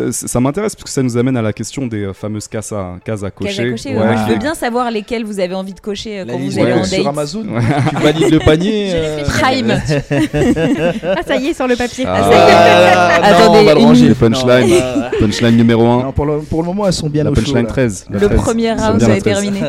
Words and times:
Euh, 0.00 0.10
Ça 0.10 0.40
m'intéresse 0.40 0.74
parce 0.74 0.82
que 0.82 0.90
ça 0.90 1.04
nous 1.04 1.16
amène 1.16 1.36
à 1.36 1.42
la 1.42 1.52
question 1.52 1.86
des 1.86 2.02
euh, 2.06 2.12
fameuses 2.12 2.48
cases 2.48 2.72
à, 2.72 2.96
cases 3.04 3.22
à 3.22 3.30
Cage 3.30 3.56
cocher. 3.56 3.62
à 3.68 3.70
cocher, 3.70 3.88
ouais. 3.90 4.00
Ouais. 4.00 4.06
Moi, 4.14 4.24
je 4.26 4.32
veux 4.32 4.38
bien 4.40 4.54
savoir 4.54 4.90
lesquelles 4.90 5.24
vous 5.24 5.38
avez 5.38 5.54
envie 5.54 5.72
de 5.72 5.78
cocher 5.78 6.18
euh, 6.18 6.24
La 6.24 6.32
quand 6.32 6.38
vous 6.40 6.58
allez 6.58 6.72
ouais, 6.72 6.80
en 6.80 6.84
sur 6.84 6.98
date. 6.98 7.06
Amazon, 7.06 7.44
Ouais. 7.46 7.60
tu 7.90 7.96
valides 8.02 8.32
le 8.32 8.38
panier. 8.40 8.90
euh, 8.92 9.24
Prime. 9.24 9.70
Ah, 9.70 11.22
ça 11.24 11.36
y 11.36 11.46
est, 11.46 11.54
sur 11.54 11.68
le 11.68 11.76
papier. 11.76 12.06
Ah. 12.08 12.28
Ah, 12.28 13.20
Attendez, 13.22 13.58
on 13.60 13.64
va 13.64 13.74
le 13.74 13.80
ranger. 13.80 14.02
minute. 14.02 14.18
Punchline. 14.18 14.68
Non, 14.68 14.78
bah, 14.98 15.10
Punchline 15.20 15.56
numéro 15.56 15.86
1. 15.86 16.02
non, 16.06 16.12
pour, 16.12 16.26
le, 16.26 16.38
pour 16.40 16.62
le 16.62 16.66
moment, 16.66 16.86
elles 16.88 16.92
sont 16.92 17.08
bien 17.08 17.22
La 17.22 17.30
au 17.30 17.34
chaud. 17.36 17.42
punchline 17.42 17.62
là. 17.62 17.68
13. 17.68 18.06
la 18.10 18.18
Le 18.18 18.26
13. 18.26 18.40
premier 18.40 18.72
round 18.72 19.00
ça 19.00 19.16
est 19.16 19.20
13. 19.20 19.22
terminé. 19.22 19.60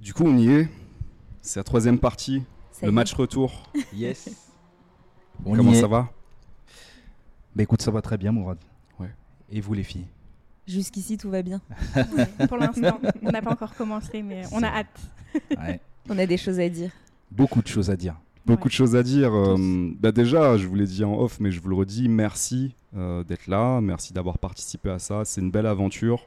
Du 0.00 0.12
coup, 0.12 0.24
on 0.26 0.36
y 0.36 0.52
est. 0.52 0.68
C'est 1.46 1.60
la 1.60 1.64
troisième 1.64 1.98
partie. 1.98 2.42
Ça 2.72 2.86
le 2.86 2.88
est. 2.92 2.94
match 2.94 3.12
retour. 3.14 3.70
Yes. 3.94 4.28
On 5.44 5.54
Comment 5.54 5.74
ça 5.74 5.86
va? 5.86 6.10
Bah 7.54 7.62
écoute, 7.62 7.82
ça 7.82 7.90
va 7.90 8.02
très 8.02 8.16
bien, 8.18 8.32
Mourad. 8.32 8.58
Ouais. 8.98 9.10
Et 9.50 9.60
vous, 9.60 9.74
les 9.74 9.82
filles? 9.82 10.06
Jusqu'ici, 10.66 11.16
tout 11.16 11.30
va 11.30 11.42
bien. 11.42 11.60
Pour 12.48 12.56
l'instant, 12.58 12.98
on 13.22 13.30
n'a 13.30 13.40
pas 13.42 13.52
encore 13.52 13.74
commencé, 13.74 14.22
mais 14.22 14.42
on 14.52 14.62
a 14.62 14.68
hâte. 14.68 15.00
Ouais. 15.56 15.80
On 16.08 16.16
a 16.18 16.24
des 16.26 16.36
choses 16.36 16.60
à 16.60 16.68
dire. 16.68 16.90
Beaucoup 17.32 17.60
de 17.62 17.66
choses 17.66 17.90
à 17.90 17.96
dire. 17.96 18.14
Beaucoup 18.46 18.64
Ouais. 18.64 18.68
de 18.68 18.74
choses 18.74 18.94
à 18.94 19.02
dire. 19.02 19.34
Euh, 19.34 19.56
bah 19.98 20.12
déjà, 20.12 20.56
je 20.56 20.66
vous 20.68 20.76
l'ai 20.76 20.86
dit 20.86 21.02
en 21.04 21.18
off, 21.18 21.40
mais 21.40 21.50
je 21.50 21.60
vous 21.60 21.68
le 21.68 21.74
redis, 21.74 22.08
merci 22.08 22.76
euh, 22.96 23.24
d'être 23.24 23.48
là, 23.48 23.80
merci 23.80 24.12
d'avoir 24.12 24.38
participé 24.38 24.88
à 24.90 25.00
ça. 25.00 25.24
C'est 25.24 25.40
une 25.40 25.50
belle 25.50 25.66
aventure. 25.66 26.26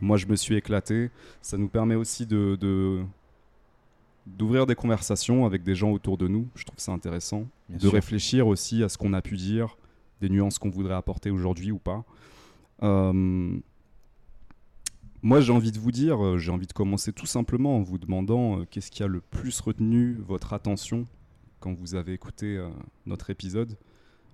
Moi, 0.00 0.16
je 0.16 0.24
me 0.26 0.36
suis 0.36 0.54
éclaté. 0.56 1.10
Ça 1.42 1.58
nous 1.58 1.68
permet 1.68 1.96
aussi 1.96 2.24
de 2.26 2.56
de- 2.58 3.02
d'ouvrir 4.38 4.66
des 4.66 4.74
conversations 4.74 5.44
avec 5.46 5.62
des 5.62 5.74
gens 5.74 5.90
autour 5.92 6.16
de 6.18 6.28
nous. 6.28 6.48
Je 6.54 6.64
trouve 6.64 6.78
ça 6.78 6.92
intéressant. 6.92 7.46
Bien 7.68 7.76
de 7.78 7.82
sûr. 7.82 7.92
réfléchir 7.92 8.46
aussi 8.46 8.82
à 8.82 8.88
ce 8.88 8.96
qu'on 8.98 9.12
a 9.12 9.22
pu 9.22 9.36
dire, 9.36 9.76
des 10.20 10.28
nuances 10.28 10.58
qu'on 10.58 10.70
voudrait 10.70 10.94
apporter 10.94 11.30
aujourd'hui 11.30 11.70
ou 11.70 11.78
pas. 11.78 12.04
Euh, 12.82 13.58
moi, 15.22 15.40
j'ai 15.40 15.52
envie 15.52 15.72
de 15.72 15.78
vous 15.78 15.92
dire, 15.92 16.24
euh, 16.24 16.38
j'ai 16.38 16.50
envie 16.50 16.66
de 16.66 16.72
commencer 16.72 17.12
tout 17.12 17.26
simplement 17.26 17.76
en 17.76 17.82
vous 17.82 17.98
demandant 17.98 18.60
euh, 18.60 18.64
qu'est-ce 18.70 18.90
qui 18.90 19.02
a 19.02 19.06
le 19.06 19.20
plus 19.20 19.60
retenu 19.60 20.14
votre 20.14 20.52
attention 20.54 21.06
quand 21.60 21.74
vous 21.74 21.94
avez 21.94 22.14
écouté 22.14 22.56
euh, 22.56 22.70
notre 23.04 23.28
épisode. 23.28 23.76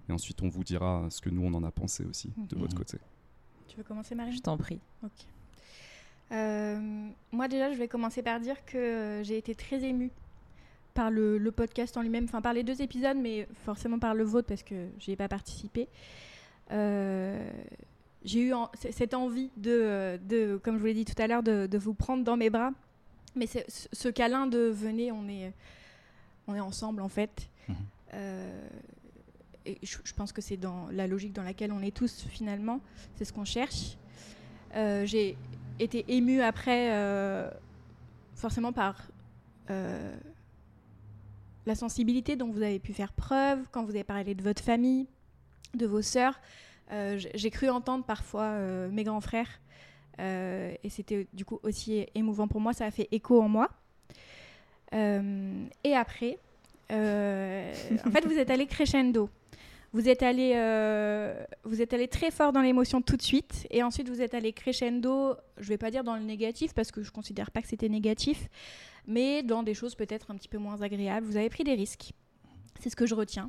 Et 0.08 0.12
ensuite, 0.12 0.42
on 0.42 0.48
vous 0.48 0.62
dira 0.62 1.06
ce 1.10 1.20
que 1.20 1.28
nous, 1.31 1.42
on 1.42 1.53
en 1.55 1.64
a 1.64 1.72
pensé 1.72 2.05
aussi 2.05 2.33
de 2.48 2.55
Mhm. 2.55 2.62
votre 2.62 2.77
côté. 2.77 2.98
Tu 3.66 3.77
veux 3.77 3.83
commencer, 3.83 4.14
Marine? 4.14 4.33
Je 4.33 4.41
t'en 4.41 4.56
prie. 4.56 4.78
Ok. 5.03 5.10
Euh, 6.32 7.08
moi 7.32 7.48
déjà, 7.48 7.72
je 7.72 7.78
vais 7.78 7.88
commencer 7.88 8.22
par 8.22 8.41
dire 8.41 8.64
que 8.64 8.77
euh, 8.77 9.22
j'ai 9.22 9.38
été 9.38 9.55
très 9.55 9.82
émue 9.84 10.10
par 10.94 11.10
le, 11.10 11.38
le 11.38 11.52
podcast 11.52 11.96
en 11.96 12.02
lui-même, 12.02 12.24
enfin 12.24 12.41
par 12.41 12.52
les 12.55 12.62
deux 12.62 12.80
épisodes, 12.82 13.16
mais 13.16 13.46
forcément 13.64 13.98
par 13.98 14.14
le 14.14 14.24
vôtre 14.24 14.48
parce 14.48 14.62
que 14.62 14.88
j'y 14.98 15.12
ai 15.12 15.16
pas 15.16 15.28
participé. 15.28 15.88
Euh, 16.72 17.48
j'ai 18.24 18.41
eu 18.41 18.52
en- 18.54 18.70
cette 18.91 19.14
envie 19.14 19.50
de, 19.56 20.19
de, 20.27 20.58
comme 20.62 20.77
je 20.77 20.80
vous 20.80 20.86
l'ai 20.86 20.94
dit 20.94 21.04
tout 21.04 21.20
à 21.20 21.27
l'heure, 21.27 21.42
de, 21.42 21.66
de 21.66 21.78
vous 21.78 21.94
prendre 21.94 22.24
dans 22.24 22.36
mes 22.36 22.50
bras. 22.50 22.70
Mais 23.36 23.47
ce 23.47 23.58
ce 23.92 24.08
câlin 24.08 24.47
de 24.47 24.58
venez, 24.58 25.12
on 25.12 25.28
est, 25.28 25.52
on 26.48 26.54
est 26.54 26.60
ensemble 26.60 27.02
en 27.02 27.08
fait. 27.08 27.48
Euh, 28.14 28.69
et 29.66 29.78
je, 29.82 29.98
je 30.02 30.14
pense 30.14 30.32
que 30.32 30.41
c'est 30.41 30.56
dans 30.56 30.88
la 30.91 31.06
logique 31.06 31.32
dans 31.34 31.42
laquelle 31.42 31.70
on 31.72 31.82
est 31.82 31.94
tous 31.94 32.24
finalement. 32.30 32.80
C'est 33.16 33.24
ce 33.27 33.32
qu'on 33.32 33.44
cherche. 33.44 33.97
Euh, 34.74 35.04
j'ai 35.04 35.36
été 35.78 36.05
émue 36.08 36.41
après, 36.41 36.92
euh, 36.92 37.50
forcément 38.34 38.72
par 38.72 39.08
euh, 39.70 40.16
la 41.66 41.74
sensibilité 41.74 42.36
dont 42.36 42.50
vous 42.50 42.62
avez 42.62 42.78
pu 42.78 42.92
faire 42.92 43.12
preuve 43.12 43.60
quand 43.72 43.84
vous 43.84 43.91
avez 43.91 44.04
parlé 44.04 44.34
de 44.34 44.42
votre 44.42 44.62
famille, 44.62 45.06
de 45.74 45.86
vos 45.86 46.02
sœurs. 46.02 46.41
Euh, 46.92 47.19
j'ai 47.34 47.50
cru 47.50 47.69
entendre 47.69 48.04
parfois 48.04 48.58
mes 48.91 49.02
grands 49.04 49.20
frères 49.20 49.60
et 50.19 50.88
c'était 50.88 51.26
du 51.34 51.44
coup 51.44 51.59
aussi 51.62 52.06
émouvant 52.15 52.48
pour 52.48 52.60
moi. 52.60 52.72
Ça 52.72 52.86
a 52.86 52.91
fait 52.91 53.09
écho 53.10 53.42
en 53.42 53.48
moi. 53.48 53.70
Et 54.92 55.94
après, 55.94 56.38
en 56.91 58.10
fait, 58.10 58.25
vous 58.25 58.38
êtes 58.38 58.50
allé 58.50 58.66
crescendo. 58.66 59.28
Vous 59.97 60.11
êtes 60.11 60.23
allé, 60.23 60.53
euh, 60.57 61.43
vous 61.65 61.81
êtes 61.81 61.95
allé 61.95 62.07
très 62.07 62.31
fort 62.31 62.53
dans 62.53 62.61
l'émotion 62.61 63.01
tout 63.01 63.17
de 63.17 63.23
suite, 63.23 63.67
et 63.71 63.83
ensuite 63.83 64.11
vous 64.11 64.21
êtes 64.21 64.34
allé 64.34 64.53
crescendo. 64.53 65.34
Je 65.57 65.69
vais 65.71 65.79
pas 65.79 65.91
dire 65.91 66.05
dans 66.05 66.17
le 66.17 66.23
négatif 66.23 66.75
parce 66.75 66.93
que 66.93 67.03
je 67.03 67.11
considère 67.11 67.51
pas 67.51 67.62
que 67.62 67.69
c'était 67.69 67.89
négatif, 67.89 68.51
mais 69.07 69.43
dans 69.43 69.62
des 69.62 69.73
choses 69.73 69.95
peut-être 69.95 70.31
un 70.31 70.34
petit 70.34 70.49
peu 70.49 70.59
moins 70.59 70.83
agréables. 70.83 71.27
Vous 71.27 71.39
avez 71.39 71.49
pris 71.49 71.65
des 71.65 71.73
risques. 71.73 72.12
C'est 72.79 72.91
ce 72.91 72.95
que 72.95 73.07
je 73.07 73.15
retiens. 73.15 73.49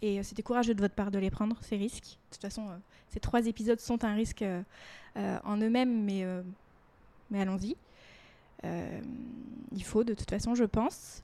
Et 0.00 0.18
euh, 0.18 0.22
c'était 0.22 0.42
courageux 0.42 0.72
de 0.72 0.80
votre 0.80 0.94
part 0.94 1.10
de 1.10 1.18
les 1.18 1.30
prendre, 1.30 1.58
ces 1.60 1.76
risques. 1.76 2.16
De 2.30 2.36
toute 2.36 2.40
façon, 2.40 2.70
euh, 2.70 2.76
ces 3.08 3.20
trois 3.20 3.46
épisodes 3.46 3.78
sont 3.78 4.02
un 4.02 4.14
risque 4.14 4.42
en 5.14 5.56
eux-mêmes, 5.58 6.04
mais, 6.04 6.24
mais 7.30 7.42
allons-y. 7.42 7.76
Il 8.64 9.84
faut, 9.84 10.04
de 10.04 10.14
toute 10.14 10.30
façon, 10.30 10.54
je 10.54 10.64
pense. 10.64 11.22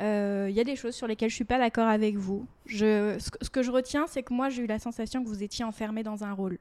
Euh, 0.00 0.46
Il 0.50 0.54
y 0.56 0.60
a 0.60 0.64
des 0.64 0.76
choses 0.76 0.94
sur 0.94 1.06
lesquelles 1.06 1.30
je 1.30 1.34
suis 1.34 1.44
pas 1.44 1.58
d'accord 1.58 1.88
avec 1.88 2.16
vous. 2.16 2.46
Ce, 2.66 3.48
que- 3.48 3.62
je 3.62 3.70
retiens, 3.70 4.06
c'est 4.06 4.22
que 4.22 4.32
moi, 4.34 4.48
j'ai 4.48 4.62
eu 4.62 4.66
la 4.66 4.78
sensation 4.78 5.22
que 5.22 5.28
vous 5.28 5.42
étiez 5.42 5.64
enfermé 5.64 6.02
dans 6.02 6.24
un 6.24 6.32
rôle. 6.32 6.58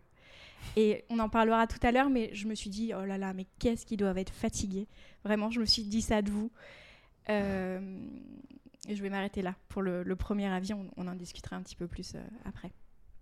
Et 0.77 1.03
on 1.09 1.19
en 1.19 1.29
parlera 1.29 1.67
tout 1.67 1.79
à 1.83 1.91
l'heure, 1.91 2.09
mais 2.09 2.29
je 2.33 2.47
me 2.47 2.55
suis 2.55 2.69
dit, 2.69 2.91
oh 2.99 3.05
là 3.05 3.17
là, 3.17 3.33
mais 3.33 3.45
qu'est-ce 3.59 3.85
qu'ils 3.85 3.97
doivent 3.97 4.17
être 4.17 4.33
fatigués. 4.33 4.87
Vraiment, 5.23 5.51
je 5.51 5.59
me 5.59 5.65
suis 5.65 5.83
dit 5.83 6.01
ça 6.01 6.21
de 6.21 6.31
vous. 6.31 6.49
Euh, 7.29 7.79
je 8.89 9.01
vais 9.01 9.09
m'arrêter 9.09 9.41
là. 9.41 9.55
Pour 9.69 9.81
le, 9.81 10.03
premier 10.15 10.47
avis, 10.47 10.73
on, 10.73 10.85
on 10.97 11.07
en 11.07 11.15
discutera 11.15 11.55
un 11.55 11.61
petit 11.61 11.75
peu 11.75 11.87
plus 11.87 12.13
euh, 12.15 12.19
après. 12.45 12.71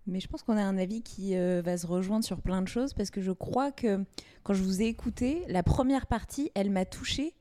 Mais 0.06 0.20
je 0.20 0.28
pense 0.28 0.44
qu'on 0.44 0.58
a 0.58 0.64
un 0.64 0.78
avis 0.78 1.02
qui 1.02 1.36
euh, 1.38 1.62
va 1.64 1.78
se 1.78 1.88
rejoindre 1.88 2.26
sur 2.26 2.42
plein 2.42 2.62
de 2.62 2.68
choses 2.68 2.94
parce 2.94 3.10
que 3.10 3.22
je 3.22 3.32
crois 3.32 3.72
que 3.72 4.04
quand 4.44 4.54
je 4.54 4.62
vous 4.62 4.82
ai 4.82 4.86
écouté, 4.86 5.44
la 5.48 5.64
première 5.64 6.08
partie, 6.08 6.52
elle 6.56 6.70
m'a 6.70 6.84
touchée. 6.86 7.34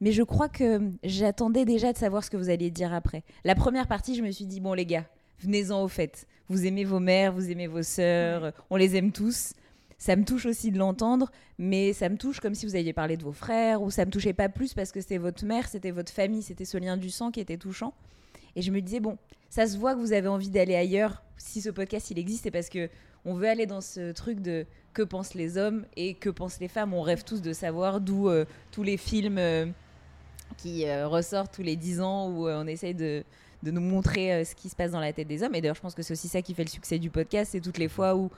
Mais 0.00 0.12
je 0.12 0.22
crois 0.22 0.48
que 0.48 0.80
j'attendais 1.02 1.64
déjà 1.64 1.92
de 1.92 1.98
savoir 1.98 2.22
ce 2.22 2.30
que 2.30 2.36
vous 2.36 2.50
alliez 2.50 2.70
dire 2.70 2.92
après. 2.92 3.24
La 3.44 3.54
première 3.54 3.86
partie, 3.86 4.14
je 4.14 4.22
me 4.22 4.30
suis 4.30 4.46
dit, 4.46 4.60
bon 4.60 4.74
les 4.74 4.86
gars, 4.86 5.06
venez-en 5.40 5.82
au 5.82 5.88
fait. 5.88 6.26
Vous 6.48 6.66
aimez 6.66 6.84
vos 6.84 7.00
mères, 7.00 7.32
vous 7.32 7.50
aimez 7.50 7.66
vos 7.66 7.82
sœurs, 7.82 8.52
on 8.70 8.76
les 8.76 8.96
aime 8.96 9.12
tous. 9.12 9.54
Ça 9.98 10.14
me 10.14 10.24
touche 10.24 10.44
aussi 10.44 10.70
de 10.70 10.78
l'entendre, 10.78 11.30
mais 11.58 11.94
ça 11.94 12.10
me 12.10 12.18
touche 12.18 12.40
comme 12.40 12.54
si 12.54 12.66
vous 12.66 12.76
aviez 12.76 12.92
parlé 12.92 13.16
de 13.16 13.22
vos 13.22 13.32
frères, 13.32 13.80
ou 13.80 13.90
ça 13.90 14.04
me 14.04 14.10
touchait 14.10 14.34
pas 14.34 14.50
plus 14.50 14.74
parce 14.74 14.92
que 14.92 15.00
c'était 15.00 15.16
votre 15.16 15.44
mère, 15.46 15.68
c'était 15.68 15.90
votre 15.90 16.12
famille, 16.12 16.42
c'était 16.42 16.66
ce 16.66 16.76
lien 16.76 16.98
du 16.98 17.08
sang 17.08 17.30
qui 17.30 17.40
était 17.40 17.56
touchant. 17.56 17.94
Et 18.54 18.62
je 18.62 18.70
me 18.70 18.80
disais, 18.80 19.00
bon, 19.00 19.16
ça 19.48 19.66
se 19.66 19.78
voit 19.78 19.94
que 19.94 20.00
vous 20.00 20.12
avez 20.12 20.28
envie 20.28 20.50
d'aller 20.50 20.76
ailleurs. 20.76 21.22
Si 21.38 21.62
ce 21.62 21.70
podcast 21.70 22.10
il 22.10 22.18
existe, 22.18 22.44
c'est 22.44 22.50
parce 22.50 22.68
que 22.68 22.90
on 23.24 23.34
veut 23.34 23.48
aller 23.48 23.66
dans 23.66 23.80
ce 23.80 24.12
truc 24.12 24.40
de 24.40 24.66
que 24.92 25.02
pensent 25.02 25.34
les 25.34 25.58
hommes 25.58 25.84
et 25.96 26.14
que 26.14 26.30
pensent 26.30 26.60
les 26.60 26.68
femmes. 26.68 26.94
On 26.94 27.02
rêve 27.02 27.24
tous 27.24 27.42
de 27.42 27.52
savoir 27.52 28.00
d'où 28.00 28.28
euh, 28.28 28.44
tous 28.70 28.82
les 28.82 28.96
films 28.96 29.38
euh, 29.38 29.66
qui 30.56 30.86
euh, 30.86 31.06
ressortent 31.08 31.52
tous 31.54 31.62
les 31.62 31.76
10 31.76 32.00
ans 32.00 32.28
où 32.30 32.48
euh, 32.48 32.62
on 32.62 32.66
essaye 32.66 32.94
de, 32.94 33.24
de 33.62 33.70
nous 33.70 33.80
montrer 33.80 34.32
euh, 34.32 34.44
ce 34.44 34.54
qui 34.54 34.68
se 34.68 34.76
passe 34.76 34.90
dans 34.92 35.00
la 35.00 35.12
tête 35.12 35.28
des 35.28 35.42
hommes. 35.42 35.54
Et 35.54 35.60
d'ailleurs, 35.60 35.76
je 35.76 35.80
pense 35.80 35.94
que 35.94 36.02
c'est 36.02 36.12
aussi 36.12 36.28
ça 36.28 36.42
qui 36.42 36.54
fait 36.54 36.64
le 36.64 36.70
succès 36.70 36.98
du 36.98 37.10
podcast, 37.10 37.50
c'est 37.52 37.60
toutes 37.60 37.78
les 37.78 37.88
fois 37.88 38.14
où 38.16 38.30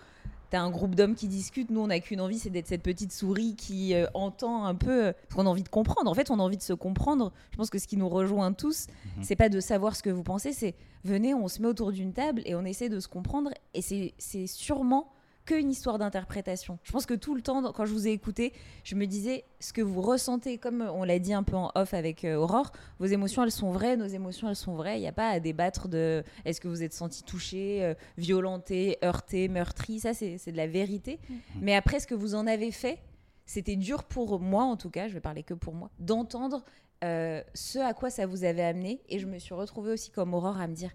tu 0.50 0.56
as 0.56 0.62
un 0.62 0.70
groupe 0.70 0.94
d'hommes 0.94 1.14
qui 1.14 1.28
discutent. 1.28 1.70
Nous, 1.70 1.80
on 1.80 1.88
n'a 1.88 2.00
qu'une 2.00 2.20
envie, 2.22 2.38
c'est 2.38 2.48
d'être 2.50 2.66
cette 2.68 2.82
petite 2.82 3.12
souris 3.12 3.54
qui 3.54 3.94
entend 4.14 4.64
un 4.64 4.74
peu, 4.74 5.12
parce 5.28 5.34
qu'on 5.34 5.46
a 5.46 5.50
envie 5.50 5.62
de 5.62 5.68
comprendre. 5.68 6.10
En 6.10 6.14
fait, 6.14 6.30
on 6.30 6.38
a 6.38 6.42
envie 6.42 6.56
de 6.56 6.62
se 6.62 6.72
comprendre. 6.72 7.32
Je 7.50 7.56
pense 7.58 7.68
que 7.68 7.78
ce 7.78 7.86
qui 7.86 7.98
nous 7.98 8.08
rejoint 8.08 8.52
tous, 8.54 8.86
Mhm. 9.16 9.24
c'est 9.24 9.36
pas 9.36 9.50
de 9.50 9.60
savoir 9.60 9.94
ce 9.94 10.02
que 10.02 10.08
vous 10.08 10.22
pensez, 10.22 10.54
c'est 10.54 10.74
venez, 11.04 11.34
on 11.34 11.48
se 11.48 11.60
met 11.60 11.68
autour 11.68 11.92
d'une 11.92 12.14
table 12.14 12.40
et 12.46 12.54
on 12.54 12.64
essaie 12.64 12.88
de 12.88 12.98
se 12.98 13.08
comprendre. 13.08 13.50
Et 13.74 13.82
c'est 13.82 14.14
c'est 14.16 14.46
sûrement 14.46 15.12
qu'une 15.48 15.70
histoire 15.70 15.98
d'interprétation. 15.98 16.78
Je 16.82 16.92
pense 16.92 17.06
que 17.06 17.14
tout 17.14 17.34
le 17.34 17.40
temps, 17.40 17.72
quand 17.72 17.86
je 17.86 17.92
vous 17.92 18.06
ai 18.06 18.10
écouté, 18.10 18.52
je 18.84 18.94
me 18.94 19.06
disais 19.06 19.44
ce 19.60 19.72
que 19.72 19.80
vous 19.80 20.02
ressentez, 20.02 20.58
comme 20.58 20.82
on 20.82 21.04
l'a 21.04 21.18
dit 21.18 21.32
un 21.32 21.42
peu 21.42 21.56
en 21.56 21.72
off 21.74 21.94
avec 21.94 22.26
euh, 22.26 22.36
Aurore, 22.36 22.70
vos 22.98 23.06
émotions 23.06 23.42
elles 23.42 23.50
sont 23.50 23.72
vraies, 23.72 23.96
nos 23.96 24.06
émotions 24.06 24.50
elles 24.50 24.56
sont 24.56 24.74
vraies. 24.74 24.98
Il 24.98 25.00
n'y 25.00 25.08
a 25.08 25.12
pas 25.12 25.30
à 25.30 25.40
débattre 25.40 25.88
de 25.88 26.22
est-ce 26.44 26.60
que 26.60 26.68
vous 26.68 26.82
êtes 26.82 26.92
senti 26.92 27.22
touché, 27.22 27.82
euh, 27.82 27.94
violenté, 28.18 28.98
heurté, 29.02 29.48
meurtri. 29.48 30.00
Ça, 30.00 30.12
c'est 30.12 30.36
c'est 30.36 30.52
de 30.52 30.58
la 30.58 30.66
vérité. 30.66 31.18
Mais 31.62 31.74
après, 31.74 31.98
ce 31.98 32.06
que 32.06 32.14
vous 32.14 32.34
en 32.34 32.46
avez 32.46 32.70
fait, 32.70 32.98
c'était 33.46 33.76
dur 33.76 34.04
pour 34.04 34.40
moi, 34.40 34.64
en 34.64 34.76
tout 34.76 34.90
cas, 34.90 35.08
je 35.08 35.14
vais 35.14 35.20
parler 35.20 35.44
que 35.44 35.54
pour 35.54 35.72
moi, 35.72 35.90
d'entendre 35.98 36.62
euh, 37.04 37.42
ce 37.54 37.78
à 37.78 37.94
quoi 37.94 38.10
ça 38.10 38.26
vous 38.26 38.44
avait 38.44 38.64
amené. 38.64 39.00
Et 39.08 39.18
je 39.18 39.26
me 39.26 39.38
suis 39.38 39.54
retrouvée 39.54 39.92
aussi 39.92 40.10
comme 40.10 40.34
Aurore 40.34 40.60
à 40.60 40.66
me 40.68 40.74
dire 40.74 40.90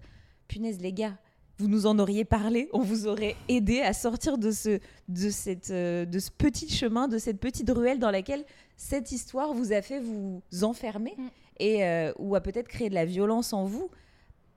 punaise, 0.48 0.80
les 0.80 0.94
gars, 0.94 1.18
vous 1.60 1.68
nous 1.68 1.86
en 1.86 2.00
auriez 2.00 2.26
parlé, 2.26 2.70
on 2.74 2.80
vous 2.82 3.08
aurait 3.08 3.36
aidé 3.48 3.82
à 3.82 3.94
sortir 3.94 4.38
de 4.38 4.52
ce, 4.52 4.80
de, 5.08 5.30
cette, 5.30 5.70
euh, 5.70 6.06
de 6.06 6.20
ce 6.20 6.32
petit 6.32 6.70
chemin, 6.70 7.08
de 7.08 7.18
cette 7.18 7.40
petite 7.40 7.70
ruelle 7.70 8.00
dans 8.00 8.12
laquelle 8.12 8.44
cette 8.76 9.12
histoire 9.12 9.54
vous 9.54 9.72
a 9.72 9.82
fait 9.82 10.00
vous 10.00 10.42
enfermer 10.64 11.14
Mm. 11.18 11.28
et 11.60 11.86
euh, 11.86 12.12
ou 12.18 12.36
a 12.36 12.42
peut-être 12.42 12.68
créé 12.68 12.90
de 12.90 12.96
la 12.96 13.06
violence 13.06 13.54
en 13.54 13.66
vous. 13.66 13.90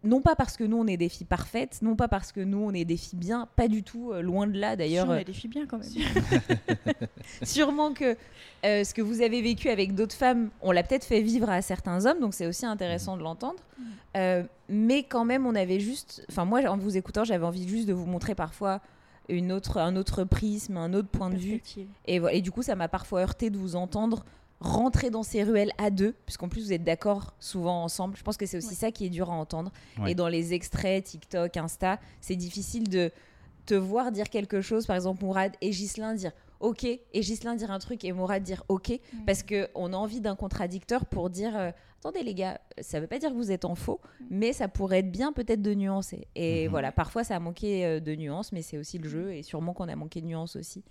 Non 0.06 0.20
pas 0.20 0.37
parce 0.37 0.56
que 0.56 0.64
nous 0.64 0.76
on 0.76 0.87
est 0.87 0.97
des 0.97 1.08
filles 1.08 1.26
parfaites, 1.26 1.81
non 1.82 1.97
pas 1.97 2.08
parce 2.08 2.32
que 2.32 2.41
nous 2.41 2.58
on 2.58 2.73
est 2.73 2.85
des 2.85 2.97
filles 2.97 3.19
bien, 3.19 3.49
pas 3.56 3.69
du 3.69 3.82
tout, 3.82 4.12
euh, 4.12 4.20
loin 4.20 4.47
de 4.47 4.58
là 4.58 4.76
d'ailleurs. 4.76 5.06
Si, 5.06 5.11
on 5.11 5.14
euh, 5.14 5.20
a 5.20 5.25
des 5.25 5.32
filles 5.32 5.50
bien 5.50 5.67
quand 5.67 5.79
même. 5.79 5.88
Sûrement 7.43 7.93
que 7.93 8.17
euh, 8.64 8.85
ce 8.85 8.94
que 8.94 9.03
vous 9.03 9.20
avez 9.20 9.43
vécu 9.43 9.69
avec 9.69 9.94
d'autres 9.94 10.14
femmes, 10.14 10.50
on 10.62 10.73
l'a 10.73 10.82
peut-être 10.82 11.05
fait 11.05 11.20
vivre 11.20 11.50
à 11.50 11.62
certains 11.62 12.06
hommes, 12.06 12.20
donc 12.20 12.35
c'est 12.35 12.47
aussi 12.47 12.67
intéressant 12.67 13.17
de 13.17 13.23
l'entendre. 13.23 13.61
Euh, 14.17 14.43
mais 14.69 15.03
quand 15.03 15.25
même, 15.25 15.47
on 15.47 15.55
avait 15.55 15.81
juste. 15.81 16.25
Enfin, 16.31 16.44
moi, 16.44 16.62
en 16.67 16.76
vous 16.76 16.97
écoutant, 16.97 17.25
j'avais 17.25 17.44
envie 17.44 17.69
juste 17.69 17.87
de 17.87 17.93
vous 17.93 18.06
montrer 18.06 18.35
parfois 18.35 18.81
une 19.29 19.53
autre, 19.53 19.79
un 19.79 19.97
autre 19.97 20.25
prisme, 20.25 20.76
un 20.76 20.94
autre 20.94 21.08
point 21.08 21.31
de 21.31 21.37
vue. 21.37 21.62
Et, 22.06 22.19
voilà. 22.19 22.37
Et 22.37 22.41
du 22.41 22.50
coup, 22.50 22.62
ça 22.62 22.75
m'a 22.76 22.88
parfois 22.88 23.20
heurté 23.20 23.50
de 23.50 23.58
vous 23.58 23.76
entendre 23.76 24.25
rentrer 24.61 25.11
dans 25.11 25.23
ces 25.23 25.43
ruelles 25.43 25.73
à 25.79 25.91
deux, 25.91 26.14
puisqu'en 26.25 26.49
plus 26.49 26.62
vous 26.64 26.73
êtes 26.73 26.85
d'accord 26.85 27.35
souvent 27.41 27.82
ensemble. 27.85 28.17
Je 28.17 28.23
pense 28.23 28.37
que 28.37 28.47
c'est 28.47 28.56
aussi 28.56 28.69
Ouais. 28.70 28.75
ça 28.75 28.91
qui 28.91 29.05
est 29.06 29.11
dur 29.11 29.31
à 29.31 29.35
entendre. 29.35 29.70
Ouais. 29.99 30.12
Et 30.12 30.14
dans 30.14 30.29
les 30.29 30.55
extraits 30.55 31.05
TikTok, 31.05 31.56
Insta, 31.56 32.00
c'est 32.20 32.37
difficile 32.37 32.88
de 32.88 33.11
te 33.67 33.75
voir 33.75 34.12
dire 34.12 34.31
quelque 34.31 34.61
chose, 34.61 34.87
par 34.87 34.97
exemple 34.97 35.25
Mourad 35.25 35.53
et 35.61 35.70
Ghislain 35.70 36.14
dire 36.14 36.32
OK, 36.61 36.85
et 36.85 37.00
Ghislain 37.14 37.55
dire 37.55 37.70
un 37.70 37.79
truc 37.79 38.05
et 38.05 38.12
Mourad 38.12 38.43
dire 38.43 38.62
OK, 38.69 38.88
Mm. 38.91 39.25
parce 39.26 39.43
qu'on 39.43 39.93
a 39.93 39.97
envie 39.97 40.20
d'un 40.20 40.37
contradicteur 40.37 41.06
pour 41.06 41.29
dire 41.31 41.56
euh, 41.56 41.70
attendez 42.00 42.23
les 42.23 42.35
gars, 42.35 42.61
ça 42.81 43.00
veut 43.00 43.06
pas 43.08 43.19
dire 43.19 43.31
que 43.31 43.35
vous 43.35 43.50
êtes 43.50 43.64
en 43.64 43.75
faux, 43.75 44.00
mais 44.31 44.53
ça 44.53 44.69
pourrait 44.69 45.00
être 45.00 45.11
bien 45.11 45.32
peut-être 45.32 45.61
de 45.62 45.75
nuancer. 45.75 46.29
Et 46.37 46.64
Mhm. 46.64 46.70
voilà, 46.70 46.93
parfois 46.93 47.25
ça 47.25 47.35
a 47.37 47.41
manqué 47.41 47.85
euh, 47.85 48.00
de 48.00 48.14
nuances, 48.14 48.53
mais 48.53 48.62
c'est 48.62 48.79
aussi 48.79 48.99
le 48.99 49.08
jeu, 49.08 49.35
et 49.35 49.43
sûrement 49.43 49.73
qu'on 49.73 49.88
a 49.88 49.97
manqué 49.97 50.20
de 50.20 50.26
nuances 50.26 50.55
aussi. 50.56 50.85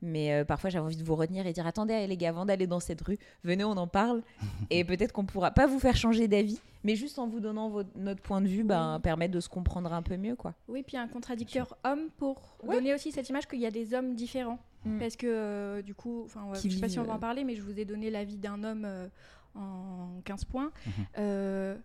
Mais 0.00 0.32
euh, 0.32 0.44
parfois, 0.44 0.70
j'avais 0.70 0.84
envie 0.84 0.96
de 0.96 1.04
vous 1.04 1.14
retenir 1.16 1.46
et 1.46 1.52
dire 1.52 1.66
attendez, 1.66 2.06
les 2.06 2.16
gars, 2.16 2.30
avant 2.30 2.46
d'aller 2.46 2.66
dans 2.66 2.80
cette 2.80 3.00
rue, 3.02 3.18
venez, 3.44 3.64
on 3.64 3.72
en 3.72 3.86
parle. 3.86 4.22
et 4.70 4.84
peut-être 4.84 5.12
qu'on 5.12 5.24
pourra 5.26 5.50
pas 5.50 5.66
vous 5.66 5.78
faire 5.78 5.96
changer 5.96 6.26
d'avis, 6.28 6.60
mais 6.84 6.96
juste 6.96 7.18
en 7.18 7.26
vous 7.26 7.40
donnant 7.40 7.68
votre- 7.68 7.90
notre 7.96 8.22
point 8.22 8.40
de 8.40 8.48
vue, 8.48 8.64
ben, 8.64 8.94
Oui. 8.96 9.02
permettre 9.02 9.34
de 9.34 9.40
se 9.40 9.48
comprendre 9.48 9.92
un 9.92 10.02
peu 10.02 10.16
mieux. 10.16 10.36
quoi. 10.36 10.54
Oui, 10.68 10.82
puis 10.82 10.96
un 10.96 11.08
contradicteur 11.08 11.76
homme 11.84 12.08
pour 12.16 12.56
Ouais. 12.62 12.76
donner 12.76 12.94
aussi 12.94 13.12
cette 13.12 13.28
image 13.28 13.46
qu'il 13.46 13.60
y 13.60 13.66
a 13.66 13.70
des 13.70 13.92
hommes 13.94 14.14
différents. 14.14 14.58
Mm. 14.84 14.98
Parce 14.98 15.16
que 15.16 15.26
euh, 15.28 15.82
du 15.82 15.94
coup, 15.94 16.22
enfin, 16.24 16.44
ouais, 16.46 16.58
je 16.62 16.68
sais 16.68 16.80
pas 16.80 16.88
si 16.88 16.98
on 16.98 17.04
va 17.04 17.12
en 17.12 17.16
euh, 17.16 17.18
parler, 17.20 17.44
mais 17.44 17.54
je 17.54 17.62
vous 17.62 17.78
ai 17.78 17.84
donné 17.84 18.10
l'avis 18.10 18.36
d'un 18.36 18.62
homme 18.64 18.84
euh, 18.84 19.06
en 19.54 20.20
15 20.24 20.44
points. 20.44 20.70
Mhm. 20.86 20.92
Euh, 21.18 21.76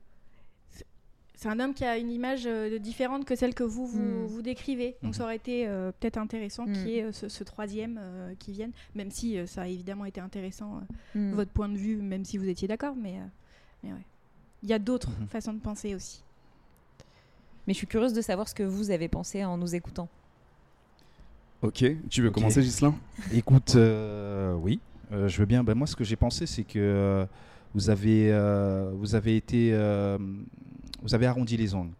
c'est- 1.35 1.47
un 1.49 1.59
homme 1.59 1.73
qui 1.75 1.85
a 1.85 1.97
une 1.97 2.09
image 2.11 2.45
euh, 2.47 2.79
différente 2.79 3.23
que 3.25 3.35
celle 3.35 3.53
que 3.53 3.63
vous 3.63 3.85
vous, 3.85 4.01
Mm. 4.01 4.25
vous 4.25 4.41
décrivez. 4.41 4.95
Donc 5.03 5.09
Mhm. 5.09 5.13
ça 5.13 5.23
aurait 5.25 5.35
été 5.35 5.67
euh, 5.67 5.91
peut-être 5.99 6.17
intéressant 6.17 6.65
Mm. 6.65 6.73
qu'il 6.73 6.88
y 6.89 6.97
ait 6.97 7.11
ce, 7.11 7.29
ce 7.29 7.44
troisième 7.44 7.99
euh, 8.01 8.33
qui 8.39 8.51
vienne, 8.51 8.71
même 8.95 9.11
si 9.11 9.38
euh, 9.38 9.45
ça 9.45 9.61
a 9.63 9.67
évidemment 9.67 10.05
été 10.05 10.19
intéressant, 10.19 10.77
euh, 11.15 11.19
Mm. 11.19 11.33
votre 11.33 11.51
point 11.51 11.69
de 11.69 11.77
vue, 11.77 11.97
même 11.97 12.25
si 12.25 12.38
vous 12.39 12.47
étiez 12.50 12.67
d'accord. 12.67 12.95
Mais, 12.95 13.17
euh, 13.19 13.23
mais 13.83 13.91
ouais. 13.93 14.05
Il 14.63 14.69
y 14.69 14.73
a 14.73 14.79
d'autres 14.79 15.11
Mhm. 15.21 15.27
façons 15.27 15.53
de 15.53 15.59
penser 15.59 15.93
aussi. 15.93 16.23
Mais 17.67 17.73
je 17.73 17.77
suis 17.77 17.88
curieuse 17.88 18.13
de 18.13 18.21
savoir 18.21 18.47
ce 18.50 18.55
que 18.55 18.63
vous 18.63 18.89
avez 18.89 19.07
pensé 19.07 19.45
en 19.45 19.57
nous 19.57 19.75
écoutant. 19.75 20.07
Ok, 21.62 21.83
tu 22.09 22.21
veux 22.21 22.27
Ok. 22.30 22.36
commencer, 22.36 22.62
Gislain 22.62 22.94
Écoute, 23.33 23.74
euh, 23.75 24.54
oui, 24.54 24.80
euh, 25.12 25.27
je 25.27 25.39
veux 25.39 25.45
bien. 25.45 25.63
Ben, 25.63 25.74
moi, 25.74 25.88
ce 25.88 25.95
que 25.95 26.04
j'ai 26.04 26.15
pensé, 26.15 26.45
c'est 26.45 26.63
que 26.63 26.77
euh, 26.77 27.25
vous 27.74 27.89
avez, 27.89 28.31
vous 28.94 29.15
avez 29.15 29.36
été, 29.36 29.71
vous 31.01 31.15
avez 31.15 31.25
arrondi 31.25 31.57
les 31.57 31.74
angles, 31.74 31.94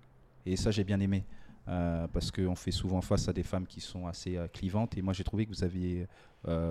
et 0.46 0.56
ça, 0.56 0.72
j'ai 0.72 0.84
bien 0.84 1.00
aimé. 1.00 1.24
parce 1.66 2.32
qu'on 2.32 2.56
fait 2.56 2.72
souvent 2.72 3.02
face 3.02 3.28
à 3.28 3.34
des 3.34 3.44
femmes 3.44 3.66
qui 3.68 3.82
sont 3.82 4.08
assez 4.08 4.38
clivantes 4.54 4.96
et 4.98 5.02
moi 5.02 5.12
j'ai 5.14 5.24
trouvé 5.26 5.46
que 5.46 5.50
vous 5.52 5.64
aviez 5.64 6.08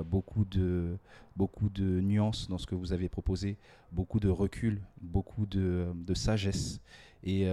beaucoup, 0.07 0.45
de, 0.45 0.97
beaucoup 1.37 1.69
de 1.69 2.01
nuances 2.01 2.49
dans 2.49 2.59
ce 2.59 2.67
que 2.67 2.75
vous 2.75 2.93
avez 2.93 3.09
proposé, 3.09 3.57
beaucoup 3.93 4.21
de 4.21 4.29
recul, 4.31 4.81
beaucoup 5.03 5.45
de, 5.47 5.87
de 5.95 6.15
sagesse. 6.15 6.81
Et 7.23 7.45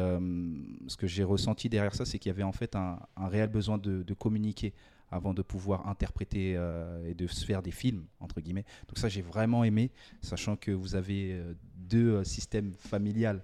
ce 0.87 0.95
que 0.97 1.07
j'ai 1.07 1.23
ressenti 1.25 1.67
derrière 1.69 1.93
ça, 1.95 2.05
c'est 2.05 2.17
qu'il 2.19 2.29
y 2.29 2.33
avait 2.33 2.43
en 2.43 2.53
fait 2.53 2.75
un, 2.75 2.99
un 3.17 3.27
réel 3.27 3.49
besoin 3.49 3.77
de, 3.77 4.03
de 4.03 4.13
communiquer 4.13 4.73
avant 5.13 5.33
de 5.33 5.41
pouvoir 5.43 5.87
interpréter 5.87 6.55
euh, 6.55 7.07
et 7.07 7.13
de 7.13 7.27
se 7.27 7.45
faire 7.45 7.61
des 7.61 7.71
films, 7.71 8.05
entre 8.19 8.41
guillemets. 8.41 8.65
Donc 8.87 8.97
ça, 8.97 9.09
j'ai 9.09 9.21
vraiment 9.21 9.63
aimé, 9.63 9.91
sachant 10.21 10.55
que 10.55 10.71
vous 10.71 10.95
avez 10.95 11.33
euh, 11.33 11.53
deux 11.75 12.15
euh, 12.15 12.23
systèmes 12.23 12.73
familiales 12.73 13.43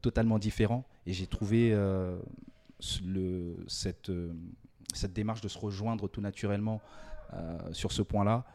totalement 0.00 0.38
différents. 0.38 0.86
Et 1.04 1.12
j'ai 1.12 1.26
trouvé 1.26 1.78
cette, 2.80 4.10
cette 4.94 5.12
démarche 5.12 5.42
de 5.42 5.48
se 5.48 5.58
rejoindre 5.58 6.08
tout 6.08 6.22
naturellement 6.22 6.80
sur 7.70 7.92
ce 7.92 8.00
point-là. 8.00 8.46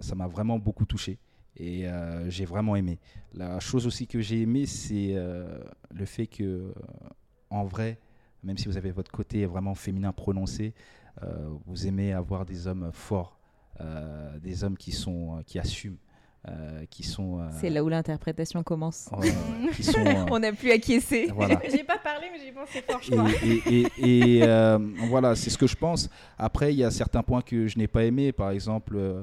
ça 0.00 0.14
m'a 0.14 0.28
vraiment 0.28 0.60
beaucoup 0.60 0.84
touché. 0.84 1.18
Et 1.56 1.88
j'ai 2.28 2.44
vraiment 2.44 2.76
aimé. 2.76 3.00
La 3.34 3.58
chose 3.58 3.88
aussi 3.88 4.06
que 4.06 4.20
j'ai 4.20 4.42
aimé, 4.42 4.66
c'est 4.66 5.16
le 5.16 6.04
fait 6.04 6.28
que, 6.28 6.72
en 7.50 7.64
vrai, 7.64 7.98
même 8.44 8.56
si 8.56 8.68
vous 8.68 8.76
avez 8.76 8.92
votre 8.92 9.10
côté 9.10 9.46
vraiment 9.46 9.74
féminin 9.74 10.12
prononcé, 10.12 10.74
vous 11.66 11.86
aimez 11.86 12.12
avoir 12.12 12.44
des 12.44 12.66
hommes 12.66 12.90
forts, 12.92 13.38
euh, 13.80 14.38
des 14.38 14.64
hommes 14.64 14.76
qui 14.76 14.92
sont 14.92 15.38
euh, 15.38 15.42
qui 15.46 15.58
assument, 15.58 15.96
euh, 16.48 16.84
qui 16.90 17.02
sont 17.02 17.40
euh, 17.40 17.48
C'est 17.60 17.68
là 17.70 17.84
où 17.84 17.88
l'interprétation 17.88 18.62
commence. 18.62 19.10
euh, 19.12 19.70
qui 19.74 19.82
sont 19.84 19.98
euh, 20.06 20.24
On 20.30 20.38
n'a 20.38 20.52
plus 20.52 20.70
acquiescé. 20.70 21.30
voilà. 21.34 21.60
J'ai 21.70 21.84
pas 21.84 21.98
parlé, 21.98 22.28
mais 22.32 22.38
j'ai 22.42 22.52
pensé 22.52 22.82
fort, 22.82 23.00
je 23.02 23.12
Et, 23.12 23.16
crois. 23.16 23.30
et- 23.42 23.86
et- 24.02 24.36
et, 24.38 24.42
euh, 24.44 24.78
voilà, 25.08 25.34
c'est 25.34 25.50
ce 25.50 25.58
que 25.58 25.66
je 25.66 25.76
pense. 25.76 26.08
Après, 26.38 26.72
il 26.72 26.78
y 26.78 26.84
a 26.84 26.90
certains 26.90 27.22
points 27.22 27.42
que 27.42 27.66
je 27.66 27.78
n'ai 27.78 27.88
pas 27.88 28.04
aimés. 28.04 28.32
Par 28.32 28.50
exemple, 28.50 28.94
euh, 28.96 29.20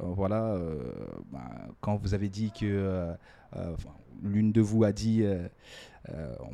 euh, 0.00 0.02
voilà, 0.08 0.42
euh, 0.54 0.78
bah, 1.32 1.48
quand 1.80 1.96
vous 1.96 2.14
avez 2.14 2.28
dit 2.28 2.50
que 2.50 2.64
euh, 2.66 3.12
euh, 3.56 3.74
l'une 4.22 4.50
de 4.52 4.60
vous 4.60 4.82
a 4.84 4.92
dit, 4.92 5.22
euh, 5.22 5.34
euh, 5.44 5.48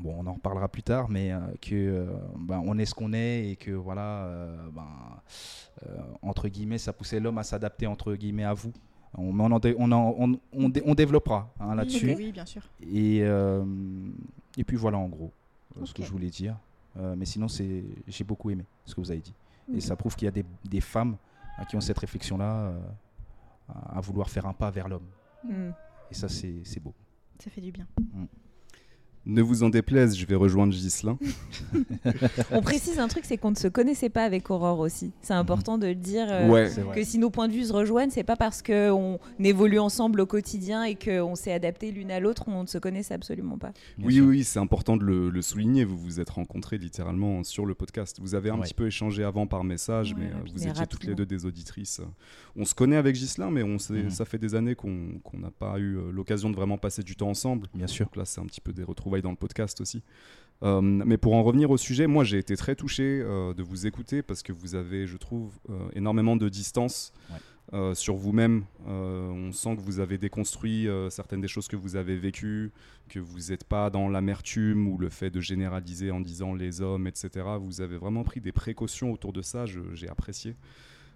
bon, 0.00 0.14
on 0.18 0.26
en 0.26 0.34
reparlera 0.34 0.68
plus 0.68 0.82
tard, 0.82 1.08
mais 1.08 1.32
euh, 1.32 1.38
que 1.60 1.74
euh, 1.74 2.06
bah, 2.38 2.60
on 2.64 2.78
est 2.78 2.84
ce 2.86 2.94
qu'on 2.94 3.12
est 3.12 3.50
et 3.50 3.56
que 3.56 3.70
voilà, 3.70 4.24
euh, 4.26 4.68
euh, 5.86 5.96
entre 6.22 6.48
guillemets, 6.48 6.78
ça 6.78 6.92
poussait 6.92 7.20
l'homme 7.20 7.38
à 7.38 7.42
s'adapter 7.42 7.86
entre 7.86 8.14
guillemets 8.14 8.44
à 8.44 8.54
vous. 8.54 8.72
On, 9.16 9.38
on, 9.38 9.50
en 9.52 9.58
dé- 9.58 9.74
on, 9.78 9.92
en- 9.92 10.14
on- 10.18 10.38
on 10.52 10.68
dé- 10.68 10.82
on 10.86 10.94
développera 10.94 11.50
hein, 11.60 11.70
Oui, 11.70 11.76
là-dessus. 11.76 12.14
Oui, 12.16 12.32
bien 12.32 12.46
sûr. 12.46 12.62
Et, 12.80 13.20
euh, 13.22 13.64
et 14.56 14.64
puis 14.64 14.76
voilà 14.76 14.96
en 14.98 15.08
gros 15.08 15.30
euh, 15.78 15.84
ce 15.84 15.92
que 15.92 16.02
je 16.02 16.10
voulais 16.10 16.30
dire. 16.30 16.56
Euh, 16.98 17.14
mais 17.16 17.24
sinon, 17.26 17.48
c'est, 17.48 17.84
j'ai 18.08 18.24
beaucoup 18.24 18.50
aimé 18.50 18.64
ce 18.86 18.94
que 18.94 19.00
vous 19.00 19.10
avez 19.10 19.20
dit. 19.20 19.34
Et 19.74 19.80
ça 19.80 19.96
prouve 19.96 20.14
qu'il 20.16 20.26
y 20.26 20.28
a 20.28 20.32
des, 20.32 20.44
des 20.64 20.80
femmes 20.80 21.16
euh, 21.58 21.64
qui 21.64 21.76
ont 21.76 21.80
cette 21.80 21.98
réflexion-là 21.98 22.54
euh, 22.54 22.78
à, 23.68 23.98
à 23.98 24.00
vouloir 24.00 24.28
faire 24.28 24.46
un 24.46 24.52
pas 24.52 24.70
vers 24.70 24.88
l'homme. 24.88 25.06
Mm. 25.44 25.70
Et 26.10 26.14
ça, 26.14 26.28
c'est, 26.28 26.54
c'est 26.64 26.80
beau. 26.80 26.92
Ça 27.38 27.50
fait 27.50 27.60
du 27.60 27.72
bien. 27.72 27.86
Ne 29.24 29.40
vous 29.40 29.62
en 29.62 29.68
déplaise, 29.70 30.16
je 30.16 30.26
vais 30.26 30.34
rejoindre 30.34 30.72
Gislain. 30.72 31.16
On 32.50 32.60
précise 32.60 32.98
un 32.98 33.06
truc, 33.06 33.24
c'est 33.24 33.36
qu'on 33.36 33.52
ne 33.52 33.56
se 33.56 33.68
connaissait 33.68 34.08
pas 34.08 34.24
avec 34.24 34.50
Aurore 34.50 34.80
aussi. 34.80 35.12
C'est 35.22 35.32
important 35.34 35.78
de 35.78 35.86
le 35.86 35.94
dire. 35.94 36.26
euh, 36.28 36.48
ouais. 36.48 36.68
Que 36.92 37.04
si 37.04 37.18
nos 37.18 37.30
points 37.30 37.46
de 37.46 37.52
vue 37.52 37.64
se 37.64 37.72
rejoignent, 37.72 38.10
c'est 38.10 38.24
pas 38.24 38.34
parce 38.34 38.62
qu'on 38.62 39.20
évolue 39.38 39.78
ensemble 39.78 40.20
au 40.20 40.26
quotidien 40.26 40.82
et 40.82 40.96
qu'on 40.96 41.36
s'est 41.36 41.52
adapté 41.52 41.92
l'une 41.92 42.10
à 42.10 42.18
l'autre, 42.18 42.44
on 42.48 42.62
ne 42.62 42.66
se 42.66 42.78
connaissait 42.78 43.14
absolument 43.14 43.58
pas. 43.58 43.72
Bien 43.96 44.06
oui, 44.08 44.14
sûr. 44.14 44.24
oui, 44.26 44.44
c'est 44.44 44.58
important 44.58 44.96
de 44.96 45.04
le, 45.04 45.30
le 45.30 45.42
souligner. 45.42 45.84
Vous 45.84 45.96
vous 45.98 46.18
êtes 46.18 46.30
rencontrés 46.30 46.78
littéralement 46.78 47.44
sur 47.44 47.64
le 47.64 47.74
podcast. 47.74 48.18
Vous 48.20 48.34
avez 48.34 48.50
un 48.50 48.56
Ouais. 48.56 48.62
petit 48.62 48.74
peu 48.74 48.86
échangé 48.88 49.22
avant 49.24 49.46
par 49.46 49.62
message, 49.62 50.14
Ouais, 50.14 50.18
mais 50.20 50.26
euh, 50.26 50.52
vous 50.52 50.66
étiez 50.68 50.86
toutes 50.88 51.04
les 51.04 51.14
deux 51.14 51.26
des 51.26 51.46
auditrices. 51.46 52.00
On 52.56 52.64
se 52.64 52.74
connaît 52.74 52.96
avec 52.96 53.14
Gislain, 53.14 53.50
mais 53.50 53.62
on 53.62 53.76
Mhm. 53.90 54.10
ça 54.10 54.24
fait 54.24 54.38
des 54.38 54.54
années 54.54 54.74
qu'on 54.74 55.20
qu'on 55.22 55.38
n'a 55.38 55.50
pas 55.50 55.78
eu 55.78 55.96
euh, 55.96 56.10
l'occasion 56.12 56.50
de 56.50 56.56
vraiment 56.56 56.76
passer 56.78 57.02
du 57.02 57.14
temps 57.16 57.28
ensemble. 57.30 57.68
Bien 57.74 57.86
sûr. 57.86 58.06
Donc 58.06 58.16
là, 58.16 58.24
c'est 58.24 58.40
un 58.40 58.46
petit 58.46 58.60
peu 58.60 58.72
des 58.72 58.82
retrouvailles 58.82 59.11
dans 59.20 59.30
le 59.30 59.36
podcast 59.36 59.80
aussi. 59.80 60.02
Euh, 60.62 60.80
mais 60.80 61.16
pour 61.16 61.34
en 61.34 61.42
revenir 61.42 61.70
au 61.70 61.76
sujet, 61.76 62.06
moi 62.06 62.22
j'ai 62.24 62.38
été 62.38 62.56
très 62.56 62.76
touché 62.76 63.20
euh, 63.20 63.52
de 63.52 63.62
vous 63.64 63.86
écouter 63.86 64.22
parce 64.22 64.42
que 64.42 64.52
vous 64.52 64.76
avez, 64.76 65.06
je 65.08 65.16
trouve, 65.16 65.52
euh, 65.70 65.88
énormément 65.94 66.36
de 66.36 66.48
distance 66.48 67.12
Ouais. 67.30 67.94
sur 67.94 68.16
vous-même. 68.16 68.64
On 68.86 69.50
sent 69.52 69.76
que 69.76 69.80
vous 69.80 69.98
avez 70.00 70.18
déconstruit 70.18 70.88
certaines 71.08 71.40
des 71.40 71.48
choses 71.48 71.68
que 71.68 71.76
vous 71.76 71.96
avez 71.96 72.16
vécues, 72.18 72.70
que 73.08 73.18
vous 73.18 73.38
n'êtes 73.48 73.64
pas 73.64 73.88
dans 73.88 74.08
l'amertume 74.10 74.86
ou 74.88 74.98
le 74.98 75.08
fait 75.08 75.30
de 75.30 75.40
généraliser 75.40 76.10
en 76.10 76.20
disant 76.20 76.54
les 76.54 76.82
hommes, 76.82 77.06
etc. 77.06 77.30
Vous 77.58 77.80
avez 77.80 77.96
vraiment 77.96 78.24
pris 78.24 78.40
des 78.40 78.52
précautions 78.52 79.10
autour 79.10 79.32
de 79.32 79.40
ça, 79.40 79.64
j'ai 79.66 80.08
apprécié. 80.08 80.54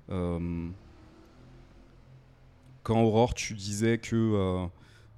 Quand 0.08 0.72
Aurore, 2.88 3.34
tu 3.34 3.52
disais 3.52 3.98
que 3.98 4.66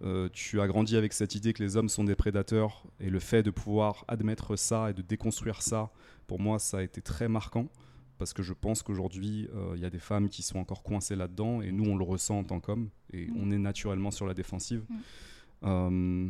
euh, 0.03 0.29
tu 0.33 0.61
as 0.61 0.69
grandi 0.69 0.97
avec 0.97 1.13
cette 1.13 1.35
idée 1.35 1.53
que 1.53 1.63
les 1.63 1.77
hommes 1.77 1.89
sont 1.89 2.05
des 2.05 2.15
prédateurs 2.15 2.85
et 3.01 3.11
le 3.11 3.19
fait 3.19 3.43
de 3.43 3.51
pouvoir 3.51 4.05
admettre 4.07 4.57
ça 4.57 4.91
et 4.91 4.93
de 4.93 5.03
déconstruire 5.03 5.63
ça, 5.63 5.91
pour 6.27 6.41
moi, 6.41 6.59
ça 6.59 6.79
a 6.79 6.83
été 6.83 7.03
très 7.03 7.29
marquant 7.29 7.69
parce 8.19 8.33
que 8.33 8.43
je 8.43 8.53
pense 8.53 8.83
qu'aujourd'hui, 8.83 9.49
euh, 9.55 9.73
il 9.77 9.81
y 9.81 9.85
a 9.85 9.91
des 9.91 9.99
femmes 9.99 10.29
qui 10.29 10.43
sont 10.43 10.59
encore 10.59 10.83
coincées 10.83 11.17
là-dedans 11.17 11.63
et 11.63 11.73
nous, 11.73 11.89
on 11.89 11.97
le 11.97 12.05
ressent 12.05 12.39
en 12.39 12.45
tant 12.45 12.61
qu'hommes 12.61 12.89
et 13.13 13.27
Mm. 13.27 13.37
on 13.41 13.51
est 13.51 13.59
naturellement 13.59 14.11
sur 14.11 14.27
la 14.27 14.35
défensive. 14.35 14.85
Mm. 14.89 14.97
Euh, 15.65 16.29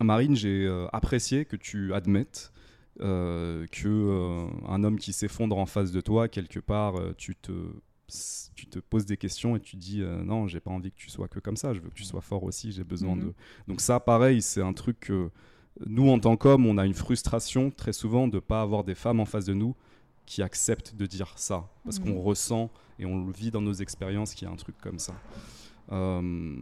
Marine, 0.00 0.36
j'ai 0.36 0.68
apprécié 0.92 1.46
que 1.46 1.56
tu 1.56 1.94
admettes 1.94 2.52
que 2.98 3.64
euh, 3.84 4.46
un 4.66 4.84
homme 4.84 4.98
qui 4.98 5.12
s'effondre 5.12 5.56
en 5.58 5.66
face 5.66 5.90
de 5.90 6.00
toi, 6.00 6.28
quelque 6.28 6.60
part, 6.60 6.94
tu 7.16 7.34
te 7.34 7.52
tu 8.54 8.66
te 8.66 8.78
poses 8.78 9.04
des 9.06 9.16
questions 9.16 9.56
et 9.56 9.60
tu 9.60 9.76
dis 9.76 10.00
euh, 10.02 10.22
non, 10.22 10.46
j'ai 10.46 10.60
pas 10.60 10.70
envie 10.70 10.90
que 10.92 10.96
tu 10.96 11.10
sois 11.10 11.28
que 11.28 11.40
comme 11.40 11.56
ça, 11.56 11.72
je 11.74 11.80
veux 11.80 11.88
que 11.90 11.94
tu 11.94 12.04
sois 12.04 12.20
fort 12.20 12.44
aussi, 12.44 12.72
j'ai 12.72 12.84
besoin 12.84 13.16
Mhm. 13.16 13.22
de. 13.26 13.34
Donc 13.68 13.80
ça, 13.80 13.98
pareil, 14.00 14.42
c'est 14.42 14.62
un 14.62 14.72
truc 14.72 15.00
que 15.00 15.30
nous, 15.86 16.08
en 16.08 16.18
tant 16.18 16.36
qu'hommes, 16.36 16.66
on 16.66 16.78
a 16.78 16.86
une 16.86 16.94
frustration 16.94 17.70
très 17.70 17.92
souvent 17.92 18.28
de 18.28 18.36
ne 18.36 18.40
pas 18.40 18.62
avoir 18.62 18.82
des 18.84 18.94
femmes 18.94 19.20
en 19.20 19.24
face 19.26 19.44
de 19.44 19.54
nous 19.54 19.74
qui 20.24 20.42
acceptent 20.42 20.94
de 20.96 21.06
dire 21.06 21.32
ça. 21.36 21.68
Parce 21.84 21.98
qu'on 21.98 22.10
Mhm. 22.14 22.18
ressent 22.18 22.70
et 22.98 23.04
on 23.06 23.26
le 23.26 23.32
vit 23.32 23.50
dans 23.50 23.60
nos 23.60 23.74
expériences 23.74 24.34
qu'il 24.34 24.46
y 24.46 24.50
a 24.50 24.54
un 24.54 24.56
truc 24.56 24.76
comme 24.80 24.98
ça. 24.98 25.14
Euh, 25.92 26.56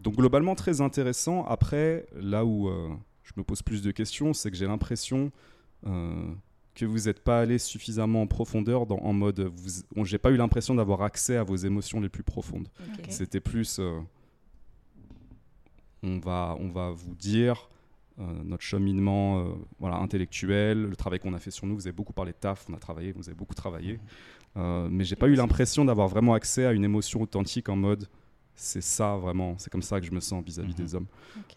donc 0.00 0.16
globalement 0.16 0.54
très 0.54 0.80
intéressant. 0.80 1.44
Après, 1.46 2.06
là 2.14 2.44
où 2.44 2.68
euh, 2.68 2.88
je 3.22 3.32
me 3.36 3.44
pose 3.44 3.62
plus 3.62 3.82
de 3.82 3.90
questions, 3.90 4.32
c'est 4.32 4.50
que 4.50 4.56
j'ai 4.56 4.66
l'impression 4.66 5.30
euh, 5.86 6.32
que 6.76 6.84
vous 6.84 7.06
n'êtes 7.06 7.20
pas 7.24 7.40
allé 7.40 7.58
suffisamment 7.58 8.22
en 8.22 8.26
profondeur 8.28 8.86
dans, 8.86 8.98
en 8.98 9.12
mode... 9.12 9.50
J'ai 10.04 10.18
pas 10.18 10.30
eu 10.30 10.36
l'impression 10.36 10.74
d'avoir 10.76 11.02
accès 11.02 11.36
à 11.36 11.42
vos 11.42 11.56
émotions 11.56 12.00
les 12.00 12.08
plus 12.08 12.22
profondes. 12.22 12.68
C'était 13.08 13.40
plus... 13.40 13.78
euh, 13.80 13.98
on, 16.02 16.18
va, 16.18 16.56
on 16.60 16.68
va 16.68 16.90
vous 16.90 17.14
dire 17.14 17.68
euh, 18.18 18.24
notre 18.44 18.62
cheminement 18.62 19.40
euh, 19.40 19.44
voilà, 19.80 19.96
intellectuel, 19.96 20.82
le 20.82 20.96
travail 20.96 21.18
qu'on 21.18 21.34
a 21.34 21.38
fait 21.38 21.50
sur 21.50 21.66
nous. 21.66 21.74
Vous 21.74 21.86
avez 21.86 21.96
beaucoup 21.96 22.12
parlé 22.12 22.32
de 22.32 22.36
taf, 22.38 22.66
on 22.70 22.74
a 22.74 22.78
travaillé, 22.78 23.12
vous 23.12 23.28
avez 23.28 23.36
beaucoup 23.36 23.54
travaillé. 23.54 23.98
Euh, 24.56 24.88
mais 24.90 25.04
j'ai 25.04 25.16
pas 25.16 25.26
eu 25.28 25.34
l'impression 25.34 25.84
d'avoir 25.84 26.08
vraiment 26.08 26.34
accès 26.34 26.64
à 26.64 26.72
une 26.72 26.84
émotion 26.84 27.20
authentique 27.22 27.68
en 27.68 27.76
mode 27.76 28.08
c'est 28.58 28.80
ça 28.80 29.16
vraiment, 29.16 29.54
c'est 29.58 29.68
comme 29.70 29.82
ça 29.82 30.00
que 30.00 30.06
je 30.06 30.12
me 30.12 30.20
sens 30.20 30.42
vis-à-vis 30.42 30.70
Mhm. 30.72 30.74
des 30.84 30.94
hommes. 30.94 31.06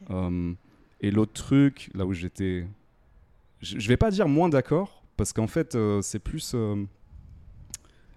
Euh, 0.09 0.53
et 0.99 1.11
l'autre 1.11 1.31
truc, 1.31 1.89
là 1.93 2.05
où 2.05 2.11
j'étais. 2.11 2.67
Je 3.61 3.79
je 3.79 3.87
vais 3.87 3.95
pas 3.95 4.11
dire 4.11 4.27
moins 4.27 4.49
d'accord, 4.49 4.98
parce 5.19 5.33
qu'en 5.33 5.47
fait, 5.47 5.75
euh, 5.75 6.01
c'est 6.01 6.17
plus. 6.19 6.53
euh, 6.55 6.81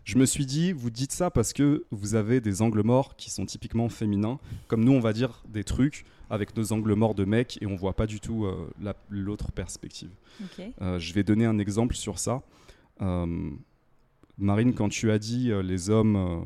je 0.04 0.18
me 0.18 0.24
suis 0.24 0.46
dit, 0.46 0.70
vous 0.72 0.90
dites 0.90 1.10
ça 1.12 1.30
parce 1.30 1.52
que 1.52 1.84
vous 1.90 2.14
avez 2.14 2.40
des 2.40 2.62
angles 2.62 2.82
morts 2.82 3.16
qui 3.16 3.28
sont 3.30 3.44
typiquement 3.44 3.88
féminins, 3.88 4.38
comme 4.68 4.84
nous, 4.84 4.92
on 4.92 5.00
va 5.00 5.12
dire 5.12 5.42
des 5.48 5.64
trucs 5.64 6.04
avec 6.30 6.56
nos 6.56 6.72
angles 6.72 6.94
morts 6.94 7.14
de 7.16 7.24
mecs 7.24 7.58
et 7.60 7.66
on 7.66 7.74
voit 7.76 7.94
pas 7.94 8.06
du 8.06 8.20
tout 8.20 8.44
euh, 8.44 8.70
la- 8.80 8.94
l'autre 9.10 9.50
perspective. 9.52 10.10
Euh, 10.80 10.98
je 11.00 11.12
vais 11.12 11.22
donner 11.24 11.44
un 11.44 11.58
exemple 11.58 11.94
sur 11.96 12.18
ça. 12.20 12.42
Euh, 13.00 13.50
Marine, 14.38 14.74
quand 14.74 14.88
tu 14.88 15.10
as 15.10 15.18
dit 15.18 15.50
euh, 15.50 15.60
les 15.62 15.90
hommes, 15.90 16.16
euh, 16.16 16.38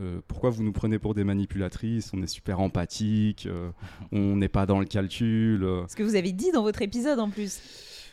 euh, 0.00 0.20
pourquoi 0.28 0.50
vous 0.50 0.62
nous 0.62 0.72
prenez 0.72 0.98
pour 1.00 1.14
des 1.14 1.24
manipulatrices? 1.24 2.10
On 2.14 2.22
est 2.22 2.26
super 2.28 2.60
empathique, 2.60 3.46
euh, 3.46 3.70
on 4.12 4.36
n'est 4.36 4.48
pas 4.48 4.66
dans 4.66 4.78
le 4.80 4.86
calcul. 4.86 5.62
euh. 5.64 5.84
Ce 5.88 5.96
que 5.96 6.02
vous 6.04 6.14
avez 6.16 6.32
dit 6.32 6.50
dans 6.52 6.62
votre 6.62 6.80
épisode 6.82 7.18
en 7.18 7.28
plus. 7.30 7.60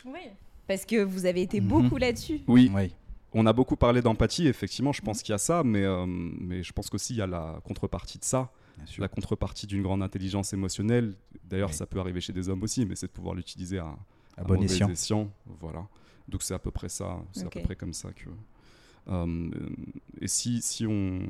Oui. 0.04 0.20
Parce 0.68 0.84
que 0.84 1.02
vous 1.02 1.26
avez 1.26 1.42
été 1.42 1.60
Mhm. 1.60 1.66
beaucoup 1.68 1.96
là-dessus. 1.96 2.40
Oui, 2.46 2.70
Oui. 2.74 2.92
on 3.32 3.44
a 3.46 3.52
beaucoup 3.52 3.74
parlé 3.76 4.00
d'empathie, 4.02 4.46
effectivement, 4.46 4.92
je 4.92 5.00
pense 5.02 5.22
qu'il 5.22 5.32
y 5.32 5.34
a 5.34 5.38
ça, 5.38 5.62
mais, 5.64 5.82
euh, 5.82 6.06
mais 6.06 6.62
je 6.62 6.72
pense 6.72 6.88
qu'aussi 6.90 7.14
il 7.14 7.16
y 7.18 7.22
a 7.22 7.26
la 7.26 7.60
contrepartie 7.64 8.18
de 8.18 8.24
ça, 8.24 8.52
Bien 8.76 8.86
sûr. 8.86 9.00
la 9.02 9.08
contrepartie 9.08 9.66
d'une 9.66 9.82
grande 9.82 10.02
intelligence 10.02 10.52
émotionnelle. 10.52 11.14
D'ailleurs, 11.44 11.70
Oui. 11.70 11.74
ça 11.74 11.86
peut 11.86 11.98
arriver 11.98 12.20
chez 12.20 12.32
des 12.32 12.48
hommes 12.48 12.62
aussi, 12.62 12.86
mais 12.86 12.94
c'est 12.94 13.06
de 13.08 13.12
pouvoir 13.12 13.34
l'utiliser 13.34 13.78
à, 13.78 13.96
À 14.36 14.42
à 14.42 14.44
bon 14.44 14.62
escient. 14.62 15.30
Voilà. 15.60 15.86
Donc 16.28 16.42
c'est 16.42 16.54
à 16.54 16.58
peu 16.58 16.70
près 16.70 16.88
ça. 16.90 17.18
C'est 17.32 17.46
à 17.46 17.48
peu 17.48 17.60
près 17.62 17.74
comme 17.76 17.92
ça 17.94 18.12
que. 18.12 18.28
Euh, 19.08 19.50
et 20.20 20.28
si, 20.28 20.60
si 20.60 20.86
on. 20.86 21.20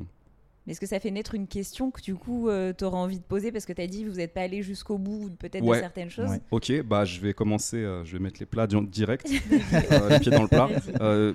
Mais 0.69 0.73
est-ce 0.73 0.79
que 0.79 0.85
ça 0.85 0.99
fait 0.99 1.09
naître 1.09 1.33
une 1.33 1.47
question 1.47 1.89
que 1.89 1.99
du 1.99 2.13
coup 2.13 2.47
tu 2.77 2.83
auras 2.85 2.99
envie 2.99 3.17
de 3.17 3.23
poser 3.23 3.51
parce 3.51 3.65
que 3.65 3.73
tu 3.73 3.81
as 3.81 3.87
dit 3.87 4.03
que 4.03 4.09
vous 4.09 4.17
n'êtes 4.17 4.35
pas 4.35 4.41
allé 4.41 4.61
jusqu'au 4.61 4.99
bout 4.99 5.31
peut-être 5.39 5.63
Ouais. 5.65 5.77
de 5.77 5.81
certaines 5.81 6.11
choses 6.11 6.29
Ouais. 6.29 6.41
Ok, 6.51 6.71
bah 6.83 7.05
je 7.05 7.19
vais 7.21 7.33
commencer. 7.33 7.77
euh, 7.77 8.05
je 8.05 8.13
vais 8.13 8.19
mettre 8.23 8.39
les 8.39 8.45
plats 8.45 8.67
di- 8.67 8.79
direct, 8.85 9.27
euh, 9.91 10.09
les 10.09 10.19
pieds 10.19 10.31
dans 10.31 10.43
le 10.43 10.47
plat. 10.47 10.69
Euh, 11.01 11.33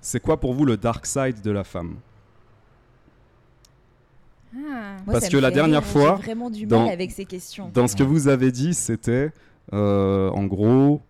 c'est 0.00 0.20
quoi 0.20 0.40
pour 0.40 0.54
vous 0.54 0.64
le 0.64 0.78
dark 0.78 1.04
side 1.04 1.42
de 1.42 1.50
la 1.50 1.64
femme? 1.64 1.96
Ah. 4.56 4.96
Parce 5.04 5.28
que 5.28 5.36
la 5.36 5.50
dernière 5.50 5.82
rire, 5.82 5.90
fois, 5.90 6.16
J'ai 6.16 6.22
vraiment 6.22 6.48
du 6.50 6.64
dans- 6.66 6.84
mal 6.84 6.92
avec 6.94 7.10
ces 7.10 7.24
questions. 7.26 7.70
Dans 7.74 7.88
ce 7.88 7.96
que 7.96 8.02
vous 8.04 8.28
avez 8.28 8.52
dit, 8.52 8.72
c'était 8.72 9.32
euh, 9.74 10.30
en 10.30 10.44
gros, 10.46 11.02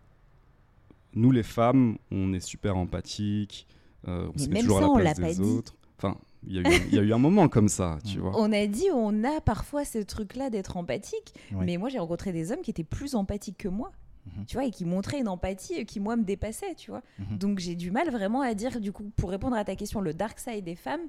nous 1.15 1.31
les 1.31 1.43
femmes, 1.45 1.97
on 2.11 2.33
est 2.33 2.41
super 2.41 2.77
empathiques, 2.77 3.67
euh, 4.09 4.27
on 4.29 4.33
Mais 4.37 4.43
se 4.43 4.49
met 4.49 4.55
même 4.55 4.63
toujours 4.63 4.79
ça, 4.81 4.85
à 4.87 4.89
on 4.89 4.97
la 4.99 5.05
l'a 5.05 5.15
place 5.15 5.37
pas 5.37 5.43
des 5.43 5.49
dit. 5.49 5.57
autres. 5.59 5.75
Enfin, 5.99 6.17
il 6.47 6.55
y, 6.55 6.59
a 6.59 6.63
eu- 6.63 6.83
il 6.89 6.95
y 6.95 6.99
a 6.99 7.03
eu 7.03 7.13
un 7.13 7.19
moment 7.19 7.49
comme 7.49 7.69
ça, 7.69 7.99
tu 8.05 8.19
vois. 8.19 8.33
On 8.39 8.53
a 8.53 8.67
dit 8.67 8.87
on 8.93 9.25
a 9.25 9.41
parfois 9.41 9.85
ce 9.85 9.99
truc-là 9.99 10.51
d'être 10.51 10.77
empathique, 10.77 11.35
mais 11.53 11.77
moi 11.77 11.89
j'ai 11.89 11.99
rencontré 11.99 12.33
des 12.33 12.53
hommes 12.53 12.61
qui 12.63 12.71
étaient 12.71 12.85
plus 12.85 13.15
empathiques 13.15 13.59
que 13.59 13.69
moi. 13.69 13.91
Mhm. 14.27 14.47
Tu 14.47 14.55
vois, 14.57 14.65
et 14.65 14.71
qui 14.71 14.87
montraient 14.87 15.21
une 15.21 15.29
empathie 15.29 15.83
euh, 15.83 15.85
qui, 15.85 16.01
moi, 16.01 16.17
me 16.17 16.25
dépassait, 16.25 16.75
tu 16.77 16.91
vois. 16.91 17.03
Mhm. 17.19 17.37
Donc, 17.37 17.59
j'ai 17.59 17.75
du 17.75 17.91
mal 17.91 18.09
vraiment 18.11 18.41
à 18.41 18.55
dire, 18.55 18.81
du 18.81 18.91
coup, 18.91 19.05
pour 19.17 19.29
répondre 19.29 19.55
à 19.55 19.65
ta 19.67 19.77
question, 19.77 20.01
le 20.01 20.15
dark 20.15 20.39
side 20.39 20.65
des 20.65 20.77
femmes, 20.77 21.03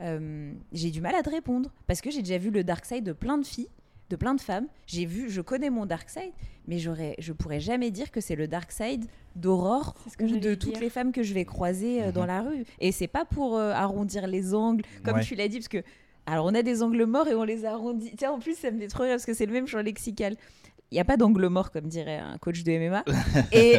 euh, 0.00 0.52
j'ai 0.72 0.90
du 0.90 1.00
mal 1.00 1.14
à 1.14 1.22
te 1.22 1.30
répondre. 1.30 1.70
Parce 1.86 2.00
que 2.00 2.10
j'ai 2.10 2.22
déjà 2.22 2.38
vu 2.38 2.50
le 2.50 2.64
dark 2.64 2.84
side 2.84 3.04
de 3.04 3.12
plein 3.12 3.38
de 3.38 3.46
filles, 3.46 3.68
de 4.10 4.16
plein 4.16 4.34
de 4.34 4.40
femmes. 4.40 4.66
J'ai 4.86 5.06
vu, 5.06 5.30
je 5.30 5.40
connais 5.40 5.70
mon 5.70 5.86
dark 5.86 6.10
side, 6.10 6.32
mais 6.66 6.78
j'aurais, 6.78 7.14
je 7.20 7.32
pourrais 7.32 7.60
jamais 7.60 7.90
dire 7.90 8.10
que 8.10 8.20
c'est 8.20 8.34
le 8.36 8.48
dark 8.48 8.70
side 8.72 9.06
d'Aurore 9.36 9.94
ou 10.20 10.26
de 10.38 10.54
toutes 10.54 10.72
dire. 10.72 10.80
les 10.80 10.90
femmes 10.90 11.12
que 11.12 11.22
je 11.22 11.32
vais 11.32 11.44
croiser 11.44 12.02
euh, 12.02 12.06
Mhm. 12.08 12.12
dans 12.12 12.26
la 12.26 12.42
rue. 12.42 12.64
Et 12.80 12.90
c'est 12.92 13.06
pas 13.06 13.24
pour 13.24 13.56
euh, 13.56 13.70
arrondir 13.72 14.26
les 14.26 14.52
angles, 14.52 14.84
comme 15.04 15.16
Ouais. 15.16 15.22
tu 15.24 15.34
l'as 15.36 15.48
dit, 15.48 15.58
parce 15.58 15.68
que 15.68 15.82
alors 16.26 16.44
on 16.46 16.54
a 16.54 16.62
des 16.62 16.82
angles 16.82 17.04
morts 17.06 17.28
et 17.28 17.34
on 17.34 17.44
les 17.44 17.64
arrondit. 17.64 18.12
Tiens, 18.16 18.32
en 18.32 18.38
plus, 18.40 18.56
ça 18.58 18.70
me 18.70 18.78
fait 18.80 18.88
trop 18.88 19.04
rire 19.04 19.12
parce 19.12 19.24
que 19.26 19.32
c'est 19.34 19.46
le 19.46 19.52
même 19.52 19.66
champ 19.66 19.80
lexical. 19.80 20.36
Il 20.92 20.96
n'y 20.96 21.00
a 21.00 21.04
pas 21.04 21.16
d'angle 21.16 21.46
mort, 21.46 21.70
comme 21.70 21.86
dirait 21.86 22.18
un 22.18 22.36
coach 22.38 22.64
de 22.64 22.72
MMA. 22.72 23.04
et 23.52 23.78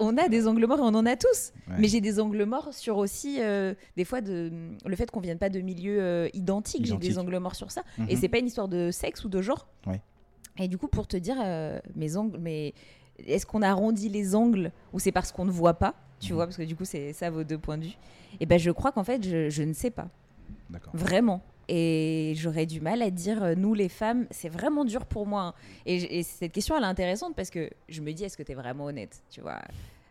on 0.00 0.16
a 0.16 0.28
des 0.28 0.46
angles 0.48 0.66
morts 0.66 0.78
et 0.78 0.82
on 0.82 0.86
en 0.94 1.06
a 1.06 1.16
tous. 1.16 1.52
Ouais. 1.68 1.76
Mais 1.78 1.88
j'ai 1.88 2.00
des 2.00 2.18
angles 2.18 2.44
morts 2.44 2.74
sur 2.74 2.96
aussi, 2.96 3.36
euh, 3.40 3.74
des 3.96 4.04
fois, 4.04 4.20
de, 4.20 4.50
le 4.84 4.96
fait 4.96 5.10
qu'on 5.10 5.20
vienne 5.20 5.38
pas 5.38 5.50
de 5.50 5.60
milieux 5.60 6.02
euh, 6.02 6.28
identiques. 6.34 6.84
J'ai 6.86 6.96
des 6.96 7.18
angles 7.18 7.38
morts 7.38 7.54
sur 7.54 7.70
ça. 7.70 7.82
Mhm. 7.98 8.06
Et 8.08 8.16
c'est 8.16 8.28
pas 8.28 8.38
une 8.38 8.46
histoire 8.46 8.68
de 8.68 8.90
sexe 8.90 9.24
ou 9.24 9.28
de 9.28 9.40
genre. 9.40 9.68
Ouais. 9.86 10.00
Et 10.58 10.66
du 10.66 10.78
coup, 10.78 10.88
pour 10.88 11.06
te 11.06 11.16
dire, 11.16 11.36
euh, 11.40 11.78
mes 11.94 12.16
angles, 12.16 12.38
mais 12.40 12.74
est-ce 13.24 13.46
qu'on 13.46 13.62
arrondit 13.62 14.08
les 14.08 14.34
angles 14.34 14.72
ou 14.92 14.98
c'est 14.98 15.12
parce 15.12 15.30
qu'on 15.30 15.44
ne 15.44 15.50
voit 15.52 15.74
pas 15.74 15.94
Tu 16.18 16.32
Mhm. 16.32 16.36
vois, 16.36 16.46
parce 16.46 16.56
que 16.56 16.62
du 16.64 16.74
coup, 16.74 16.84
c'est 16.84 17.12
ça 17.12 17.30
vos 17.30 17.44
deux 17.44 17.58
points 17.58 17.78
de 17.78 17.84
vue? 17.84 17.96
Et 18.40 18.46
ben, 18.46 18.58
je 18.58 18.72
crois 18.72 18.90
qu'en 18.90 19.04
fait, 19.04 19.22
je, 19.24 19.48
je 19.48 19.62
ne 19.62 19.72
sais 19.72 19.90
pas. 19.90 20.08
D'accord. 20.70 20.92
Vraiment. 20.96 21.40
Et 21.68 22.32
j'aurais 22.36 22.66
du 22.66 22.80
mal 22.80 23.02
à 23.02 23.10
dire, 23.10 23.42
euh, 23.42 23.54
nous 23.54 23.74
les 23.74 23.88
femmes, 23.88 24.26
c'est 24.30 24.48
vraiment 24.48 24.84
dur 24.84 25.04
pour 25.06 25.26
moi. 25.26 25.42
hein. 25.42 25.54
Et, 25.86 26.22
cette 26.22 26.52
question, 26.52 26.76
elle 26.76 26.82
est 26.82 26.86
intéressante 26.86 27.34
parce 27.36 27.50
que 27.50 27.70
je 27.88 28.00
me 28.00 28.12
dis, 28.12 28.24
est-ce 28.24 28.36
que 28.36 28.42
tu 28.42 28.52
es 28.52 28.54
vraiment 28.54 28.86
honnête 28.86 29.22
Tu 29.30 29.40
vois, 29.42 29.60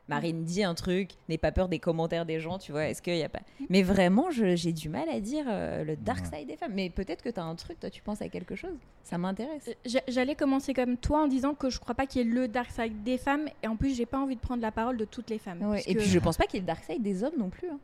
Marine 0.08 0.44
dit 0.46 0.64
un 0.64 0.74
truc, 0.76 1.12
n'aie 1.28 1.38
pas 1.38 1.52
peur 1.52 1.68
des 1.68 1.80
commentaires 1.80 2.26
des 2.26 2.40
gens, 2.40 2.58
tu 2.60 2.72
vois, 2.72 2.86
est-ce 2.88 3.02
qu'il 3.02 3.18
y 3.18 3.24
a 3.24 3.30
pas? 3.30 3.42
Mais 3.70 3.82
vraiment, 3.84 4.30
j'ai 4.32 4.72
du 4.72 4.88
mal 4.88 5.10
à 5.10 5.20
dire 5.20 5.46
euh, 5.50 5.84
le 5.84 5.96
dark 5.98 6.26
side 6.28 6.48
des 6.48 6.56
femmes. 6.58 6.74
Mais 6.76 6.90
peut-être 6.90 7.22
que 7.24 7.30
tu 7.30 7.40
as 7.40 7.44
un 7.44 7.56
truc, 7.56 7.80
toi, 7.80 7.90
tu 7.90 8.02
penses 8.02 8.22
à 8.22 8.30
quelque 8.30 8.56
chose 8.56 8.78
Ça 9.04 9.18
m'intéresse. 9.18 9.68
Euh, 9.68 9.74
j'a- 9.86 10.04
J'allais 10.08 10.36
commencer 10.36 10.74
comme 10.74 10.96
toi 10.96 11.24
en 11.24 11.28
disant 11.28 11.56
que 11.56 11.70
je 11.70 11.80
crois 11.80 11.96
pas 11.96 12.06
qu'il 12.06 12.26
y 12.26 12.30
ait 12.30 12.34
le 12.34 12.48
dark 12.48 12.70
side 12.72 13.04
des 13.04 13.18
femmes 13.18 13.48
et 13.64 13.68
en 13.68 13.76
plus 13.76 13.96
j'ai 13.98 14.06
pas 14.06 14.20
envie 14.20 14.36
de 14.36 14.42
prendre 14.42 14.62
la 14.62 14.72
parole 14.72 14.96
de 14.98 15.06
toutes 15.06 15.30
les 15.30 15.40
femmes. 15.40 15.62
Ouais, 15.64 15.84
Et 15.88 15.96
puis, 15.96 16.06
je 16.06 16.20
pense 16.20 16.38
pas 16.38 16.46
qu'il 16.46 16.56
y 16.56 16.58
ait 16.60 16.62
le 16.62 16.68
dark 16.68 16.84
side 16.86 17.02
des 17.02 17.24
hommes 17.24 17.38
non 17.38 17.50
plus. 17.50 17.68
hein. 17.70 17.80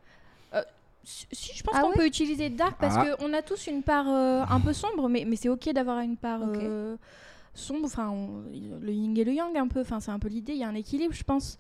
Si, 1.04 1.28
je 1.56 1.64
pense 1.64 1.76
Ah 1.78 1.82
qu'on 1.82 1.90
ouais 1.90 1.96
peut 1.96 2.06
utiliser 2.06 2.50
dark 2.50 2.78
parce 2.80 2.96
Ah. 2.98 3.16
qu'on 3.18 3.34
a 3.34 3.42
tous 3.42 3.68
une 3.68 3.84
part 3.84 4.08
euh, 4.10 4.44
un 4.50 4.60
peu 4.60 4.74
sombre, 4.74 5.10
mais, 5.10 5.26
mais 5.28 5.36
c'est 5.36 5.50
ok 5.50 5.70
d'avoir 5.74 6.00
une 6.00 6.18
part 6.18 6.42
euh, 6.44 6.96
sombre. 7.54 7.86
Enfin, 7.86 8.10
on- 8.10 8.44
le 8.82 8.92
yin 8.92 9.18
et 9.18 9.24
le 9.24 9.34
yang 9.34 9.56
un 9.58 9.68
peu. 9.68 9.82
Enfin, 9.82 10.00
c'est 10.00 10.12
un 10.12 10.20
peu 10.20 10.28
l'idée. 10.30 10.54
Il 10.54 10.60
y 10.60 10.64
a 10.64 10.68
un 10.70 10.76
équilibre, 10.76 11.14
je 11.14 11.24
pense. 11.24 11.58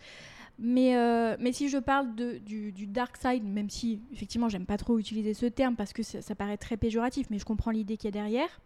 Mais, 0.60 0.96
euh, 0.96 1.36
mais 1.40 1.52
si 1.52 1.68
je 1.68 1.80
parle 1.80 2.14
de, 2.16 2.38
du, 2.38 2.72
du 2.72 2.86
dark 2.86 3.18
side, 3.18 3.44
même 3.44 3.70
si 3.72 4.00
effectivement 4.14 4.50
j'aime 4.50 4.68
pas 4.68 4.78
trop 4.78 5.00
utiliser 5.00 5.34
ce 5.34 5.48
terme 5.48 5.76
parce 5.76 5.94
que 5.94 6.04
ça, 6.04 6.22
ça 6.22 6.36
paraît 6.36 6.58
très 6.58 6.78
péjoratif, 6.78 7.28
mais 7.32 7.40
je 7.40 7.46
comprends 7.46 7.72
l'idée 7.72 7.98
qu'il 7.98 8.06
y 8.06 8.10
a 8.10 8.12
derrière. 8.12 8.62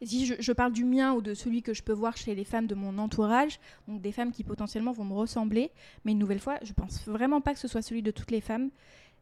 Et 0.00 0.06
si 0.06 0.24
je, 0.26 0.34
je 0.38 0.52
parle 0.52 0.72
du 0.72 0.84
mien 0.84 1.14
ou 1.14 1.20
de 1.20 1.34
celui 1.34 1.62
que 1.62 1.74
je 1.74 1.82
peux 1.82 1.92
voir 1.92 2.16
chez 2.16 2.36
les 2.36 2.44
femmes 2.44 2.68
de 2.68 2.76
mon 2.76 2.96
entourage, 2.98 3.58
donc 3.88 4.00
des 4.00 4.12
femmes 4.12 4.30
qui 4.30 4.44
potentiellement 4.44 4.92
vont 4.92 5.04
me 5.04 5.14
ressembler, 5.14 5.72
mais 6.04 6.12
une 6.12 6.18
nouvelle 6.20 6.38
fois, 6.38 6.58
je 6.62 6.72
pense 6.72 7.04
vraiment 7.08 7.40
pas 7.40 7.52
que 7.54 7.58
ce 7.58 7.66
soit 7.66 7.82
celui 7.82 8.02
de 8.02 8.12
toutes 8.12 8.30
les 8.30 8.40
femmes 8.40 8.70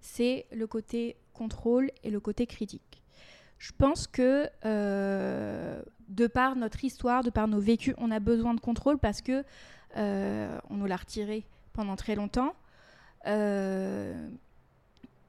c'est 0.07 0.47
le 0.53 0.67
côté 0.67 1.17
contrôle 1.35 1.91
et 2.05 2.11
le 2.11 2.21
côté 2.21 2.47
critique. 2.47 3.03
Je 3.59 3.73
pense 3.77 4.07
que 4.07 4.49
euh, 4.65 5.83
de 6.09 6.27
par 6.27 6.57
notre 6.57 6.85
histoire, 6.85 7.23
de 7.25 7.31
par 7.31 7.49
nos 7.49 7.59
vécus, 7.61 7.95
on 7.99 8.11
a 8.11 8.21
besoin 8.21 8.55
de 8.55 8.61
contrôle 8.61 8.99
parce 8.99 9.21
que 9.21 9.45
euh, 9.97 10.59
on 10.71 10.77
nous 10.77 10.87
l'a 10.87 10.97
retiré 10.97 11.45
pendant 11.73 11.97
très 11.97 12.15
longtemps. 12.15 12.55
Euh, 13.27 14.29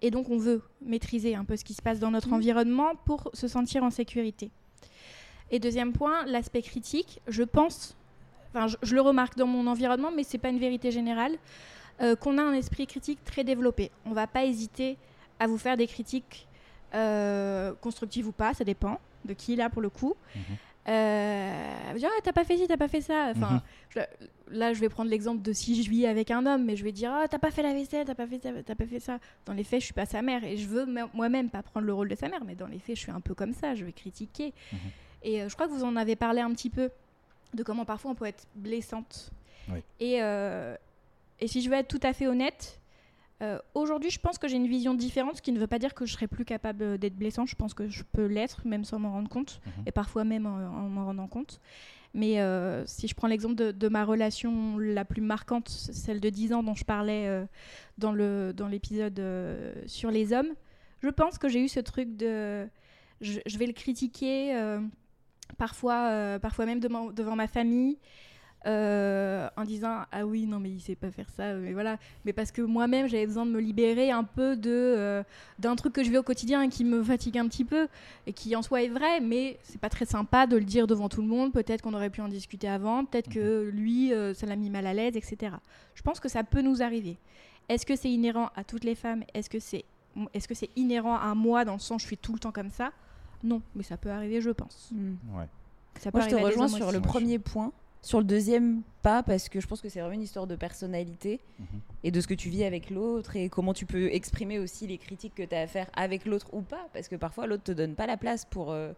et 0.01 0.12
donc 0.12 0.29
on 0.29 0.38
veut 0.38 0.62
maîtriser 0.81 1.34
un 1.36 1.43
peu 1.43 1.55
ce 1.57 1.63
qui 1.63 1.74
se 1.74 1.81
passe 1.81 2.00
dans 2.00 2.12
notre 2.12 2.27
Mhm. 2.29 2.36
environnement 2.36 2.96
pour 3.05 3.31
se 3.34 3.48
sentir 3.48 3.84
en 3.84 3.89
sécurité. 3.89 4.51
Et 5.50 5.60
deuxième 5.60 5.91
point, 5.93 6.25
l'aspect 6.25 6.62
critique. 6.62 7.19
Je 7.27 7.43
pense, 7.43 7.96
enfin 8.50 8.67
je, 8.67 8.77
je 8.84 8.93
le 8.93 9.01
remarque 9.01 9.36
dans 9.38 9.48
mon 9.48 9.65
environnement, 9.65 10.12
mais 10.15 10.24
c'est 10.24 10.38
pas 10.38 10.50
une 10.50 10.60
vérité 10.60 10.91
générale 10.91 11.38
euh, 12.01 12.16
qu'on 12.16 12.38
a 12.38 12.42
un 12.44 12.54
esprit 12.54 12.88
critique 12.88 13.24
très 13.24 13.44
développé. 13.44 13.92
On 14.06 14.12
va 14.12 14.27
pas 14.27 14.46
hésiter 14.46 14.98
à 15.39 15.48
vous 15.48 15.58
faire 15.58 15.77
des 15.77 15.88
critiques 15.88 16.48
euh, 16.94 17.74
constructives 17.82 18.27
ou 18.27 18.32
pas, 18.32 18.54
ça 18.54 18.63
dépend 18.63 19.00
de 19.25 19.34
qui 19.34 19.56
là 19.56 19.70
pour 19.70 19.82
le 19.82 19.89
coup. 19.89 20.16
Mhm. 20.36 20.42
Euh, 20.89 21.94
dire, 21.98 22.10
ah, 22.16 22.22
t'as 22.24 22.32
pas 22.32 22.46
fait 22.46 22.58
ci, 22.58 22.66
t'as 22.68 22.77
pas 22.77 22.88
fait 22.88 23.01
ça. 23.01 23.34
Enfin, 23.36 23.56
Mhm. 23.56 23.62
je- 23.89 24.56
là, 24.58 24.74
je 24.74 24.80
vais 24.80 24.88
prendre 24.88 25.10
l'exemple 25.10 25.42
de 25.42 25.51
si 25.51 25.84
je 25.84 25.89
vis 25.89 26.06
avec 26.06 26.32
un 26.32 26.46
homme, 26.46 26.63
mais 26.63 26.77
je 26.77 26.84
vais 26.86 26.94
dire, 26.94 27.12
ah, 27.13 27.27
t'as 27.27 27.39
pas 27.39 27.51
fait 27.51 27.62
la 27.62 27.74
vaisselle, 27.74 28.06
t'as 28.06 28.16
pas 28.16 28.25
fait 28.25 28.39
ça, 28.42 28.50
t'as 28.66 28.75
pas 28.75 28.86
fait 28.88 29.00
ça. 29.01 29.20
Dans 29.46 29.54
les 29.54 29.66
faits, 29.66 29.82
je 29.82 29.86
suis 29.86 29.94
pas 29.94 30.06
sa 30.06 30.22
mère 30.22 30.44
et 30.46 30.56
je 30.56 30.68
veux 30.68 30.86
me- 30.86 31.08
moi-même 31.13 31.50
pas 31.50 31.62
prendre 31.62 31.86
le 31.86 31.94
rôle 31.94 32.08
de 32.08 32.16
sa 32.16 32.30
mère, 32.30 32.44
mais 32.46 32.56
dans 32.56 32.68
les 32.68 32.80
faits, 32.80 32.96
je 32.96 33.01
suis 33.01 33.12
un 33.12 33.20
peu 33.20 33.34
comme 33.36 33.54
ça, 33.54 33.75
je 33.75 33.84
vais 33.84 33.92
critiquer. 33.92 34.54
Mhm. 34.72 34.80
Et 35.24 35.42
euh, 35.42 35.50
je 35.50 35.54
crois 35.56 35.68
que 35.68 35.74
vous 35.74 35.84
en 35.84 35.96
avez 35.98 36.16
parlé 36.16 36.39
un 36.39 36.51
petit 36.54 36.70
peu 36.70 36.89
de 37.54 37.63
comment 37.63 37.84
parfois 37.84 38.12
on 38.12 38.16
peut 38.16 38.25
être 38.25 38.46
blessante. 38.56 39.32
Oui. 39.70 39.80
Et, 40.00 40.20
euh, 40.22 40.75
et 41.39 41.48
si 41.48 41.62
je 41.62 41.70
veux 41.70 41.75
être 41.75 41.88
tout 41.88 42.00
à 42.03 42.13
fait 42.13 42.27
honnête, 42.27 42.79
euh, 43.44 43.60
aujourd'hui, 43.75 44.10
je 44.10 44.20
pense 44.20 44.38
que 44.39 44.48
j'ai 44.48 44.56
une 44.58 44.67
vision 44.67 44.94
différente, 44.96 45.38
ce 45.38 45.41
qui 45.41 45.51
ne 45.51 45.60
veut 45.60 45.67
pas 45.67 45.77
dire 45.79 45.94
que 45.94 46.06
je 46.06 46.13
serais 46.13 46.27
plus 46.27 46.44
capable 46.46 46.98
d'être 46.98 47.15
blessante. 47.15 47.48
Je 47.48 47.56
pense 47.56 47.74
que 47.75 47.88
je 47.88 48.03
peux 48.03 48.25
l'être, 48.25 48.65
même 48.65 48.84
sans 48.84 48.98
m'en 49.00 49.12
rendre 49.12 49.29
compte, 49.29 49.62
Mhm. 49.65 49.84
et 49.86 49.91
parfois 49.91 50.24
même 50.24 50.46
en, 50.48 50.56
en 50.58 50.89
m'en 50.89 51.06
rendant 51.06 51.27
compte. 51.27 51.60
Mais 52.15 52.39
euh, 52.41 52.84
si 52.88 53.08
je 53.08 53.13
prends 53.13 53.27
l'exemple 53.27 53.53
de, 53.53 53.72
de 53.72 53.88
ma 53.89 54.03
relation 54.06 54.79
la 54.79 55.06
plus 55.06 55.22
marquante, 55.22 55.70
celle 55.70 56.20
de 56.20 56.29
10 56.29 56.53
ans 56.53 56.63
dont 56.63 56.74
je 56.74 56.84
parlais 56.86 57.27
euh, 57.27 57.46
dans 58.00 58.12
le 58.12 58.53
dans 58.56 58.67
l'épisode 58.67 59.20
euh, 59.20 59.74
sur 59.86 60.10
les 60.10 60.34
hommes, 60.34 60.50
je 61.03 61.10
pense 61.10 61.38
que 61.38 61.48
j'ai 61.48 61.63
eu 61.63 61.67
ce 61.67 61.79
truc 61.79 62.17
de... 62.17 62.67
Je, 63.22 63.39
je 63.46 63.58
vais 63.60 63.67
le 63.67 63.74
critiquer 63.74 64.56
euh, 64.56 64.79
parfois, 65.60 66.10
euh, 66.10 66.39
parfois 66.39 66.65
même 66.65 66.79
devant, 66.79 67.12
devant 67.12 67.36
ma 67.36 67.48
famille. 67.48 67.98
Euh, 68.68 69.48
en 69.56 69.64
disant 69.64 70.02
ah 70.12 70.26
oui 70.26 70.46
non 70.46 70.60
mais 70.60 70.70
il 70.70 70.82
sait 70.82 70.96
pas 70.96 71.10
faire 71.10 71.30
ça 71.30 71.54
mais 71.54 71.72
voilà. 71.74 71.98
Mais 72.26 72.34
parce 72.34 72.52
que 72.52 72.62
moi-même 72.62 73.08
j'avais 73.08 73.26
besoin 73.26 73.46
de 73.46 73.52
me 73.52 73.62
libérer 73.62 74.12
un 74.12 74.24
peu 74.26 74.58
de 74.58 74.70
euh, 74.70 75.24
d'un 75.58 75.76
truc 75.76 75.94
que 75.94 76.04
je 76.04 76.10
vis 76.10 76.18
au 76.18 76.24
quotidien 76.24 76.62
et 76.64 76.70
qui 76.70 76.84
me 76.84 77.02
fatigue 77.02 77.38
un 77.38 77.48
petit 77.48 77.64
peu 77.64 77.88
et 78.26 78.34
qui 78.34 78.56
en 78.56 78.62
soi 78.62 78.84
est 78.84 78.90
vrai 78.90 79.22
mais 79.22 79.58
c'est 79.64 79.80
pas 79.80 79.90
très 79.90 80.06
sympa 80.06 80.48
de 80.48 80.58
le 80.58 80.66
dire 80.66 80.86
devant 80.86 81.08
tout 81.08 81.22
le 81.22 81.28
monde. 81.28 81.54
Peut-être 81.54 81.82
qu'on 81.82 81.94
aurait 81.94 82.10
pu 82.10 82.20
en 82.22 82.28
discuter 82.28 82.68
avant. 82.68 83.06
Peut-être 83.06 83.30
que 83.30 83.70
lui 83.74 84.14
euh, 84.14 84.34
ça 84.34 84.46
l'a 84.46 84.58
mis 84.58 84.70
mal 84.70 84.86
à 84.86 84.94
l'aise 84.94 85.16
etc 85.16 85.56
je 85.96 86.02
pense 86.02 86.20
que 86.20 86.30
ça 86.30 86.44
peut 86.44 86.62
nous 86.62 86.84
arriver. 86.84 87.18
Est-ce 87.70 87.86
que 87.86 87.96
c'est 87.96 88.10
inhérent 88.10 88.50
à 88.56 88.64
toutes 88.64 88.84
les 88.84 88.96
femmes? 88.96 89.24
Est-ce 89.34 89.50
que 89.50 89.60
c'est 89.60 89.86
est-ce 90.34 90.48
que 90.48 90.56
c'est 90.56 90.70
inhérent 90.76 91.16
à 91.16 91.36
moi 91.36 91.64
dans 91.64 91.74
le 91.74 91.80
sens 91.80 92.02
je 92.02 92.08
suis 92.08 92.18
tout 92.18 92.34
le 92.34 92.40
temps 92.40 92.52
comme 92.52 92.70
ça? 92.70 92.92
Non 93.44 93.62
mais 93.76 93.84
ça 93.84 93.98
peut 93.98 94.10
arriver 94.10 94.42
je 94.42 94.50
pense. 94.50 94.92
Ouais. 94.92 95.48
ça 96.00 96.12
peut 96.12 96.18
Moi, 96.18 96.28
je 96.28 96.36
te 96.36 96.42
rejoins 96.42 96.68
sur 96.68 96.92
le 96.92 97.00
premier 97.00 97.40
point. 97.40 97.72
Sur 98.01 98.20
le 98.20 98.25
deuxième, 98.25 98.84
pas, 99.01 99.22
parce 99.24 99.50
que 99.50 99.60
je 99.60 99.68
pense 99.68 99.82
que 99.82 99.89
c'est 99.89 100.00
vraiment 100.00 100.13
une 100.16 100.22
histoire 100.22 100.48
de 100.48 100.56
personnalité 100.56 101.39
Mhm. 101.60 101.66
et 102.04 102.12
de 102.12 102.22
ce 102.22 102.27
que 102.27 102.34
tu 102.34 102.50
vis 102.50 102.63
avec 102.63 102.89
l'autre 102.89 103.36
et 103.36 103.50
comment 103.50 103.74
tu 103.74 103.86
peux 103.86 104.08
exprimer 104.13 104.60
aussi 104.60 104.88
les 104.88 104.98
critiques 104.98 105.36
que 105.36 105.44
tu 105.44 105.54
as 105.56 105.62
à 105.62 105.68
faire 105.68 105.89
avec 105.96 106.25
l'autre 106.25 106.54
ou 106.54 106.62
pas, 106.62 106.88
parce 106.94 107.08
que 107.08 107.16
parfois 107.16 107.48
l'autre 107.48 107.63
te 107.63 107.72
donne 107.72 107.96
pas 107.96 108.06
la 108.08 108.16
place 108.18 108.46
pour, 108.46 108.72
euh, 108.72 108.94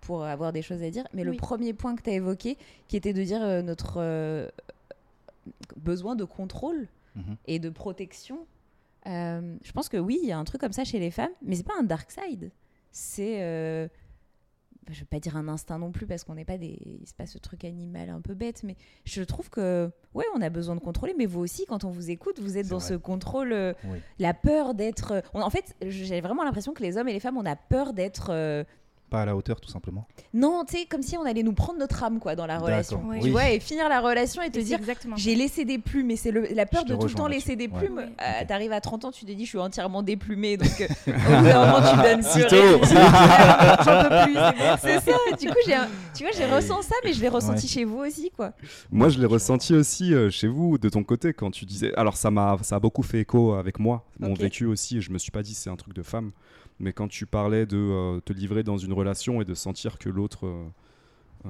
pour 0.00 0.24
avoir 0.24 0.52
des 0.52 0.62
choses 0.62 0.82
à 0.82 0.90
dire. 0.90 1.04
Mais 1.14 1.22
le 1.24 1.32
premier 1.36 1.72
point 1.74 1.94
que 1.94 2.02
tu 2.02 2.10
as 2.10 2.14
évoqué, 2.14 2.56
qui 2.88 2.96
était 2.96 3.12
de 3.12 3.22
dire 3.22 3.42
euh, 3.42 3.62
notre 3.62 3.94
euh, 3.98 4.48
besoin 5.76 6.16
de 6.16 6.24
contrôle 6.24 6.88
Mhm. 7.16 7.36
et 7.46 7.58
de 7.58 7.70
protection, 7.70 8.38
euh, 9.06 9.56
je 9.62 9.72
pense 9.72 9.88
que 9.88 9.96
oui, 9.96 10.18
il 10.22 10.28
y 10.28 10.32
a 10.32 10.38
un 10.38 10.44
truc 10.44 10.60
comme 10.60 10.72
ça 10.72 10.84
chez 10.84 10.98
les 10.98 11.10
femmes, 11.10 11.32
mais 11.42 11.56
c'est 11.56 11.66
pas 11.66 11.74
un 11.78 11.82
dark 11.84 12.10
side. 12.10 12.50
C'est. 12.92 13.88
Je 14.88 15.00
vais 15.00 15.06
pas 15.06 15.20
dire 15.20 15.36
un 15.36 15.48
instinct 15.48 15.78
non 15.78 15.92
plus 15.92 16.06
parce 16.06 16.24
qu'on 16.24 16.34
n'est 16.34 16.44
pas 16.44 16.58
des 16.58 17.00
c'est 17.04 17.16
pas 17.16 17.26
ce 17.26 17.38
truc 17.38 17.64
animal 17.64 18.08
un 18.10 18.20
peu 18.20 18.34
bête 18.34 18.62
mais 18.64 18.76
je 19.04 19.22
trouve 19.22 19.50
que 19.50 19.90
ouais 20.14 20.24
on 20.34 20.40
a 20.40 20.48
besoin 20.50 20.74
de 20.74 20.80
contrôler 20.80 21.14
mais 21.16 21.26
vous 21.26 21.40
aussi 21.40 21.66
quand 21.66 21.84
on 21.84 21.90
vous 21.90 22.10
écoute 22.10 22.38
vous 22.40 22.56
êtes 22.58 22.68
dans 22.68 22.78
vrai. 22.78 22.88
ce 22.88 22.94
contrôle 22.94 23.52
euh, 23.52 23.72
Oui. 23.84 23.98
la 24.18 24.34
peur 24.34 24.74
d'être 24.74 25.12
euh, 25.12 25.20
en 25.34 25.50
fait 25.50 25.76
j'ai 25.86 26.20
vraiment 26.20 26.44
l'impression 26.44 26.72
que 26.72 26.82
les 26.82 26.96
hommes 26.96 27.08
et 27.08 27.12
les 27.12 27.20
femmes 27.20 27.36
on 27.36 27.46
a 27.46 27.56
peur 27.56 27.92
d'être 27.92 28.30
euh, 28.30 28.64
Pas 29.10 29.22
à 29.22 29.26
la 29.26 29.34
hauteur, 29.36 29.60
tout 29.60 29.68
simplement. 29.70 30.06
non 30.32 30.64
tu 30.66 30.76
sais 30.78 30.86
comme 30.86 31.02
si 31.02 31.16
on 31.18 31.24
allait 31.24 31.42
nous 31.42 31.52
prendre 31.52 31.78
notre 31.78 32.02
âme 32.04 32.20
quoi 32.20 32.36
dans 32.36 32.46
la 32.46 32.58
relation 32.58 33.02
Ouais. 33.06 33.18
tu 33.18 33.24
oui. 33.26 33.30
vois 33.32 33.50
et 33.50 33.58
finir 33.60 33.88
la 33.88 34.00
relation 34.00 34.40
et 34.42 34.50
te 34.50 34.58
Et 34.58 34.62
dire 34.62 34.78
exactement 34.78 35.16
j'ai 35.16 35.34
laissé 35.34 35.64
des 35.64 35.78
plumes, 35.78 36.06
mais 36.06 36.16
c'est 36.16 36.30
la 36.32 36.64
peur 36.66 36.84
de 36.84 36.94
tout 36.94 37.06
le 37.08 37.12
temps 37.14 37.26
laisser 37.26 37.56
des 37.56 37.68
plumes. 37.68 37.96
Ouais. 37.96 38.08
Euh. 38.22 38.44
T'arrives 38.46 38.72
à 38.72 38.80
30 38.80 39.06
ans, 39.06 39.10
tu 39.10 39.24
te 39.24 39.32
dis, 39.32 39.44
je 39.44 39.48
suis 39.50 39.58
entièrement 39.58 40.02
déplumée. 40.02 40.56
Donc, 40.56 40.80
euh, 40.80 40.86
au 41.08 41.10
bout 41.12 41.44
d'un 41.44 41.66
moment, 41.66 41.90
tu 41.90 41.96
donnes 42.02 42.22
c'est- 42.22 42.48
j'en 42.50 44.02
peux 44.02 44.24
plus 44.24 44.34
c'est 44.34 44.58
bon. 44.58 44.76
C'est 44.80 45.00
ça. 45.00 45.16
Du 45.40 45.48
coup, 45.48 45.72
un- 45.72 45.88
tu 46.14 46.22
vois, 46.24 46.32
j'ai 46.36 46.46
ressenti 46.46 46.86
ça, 46.86 46.94
mais 47.04 47.12
je 47.12 47.20
l'ai 47.20 47.28
ressenti 47.28 47.62
Ouais. 47.66 47.68
chez 47.68 47.84
vous 47.84 47.98
aussi, 47.98 48.30
quoi. 48.30 48.52
Moi, 48.90 49.08
je 49.08 49.18
l'ai 49.18 49.26
ressenti 49.26 49.74
aussi 49.74 50.14
euh, 50.14 50.30
chez 50.30 50.46
vous, 50.48 50.78
de 50.78 50.88
ton 50.88 51.02
côté, 51.02 51.32
quand 51.32 51.50
tu 51.50 51.64
disais. 51.66 51.92
Alors, 51.96 52.16
ça 52.16 52.30
m'a, 52.30 52.56
ça 52.62 52.76
a 52.76 52.80
beaucoup 52.80 53.02
fait 53.02 53.20
écho 53.20 53.54
avec 53.54 53.78
moi, 53.78 54.04
mon 54.18 54.34
vécu 54.34 54.66
aussi. 54.66 54.98
Et 54.98 55.00
je 55.00 55.10
me 55.10 55.18
suis 55.18 55.30
pas 55.30 55.42
dit 55.42 55.54
c'est 55.54 55.70
un 55.70 55.76
truc 55.76 55.94
de 55.94 56.02
femme, 56.02 56.30
mais 56.80 56.92
quand 56.92 57.08
tu 57.08 57.26
parlais 57.26 57.66
de 57.66 57.76
euh, 57.76 58.20
te 58.20 58.32
livrer 58.32 58.62
dans 58.64 58.78
une 58.78 58.92
relation 58.92 59.40
et 59.40 59.44
de 59.44 59.54
sentir 59.54 59.98
que 59.98 60.08
l'autre, 60.08 60.46
euh, 60.46 60.64
euh, 61.46 61.48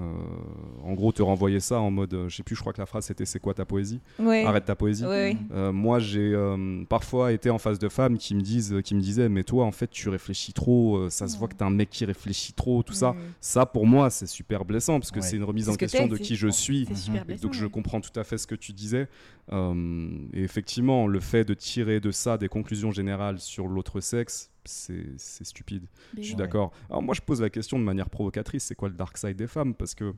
en 0.85 0.93
gros, 0.95 1.11
te 1.11 1.21
renvoyait 1.21 1.59
ça 1.59 1.81
en 1.81 1.91
mode, 1.91 2.15
euh, 2.15 2.29
je 2.29 2.37
sais 2.37 2.43
plus, 2.45 2.55
je 2.55 2.61
crois 2.61 2.73
que 2.73 2.81
la 2.81 2.87
phrase 2.87 3.07
c'était 3.07 3.25
c'est 3.25 3.41
quoi 3.41 3.55
ta 3.55 3.65
poésie 3.65 4.01
Ouais. 4.21 4.45
Arrête 4.45 4.65
ta 4.65 4.77
poésie. 4.77 5.03
Ouais, 5.05 5.11
ouais. 5.11 5.37
Euh, 5.53 5.73
moi, 5.73 5.99
j'ai 5.99 6.33
euh, 6.33 6.85
parfois 6.89 7.33
été 7.33 7.51
en 7.51 7.59
face 7.59 7.81
de 7.81 7.89
femmes 7.89 8.17
qui 8.17 8.37
me 8.37 8.41
disent, 8.41 8.77
qui 8.85 8.95
me 8.95 9.01
disaient, 9.01 9.29
mais 9.29 9.43
toi, 9.43 9.65
en 9.65 9.73
fait, 9.73 9.91
tu 9.91 10.09
réfléchis 10.09 10.53
trop. 10.53 10.97
euh, 10.97 11.11
ça 11.11 11.27
se 11.27 11.37
voit 11.37 11.49
que 11.49 11.57
t'es 11.57 11.65
un 11.65 11.71
mec 11.71 11.91
qui 11.91 12.05
réfléchit 12.05 12.53
trop, 12.53 12.85
tout 12.85 12.93
ça. 12.95 13.13
Mm. 13.13 13.17
Ça, 13.41 13.67
pour 13.67 13.85
moi, 13.85 14.11
c'est 14.11 14.27
super 14.29 14.65
blessant 14.65 15.01
parce 15.01 15.11
que 15.11 15.19
Ouais. 15.19 15.27
c'est 15.27 15.37
une 15.37 15.43
remise 15.45 15.69
en 15.69 15.75
question 15.75 16.07
de 16.07 16.17
qui 16.17 16.37
je 16.37 16.47
suis. 16.47 16.87
c'est 16.89 16.95
super 16.97 17.23
Et 17.23 17.25
blessant 17.25 17.43
donc 17.43 17.55
je 17.55 17.67
comprends 17.67 18.01
tout 18.01 18.17
à 18.19 18.23
fait 18.23 18.39
ce 18.39 18.47
que 18.47 18.55
tu 18.55 18.73
disais. 18.73 19.09
Euh, 19.53 20.09
et 20.33 20.43
effectivement, 20.45 21.09
le 21.09 21.19
fait 21.19 21.45
de 21.45 21.55
tirer 21.55 21.99
de 21.99 22.13
ça 22.13 22.39
des 22.39 22.49
conclusions 22.49 22.93
générales 22.93 23.41
sur 23.41 23.67
l'autre 23.67 23.99
sexe, 24.01 24.51
c'est 24.65 25.45
stupide. 25.45 25.85
Mais 26.15 26.23
Je 26.23 26.29
suis 26.29 26.37
d'accord. 26.37 26.73
Alors 26.89 27.03
moi, 27.03 27.15
je 27.15 27.21
pose 27.21 27.41
la 27.41 27.51
question 27.51 27.79
de 27.79 27.85
manière 27.85 28.11
provocatrice, 28.11 28.65
c'est 28.65 28.75
quoi 28.75 28.89
le 28.89 28.95
dark 28.95 29.17
side 29.17 29.37
des 29.37 29.47
femmes? 29.47 29.75
Parce 29.75 29.95
que 29.95 30.15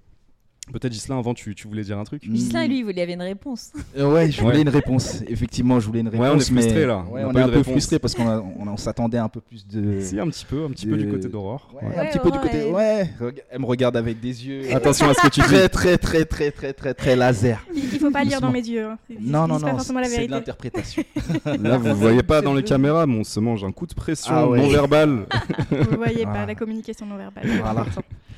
peut-être 0.72 0.92
Gislain, 0.92 1.18
avant, 1.18 1.34
tu, 1.34 1.54
tu 1.54 1.66
voulais 1.66 1.82
dire 1.82 1.98
un 1.98 2.04
truc 2.04 2.22
Gislain, 2.22 2.66
lui, 2.66 2.84
il 2.88 3.00
avait 3.00 3.14
une 3.14 3.22
réponse. 3.22 3.72
Euh, 3.98 4.12
ouais, 4.12 4.30
je 4.30 4.40
voulais 4.40 4.56
Ouais. 4.56 4.62
une 4.62 4.68
réponse. 4.68 5.22
Effectivement, 5.26 5.80
je 5.80 5.86
voulais 5.86 6.00
une 6.00 6.08
réponse. 6.08 6.20
Ouais, 6.26 6.32
on 6.32 6.38
est 6.38 6.44
frustré, 6.52 6.80
mais- 6.80 6.86
là. 6.86 7.04
On 7.10 7.12
Ouais, 7.14 7.20
est 7.20 7.24
un 7.24 7.32
peu 7.32 7.40
réponse. 7.56 7.62
frustré 7.72 7.98
parce 7.98 8.14
qu'on 8.14 8.26
on, 8.28 8.68
on 8.68 8.76
s'attendait 8.76 9.18
un 9.18 9.28
peu 9.28 9.40
plus 9.40 9.66
de. 9.66 10.00
Si, 10.00 10.18
un 10.20 10.28
petit 10.28 10.44
peu, 10.46 10.64
un 10.64 10.70
petit 10.70 10.86
peu 10.86 10.96
du 10.96 11.08
côté 11.08 11.28
d'Aurore. 11.28 11.68
Ouais, 11.74 11.88
Ouais. 11.88 11.98
un 11.98 12.06
petit 12.06 12.18
peu 12.18 12.30
du 12.30 12.38
côté. 12.38 12.58
elle- 12.58 12.72
Ouais, 12.72 13.10
elle 13.50 13.60
me 13.60 13.66
regarde 13.66 13.96
avec 13.96 14.20
des 14.20 14.46
yeux. 14.46 14.74
Attention 14.74 15.08
à 15.08 15.14
ce 15.14 15.22
que 15.22 15.28
tu 15.28 15.40
dis. 15.42 15.46
très, 15.46 15.68
très, 15.68 15.98
très, 15.98 16.24
très, 16.24 16.50
très, 16.52 16.72
très, 16.72 16.94
très 16.94 17.16
laser. 17.16 17.64
Il, 17.74 17.84
il 17.92 17.98
faut 17.98 18.10
pas 18.10 18.24
lire 18.24 18.40
dans 18.40 18.50
mes 18.52 18.60
yeux. 18.66 18.84
hein. 18.84 18.98
Non, 19.10 19.46
ils 19.46 19.48
non, 19.52 19.58
non, 19.58 19.78
c'est 20.04 20.26
de 20.26 20.30
l'interprétation. 20.30 21.02
Là, 21.44 21.76
vous 21.78 21.94
voyez 21.96 22.22
pas 22.22 22.40
dans 22.40 22.54
les 22.54 22.62
caméras, 22.62 23.06
mais 23.06 23.18
on 23.18 23.24
se 23.24 23.40
mange 23.40 23.64
un 23.64 23.72
coup 23.72 23.86
de 23.86 23.94
pression 23.94 24.32
Ah 24.34 24.42
non 24.56 24.68
verbal. 24.68 25.26
Vous 25.70 25.96
voyez 25.96 26.24
pas 26.24 26.46
la 26.46 26.54
communication 26.54 27.04
non 27.06 27.16
verbale. 27.16 27.44
Voilà. 27.62 27.86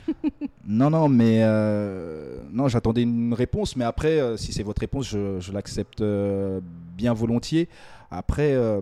non, 0.66 0.90
non, 0.90 1.08
mais 1.08 1.40
euh, 1.42 2.40
non, 2.52 2.68
j'attendais 2.68 3.02
une 3.02 3.34
réponse, 3.34 3.76
mais 3.76 3.84
après, 3.84 4.20
euh, 4.20 4.36
si 4.36 4.52
c'est 4.52 4.62
votre 4.62 4.80
réponse, 4.80 5.08
je, 5.08 5.40
je 5.40 5.52
l'accepte 5.52 6.00
euh, 6.00 6.60
bien 6.96 7.12
volontiers. 7.12 7.68
Après, 8.10 8.52
euh, 8.54 8.80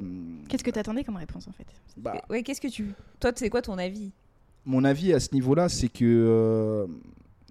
Qu'est-ce 0.49 0.65
que 0.65 0.71
tu 0.71 0.79
attendais 0.79 1.05
comme 1.05 1.17
réponse 1.17 1.49
en 1.49 1.53
fait? 1.53 1.67
Bah, 1.97 2.21
Ouais, 2.29 2.43
qu'est-ce 2.43 2.61
que 2.61 2.69
tu. 2.69 2.93
Toi, 3.21 3.33
c'est 3.35 3.49
quoi 3.51 3.63
ton 3.63 3.79
avis? 3.79 4.13
Mon 4.65 4.85
avis 4.85 5.13
à 5.13 5.21
ce 5.21 5.35
niveau-là, 5.35 5.69
c'est 5.69 5.89
que 5.89 6.05
euh, 6.05 6.87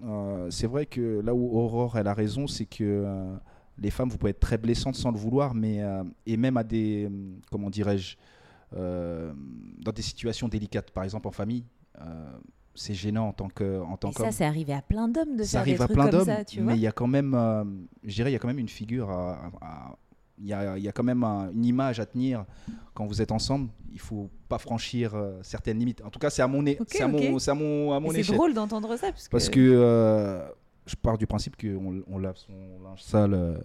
euh, 0.04 0.50
c'est 0.50 0.66
vrai 0.66 0.86
que 0.86 1.20
là 1.20 1.34
où 1.34 1.56
Aurore 1.58 1.98
elle 1.98 2.06
a 2.06 2.14
raison, 2.14 2.46
c'est 2.46 2.64
que 2.66 2.84
euh, 2.84 3.34
les 3.78 3.90
femmes, 3.90 4.08
vous 4.08 4.16
pouvez 4.18 4.30
être 4.30 4.40
très 4.40 4.58
blessantes 4.58 4.94
sans 4.96 5.10
le 5.10 5.18
vouloir, 5.18 5.54
mais 5.54 5.82
euh, 5.82 6.02
et 6.26 6.36
même 6.36 6.56
à 6.56 6.64
des, 6.64 7.08
comment 7.50 7.68
dirais-je, 7.70 8.16
euh, 8.76 9.32
dans 9.80 9.92
des 9.92 10.02
situations 10.02 10.48
délicates, 10.48 10.90
par 10.90 11.04
exemple 11.04 11.28
en 11.28 11.32
famille, 11.32 11.64
euh, 12.00 12.32
c'est 12.74 12.94
gênant 12.94 13.28
en 13.28 13.32
tant 13.32 13.48
que 13.48 13.80
en 13.82 13.96
tant 13.96 14.10
Et 14.10 14.12
ça, 14.14 14.32
c'est 14.32 14.44
arrivé 14.44 14.72
à 14.72 14.82
plein 14.82 15.08
d'hommes 15.08 15.36
de 15.36 15.42
ça 15.44 15.58
faire 15.58 15.64
des 15.64 15.70
arrive 15.70 15.82
à 15.82 15.84
trucs 15.86 15.94
plein 15.96 16.04
comme 16.04 16.18
d'hommes, 16.20 16.24
ça, 16.36 16.44
tu 16.44 16.60
vois. 16.60 16.72
mais 16.72 16.78
il 16.78 16.82
y 16.82 16.86
a 16.86 16.92
quand 16.92 17.06
même, 17.06 17.34
euh, 17.34 17.64
je 18.04 18.14
dirais, 18.14 18.30
il 18.30 18.32
y 18.32 18.36
a 18.36 18.38
quand 18.38 18.48
même 18.48 18.58
une 18.58 18.68
figure, 18.68 19.10
à- 19.10 19.34
à- 19.60 19.66
à- 19.90 19.96
il 20.38 20.46
y 20.48 20.52
a, 20.54 20.76
il 20.78 20.82
y 20.82 20.88
a 20.88 20.92
quand 20.92 21.02
même 21.04 21.22
un- 21.22 21.50
une 21.52 21.64
image 21.64 22.00
à 22.00 22.06
tenir 22.06 22.44
quand 22.94 23.06
vous 23.06 23.20
êtes 23.22 23.30
ensemble. 23.32 23.68
Il 23.92 24.00
faut 24.00 24.30
pas 24.48 24.58
franchir 24.58 25.14
euh, 25.14 25.38
certaines 25.42 25.78
limites. 25.78 26.02
En 26.04 26.10
tout 26.10 26.18
cas, 26.18 26.30
c'est 26.30 26.42
à 26.42 26.48
mon, 26.48 26.64
é- 26.66 26.78
Ok, 26.80 26.88
c'est 26.90 27.02
à 27.02 27.08
mon, 27.08 27.38
c'est 27.38 27.50
à 27.50 27.54
mon, 27.54 27.92
à 27.92 28.00
mon 28.00 28.10
c'est 28.10 28.22
drôle 28.32 28.54
d'entendre 28.54 28.96
ça. 28.96 29.12
Parce 29.12 29.26
que, 29.28 29.30
Parce 29.30 29.48
que 29.50 29.60
euh, 29.60 30.48
je 30.86 30.96
pars 30.96 31.18
du 31.18 31.26
principe 31.26 31.56
qu'on 31.60 32.02
on 32.10 32.18
lave 32.18 32.36
son 32.38 32.52
linge 32.82 33.02
sale 33.02 33.34
euh, 33.34 33.58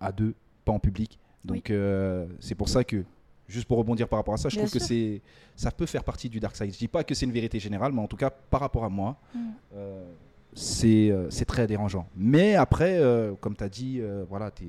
à 0.00 0.10
deux, 0.12 0.34
pas 0.64 0.72
en 0.72 0.80
public. 0.80 1.18
Donc 1.44 1.70
euh, 1.70 2.26
c'est 2.40 2.56
pour 2.56 2.68
ça 2.68 2.82
que, 2.82 3.04
juste 3.48 3.66
pour 3.68 3.78
rebondir 3.78 4.08
par 4.08 4.18
rapport 4.18 4.34
à 4.34 4.36
ça, 4.36 4.48
je 4.48 4.56
Bien 4.56 4.64
trouve 4.66 4.72
que 4.72 4.84
c'est, 4.84 5.20
ça 5.54 5.70
peut 5.70 5.86
faire 5.86 6.04
partie 6.04 6.28
du 6.28 6.40
dark 6.40 6.56
side. 6.56 6.72
Je 6.72 6.78
dis 6.78 6.88
pas 6.88 7.04
que 7.04 7.14
c'est 7.14 7.26
une 7.26 7.32
vérité 7.32 7.58
générale, 7.60 7.92
mais 7.92 8.00
en 8.00 8.06
tout 8.06 8.16
cas 8.16 8.30
par 8.30 8.60
rapport 8.60 8.84
à 8.84 8.88
moi, 8.88 9.16
Mm. 9.34 9.38
euh, 9.74 10.12
c'est, 10.54 11.10
euh, 11.10 11.28
c'est 11.30 11.44
très 11.44 11.66
dérangeant. 11.66 12.08
Mais 12.16 12.54
après, 12.54 12.98
euh, 12.98 13.34
comme 13.40 13.54
tu 13.56 13.62
as 13.64 13.68
dit, 13.68 14.00
voilà, 14.28 14.50
tu 14.50 14.64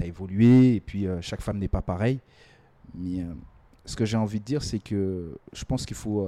as 0.00 0.06
évolué 0.06 0.76
et 0.76 0.80
puis 0.80 1.06
chaque 1.20 1.40
femme 1.42 1.58
n'est 1.58 1.68
pas 1.68 1.82
pareille. 1.82 2.20
Mais 2.94 3.24
ce 3.84 3.94
que 3.96 4.04
j'ai 4.04 4.16
envie 4.16 4.40
de 4.40 4.44
dire, 4.44 4.62
c'est 4.62 4.78
que 4.78 5.36
je 5.52 5.64
pense 5.64 5.84
qu'il 5.86 5.96
faut... 5.96 6.26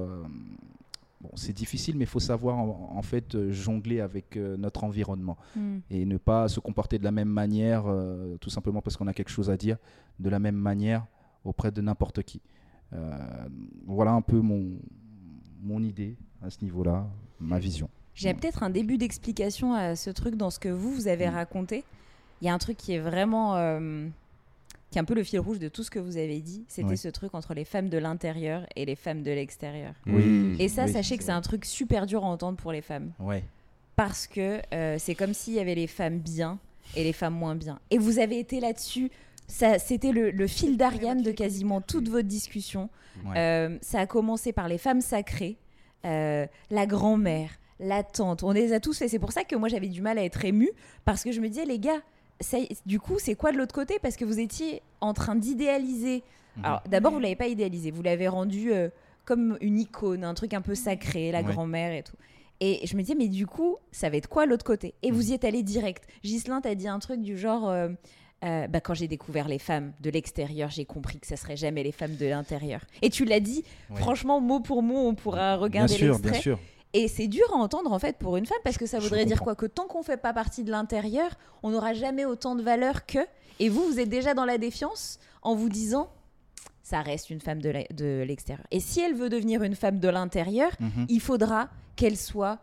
Bon, 1.20 1.30
c'est 1.34 1.52
difficile, 1.52 1.96
mais 1.96 2.04
il 2.04 2.08
faut 2.08 2.20
savoir 2.20 2.58
en, 2.58 2.92
en 2.94 3.02
fait 3.02 3.50
jongler 3.50 3.98
avec 4.00 4.36
euh, 4.36 4.56
notre 4.56 4.84
environnement 4.84 5.36
Hmm. 5.56 5.78
et 5.90 6.04
ne 6.04 6.16
pas 6.16 6.46
se 6.46 6.60
comporter 6.60 6.96
de 6.96 7.02
la 7.02 7.10
même 7.10 7.28
manière, 7.28 7.86
euh, 7.88 8.36
tout 8.40 8.50
simplement 8.50 8.80
parce 8.80 8.96
qu'on 8.96 9.08
a 9.08 9.12
quelque 9.12 9.30
chose 9.32 9.50
à 9.50 9.56
dire, 9.56 9.78
de 10.20 10.30
la 10.30 10.38
même 10.38 10.54
manière 10.54 11.04
auprès 11.44 11.70
de 11.70 11.80
n'importe 11.80 12.22
qui. 12.22 12.40
Euh, 12.92 13.16
voilà 13.86 14.12
un 14.12 14.22
peu 14.22 14.40
mon, 14.40 14.70
mon 15.62 15.82
idée 15.82 16.16
à 16.42 16.50
ce 16.50 16.62
niveau-là, 16.62 17.06
ma 17.40 17.58
vision. 17.58 17.88
J'ai 18.14 18.34
peut-être 18.34 18.62
un 18.62 18.70
début 18.70 18.98
d'explication 18.98 19.74
à 19.74 19.94
ce 19.94 20.10
truc 20.10 20.34
dans 20.36 20.50
ce 20.50 20.58
que 20.58 20.68
vous, 20.68 20.92
vous 20.92 21.06
avez 21.08 21.28
raconté. 21.28 21.84
Il 22.40 22.46
y 22.46 22.48
a 22.48 22.54
un 22.54 22.58
truc 22.58 22.76
qui 22.76 22.92
est 22.92 22.98
vraiment. 22.98 23.56
euh, 23.56 24.08
qui 24.90 24.96
est 24.96 25.00
un 25.02 25.04
peu 25.04 25.14
le 25.14 25.22
fil 25.22 25.38
rouge 25.38 25.58
de 25.58 25.68
tout 25.68 25.82
ce 25.82 25.90
que 25.90 25.98
vous 25.98 26.16
avez 26.16 26.40
dit. 26.40 26.64
C'était 26.66 26.88
Oui. 26.90 26.96
ce 26.96 27.08
truc 27.08 27.34
entre 27.34 27.52
les 27.52 27.64
femmes 27.66 27.90
de 27.90 27.98
l'intérieur 27.98 28.64
et 28.74 28.86
les 28.86 28.96
femmes 28.96 29.22
de 29.22 29.30
l'extérieur. 29.30 29.92
Oui. 30.06 30.56
Et 30.58 30.68
ça, 30.68 30.86
Oui, 30.86 30.92
sachez 30.92 31.16
que 31.18 31.22
c'est 31.22 31.26
c'est 31.26 31.32
un 31.32 31.42
truc 31.42 31.66
super 31.66 32.06
dur 32.06 32.24
à 32.24 32.28
entendre 32.28 32.56
pour 32.56 32.72
les 32.72 32.80
femmes. 32.80 33.12
Ouais. 33.20 33.44
parce 33.96 34.26
que 34.26 34.60
euh, 34.72 34.96
c'est 34.98 35.14
comme 35.14 35.34
s'il 35.34 35.54
y 35.54 35.58
avait 35.60 35.74
les 35.74 35.86
femmes 35.88 36.18
bien 36.18 36.58
et 36.96 37.04
les 37.04 37.12
femmes 37.12 37.34
moins 37.34 37.54
bien. 37.56 37.78
Et 37.90 37.98
vous 37.98 38.18
avez 38.18 38.38
été 38.38 38.60
là-dessus. 38.60 39.10
C'était 39.48 40.12
le, 40.12 40.30
le 40.30 40.46
fil 40.46 40.76
d'Ariane 40.76 41.22
de 41.22 41.32
quasiment 41.32 41.80
toute 41.80 42.08
votre 42.08 42.28
discussion. 42.28 42.90
Ouais. 43.24 43.36
Euh, 43.38 43.78
ça 43.80 44.00
a 44.00 44.06
commencé 44.06 44.52
par 44.52 44.68
les 44.68 44.78
femmes 44.78 45.00
sacrées, 45.00 45.56
euh, 46.04 46.46
la 46.70 46.86
grand-mère, 46.86 47.50
la 47.80 48.02
tante. 48.02 48.42
On 48.42 48.52
les 48.52 48.72
a 48.72 48.78
tous 48.80 48.96
fait. 48.98 49.08
C'est 49.08 49.18
pour 49.18 49.32
ça 49.32 49.44
que 49.44 49.56
moi 49.56 49.68
j'avais 49.68 49.88
du 49.88 50.02
mal 50.02 50.18
à 50.18 50.24
être 50.24 50.44
émue 50.44 50.70
parce 51.04 51.24
que 51.24 51.32
je 51.32 51.40
me 51.40 51.48
disais 51.48 51.64
les 51.64 51.78
gars, 51.78 52.00
ça 52.40 52.58
du 52.86 53.00
coup 53.00 53.18
c'est 53.18 53.34
quoi 53.34 53.50
de 53.50 53.56
l'autre 53.56 53.74
côté? 53.74 53.98
Parce 54.00 54.16
que 54.16 54.24
vous 54.24 54.38
étiez 54.38 54.82
en 55.00 55.14
train 55.14 55.34
d'idéaliser. 55.34 56.22
Mhm. 56.58 56.64
Alors 56.64 56.82
d'abord 56.88 57.12
vous 57.12 57.18
l'avez 57.20 57.36
pas 57.36 57.48
idéalisé, 57.48 57.90
vous 57.90 58.02
l'avez 58.02 58.28
rendu 58.28 58.72
euh, 58.72 58.88
comme 59.24 59.56
une 59.60 59.80
icône, 59.80 60.24
un 60.24 60.34
truc 60.34 60.54
un 60.54 60.60
peu 60.62 60.74
sacré, 60.74 61.32
la 61.32 61.40
Ouais. 61.42 61.52
grand-mère 61.52 61.92
et 61.92 62.02
tout. 62.02 62.16
Et 62.60 62.80
je 62.86 62.96
me 62.96 63.02
disais, 63.02 63.14
mais 63.14 63.28
du 63.28 63.46
coup, 63.46 63.76
ça 63.92 64.10
va 64.10 64.16
être 64.16 64.28
quoi 64.28 64.44
l'autre 64.44 64.64
côté? 64.64 64.94
Et 65.04 65.12
vous 65.12 65.30
y 65.30 65.32
êtes 65.32 65.44
allé 65.44 65.62
direct. 65.62 66.04
Ghislain 66.24 66.60
t'a 66.60 66.74
dit 66.74 66.88
un 66.88 66.98
truc 66.98 67.20
du 67.22 67.38
genre, 67.38 67.72
euh, 68.44 68.66
bah, 68.68 68.80
quand 68.80 68.94
j'ai 68.94 69.08
découvert 69.08 69.48
les 69.48 69.58
femmes 69.58 69.92
de 70.00 70.10
l'extérieur, 70.10 70.70
j'ai 70.70 70.84
compris 70.84 71.18
que 71.18 71.26
ça 71.26 71.36
serait 71.36 71.56
jamais 71.56 71.82
les 71.82 71.92
femmes 71.92 72.14
de 72.16 72.26
l'intérieur. 72.26 72.80
Et 73.02 73.10
tu 73.10 73.24
l'as 73.24 73.40
dit, 73.40 73.64
franchement, 73.96 74.40
mot 74.40 74.60
pour 74.60 74.82
mot, 74.82 75.06
on 75.08 75.14
pourra 75.14 75.56
Bien 75.56 75.64
regarder 75.64 75.94
sûr, 75.94 76.18
bien 76.18 76.32
sûr. 76.34 76.58
Et 76.94 77.08
c'est 77.08 77.26
dur 77.28 77.44
à 77.52 77.56
entendre 77.56 77.92
en 77.92 77.98
fait 77.98 78.16
pour 78.16 78.36
une 78.36 78.46
femme 78.46 78.58
parce 78.64 78.78
que 78.78 78.86
ça 78.86 78.98
voudrait 78.98 79.26
dire 79.26 79.42
quoi? 79.42 79.54
Que 79.54 79.66
tant 79.66 79.86
qu'on 79.86 80.02
fait 80.02 80.16
pas 80.16 80.32
partie 80.32 80.64
de 80.64 80.70
l'intérieur, 80.70 81.30
on 81.62 81.70
n'aura 81.70 81.92
jamais 81.92 82.24
autant 82.24 82.54
de 82.54 82.62
valeur 82.62 83.04
que. 83.04 83.18
Et 83.60 83.68
vous, 83.68 83.84
vous 83.84 83.98
êtes 84.00 84.08
déjà 84.08 84.32
dans 84.34 84.44
la 84.46 84.56
défiance 84.56 85.18
en 85.42 85.54
vous 85.54 85.68
disant, 85.68 86.08
ça 86.82 87.02
reste 87.02 87.28
une 87.28 87.40
femme 87.40 87.60
de 87.60 88.22
l'extérieur. 88.22 88.64
Et 88.70 88.80
si 88.80 89.00
elle 89.00 89.14
veut 89.14 89.28
devenir 89.28 89.62
une 89.62 89.74
femme 89.74 89.98
de 89.98 90.08
l'intérieur, 90.08 90.70
Mhm. 90.80 91.06
il 91.10 91.20
faudra 91.20 91.68
qu'elle 91.96 92.16
soit 92.16 92.58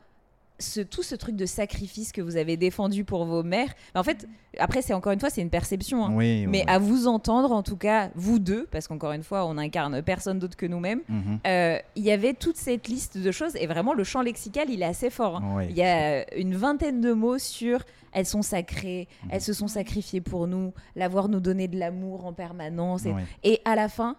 ce, 0.60 0.80
tout 0.82 1.04
ce 1.04 1.16
truc 1.16 1.36
de 1.36 1.46
sacrifice 1.46 2.12
que 2.12 2.22
vous 2.22 2.38
avez 2.38 2.56
défendu 2.58 3.04
pour 3.04 3.26
vos 3.26 3.44
mères. 3.44 3.74
En 3.94 4.04
fait, 4.04 4.28
après, 4.58 4.82
c'est 4.82 4.94
encore 4.94 5.12
une 5.12 5.20
fois, 5.20 5.30
c'est 5.30 5.42
une 5.42 5.50
perception. 5.50 6.06
hein. 6.06 6.12
Oui, 6.14 6.46
Mais 6.48 6.60
oui. 6.60 6.64
à 6.68 6.80
vous 6.80 7.08
entendre, 7.08 7.52
en 7.52 7.62
tout 7.64 7.76
cas, 7.78 8.10
vous 8.16 8.40
deux, 8.40 8.66
parce 8.72 8.88
qu'encore 8.88 9.12
une 9.12 9.24
fois, 9.24 9.46
on 9.46 9.58
incarne 9.58 10.02
personne 10.02 10.40
d'autre 10.40 10.56
que 10.56 10.66
nous-mêmes, 10.66 11.02
Mhm. 11.10 11.40
euh, 11.46 11.78
il 11.96 12.04
y 12.04 12.12
avait 12.12 12.34
toute 12.34 12.56
cette 12.58 12.88
liste 12.88 13.18
de 13.18 13.32
choses. 13.32 13.56
Et 13.58 13.68
vraiment, 13.68 13.94
le 13.94 14.04
champ 14.04 14.22
lexical, 14.22 14.70
il 14.70 14.82
est 14.82 14.86
assez 14.86 15.10
fort. 15.10 15.38
hein. 15.38 15.64
Il 15.70 15.76
y 15.76 15.84
a 15.84 16.34
une 16.38 16.56
vingtaine 16.56 17.02
de 17.02 17.12
mots 17.14 17.38
sur 17.38 17.80
elles 18.18 18.26
sont 18.26 18.42
sacrées, 18.44 19.10
Mhm. 19.26 19.30
elles 19.34 19.42
se 19.42 19.52
sont 19.52 19.68
sacrifiées 19.68 20.22
pour 20.22 20.48
nous, 20.48 20.72
l'avoir 20.96 21.28
nous 21.28 21.42
donné 21.42 21.68
de 21.68 21.78
l'amour 21.78 22.26
en 22.26 22.32
permanence. 22.32 23.04
Et 23.44 23.60
à 23.66 23.76
la 23.76 23.90
fin, 23.90 24.16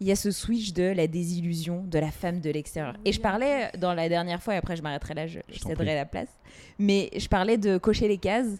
il 0.00 0.06
y 0.06 0.12
a 0.12 0.16
ce 0.16 0.30
switch 0.30 0.72
de 0.72 0.84
la 0.84 1.06
désillusion 1.06 1.84
de 1.86 1.98
la 1.98 2.10
femme 2.10 2.40
de 2.40 2.50
l'extérieur. 2.50 2.94
Et 3.04 3.12
je 3.12 3.20
parlais 3.20 3.70
dans 3.78 3.94
la 3.94 4.08
dernière 4.08 4.42
fois, 4.42 4.54
et 4.54 4.56
après 4.56 4.76
je 4.76 4.82
m'arrêterai 4.82 5.14
là, 5.14 5.26
je, 5.26 5.40
céderai 5.50 5.94
la 5.94 6.04
place. 6.04 6.28
Mais 6.78 7.10
je 7.16 7.28
parlais 7.28 7.58
de 7.58 7.78
cocher 7.78 8.08
les 8.08 8.18
cases. 8.18 8.58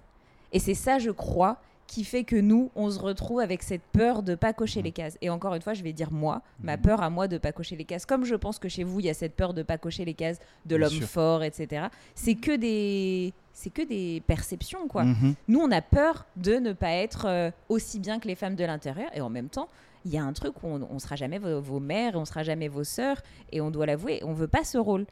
Et 0.53 0.59
c'est 0.59 0.75
ça, 0.75 0.99
je 0.99 1.11
crois, 1.11 1.61
qui 1.87 2.05
fait 2.05 2.25
que 2.25 2.37
nous, 2.37 2.71
on 2.75 2.91
se 2.91 2.99
retrouve 2.99 3.41
avec 3.41 3.63
cette 3.63 3.83
peur 3.93 4.23
de 4.23 4.35
pas 4.35 4.53
cocher 4.53 4.83
les 4.83 4.93
cases. 4.93 5.17
Et 5.23 5.31
encore 5.31 5.55
une 5.55 5.63
fois, 5.63 5.75
je 5.75 5.83
vais 5.83 5.93
dire 5.93 6.11
moi, 6.13 6.43
ma 6.61 6.77
Mhm. 6.77 6.83
peur 6.83 7.03
à 7.03 7.09
moi 7.09 7.29
de 7.29 7.39
pas 7.39 7.53
cocher 7.53 7.77
les 7.77 7.85
cases. 7.85 8.05
Comme 8.05 8.25
je 8.25 8.35
pense 8.35 8.59
que 8.59 8.69
chez 8.69 8.85
vous, 8.85 9.01
il 9.01 9.07
y 9.07 9.11
a 9.11 9.15
cette 9.15 9.35
peur 9.35 9.55
de 9.55 9.63
pas 9.63 9.79
cocher 9.79 10.05
les 10.05 10.15
cases 10.15 10.39
de 10.67 10.77
l'homme 10.77 11.01
fort, 11.01 11.43
etc. 11.45 11.87
C'est 12.15 12.35
que 12.35 12.57
des, 12.57 13.33
c'est 13.55 13.71
que 13.71 13.83
des 13.83 14.23
perceptions, 14.27 14.87
quoi. 14.87 15.05
Mhm. 15.05 15.35
Nous, 15.49 15.61
on 15.61 15.71
a 15.71 15.81
peur 15.81 16.27
de 16.37 16.55
ne 16.57 16.73
pas 16.75 16.93
être 16.93 17.27
euh, 17.27 17.51
aussi 17.71 18.01
bien 18.01 18.19
que 18.19 18.29
les 18.29 18.35
femmes 18.35 18.55
de 18.55 18.65
l'intérieur. 18.65 19.11
Et 19.15 19.21
en 19.23 19.31
même 19.31 19.49
temps, 19.49 19.69
il 20.09 20.15
y 20.15 20.19
a 20.19 20.25
un 20.25 20.33
truc 20.33 20.63
où 20.63 20.67
on, 20.67 20.83
on 20.91 20.99
sera 20.99 21.17
jamais 21.17 21.39
vos, 21.39 21.61
vos 21.61 21.81
mères, 21.81 22.15
on 22.17 22.25
sera 22.25 22.43
jamais 22.43 22.69
vos 22.69 22.85
sœurs. 22.85 23.21
Et 23.53 23.61
on 23.61 23.71
doit 23.71 23.87
l'avouer, 23.87 24.21
on 24.25 24.33
veut 24.33 24.49
pas 24.49 24.65
ce 24.65 24.79
rôle. 24.79 25.07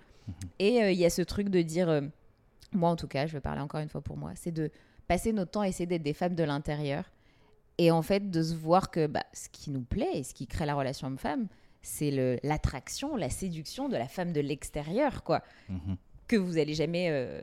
Et 0.58 0.82
euh, 0.82 0.90
il 0.90 0.98
y 0.98 1.04
a 1.04 1.10
ce 1.10 1.22
truc 1.22 1.50
de 1.50 1.62
dire, 1.62 1.88
euh, 1.88 2.00
moi 2.72 2.90
en 2.90 2.96
tout 2.96 3.06
cas, 3.08 3.26
je 3.26 3.32
vais 3.32 3.40
parler 3.40 3.60
encore 3.60 3.80
une 3.80 3.88
fois 3.88 4.00
pour 4.00 4.16
moi, 4.16 4.32
c'est 4.34 4.50
de 4.52 4.70
passer 5.06 5.32
notre 5.32 5.50
temps 5.52 5.60
à 5.60 5.68
essayer 5.68 5.86
d'être 5.86 6.02
des 6.02 6.14
femmes 6.14 6.34
de 6.34 6.42
l'intérieur. 6.44 7.04
Et 7.78 7.90
en 7.90 8.00
fait, 8.02 8.30
de 8.30 8.42
se 8.42 8.54
voir 8.54 8.90
que 8.90 9.06
bah, 9.06 9.22
ce 9.34 9.48
qui 9.50 9.70
nous 9.70 9.82
plaît 9.82 10.10
et 10.14 10.22
ce 10.24 10.32
qui 10.34 10.46
crée 10.46 10.64
la 10.66 10.74
relation 10.74 11.06
homme-femme, 11.08 11.46
c'est 11.82 12.38
l'attraction, 12.42 13.14
la 13.16 13.30
séduction 13.30 13.88
de 13.88 13.96
la 13.96 14.08
femme 14.08 14.32
de 14.32 14.40
l'extérieur, 14.40 15.22
quoi 15.22 15.42
Mhm. 15.68 15.96
que 16.26 16.34
vous 16.36 16.58
allez 16.58 16.74
jamais 16.74 17.08
euh, 17.10 17.40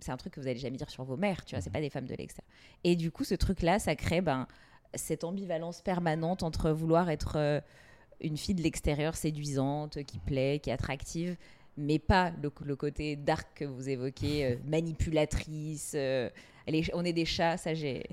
c'est 0.00 0.12
un 0.12 0.16
truc 0.16 0.32
que 0.34 0.40
vous 0.40 0.46
allez 0.46 0.58
jamais 0.58 0.76
dire 0.78 0.88
sur 0.88 1.04
vos 1.04 1.16
mères 1.18 1.44
tu 1.44 1.50
vois 1.54 1.58
Mhm. 1.58 1.64
c'est 1.64 1.70
pas 1.72 1.80
des 1.82 1.90
femmes 1.90 2.06
de 2.06 2.14
l'extérieur 2.14 2.48
et 2.84 2.96
du 2.96 3.10
coup 3.10 3.24
ce 3.24 3.34
truc 3.34 3.60
là 3.60 3.78
ça 3.78 3.94
crée 3.94 4.22
ben 4.22 4.46
cette 4.96 5.24
ambivalence 5.24 5.82
permanente 5.82 6.42
entre 6.42 6.70
vouloir 6.70 7.10
être 7.10 7.36
euh, 7.36 7.60
une 8.20 8.36
fille 8.36 8.54
de 8.54 8.62
l'extérieur 8.62 9.16
séduisante 9.16 10.02
qui 10.04 10.18
plaît 10.18 10.60
qui 10.62 10.70
est 10.70 10.72
attractive 10.72 11.36
mais 11.76 11.98
pas 11.98 12.32
le, 12.42 12.50
le 12.64 12.76
côté 12.76 13.16
dark 13.16 13.48
que 13.54 13.64
vous 13.64 13.88
évoquez 13.88 14.44
euh, 14.46 14.56
manipulatrice 14.64 15.92
euh, 15.94 16.30
est- 16.74 16.90
on 16.94 17.04
est 17.04 17.12
des 17.12 17.24
chats 17.24 17.56
ça 17.56 17.74
j'ai 17.74 18.04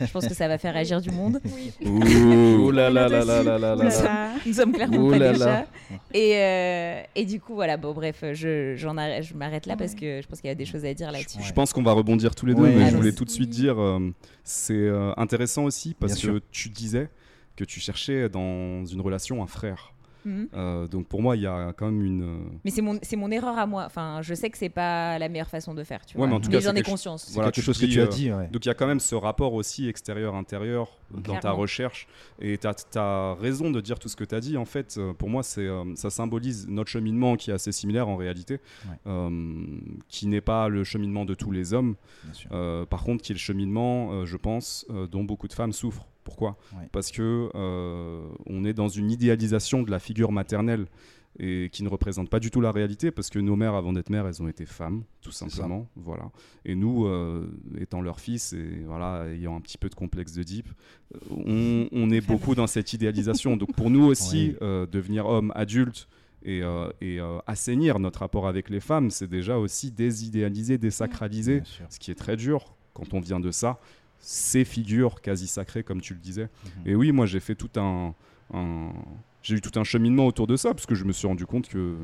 je 0.00 0.06
pense 0.10 0.26
que 0.26 0.34
ça 0.34 0.48
va 0.48 0.58
faire 0.58 0.76
agir 0.76 1.00
du 1.00 1.10
monde 1.10 1.40
Oui. 1.44 1.72
Ouh 1.88 2.70
là 2.70 2.90
là 2.90 3.08
là 3.08 3.24
là 3.24 3.42
là 3.42 3.58
là 3.58 3.74
là 3.74 4.32
nous 4.44 4.52
sommes 4.52 4.72
clairement 4.72 4.96
Ouh 4.98 5.10
pas 5.10 5.18
là 5.18 5.32
des 5.32 5.38
là. 5.38 5.46
chats 5.46 5.66
et, 6.12 6.36
euh, 6.36 7.02
et 7.14 7.24
du 7.24 7.40
coup 7.40 7.54
voilà 7.54 7.76
bon 7.76 7.92
bref 7.92 8.24
je, 8.32 8.74
j'en 8.76 8.96
arrête, 8.96 9.22
je 9.24 9.34
m'arrête 9.34 9.66
là 9.66 9.76
parce 9.76 9.94
que 9.94 10.20
je 10.22 10.26
pense 10.26 10.40
qu'il 10.40 10.48
y 10.48 10.50
a 10.50 10.54
des 10.56 10.64
choses 10.64 10.84
à 10.84 10.92
dire 10.94 11.10
là-dessus. 11.12 11.38
Je 11.42 11.52
pense 11.52 11.72
qu'on 11.72 11.82
va 11.82 11.92
rebondir 11.92 12.34
tous 12.34 12.46
les 12.46 12.54
deux, 12.54 12.62
Ouais, 12.62 12.74
mais 12.74 12.90
je 12.90 12.96
voulais 12.96 13.12
tout 13.12 13.24
de 13.24 13.30
suite 13.30 13.50
dire, 13.50 13.80
euh, 13.80 14.12
c'est 14.44 14.72
euh, 14.74 15.12
intéressant 15.16 15.64
aussi 15.64 15.94
parce 15.94 16.14
Bien 16.14 16.22
que 16.22 16.38
sûr. 16.38 16.40
tu 16.50 16.68
disais 16.68 17.08
que 17.56 17.64
tu 17.64 17.80
cherchais 17.80 18.28
dans 18.28 18.84
une 18.86 19.00
relation 19.00 19.42
un 19.42 19.46
frère. 19.46 19.92
Mhm. 20.24 20.48
Euh, 20.54 20.86
donc 20.88 21.06
pour 21.06 21.22
moi, 21.22 21.36
il 21.36 21.42
y 21.42 21.46
a 21.46 21.72
quand 21.76 21.86
même 21.86 22.02
une. 22.04 22.22
euh, 22.22 22.58
Mais 22.64 22.70
c'est 22.70 22.82
mon, 22.82 22.98
c'est 23.02 23.16
mon 23.16 23.30
erreur 23.30 23.58
à 23.58 23.66
moi. 23.66 23.84
Enfin, 23.86 24.20
je 24.22 24.34
sais 24.34 24.50
que 24.50 24.58
c'est 24.58 24.68
pas 24.68 25.18
la 25.18 25.28
meilleure 25.28 25.48
façon 25.50 25.74
de 25.74 25.82
faire, 25.84 26.04
tu 26.04 26.16
Ouais, 26.16 26.20
vois. 26.20 26.28
mais 26.28 26.34
en 26.34 26.40
tout 26.40 26.50
cas, 26.50 26.60
j'en 26.60 26.74
ai 26.74 26.82
conscience. 26.82 27.24
C'est 27.26 27.34
Voilà, 27.34 27.50
quelque 27.50 27.64
chose 27.64 27.78
que 27.78 27.86
tu 27.86 28.00
as 28.00 28.04
euh, 28.04 28.08
dit. 28.08 28.32
ouais. 28.32 28.48
Donc 28.48 28.64
il 28.64 28.68
y 28.68 28.70
a 28.70 28.74
quand 28.74 28.86
même 28.86 29.00
ce 29.00 29.14
rapport 29.14 29.54
aussi 29.54 29.88
extérieur-intérieur 29.88 30.88
dans 31.10 31.38
ta 31.38 31.50
recherche. 31.52 32.06
Et 32.40 32.58
tu 32.58 32.66
as, 32.98 33.34
raison 33.40 33.70
de 33.70 33.80
dire 33.80 33.98
tout 33.98 34.08
ce 34.08 34.16
que 34.16 34.24
tu 34.24 34.34
as 34.34 34.40
dit. 34.40 34.56
En 34.56 34.64
fait, 34.64 34.98
pour 35.18 35.28
moi, 35.28 35.42
c'est 35.42 35.66
euh, 35.66 35.84
ça 35.96 36.10
symbolise 36.10 36.68
notre 36.68 36.90
cheminement 36.90 37.36
qui 37.36 37.50
est 37.50 37.54
assez 37.54 37.72
similaire 37.72 38.08
en 38.08 38.16
réalité, 38.16 38.54
Ouais. 38.88 38.96
euh, 39.06 39.30
qui 40.08 40.26
n'est 40.26 40.40
pas 40.40 40.68
le 40.68 40.84
cheminement 40.84 41.24
de 41.24 41.34
tous 41.34 41.50
les 41.50 41.72
hommes, 41.74 41.96
euh, 42.52 42.84
par 42.86 43.02
contre, 43.04 43.22
qui 43.22 43.32
est 43.32 43.34
le 43.34 43.38
cheminement, 43.40 44.12
euh, 44.12 44.24
je 44.26 44.36
pense, 44.36 44.86
euh, 44.90 45.06
dont 45.06 45.24
beaucoup 45.24 45.48
de 45.48 45.52
femmes 45.52 45.72
souffrent. 45.72 46.06
Pourquoi 46.24 46.56
Ouais. 46.78 46.88
Parce 46.92 47.10
que 47.10 47.50
euh, 47.54 48.28
on 48.46 48.64
est 48.64 48.74
dans 48.74 48.88
une 48.88 49.10
idéalisation 49.10 49.82
de 49.82 49.90
la 49.90 49.98
figure 49.98 50.32
maternelle 50.32 50.86
et 51.38 51.68
qui 51.72 51.84
ne 51.84 51.88
représente 51.88 52.28
pas 52.28 52.40
du 52.40 52.50
tout 52.50 52.60
la 52.60 52.72
réalité 52.72 53.12
parce 53.12 53.30
que 53.30 53.38
nos 53.38 53.54
mères 53.54 53.74
avant 53.76 53.92
d'être 53.92 54.10
mères 54.10 54.26
elles 54.26 54.42
ont 54.42 54.48
été 54.48 54.66
femmes 54.66 55.04
tout 55.22 55.30
simplement 55.30 55.86
voilà. 55.94 56.30
Et 56.64 56.74
nous 56.74 57.06
euh, 57.06 57.46
étant 57.78 58.00
leurs 58.02 58.18
fils 58.18 58.52
et 58.52 58.82
voilà 58.84 59.26
ayant 59.32 59.54
un 59.56 59.60
petit 59.60 59.78
peu 59.78 59.88
de 59.88 59.94
complexe 59.94 60.32
de 60.32 60.42
deep 60.42 60.68
on, 61.30 61.88
on 61.92 62.10
est 62.10 62.20
beaucoup 62.26 62.54
dans 62.54 62.66
cette 62.66 62.92
idéalisation. 62.92 63.56
Donc 63.56 63.74
pour 63.74 63.90
nous 63.90 64.04
aussi 64.04 64.50
Oui. 64.50 64.56
euh, 64.62 64.86
devenir 64.86 65.26
homme 65.26 65.52
adulte 65.54 66.08
et, 66.42 66.62
euh, 66.62 66.90
et 67.00 67.20
euh, 67.20 67.38
assainir 67.46 68.00
notre 68.00 68.20
rapport 68.20 68.48
avec 68.48 68.68
les 68.68 68.80
femmes 68.80 69.10
c'est 69.10 69.28
déjà 69.28 69.56
aussi 69.58 69.92
désidéaliser 69.92 70.78
désacraliser 70.78 71.62
ce 71.90 71.98
qui 72.00 72.10
est 72.10 72.14
très 72.16 72.36
dur 72.36 72.74
quand 72.92 73.14
on 73.14 73.20
vient 73.20 73.38
de 73.40 73.52
ça, 73.52 73.78
ces 74.20 74.64
figures 74.64 75.20
quasi 75.22 75.46
sacrées, 75.46 75.82
comme 75.82 76.00
tu 76.00 76.14
le 76.14 76.20
disais. 76.20 76.48
Mhm. 76.64 76.70
Et 76.86 76.94
oui, 76.94 77.10
moi, 77.12 77.26
j'ai 77.26 77.40
fait 77.40 77.54
tout 77.54 77.70
un, 77.80 78.14
un- 78.54 78.92
j'ai 79.42 79.56
eu 79.56 79.60
tout 79.60 79.78
un 79.78 79.84
cheminement 79.84 80.26
autour 80.26 80.46
de 80.46 80.56
ça, 80.56 80.74
parce 80.74 80.86
que 80.86 80.94
je 80.94 81.04
me 81.04 81.12
suis 81.12 81.26
rendu 81.26 81.46
compte 81.46 81.68
que, 81.68 81.78
euh, 81.78 81.96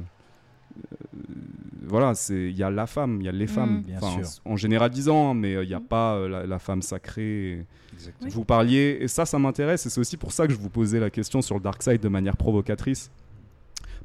voilà, 1.87 2.14
c'est, 2.14 2.50
il 2.50 2.57
y 2.57 2.62
a 2.62 2.70
la 2.70 2.87
femme, 2.87 3.18
il 3.20 3.24
y 3.24 3.29
a 3.29 3.33
les 3.33 3.46
femmes, 3.46 3.83
Mhm. 3.88 3.96
Enfin, 4.00 4.22
sûr. 4.24 4.42
en 4.44 4.57
généralisant, 4.57 5.31
hein, 5.31 5.35
mais 5.35 5.55
euh, 5.55 5.64
il 5.64 5.68
n'y 5.68 5.74
a 5.74 5.79
Mhm. 5.81 5.87
pas 5.87 6.14
euh, 6.16 6.29
la, 6.29 6.46
la 6.46 6.59
femme 6.59 6.83
sacrée. 6.83 7.64
Exactement. 7.94 8.31
Vous 8.31 8.44
parliez, 8.44 8.98
et 9.00 9.09
ça, 9.09 9.24
ça 9.24 9.38
m'intéresse, 9.38 9.87
et 9.87 9.90
c'est 9.90 10.00
aussi 10.00 10.16
pour 10.16 10.33
ça 10.33 10.46
que 10.46 10.52
je 10.52 10.59
vous 10.59 10.68
posais 10.70 11.00
la 11.00 11.11
question 11.11 11.40
sur 11.42 11.55
le 11.55 11.61
dark 11.62 11.83
side 11.83 12.00
de 12.00 12.09
manière 12.09 12.37
provocatrice. 12.37 13.11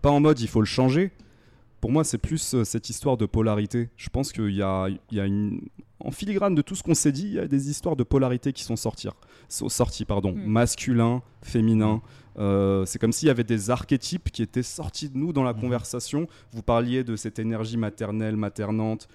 Pas 0.02 0.10
en 0.10 0.20
mode 0.20 0.40
il 0.40 0.48
faut 0.48 0.62
le 0.62 0.66
changer. 0.66 1.12
Pour 1.82 1.92
moi, 1.92 2.04
c'est 2.04 2.18
plus 2.20 2.54
euh, 2.54 2.64
cette 2.64 2.90
histoire 2.90 3.18
de 3.18 3.26
polarité. 3.26 3.90
Je 3.98 4.10
pense 4.10 4.32
qu'il 4.32 4.52
y 4.54 4.62
a, 4.62 4.88
il 4.88 5.00
y 5.12 5.20
a 5.20 5.26
une. 5.26 5.62
En 6.00 6.10
filigrane 6.12 6.56
de 6.56 6.62
tout 6.64 6.76
ce 6.76 6.82
qu'on 6.82 6.96
s'est 6.96 7.12
dit, 7.12 7.26
il 7.28 7.34
y 7.34 7.40
a 7.40 7.48
des 7.48 7.70
histoires 7.70 7.96
de 7.96 8.04
polarité 8.04 8.54
qui 8.54 8.64
sont 8.64 8.76
sorties. 8.76 9.10
pardon. 10.08 10.32
Mm. 10.34 10.46
Masculin, 10.46 11.22
féminin. 11.44 12.02
Euh, 12.40 12.86
c'est 12.86 12.98
comme 12.98 13.12
s'il 13.12 13.28
y 13.28 13.30
avait 13.30 13.44
des 13.44 13.70
archétypes 13.70 14.32
qui 14.32 14.42
étaient 14.42 14.64
sortis 14.64 15.10
de 15.10 15.18
nous 15.18 15.34
dans 15.34 15.44
la 15.44 15.54
Mhm. 15.54 15.62
conversation. 15.62 16.28
Vous 16.54 16.64
parliez 16.64 17.04
de 17.04 17.16
cette 17.16 17.38
énergie 17.40 17.78
maternelle, 17.78 18.36
maternante. 18.38 19.08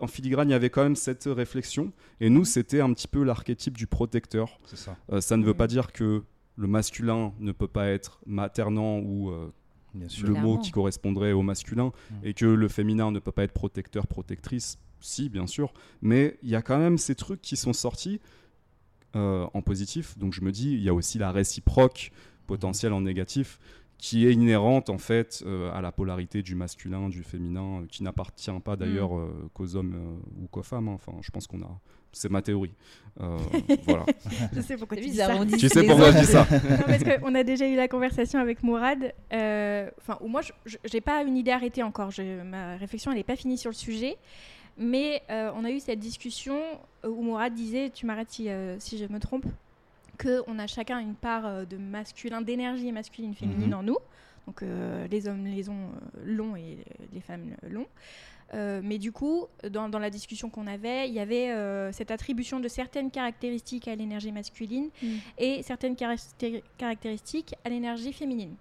En 0.00 0.06
filigrane, 0.06 0.48
il 0.48 0.52
y 0.52 0.54
avait 0.54 0.70
quand 0.70 0.82
même 0.82 0.96
cette 0.96 1.24
réflexion. 1.26 1.92
Et 2.20 2.28
nous, 2.30 2.44
c'était 2.44 2.80
un 2.80 2.92
petit 2.92 3.08
peu 3.08 3.22
l'archétype 3.24 3.76
du 3.76 3.86
protecteur. 3.86 4.58
Ça. 4.74 4.96
Euh, 5.12 5.20
ça 5.20 5.36
ne 5.36 5.44
veut 5.44 5.52
Mm. 5.54 5.56
pas 5.56 5.66
dire 5.66 5.92
que 5.92 6.22
le 6.56 6.66
masculin 6.68 7.32
ne 7.40 7.50
peut 7.52 7.68
pas 7.68 7.86
être 7.88 8.20
maternant 8.26 8.98
ou 8.98 9.30
euh, 9.30 9.50
Bien 9.94 10.08
sûr. 10.08 10.26
le 10.28 10.34
mot 10.34 10.58
qui 10.58 10.70
correspondrait 10.70 11.32
au 11.32 11.42
masculin 11.42 11.92
Mm. 12.10 12.14
et 12.24 12.34
que 12.34 12.46
le 12.46 12.68
féminin 12.68 13.10
ne 13.10 13.18
peut 13.18 13.32
pas 13.32 13.44
être 13.44 13.52
protecteur, 13.52 14.06
protectrice. 14.06 14.78
Si, 15.00 15.28
bien 15.28 15.46
sûr. 15.48 15.72
Mais 16.00 16.38
il 16.42 16.48
y 16.50 16.54
a 16.54 16.62
quand 16.62 16.78
même 16.78 16.96
ces 16.98 17.14
trucs 17.16 17.42
qui 17.42 17.56
sont 17.56 17.72
sortis 17.72 18.20
euh, 19.16 19.46
en 19.52 19.60
positif. 19.62 20.16
Donc 20.18 20.32
je 20.32 20.40
me 20.42 20.52
dis, 20.52 20.72
il 20.72 20.82
y 20.82 20.88
a 20.88 20.94
aussi 20.94 21.18
la 21.18 21.32
réciproque 21.32 22.12
potentielle 22.46 22.92
en 22.92 23.00
négatif 23.02 23.58
qui 23.98 24.26
est 24.26 24.32
inhérente 24.32 24.90
en 24.90 24.98
fait 24.98 25.42
euh, 25.46 25.70
à 25.72 25.80
la 25.80 25.92
polarité 25.92 26.42
du 26.42 26.54
masculin, 26.56 27.08
du 27.08 27.22
féminin, 27.22 27.82
euh, 27.82 27.86
qui 27.86 28.02
n'appartient 28.02 28.50
pas 28.64 28.74
d'ailleurs 28.76 29.16
euh, 29.16 29.48
qu'aux 29.54 29.76
hommes 29.76 29.94
euh, 29.94 30.42
ou 30.42 30.48
qu'aux 30.48 30.62
femmes. 30.64 30.88
hein. 30.88 30.92
Enfin, 30.94 31.12
je 31.20 31.30
pense 31.30 31.46
qu'on 31.46 31.62
a. 31.62 31.80
C'est 32.12 32.30
ma 32.30 32.42
théorie. 32.42 32.72
Euh, 33.20 33.38
voilà. 33.86 34.04
Je 34.54 34.60
sais 34.60 34.76
pourquoi 34.76 34.96
tu 34.96 35.04
dis 35.04 35.14
ça. 35.16 35.28
tu 35.58 35.68
sais 35.68 35.82
pourquoi 35.84 36.10
je 36.12 36.18
dis 36.18 36.26
ça 36.26 36.46
Non, 36.50 36.84
parce 36.86 37.02
qu'on 37.04 37.34
a 37.34 37.42
déjà 37.42 37.66
eu 37.66 37.74
la 37.76 37.88
conversation 37.88 38.38
avec 38.38 38.62
Mourad. 38.62 39.12
euh, 39.32 39.90
Enfin, 39.98 40.18
moi, 40.26 40.40
je 40.66 40.76
n'ai 40.92 41.00
pas 41.00 41.22
une 41.22 41.36
idée 41.36 41.50
arrêtée 41.52 41.82
encore. 41.82 42.10
Je- 42.10 42.42
ma 42.42 42.76
réflexion, 42.76 43.10
elle 43.10 43.18
n'est 43.18 43.24
pas 43.24 43.36
finie 43.36 43.58
sur 43.58 43.70
le 43.70 43.74
sujet. 43.76 44.16
Mais 44.78 45.22
euh, 45.30 45.50
on 45.54 45.64
a 45.64 45.70
eu 45.70 45.80
cette 45.80 45.98
discussion 46.00 46.58
euh, 47.04 47.08
où 47.08 47.22
Mourad 47.22 47.52
disait, 47.54 47.90
tu 47.90 48.06
m'arrêtes 48.06 48.30
si, 48.30 48.48
euh, 48.48 48.76
si 48.78 48.96
je 48.98 49.04
me 49.06 49.18
trompe, 49.18 49.44
qu'on 50.22 50.58
a 50.58 50.66
chacun 50.66 50.98
une 50.98 51.14
part 51.14 51.66
de 51.66 51.76
masculin, 51.76 52.40
d'énergie 52.40 52.92
masculine, 52.92 53.34
féminine 53.34 53.68
Mhm. 53.70 53.74
en 53.74 53.82
nous. 53.82 53.98
Donc 54.46 54.62
euh, 54.62 55.06
les 55.10 55.28
hommes 55.28 55.44
les 55.46 55.68
ont 55.68 55.72
euh, 56.16 56.22
longs 56.24 56.56
et 56.56 56.78
les 57.12 57.20
femmes 57.20 57.50
euh, 57.64 57.68
longs. 57.68 57.86
Euh, 58.54 58.80
mais 58.84 58.98
du 58.98 59.12
coup, 59.12 59.46
dans, 59.70 59.88
dans 59.88 59.98
la 59.98 60.10
discussion 60.10 60.50
qu'on 60.50 60.66
avait, 60.66 61.08
il 61.08 61.14
y 61.14 61.20
avait 61.20 61.50
euh, 61.50 61.90
cette 61.92 62.10
attribution 62.10 62.60
de 62.60 62.68
certaines 62.68 63.10
caractéristiques 63.10 63.88
à 63.88 63.94
l'énergie 63.94 64.30
masculine 64.30 64.90
Mm. 65.02 65.06
et 65.38 65.62
certaines 65.62 65.94
caractéri- 65.94 66.62
caractéristiques 66.76 67.54
à 67.64 67.70
l'énergie 67.70 68.12
féminine, 68.12 68.54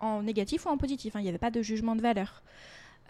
en 0.00 0.22
négatif 0.22 0.64
ou 0.64 0.70
en 0.70 0.78
positif. 0.78 1.14
hein, 1.14 1.20
Il 1.20 1.24
n'y 1.24 1.28
avait 1.28 1.36
pas 1.38 1.50
de 1.50 1.60
jugement 1.60 1.94
de 1.94 2.00
valeur. 2.00 2.42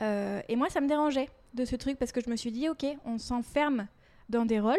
Euh, 0.02 0.40
et 0.48 0.56
moi, 0.56 0.68
ça 0.70 0.80
me 0.80 0.88
dérangeait 0.88 1.28
de 1.54 1.64
ce 1.64 1.76
truc 1.76 1.98
parce 1.98 2.10
que 2.10 2.20
je 2.20 2.28
me 2.28 2.34
suis 2.36 2.50
dit, 2.50 2.68
ok, 2.68 2.84
on 3.04 3.16
s'enferme 3.18 3.86
dans 4.28 4.44
des 4.44 4.58
rôles. 4.58 4.76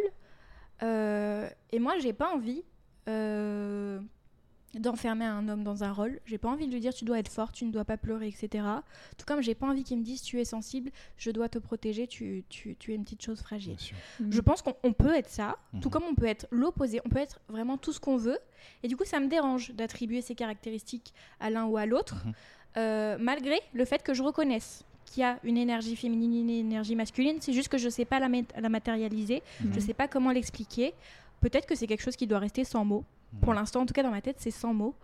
et 0.81 1.79
moi, 1.79 1.93
j'ai 2.01 2.11
pas 2.11 2.33
envie 2.33 2.63
d'enfermer 4.79 5.25
un 5.25 5.47
homme 5.49 5.63
dans 5.63 5.83
un 5.83 5.91
rôle. 5.91 6.19
J'ai 6.25 6.37
pas 6.37 6.49
envie 6.49 6.67
de 6.67 6.73
lui 6.73 6.79
dire, 6.79 6.93
tu 6.93 7.05
dois 7.05 7.19
être 7.19 7.29
fort, 7.29 7.51
tu 7.51 7.65
ne 7.65 7.71
dois 7.71 7.85
pas 7.85 7.97
pleurer, 7.97 8.27
etc. 8.27 8.63
Tout 9.17 9.25
comme 9.25 9.41
j'ai 9.41 9.55
pas 9.55 9.67
envie 9.67 9.83
qu'il 9.83 9.97
me 9.97 10.03
dise, 10.03 10.21
tu 10.21 10.39
es 10.39 10.45
sensible, 10.45 10.91
je 11.17 11.31
dois 11.31 11.49
te 11.49 11.57
protéger, 11.59 12.07
tu, 12.07 12.43
tu, 12.49 12.75
tu 12.77 12.91
es 12.91 12.95
une 12.95 13.03
petite 13.03 13.21
chose 13.23 13.39
fragile. 13.41 13.79
Sûr. 13.79 13.95
Je 14.29 14.41
pense 14.41 14.61
qu'on 14.61 14.75
on 14.83 14.93
peut 14.93 15.15
être 15.15 15.29
ça, 15.29 15.57
tout 15.81 15.87
Mhm. 15.87 15.91
comme 15.93 16.03
on 16.03 16.15
peut 16.15 16.25
être 16.27 16.47
l'opposé, 16.51 16.99
on 17.05 17.09
peut 17.09 17.19
être 17.19 17.39
vraiment 17.49 17.77
tout 17.77 17.93
ce 17.93 17.99
qu'on 17.99 18.17
veut. 18.17 18.39
Et 18.83 18.87
du 18.87 18.95
coup, 18.97 19.05
ça 19.05 19.19
me 19.19 19.27
dérange 19.27 19.71
d'attribuer 19.71 20.21
ces 20.21 20.35
caractéristiques 20.35 21.13
à 21.39 21.49
l'un 21.49 21.65
ou 21.65 21.77
à 21.77 21.85
l'autre, 21.85 22.23
Mhm. 22.25 22.33
euh, 22.77 23.17
malgré 23.19 23.59
le 23.73 23.85
fait 23.85 24.03
que 24.03 24.13
je 24.13 24.21
reconnaisse 24.23 24.83
qu'il 25.05 25.21
y 25.21 25.23
a 25.23 25.39
une 25.43 25.57
énergie 25.57 25.95
féminine, 25.95 26.33
une 26.33 26.49
énergie 26.49 26.95
masculine. 26.95 27.37
C'est 27.39 27.53
juste 27.53 27.69
que 27.69 27.77
je 27.77 27.85
ne 27.85 27.89
sais 27.91 28.05
pas 28.05 28.19
la, 28.19 28.27
la 28.59 28.69
matérialiser, 28.69 29.41
je 29.61 29.67
ne 29.75 29.79
sais 29.79 29.93
pas 29.93 30.07
comment 30.07 30.31
l'expliquer. 30.31 30.93
Peut-être 31.41 31.67
que 31.67 31.75
c'est 31.75 31.85
quelque 31.87 32.01
chose 32.01 32.15
qui 32.15 32.25
doit 32.27 32.39
rester 32.39 32.63
sans 32.63 32.83
mots. 32.83 33.03
Pour 33.41 33.53
l'instant, 33.53 33.81
en 33.81 33.85
tout 33.85 33.93
cas, 33.93 34.03
dans 34.03 34.11
ma 34.11 34.21
tête, 34.21 34.37
c'est 34.39 34.51
sans 34.51 34.73
mots. 34.73 34.95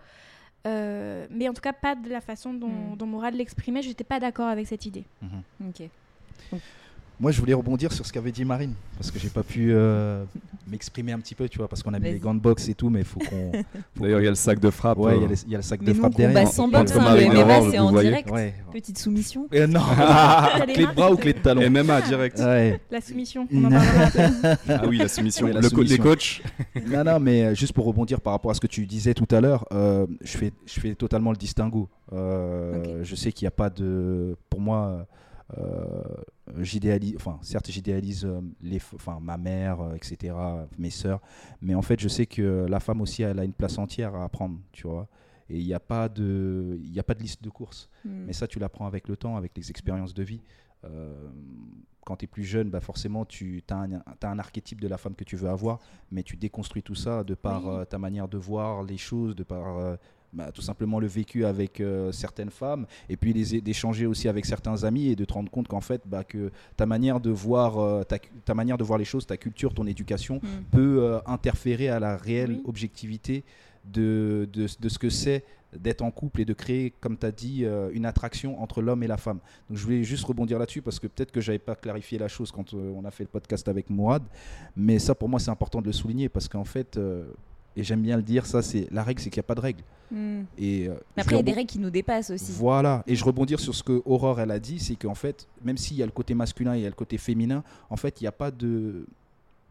Euh, 0.68 1.26
mais 1.32 1.50
en 1.50 1.54
tout 1.54 1.62
cas, 1.62 1.74
pas 1.74 1.96
de 1.96 2.10
la 2.10 2.22
façon 2.22 2.54
dont, 2.54 2.96
dont 2.96 3.06
Mourad 3.08 3.34
l'exprimait. 3.34 3.82
Je 3.82 3.90
n'étais 3.90 4.04
pas 4.04 4.20
d'accord 4.20 4.48
avec 4.48 4.68
cette 4.68 4.86
idée. 4.86 5.06
Ok. 5.68 5.90
Moi, 7.22 7.30
je 7.32 7.40
voulais 7.40 7.54
rebondir 7.54 7.94
sur 7.94 8.04
ce 8.04 8.12
qu'avait 8.12 8.32
dit 8.32 8.44
Marine, 8.44 8.74
parce 8.98 9.12
que 9.12 9.20
j'ai 9.20 9.30
pas 9.30 9.44
pu 9.44 9.68
euh, 9.72 10.24
m'exprimer 10.68 11.12
un 11.12 11.20
petit 11.20 11.36
peu, 11.36 11.48
tu 11.48 11.60
vois, 11.60 11.68
parce 11.68 11.84
qu'on 11.84 11.94
a 11.94 12.00
mis 12.00 12.12
les 12.14 12.18
gants 12.20 12.34
de 12.34 12.40
boxe 12.40 12.68
et 12.68 12.74
tout, 12.74 12.90
mais 12.90 13.02
il 13.02 13.06
faut 13.06 13.20
qu'on. 13.20 13.52
D'ailleurs, 13.96 14.22
il 14.22 14.24
y 14.24 14.28
a 14.28 14.32
le 14.32 14.36
sac 14.36 14.60
de 14.60 14.70
frappe. 14.72 14.98
qu'on- 14.98 15.06
Ouais, 15.06 15.18
il 15.18 15.22
y, 15.22 15.26
a 15.26 15.28
euh, 15.28 15.30
les- 15.30 15.44
il 15.46 15.52
y 15.52 15.54
a 15.54 15.58
le 15.60 15.62
sac 15.64 15.82
Mais 15.82 15.88
de 15.88 15.94
frappe 15.94 16.16
derrière. 16.16 16.40
combat 16.40 16.52
sans 16.52 16.68
boxe, 16.68 16.92
hein, 16.98 17.16
le 17.16 17.26
MMA, 17.28 17.62
c'est 17.72 17.78
en 17.80 17.92
direct. 17.92 18.32
Ouais. 18.32 18.56
Petite 18.74 18.98
soumission. 18.98 19.48
Non, 19.52 19.80
clé 20.74 20.86
de 20.88 20.96
bras 20.96 21.12
ou 21.12 21.16
clé 21.16 21.34
de 21.34 21.40
talon 21.40 21.70
MMA 21.70 22.02
direct. 22.02 22.40
Ouais. 22.40 22.80
La 22.90 23.02
soumission, 23.02 23.48
on 23.54 23.66
en 23.66 23.70
parlera 23.70 24.04
après. 24.06 24.32
Ah 24.70 24.82
oui, 24.88 24.98
la 24.98 25.08
soumission. 25.08 25.46
Ouais, 25.46 25.54
la 25.54 25.62
Le 25.62 25.70
co- 25.70 25.76
soumission. 25.76 25.98
Les 26.04 26.10
coachs. 26.10 26.42
non, 26.88 27.04
non, 27.04 27.20
mais 27.20 27.44
euh, 27.46 27.54
juste 27.54 27.74
pour 27.74 27.86
rebondir 27.86 28.20
par 28.20 28.34
rapport 28.34 28.50
à 28.50 28.56
ce 28.56 28.60
que 28.62 28.68
tu 28.68 28.88
disais 28.88 29.14
tout 29.14 29.28
à 29.30 29.42
l'heure, 29.42 29.66
euh, 29.74 30.08
je, 30.22 30.38
fais, 30.38 30.52
je 30.66 30.80
fais 30.80 30.96
totalement 30.96 31.30
le 31.32 31.38
distinguo. 31.38 31.88
Euh, 32.14 32.82
Ok. 32.82 32.90
Je 33.04 33.16
sais 33.16 33.32
qu'il 33.32 33.46
n'y 33.46 33.50
a 33.50 33.52
pas 33.52 33.70
de. 33.70 34.36
Pour 34.50 34.60
moi, 34.60 34.78
euh, 34.88 35.04
j'idéalise. 36.60 37.16
Enfin, 37.16 37.40
certes, 37.42 37.70
j'idéalise 37.72 38.26
euh, 38.26 38.42
les, 38.62 38.80
enfin, 38.96 39.20
ma 39.22 39.38
mère, 39.38 39.82
euh, 39.82 39.94
etc., 39.96 40.34
mes 40.78 40.90
sœurs, 40.90 41.22
mais 41.62 41.76
en 41.76 41.82
fait, 41.82 42.00
je 42.00 42.08
sais 42.08 42.26
que 42.26 42.66
la 42.70 42.80
femme 42.80 43.02
aussi, 43.02 43.24
elle 43.24 43.40
a 43.40 43.44
une 43.44 43.54
place 43.54 43.78
entière 43.78 44.16
à 44.16 44.24
apprendre, 44.24 44.60
tu 44.72 44.88
vois. 44.88 45.08
Et 45.50 45.60
il 45.60 45.66
n'y 45.66 45.74
a, 45.74 45.80
pas 45.82 46.08
de- 46.08 46.80
il 46.82 46.98
a 47.00 47.04
pas 47.04 47.14
de 47.14 47.22
liste 47.22 47.44
de 47.44 47.50
courses. 47.50 47.90
Hmm. 48.06 48.24
Mais 48.26 48.34
ça, 48.34 48.48
tu 48.48 48.58
l'apprends 48.60 48.86
avec 48.88 49.08
le 49.10 49.18
temps, 49.18 49.36
avec 49.36 49.52
les 49.58 49.70
expériences 49.70 50.14
de 50.14 50.24
vie. 50.24 50.42
Euh, 50.86 51.14
quand 52.06 52.16
tu 52.16 52.26
es 52.26 52.28
plus 52.28 52.44
jeune, 52.46 52.70
bah 52.70 52.80
forcément, 52.80 53.26
tu 53.26 53.62
as 53.70 53.76
un, 53.76 54.02
un 54.24 54.40
archétype 54.40 54.80
de 54.82 54.88
la 54.88 54.98
femme 54.98 55.14
que 55.14 55.24
tu 55.26 55.36
veux 55.36 55.50
avoir, 55.50 55.80
mais 56.10 56.24
tu 56.24 56.38
déconstruis 56.38 56.82
tout 56.84 56.96
ça 56.96 57.24
de 57.24 57.36
par 57.36 57.66
Oui. 57.66 57.72
euh, 57.76 57.86
ta 57.86 57.98
manière 58.00 58.28
de 58.28 58.38
voir 58.38 58.82
les 58.84 58.98
choses, 58.98 59.36
de 59.36 59.44
par 59.44 59.78
euh, 59.78 59.96
bah, 60.34 60.52
tout 60.54 60.62
simplement 60.62 61.00
le 61.00 61.08
vécu 61.08 61.46
avec 61.46 61.82
euh, 61.82 62.12
certaines 62.12 62.50
femmes, 62.52 62.86
et 63.10 63.18
puis 63.18 63.34
d'échanger 63.62 64.06
aussi 64.06 64.28
avec 64.28 64.46
certains 64.46 64.84
amis 64.84 65.08
et 65.08 65.16
de 65.16 65.26
te 65.26 65.34
rendre 65.34 65.52
compte 65.52 65.68
qu'en 65.68 65.82
fait, 65.82 66.02
bah, 66.06 66.24
que 66.24 66.52
ta 66.78 66.86
manière 66.86 67.20
de 67.20 67.30
voir, 67.32 67.80
euh, 67.80 68.04
ta, 68.46 68.54
manière 68.54 68.78
de 68.78 68.84
voir 68.84 68.98
les 68.98 69.06
choses, 69.06 69.26
ta 69.28 69.38
culture, 69.38 69.74
ton 69.74 69.86
éducation, 69.88 70.40
Hmm. 70.42 70.64
peut 70.72 71.00
euh, 71.04 71.20
interférer 71.26 71.90
à 71.90 72.00
la 72.00 72.16
réelle 72.18 72.52
Oui. 72.58 72.62
objectivité 72.66 73.44
de, 73.86 74.48
de, 74.54 74.68
de 74.80 74.90
ce 74.90 74.98
que 75.00 75.10
c'est 75.10 75.44
d'être 75.78 76.02
en 76.02 76.12
couple 76.12 76.42
et 76.42 76.46
de 76.46 76.54
créer, 76.54 76.92
comme 77.00 77.18
tu 77.18 77.26
as 77.26 77.32
dit, 77.32 77.64
euh, 77.64 77.90
une 77.94 78.06
attraction 78.06 78.62
entre 78.62 78.82
l'homme 78.82 79.04
et 79.04 79.08
la 79.08 79.16
femme. 79.18 79.40
Donc 79.70 79.78
je 79.78 79.84
voulais 79.86 80.04
juste 80.04 80.26
rebondir 80.26 80.60
là-dessus 80.60 80.82
parce 80.82 81.00
que 81.00 81.08
peut-être 81.08 81.32
que 81.32 81.40
j'avais 81.40 81.60
pas 81.60 81.76
clarifié 81.76 82.18
la 82.20 82.28
chose 82.28 82.52
quand 82.52 82.74
euh, 82.74 82.92
on 82.96 83.06
a 83.06 83.12
fait 83.12 83.24
le 83.24 83.30
podcast 83.30 83.68
avec 83.70 83.90
Mourad, 83.90 84.24
mais 84.76 85.00
ça 85.00 85.16
pour 85.16 85.30
moi 85.30 85.40
c'est 85.40 85.50
important 85.52 85.80
de 85.82 85.86
le 85.88 85.94
souligner 85.94 86.28
parce 86.28 86.48
qu'en 86.50 86.66
fait, 86.66 86.98
euh, 86.98 87.24
et 87.76 87.84
j'aime 87.84 88.02
bien 88.02 88.18
le 88.18 88.24
dire, 88.24 88.46
ça 88.46 88.62
c'est 88.62 88.88
la 88.92 89.04
règle, 89.04 89.22
c'est 89.22 89.30
qu'il 89.30 89.40
n'y 89.40 89.46
a 89.46 89.48
pas 89.48 89.56
de 89.56 89.62
règle. 89.62 89.84
Hmm. 90.12 90.42
Et 90.58 90.88
euh, 90.90 90.96
Mais 91.16 91.22
Après, 91.22 91.36
il 91.36 91.38
y 91.38 91.40
a 91.40 91.44
des 91.44 91.54
règles 91.54 91.70
qui 91.70 91.80
nous 91.80 91.90
dépassent 91.90 92.32
aussi. 92.32 92.52
voilà, 92.52 93.04
et 93.08 93.16
je 93.16 93.24
rebondir 93.24 93.60
sur 93.62 93.74
ce 93.74 93.82
que 93.84 94.02
Aurore 94.06 94.42
elle 94.42 94.52
a 94.52 94.60
dit, 94.60 94.80
c'est 94.80 94.96
qu'en 94.96 95.16
fait, 95.16 95.48
même 95.64 95.78
s'il 95.78 95.96
y 95.98 96.04
a 96.04 96.06
le 96.06 96.12
côté 96.12 96.34
masculin 96.34 96.74
et 96.76 96.80
il 96.80 96.84
y 96.84 96.86
a 96.86 96.90
le 96.90 96.96
côté 96.96 97.18
féminin, 97.18 97.64
en 97.90 97.96
fait, 97.96 98.20
il 98.20 98.26
n'y 98.26 98.28
a 98.28 98.34
pas 98.34 98.52
de. 98.52 99.06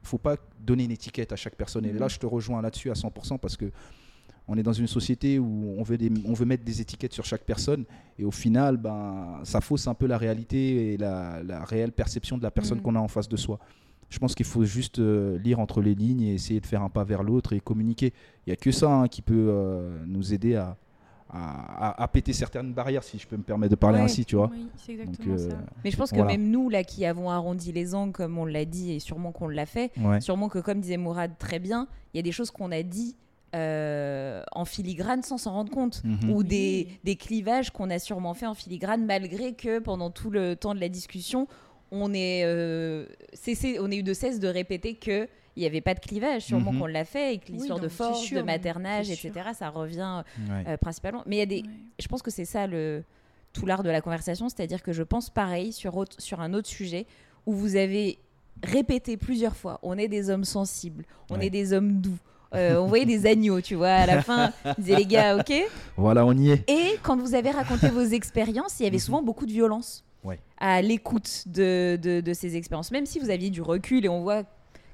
faut 0.03 0.17
pas 0.17 0.37
donner 0.65 0.85
une 0.85 0.93
étiquette 0.93 1.31
à 1.33 1.37
chaque 1.37 1.57
personne. 1.57 1.85
Et 1.85 1.93
Mhm. 1.93 1.99
là, 1.99 2.09
je 2.09 2.19
te 2.19 2.25
rejoins 2.25 2.63
là-dessus 2.63 2.91
à 2.91 2.95
100% 2.95 3.37
parce 3.37 3.55
que 3.59 3.71
on 4.49 4.57
est 4.57 4.63
dans 4.63 4.73
une 4.73 4.87
société 4.87 5.39
où 5.39 5.75
on 5.79 5.83
veut, 5.83 5.99
des- 5.99 6.11
on 6.25 6.33
veut 6.33 6.47
mettre 6.47 6.65
des 6.65 6.81
étiquettes 6.81 7.13
sur 7.13 7.27
chaque 7.27 7.45
personne 7.45 7.85
et 8.19 8.25
au 8.25 8.31
final, 8.31 8.79
ben, 8.79 9.41
ça 9.45 9.61
fausse 9.61 9.87
un 9.89 9.95
peu 9.95 10.07
la 10.07 10.17
réalité 10.17 10.95
et 10.95 10.97
la, 10.97 11.43
la 11.43 11.65
réelle 11.65 11.93
perception 11.93 12.39
de 12.39 12.43
la 12.43 12.51
personne 12.51 12.79
Mhm. 12.79 12.83
qu'on 12.83 12.95
a 12.97 12.99
en 12.99 13.09
face 13.09 13.29
de 13.29 13.37
soi. 13.37 13.59
Je 14.11 14.18
pense 14.18 14.35
qu'il 14.35 14.44
faut 14.46 14.64
juste 14.64 14.99
euh, 14.99 15.38
lire 15.38 15.61
entre 15.61 15.81
les 15.81 15.94
lignes 15.94 16.23
et 16.23 16.35
essayer 16.35 16.61
de 16.61 16.66
faire 16.66 16.83
un 16.83 16.90
pas 16.90 17.05
vers 17.05 17.23
l'autre 17.23 17.53
et 17.53 17.61
communiquer. 17.61 18.12
Il 18.46 18.51
n'y 18.51 18.53
a 18.53 18.57
que 18.57 18.73
ça 18.73 18.90
hein, 18.92 19.09
qui 19.09 19.23
peut 19.23 19.46
euh, 19.49 20.03
nous 20.07 20.35
aider 20.35 20.57
à, 20.57 20.77
à, 21.31 21.90
à- 21.90 22.03
à 22.03 22.09
péter 22.09 22.33
certaines 22.33 22.73
barrières, 22.73 23.05
si 23.05 23.18
je 23.18 23.27
peux 23.29 23.37
me 23.37 23.42
permettre 23.44 23.70
de 23.70 23.77
parler 23.77 23.99
Ouais. 23.99 24.05
ainsi, 24.05 24.25
tu 24.25 24.35
vois. 24.35 24.51
Oui, 24.53 24.66
c'est 24.77 24.94
Donc, 24.96 25.07
exactement 25.07 25.35
euh, 25.37 25.51
ça. 25.51 25.57
Mais 25.85 25.90
je 25.92 25.96
pense 25.96 26.11
que 26.11 26.16
Voilà. 26.16 26.33
même 26.33 26.51
nous, 26.51 26.68
là, 26.68 26.83
qui 26.83 27.05
avons 27.07 27.31
arrondi 27.31 27.70
les 27.70 27.94
angles, 27.94 28.12
comme 28.12 28.37
on 28.37 28.44
l'a 28.46 28.64
dit, 28.64 28.90
et 28.92 28.99
sûrement 28.99 29.31
qu'on 29.31 29.46
l'a 29.49 29.64
fait, 29.66 29.92
ouais. 29.99 30.20
sûrement 30.20 30.49
que, 30.49 30.59
comme 30.59 30.81
disait 30.81 30.96
Mourad 30.96 31.31
très 31.38 31.61
bien, 31.61 31.87
il 32.12 32.16
y 32.16 32.20
a 32.20 32.23
des 32.25 32.33
choses 32.33 32.51
qu'on 32.51 32.73
a 32.73 32.83
dit 32.83 33.14
euh, 33.55 34.42
en 34.53 34.64
filigrane 34.64 35.23
sans 35.23 35.38
s'en 35.38 35.53
rendre 35.53 35.73
compte. 35.73 36.03
Mhm. 36.05 36.31
Ou 36.31 36.42
des 36.42 36.88
clivages 37.18 37.70
qu'on 37.70 37.90
a 37.90 37.99
sûrement 37.99 38.35
fait 38.35 38.46
en 38.46 38.55
filigrane, 38.55 39.05
malgré 39.07 39.55
que 39.55 39.79
pendant 39.79 40.11
tout 40.11 40.31
le 40.31 40.57
temps 40.57 40.75
de 40.75 40.81
la 40.81 40.88
discussion, 40.88 41.46
on 41.92 42.12
est, 42.14 42.42
euh, 42.44 43.07
cessé, 43.33 43.79
on 43.81 43.90
est 43.90 43.96
eu 43.96 44.03
de 44.03 44.14
cesse 44.14 44.38
de 44.40 44.48
répéter 44.48 44.94
que 44.94 45.29
il 45.57 45.61
n'y 45.62 45.66
avait 45.66 45.81
pas 45.81 45.94
de 45.94 46.00
clivage, 46.00 46.42
sûrement 46.42 46.72
Mhm. 46.72 46.79
qu'on 46.79 46.87
l'a 46.87 47.05
fait, 47.05 47.35
et 47.35 47.38
que 47.38 47.50
l'histoire 47.50 47.81
de 47.81 47.88
force, 47.88 48.20
sûr, 48.22 48.38
de 48.38 48.42
maternage, 48.46 49.11
etc., 49.11 49.33
ça 49.59 49.68
revient 49.68 50.22
Ouais. 50.48 50.64
euh, 50.68 50.76
principalement. 50.76 51.22
Mais 51.26 51.37
il 51.37 51.38
y 51.40 51.42
a 51.42 51.46
des, 51.46 51.62
Ouais. 51.62 51.68
je 51.98 52.07
pense 52.09 52.22
que 52.22 52.31
c'est 52.31 52.44
ça 52.44 52.66
le 52.66 53.03
tout 53.53 53.66
l'art 53.66 53.83
de 53.83 53.90
la 53.90 54.00
conversation, 54.00 54.48
c'est-à-dire 54.48 54.81
que 54.81 54.92
je 54.92 55.03
pense 55.03 55.29
pareil 55.29 55.72
sur, 55.72 55.96
autre- 55.96 56.16
sur 56.20 56.40
un 56.40 56.55
autre 56.55 56.68
sujet 56.68 57.05
où 57.46 57.53
vous 57.53 57.74
avez 57.74 58.18
répété 58.62 59.16
plusieurs 59.16 59.57
fois, 59.57 59.81
on 59.83 59.98
est 59.98 60.07
des 60.09 60.31
hommes 60.31 60.44
sensibles, 60.44 61.05
on 61.31 61.38
Ouais. 61.38 61.46
est 61.46 61.50
des 61.50 61.72
hommes 61.72 62.00
doux. 62.00 62.16
Euh, 62.55 62.76
on 62.79 62.87
voyait 62.87 63.07
des 63.07 63.26
agneaux, 63.26 63.61
tu 63.61 63.74
vois, 63.74 63.88
à 63.90 64.07
la 64.07 64.22
fin, 64.22 64.53
ils 64.79 64.83
disaient 64.85 64.96
les 64.96 65.07
gars, 65.07 65.37
ok. 65.37 65.53
Voilà, 65.96 66.24
on 66.26 66.33
y 66.37 66.50
est. 66.53 66.70
Et 66.70 66.96
quand 67.03 67.16
vous 67.16 67.35
avez 67.35 67.50
raconté 67.50 67.88
vos 67.88 68.03
expériences, 68.05 68.79
il 68.81 68.85
y 68.85 68.87
avait 68.87 68.96
Mhm. 68.96 69.00
souvent 69.03 69.22
beaucoup 69.22 69.46
de 69.46 69.53
violence 69.53 70.05
Ouais. 70.23 70.39
à 70.59 70.83
l'écoute 70.83 71.45
de, 71.47 71.99
de, 72.01 72.21
de 72.21 72.33
ces 72.35 72.57
expériences. 72.57 72.91
Même 72.91 73.07
si 73.07 73.19
vous 73.19 73.31
aviez 73.31 73.51
du 73.51 73.63
recul 73.63 74.05
et 74.05 74.09
on 74.09 74.21
voit 74.23 74.43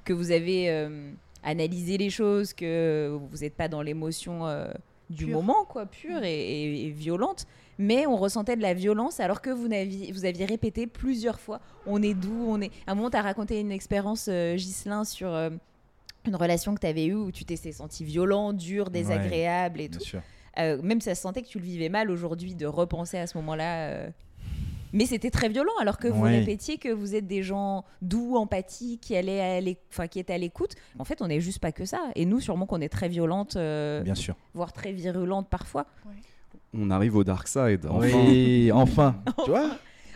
que 0.05 0.13
vous 0.13 0.31
avez 0.31 0.69
euh, 0.69 1.11
analysé 1.43 1.97
les 1.97 2.09
choses, 2.09 2.53
que 2.53 3.17
vous 3.31 3.37
n'êtes 3.39 3.55
pas 3.55 3.67
dans 3.67 3.81
l'émotion 3.81 4.47
euh, 4.47 4.67
du 5.09 5.25
Pure. 5.25 5.35
moment, 5.35 5.65
quoi, 5.65 5.85
pure 5.85 6.23
et, 6.23 6.33
et- 6.63 6.85
et 6.87 6.89
violente. 6.91 7.45
Mais 7.77 8.07
on 8.07 8.15
ressentait 8.17 8.55
de 8.55 8.61
la 8.61 8.73
violence 8.73 9.19
alors 9.19 9.41
que 9.41 9.49
vous 9.49 9.65
aviez, 9.71 10.11
vous 10.11 10.25
aviez 10.25 10.45
répété 10.45 10.87
plusieurs 10.87 11.39
fois 11.39 11.59
on 11.85 12.01
est 12.01 12.13
doux, 12.13 12.45
on 12.47 12.59
est. 12.61 12.71
À 12.87 12.93
un 12.93 12.95
moment, 12.95 13.09
tu 13.09 13.17
as 13.17 13.21
raconté 13.21 13.59
une 13.59 13.71
expérience, 13.71 14.27
euh, 14.29 14.55
Ghislain, 14.55 15.03
sur 15.05 15.27
euh, 15.33 15.49
une 16.25 16.35
relation 16.35 16.73
que 16.73 16.79
tu 16.81 16.87
avais 16.87 17.05
eue 17.05 17.13
où 17.13 17.31
tu 17.31 17.45
t'es 17.45 17.55
senti 17.71 18.03
violent, 18.03 18.51
dur, 18.53 18.89
désagréable 18.89 19.79
et 19.81 19.89
Bien 19.89 19.99
tout. 19.99 20.03
sûr. 20.05 20.21
Euh, 20.59 20.81
même 20.81 21.01
ça 21.01 21.13
se 21.15 21.21
sentait 21.21 21.43
que 21.43 21.47
tu 21.47 21.59
le 21.59 21.65
vivais 21.65 21.89
mal 21.89 22.09
aujourd'hui 22.09 22.55
de 22.55 22.65
repenser 22.65 23.17
à 23.19 23.27
ce 23.27 23.37
moment-là. 23.37 23.89
euh. 23.89 24.09
Mais 24.93 25.05
c'était 25.05 25.29
très 25.31 25.49
violent 25.49 25.71
alors 25.79 25.97
que 25.97 26.07
vous 26.07 26.23
Ouais. 26.23 26.39
répétiez 26.39 26.77
que 26.77 26.89
vous 26.89 27.15
êtes 27.15 27.27
des 27.27 27.43
gens 27.43 27.83
doux, 28.01 28.35
empathiques, 28.37 29.01
qui, 29.01 29.15
allaient 29.15 29.39
à 29.41 29.61
l'éc- 29.61 29.79
enfin, 29.91 30.07
qui 30.07 30.19
étaient 30.19 30.33
à 30.33 30.37
l'écoute. 30.37 30.73
En 30.99 31.03
fait, 31.03 31.21
on 31.21 31.27
n'est 31.27 31.41
juste 31.41 31.59
pas 31.59 31.71
que 31.71 31.85
ça. 31.85 31.99
Et 32.15 32.25
nous, 32.25 32.39
sûrement 32.39 32.65
qu'on 32.65 32.81
est 32.81 32.89
très 32.89 33.09
violente, 33.09 33.55
euh, 33.55 34.01
Bien 34.01 34.15
sûr. 34.15 34.35
voire 34.53 34.71
très 34.73 34.91
virulente 34.91 35.47
parfois. 35.49 35.85
on 36.73 36.91
arrive 36.91 37.15
au 37.15 37.23
dark 37.23 37.47
side. 37.47 37.85
Enfin. 37.89 38.07
Oui, 38.07 38.71
enfin. 38.71 39.15
tu 39.45 39.49
vois 39.51 39.69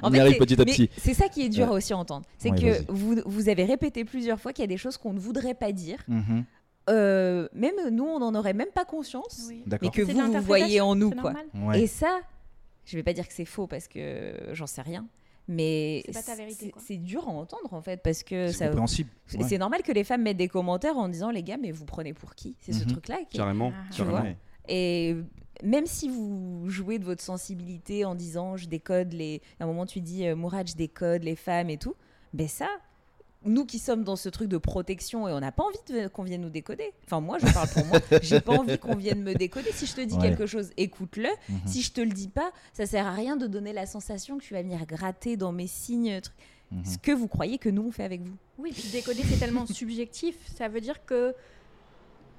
En 0.03 0.07
On 0.07 0.11
fait, 0.11 0.17
y 0.17 0.19
arrive 0.19 0.33
c'est- 0.33 0.39
petit 0.39 0.61
à 0.61 0.65
petit. 0.65 0.89
C'est 0.97 1.13
ça 1.13 1.27
qui 1.29 1.43
est 1.43 1.49
dur 1.49 1.65
Ouais. 1.67 1.73
à 1.73 1.75
aussi 1.75 1.93
entendre. 1.93 2.25
C'est 2.37 2.49
Ouais, 2.51 2.83
que 2.85 2.91
vous, 2.91 3.15
vous 3.25 3.49
avez 3.49 3.63
répété 3.65 4.03
plusieurs 4.05 4.39
fois 4.39 4.51
qu'il 4.53 4.63
y 4.63 4.65
a 4.65 4.67
des 4.67 4.77
choses 4.77 4.97
qu'on 4.97 5.13
ne 5.13 5.19
voudrait 5.19 5.53
pas 5.53 5.71
dire. 5.71 5.99
Mhm. 6.07 6.43
Euh, 6.89 7.47
même 7.53 7.75
nous, 7.91 8.05
on 8.05 8.19
n'en 8.19 8.33
aurait 8.33 8.53
même 8.53 8.71
pas 8.73 8.85
conscience. 8.85 9.43
Oui. 9.47 9.63
Mais 9.81 9.89
que 9.89 10.01
vous, 10.01 10.41
voyez 10.41 10.81
en 10.81 10.95
nous, 10.95 11.11
quoi. 11.11 11.33
Ouais. 11.53 11.83
Et 11.83 11.87
ça, 11.87 12.19
je 12.85 12.95
vais 12.97 13.03
pas 13.03 13.13
dire 13.13 13.27
que 13.27 13.33
c'est 13.33 13.45
faux 13.45 13.67
parce 13.67 13.87
que 13.87 14.33
j'en 14.53 14.67
sais 14.67 14.81
rien. 14.81 15.07
Mais 15.47 16.03
C'est 16.77 16.97
dur 16.97 17.27
à 17.27 17.31
entendre 17.31 17.73
en 17.73 17.81
fait 17.81 18.01
parce 18.03 18.23
que 18.23 18.49
C'est 18.51 18.65
compréhensible. 18.67 19.09
C'est 19.25 19.37
Ouais. 19.39 19.43
c'est 19.49 19.57
normal 19.57 19.81
que 19.81 19.91
les 19.91 20.03
femmes 20.03 20.21
mettent 20.21 20.37
des 20.37 20.47
commentaires 20.47 20.97
en 20.97 21.09
disant 21.09 21.29
les 21.31 21.43
gars, 21.43 21.57
mais 21.57 21.71
vous 21.71 21.85
prenez 21.85 22.13
pour 22.13 22.35
qui? 22.35 22.55
C'est 22.59 22.73
ce 22.73 22.83
Mhm. 22.85 22.91
truc-là. 22.91 23.17
qui 23.29 23.35
est- 23.35 23.39
Carrément. 23.39 23.73
Ah, 23.75 23.83
Tu 23.91 23.97
carrément. 23.97 24.19
vois. 24.21 24.29
Et 24.69 25.15
même 25.63 25.87
si 25.87 26.07
vous 26.09 26.69
jouez 26.69 26.99
de 26.99 27.05
votre 27.05 27.23
sensibilité 27.23 28.05
en 28.05 28.15
disant 28.15 28.55
je 28.55 28.67
décode 28.67 29.13
les. 29.13 29.41
À 29.59 29.63
un 29.63 29.67
moment, 29.67 29.85
tu 29.85 29.99
dis 29.99 30.25
euh, 30.27 30.35
Mourad, 30.35 30.67
je 30.69 30.75
décode 30.75 31.23
les 31.23 31.35
femmes 31.35 31.69
et 31.69 31.77
tout. 31.77 31.95
Ben 32.33 32.47
ça, 32.47 32.69
nous 33.43 33.65
qui 33.65 33.79
sommes 33.79 34.03
dans 34.03 34.15
ce 34.15 34.29
truc 34.29 34.47
de 34.49 34.57
protection 34.57 35.27
et 35.27 35.31
on 35.31 35.39
n'a 35.39 35.51
pas 35.51 35.63
envie 35.63 36.09
qu'on 36.11 36.23
vienne 36.23 36.41
nous 36.41 36.49
décoder. 36.49 36.91
Enfin, 37.05 37.19
moi, 37.21 37.37
je 37.39 37.51
parle 37.51 37.69
pour 37.69 37.85
moi. 37.87 37.99
J'ai 38.21 38.39
pas 38.39 38.53
envie 38.53 38.77
qu'on 38.77 38.95
vienne 38.95 39.23
me 39.23 39.33
décoder. 39.33 39.71
Si 39.71 39.85
je 39.87 39.95
te 39.95 40.01
dis 40.01 40.15
Ouais. 40.15 40.21
quelque 40.21 40.45
chose, 40.45 40.69
écoute-le. 40.77 41.29
Mhm. 41.49 41.59
Si 41.65 41.81
je 41.81 41.91
te 41.91 42.01
le 42.01 42.11
dis 42.11 42.27
pas, 42.27 42.51
ça 42.73 42.85
sert 42.85 43.07
à 43.07 43.11
rien 43.13 43.37
de 43.37 43.47
donner 43.47 43.73
la 43.73 43.85
sensation 43.87 44.37
que 44.37 44.43
tu 44.43 44.53
vas 44.53 44.61
venir 44.61 44.85
gratter 44.85 45.37
dans 45.37 45.51
mes 45.51 45.67
signes. 45.67 46.21
Mhm. 46.71 46.85
Ce 46.85 46.97
que 46.97 47.11
vous 47.11 47.27
croyez 47.27 47.57
que 47.57 47.69
nous 47.69 47.81
on 47.87 47.91
fait 47.91 48.03
avec 48.03 48.21
vous. 48.21 48.35
Oui, 48.59 48.71
puis 48.73 48.89
décoder, 48.91 49.23
c'est 49.23 49.39
tellement 49.39 49.65
subjectif. 49.65 50.35
Ça 50.55 50.67
veut 50.67 50.79
dire 50.81 51.03
que, 51.05 51.33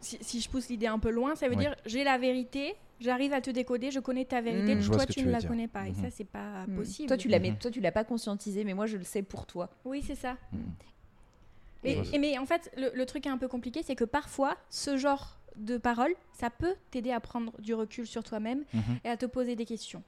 si, 0.01 0.19
si 0.21 0.41
je 0.41 0.49
pousse 0.49 0.69
l'idée 0.69 0.87
un 0.87 0.99
peu 0.99 1.11
loin, 1.11 1.35
ça 1.37 1.49
veut 1.49 1.55
Ouais. 1.57 1.63
dire 1.63 1.75
j'ai 1.85 2.05
la 2.05 2.17
vérité, 2.17 2.75
j'arrive 3.01 3.33
à 3.33 3.41
te 3.41 3.51
décoder, 3.51 3.91
je 3.91 3.99
connais 4.01 4.25
ta 4.25 4.41
vérité, 4.41 4.75
Mm. 4.77 4.81
Vois 4.81 4.97
toi 4.99 5.07
tu 5.07 5.13
tu 5.21 5.27
ne 5.27 5.31
la 5.33 5.39
dire. 5.41 5.49
connais 5.49 5.69
pas. 5.69 5.87
Et 5.89 5.91
Mhm. 5.91 5.97
ça, 6.03 6.11
c'est 6.11 6.25
pas 6.25 6.65
possible. 6.77 7.09
Toi, 7.09 7.17
tu 7.17 7.27
l'as, 7.29 7.41
mais 7.41 7.53
toi, 7.57 7.71
tu 7.73 7.81
l'as 7.81 7.93
pas 7.93 8.05
conscientisé, 8.05 8.63
mais 8.65 8.73
moi, 8.75 8.87
je 8.87 8.97
le 8.97 9.05
sais 9.05 9.23
pour 9.23 9.47
toi. 9.47 9.69
Oui, 9.85 10.03
c'est 10.07 10.15
ça. 10.15 10.37
Mais, 11.85 11.97
et 12.13 12.19
mais 12.19 12.39
en 12.39 12.47
fait, 12.47 12.71
le, 12.77 12.91
le 12.95 13.07
truc 13.07 13.27
est 13.27 13.31
un 13.31 13.39
peu 13.39 13.49
compliqué, 13.49 13.83
c'est 13.83 13.97
que 13.97 14.05
parfois, 14.05 14.57
ce 14.71 14.97
genre 14.97 15.39
de 15.57 15.77
parole, 15.77 16.15
ça 16.33 16.49
peut 16.51 16.75
t'aider 16.91 17.11
à 17.13 17.21
prendre 17.21 17.53
du 17.61 17.75
recul 17.75 18.07
sur 18.07 18.23
toi-même 18.25 18.65
Mhm. 18.73 18.99
et 19.05 19.09
à 19.09 19.17
te 19.17 19.27
poser 19.27 19.57
des 19.57 19.67
questions. 19.67 20.03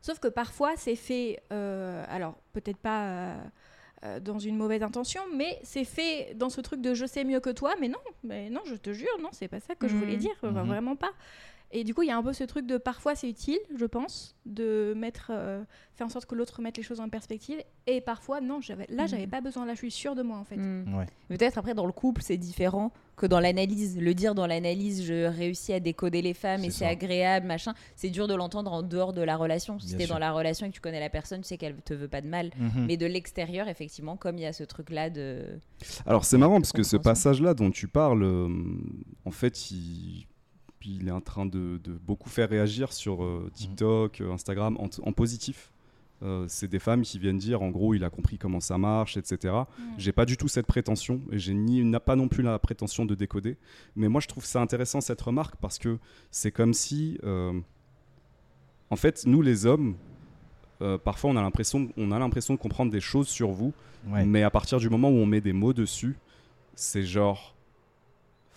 Sauf 0.00 0.18
que 0.18 0.28
parfois, 0.28 0.72
c'est 0.76 0.96
fait, 0.96 1.42
euh, 1.52 2.04
alors 2.08 2.34
peut-être 2.52 2.78
pas 2.78 3.04
euh, 3.06 3.36
euh, 4.04 4.20
dans 4.20 4.38
une 4.38 4.56
mauvaise 4.56 4.82
intention, 4.82 5.20
mais 5.34 5.60
c'est 5.62 5.84
fait 5.84 6.34
dans 6.34 6.50
ce 6.50 6.60
truc 6.60 6.80
de 6.80 6.92
je 6.94 7.06
sais 7.06 7.22
mieux 7.24 7.38
que 7.40 7.50
toi, 7.50 7.74
mais 7.80 7.88
non, 7.88 8.00
mais 8.24 8.50
non, 8.50 8.62
je 8.64 8.74
te 8.74 8.92
jure, 8.92 9.16
non, 9.20 9.28
c'est 9.32 9.46
pas 9.48 9.60
ça 9.60 9.74
que 9.76 9.86
je 9.88 9.94
voulais 9.96 10.14
Mhm. 10.14 10.18
dire, 10.18 10.32
enfin, 10.42 10.50
Mhm. 10.50 10.66
vraiment 10.66 10.96
pas. 10.96 11.12
Et 11.72 11.84
du 11.84 11.94
coup, 11.94 12.02
il 12.02 12.08
y 12.08 12.10
a 12.10 12.16
un 12.16 12.22
peu 12.22 12.32
ce 12.32 12.44
truc 12.44 12.66
de 12.66 12.76
parfois 12.76 13.14
c'est 13.14 13.28
utile, 13.28 13.58
je 13.76 13.86
pense, 13.86 14.36
de 14.44 14.94
mettre, 14.96 15.30
euh, 15.30 15.62
faire 15.94 16.06
en 16.06 16.10
sorte 16.10 16.26
que 16.26 16.34
l'autre 16.34 16.60
mette 16.60 16.76
les 16.76 16.82
choses 16.82 17.00
en 17.00 17.08
perspective, 17.08 17.58
et 17.86 18.00
parfois 18.00 18.40
non, 18.40 18.60
j'avais, 18.60 18.86
là, 18.90 19.06
j'avais 19.06 19.26
pas 19.26 19.40
besoin, 19.40 19.64
là, 19.64 19.72
je 19.72 19.78
suis 19.78 19.90
sûre 19.90 20.14
de 20.14 20.22
moi 20.22 20.36
en 20.36 20.44
fait. 20.44 20.56
Ouais. 20.56 21.06
Peut-être 21.28 21.56
après 21.58 21.74
dans 21.74 21.86
le 21.86 21.92
couple 21.92 22.22
c'est 22.22 22.36
différent 22.36 22.92
que 23.16 23.26
dans 23.26 23.40
l'analyse. 23.40 23.98
Le 23.98 24.14
dire 24.14 24.34
dans 24.34 24.46
l'analyse, 24.46 25.04
je 25.04 25.26
réussis 25.26 25.72
à 25.72 25.80
décoder 25.80 26.22
les 26.22 26.34
femmes 26.34 26.64
et 26.64 26.70
C'est 26.70 26.86
agréable, 26.86 27.46
machin. 27.46 27.74
C'est 27.96 28.10
dur 28.10 28.26
de 28.26 28.34
l'entendre 28.34 28.72
en 28.72 28.82
dehors 28.82 29.12
de 29.12 29.22
la 29.22 29.36
relation. 29.36 29.78
Si 29.78 29.96
t'es 29.96 30.06
dans 30.06 30.18
la 30.18 30.32
relation 30.32 30.66
et 30.66 30.70
que 30.70 30.74
tu 30.74 30.80
connais 30.80 31.00
la 31.00 31.10
personne, 31.10 31.42
tu 31.42 31.48
sais 31.48 31.58
qu'elle 31.58 31.76
te 31.76 31.94
veut 31.94 32.08
pas 32.08 32.20
de 32.20 32.28
mal. 32.28 32.50
Mhm. 32.58 32.86
Mais 32.86 32.96
de 32.96 33.06
l'extérieur, 33.06 33.68
effectivement, 33.68 34.16
comme 34.16 34.38
il 34.38 34.42
y 34.42 34.46
a 34.46 34.52
ce 34.52 34.64
truc-là 34.64 35.10
de. 35.10 35.44
Alors 36.06 36.24
c'est 36.24 36.38
marrant 36.38 36.60
parce 36.60 36.72
que 36.72 36.82
ce 36.82 36.96
passage-là 36.96 37.54
dont 37.54 37.70
tu 37.70 37.88
parles, 37.88 38.22
euh, 38.22 38.48
en 39.24 39.30
fait, 39.30 39.70
il, 39.70 40.26
il 40.84 41.08
est 41.08 41.12
en 41.12 41.20
train 41.20 41.46
de, 41.46 41.78
de 41.82 41.92
beaucoup 41.92 42.28
faire 42.28 42.48
réagir 42.48 42.92
sur 42.92 43.22
euh, 43.24 43.50
TikTok, 43.54 44.20
euh, 44.20 44.32
Instagram, 44.32 44.76
en, 44.78 44.88
en 45.02 45.12
positif. 45.12 45.70
Euh, 46.22 46.44
c'est 46.46 46.68
des 46.68 46.78
femmes 46.78 47.02
qui 47.02 47.18
viennent 47.18 47.38
dire, 47.38 47.62
en 47.62 47.70
gros, 47.70 47.94
il 47.94 48.04
a 48.04 48.10
compris 48.10 48.38
comment 48.38 48.60
ça 48.60 48.78
marche, 48.78 49.16
etc. 49.16 49.52
Mm. 49.54 49.82
J'ai 49.98 50.12
pas 50.12 50.24
du 50.24 50.36
tout 50.36 50.46
cette 50.46 50.66
prétention 50.66 51.20
et 51.32 51.38
j'ai 51.38 51.52
ni 51.52 51.82
n'a 51.84 51.98
pas 51.98 52.14
non 52.14 52.28
plus 52.28 52.42
la 52.44 52.58
prétention 52.60 53.04
de 53.04 53.14
décoder. 53.16 53.56
Mais 53.96 54.08
moi, 54.08 54.20
je 54.20 54.28
trouve 54.28 54.44
ça 54.44 54.60
intéressant 54.60 55.00
cette 55.00 55.20
remarque 55.20 55.56
parce 55.56 55.78
que 55.78 55.98
c'est 56.30 56.52
comme 56.52 56.74
si, 56.74 57.18
euh, 57.24 57.52
en 58.90 58.96
fait, 58.96 59.24
nous 59.26 59.42
les 59.42 59.66
hommes, 59.66 59.96
euh, 60.80 60.96
parfois 60.98 61.30
on 61.30 61.36
a 61.36 61.42
l'impression, 61.42 61.88
on 61.96 62.12
a 62.12 62.18
l'impression 62.20 62.54
de 62.54 62.58
comprendre 62.58 62.92
des 62.92 63.00
choses 63.00 63.28
sur 63.28 63.50
vous, 63.50 63.72
Ouais. 64.08 64.24
mais 64.24 64.42
à 64.42 64.50
partir 64.50 64.78
du 64.78 64.88
moment 64.90 65.08
où 65.10 65.14
on 65.14 65.26
met 65.26 65.40
des 65.40 65.52
mots 65.52 65.72
dessus, 65.72 66.16
c'est 66.74 67.04
genre, 67.04 67.54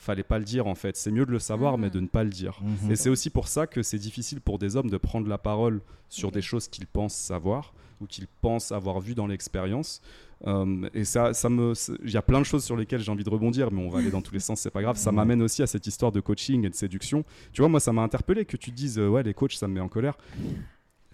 fallait 0.05 0.23
pas 0.23 0.39
le 0.39 0.45
dire 0.45 0.67
en 0.67 0.75
fait. 0.75 0.95
C'est 0.95 1.11
mieux 1.11 1.25
de 1.25 1.31
le 1.31 1.39
savoir, 1.39 1.73
Mhm. 1.77 1.81
mais 1.81 1.89
de 1.89 1.99
ne 1.99 2.07
pas 2.07 2.23
le 2.23 2.29
dire. 2.29 2.59
Mhm. 2.61 2.91
Et 2.91 2.95
c'est 2.95 3.09
aussi 3.09 3.29
pour 3.29 3.47
ça 3.47 3.67
que 3.67 3.81
c'est 3.83 3.97
difficile 3.97 4.39
pour 4.41 4.57
des 4.59 4.75
hommes 4.75 4.89
de 4.89 4.97
prendre 4.97 5.27
la 5.27 5.37
parole 5.37 5.81
sur 6.09 6.31
des 6.31 6.41
choses 6.41 6.67
qu'ils 6.67 6.87
pensent 6.87 7.15
savoir 7.15 7.73
ou 8.01 8.05
qu'ils 8.05 8.27
pensent 8.41 8.71
avoir 8.71 8.99
vu 8.99 9.15
dans 9.15 9.25
l'expérience. 9.27 10.01
Euh, 10.47 10.89
et 10.93 11.05
ça, 11.05 11.33
ça 11.33 11.47
me, 11.49 11.73
il 12.03 12.11
y 12.11 12.17
a 12.17 12.21
plein 12.21 12.39
de 12.39 12.43
choses 12.45 12.63
sur 12.63 12.75
lesquelles 12.75 12.99
j'ai 12.99 13.11
envie 13.11 13.23
de 13.23 13.29
rebondir, 13.29 13.71
mais 13.71 13.81
on 13.81 13.89
va 13.89 13.99
aller 13.99 14.11
dans 14.11 14.21
tous 14.21 14.33
les 14.33 14.41
sens, 14.41 14.59
c'est 14.59 14.69
pas 14.69 14.81
grave. 14.81 14.97
Ça 14.97 15.11
m'amène 15.13 15.41
aussi 15.41 15.63
à 15.63 15.67
cette 15.67 15.87
histoire 15.87 16.11
de 16.11 16.19
coaching 16.19 16.65
et 16.65 16.69
de 16.69 16.75
séduction. 16.75 17.23
Tu 17.53 17.61
vois, 17.61 17.69
moi, 17.69 17.79
ça 17.79 17.93
m'a 17.93 18.01
interpellé 18.03 18.43
que 18.45 18.57
tu 18.57 18.71
dises, 18.71 18.99
euh, 18.99 19.07
ouais, 19.07 19.23
les 19.23 19.33
coachs, 19.33 19.53
ça 19.53 19.67
me 19.67 19.73
met 19.75 19.79
en 19.79 19.87
colère. 19.87 20.17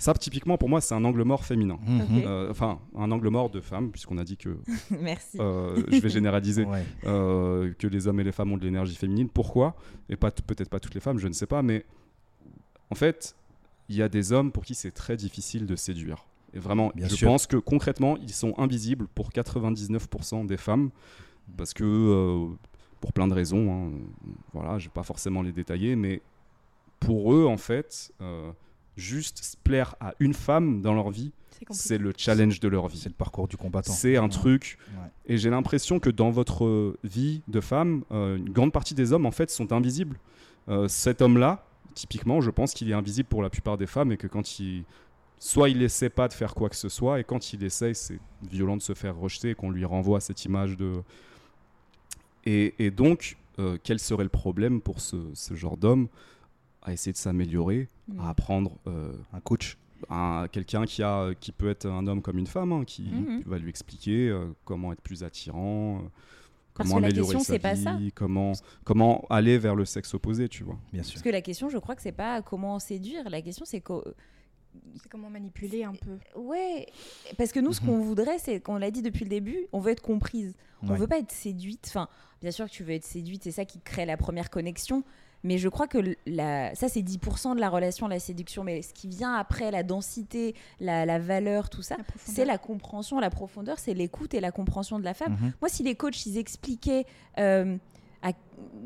Ça, 0.01 0.13
typiquement, 0.15 0.57
pour 0.57 0.67
moi, 0.67 0.81
c'est 0.81 0.95
un 0.95 1.05
angle 1.05 1.21
mort 1.23 1.45
féminin. 1.45 1.77
Mhm. 1.85 2.23
Euh, 2.25 2.49
Enfin, 2.49 2.79
un 2.95 3.11
angle 3.11 3.29
mort 3.29 3.51
de 3.51 3.61
femme, 3.61 3.91
puisqu'on 3.91 4.17
a 4.17 4.23
dit 4.23 4.35
que 4.35 4.57
Merci. 4.99 5.37
euh, 5.39 5.83
je 5.91 5.99
vais 5.99 6.09
généraliser 6.09 6.63
Ouais. 6.65 6.83
euh, 7.05 7.71
que 7.77 7.85
les 7.85 8.07
hommes 8.07 8.19
et 8.19 8.23
les 8.23 8.31
femmes 8.31 8.51
ont 8.51 8.57
de 8.57 8.63
l'énergie 8.65 8.95
féminine. 8.95 9.29
Pourquoi? 9.29 9.75
Et 10.09 10.15
pas 10.15 10.31
peut-être 10.31 10.69
pas 10.69 10.79
toutes 10.79 10.95
les 10.95 11.01
femmes, 11.01 11.19
je 11.19 11.27
ne 11.27 11.33
sais 11.33 11.45
pas, 11.45 11.61
mais 11.61 11.85
en 12.89 12.95
fait, 12.95 13.35
il 13.89 13.95
y 13.95 14.01
a 14.01 14.09
des 14.09 14.31
hommes 14.31 14.51
pour 14.51 14.63
qui 14.65 14.73
c'est 14.73 14.89
très 14.91 15.17
difficile 15.17 15.67
de 15.67 15.75
séduire. 15.75 16.25
Et 16.55 16.59
vraiment, 16.59 16.91
Bien 16.95 17.07
je 17.07 17.15
sûr. 17.15 17.27
pense 17.29 17.45
que 17.45 17.57
concrètement, 17.57 18.17
ils 18.17 18.33
sont 18.33 18.55
invisibles 18.57 19.07
pour 19.13 19.29
99% 19.29 20.45
des 20.47 20.57
femmes, 20.57 20.89
parce 21.57 21.73
que 21.75 21.83
euh, 21.83 22.47
pour 23.01 23.13
plein 23.13 23.27
de 23.27 23.33
raisons, 23.35 23.71
hein, 23.71 23.91
voilà, 24.51 24.79
je 24.79 24.85
vais 24.87 24.93
pas 24.93 25.03
forcément 25.03 25.43
les 25.43 25.51
détailler, 25.51 25.95
mais 25.95 26.21
pour 26.99 27.33
eux, 27.33 27.45
en 27.45 27.57
fait, 27.57 28.11
euh, 28.21 28.51
juste 29.01 29.43
se 29.43 29.57
plaire 29.57 29.95
à 29.99 30.13
une 30.19 30.33
femme 30.33 30.81
dans 30.81 30.93
leur 30.93 31.09
vie, 31.11 31.31
C'est 31.69 31.99
le 31.99 32.11
challenge 32.17 32.59
de 32.59 32.67
leur 32.67 32.87
vie. 32.87 32.97
C'est 32.97 33.09
le 33.09 33.15
parcours 33.15 33.47
du 33.47 33.55
combattant. 33.55 33.91
C'est 33.93 34.17
un 34.17 34.23
Ouais. 34.23 34.29
truc 34.29 34.77
Ouais. 34.97 35.09
et 35.27 35.37
j'ai 35.37 35.49
l'impression 35.51 35.99
que 35.99 36.09
dans 36.09 36.31
votre 36.31 36.95
vie 37.03 37.41
de 37.47 37.59
femme, 37.61 38.03
euh, 38.11 38.37
une 38.37 38.49
grande 38.49 38.71
partie 38.71 38.95
des 38.95 39.13
hommes 39.13 39.27
en 39.27 39.31
fait 39.31 39.51
sont 39.51 39.71
invisibles. 39.71 40.17
Euh, 40.69 40.87
cet 40.87 41.21
homme-là, 41.21 41.63
typiquement, 41.93 42.41
je 42.41 42.49
pense 42.49 42.73
qu'il 42.73 42.89
est 42.89 42.93
invisible 42.93 43.29
pour 43.29 43.43
la 43.43 43.49
plupart 43.51 43.77
des 43.77 43.85
femmes 43.85 44.11
et 44.11 44.17
que 44.17 44.25
quand 44.27 44.59
il, 44.59 44.85
soit 45.37 45.69
il 45.69 45.83
essaie 45.83 46.09
pas 46.09 46.27
de 46.27 46.33
faire 46.33 46.55
quoi 46.55 46.67
que 46.69 46.75
ce 46.75 46.89
soit 46.89 47.19
et 47.19 47.23
quand 47.23 47.53
il 47.53 47.63
essaye, 47.63 47.93
c'est 47.93 48.19
violent 48.49 48.75
de 48.77 48.81
se 48.81 48.93
faire 48.93 49.15
rejeter 49.15 49.51
et 49.51 49.55
qu'on 49.55 49.69
lui 49.69 49.85
renvoie 49.85 50.19
cette 50.19 50.43
image 50.45 50.77
de. 50.77 51.03
Et, 52.45 52.73
et 52.79 52.89
donc, 52.91 53.37
euh, 53.59 53.77
quel 53.83 53.99
serait 53.99 54.23
le 54.23 54.29
problème 54.29 54.81
pour 54.81 54.99
ce, 54.99 55.17
ce 55.35 55.53
genre 55.55 55.77
d'homme? 55.77 56.07
À 56.81 56.93
essayer 56.93 57.11
de 57.13 57.17
s'améliorer, 57.17 57.89
Mm. 58.07 58.19
à 58.19 58.29
apprendre 58.29 58.77
euh, 58.87 59.13
Un 59.33 59.39
coach. 59.39 59.77
un- 60.09 60.47
quelqu'un 60.51 60.85
qui 60.85 61.03
a 61.03 61.33
qui 61.39 61.51
peut 61.51 61.69
être 61.69 61.85
un 61.85 62.07
homme 62.07 62.21
comme 62.23 62.39
une 62.39 62.47
femme 62.47 62.71
hein, 62.73 62.83
qui 62.85 63.03
Mhm. 63.03 63.43
va 63.45 63.57
lui 63.59 63.69
expliquer 63.69 64.29
euh, 64.29 64.47
comment 64.65 64.91
être 64.93 65.01
plus 65.01 65.23
attirant 65.23 65.97
euh, 65.97 66.01
Parce 66.73 66.89
comment 66.89 66.95
que 66.97 67.01
la 67.01 67.07
améliorer 67.09 67.35
question, 67.35 67.39
sa 67.45 67.53
c'est 67.53 67.59
pas 67.59 67.75
ça. 67.75 67.93
vie 67.97 68.11
comment 68.11 68.53
comment 68.83 69.25
aller 69.29 69.57
vers 69.59 69.75
le 69.75 69.85
sexe 69.85 70.13
opposé 70.15 70.49
tu 70.49 70.63
vois 70.63 70.79
Bien 70.91 71.03
sûr. 71.03 71.13
Parce 71.13 71.23
que 71.23 71.29
la 71.29 71.41
question, 71.41 71.69
je 71.69 71.77
crois 71.77 71.95
que 71.95 72.01
c'est 72.01 72.11
pas 72.11 72.41
comment 72.41 72.79
séduire. 72.79 73.29
La 73.29 73.41
question, 73.41 73.63
c'est 73.65 73.81
co- 73.81 74.03
C'est 74.95 75.09
comment 75.09 75.29
manipuler 75.29 75.83
un 75.83 75.91
peu. 75.93 76.17
Ouais, 76.39 76.87
parce 77.37 77.51
que 77.51 77.59
nous, 77.59 77.73
ce 77.73 77.81
Mhm. 77.81 77.87
qu'on 77.87 77.99
voudrait, 77.99 78.39
c'est, 78.39 78.61
qu'on 78.61 78.77
l'a 78.77 78.89
dit 78.89 79.01
depuis 79.01 79.25
le 79.25 79.29
début, 79.29 79.67
on 79.73 79.81
veut 79.81 79.91
être 79.91 80.01
comprise. 80.01 80.55
On 80.81 80.91
Ouais. 80.91 80.97
veut 80.97 81.07
pas 81.07 81.19
être 81.19 81.31
séduite. 81.33 81.83
Enfin, 81.89 82.07
bien 82.41 82.51
sûr 82.51 82.67
que 82.67 82.71
tu 82.71 82.85
veux 82.85 82.93
être 82.93 83.03
séduite, 83.03 83.43
c'est 83.43 83.51
ça 83.51 83.65
qui 83.65 83.81
crée 83.81 84.05
la 84.05 84.15
première 84.15 84.49
connexion. 84.49 85.03
Mais 85.43 85.57
je 85.57 85.69
crois 85.69 85.87
que 85.87 85.97
la, 86.27 86.73
ça, 86.75 86.87
c'est 86.87 87.01
10% 87.01 87.55
de 87.55 87.59
la 87.59 87.69
relation, 87.69 88.07
la 88.07 88.19
séduction. 88.19 88.63
Mais 88.63 88.81
ce 88.81 88.93
qui 88.93 89.07
vient 89.07 89.33
après, 89.33 89.71
la 89.71 89.83
densité, 89.83 90.53
la, 90.79 91.05
la 91.05 91.17
valeur, 91.19 91.69
tout 91.69 91.81
ça, 91.81 91.95
c'est 92.25 92.45
la 92.45 92.57
compréhension, 92.57 93.19
la 93.19 93.29
profondeur, 93.29 93.79
c'est 93.79 93.93
l'écoute 93.93 94.33
et 94.33 94.39
la 94.39 94.51
compréhension 94.51 94.99
de 94.99 95.03
la 95.03 95.13
femme. 95.13 95.33
Mhm. 95.41 95.53
Moi, 95.61 95.69
si 95.69 95.81
les 95.83 95.95
coachs, 95.95 96.25
ils 96.25 96.37
expliquaient 96.37 97.05
euh, 97.39 97.75
à- 98.21 98.33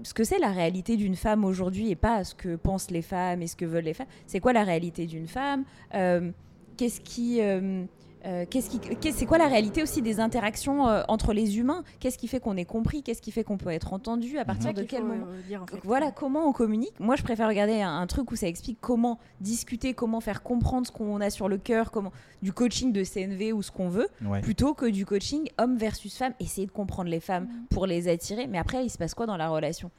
ce 0.03 0.13
que 0.13 0.23
c'est 0.23 0.39
la 0.39 0.51
réalité 0.51 0.95
d'une 0.97 1.15
femme 1.15 1.43
aujourd'hui 1.43 1.89
et 1.89 1.95
pas 1.95 2.23
ce 2.23 2.33
que 2.35 2.55
pensent 2.55 2.89
les 2.89 3.01
femmes 3.01 3.41
et 3.41 3.47
ce 3.47 3.55
que 3.57 3.65
veulent 3.65 3.83
les 3.83 3.93
femmes, 3.93 4.07
c'est 4.25 4.39
quoi 4.39 4.53
la 4.53 4.63
réalité 4.63 5.05
d'une 5.07 5.27
femme? 5.27 5.65
Euh, 5.93 6.31
Qu'est-ce 6.77 7.01
qui... 7.01 7.41
euh, 7.41 7.85
euh, 8.25 8.45
qu'est-ce 8.49 8.69
qui, 8.69 8.79
c'est 9.13 9.25
quoi 9.25 9.37
la 9.37 9.47
réalité 9.47 9.83
aussi 9.83 10.01
des 10.01 10.19
interactions 10.19 10.87
euh, 10.87 11.03
entre 11.07 11.33
les 11.33 11.57
humains? 11.59 11.83
Qu'est-ce 11.99 12.17
qui 12.17 12.27
fait 12.27 12.39
qu'on 12.39 12.57
est 12.57 12.65
compris? 12.65 13.03
Qu'est-ce 13.03 13.21
qui 13.21 13.31
fait 13.31 13.43
qu'on 13.43 13.57
peut 13.57 13.69
être 13.69 13.93
entendu? 13.93 14.37
À 14.37 14.45
partir 14.45 14.73
de 14.73 14.83
quel 14.83 15.03
moment 15.03 15.27
euh, 15.29 15.41
dire, 15.47 15.63
en 15.63 15.67
fait. 15.67 15.77
voilà 15.83 16.11
comment 16.11 16.47
on 16.47 16.51
communique? 16.51 16.93
Moi, 16.99 17.15
je 17.15 17.23
préfère 17.23 17.47
regarder 17.47 17.81
un, 17.81 17.97
un 17.99 18.07
truc 18.07 18.31
où 18.31 18.35
ça 18.35 18.47
explique 18.47 18.79
comment 18.81 19.19
discuter, 19.41 19.93
comment 19.93 20.21
faire 20.21 20.41
comprendre 20.43 20.87
ce 20.87 20.91
qu'on 20.91 21.21
a 21.21 21.29
sur 21.29 21.47
le 21.47 21.57
cœur, 21.57 21.91
comment 21.91 22.11
du 22.41 22.51
coaching 22.53 22.91
de 22.91 23.03
CNV 23.03 23.53
ou 23.53 23.61
ce 23.61 23.71
qu'on 23.71 23.89
veut, 23.89 24.07
Ouais. 24.25 24.41
plutôt 24.41 24.73
que 24.73 24.85
du 24.85 25.05
coaching 25.05 25.47
homme 25.57 25.77
versus 25.77 26.17
femme. 26.17 26.33
Essayer 26.39 26.67
de 26.67 26.71
comprendre 26.71 27.09
les 27.09 27.19
femmes 27.19 27.45
Mhm. 27.45 27.65
pour 27.69 27.85
les 27.85 28.07
attirer. 28.07 28.47
Mais 28.47 28.57
après, 28.57 28.83
il 28.83 28.89
se 28.89 28.97
passe 28.97 29.13
quoi 29.13 29.25
dans 29.25 29.37
la 29.37 29.49
relation? 29.49 29.91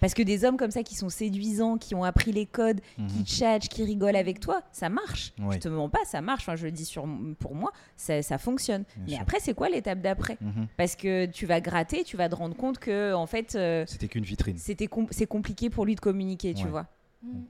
Parce 0.00 0.14
que 0.14 0.22
des 0.22 0.44
hommes 0.44 0.56
comme 0.56 0.70
ça 0.70 0.82
qui 0.82 0.94
sont 0.94 1.08
séduisants, 1.08 1.76
qui 1.78 1.94
ont 1.94 2.04
appris 2.04 2.32
les 2.32 2.46
codes, 2.46 2.80
qui 2.96 3.02
Mhm. 3.18 3.24
tchatchent, 3.24 3.68
qui 3.68 3.84
rigolent 3.84 4.16
avec 4.16 4.40
toi, 4.40 4.62
ça 4.72 4.88
marche. 4.88 5.32
Ouais. 5.38 5.54
Je 5.56 5.58
te 5.60 5.68
mens 5.68 5.88
pas, 5.88 6.04
ça 6.04 6.20
marche. 6.20 6.42
Enfin, 6.42 6.56
je 6.56 6.64
le 6.66 6.70
dis 6.72 6.84
sur, 6.84 7.06
pour 7.38 7.54
moi, 7.54 7.72
ça, 7.96 8.22
ça 8.22 8.38
fonctionne. 8.38 8.84
Bien 8.96 9.04
Mais 9.06 9.12
sûr. 9.12 9.20
après, 9.22 9.38
c'est 9.40 9.54
quoi 9.54 9.68
l'étape 9.68 10.00
d'après 10.00 10.38
Mhm. 10.40 10.68
Parce 10.76 10.96
que 10.96 11.26
tu 11.26 11.46
vas 11.46 11.60
gratter, 11.60 12.04
tu 12.04 12.16
vas 12.16 12.28
te 12.28 12.34
rendre 12.34 12.56
compte 12.56 12.78
que 12.78 13.12
en 13.14 13.26
fait, 13.26 13.54
euh, 13.54 13.84
C'était 13.86 14.08
qu'une 14.08 14.24
vitrine. 14.24 14.56
c'était 14.58 14.86
com- 14.86 15.08
c'est 15.10 15.26
compliqué 15.26 15.70
pour 15.70 15.84
lui 15.84 15.94
de 15.94 16.00
communiquer, 16.00 16.54
tu 16.54 16.66
vois. 16.66 16.86
Mm. 17.22 17.40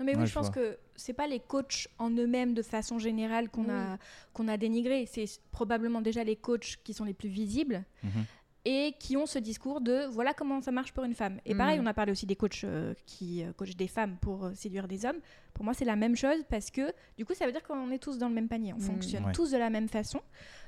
Non 0.00 0.06
mais 0.06 0.16
oui, 0.16 0.26
je 0.26 0.32
pense 0.32 0.46
vois. 0.46 0.54
que 0.54 0.78
c'est 0.96 1.12
pas 1.12 1.28
les 1.28 1.38
coachs 1.38 1.86
en 1.98 2.10
eux-mêmes 2.10 2.54
de 2.54 2.62
façon 2.62 2.98
générale 2.98 3.48
qu'on 3.50 3.68
a 3.70 3.98
qu'on 4.32 4.48
a 4.48 4.56
dénigré. 4.56 5.06
C'est 5.06 5.26
probablement 5.52 6.00
déjà 6.00 6.24
les 6.24 6.34
coachs 6.34 6.78
qui 6.82 6.92
sont 6.94 7.04
les 7.04 7.14
plus 7.14 7.28
visibles 7.28 7.84
Mhm. 8.02 8.24
Et 8.64 8.94
qui 9.00 9.16
ont 9.16 9.26
ce 9.26 9.38
discours 9.40 9.80
de 9.80 10.06
voilà 10.06 10.34
comment 10.34 10.60
ça 10.60 10.70
marche 10.70 10.92
pour 10.92 11.02
une 11.04 11.14
femme. 11.14 11.40
Et 11.44 11.54
pareil, 11.54 11.78
Mhm. 11.78 11.84
on 11.84 11.86
a 11.88 11.94
parlé 11.94 12.12
aussi 12.12 12.26
des 12.26 12.36
coachs 12.36 12.62
euh, 12.64 12.94
qui 13.06 13.42
euh, 13.42 13.52
coachent 13.52 13.74
des 13.76 13.88
femmes 13.88 14.16
pour 14.20 14.44
euh, 14.44 14.54
séduire 14.54 14.86
des 14.86 15.04
hommes. 15.04 15.18
Pour 15.52 15.64
moi, 15.64 15.74
c'est 15.74 15.84
la 15.84 15.96
même 15.96 16.14
chose 16.14 16.44
parce 16.48 16.70
que 16.70 16.92
du 17.18 17.24
coup, 17.24 17.34
ça 17.34 17.44
veut 17.46 17.52
dire 17.52 17.62
qu'on 17.64 17.90
est 17.90 17.98
tous 17.98 18.18
dans 18.18 18.28
le 18.28 18.34
même 18.34 18.48
panier. 18.48 18.72
On 18.72 18.76
Mhm. 18.76 18.82
fonctionne 18.82 19.24
Ouais. 19.26 19.32
tous 19.32 19.50
de 19.50 19.56
la 19.58 19.68
même 19.70 19.88
façon. 19.88 20.20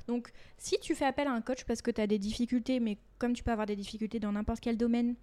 Donc, 0.08 0.30
si 0.58 0.76
tu 0.80 0.94
fais 0.94 1.04
appel 1.04 1.28
à 1.28 1.32
un 1.32 1.40
coach 1.40 1.64
parce 1.64 1.82
que 1.82 1.90
tu 1.92 2.00
as 2.00 2.06
des 2.08 2.18
difficultés, 2.18 2.80
mais 2.80 2.98
comme 3.18 3.32
tu 3.32 3.42
peux 3.44 3.52
avoir 3.52 3.66
des 3.66 3.76
difficultés 3.76 4.18
dans 4.18 4.32
n'importe 4.32 4.60
quel 4.60 4.76
domaine, 4.76 5.14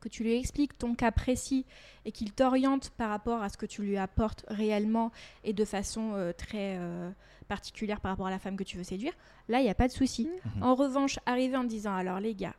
que 0.00 0.08
tu 0.08 0.22
lui 0.22 0.36
expliques 0.36 0.76
ton 0.78 0.94
cas 0.94 1.10
précis 1.10 1.64
et 2.04 2.12
qu'il 2.12 2.32
t'oriente 2.32 2.90
par 2.90 3.08
rapport 3.10 3.42
à 3.42 3.48
ce 3.48 3.56
que 3.56 3.66
tu 3.66 3.82
lui 3.82 3.96
apportes 3.96 4.44
réellement 4.48 5.10
et 5.44 5.52
de 5.52 5.64
façon 5.64 6.12
euh, 6.14 6.32
très 6.32 6.76
euh, 6.78 7.10
particulière 7.48 8.00
par 8.00 8.10
rapport 8.12 8.26
à 8.26 8.30
la 8.30 8.38
femme 8.38 8.56
que 8.56 8.64
tu 8.64 8.76
veux 8.76 8.84
séduire, 8.84 9.12
là, 9.48 9.60
il 9.60 9.64
n'y 9.64 9.70
a 9.70 9.74
pas 9.74 9.88
de 9.88 9.92
souci. 9.92 10.28
Mhm. 10.56 10.62
En 10.62 10.74
revanche, 10.74 11.18
arriver 11.26 11.56
en 11.56 11.64
disant 11.64 11.94
alors 11.94 12.20
les 12.20 12.34
gars, 12.34 12.54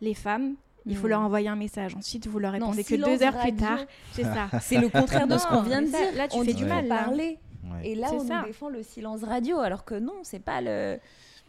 les 0.00 0.14
femmes, 0.14 0.54
il 0.86 0.96
faut 0.96 1.04
Mhm. 1.04 1.10
leur 1.10 1.20
envoyer 1.20 1.48
un 1.48 1.56
message. 1.56 1.94
Ensuite, 1.96 2.26
vous 2.26 2.38
leur 2.38 2.52
Non, 2.52 2.58
répondez 2.66 2.82
que 2.82 2.88
silence 2.88 3.08
deux 3.18 3.24
heures 3.24 3.38
plus 3.38 3.54
tard. 3.56 3.78
C'est 4.12 4.24
ça. 4.24 4.48
C'est 4.60 4.78
le 4.78 4.88
contraire 4.90 5.26
de 5.26 5.38
ce 5.38 5.46
qu'on 5.46 5.56
Non, 5.56 5.62
vient 5.62 5.82
de 5.82 5.86
dire. 5.86 6.12
là, 6.14 6.28
tu 6.28 6.36
on 6.36 6.44
fais 6.44 6.52
du 6.52 6.64
mal, 6.66 6.86
là. 6.86 7.04
parler. 7.04 7.38
Ouais. 7.64 7.88
Et 7.88 7.94
là, 7.94 8.08
on 8.12 8.20
ça. 8.26 8.40
nous 8.40 8.46
défend 8.46 8.68
le 8.68 8.82
silence 8.82 9.22
radio, 9.24 9.58
alors 9.60 9.84
que 9.86 9.94
non, 9.94 10.12
c'est 10.22 10.38
pas 10.42 10.60
le. 10.60 10.98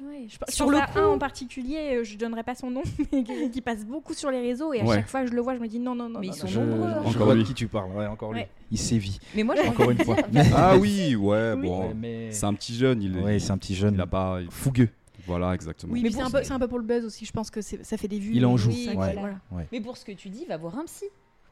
Ouais, 0.01 0.25
je, 0.27 0.35
je 0.49 0.53
Sur 0.53 0.69
le 0.69 0.77
coup- 0.77 0.99
un 0.99 1.05
en 1.07 1.17
particulier, 1.17 1.97
euh, 1.97 2.03
je 2.03 2.17
donnerai 2.17 2.43
pas 2.43 2.53
son 2.53 2.69
nom, 2.69 2.83
mais 3.13 3.23
qui, 3.23 3.49
qui 3.49 3.61
passe 3.61 3.85
beaucoup 3.85 4.13
sur 4.13 4.29
les 4.29 4.41
réseaux 4.41 4.73
et 4.73 4.81
à 4.81 4.83
Ouais. 4.83 4.95
chaque 4.97 5.07
fois 5.07 5.21
que 5.23 5.27
je 5.29 5.33
le 5.33 5.41
vois, 5.41 5.55
je 5.55 5.59
me 5.61 5.67
dis 5.67 5.79
non, 5.79 5.95
non, 5.95 6.09
non. 6.09 6.19
Mais 6.19 6.27
non, 6.27 6.33
ils 6.33 6.37
sont 6.37 6.47
Je, 6.47 6.59
nombreux, 6.59 6.89
je 7.11 7.17
Encore 7.17 7.33
lui. 7.33 7.43
de 7.43 7.47
qui 7.47 7.53
tu 7.53 7.67
parles. 7.67 7.91
Ouais, 7.91 8.05
encore 8.05 8.33
lui. 8.33 8.41
Il 8.71 8.77
sévit. 8.77 9.19
Mais 9.35 9.43
moi, 9.43 9.55
j'ai 9.55 9.67
Encore 9.69 9.91
une 9.91 10.03
fois. 10.03 10.17
dire- 10.29 10.43
Ah 10.55 10.75
oui, 10.77 11.15
ouais, 11.15 11.53
Oui. 11.55 11.67
bon. 11.67 11.93
Mais- 11.95 12.29
C'est 12.31 12.45
un 12.45 12.53
petit 12.53 12.75
jeune, 12.75 13.01
il, 13.01 13.17
Ouais, 13.19 13.39
c'est 13.39 13.51
un 13.51 13.57
petit 13.57 13.73
jeune 13.75 13.93
il 13.95 14.01
a 14.01 14.07
pas. 14.07 14.39
fougueux. 14.49 14.89
Voilà, 15.27 15.53
exactement. 15.55 15.93
Oui, 15.93 16.01
Mais 16.03 16.11
c'est 16.11 16.21
un, 16.21 16.27
ce- 16.27 16.31
peu, 16.33 16.43
c'est 16.43 16.51
un 16.53 16.59
peu 16.59 16.67
pour 16.67 16.77
le 16.77 16.83
buzz 16.83 17.03
aussi, 17.05 17.25
je 17.25 17.31
pense 17.31 17.49
que 17.49 17.61
c'est- 17.61 17.83
ça 17.83 17.95
fait 17.97 18.07
des 18.09 18.19
vues. 18.19 18.33
Il 18.35 18.45
en 18.45 18.57
joue, 18.57 18.71
ça, 18.71 18.91
ouais. 18.93 19.15
voilà. 19.17 19.35
Mais 19.71 19.79
pour 19.81 19.97
ce 19.97 20.03
que 20.05 20.11
tu 20.11 20.29
dis, 20.29 20.45
va 20.45 20.57
voir 20.57 20.77
un 20.77 20.85
psy. 20.85 21.05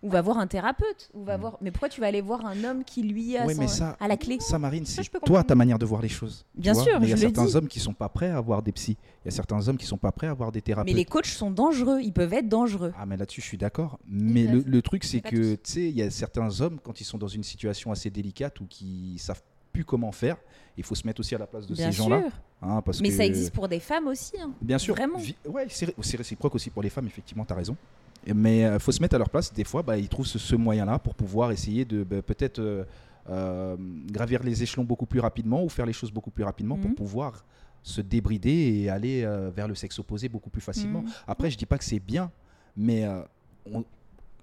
Ou 0.03 0.09
va 0.09 0.21
voir 0.21 0.37
un 0.37 0.47
thérapeute. 0.47 1.09
Ou 1.13 1.23
va 1.23 1.37
Mm. 1.37 1.41
voir... 1.41 1.57
Mais 1.61 1.71
pourquoi 1.71 1.87
tu 1.89 2.01
vas 2.01 2.07
aller 2.07 2.21
voir 2.21 2.45
un 2.45 2.61
homme 2.65 2.83
qui, 2.83 3.01
lui, 3.03 3.37
a 3.37 3.47
son- 3.47 3.59
mais 3.61 3.67
ça, 3.67 3.95
à 3.99 4.07
la 4.07 4.17
clé? 4.17 4.37
ça, 4.41 4.59
Marine, 4.59 4.85
c'est 4.85 5.01
toi, 5.25 5.43
ta 5.43 5.55
manière 5.55 5.79
de 5.79 5.85
voir 5.85 6.01
les 6.01 6.09
choses. 6.09 6.45
Bien 6.55 6.73
sûr, 6.73 6.99
mais 6.99 7.07
il 7.07 7.09
y 7.09 7.13
a 7.13 7.17
certains 7.17 7.45
dis. 7.45 7.55
hommes 7.55 7.67
qui 7.69 7.79
sont 7.79 7.93
pas 7.93 8.09
prêts 8.09 8.29
à 8.29 8.37
avoir 8.37 8.61
des 8.61 8.73
psys. 8.73 8.97
Il 9.23 9.25
y 9.25 9.27
a 9.29 9.31
certains 9.31 9.65
hommes 9.67 9.77
qui 9.77 9.85
sont 9.85 9.97
pas 9.97 10.11
prêts 10.11 10.27
à 10.27 10.31
avoir 10.31 10.51
des 10.51 10.57
Mais 10.57 10.61
thérapeutes. 10.61 10.93
les 10.93 11.05
coachs 11.05 11.25
sont 11.27 11.51
dangereux. 11.51 12.01
Ils 12.01 12.11
peuvent 12.13 12.33
être 12.33 12.49
dangereux. 12.49 12.93
Ah, 12.99 13.05
mais 13.05 13.15
là-dessus, 13.17 13.41
je 13.41 13.45
suis 13.47 13.57
d'accord. 13.57 13.97
Mais 14.05 14.45
le, 14.45 14.81
truc, 14.81 15.05
c'est 15.05 15.21
que, 15.21 15.55
tu 15.55 15.59
sais, 15.63 15.89
il 15.89 15.95
y 15.97 16.01
a 16.01 16.11
certains 16.11 16.59
hommes, 16.61 16.79
quand 16.83 16.99
ils 16.99 17.05
sont 17.05 17.17
dans 17.17 17.27
une 17.29 17.43
situation 17.43 17.91
assez 17.91 18.09
délicate 18.09 18.59
ou 18.59 18.65
qui 18.65 19.15
savent 19.19 19.41
plus 19.71 19.85
comment 19.85 20.11
faire, 20.11 20.35
il 20.77 20.83
faut 20.83 20.93
se 20.95 21.07
mettre 21.07 21.21
aussi 21.21 21.33
à 21.33 21.37
la 21.37 21.47
place 21.47 21.65
de 21.65 21.73
Bien 21.73 21.91
ces 21.91 21.97
gens-là. 21.97 22.19
sûr. 22.21 22.31
hein, 22.61 22.83
Mais 23.01 23.09
que- 23.09 23.15
ça 23.15 23.25
existe 23.25 23.53
pour 23.53 23.67
des 23.69 23.79
femmes 23.79 24.07
aussi. 24.07 24.33
hein. 24.39 24.51
Bien 24.61 24.77
sûr. 24.77 24.93
Vraiment. 24.95 25.17
Vi- 25.17 25.35
Ouais, 25.47 25.65
c'est 25.69 26.17
réciproque 26.17 26.53
aussi 26.55 26.69
pour 26.69 26.83
les 26.83 26.89
femmes, 26.89 27.07
effectivement, 27.07 27.45
tu 27.45 27.53
as 27.53 27.55
raison. 27.55 27.75
Mais 28.33 28.61
il 28.61 28.79
faut 28.79 28.91
se 28.91 29.01
mettre 29.01 29.15
à 29.15 29.17
leur 29.17 29.29
place. 29.29 29.51
Des 29.53 29.63
fois, 29.63 29.81
bah, 29.83 29.97
ils 29.97 30.07
trouvent 30.09 30.25
ce, 30.27 30.39
ce 30.39 30.55
moyen-là 30.55 30.99
pour 30.99 31.15
pouvoir 31.15 31.51
essayer 31.51 31.85
de 31.85 32.03
bah, 32.03 32.21
peut-être 32.21 32.59
euh, 32.59 32.83
euh, 33.29 33.75
gravir 34.11 34.43
les 34.43 34.63
échelons 34.63 34.83
beaucoup 34.83 35.05
plus 35.05 35.19
rapidement 35.19 35.63
ou 35.63 35.69
faire 35.69 35.85
les 35.85 35.93
choses 35.93 36.11
beaucoup 36.11 36.31
plus 36.31 36.43
rapidement 36.43 36.75
Mhm. 36.77 36.81
pour 36.83 36.95
pouvoir 36.95 37.43
se 37.81 37.99
débrider 38.01 38.49
et 38.83 38.89
aller 38.89 39.23
euh, 39.23 39.49
vers 39.53 39.67
le 39.67 39.75
sexe 39.75 39.99
opposé 39.99 40.29
beaucoup 40.29 40.49
plus 40.49 40.61
facilement. 40.61 41.01
Mm. 41.01 41.07
Après, 41.27 41.51
je 41.51 41.57
dis 41.57 41.65
pas 41.65 41.77
que 41.77 41.83
c'est 41.83 41.99
bien, 41.99 42.31
mais 42.77 43.03
euh, 43.05 43.21
on- 43.69 43.83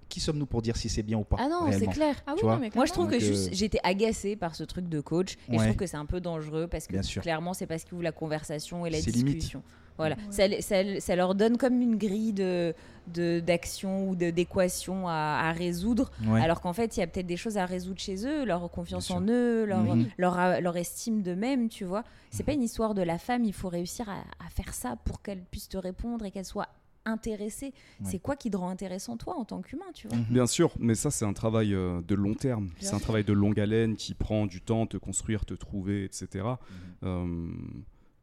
qui 0.09 0.19
sommes-nous 0.19 0.45
pour 0.45 0.61
dire 0.61 0.75
si 0.75 0.89
c'est 0.89 1.01
bien 1.03 1.17
ou 1.17 1.23
pas 1.23 1.37
Ah 1.39 1.47
non, 1.49 1.71
c'est 1.71 1.87
clair. 1.87 2.15
Ah 2.27 2.33
oui, 2.33 2.39
Tu 2.39 2.45
vois? 2.45 2.55
non, 2.55 2.59
mais 2.61 2.69
Moi, 2.75 2.85
je 2.85 2.91
trouve 2.91 3.09
Donc, 3.09 3.19
que 3.19 3.23
euh, 3.23 3.49
j'étais 3.53 3.79
agacée 3.81 4.35
par 4.35 4.55
ce 4.55 4.63
truc 4.63 4.89
de 4.89 4.99
coach 4.99 5.37
et 5.49 5.57
je 5.57 5.63
trouve 5.63 5.75
que 5.77 5.87
c'est 5.87 5.97
un 5.97 6.05
peu 6.05 6.19
dangereux 6.19 6.67
parce 6.67 6.85
que 6.85 6.91
Bien 6.91 7.01
clairement, 7.01 7.53
c'est 7.55 7.65
parce 7.65 7.83
qu'ils 7.85 7.93
ouvrent 7.93 8.03
la 8.03 8.11
conversation 8.11 8.85
et 8.85 8.89
la 8.89 8.99
limite. 8.99 9.53
Voilà, 10.01 10.15
Ouais. 10.15 10.61
ça, 10.61 10.61
ça- 10.61 10.99
ça 10.99 11.15
leur 11.15 11.35
donne 11.35 11.57
comme 11.57 11.81
une 11.81 11.97
grille 11.97 12.33
de 12.33 12.73
de- 13.07 13.39
d'action 13.39 14.07
ou 14.09 14.15
d'équation 14.15 15.07
à, 15.07 15.39
à 15.49 15.51
résoudre, 15.53 16.11
Ouais. 16.27 16.39
alors 16.39 16.61
qu'en 16.61 16.71
fait, 16.71 16.95
il 16.95 16.99
y 16.99 17.03
a 17.03 17.07
peut-être 17.07 17.25
des 17.25 17.35
choses 17.35 17.57
à 17.57 17.65
résoudre 17.65 17.99
chez 17.99 18.27
eux, 18.27 18.45
leur 18.45 18.69
confiance 18.69 19.09
en 19.09 19.23
eux, 19.27 19.65
leur, 19.65 19.79
Mhm. 19.81 20.05
leur, 20.19 20.61
leur 20.61 20.77
estime 20.77 21.23
d'eux-mêmes, 21.23 21.67
tu 21.67 21.83
vois. 21.83 22.03
C'est 22.29 22.43
pas 22.43 22.53
une 22.53 22.61
histoire 22.61 22.93
de 22.93 23.01
la 23.01 23.17
femme, 23.17 23.43
il 23.43 23.53
faut 23.53 23.69
réussir 23.69 24.07
à, 24.07 24.19
à 24.45 24.49
faire 24.51 24.73
ça 24.75 24.97
pour 25.03 25.23
qu'elle 25.23 25.41
puisse 25.41 25.67
te 25.67 25.77
répondre 25.77 26.25
et 26.25 26.31
qu'elle 26.31 26.45
soit 26.45 26.67
intéressée. 27.05 27.73
Ouais. 28.01 28.05
C'est 28.11 28.19
quoi 28.19 28.35
qui 28.35 28.51
te 28.51 28.57
rend 28.57 28.69
intéressant, 28.69 29.17
toi, 29.17 29.35
en 29.35 29.45
tant 29.45 29.61
qu'humain, 29.61 29.85
tu 29.95 30.07
vois 30.07 30.17
Mhm. 30.17 30.25
Bien 30.29 30.45
sûr, 30.45 30.71
mais 30.79 30.93
ça 30.93 31.09
c'est 31.09 31.25
un 31.25 31.33
travail 31.33 31.73
euh, 31.73 32.01
de 32.07 32.13
long 32.13 32.35
terme. 32.35 32.69
C'est 32.79 32.93
un 32.93 32.99
travail 32.99 33.23
de 33.23 33.33
longue 33.33 33.59
haleine 33.59 33.95
qui 33.95 34.13
prend 34.13 34.45
du 34.45 34.61
temps, 34.61 34.85
te 34.85 34.97
construire, 34.97 35.43
te 35.43 35.55
trouver, 35.55 36.03
etc. 36.05 36.27
Mhm. 36.45 37.07
Euh, 37.09 37.47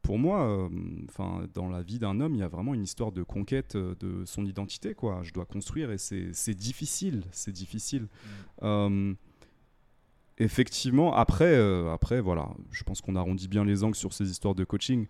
pour 0.01 0.17
moi, 0.17 0.43
euh, 0.43 0.69
dans 1.53 1.69
la 1.69 1.81
vie 1.81 1.99
d'un 1.99 2.19
homme, 2.19 2.35
il 2.35 2.39
y 2.39 2.43
a 2.43 2.47
vraiment 2.47 2.73
une 2.73 2.83
histoire 2.83 3.11
de 3.11 3.23
conquête 3.23 3.75
euh, 3.75 3.95
de 3.99 4.25
son 4.25 4.45
identité. 4.45 4.93
Quoi. 4.93 5.21
Je 5.23 5.33
dois 5.33 5.45
construire 5.45 5.91
et 5.91 5.97
c'est 5.97 6.53
difficile. 6.55 7.23
C'est 7.31 7.51
difficile. 7.51 8.07
Euh, 8.63 9.13
effectivement, 10.37 11.15
après, 11.15 11.53
euh, 11.53 11.93
après, 11.93 12.21
voilà, 12.21 12.49
je 12.71 12.83
pense 12.83 13.01
qu'on 13.01 13.15
arrondit 13.15 13.47
bien 13.47 13.65
les 13.65 13.83
angles 13.83 13.95
sur 13.95 14.13
ces 14.13 14.29
histoires 14.29 14.55
de 14.55 14.63
coaching. 14.63 15.05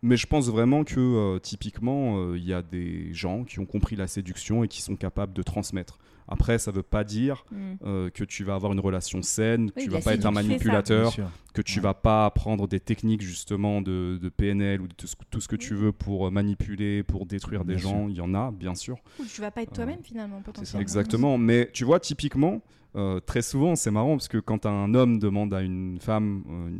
Mais 0.00 0.16
je 0.16 0.26
pense 0.26 0.48
vraiment 0.48 0.84
que 0.84 1.38
typiquement, 1.38 2.34
il 2.34 2.44
y 2.44 2.52
a 2.52 2.62
des 2.62 3.12
gens 3.12 3.42
qui 3.42 3.58
ont 3.58 3.66
compris 3.66 3.96
la 3.96 4.06
séduction 4.06 4.62
et 4.62 4.68
qui 4.68 4.80
sont 4.80 4.94
capables 4.94 5.32
de 5.32 5.42
transmettre. 5.42 5.98
Après, 6.28 6.58
ça 6.58 6.70
ne 6.70 6.76
veut 6.76 6.82
pas 6.82 7.04
dire 7.04 7.44
Mm. 7.50 7.56
euh, 7.84 8.10
que 8.10 8.22
tu 8.24 8.44
vas 8.44 8.54
avoir 8.54 8.72
une 8.72 8.80
relation 8.80 9.22
saine, 9.22 9.70
que 9.70 9.76
Oui, 9.78 9.84
tu 9.84 9.90
vas 9.90 10.00
pas 10.00 10.14
être 10.14 10.26
un 10.26 10.30
manipulateur, 10.30 11.16
que 11.54 11.62
tu 11.62 11.78
Ouais. 11.78 11.82
vas 11.84 11.94
pas 11.94 12.26
apprendre 12.26 12.68
des 12.68 12.80
techniques 12.80 13.22
justement 13.22 13.80
de, 13.80 14.18
de 14.20 14.28
PNL 14.28 14.80
ou 14.82 14.88
de 14.88 14.94
tout 14.94 15.06
ce, 15.06 15.16
tout 15.30 15.40
ce 15.40 15.48
que 15.48 15.56
tu 15.56 15.74
veux 15.74 15.92
pour 15.92 16.26
euh, 16.26 16.30
manipuler, 16.30 17.02
pour 17.02 17.24
détruire 17.26 17.64
des 17.64 17.78
sûr. 17.78 17.88
gens. 17.90 18.08
Il 18.08 18.16
y 18.16 18.20
en 18.20 18.34
a, 18.34 18.50
bien 18.50 18.74
sûr. 18.74 18.98
Ou 19.18 19.24
tu 19.24 19.40
vas 19.40 19.50
pas 19.50 19.62
être 19.62 19.72
Euh, 19.72 19.74
toi-même 19.76 20.02
finalement, 20.02 20.40
potentiellement. 20.42 20.80
Exactement. 20.82 21.38
Mais 21.38 21.70
tu 21.72 21.84
vois, 21.84 21.98
typiquement, 22.00 22.60
euh, 22.96 23.20
très 23.20 23.42
souvent, 23.42 23.74
c'est 23.76 23.90
marrant 23.90 24.16
parce 24.16 24.28
que 24.28 24.38
quand 24.38 24.66
un 24.66 24.94
homme 24.94 25.18
demande 25.18 25.52
à 25.54 25.62
une 25.62 25.98
femme 26.00 26.42
euh, 26.50 26.70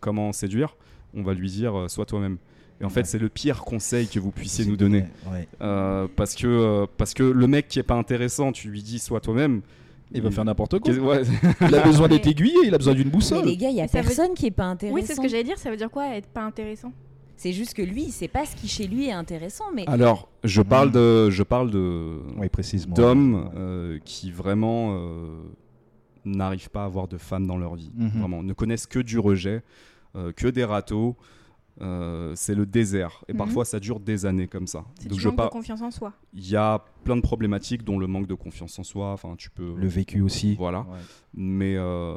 comment 0.00 0.32
séduire, 0.32 0.76
on 1.14 1.22
va 1.22 1.34
lui 1.34 1.48
dire 1.50 1.78
euh, 1.78 1.88
sois 1.88 2.06
toi-même. 2.06 2.38
Et 2.84 2.86
en 2.86 2.90
fait, 2.90 3.00
Ouais. 3.00 3.06
c'est 3.06 3.18
le 3.18 3.30
pire 3.30 3.64
conseil 3.64 4.08
que 4.08 4.20
vous 4.20 4.30
puissiez 4.30 4.64
C'est 4.64 4.70
nous 4.70 4.76
donner. 4.76 5.04
Ouais. 5.32 5.48
Euh, 5.62 6.06
parce, 6.14 6.34
que, 6.34 6.46
euh, 6.46 6.86
parce 6.98 7.14
que 7.14 7.22
le 7.22 7.46
mec 7.46 7.66
qui 7.66 7.78
est 7.78 7.82
pas 7.82 7.94
intéressant, 7.94 8.52
tu 8.52 8.68
lui 8.68 8.82
dis 8.82 8.98
sois 8.98 9.20
toi-même. 9.20 9.62
Il 10.12 10.20
va 10.20 10.30
faire 10.30 10.44
n'importe 10.44 10.78
quoi. 10.80 10.92
Ouais, 10.92 11.22
Il 11.62 11.74
a 11.74 11.82
besoin 11.82 12.08
d'être 12.08 12.26
aiguillé, 12.26 12.54
il 12.66 12.74
a 12.74 12.78
besoin 12.78 12.92
d'une 12.94 13.06
Mais 13.06 13.10
boussole. 13.10 13.46
les 13.46 13.56
gars, 13.56 13.70
il 13.70 13.76
y 13.76 13.80
a 13.80 13.86
veut- 13.86 13.90
personne 13.90 14.34
qui 14.34 14.46
est 14.46 14.50
pas 14.50 14.66
intéressant. 14.66 14.94
Oui, 14.94 15.02
c'est 15.06 15.14
ce 15.14 15.20
que 15.20 15.28
j'allais 15.28 15.44
dire. 15.44 15.56
Ça 15.58 15.70
veut 15.70 15.76
dire 15.78 15.90
quoi 15.90 16.14
être 16.14 16.28
pas 16.28 16.42
intéressant? 16.44 16.92
C'est 17.36 17.52
juste 17.52 17.72
que 17.74 17.80
lui, 17.82 18.02
il 18.04 18.12
sait 18.12 18.28
pas 18.28 18.44
ce 18.44 18.54
qui 18.54 18.68
chez 18.68 18.86
lui 18.86 19.06
est 19.08 19.12
intéressant, 19.12 19.64
mais 19.74 19.84
Alors, 19.88 20.28
je 20.44 20.60
parle 20.62 20.92
de, 20.92 21.30
je 21.30 21.42
parle 21.42 21.70
de 21.70 22.18
Oui, 22.36 22.48
précisément. 22.48 22.94
d'hommes 22.94 23.34
Ouais. 23.34 23.50
euh, 23.56 23.98
qui 24.04 24.30
vraiment 24.30 24.94
euh, 24.94 25.26
n'arrivent 26.24 26.70
pas 26.70 26.82
à 26.82 26.86
avoir 26.86 27.08
de 27.08 27.18
femmes 27.18 27.46
dans 27.46 27.56
leur 27.56 27.74
vie. 27.74 27.90
Mhm. 27.96 28.10
Vraiment, 28.20 28.42
ne 28.42 28.52
connaissent 28.52 28.86
que 28.86 29.00
du 29.00 29.18
rejet, 29.18 29.62
euh, 30.16 30.32
que 30.32 30.46
des 30.48 30.64
râteaux. 30.64 31.16
Euh, 31.80 32.32
c'est 32.36 32.54
le 32.54 32.66
désert. 32.66 33.24
Et 33.28 33.32
Mhm. 33.32 33.38
parfois, 33.38 33.64
ça 33.64 33.80
dure 33.80 33.98
des 34.00 34.26
années 34.26 34.46
comme 34.46 34.66
ça. 34.66 34.84
C'est 35.00 35.08
Donc, 35.08 35.16
du 35.18 35.20
je 35.22 35.28
manque 35.28 35.36
pas. 35.38 35.44
de 35.46 35.50
confiance 35.50 35.82
en 35.82 35.90
soi. 35.90 36.12
Il 36.32 36.48
y 36.48 36.54
a 36.56 36.84
plein 37.04 37.16
de 37.16 37.20
problématiques, 37.20 37.82
dont 37.84 37.98
le 37.98 38.06
manque 38.06 38.26
de 38.28 38.34
confiance 38.34 38.78
en 38.78 38.84
soi. 38.84 39.10
Enfin, 39.12 39.34
tu 39.36 39.50
peux. 39.50 39.74
Le 39.76 39.88
vécu 39.88 40.20
aussi. 40.20 40.54
Voilà. 40.54 40.80
Ouais. 40.82 40.98
Mais 41.34 41.74
euh, 41.76 42.16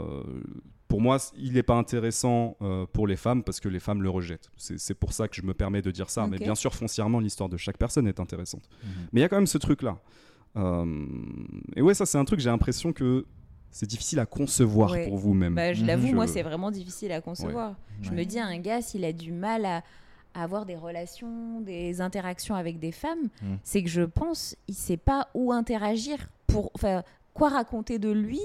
pour 0.87 1.01
moi, 1.01 1.17
il 1.37 1.53
n'est 1.53 1.63
pas 1.63 1.75
intéressant 1.75 2.55
euh, 2.61 2.85
pour 2.93 3.07
les 3.07 3.15
femmes 3.15 3.43
parce 3.43 3.59
que 3.59 3.67
les 3.67 3.79
femmes 3.79 4.03
le 4.03 4.09
rejettent. 4.09 4.51
C'est 4.57 4.77
c'est 4.79 4.93
pour 4.93 5.11
ça 5.11 5.27
que 5.27 5.35
je 5.35 5.41
me 5.41 5.53
permets 5.55 5.81
de 5.81 5.89
dire 5.91 6.09
ça. 6.09 6.27
Mais 6.27 6.37
bien 6.37 6.55
sûr, 6.55 6.75
foncièrement, 6.75 7.19
l'histoire 7.19 7.49
de 7.49 7.57
chaque 7.57 7.77
personne 7.77 8.07
est 8.07 8.19
intéressante. 8.19 8.69
Mhm. 8.83 8.89
Mais 9.11 9.19
il 9.19 9.23
y 9.23 9.25
a 9.25 9.29
quand 9.29 9.37
même 9.37 9.47
ce 9.47 9.57
truc-là. 9.57 9.97
Euh, 10.55 11.05
et 11.75 11.81
ouais, 11.81 11.93
ça, 11.93 12.05
c'est 12.05 12.17
un 12.17 12.25
truc, 12.25 12.39
j'ai 12.39 12.49
l'impression 12.49 12.93
que 12.93 13.25
c'est 13.71 13.85
difficile 13.87 14.19
à 14.19 14.25
concevoir 14.25 14.91
Ouais. 14.91 15.05
pour 15.07 15.17
vous-même. 15.17 15.55
bah, 15.55 15.73
je 15.73 15.81
Mhm. 15.81 15.87
l'avoue, 15.87 16.07
Je- 16.07 16.15
moi, 16.15 16.27
c'est 16.27 16.41
vraiment 16.43 16.71
difficile 16.71 17.11
à 17.11 17.21
concevoir. 17.21 17.75
Je 18.01 18.09
Ouais. 18.09 18.15
me 18.15 18.23
dis, 18.25 18.39
un 18.39 18.57
gars, 18.59 18.81
s'il 18.81 19.03
a 19.05 19.13
du 19.13 19.31
mal 19.31 19.65
à, 19.65 19.83
à 20.33 20.43
avoir 20.43 20.65
des 20.65 20.75
relations, 20.75 21.61
des 21.61 21.99
interactions 22.01 22.55
avec 22.55 22.79
des 22.79 22.91
femmes, 22.91 23.29
Mhm. 23.41 23.57
c'est 23.63 23.83
que 23.83 23.89
je 23.89 24.01
pense, 24.03 24.55
il 24.67 24.75
sait 24.75 24.97
pas 24.97 25.27
où 25.33 25.51
interagir 25.51 26.17
pour, 26.47 26.71
enfin, 26.75 27.03
quoi 27.33 27.49
raconter 27.49 27.99
de 27.99 28.09
lui 28.09 28.39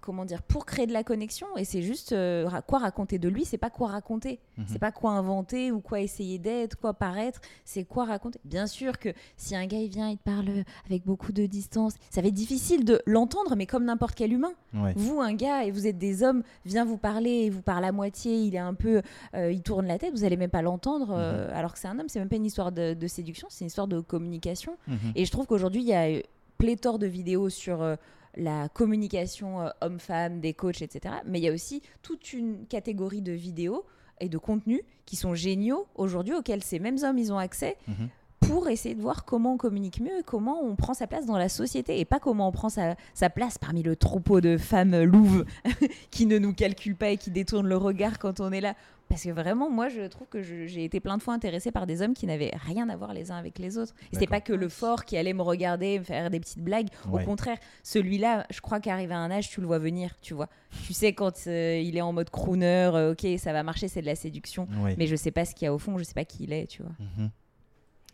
comment 0.00 0.24
dire, 0.24 0.42
pour 0.42 0.66
créer 0.66 0.86
de 0.86 0.92
la 0.92 1.04
connexion. 1.04 1.46
Et 1.56 1.64
c'est 1.64 1.82
juste 1.82 2.12
euh, 2.12 2.48
quoi 2.66 2.78
raconter 2.78 3.18
de 3.18 3.28
lui, 3.28 3.44
c'est 3.44 3.58
pas 3.58 3.70
quoi 3.70 3.88
raconter. 3.88 4.40
Mhm. 4.58 4.64
C'est 4.68 4.78
pas 4.78 4.92
quoi 4.92 5.12
inventer 5.12 5.70
ou 5.72 5.80
quoi 5.80 6.00
essayer 6.00 6.38
d'être, 6.38 6.78
quoi 6.78 6.94
paraître, 6.94 7.40
c'est 7.64 7.84
quoi 7.84 8.04
raconter. 8.04 8.40
Bien 8.44 8.66
sûr 8.66 8.98
que 8.98 9.10
si 9.36 9.54
un 9.54 9.66
gars 9.66 9.78
il 9.78 9.90
vient, 9.90 10.08
il 10.08 10.18
te 10.18 10.24
parle 10.24 10.64
avec 10.86 11.04
beaucoup 11.04 11.32
de 11.32 11.46
distance, 11.46 11.94
ça 12.10 12.20
va 12.20 12.28
être 12.28 12.34
difficile 12.34 12.84
de 12.84 13.00
l'entendre, 13.06 13.56
mais 13.56 13.66
comme 13.66 13.84
n'importe 13.84 14.14
quel 14.14 14.32
humain. 14.32 14.52
Ouais. 14.74 14.92
Vous, 14.96 15.20
un 15.20 15.34
gars, 15.34 15.64
et 15.64 15.70
vous 15.70 15.86
êtes 15.86 15.98
des 15.98 16.22
hommes, 16.22 16.42
vient 16.64 16.84
vous 16.84 16.98
parler, 16.98 17.30
et 17.30 17.50
vous 17.50 17.62
parle 17.62 17.84
à 17.84 17.92
moitié, 17.92 18.36
il 18.42 18.54
est 18.54 18.58
un 18.58 18.74
peu, 18.74 19.02
euh, 19.34 19.52
il 19.52 19.62
tourne 19.62 19.86
la 19.86 19.98
tête, 19.98 20.12
vous 20.12 20.24
allez 20.24 20.36
même 20.36 20.50
pas 20.50 20.62
l'entendre, 20.62 21.14
euh, 21.16 21.50
alors 21.54 21.72
que 21.72 21.78
c'est 21.78 21.88
un 21.88 21.98
homme, 21.98 22.08
c'est 22.08 22.18
même 22.18 22.28
pas 22.28 22.36
une 22.36 22.46
histoire 22.46 22.72
de, 22.72 22.94
de 22.94 23.06
séduction, 23.06 23.48
c'est 23.50 23.64
une 23.64 23.68
histoire 23.68 23.88
de 23.88 24.00
communication. 24.00 24.76
Mhm. 24.86 25.12
Et 25.14 25.24
je 25.24 25.30
trouve 25.30 25.46
qu'aujourd'hui, 25.46 25.82
il 25.82 25.88
y 25.88 25.94
a 25.94 26.08
euh, 26.08 26.20
pléthore 26.58 26.98
de 26.98 27.06
vidéos 27.06 27.48
sur 27.48 27.82
euh, 27.82 27.96
la 28.36 28.68
communication 28.68 29.60
euh, 29.62 29.68
homme-femme, 29.80 30.40
des 30.40 30.54
coachs, 30.54 30.82
etc. 30.82 31.16
Mais 31.26 31.38
il 31.40 31.44
y 31.44 31.48
a 31.48 31.52
aussi 31.52 31.82
toute 32.02 32.32
une 32.32 32.66
catégorie 32.66 33.22
de 33.22 33.32
vidéos 33.32 33.84
et 34.20 34.28
de 34.28 34.38
contenus 34.38 34.82
qui 35.06 35.16
sont 35.16 35.34
géniaux 35.34 35.86
aujourd'hui, 35.94 36.34
auxquels 36.34 36.62
ces 36.62 36.78
mêmes 36.78 36.98
hommes, 37.02 37.18
ils 37.18 37.32
ont 37.32 37.38
accès 37.38 37.76
Mhm. 37.88 38.08
Pour 38.40 38.68
essayer 38.68 38.94
de 38.94 39.00
voir 39.00 39.24
comment 39.24 39.54
on 39.54 39.56
communique 39.56 40.00
mieux 40.00 40.18
et 40.18 40.22
comment 40.24 40.62
on 40.62 40.74
prend 40.74 40.94
sa 40.94 41.06
place 41.06 41.26
dans 41.26 41.38
la 41.38 41.48
société 41.48 42.00
et 42.00 42.04
pas 42.04 42.18
comment 42.18 42.48
on 42.48 42.52
prend 42.52 42.68
sa, 42.68 42.96
sa 43.14 43.30
place 43.30 43.58
parmi 43.58 43.82
le 43.82 43.96
troupeau 43.96 44.40
de 44.40 44.56
femmes 44.56 45.02
louves 45.02 45.44
qui 46.10 46.26
ne 46.26 46.38
nous 46.38 46.52
calculent 46.54 46.96
pas 46.96 47.10
et 47.10 47.16
qui 47.16 47.30
détournent 47.30 47.68
le 47.68 47.76
regard 47.76 48.18
quand 48.18 48.40
on 48.40 48.50
est 48.52 48.60
là. 48.60 48.74
Parce 49.10 49.24
que 49.24 49.30
vraiment, 49.30 49.68
moi, 49.68 49.88
je 49.88 50.02
trouve 50.06 50.28
que 50.28 50.40
j'ai 50.40 50.84
été 50.84 51.00
plein 51.00 51.18
de 51.18 51.22
fois 51.22 51.34
intéressée 51.34 51.72
par 51.72 51.84
des 51.84 52.00
hommes 52.00 52.14
qui 52.14 52.26
n'avaient 52.28 52.52
rien 52.54 52.88
à 52.88 52.96
voir 52.96 53.12
les 53.12 53.32
uns 53.32 53.36
avec 53.36 53.58
les 53.58 53.76
autres. 53.76 53.92
Et 54.04 54.14
C'était 54.14 54.28
pas 54.28 54.40
que 54.40 54.52
le 54.52 54.68
fort 54.68 55.04
qui 55.04 55.16
allait 55.16 55.32
me 55.32 55.42
regarder, 55.42 55.98
me 55.98 56.04
faire 56.04 56.30
des 56.30 56.38
petites 56.38 56.62
blagues. 56.62 56.86
Ouais. 57.08 57.22
Au 57.22 57.26
contraire, 57.26 57.58
celui-là, 57.82 58.46
je 58.50 58.60
crois 58.60 58.78
qu'arrivé 58.78 59.12
à 59.12 59.18
un 59.18 59.32
âge, 59.32 59.50
tu 59.50 59.60
le 59.60 59.66
vois 59.66 59.80
venir, 59.80 60.14
tu 60.22 60.32
vois. 60.32 60.48
Tu 60.86 60.92
sais 60.92 61.12
quand 61.12 61.32
euh, 61.48 61.82
il 61.84 61.96
est 61.96 62.02
en 62.02 62.12
mode 62.12 62.30
crooner, 62.30 62.90
euh, 62.94 63.12
ok, 63.12 63.26
ça 63.38 63.52
va 63.52 63.64
marcher, 63.64 63.88
c'est 63.88 64.00
de 64.00 64.06
la 64.06 64.14
séduction. 64.14 64.68
Ouais. 64.80 64.94
Mais 64.96 65.08
je 65.08 65.16
sais 65.16 65.32
pas 65.32 65.44
ce 65.44 65.56
qu'il 65.56 65.64
y 65.64 65.68
a 65.68 65.74
au 65.74 65.78
fond, 65.78 65.98
je 65.98 66.04
sais 66.04 66.14
pas 66.14 66.24
qui 66.24 66.44
il 66.44 66.52
est, 66.52 66.68
tu 66.68 66.84
vois. 66.84 66.92
Mhm. 67.18 67.30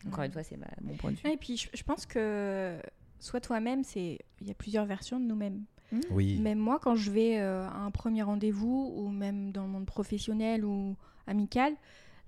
Encore 0.05 0.23
une 0.25 0.31
fois, 0.31 0.43
c'est 0.43 0.57
ma- 0.57 0.67
mon 0.81 0.95
point 0.95 1.11
de 1.11 1.15
vue. 1.17 1.23
Ouais, 1.25 1.33
Et 1.33 1.37
puis 1.37 1.57
je, 1.57 1.69
je 1.73 1.83
pense 1.83 2.05
que 2.05 2.77
soit 3.19 3.41
toi-même, 3.41 3.83
c'est 3.83 4.19
il 4.41 4.47
y 4.47 4.51
a 4.51 4.53
plusieurs 4.53 4.85
versions 4.85 5.19
de 5.19 5.25
nous-mêmes. 5.25 5.63
Oui. 6.11 6.37
Même 6.39 6.59
moi, 6.59 6.79
quand 6.81 6.95
je 6.95 7.09
vais 7.11 7.39
euh, 7.39 7.65
à 7.67 7.77
un 7.77 7.91
premier 7.91 8.21
rendez-vous 8.21 8.93
ou 8.95 9.07
même 9.09 9.51
dans 9.51 9.63
le 9.63 9.69
monde 9.69 9.85
professionnel 9.85 10.65
ou 10.65 10.95
amical, 11.27 11.73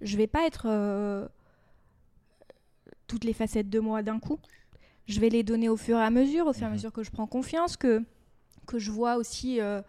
je 0.01 0.15
vais 0.17 0.27
pas 0.27 0.45
être 0.47 0.63
euh, 0.67 1.27
toutes 3.07 3.23
les 3.23 3.33
facettes 3.33 3.69
de 3.69 3.79
moi 3.79 4.01
d'un 4.03 4.19
coup. 4.19 4.39
Je 5.07 5.19
vais 5.19 5.29
les 5.29 5.43
donner 5.43 5.69
au 5.69 5.77
fur 5.77 5.97
et 5.97 6.03
à 6.03 6.09
mesure, 6.09 6.47
au 6.47 6.53
fur 6.53 6.63
et 6.63 6.65
à 6.65 6.69
Mhm. 6.69 6.75
mesure 6.75 6.93
que 6.93 7.03
je 7.03 7.11
prends 7.11 7.27
confiance, 7.27 7.75
que, 7.77 8.03
que 8.67 8.77
je 8.79 8.91
vois 8.91 9.15
aussi 9.17 9.59
euh, 9.59 9.81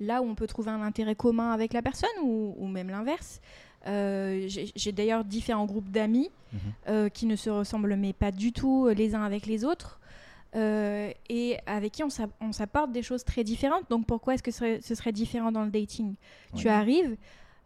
là 0.00 0.20
où 0.22 0.26
on 0.26 0.34
peut 0.34 0.46
trouver 0.46 0.70
un 0.70 0.82
intérêt 0.82 1.14
commun 1.16 1.50
avec 1.52 1.72
la 1.72 1.82
personne 1.82 2.10
ou, 2.22 2.54
ou 2.58 2.66
même 2.68 2.88
l'inverse. 2.90 3.40
Euh, 3.86 4.48
J'ai 4.74 4.92
d'ailleurs 4.92 5.24
différents 5.24 5.66
groupes 5.66 5.90
d'amis 5.90 6.30
Mhm. 6.52 6.58
euh, 6.88 7.08
qui 7.08 7.26
ne 7.26 7.36
se 7.36 7.50
ressemblent 7.50 7.96
mais 7.96 8.12
pas 8.12 8.30
du 8.32 8.52
tout 8.52 8.86
euh, 8.86 8.94
les 8.94 9.14
uns 9.14 9.22
avec 9.22 9.46
les 9.46 9.64
autres. 9.64 10.00
euh, 10.54 11.10
et 11.28 11.58
avec 11.66 11.92
qui 11.92 12.02
on 12.04 12.08
s'a- 12.08 12.28
on 12.40 12.50
s'apporte 12.52 12.90
des 12.90 13.02
choses 13.02 13.24
très 13.24 13.44
différentes. 13.44 13.84
Donc 13.90 14.06
pourquoi 14.06 14.34
est-ce 14.34 14.42
que 14.42 14.50
ce 14.50 14.58
serait, 14.58 14.80
ce 14.80 14.94
serait 14.94 15.12
différent 15.12 15.52
dans 15.52 15.64
le 15.64 15.70
dating? 15.70 16.14
Tu 16.54 16.68
arrives, 16.68 17.16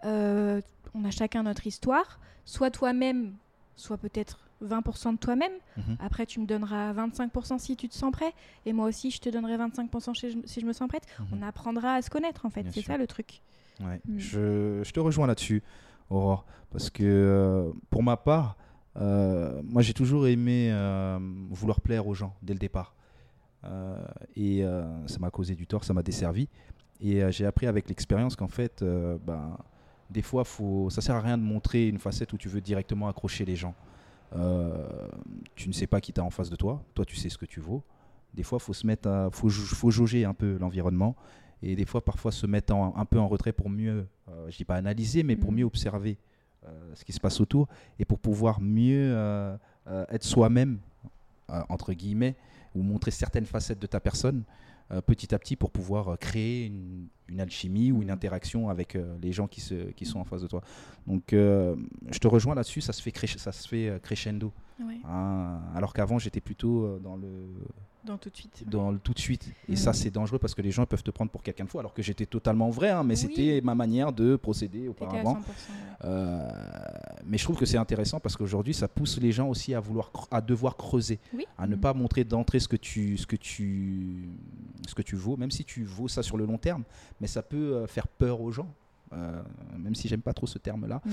euh, 0.05 0.61
on 0.95 1.05
a 1.05 1.11
chacun 1.11 1.43
notre 1.45 1.67
histoire, 1.67 2.19
soit 2.45 2.71
toi-même, 2.71 3.35
soit 3.77 3.97
peut-être 3.99 4.41
20% 4.61 5.13
de 5.13 5.19
toi-même. 5.19 5.53
Mhm. 5.77 5.97
Après, 6.01 6.27
tu 6.27 6.41
me 6.41 6.47
donneras 6.47 6.93
25% 6.93 7.59
si 7.59 7.77
tu 7.77 7.89
te 7.89 7.95
sens 7.95 8.11
prêt, 8.11 8.33
et 8.67 8.73
moi 8.73 8.87
aussi, 8.89 9.11
je 9.11 9.21
te 9.21 9.29
donnerai 9.29 9.57
25% 9.57 10.15
si 10.15 10.31
je, 10.33 10.39
si 10.45 10.61
je 10.61 10.67
me 10.67 10.73
sens 10.73 10.89
prête. 10.89 11.07
Mhm. 11.21 11.27
On 11.39 11.43
apprendra 11.43 11.95
à 11.95 12.03
se 12.03 12.11
connaître, 12.11 12.45
en 12.45 12.51
fait. 12.51 12.67
C'est 12.73 12.83
ça 12.83 12.97
le 12.97 13.07
truc. 13.07 13.41
Ouais. 13.81 14.01
Mm. 14.07 14.19
Je, 14.19 14.83
je 14.83 14.91
te 14.93 15.01
rejoins 15.01 15.27
là-dessus, 15.27 15.63
Aurore, 16.11 16.45
parce 16.71 16.91
que 16.91 17.03
euh, 17.05 17.73
pour 17.89 18.03
ma 18.03 18.17
part, 18.17 18.57
euh, 18.97 19.61
moi 19.65 19.83
j'ai 19.83 19.95
toujours 19.95 20.27
aimé 20.27 20.71
euh, 20.73 21.19
vouloir 21.51 21.81
plaire 21.81 22.07
aux 22.07 22.15
gens 22.15 22.35
dès 22.43 22.53
le 22.53 22.59
départ. 22.59 22.95
Et 24.37 24.65
ça 25.07 25.19
m'a 25.19 25.31
causé 25.31 25.55
du 25.55 25.67
tort, 25.67 25.85
ça 25.85 25.93
m'a 25.93 26.03
desservi. 26.03 26.49
Et 26.99 27.21
j'ai 27.31 27.45
appris 27.45 27.67
avec 27.67 27.91
l'expérience 27.91 28.35
qu'en 28.35 28.49
fait, 28.49 28.83
ben, 28.83 29.59
des 30.09 30.23
fois, 30.23 30.45
faut, 30.45 30.89
ça 30.89 31.03
sert 31.03 31.15
à 31.15 31.21
rien 31.21 31.37
de 31.37 31.43
montrer 31.43 31.87
une 31.87 31.99
facette 31.99 32.33
où 32.33 32.39
tu 32.39 32.49
veux 32.49 32.63
directement 32.63 33.07
accrocher 33.07 33.45
les 33.45 33.57
gens. 33.57 33.75
Tu 35.57 35.69
ne 35.69 35.75
sais 35.75 35.87
pas 35.87 36.01
qui 36.01 36.15
t'as 36.15 36.23
en 36.23 36.31
face 36.31 36.49
de 36.49 36.57
toi, 36.57 36.83
toi 36.95 37.05
tu 37.05 37.17
sais 37.17 37.29
ce 37.29 37.37
que 37.37 37.45
tu 37.45 37.61
vaux. 37.61 37.83
Des 38.33 38.45
fois, 38.45 38.59
faut 38.59 38.73
se 38.73 38.87
mettre, 38.87 39.29
faut, 39.31 39.51
faut 39.51 39.91
jauger 39.91 40.25
un 40.25 40.33
peu 40.33 40.57
l'environnement 40.57 41.15
et 41.63 41.77
des 41.77 41.85
fois 41.85 42.05
parfois 42.05 42.33
se 42.33 42.47
mettre 42.47 42.75
en- 42.75 42.95
un 42.97 43.05
peu 43.05 43.19
en 43.19 43.29
retrait 43.29 43.53
pour 43.53 43.69
mieux, 43.71 44.07
euh, 44.29 44.51
je 44.51 44.57
dis 44.57 44.65
pas 44.65 44.77
analyser, 44.77 45.23
mais 45.23 45.37
pour 45.37 45.51
Mhm. 45.53 45.59
mieux 45.59 45.65
observer 45.65 46.17
euh, 46.67 46.95
ce 46.95 47.05
qui 47.07 47.13
se 47.13 47.21
passe 47.21 47.41
autour 47.41 47.69
et 47.99 48.05
pour 48.05 48.19
pouvoir 48.19 48.61
mieux 48.61 49.13
euh, 49.15 49.57
euh, 49.89 50.05
être 50.11 50.25
soi-même 50.25 50.79
entre 51.69 51.93
guillemets 51.95 52.37
ou 52.75 52.83
montrer 52.83 53.11
certaines 53.11 53.47
facettes 53.47 53.81
de 53.81 53.87
ta 53.87 53.99
personne 53.99 54.45
petit 55.07 55.35
à 55.35 55.39
petit 55.39 55.57
pour 55.57 55.71
pouvoir 55.71 56.19
créer 56.19 56.67
une, 56.67 57.07
une 57.29 57.41
alchimie 57.41 57.93
ou 57.93 58.03
une 58.03 58.11
interaction 58.11 58.69
avec 58.69 58.97
les 59.23 59.33
gens 59.33 59.47
qui, 59.49 59.61
se, 59.61 59.75
qui 59.93 60.05
sont 60.05 60.19
en 60.21 60.25
face 60.25 60.43
de 60.43 60.49
toi. 60.49 60.63
Donc 61.07 61.23
je 61.33 62.19
te 62.21 62.29
rejoins 62.29 62.55
là-dessus, 62.55 62.81
ça 62.81 62.93
se 62.93 63.01
fait, 63.03 63.13
ça 63.39 63.53
se 63.53 63.67
fait 63.69 63.99
crescendo. 64.03 64.53
hein. 65.05 65.61
alors 65.75 65.93
qu'avant 65.93 66.19
j'étais 66.19 66.41
plutôt 66.41 66.99
dans 66.99 67.17
le 67.17 67.29
Dans 68.05 68.17
tout 68.17 68.31
de 68.31 68.37
suite. 68.37 68.65
dans 68.69 68.91
le 68.91 68.99
tout 68.99 69.13
de 69.13 69.19
suite. 69.19 69.53
Et 69.69 69.73
Mm. 69.73 69.77
ça, 69.77 69.93
c'est 69.93 70.11
dangereux 70.11 70.39
parce 70.39 70.55
que 70.55 70.63
les 70.63 70.71
gens 70.71 70.87
peuvent 70.87 71.03
te 71.03 71.11
prendre 71.11 71.31
pour 71.31 71.43
quelqu'un 71.43 71.65
de 71.65 71.69
fou, 71.69 71.79
alors 71.79 71.93
que 71.93 72.03
j'étais 72.03 72.27
totalement 72.27 72.71
vrai, 72.71 72.89
hein, 72.91 73.05
mais 73.05 73.15
Oui. 73.15 73.35
c'était 73.35 73.61
ma 73.63 73.75
manière 73.75 74.13
de 74.13 74.37
procéder 74.37 74.89
auparavant. 74.89 75.35
100%. 75.35 75.43
ouais. 75.43 76.07
Euh, 76.07 76.49
mais 77.27 77.37
je 77.39 77.45
trouve 77.45 77.57
que 77.57 77.67
c'est 77.67 77.77
intéressant 77.77 78.21
parce 78.21 78.37
qu'aujourd'hui, 78.37 78.73
ça 78.75 78.89
pousse 78.89 79.19
les 79.19 79.33
gens 79.33 79.49
aussi 79.49 79.75
à 79.75 79.81
vouloir, 79.81 80.11
à 80.31 80.41
devoir 80.41 80.77
creuser, 80.77 81.19
Oui. 81.35 81.45
à 81.59 81.67
ne 81.67 81.77
Mm. 81.77 81.81
pas 81.81 81.93
montrer 81.95 82.25
d'entrée 82.25 82.59
ce 82.61 82.69
que 82.69 82.77
tu, 82.77 83.17
ce 83.19 83.27
que 83.27 83.37
tu, 83.37 84.31
ce 84.89 84.95
que 84.95 85.03
tu 85.03 85.17
vaux, 85.17 85.37
même 85.37 85.51
si 85.51 85.65
tu 85.65 85.85
vaux 85.85 86.09
ça 86.09 86.23
sur 86.23 86.37
le 86.37 86.47
long 86.47 86.59
terme, 86.59 86.85
mais 87.21 87.27
ça 87.27 87.43
peut 87.43 87.75
euh, 87.77 87.87
faire 87.87 88.07
peur 88.09 88.41
aux 88.41 88.51
gens. 88.53 88.73
Euh, 89.13 89.43
même 89.79 89.95
si 89.95 90.09
j'aime 90.09 90.23
pas 90.23 90.33
trop 90.35 90.47
ce 90.47 90.59
terme-là, 90.59 91.01
Mm. 91.05 91.11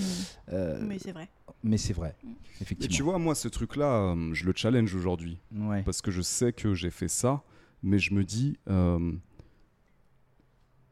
Euh, 0.54 0.86
Mais 0.88 1.00
c'est 1.00 1.12
vrai. 1.12 1.30
mais 1.64 1.78
c'est 1.78 1.94
vrai, 1.94 2.16
Mm. 2.24 2.28
Mais 2.28 2.36
effectivement. 2.62 2.96
tu 2.96 3.04
vois, 3.04 3.18
moi, 3.20 3.36
ce 3.36 3.48
truc-là, 3.48 4.14
euh, 4.14 4.34
je 4.34 4.46
le 4.46 4.54
challenge 4.56 4.94
aujourd'hui. 4.96 5.40
Ouais. 5.56 5.84
Parce 5.84 6.02
que 6.02 6.12
je 6.12 6.22
sais 6.22 6.54
que 6.54 6.74
j'ai 6.74 6.92
fait 6.92 7.08
ça, 7.08 7.44
mais 7.84 8.00
je 8.00 8.14
me 8.14 8.24
dis, 8.24 8.58
euh, 8.70 9.14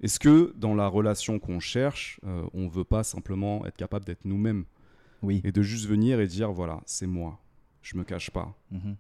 est-ce 0.02 0.20
que 0.20 0.54
dans 0.58 0.76
la 0.76 0.88
relation 0.88 1.40
qu'on 1.40 1.60
cherche, 1.60 2.20
euh, 2.26 2.46
on 2.54 2.68
veut 2.68 2.84
pas 2.84 3.04
simplement 3.04 3.66
être 3.66 3.78
capable 3.78 4.06
d'être 4.06 4.26
nous-mêmes 4.26 4.66
Oui. 5.22 5.42
et 5.44 5.52
de 5.52 5.62
juste 5.62 5.88
venir 5.88 6.20
et 6.20 6.28
dire, 6.28 6.52
voilà, 6.52 6.82
c'est 6.86 7.08
moi, 7.08 7.40
je 7.82 7.98
me 7.98 8.04
cache 8.04 8.30
pas, 8.32 8.54
Mhm. 8.72 8.96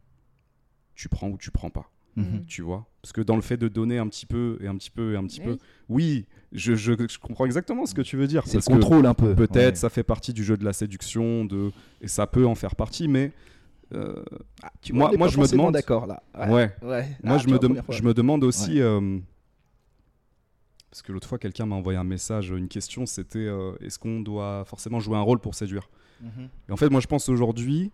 tu 0.95 1.09
prends 1.09 1.29
ou 1.29 1.37
tu 1.37 1.51
prends 1.51 1.69
pas, 1.69 1.89
Mhm. 2.15 2.45
tu 2.47 2.61
vois 2.61 2.85
Parce 3.01 3.11
que 3.11 3.21
dans 3.21 3.35
le 3.35 3.41
fait 3.41 3.57
de 3.57 3.67
donner 3.67 3.97
un 3.97 4.07
petit 4.07 4.25
peu 4.25 4.57
et 4.61 4.67
un 4.67 4.75
petit 4.77 4.89
peu 4.89 5.13
et 5.13 5.17
un 5.17 5.25
petit 5.25 5.41
Oui. 5.41 5.47
peu, 5.47 5.57
oui, 5.89 6.25
je, 6.53 6.73
je- 6.75 6.93
je 7.09 7.19
comprends 7.19 7.45
exactement 7.45 7.85
ce 7.85 7.93
que 7.93 8.01
tu 8.01 8.15
veux 8.17 8.27
dire. 8.27 8.43
C'est 8.47 8.57
le 8.57 8.63
contrôle 8.63 9.05
un 9.05 9.13
peu. 9.13 9.35
Peut-être 9.35 9.55
Ouais. 9.73 9.75
ça 9.75 9.89
fait 9.89 10.03
partie 10.03 10.31
du 10.33 10.43
jeu 10.43 10.55
de 10.57 10.63
la 10.63 10.71
séduction, 10.73 11.43
de... 11.45 11.71
et 12.01 12.07
ça 12.07 12.25
peut 12.27 12.45
en 12.45 12.55
faire 12.55 12.75
partie, 12.75 13.07
mais 13.09 13.31
euh, 13.93 14.23
Tu 14.81 14.93
Moi- 14.93 15.09
vois, 15.09 15.17
moi, 15.17 15.27
je 15.27 15.37
me 15.39 15.45
demande- 15.47 15.73
d'accord 15.73 16.07
là. 16.07 16.23
ouais. 16.35 16.47
Ouais. 16.81 17.17
Moi, 17.23 17.35
Ah, 17.35 17.37
je, 17.37 17.47
me 17.49 17.59
je 17.89 18.01
me 18.03 18.13
demande 18.13 18.43
aussi. 18.43 18.79
euh, 18.81 19.19
parce 20.89 21.01
que 21.01 21.11
l'autre 21.11 21.27
fois, 21.27 21.37
quelqu'un 21.37 21.65
m'a 21.65 21.75
envoyé 21.75 21.99
un 21.99 22.03
message, 22.05 22.49
une 22.51 22.67
question 22.69 23.05
c'était 23.05 23.39
euh, 23.39 23.73
est-ce 23.81 23.99
qu'on 23.99 24.21
doit 24.21 24.63
forcément 24.65 24.99
jouer 25.01 25.17
un 25.17 25.21
rôle 25.21 25.39
pour 25.39 25.53
séduire? 25.53 25.89
Mhm. 26.21 26.47
Et 26.69 26.71
en 26.71 26.77
fait, 26.77 26.89
moi, 26.89 27.01
je 27.01 27.07
pense 27.07 27.27
aujourd'hui 27.29 27.91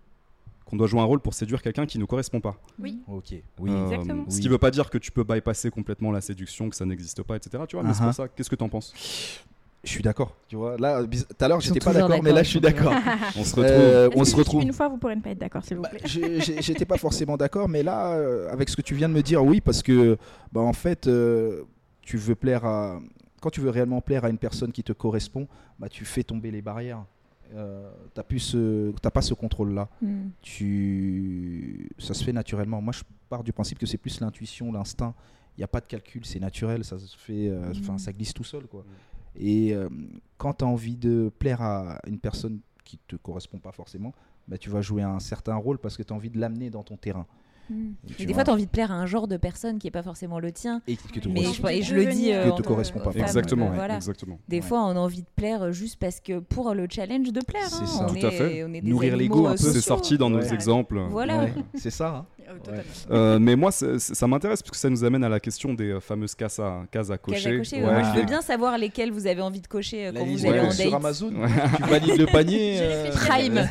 qu'on 0.72 0.78
doit 0.78 0.88
jouer 0.88 1.02
un 1.02 1.06
rôle 1.06 1.20
pour 1.20 1.36
séduire 1.36 1.62
quelqu'un 1.62 1.86
qui 1.86 2.00
ne 2.00 2.06
correspond 2.06 2.40
pas. 2.42 2.56
Oui. 2.80 3.00
Ok. 3.08 3.36
Oui. 3.60 3.70
Euh, 3.70 3.86
Exactement. 3.92 4.26
Ce 4.30 4.36
Oui. 4.38 4.42
qui 4.42 4.48
veut 4.48 4.58
pas 4.58 4.72
dire 4.72 4.90
que 4.90 4.98
tu 4.98 5.12
peux 5.12 5.24
bypasser 5.24 5.70
complètement 5.70 6.12
la 6.12 6.22
séduction, 6.22 6.70
que 6.70 6.76
ça 6.76 6.86
n'existe 6.86 7.22
pas, 7.22 7.36
etc. 7.36 7.64
Tu 7.68 7.76
vois, 7.76 7.84
mais 7.86 7.94
c'est 7.94 8.02
Uh-huh. 8.02 8.06
pour 8.06 8.14
ça. 8.16 8.28
Qu'est-ce 8.28 8.50
que 8.50 8.56
t'en 8.56 8.70
penses? 8.70 8.94
Je 9.84 9.90
suis 9.90 10.02
d'accord. 10.04 10.36
Tu 10.48 10.56
vois, 10.56 10.78
là, 10.78 11.04
tout 11.04 11.10
à 11.40 11.48
l'heure, 11.48 11.60
j'étais 11.60 11.80
pas 11.80 11.92
d'accord, 11.94 12.22
mais 12.24 12.32
là, 12.32 12.44
je 12.44 12.50
suis 12.50 12.62
d'accord. 12.62 12.94
On 13.38 13.44
se 13.44 13.56
retrouve. 13.56 13.66
Euh, 13.68 14.10
on 14.16 14.24
se 14.24 14.36
retrouve. 14.36 14.62
Une 14.64 14.74
fois, 14.74 14.88
vous 14.90 14.98
pourrez 14.98 15.16
ne 15.16 15.22
pas 15.22 15.32
être 15.32 15.40
d'accord, 15.40 15.64
s'il 15.64 15.78
vous 15.78 15.84
Bah, 15.84 15.90
plaît. 15.90 16.02
je- 16.06 16.40
j'ai- 16.40 16.62
J'étais 16.62 16.86
pas 16.86 16.98
forcément 16.98 17.36
d'accord, 17.36 17.68
mais 17.68 17.82
là, 17.84 18.14
euh, 18.14 18.52
avec 18.52 18.70
ce 18.70 18.76
que 18.76 18.82
tu 18.84 18.94
viens 18.96 19.10
de 19.10 19.14
me 19.14 19.22
dire, 19.24 19.44
oui, 19.44 19.60
parce 19.60 19.82
que, 19.82 20.18
bah, 20.52 20.62
en 20.62 20.74
fait, 20.74 21.08
euh, 21.08 21.64
tu 22.02 22.18
veux 22.18 22.36
plaire 22.36 22.64
à. 22.66 23.00
Quand 23.42 23.50
tu 23.50 23.60
veux 23.60 23.72
réellement 23.72 24.02
plaire 24.02 24.24
à 24.24 24.30
une 24.30 24.38
personne 24.38 24.72
qui 24.72 24.84
te 24.84 24.94
correspond, 24.94 25.48
bah, 25.80 25.90
tu 25.90 26.06
fais 26.06 26.24
tomber 26.24 26.52
les 26.52 26.62
barrières. 26.62 27.04
Euh, 27.54 27.92
t'as 28.14 28.24
plus 28.24 28.40
ce, 28.40 28.92
t'as 29.02 29.10
pas 29.12 29.22
ce 29.22 29.34
contrôle-là. 29.34 29.90
Mm. 30.02 30.30
Tu, 30.42 31.90
ça 31.98 32.14
se 32.14 32.24
fait 32.24 32.34
naturellement. 32.34 32.82
Moi, 32.82 32.94
je 32.94 33.04
pars 33.30 33.44
du 33.44 33.52
principe 33.54 33.78
que 33.80 33.86
c'est 33.86 33.98
plus 33.98 34.20
l'intuition, 34.22 34.72
l'instinct. 34.72 35.14
Il 35.58 35.62
n'y 35.62 35.64
a 35.66 35.68
pas 35.68 35.82
de 35.82 35.88
calcul, 35.88 36.26
c'est 36.26 36.40
naturel, 36.40 36.84
ça 36.86 36.98
se 36.98 37.18
fait, 37.18 37.50
euh, 37.50 37.72
enfin, 37.72 37.94
Mhm. 37.94 38.00
ça 38.00 38.14
glisse 38.14 38.34
tout 38.34 38.44
seul, 38.46 38.68
quoi. 38.68 38.86
Et 39.36 39.74
euh, 39.74 39.90
quand 40.38 40.54
tu 40.56 40.66
as 40.66 40.68
envie 40.68 40.96
de 40.96 41.32
plaire 41.40 41.62
à 41.62 42.00
une 42.08 42.20
personne 42.20 42.60
qui 42.86 42.98
te 43.08 43.16
correspond 43.18 43.60
pas 43.60 43.72
forcément, 43.72 44.14
bah, 44.48 44.58
tu 44.58 44.70
vas 44.70 44.82
jouer 44.82 45.04
un 45.04 45.20
certain 45.20 45.56
rôle 45.56 45.78
parce 45.78 45.98
que 45.98 46.04
tu 46.04 46.14
as 46.14 46.16
envie 46.16 46.30
de 46.30 46.40
l'amener 46.40 46.70
dans 46.70 46.84
ton 46.84 46.98
terrain. 46.98 47.26
Mm. 47.70 47.92
Et 48.08 48.12
Et 48.12 48.14
tu 48.16 48.26
des 48.26 48.34
vois. 48.34 48.36
fois, 48.36 48.44
tu 48.46 48.50
as 48.50 48.54
envie 48.54 48.66
de 48.66 48.72
plaire 48.72 48.92
à 48.92 48.96
un 48.96 49.06
genre 49.06 49.28
de 49.28 49.38
personne 49.38 49.80
qui 49.80 49.88
est 49.88 49.92
pas 49.92 50.04
forcément 50.04 50.40
le 50.40 50.52
tien. 50.52 50.82
Et 50.88 50.96
que 50.96 51.20
te 51.20 51.30
Mais 51.30 51.44
correspond. 51.44 51.68
je, 51.70 51.74
et 51.74 51.82
je 51.84 51.96
le 51.96 52.06
dis. 52.08 52.34
euh, 52.34 52.50
Que 52.52 52.58
te 52.58 52.68
correspond 52.68 53.00
pas 53.00 53.10
euh, 53.12 53.72
voilà. 53.74 53.96
exactement. 53.96 54.40
Des 54.48 54.58
Ouais. 54.58 54.62
fois, 54.62 54.84
on 54.86 54.90
a 54.92 55.00
envie 55.00 55.22
de 55.22 55.28
plaire 55.36 55.72
juste 55.72 55.98
parce 56.00 56.20
que 56.20 56.40
pour 56.40 56.74
le 56.74 56.88
challenge 56.90 57.32
de 57.32 57.42
plaire. 57.42 57.68
C'est 57.70 57.84
hein. 57.84 57.86
ça. 57.86 58.06
On 58.06 58.10
Tout 58.10 58.18
est, 58.18 58.26
à 58.26 58.32
fait. 58.32 58.64
On 58.64 58.74
est 58.74 58.82
des 58.82 58.90
Nourrir 58.90 59.16
l'ego 59.18 59.48
un 59.48 59.52
peu. 59.52 59.58
C'est 59.58 59.82
sorti 59.82 60.18
dans 60.18 60.30
nos 60.30 60.40
Ouais. 60.40 60.54
exemples. 60.54 61.00
Voilà. 61.10 61.40
Ouais, 61.46 61.54
c'est 61.76 61.92
ça. 61.92 62.16
hein. 62.16 62.26
Totalement. 62.60 62.82
Euh, 63.12 63.40
mais 63.40 63.56
moi, 63.56 63.72
ça 63.72 64.28
m'intéresse 64.28 64.62
parce 64.62 64.72
que 64.72 64.78
ça 64.78 64.90
nous 64.90 65.04
amène 65.04 65.24
à 65.24 65.30
la 65.30 65.40
question 65.40 65.74
des 65.74 65.90
euh, 65.92 66.00
fameuses 66.00 66.36
cases 66.36 66.60
à, 66.60 66.84
cases 66.92 67.10
à 67.12 67.18
Case 67.18 67.22
cocher. 67.44 67.50
à 67.54 67.58
cocher, 67.58 67.76
Ouais, 67.78 67.84
ouais. 67.88 68.02
Moi, 68.02 68.12
je 68.14 68.20
veux 68.20 68.26
bien 68.26 68.42
savoir 68.42 68.78
lesquelles 68.78 69.12
vous 69.12 69.28
avez 69.28 69.42
envie 69.42 69.62
de 69.62 69.68
cocher 69.68 70.08
euh, 70.08 70.12
La 70.12 70.20
quand 70.20 70.26
vous 70.26 70.46
allez 70.46 70.60
ouais. 70.60 70.66
en 70.68 70.72
sur 70.72 70.86
date. 70.86 70.94
Amazon, 70.94 71.32
Ouais. 71.36 71.48
tu 71.78 71.84
valides 71.90 72.18
le 72.20 72.26
panier. 72.26 72.78
euh, 72.82 73.12
Prime. 73.12 73.68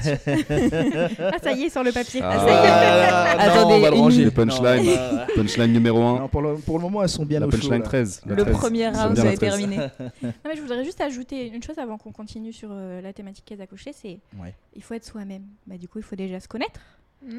Ah, 1.19 1.39
ça 1.43 1.53
y 1.53 1.65
est, 1.65 1.71
sur 1.71 1.83
le 1.83 1.93
papier. 1.93 2.21
Ah, 2.23 2.39
ça 2.39 2.47
y 2.47 2.49
est. 2.49 3.09
Ah, 3.11 3.35
non, 3.37 3.53
Attendez, 3.53 3.75
on 3.75 3.81
va 3.81 3.91
le 3.91 3.97
ranger. 3.97 4.19
minute. 4.19 4.35
Punchline. 4.35 4.85
Non, 4.87 5.27
Punchline 5.37 5.73
numéro 5.73 6.03
1, 6.03 6.19
non, 6.21 6.29
pour, 6.29 6.43
le, 6.43 6.55
pour 6.57 6.79
le 6.79 6.83
moment, 6.83 7.03
elles 7.03 7.09
sont 7.09 7.25
bien 7.25 7.41
la 7.41 7.47
punchline 7.49 7.81
là. 7.81 7.85
13. 7.85 8.23
la 8.27 8.35
Le 8.35 8.43
13. 8.45 8.57
premier 8.57 8.89
round 8.89 9.19
est 9.19 9.23
13. 9.23 9.39
terminé. 9.39 9.77
Non, 10.23 10.31
mais 10.45 10.57
je 10.57 10.61
voudrais 10.63 10.85
juste 10.85 11.01
ajouter 11.01 11.49
une 11.49 11.63
chose 11.63 11.79
avant 11.79 11.99
qu'on 11.99 12.13
continue 12.13 12.53
sur 12.53 12.69
euh, 12.73 13.01
la 13.01 13.13
thématique 13.13 13.45
case 13.45 13.61
à 13.61 13.67
cocher, 13.67 13.93
c'est 13.93 14.19
Ouais. 14.41 14.55
il 14.75 14.83
faut 14.83 14.95
être 14.95 15.05
soi-même. 15.05 15.43
Bah, 15.67 15.77
du 15.77 15.89
coup, 15.89 15.99
il 15.99 16.03
faut 16.05 16.17
déjà 16.17 16.41
se 16.41 16.49
connaître. 16.49 16.81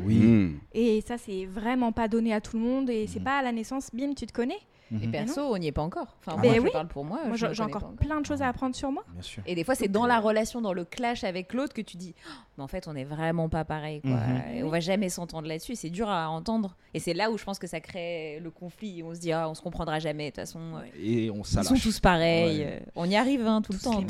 Oui. 0.03 0.15
Mm. 0.15 0.59
Et 0.73 1.01
ça, 1.01 1.17
c'est 1.17 1.45
vraiment 1.45 1.91
pas 1.91 2.07
donné 2.07 2.33
à 2.33 2.41
tout 2.41 2.57
le 2.57 2.63
monde. 2.63 2.89
Et 2.89 3.07
c'est 3.07 3.19
Mhm. 3.19 3.25
pas 3.25 3.39
à 3.39 3.41
la 3.41 3.51
naissance, 3.51 3.89
bim, 3.93 4.13
tu 4.15 4.25
te 4.27 4.33
connais. 4.33 4.59
Mhm. 4.91 5.03
Et 5.03 5.07
perso, 5.07 5.41
on 5.41 5.57
n'y 5.57 5.67
est 5.67 5.71
pas 5.71 5.81
encore. 5.83 6.17
Enfin, 6.19 6.33
Ah 6.37 6.41
moi, 6.43 6.51
ouais. 6.51 6.57
je 6.57 6.61
oui. 6.63 6.69
parle 6.73 6.87
pour 6.89 7.05
moi. 7.05 7.19
Moi, 7.25 7.37
j'ai 7.37 7.63
encore 7.63 7.93
plein 7.93 8.19
de 8.19 8.25
choses 8.25 8.41
à 8.41 8.49
apprendre 8.49 8.75
sur 8.75 8.91
moi. 8.91 9.05
Bien 9.13 9.21
sûr. 9.21 9.41
Et 9.47 9.55
des 9.55 9.63
fois, 9.63 9.73
c'est 9.73 9.87
dans 9.87 10.05
la 10.05 10.19
relation, 10.19 10.61
dans 10.61 10.73
le 10.73 10.83
clash 10.83 11.23
avec 11.23 11.53
l'autre 11.53 11.73
que 11.73 11.79
tu 11.81 11.95
dis, 11.95 12.13
Oh, 12.27 12.31
mais 12.57 12.63
en 12.65 12.67
fait, 12.67 12.89
on 12.89 12.93
n'est 12.93 13.05
vraiment 13.05 13.47
pas 13.47 13.63
pareil. 13.63 14.01
Quoi. 14.01 14.11
Mhm. 14.11 14.41
Et 14.55 14.63
on 14.63 14.69
va 14.69 14.81
jamais 14.81 15.07
s'entendre 15.07 15.47
là-dessus. 15.47 15.75
C'est 15.75 15.89
dur 15.89 16.09
à 16.09 16.29
entendre. 16.29 16.75
Et 16.93 16.99
c'est 16.99 17.13
là 17.13 17.31
où 17.31 17.37
je 17.37 17.43
pense 17.45 17.57
que 17.57 17.67
ça 17.67 17.79
crée 17.79 18.39
le 18.43 18.51
conflit. 18.51 19.01
On 19.01 19.15
se 19.15 19.19
dit, 19.21 19.31
ah, 19.31 19.49
on 19.49 19.53
se 19.55 19.61
comprendra 19.61 19.99
jamais. 19.99 20.25
De 20.25 20.29
toute 20.31 20.41
façon, 20.41 20.59
Et 21.01 21.31
on 21.31 21.41
ils 21.43 21.63
sont 21.63 21.73
tous 21.75 21.99
pareils. 22.01 22.59
Ouais. 22.65 22.83
On 22.95 23.05
y 23.09 23.15
arrive 23.15 23.47
hein, 23.47 23.61
tout 23.61 23.71
le 23.71 23.77
Tous 23.79 23.85
temps. 23.85 24.01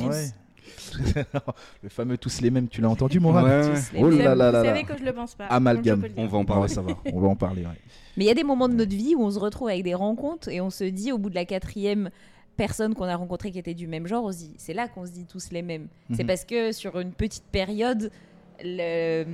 Le 1.83 1.89
fameux 1.89 2.17
tous 2.17 2.41
les 2.41 2.51
mêmes, 2.51 2.67
tu 2.67 2.81
l'as 2.81 2.89
entendu, 2.89 3.19
Mourad 3.19 3.43
Ouais, 3.45 3.79
Oh 3.97 4.09
là 4.09 4.35
là 4.35 4.51
là 4.51 4.59
Vous 4.61 4.65
savez 4.67 4.83
que 4.83 4.97
je 4.97 5.03
le 5.03 5.13
pense 5.13 5.35
pas. 5.35 5.45
Amalgame. 5.47 6.05
On 6.17 6.27
va 6.27 6.37
en 6.37 6.45
parler. 6.45 6.67
ça 6.67 6.81
va, 6.81 6.93
on 7.11 7.19
va 7.19 7.27
en 7.27 7.35
parler. 7.35 7.61
ouais. 7.63 7.77
Mais 8.17 8.25
il 8.25 8.27
y 8.27 8.31
a 8.31 8.35
des 8.35 8.43
moments 8.43 8.67
de 8.69 8.73
notre 8.75 8.95
vie 8.95 9.15
où 9.15 9.23
on 9.23 9.31
se 9.31 9.39
retrouve 9.39 9.69
avec 9.69 9.83
des 9.83 9.93
rencontres 9.95 10.49
et 10.49 10.61
on 10.61 10.69
se 10.69 10.83
dit, 10.83 11.11
au 11.11 11.17
bout 11.17 11.29
de 11.29 11.35
la 11.35 11.45
quatrième 11.45 12.09
personne 12.57 12.93
qu'on 12.93 13.05
a 13.05 13.15
rencontrée 13.15 13.51
qui 13.51 13.59
était 13.59 13.73
du 13.73 13.87
même 13.87 14.05
genre, 14.07 14.25
on 14.25 14.31
se 14.31 14.37
dit, 14.39 14.53
c'est 14.57 14.73
là 14.73 14.87
qu'on 14.87 15.05
se 15.05 15.11
dit 15.11 15.25
tous 15.25 15.51
les 15.51 15.61
mêmes. 15.61 15.87
C'est 16.13 16.23
Mhm. 16.23 16.27
parce 16.27 16.45
que 16.45 16.71
sur 16.73 16.99
une 16.99 17.13
petite 17.13 17.45
période, 17.51 18.11
le- 18.63 19.25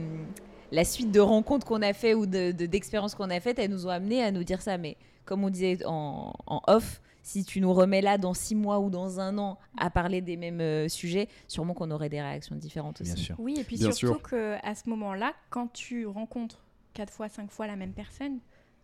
la 0.71 0.83
suite 0.85 1.11
de 1.11 1.19
rencontres 1.19 1.65
qu'on 1.65 1.81
a 1.81 1.93
fait 1.93 2.13
ou 2.13 2.25
de- 2.25 2.51
de- 2.51 2.65
d'expériences 2.65 3.15
qu'on 3.15 3.29
a 3.29 3.39
faites, 3.39 3.57
elles 3.59 3.71
nous 3.71 3.87
ont 3.87 3.89
amené 3.89 4.21
à 4.23 4.31
nous 4.31 4.43
dire 4.43 4.61
ça. 4.61 4.77
Mais 4.77 4.95
comme 5.25 5.43
on 5.43 5.49
disait 5.49 5.79
en, 5.85 6.33
en 6.45 6.61
off, 6.67 7.01
si 7.27 7.43
tu 7.43 7.59
nous 7.59 7.73
remets 7.73 7.99
là 7.99 8.17
dans 8.17 8.33
six 8.33 8.55
mois 8.55 8.79
ou 8.79 8.89
dans 8.89 9.19
un 9.19 9.37
an 9.37 9.57
à 9.77 9.89
parler 9.89 10.21
des 10.21 10.37
mêmes 10.37 10.61
euh, 10.61 10.87
sujets, 10.87 11.27
sûrement 11.49 11.73
qu'on 11.73 11.91
aurait 11.91 12.07
des 12.07 12.21
réactions 12.21 12.55
différentes 12.55 13.01
aussi. 13.01 13.13
Bien 13.15 13.21
sûr. 13.21 13.35
Oui, 13.37 13.55
et 13.59 13.65
puis 13.65 13.77
Bien 13.77 13.91
surtout 13.91 14.21
qu'à 14.29 14.73
ce 14.75 14.89
moment-là, 14.89 15.33
quand 15.49 15.67
tu 15.73 16.05
rencontres 16.05 16.63
quatre 16.93 17.11
fois, 17.11 17.27
cinq 17.27 17.51
fois 17.51 17.67
la 17.67 17.75
même 17.75 17.91
personne, 17.91 18.39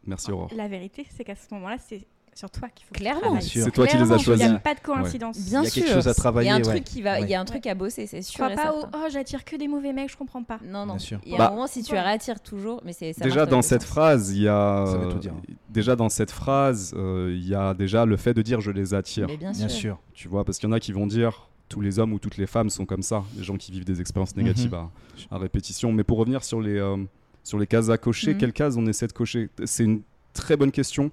Merci 0.06 0.30
Aurore. 0.32 0.52
la 0.54 0.68
vérité, 0.68 1.08
c'est 1.10 1.24
qu'à 1.24 1.36
ce 1.36 1.54
moment-là, 1.54 1.78
c'est 1.80 2.06
sur 2.36 2.50
toi 2.50 2.68
qu'il 2.70 2.86
faut 2.88 2.94
Clairement. 2.96 3.40
sûr. 3.42 3.64
C'est 3.64 3.72
toi 3.72 3.88
qui 3.88 3.98
les 3.98 4.04
as 4.12 4.18
je 4.18 4.22
Il 4.22 4.24
choisis. 4.26 4.48
n'y 4.50 4.56
a 4.56 4.60
pas 4.60 4.74
de 4.74 4.80
coïncidence. 4.80 5.38
Bien 5.40 5.62
Il 5.62 5.66
y 5.66 5.68
a 5.68 5.72
quelque 5.72 5.86
sûr. 5.88 5.96
chose 5.96 6.08
à 6.08 6.14
travailler, 6.14 6.48
Il 6.48 6.50
y 6.50 6.54
a 6.54 6.56
un 6.56 6.58
ouais. 6.60 6.64
truc 6.64 6.84
qui 6.84 7.02
va, 7.02 7.20
il 7.20 7.30
y 7.30 7.34
a 7.36 7.40
un 7.40 7.42
Ouais. 7.44 7.48
truc 7.48 7.68
à 7.68 7.76
bosser, 7.76 8.08
c'est 8.08 8.22
sûr. 8.22 8.44
crois 8.46 8.56
pas 8.56 8.74
au 8.74 8.86
oh 8.94 9.08
j'attire 9.12 9.46
que 9.46 9.56
des 9.56 9.68
mauvais 9.68 9.94
mecs, 9.94 10.10
je 10.12 10.18
comprends 10.18 10.44
pas. 10.44 10.60
Non, 10.66 10.86
non. 10.86 10.94
Bien 10.96 11.00
sûr. 11.00 11.20
Il 11.26 11.32
y 11.32 11.36
a 11.36 11.38
Bah, 11.38 11.48
un 11.48 11.52
moment, 11.52 11.68
si 11.68 11.84
tu 11.84 11.96
attires 11.96 12.40
toujours, 12.42 12.82
mais 12.86 12.94
c'est 12.94 13.14
Déjà 13.22 13.46
dans 13.46 13.62
cette 13.62 13.84
phrase, 13.84 14.32
il 14.36 14.42
y 14.44 14.48
a 14.48 14.86
Ça 14.88 14.98
veut 14.98 15.10
tout 15.10 15.20
dire. 15.20 15.34
déjà 15.70 15.96
dans 15.96 16.10
cette 16.10 16.32
phrase, 16.32 16.94
il 16.98 17.48
y 17.48 17.56
a 17.56 17.74
déjà 17.74 18.06
le 18.06 18.18
fait 18.18 18.34
de 18.34 18.42
dire 18.42 18.62
je 18.62 18.72
les 18.72 18.94
attire. 18.94 19.28
Bien, 19.28 19.54
sûr. 19.54 19.70
sûr. 19.70 20.00
Tu 20.14 20.28
vois, 20.28 20.44
parce 20.44 20.58
qu'il 20.58 20.68
y 20.70 20.72
en 20.72 20.76
a 20.76 20.80
qui 20.80 20.92
vont 20.92 21.08
dire 21.08 21.48
tous 21.70 21.82
les 21.82 21.98
hommes 21.98 22.14
ou 22.14 22.20
toutes 22.20 22.38
les 22.38 22.46
femmes 22.46 22.70
sont 22.70 22.86
comme 22.86 23.02
ça, 23.02 23.24
les 23.36 23.44
gens 23.44 23.56
qui 23.58 23.72
vivent 23.72 23.86
des 23.86 24.00
expériences 24.00 24.36
négatives 24.36 24.74
Mhm. 24.74 24.90
à, 25.32 25.36
à 25.36 25.38
répétition. 25.40 25.92
Mais 25.92 26.04
pour 26.04 26.18
revenir 26.20 26.44
sur 26.44 26.62
les 26.62 26.78
euh, 26.78 26.98
sur 27.44 27.58
les 27.60 27.68
cases 27.68 27.90
à 27.90 27.98
cocher, 27.98 28.34
Mhm. 28.34 28.38
quelles 28.40 28.54
cases 28.54 28.76
on 28.78 28.86
essaie 28.86 29.08
de 29.08 29.12
cocher? 29.14 29.50
C'est 29.66 29.84
une 29.84 30.02
très 30.34 30.56
bonne 30.56 30.72
question. 30.72 31.12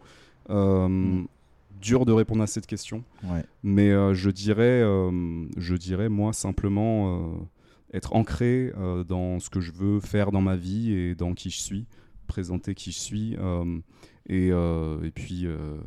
Euh, 0.51 0.88
Mhm. 0.88 1.26
Dur 1.80 2.05
de 2.05 2.12
répondre 2.12 2.42
à 2.42 2.46
cette 2.46 2.66
question. 2.66 3.05
Ouais. 3.24 3.42
Mais 3.62 3.88
euh, 3.90 4.12
je 4.12 4.28
dirais, 4.28 4.82
euh, 4.82 5.46
je 5.57 5.74
dirais 5.74 6.11
moi 6.11 6.34
simplement 6.34 7.16
euh, 7.16 7.36
être 7.94 8.14
ancré 8.14 8.70
euh, 8.76 9.03
dans 9.03 9.40
ce 9.40 9.48
que 9.48 9.61
je 9.61 9.72
veux 9.72 9.98
faire 9.98 10.30
dans 10.30 10.42
ma 10.42 10.57
vie 10.57 10.92
et 10.92 11.14
dans 11.14 11.32
qui 11.32 11.48
je 11.48 11.59
suis, 11.59 11.86
présenter 12.26 12.74
qui 12.74 12.92
je 12.92 12.98
suis, 12.98 13.34
euh, 13.38 13.78
et, 14.28 14.51
euh, 14.53 15.03
et 15.05 15.11
puis 15.11 15.46
euh, 15.46 15.78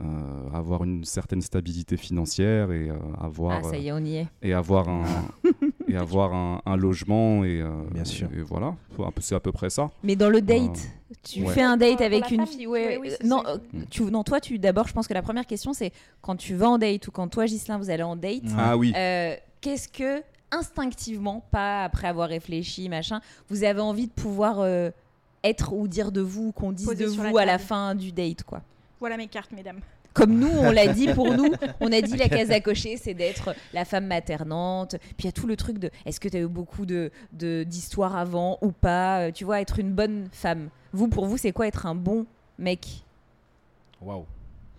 euh, 0.00 0.50
avoir 0.52 0.84
une 0.84 1.02
certaine 1.02 1.42
stabilité 1.42 1.96
financière 1.96 2.70
et 2.70 2.88
euh, 2.88 2.96
avoir 3.18 3.58
Ah, 3.58 3.62
ça 3.70 3.76
y 3.76 3.88
est, 3.88 3.92
on 3.92 3.98
y 4.04 4.18
est. 4.18 4.28
et 4.42 4.52
avoir 4.52 4.88
un 4.88 5.02
et 5.88 5.96
avoir 5.96 6.34
un, 6.34 6.60
un 6.66 6.76
logement 6.76 7.44
et 7.44 7.60
euh, 7.60 7.70
Bien 7.92 8.04
sûr. 8.04 8.28
et 8.36 8.42
voilà, 8.42 8.74
c'est 9.20 9.34
à 9.34 9.40
peu 9.40 9.52
près 9.52 9.70
ça. 9.70 9.90
Mais 10.02 10.16
dans 10.16 10.28
le 10.30 10.40
date, 10.40 10.88
tu 11.22 11.42
ouais. 11.42 11.52
fais 11.52 11.62
un 11.62 11.76
date 11.76 12.00
avec 12.00 12.30
une 12.30 12.46
fille. 12.46 12.66
Ouais, 12.66 12.98
oui, 13.00 13.10
euh, 13.10 13.26
non, 13.26 13.42
ça. 13.42 13.50
euh, 13.52 13.58
tu, 13.90 14.02
non, 14.04 14.22
toi, 14.24 14.40
tu 14.40 14.58
d'abord, 14.58 14.86
je 14.88 14.92
pense 14.92 15.06
que 15.08 15.14
la 15.14 15.22
première 15.22 15.46
question, 15.46 15.72
c'est 15.72 15.92
quand 16.22 16.36
tu 16.36 16.54
vas 16.54 16.68
en 16.70 16.78
date 16.78 17.08
ou 17.08 17.10
quand 17.10 17.28
toi, 17.28 17.46
Gislin, 17.46 17.78
vous 17.78 17.90
allez 17.90 18.02
en 18.02 18.16
date. 18.16 18.42
Ah 18.56 18.76
oui. 18.76 18.92
euh, 18.96 19.34
qu'est-ce 19.60 19.88
que 19.88 20.22
instinctivement, 20.50 21.44
pas 21.50 21.84
après 21.84 22.08
avoir 22.08 22.28
réfléchi, 22.28 22.88
machin, 22.88 23.20
vous 23.48 23.64
avez 23.64 23.80
envie 23.80 24.06
de 24.06 24.12
pouvoir 24.12 24.60
euh, 24.60 24.90
être 25.44 25.72
ou 25.72 25.86
dire 25.88 26.10
de 26.12 26.20
vous, 26.20 26.52
qu'on 26.52 26.72
dise 26.72 26.86
Poser 26.86 27.04
de 27.04 27.10
vous 27.10 27.36
à 27.38 27.44
la 27.44 27.58
fin 27.58 27.94
du 27.94 28.12
date, 28.12 28.42
quoi? 28.44 28.62
Voilà 29.00 29.16
mes 29.16 29.26
cartes, 29.28 29.52
mesdames. 29.52 29.80
Comme 30.18 30.38
nous, 30.38 30.48
on 30.50 30.70
l'a 30.70 30.88
dit 30.88 31.08
pour 31.14 31.32
nous, 31.34 31.50
on 31.80 31.90
a 31.92 32.00
dit 32.00 32.16
la 32.16 32.28
case 32.28 32.50
à 32.50 32.60
cocher, 32.60 32.96
c'est 32.96 33.14
d'être 33.14 33.54
la 33.72 33.84
femme 33.84 34.06
maternante. 34.06 34.96
Puis 35.00 35.14
il 35.20 35.24
y 35.26 35.28
a 35.28 35.32
tout 35.32 35.46
le 35.46 35.56
truc 35.56 35.78
de 35.78 35.90
est-ce 36.04 36.20
que 36.20 36.28
tu 36.28 36.36
as 36.36 36.40
eu 36.40 36.48
beaucoup 36.48 36.84
de 36.86 37.10
de- 37.32 37.64
d'histoires 37.64 38.16
avant 38.16 38.58
ou 38.62 38.72
pas? 38.72 39.20
Euh, 39.28 39.32
Tu 39.32 39.44
vois, 39.44 39.60
être 39.60 39.78
une 39.78 39.92
bonne 39.92 40.28
femme. 40.32 40.68
Vous, 40.92 41.08
pour 41.08 41.26
vous, 41.26 41.36
c'est 41.36 41.52
quoi 41.52 41.66
être 41.66 41.86
un 41.86 41.94
bon 41.94 42.26
mec? 42.58 43.04
Waouh. 44.00 44.26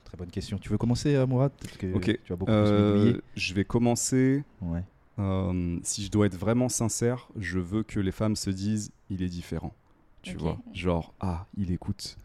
Très 0.05 0.17
bonne 0.17 0.31
question. 0.31 0.57
Tu 0.57 0.69
veux 0.69 0.77
commencer, 0.77 1.15
euh, 1.15 1.25
Mourad? 1.27 1.51
Que 1.77 1.93
Ok. 1.93 2.19
Tu 2.23 2.33
as 2.33 2.35
beaucoup 2.35 2.51
Euh, 2.51 3.11
plus 3.13 3.21
je 3.35 3.53
vais 3.53 3.63
commencer. 3.63 4.43
Ouais. 4.61 4.83
Euh, 5.19 5.77
si 5.83 6.03
je 6.03 6.09
dois 6.11 6.25
être 6.27 6.37
vraiment 6.37 6.69
sincère, 6.69 7.27
je 7.37 7.59
veux 7.59 7.83
que 7.83 7.99
les 7.99 8.11
femmes 8.11 8.35
se 8.35 8.49
disent 8.49 8.91
il 9.09 9.21
est 9.21 9.27
différent. 9.27 9.73
Tu 10.21 10.35
vois, 10.35 10.57
genre 10.73 11.13
ah 11.19 11.45
il 11.57 11.71
écoute. 11.71 12.17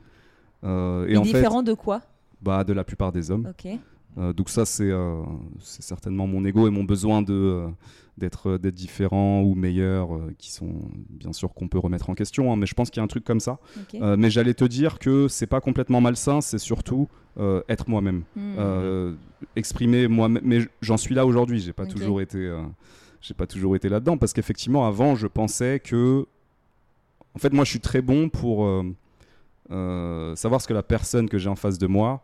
Euh, 0.65 1.07
et 1.09 1.13
Et 1.13 1.17
en 1.17 1.23
différent 1.23 1.63
de 1.63 1.75
quoi? 1.75 2.01
Bah 2.45 2.63
de 2.65 2.73
la 2.73 2.85
plupart 2.85 3.11
des 3.13 3.31
hommes. 3.31 3.47
Euh, 4.17 4.33
donc 4.33 4.49
ça 4.49 4.65
c'est 4.65 4.91
euh, 4.91 5.23
c'est 5.59 5.83
certainement 5.83 6.27
mon 6.29 6.45
ego 6.45 6.69
et 6.69 6.71
mon 6.71 6.85
besoin 6.85 7.21
de 7.23 7.33
euh, 7.35 7.67
d'être 8.17 8.59
d'être 8.59 8.75
différent 8.77 9.43
ou 9.43 9.57
meilleur, 9.57 10.15
euh, 10.15 10.33
qui 10.39 10.53
sont 10.53 10.73
bien 11.11 11.33
sûr 11.33 11.53
qu'on 11.53 11.67
peut 11.67 11.81
remettre 11.81 12.11
en 12.11 12.15
question. 12.15 12.53
hein, 12.53 12.57
mais 12.57 12.67
je 12.67 12.75
pense 12.75 12.91
qu'il 12.91 13.01
y 13.01 13.03
a 13.03 13.05
un 13.05 13.09
truc 13.09 13.25
comme 13.25 13.41
ça. 13.41 13.59
Euh, 13.95 14.17
mais 14.17 14.31
j'allais 14.31 14.55
te 14.55 14.65
dire 14.65 15.01
que 15.01 15.27
c'est 15.27 15.49
pas 15.49 15.61
complètement 15.61 16.01
malsain, 16.01 16.41
c'est 16.41 16.59
surtout 16.59 17.09
euh, 17.39 17.63
être 17.69 17.89
moi-même. 17.89 18.23
Hmm. 18.37 18.55
Euh, 18.57 19.15
exprimer 19.57 20.07
moi-même. 20.07 20.43
Mais 20.45 20.61
j'en 20.81 20.97
suis 20.97 21.17
là 21.17 21.27
aujourd'hui. 21.27 21.59
J'ai 21.59 21.73
pas 21.73 21.83
Ok. 21.83 21.95
toujours 21.97 22.21
été, 22.21 22.39
euh, 22.39 22.63
j'ai 23.21 23.35
pas 23.35 23.49
toujours 23.49 23.75
été 23.75 23.89
là-dedans 23.89 24.17
parce 24.17 24.33
qu'effectivement 24.33 24.87
avant 24.87 25.17
je 25.17 25.27
pensais 25.27 25.81
que, 25.81 26.25
en 27.35 27.39
fait 27.41 27.53
moi 27.53 27.65
je 27.65 27.71
suis 27.71 27.81
très 27.81 28.01
bon 28.03 28.29
pour 28.29 28.65
euh, 28.65 28.85
euh, 29.73 30.37
savoir 30.37 30.61
ce 30.61 30.69
que 30.69 30.75
la 30.75 30.85
personne 30.85 31.29
que 31.29 31.39
j'ai 31.39 31.49
en 31.49 31.57
face 31.57 31.79
de 31.79 31.89
moi 31.89 32.23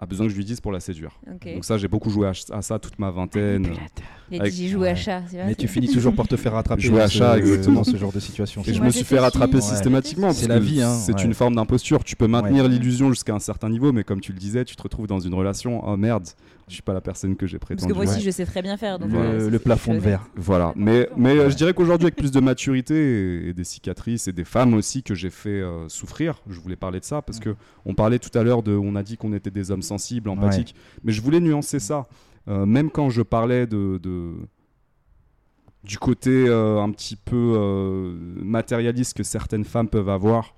a 0.00 0.06
besoin 0.06 0.26
que 0.26 0.32
je 0.32 0.36
lui 0.36 0.44
dise 0.44 0.60
pour 0.60 0.70
la 0.72 0.80
séduire. 0.80 1.18
Donc 1.26 1.64
ça 1.64 1.76
j'ai 1.78 1.88
beaucoup 1.88 2.10
joué 2.10 2.26
à, 2.28 2.32
à 2.56 2.62
ça 2.62 2.78
toute 2.78 2.98
ma 2.98 3.10
vingtaine. 3.10 3.66
Il 4.30 4.38
a 4.38 4.42
avec- 4.42 4.52
dit 4.54 4.64
j'ai 4.64 4.68
joué 4.68 4.88
à 4.90 4.94
chat. 4.94 5.20
vois, 5.20 5.44
Mais 5.44 5.48
c'est- 5.50 5.54
tu 5.56 5.68
finis 5.68 5.88
toujours 5.88 6.14
par 6.14 6.28
te 6.28 6.36
faire 6.36 6.52
rattraper 6.52 6.82
Jouer 6.82 7.00
à 7.00 7.08
chat, 7.08 7.38
exactement. 7.38 7.76
dans 7.76 7.84
ce 7.84 7.96
genre 7.96 8.12
de 8.12 8.20
situation. 8.20 8.62
Et 8.62 8.72
je 8.74 8.78
me 8.78 8.84
vrai. 8.84 8.90
suis 8.92 9.04
fait 9.04 9.18
rattraper. 9.18 9.56
Ouais. 9.56 9.60
systématiquement. 9.62 10.32
C'est 10.32 10.46
parce 10.48 10.60
la 10.60 10.64
vie, 10.64 10.82
hein, 10.82 10.92
C'est 10.94 11.14
ouais. 11.14 11.24
une 11.24 11.32
forme 11.34 11.54
d'imposture. 11.56 12.04
Tu 12.04 12.14
peux 12.16 12.26
maintenir 12.26 12.64
Ouais. 12.64 12.68
l'illusion 12.68 13.08
jusqu'à 13.10 13.34
un 13.34 13.38
certain 13.38 13.70
niveau, 13.70 13.90
mais 13.92 14.04
comme 14.04 14.20
tu 14.20 14.32
le 14.32 14.38
disais, 14.38 14.64
tu 14.64 14.76
te 14.76 14.82
retrouves 14.82 15.06
dans 15.06 15.18
une 15.20 15.32
relation. 15.34 15.82
Oh 15.88 15.96
merde, 15.96 16.26
je 16.68 16.74
suis 16.74 16.82
pas 16.82 16.92
la 16.92 17.00
personne 17.00 17.36
que 17.36 17.46
j'ai 17.46 17.58
Parce 17.58 17.68
prétendu. 17.68 17.92
que 17.92 17.96
moi 17.96 18.04
aussi, 18.04 18.16
Ouais. 18.16 18.20
je 18.20 18.30
sais 18.30 18.44
très 18.44 18.60
bien 18.60 18.76
faire. 18.76 18.98
Donc 18.98 19.10
Le, 19.12 19.58
plafond 19.58 19.94
de 19.94 19.98
verre. 19.98 20.26
Voilà, 20.36 20.72
mais, 20.76 21.08
mais 21.16 21.30
euh, 21.30 21.48
je 21.50 21.56
dirais 21.56 21.72
qu'aujourd'hui, 21.72 22.04
avec 22.06 22.16
plus 22.16 22.30
de 22.30 22.40
maturité 22.40 22.94
et, 22.94 23.48
et 23.48 23.52
des 23.54 23.64
cicatrices 23.64 24.28
et 24.28 24.32
des 24.32 24.44
femmes 24.44 24.74
aussi 24.74 25.02
que 25.02 25.14
j'ai 25.14 25.30
fait 25.30 25.48
euh, 25.62 25.88
souffrir, 25.88 26.42
je 26.50 26.60
voulais 26.60 26.76
parler 26.76 27.00
de 27.00 27.04
ça 27.06 27.22
parce 27.22 27.40
que 27.40 27.56
on 27.86 27.94
parlait 27.94 28.18
tout 28.18 28.36
à 28.38 28.42
l'heure 28.42 28.62
de, 28.62 28.72
on 28.72 28.94
a 28.94 29.02
dit 29.02 29.16
qu'on 29.16 29.32
était 29.32 29.50
des 29.50 29.70
hommes 29.70 29.80
sensibles, 29.88 30.28
empathiques, 30.30 30.74
mais 31.04 31.12
je 31.12 31.20
voulais 31.22 31.40
nuancer 31.40 31.80
ça. 31.80 32.06
Euh, 32.48 32.64
même 32.66 32.90
quand 32.90 33.10
je 33.10 33.22
parlais 33.22 33.66
de, 33.66 33.98
de- 34.02 34.36
du 35.84 35.98
côté 35.98 36.30
euh, 36.48 36.80
un 36.80 36.90
petit 36.90 37.16
peu 37.16 37.54
euh, 37.56 38.14
matérialiste 38.42 39.16
que 39.16 39.22
certaines 39.22 39.64
femmes 39.64 39.88
peuvent 39.88 40.08
avoir, 40.20 40.54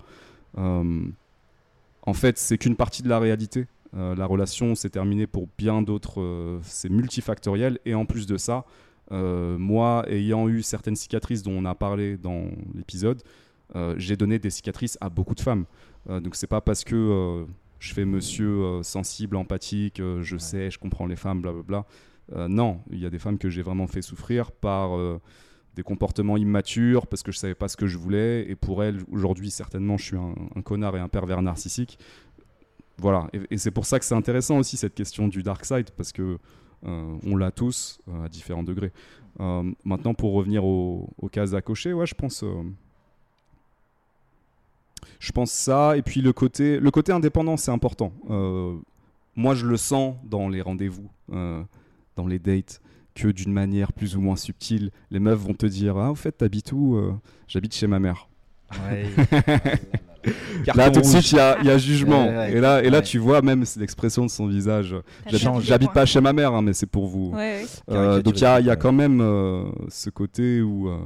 en 0.56 2.14
fait, 2.14 2.38
c'est 2.38 2.58
qu'une 2.58 2.76
partie 2.76 3.02
de 3.02 3.08
la 3.08 3.18
réalité. 3.18 3.66
La 3.92 4.24
relation 4.26 4.74
s'est 4.76 4.90
terminée 4.90 5.26
pour 5.26 5.48
bien 5.58 5.82
d'autres, 5.82 6.60
c'est 6.62 6.88
multifactoriel 6.88 7.78
et 7.84 7.94
en 7.94 8.04
plus 8.06 8.26
de 8.26 8.36
ça, 8.36 8.64
moi, 9.10 10.04
ayant 10.08 10.48
eu 10.48 10.62
certaines 10.62 10.96
cicatrices 10.96 11.42
dont 11.42 11.52
on 11.52 11.64
a 11.64 11.74
parlé 11.74 12.16
dans 12.16 12.44
l'épisode, 12.74 13.20
j'ai 13.96 14.16
donné 14.16 14.38
des 14.38 14.50
cicatrices 14.50 14.96
à 15.00 15.08
beaucoup 15.08 15.34
de 15.34 15.40
femmes. 15.40 15.64
Donc 16.08 16.36
c'est 16.36 16.46
pas 16.46 16.60
parce 16.60 16.84
que 16.84 17.44
je 17.80 17.92
fais 17.92 18.04
monsieur 18.04 18.62
euh, 18.62 18.82
sensible, 18.84 19.36
empathique, 19.36 19.98
euh, 19.98 20.22
je 20.22 20.36
sais, 20.36 20.70
je 20.70 20.78
comprends 20.78 21.06
les 21.06 21.16
femmes, 21.16 21.42
blablabla. 21.42 21.86
Euh, 22.32 22.46
non, 22.46 22.80
il 22.92 23.00
y 23.00 23.06
a 23.06 23.10
des 23.10 23.18
femmes 23.18 23.38
que 23.38 23.50
j'ai 23.50 23.62
vraiment 23.62 23.88
fait 23.88 24.02
souffrir 24.02 24.52
par 24.52 24.90
des 25.74 25.82
comportements 25.82 26.36
immatures, 26.36 27.06
parce 27.08 27.22
que 27.24 27.32
je 27.32 27.38
savais 27.38 27.56
pas 27.56 27.66
ce 27.66 27.76
que 27.76 27.86
je 27.86 27.98
voulais. 27.98 28.48
Et 28.48 28.54
pour 28.54 28.84
elles, 28.84 29.00
aujourd'hui, 29.10 29.50
certainement, 29.50 29.96
je 29.96 30.04
suis 30.04 30.16
un, 30.16 30.34
un 30.54 30.62
connard 30.62 30.96
et 30.96 31.00
un 31.00 31.08
pervers 31.08 31.42
narcissique. 31.42 31.98
Voilà. 32.98 33.28
Et, 33.32 33.40
et 33.50 33.58
c'est 33.58 33.70
pour 33.70 33.86
ça 33.86 33.98
que 33.98 34.04
c'est 34.04 34.14
intéressant 34.14 34.58
aussi 34.58 34.76
cette 34.76 34.94
question 34.94 35.26
du 35.26 35.42
dark 35.42 35.64
side, 35.64 35.90
parce 35.96 36.12
que 36.12 36.38
euh, 36.86 37.16
on 37.24 37.36
l'a 37.36 37.50
tous 37.50 37.98
euh, 38.08 38.24
à 38.24 38.28
différents 38.28 38.62
degrés. 38.62 38.92
Euh, 39.40 39.70
maintenant, 39.84 40.14
pour 40.14 40.32
revenir 40.34 40.64
aux, 40.64 41.08
aux 41.18 41.28
cases 41.28 41.54
à 41.54 41.62
cocher, 41.62 41.92
ouais, 41.92 42.06
je 42.06 42.14
pense. 42.14 42.44
Je 45.18 45.32
pense 45.32 45.50
ça, 45.50 45.96
et 45.96 46.02
puis 46.02 46.20
le 46.20 46.32
côté, 46.32 46.78
le 46.80 46.90
côté 46.90 47.12
indépendant, 47.12 47.56
c'est 47.56 47.70
important. 47.70 48.12
Euh, 48.30 48.74
moi, 49.36 49.54
je 49.54 49.66
le 49.66 49.76
sens 49.76 50.14
dans 50.24 50.48
les 50.48 50.60
rendez-vous, 50.62 51.08
euh, 51.32 51.62
dans 52.16 52.26
les 52.26 52.38
dates, 52.38 52.80
que 53.14 53.28
d'une 53.28 53.52
manière 53.52 53.92
plus 53.92 54.16
ou 54.16 54.20
moins 54.20 54.36
subtile, 54.36 54.90
les 55.10 55.18
meufs 55.20 55.38
vont 55.38 55.54
te 55.54 55.66
dire 55.66 55.96
Ah, 55.98 56.10
au 56.10 56.14
fait, 56.14 56.32
t'habites 56.32 56.72
où 56.72 56.96
Euh, 56.96 57.12
J'habite 57.48 57.74
chez 57.74 57.86
ma 57.86 57.98
mère. 57.98 58.28
Ouais. 58.88 59.04
là, 60.76 60.90
tout 60.90 61.00
de 61.00 61.04
suite, 61.06 61.32
il 61.32 61.36
y 61.36 61.40
a, 61.40 61.58
il 61.60 61.66
y 61.66 61.70
a 61.70 61.78
jugement. 61.78 62.26
Ouais, 62.28 62.36
ouais, 62.36 62.52
et 62.52 62.60
là, 62.60 62.82
et 62.84 62.90
là 62.90 62.98
ouais. 62.98 63.04
tu 63.04 63.18
vois 63.18 63.42
même 63.42 63.64
l'expression 63.78 64.24
de 64.24 64.30
son 64.30 64.46
visage. 64.46 64.94
J'habite- 65.60 65.92
pas 65.92 66.06
chez 66.06 66.20
ma 66.20 66.32
mère, 66.32 66.52
hein, 66.54 66.62
mais 66.62 66.72
c'est 66.72 66.86
pour 66.86 67.06
vous. 67.08 67.30
Ouais, 67.30 67.36
ouais. 67.36 67.64
Euh, 67.90 68.20
Caricaturé, 68.20 68.22
donc 68.22 68.36
il 68.38 68.42
y 68.42 68.46
a, 68.46 68.60
il 68.60 68.66
y 68.66 68.70
a 68.70 68.76
quand 68.76 68.92
même 68.92 69.20
euh, 69.20 69.64
ce 69.88 70.10
côté 70.10 70.60
où 70.62 70.88
euh, 70.88 70.98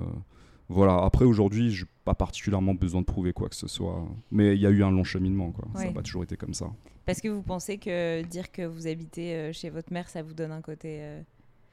voilà 0.69 1.03
après 1.05 1.25
aujourd'hui 1.25 1.71
j'ai 1.71 1.85
pas 2.05 2.15
particulièrement 2.15 2.75
besoin 2.75 3.01
de 3.01 3.07
prouver 3.07 3.33
quoi 3.33 3.49
que 3.49 3.55
ce 3.57 3.67
soit 3.69 4.05
mais 4.31 4.55
il 4.55 4.61
y 4.61 4.67
a 4.67 4.71
eu 4.71 4.83
un 4.83 4.91
long 4.91 5.05
cheminement 5.05 5.53
quoi 5.53 5.67
ça 5.75 5.85
n'a 5.87 5.93
pas 5.93 6.03
toujours 6.03 6.23
été 6.25 6.37
comme 6.37 6.55
ça 6.55 6.67
Parce 7.07 7.21
que 7.21 7.29
vous 7.29 7.43
pensez 7.43 7.77
que 7.79 8.23
dire 8.23 8.51
que 8.51 8.62
vous 8.62 8.87
habitez 8.87 9.35
euh, 9.35 9.53
chez 9.53 9.69
votre 9.71 9.93
mère, 9.93 10.09
ça 10.09 10.23
vous 10.23 10.33
donne 10.33 10.53
un 10.53 10.62
côté. 10.62 10.99
euh, 11.03 11.21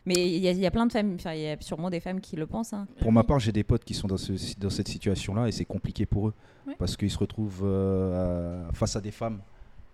Mais 0.05 0.15
il 0.15 0.41
y, 0.43 0.47
a- 0.47 0.51
il 0.51 0.59
y 0.59 0.65
a 0.65 0.71
plein 0.71 0.85
de 0.85 0.91
femmes, 0.91 1.13
enfin, 1.15 1.33
il 1.33 1.41
y 1.41 1.47
a 1.47 1.55
sûrement 1.61 1.89
des 1.89 2.01
femmes 2.01 2.19
qui 2.19 2.35
le 2.35 2.47
pensent. 2.47 2.73
hein. 2.73 2.85
Pour 2.99 3.11
ma 3.13 3.23
part, 3.23 3.39
j'ai 3.39 3.53
des 3.53 3.63
potes 3.63 3.85
qui 3.85 3.93
sont 3.93 4.07
dans, 4.09 4.17
ce- 4.17 4.57
dans 4.59 4.69
cette 4.69 4.89
situation-là 4.89 5.47
et 5.47 5.51
c'est 5.53 5.63
compliqué 5.65 6.05
pour 6.05 6.27
eux 6.29 6.33
Ouais. 6.67 6.75
parce 6.77 6.97
qu'ils 6.97 7.09
se 7.11 7.17
retrouvent 7.17 7.61
euh, 7.63 8.69
face 8.73 8.95
à 8.97 9.01
des 9.01 9.11
femmes 9.11 9.39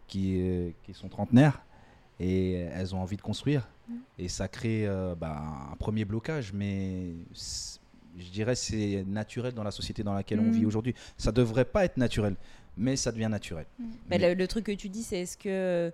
qui, 0.08 0.40
euh, 0.42 0.72
qui 0.84 0.94
sont 0.96 1.08
trentenaires 1.10 1.62
et 2.20 2.54
elles 2.54 2.96
ont 2.96 3.02
envie 3.02 3.18
de 3.18 3.22
construire 3.22 3.68
et 4.18 4.28
ça 4.28 4.48
crée 4.48 4.86
euh, 4.88 5.14
bah, 5.16 5.40
un 5.72 5.76
premier 5.78 6.04
blocage, 6.04 6.52
mais 6.52 7.14
je 8.18 8.30
dirais 8.30 8.56
c'est 8.56 9.04
naturel 9.08 9.54
dans 9.54 9.64
la 9.64 9.72
société 9.72 10.04
dans 10.04 10.14
laquelle 10.14 10.40
on 10.40 10.44
Mm. 10.50 10.52
vit 10.52 10.66
aujourd'hui. 10.66 10.96
Ça 11.18 11.32
devrait 11.32 11.66
pas 11.66 11.86
être 11.86 11.98
naturel, 11.98 12.36
mais 12.78 12.96
ça 12.96 13.12
devient 13.12 13.30
naturel. 13.30 13.66
Mm. 13.80 13.86
Mais 14.10 14.18
le, 14.18 14.34
le 14.34 14.48
truc 14.48 14.66
que 14.66 14.72
tu 14.72 14.90
dis, 14.90 15.04
c'est 15.04 15.22
est-ce 15.22 15.38
que 15.38 15.92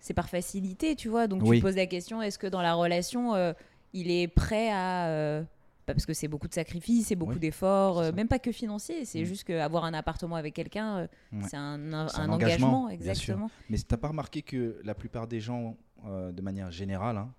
c'est 0.00 0.14
par 0.14 0.28
facilité, 0.28 0.96
tu 0.96 1.08
vois? 1.08 1.26
Donc 1.28 1.42
Oui. 1.44 1.56
tu 1.58 1.62
poses 1.62 1.76
la 1.76 1.86
question 1.86 2.20
est-ce 2.22 2.38
que 2.38 2.46
dans 2.48 2.62
la 2.62 2.74
relation, 2.74 3.34
euh, 3.34 3.52
il 3.92 4.10
est 4.10 4.28
prêt 4.28 4.70
à. 4.70 5.06
euh, 5.08 5.42
parce 5.84 6.06
que 6.06 6.14
c'est 6.14 6.28
beaucoup 6.28 6.46
de 6.48 6.54
sacrifices, 6.54 7.08
c'est 7.08 7.16
beaucoup 7.16 7.32
Oui, 7.32 7.38
d'efforts, 7.40 7.98
euh, 7.98 8.12
même 8.12 8.28
pas 8.28 8.38
que 8.38 8.52
financier, 8.52 9.04
c'est 9.04 9.22
Mm. 9.22 9.24
juste 9.24 9.44
qu'avoir 9.44 9.84
un 9.84 9.94
appartement 9.94 10.36
avec 10.36 10.54
quelqu'un, 10.54 10.96
euh, 10.98 11.06
Ouais. 11.32 11.40
c'est 11.50 11.56
un, 11.56 11.92
un- 11.92 12.08
C'est 12.08 12.18
un 12.18 12.24
un 12.24 12.28
engagement, 12.30 12.88
exactement. 12.88 13.50
Mais 13.68 13.78
t'as 13.78 13.96
pas 13.96 14.08
remarqué 14.08 14.42
que 14.42 14.80
la 14.84 14.94
plupart 14.94 15.26
des 15.26 15.40
gens, 15.40 15.76
euh, 16.06 16.30
de 16.32 16.40
manière 16.40 16.70
générale, 16.70 17.16
hein, 17.16 17.30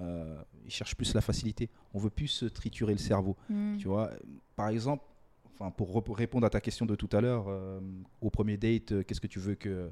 euh, 0.00 0.42
ils 0.64 0.70
cherchent 0.70 0.96
plus 0.96 1.14
la 1.14 1.20
facilité. 1.20 1.70
On 1.92 1.98
veut 1.98 2.10
plus 2.10 2.28
se 2.28 2.46
triturer 2.46 2.92
le 2.92 2.98
cerveau. 2.98 3.36
Mm. 3.48 3.76
Tu 3.78 3.88
vois, 3.88 4.10
par 4.56 4.68
exemple, 4.68 5.04
enfin 5.52 5.70
pour 5.70 6.16
répondre 6.16 6.46
à 6.46 6.50
ta 6.50 6.60
question 6.60 6.86
de 6.86 6.94
tout 6.94 7.08
à 7.12 7.20
l'heure, 7.20 7.46
euh, 7.48 7.80
au 8.20 8.30
premier 8.30 8.56
date, 8.56 8.92
euh, 8.92 9.02
qu'est-ce 9.02 9.20
que 9.20 9.26
tu 9.26 9.38
veux 9.38 9.54
que 9.54 9.90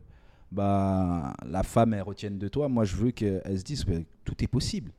bah, 0.50 1.34
la 1.46 1.62
femme 1.62 1.94
elle 1.94 2.02
retienne 2.02 2.38
de 2.38 2.48
toi? 2.48 2.68
Moi, 2.68 2.84
je 2.84 2.96
veux 2.96 3.10
qu'elle 3.10 3.58
se 3.58 3.64
dise 3.64 3.84
que 3.84 4.02
tout 4.24 4.42
est 4.42 4.48
possible. 4.48 4.92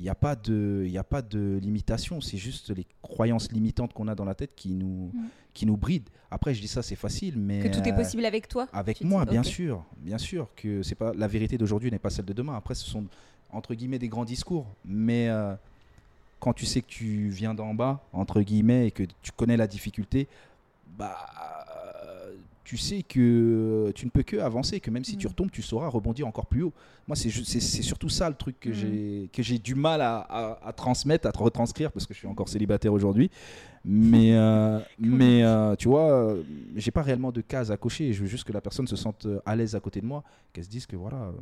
Il 0.00 0.02
n'y 0.02 0.08
a 0.08 0.14
pas 0.16 0.34
de, 0.34 0.84
il 0.86 0.98
a 0.98 1.04
pas 1.04 1.22
de 1.22 1.60
limitation. 1.62 2.20
C'est 2.20 2.36
juste 2.36 2.70
les 2.76 2.84
croyances 3.00 3.52
limitantes 3.52 3.92
qu'on 3.92 4.08
a 4.08 4.16
dans 4.16 4.24
la 4.24 4.34
tête 4.34 4.54
qui 4.56 4.74
nous, 4.74 5.12
Mm. 5.14 5.26
qui 5.52 5.66
nous 5.66 5.76
brident. 5.76 6.10
Après, 6.32 6.52
je 6.52 6.60
dis 6.60 6.66
ça, 6.66 6.82
c'est 6.82 6.96
facile, 6.96 7.38
mais 7.38 7.60
Que 7.60 7.68
tout 7.68 7.88
est 7.88 7.94
possible 7.94 8.24
avec 8.24 8.48
toi 8.48 8.66
avec 8.72 8.98
dis, 8.98 9.06
moi, 9.06 9.24
bien 9.24 9.44
sûr, 9.44 9.84
bien 9.98 10.18
sûr 10.18 10.48
que 10.56 10.82
c'est 10.82 10.96
pas 10.96 11.12
la 11.14 11.28
vérité 11.28 11.58
d'aujourd'hui 11.58 11.92
n'est 11.92 12.00
pas 12.00 12.10
celle 12.10 12.24
de 12.24 12.32
demain. 12.32 12.56
Après, 12.56 12.74
ce 12.74 12.84
sont 12.84 13.04
entre 13.54 13.74
guillemets 13.74 13.98
des 13.98 14.08
grands 14.08 14.24
discours, 14.24 14.66
mais 14.84 15.28
euh, 15.28 15.54
quand 16.40 16.52
tu 16.52 16.66
sais 16.66 16.82
que 16.82 16.86
tu 16.88 17.28
viens 17.28 17.54
d'en 17.54 17.74
bas 17.74 18.00
entre 18.12 18.42
guillemets 18.42 18.88
et 18.88 18.90
que 18.90 19.04
tu 19.22 19.32
connais 19.32 19.56
la 19.56 19.66
difficulté, 19.66 20.28
bah 20.98 21.16
tu 22.64 22.78
sais 22.78 23.02
que 23.02 23.92
tu 23.94 24.06
ne 24.06 24.10
peux 24.10 24.22
que 24.22 24.38
avancer, 24.38 24.80
que 24.80 24.90
même 24.90 25.04
si 25.04 25.18
tu 25.18 25.26
Mm. 25.26 25.30
retombes, 25.30 25.50
tu 25.50 25.60
sauras 25.60 25.86
rebondir 25.88 26.26
encore 26.26 26.46
plus 26.46 26.62
haut. 26.62 26.72
Moi, 27.06 27.14
c'est 27.14 27.28
surtout 27.30 28.08
ça 28.08 28.26
le 28.30 28.34
truc 28.34 28.58
que 28.58 28.70
Mm. 28.70 28.72
j'ai 28.72 29.28
que 29.34 29.42
j'ai 29.42 29.58
du 29.58 29.74
mal 29.74 30.00
à, 30.00 30.16
à- 30.20 30.68
à 30.68 30.72
transmettre, 30.72 31.28
à 31.28 31.32
te 31.32 31.38
retranscrire 31.38 31.92
parce 31.92 32.06
que 32.06 32.14
je 32.14 32.20
suis 32.20 32.26
encore 32.26 32.48
célibataire 32.48 32.92
aujourd'hui. 32.94 33.30
Mais 33.84 34.34
euh, 34.34 34.80
mais 34.98 35.44
euh, 35.44 35.76
tu 35.76 35.88
vois, 35.88 36.36
j'ai 36.74 36.90
pas 36.90 37.02
réellement 37.02 37.32
de 37.32 37.42
case 37.42 37.70
à 37.70 37.76
cocher. 37.76 38.14
Je 38.14 38.22
veux 38.22 38.28
juste 38.28 38.44
que 38.44 38.52
la 38.54 38.62
personne 38.62 38.86
se 38.88 38.96
sente 38.96 39.26
à 39.44 39.54
l'aise 39.56 39.74
à 39.74 39.80
côté 39.80 40.00
de 40.00 40.06
moi, 40.06 40.24
qu'elle 40.54 40.64
se 40.64 40.70
dise 40.70 40.86
que 40.86 40.96
voilà, 40.96 41.32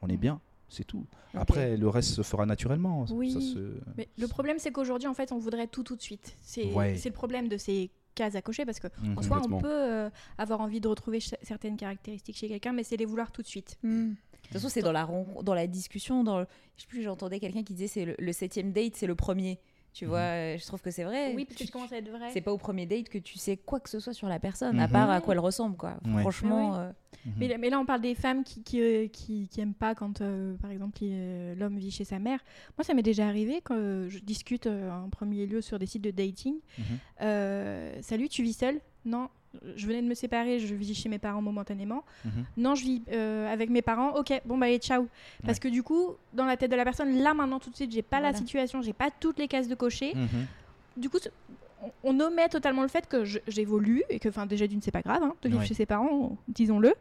on 0.00 0.08
est 0.08 0.16
bien, 0.16 0.40
c'est 0.72 0.84
tout. 0.84 1.06
Après, 1.34 1.76
le 1.76 1.88
reste 1.88 2.10
se 2.10 2.22
fera 2.22 2.46
naturellement. 2.46 3.06
Ça 3.06 3.14
Oui. 3.14 3.30
se- 3.54 3.74
Mais 3.96 4.08
le 4.18 4.26
problème, 4.26 4.58
c'est 4.58 4.72
qu'aujourd'hui, 4.72 5.08
en 5.08 5.14
fait, 5.14 5.32
on 5.32 5.38
voudrait 5.38 5.66
tout 5.66 5.82
tout 5.82 5.96
de 5.96 6.02
suite. 6.02 6.34
C'est 6.42 6.72
Ouais. 6.72 6.96
c'est 6.96 7.08
le 7.10 7.14
problème 7.14 7.48
de 7.48 7.56
ces 7.56 7.90
cases 8.14 8.34
à 8.34 8.42
cocher 8.42 8.64
parce 8.66 8.78
que 8.80 8.88
Mhm. 9.02 9.18
en 9.18 9.22
soi, 9.22 9.40
on 9.50 9.58
peut 9.58 9.68
euh, 9.70 10.10
avoir 10.38 10.60
envie 10.60 10.80
de 10.80 10.88
retrouver 10.88 11.20
ch- 11.20 11.38
certaines 11.42 11.76
caractéristiques 11.76 12.36
chez 12.36 12.48
quelqu'un, 12.48 12.72
mais 12.72 12.82
c'est 12.84 12.96
les 12.96 13.06
vouloir 13.06 13.32
tout 13.32 13.42
de 13.42 13.46
suite. 13.46 13.78
Mm. 13.82 14.10
De 14.10 14.16
toute 14.42 14.52
façon, 14.52 14.68
c'est 14.68 14.82
dans 14.82 14.92
la, 14.92 15.08
dans 15.42 15.54
la 15.54 15.66
discussion. 15.66 16.24
Dans 16.24 16.40
le... 16.40 16.46
Je 16.76 16.82
sais 16.82 16.88
plus, 16.88 17.02
j'entendais 17.02 17.38
quelqu'un 17.40 17.62
qui 17.62 17.74
disait 17.74 17.86
c'est 17.86 18.04
le, 18.04 18.14
le 18.18 18.32
septième 18.32 18.72
date, 18.72 18.96
c'est 18.96 19.06
le 19.06 19.14
premier. 19.14 19.60
Tu 19.94 20.04
Mhm. 20.04 20.10
vois, 20.10 20.18
euh, 20.20 20.56
je 20.58 20.64
trouve 20.66 20.80
que 20.80 20.90
c'est 20.90 21.04
vrai. 21.04 21.34
Oui, 21.36 21.44
parce 21.44 21.56
que 21.56 21.62
Tu- 21.64 21.66
je 21.68 21.72
commence 21.72 21.92
à 21.92 21.98
être 21.98 22.08
vrai. 22.08 22.30
C'est 22.32 22.40
pas 22.40 22.52
au 22.52 22.56
premier 22.58 22.86
date 22.86 23.08
que 23.10 23.18
tu 23.18 23.36
sais 23.38 23.56
quoi 23.58 23.78
que 23.78 23.90
ce 23.90 24.00
soit 24.00 24.14
sur 24.14 24.26
la 24.28 24.38
personne, 24.38 24.80
à 24.80 24.86
Mhm. 24.86 24.92
part 24.92 25.10
à 25.10 25.20
quoi 25.20 25.34
elle 25.34 25.40
ressemble, 25.40 25.76
quoi. 25.76 25.96
Ouais. 26.06 26.20
Franchement, 26.22 26.72
Mais 26.72 26.78
euh, 26.78 26.92
Mhm. 27.24 27.32
Mais, 27.38 27.48
là- 27.48 27.58
mais 27.58 27.70
là, 27.70 27.78
on 27.78 27.84
parle 27.86 28.00
des 28.00 28.14
femmes 28.16 28.42
qui, 28.42 28.62
qui, 28.64 28.80
euh, 28.80 29.06
qui, 29.06 29.46
qui 29.48 29.60
aiment 29.60 29.74
pas 29.74 29.94
quand, 29.94 30.20
euh, 30.22 30.56
par 30.56 30.70
exemple, 30.72 30.98
l'homme 31.56 31.76
vit 31.78 31.90
chez 31.92 32.02
sa 32.04 32.18
mère. 32.18 32.40
Moi, 32.76 32.84
ça 32.84 32.94
m'est 32.94 33.02
déjà 33.02 33.28
arrivé 33.28 33.60
quand 33.62 33.76
je 34.08 34.18
discute 34.18 34.66
en 34.66 35.08
premier 35.08 35.46
lieu 35.46 35.60
sur 35.60 35.78
des 35.78 35.86
sites 35.86 36.02
de 36.02 36.10
dating. 36.10 36.54
Mhm. 36.78 36.84
Euh, 37.20 37.98
Salut, 38.02 38.28
tu 38.28 38.42
vis 38.42 38.54
seule? 38.54 38.80
Non, 39.04 39.28
je 39.76 39.86
venais 39.86 40.02
de 40.02 40.06
me 40.06 40.14
séparer, 40.14 40.58
je 40.58 40.74
vis 40.74 40.94
chez 40.94 41.08
mes 41.08 41.18
parents 41.18 41.42
momentanément. 41.42 42.04
Mhm. 42.24 42.44
Non, 42.56 42.74
je 42.74 42.82
vis 42.84 43.02
euh, 43.12 43.52
avec 43.52 43.70
mes 43.70 43.82
parents. 43.82 44.14
Ok, 44.16 44.32
bon 44.44 44.56
bah 44.58 44.66
allez, 44.66 44.78
ciao. 44.78 45.06
Parce 45.44 45.58
que 45.58 45.68
du 45.68 45.82
coup, 45.82 46.10
dans 46.32 46.46
la 46.46 46.56
tête 46.56 46.70
de 46.70 46.76
la 46.76 46.84
personne, 46.84 47.18
là 47.18 47.34
maintenant 47.34 47.58
tout 47.58 47.70
de 47.70 47.76
suite, 47.76 47.92
j'ai 47.92 48.02
pas 48.02 48.20
la 48.20 48.32
situation, 48.32 48.82
j'ai 48.82 48.92
pas 48.92 49.10
toutes 49.10 49.38
les 49.38 49.48
cases 49.48 49.68
de 49.68 49.74
cocher. 49.74 50.14
Mhm. 50.14 50.46
Du 50.96 51.08
coup, 51.10 51.18
on, 51.82 51.90
on 52.04 52.20
omet 52.20 52.48
totalement 52.48 52.82
le 52.82 52.88
fait 52.88 53.06
que 53.08 53.24
j'évolue 53.48 54.02
et 54.10 54.18
que, 54.18 54.28
enfin, 54.28 54.46
déjà 54.46 54.66
d'une, 54.66 54.80
c'est 54.82 54.90
pas 54.90 55.02
grave 55.02 55.22
hein, 55.22 55.34
de 55.42 55.48
vivre 55.48 55.60
Ouais. 55.60 55.66
chez 55.66 55.74
ses 55.74 55.86
parents, 55.86 56.36
disons-le. 56.48 56.94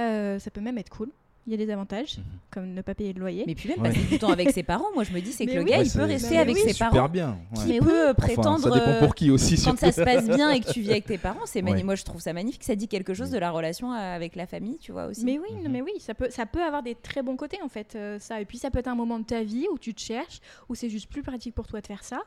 Euh, 0.00 0.38
ça 0.38 0.50
peut 0.50 0.60
même 0.60 0.78
être 0.78 0.90
cool. 0.90 1.10
Il 1.46 1.50
y 1.50 1.54
a 1.54 1.58
des 1.58 1.70
avantages, 1.70 2.16
Mhm. 2.16 2.24
comme 2.50 2.72
ne 2.72 2.80
pas 2.80 2.94
payer 2.94 3.12
de 3.12 3.20
loyer. 3.20 3.44
mais 3.46 3.54
puis 3.54 3.68
même 3.68 3.80
Ouais. 3.82 3.90
passer 3.90 4.00
du 4.04 4.18
temps 4.18 4.30
avec 4.30 4.50
ses 4.50 4.62
parents, 4.62 4.86
moi 4.94 5.04
je 5.04 5.12
me 5.12 5.20
dis 5.20 5.30
c'est 5.30 5.44
que 5.44 5.50
Mais 5.50 5.56
le 5.56 5.62
oui. 5.64 5.70
gars 5.70 5.82
il 5.82 5.90
peut 5.92 6.02
rester 6.04 6.38
avec 6.38 6.54
oui, 6.54 6.62
ses 6.62 6.72
Super 6.72 6.90
parents. 6.90 7.08
bien. 7.10 7.36
Qui 7.54 7.78
peut 7.80 8.08
euh, 8.08 8.12
Enfin, 8.12 8.14
prétendre 8.14 8.60
ça 8.60 8.70
dépend 8.70 8.90
euh, 8.92 8.98
pour 9.00 9.14
qui 9.14 9.30
aussi. 9.30 9.62
quand 9.62 9.78
ça 9.78 9.92
se 9.92 10.00
passe 10.00 10.26
bien 10.26 10.50
et 10.52 10.60
que 10.60 10.72
tu 10.72 10.80
vis 10.80 10.90
avec 10.92 11.04
tes 11.04 11.18
parents, 11.18 11.44
c'est 11.44 11.60
magnifique. 11.60 11.82
Ouais. 11.82 11.86
Moi 11.86 11.94
je 11.96 12.04
trouve 12.04 12.20
ça 12.22 12.32
magnifique. 12.32 12.64
Ça 12.64 12.74
dit 12.74 12.88
quelque 12.88 13.12
chose 13.12 13.30
de 13.30 13.36
la 13.38 13.50
relation 13.50 13.92
euh, 13.92 13.96
avec 14.16 14.36
la 14.36 14.46
famille, 14.46 14.78
tu 14.78 14.92
vois 14.92 15.04
aussi. 15.06 15.22
Mais 15.24 15.38
oui, 15.38 15.48
non, 15.56 15.64
Mhm. 15.64 15.72
mais 15.72 15.82
oui, 15.82 15.92
ça 15.98 16.14
peut, 16.14 16.28
ça 16.30 16.46
peut 16.46 16.62
avoir 16.62 16.82
des 16.82 16.94
très 16.94 17.22
bons 17.22 17.36
côtés 17.36 17.58
en 17.62 17.68
fait, 17.68 17.94
euh, 17.94 18.18
ça. 18.18 18.40
Et 18.40 18.46
puis 18.46 18.56
ça 18.56 18.70
peut 18.70 18.78
être 18.78 18.88
un 18.88 18.94
moment 18.94 19.18
de 19.18 19.24
ta 19.24 19.42
vie 19.42 19.66
où 19.70 19.78
tu 19.78 19.92
te 19.92 20.00
cherches, 20.00 20.40
où 20.70 20.74
c'est 20.74 20.88
juste 20.88 21.10
plus 21.10 21.22
pratique 21.22 21.54
pour 21.54 21.66
toi 21.66 21.82
de 21.82 21.86
faire 21.86 22.04
ça. 22.04 22.22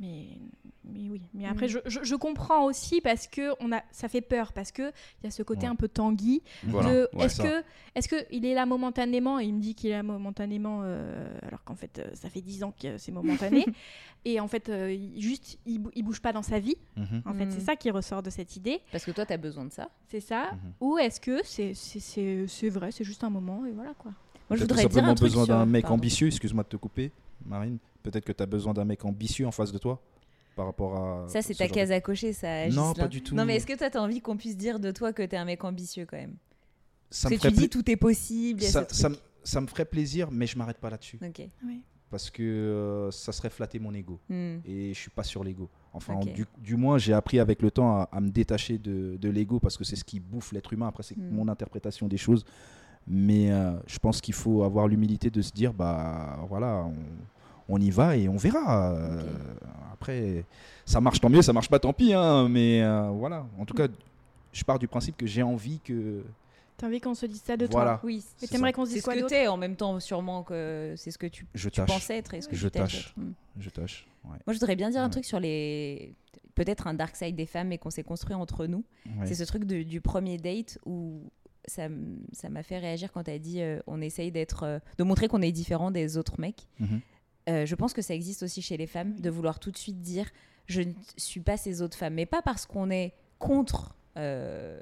Mais, 0.00 0.28
mais 0.84 1.10
oui. 1.10 1.20
Mais 1.34 1.44
après, 1.46 1.66
Mhm. 1.66 1.72
je, 1.72 1.78
je- 1.90 2.04
je 2.04 2.14
comprends 2.14 2.64
aussi 2.64 3.02
parce 3.02 3.26
que 3.26 3.52
on 3.60 3.70
a, 3.70 3.82
ça 3.92 4.08
fait 4.08 4.22
peur 4.22 4.54
parce 4.54 4.72
que 4.72 4.90
il 5.20 5.24
y 5.24 5.26
a 5.26 5.30
ce 5.30 5.42
côté 5.42 5.62
Ouais. 5.62 5.66
un 5.68 5.76
peu 5.76 5.88
tanguy. 5.88 6.42
Voilà. 6.64 6.90
de 6.90 7.08
ouais, 7.12 7.26
est-ce 7.26 7.36
ça. 7.36 7.42
que, 7.42 7.64
est-ce 7.94 8.08
que 8.08 8.16
il 8.30 8.46
est 8.46 8.54
là 8.54 8.64
momentanément 8.64 9.38
et 9.38 9.44
il 9.44 9.54
me 9.54 9.60
dit 9.60 9.74
qu'il 9.74 9.90
est 9.90 9.96
là 9.96 10.02
momentanément 10.02 10.80
euh, 10.84 11.28
alors 11.46 11.62
qu'en 11.64 11.74
fait 11.74 11.98
euh, 11.98 12.08
ça 12.14 12.30
fait 12.30 12.40
10 12.40 12.64
ans 12.64 12.72
que 12.80 12.96
c'est 12.96 13.12
momentané 13.12 13.66
et 14.24 14.40
en 14.40 14.48
fait 14.48 14.70
euh, 14.70 14.90
il- 14.90 15.20
juste 15.20 15.58
il, 15.66 15.82
il 15.94 16.02
bouge 16.02 16.20
pas 16.22 16.32
dans 16.32 16.42
sa 16.42 16.58
vie. 16.60 16.76
Mhm. 16.96 17.22
En 17.26 17.34
fait, 17.34 17.50
c'est 17.50 17.60
ça 17.60 17.76
qui 17.76 17.90
ressort 17.90 18.22
de 18.22 18.30
cette 18.30 18.56
idée. 18.56 18.80
Parce 18.92 19.04
que 19.04 19.10
toi 19.10 19.26
tu 19.26 19.34
as 19.34 19.36
besoin 19.36 19.66
de 19.66 19.72
ça. 19.72 19.90
C'est 20.08 20.20
ça. 20.20 20.52
Mhm. 20.52 20.72
Ou 20.80 20.96
est-ce 20.98 21.20
que 21.20 21.40
c'est 21.44 21.74
c'est- 21.74 22.00
c'est 22.00 22.46
c'est 22.48 22.68
vrai, 22.70 22.90
c'est 22.90 23.04
juste 23.04 23.22
un 23.22 23.30
moment 23.30 23.66
et 23.66 23.72
voilà 23.72 23.92
quoi. 23.98 24.12
Moi 24.48 24.56
je 24.56 24.62
voudrais 24.62 24.76
dire 24.82 24.90
simplement 24.90 25.08
un 25.12 25.14
truc 25.14 25.28
besoin 25.28 25.44
d'un 25.46 25.66
mec 25.66 25.82
pardon. 25.82 25.96
ambitieux, 25.96 26.28
excuse-moi 26.28 26.64
de 26.64 26.68
te 26.70 26.76
couper, 26.76 27.12
Marine. 27.44 27.76
Peut-être 28.02 28.24
que 28.24 28.32
tu 28.32 28.42
as 28.42 28.46
besoin 28.46 28.72
d'un 28.74 28.84
mec 28.84 29.04
ambitieux 29.04 29.46
en 29.46 29.50
face 29.52 29.72
de 29.72 29.78
toi 29.78 30.02
par 30.56 30.66
rapport 30.66 30.96
à. 30.96 31.28
Ça 31.28 31.42
c'est 31.42 31.52
ce 31.54 31.58
ta 31.58 31.68
case 31.68 31.90
à 31.92 32.00
cocher, 32.00 32.32
ça. 32.32 32.68
Non, 32.68 32.90
Ghislain. 32.90 32.94
pas 32.94 33.08
du 33.08 33.22
tout. 33.22 33.34
Non 33.34 33.44
mais 33.44 33.56
est-ce 33.56 33.66
que 33.66 33.76
toi 33.76 33.90
t'as 33.90 34.00
envie 34.00 34.20
qu'on 34.20 34.36
puisse 34.36 34.56
dire 34.56 34.80
de 34.80 34.90
toi 34.90 35.12
que 35.12 35.22
t'es 35.22 35.36
un 35.36 35.44
mec 35.44 35.62
ambitieux 35.64 36.06
quand 36.06 36.16
même? 36.16 36.36
Ça 37.10 37.28
Parce 37.28 37.42
me 37.44 37.48
que 37.50 37.54
tu 37.54 37.60
dis 37.62 37.68
tout 37.68 37.90
est 37.90 37.96
possible. 37.96 38.62
ça, 38.62 38.82
me- 38.82 38.86
truc. 38.86 39.20
ça 39.44 39.60
me 39.60 39.66
ferait 39.66 39.84
plaisir, 39.84 40.28
mais 40.30 40.46
je 40.46 40.56
m'arrête 40.56 40.78
pas 40.78 40.90
là-dessus. 40.90 41.18
Ok. 41.24 41.48
Parce 42.08 42.28
que 42.30 42.42
euh, 42.42 43.10
ça 43.12 43.30
serait 43.30 43.50
flatter 43.50 43.78
mon 43.78 43.94
ego. 43.94 44.18
Hmm. 44.28 44.56
Et 44.64 44.92
je 44.92 44.98
suis 44.98 45.10
pas 45.10 45.22
sur 45.22 45.44
l'ego. 45.44 45.68
Enfin, 45.92 46.18
du, 46.20 46.44
du 46.58 46.76
moins, 46.76 46.98
j'ai 46.98 47.12
appris 47.12 47.38
avec 47.38 47.62
le 47.62 47.70
temps 47.70 48.00
à, 48.00 48.08
à 48.10 48.20
me 48.20 48.30
détacher 48.30 48.78
de, 48.78 49.16
de 49.16 49.28
l'ego 49.28 49.60
parce 49.60 49.76
que 49.76 49.84
c'est 49.84 49.94
ce 49.96 50.02
qui 50.04 50.18
bouffe 50.18 50.50
l'être 50.52 50.72
humain. 50.72 50.88
Après, 50.88 51.04
c'est 51.04 51.16
Mm. 51.16 51.30
mon 51.30 51.46
interprétation 51.48 52.08
des 52.08 52.16
choses. 52.16 52.44
Mais 53.06 53.50
euh, 53.52 53.72
je 53.86 53.98
pense 54.00 54.20
qu'il 54.20 54.34
faut 54.34 54.62
avoir 54.64 54.88
l'humilité 54.88 55.30
de 55.30 55.40
se 55.40 55.52
dire, 55.52 55.72
bah 55.72 56.44
voilà, 56.48 56.84
on, 56.84 56.94
on 57.70 57.78
y 57.80 57.90
va 57.90 58.16
et 58.16 58.28
on 58.28 58.36
verra. 58.36 58.92
Euh. 58.92 59.22
Après, 59.92 60.44
ça 60.86 61.00
marche 61.00 61.20
tant 61.20 61.28
mieux, 61.28 61.42
ça 61.42 61.52
marche 61.52 61.68
pas 61.68 61.78
tant 61.78 61.92
pis. 61.92 62.12
hein, 62.14 62.48
mais 62.48 62.82
euh, 62.82 63.08
voilà, 63.10 63.46
en 63.58 63.64
tout 63.64 63.74
cas, 63.74 63.88
je 64.52 64.64
pars 64.64 64.78
du 64.78 64.88
principe 64.88 65.16
que 65.16 65.26
j'ai 65.26 65.42
envie 65.42 65.80
que. 65.80 66.22
T'as 66.76 66.86
envie 66.86 67.00
qu'on 67.00 67.14
se 67.14 67.26
dise 67.26 67.42
ça 67.42 67.56
de 67.58 67.66
Voilà. 67.70 67.92
toi 67.98 68.00
Oui, 68.04 68.16
Mais 68.24 68.46
C'est 68.46 68.52
t'aimerais 68.52 68.72
qu'on 68.72 68.84
se 68.86 68.88
c'est 68.90 68.94
dise 68.94 69.02
ce 69.02 69.04
quoi 69.04 69.14
que 69.14 69.20
d'autre 69.20 69.34
t'es 69.34 69.46
en 69.48 69.58
même 69.58 69.76
temps, 69.76 70.00
sûrement 70.00 70.42
que 70.42 70.94
c'est 70.96 71.10
ce 71.10 71.18
que 71.18 71.26
tu, 71.26 71.46
Je 71.54 71.68
tu 71.68 71.76
tâche. 71.76 71.86
pensais 71.90 72.16
être 72.16 72.32
et 72.32 72.40
ce 72.40 72.48
que 72.48 72.56
Je 72.56 72.68
tu 72.68 72.72
tâche. 72.78 73.14
être. 73.18 73.26
Je 73.58 73.68
tâche. 73.70 74.06
ouais. 74.24 74.30
Moi, 74.46 74.54
je 74.54 74.58
voudrais 74.58 74.76
bien 74.76 74.88
dire 74.90 75.02
un 75.02 75.10
truc 75.10 75.24
sur 75.26 75.38
les. 75.40 76.14
Peut-être 76.54 76.86
un 76.86 76.94
dark 76.94 77.14
side 77.16 77.36
des 77.36 77.46
femmes, 77.46 77.68
mais 77.68 77.78
qu'on 77.78 77.90
s'est 77.90 78.02
construit 78.02 78.34
entre 78.34 78.66
nous. 78.66 78.84
Ouais. 79.06 79.26
C'est 79.26 79.34
ce 79.34 79.44
truc 79.44 79.64
de- 79.64 79.82
du 79.82 80.00
premier 80.00 80.36
date 80.38 80.78
où 80.86 81.20
ça 81.66 81.88
m'a 82.48 82.62
fait 82.62 82.78
réagir 82.78 83.12
quand 83.12 83.24
tu 83.24 83.30
as 83.30 83.38
dit 83.38 83.60
euh, 83.60 83.78
on 83.86 84.00
essaye 84.00 84.32
d'être. 84.32 84.62
euh, 84.64 84.78
de 84.98 85.04
montrer 85.04 85.28
qu'on 85.28 85.42
est 85.42 85.52
différent 85.52 85.90
des 85.90 86.16
autres 86.16 86.40
mecs. 86.40 86.66
Mhm. 86.80 87.00
Euh, 87.50 87.66
je 87.66 87.74
pense 87.74 87.92
que 87.92 88.02
ça 88.02 88.14
existe 88.14 88.42
aussi 88.42 88.62
chez 88.62 88.76
les 88.76 88.86
femmes, 88.86 89.18
de 89.20 89.28
vouloir 89.30 89.58
tout 89.58 89.70
de 89.70 89.76
suite 89.76 90.00
dire 90.00 90.26
je 90.66 90.82
ne 90.82 90.92
suis 91.16 91.40
pas 91.40 91.56
ces 91.56 91.82
autres 91.82 91.96
femmes. 91.96 92.14
Mais 92.14 92.26
pas 92.26 92.42
parce 92.42 92.64
qu'on 92.64 92.90
est 92.90 93.12
contre 93.38 93.94
euh, 94.16 94.80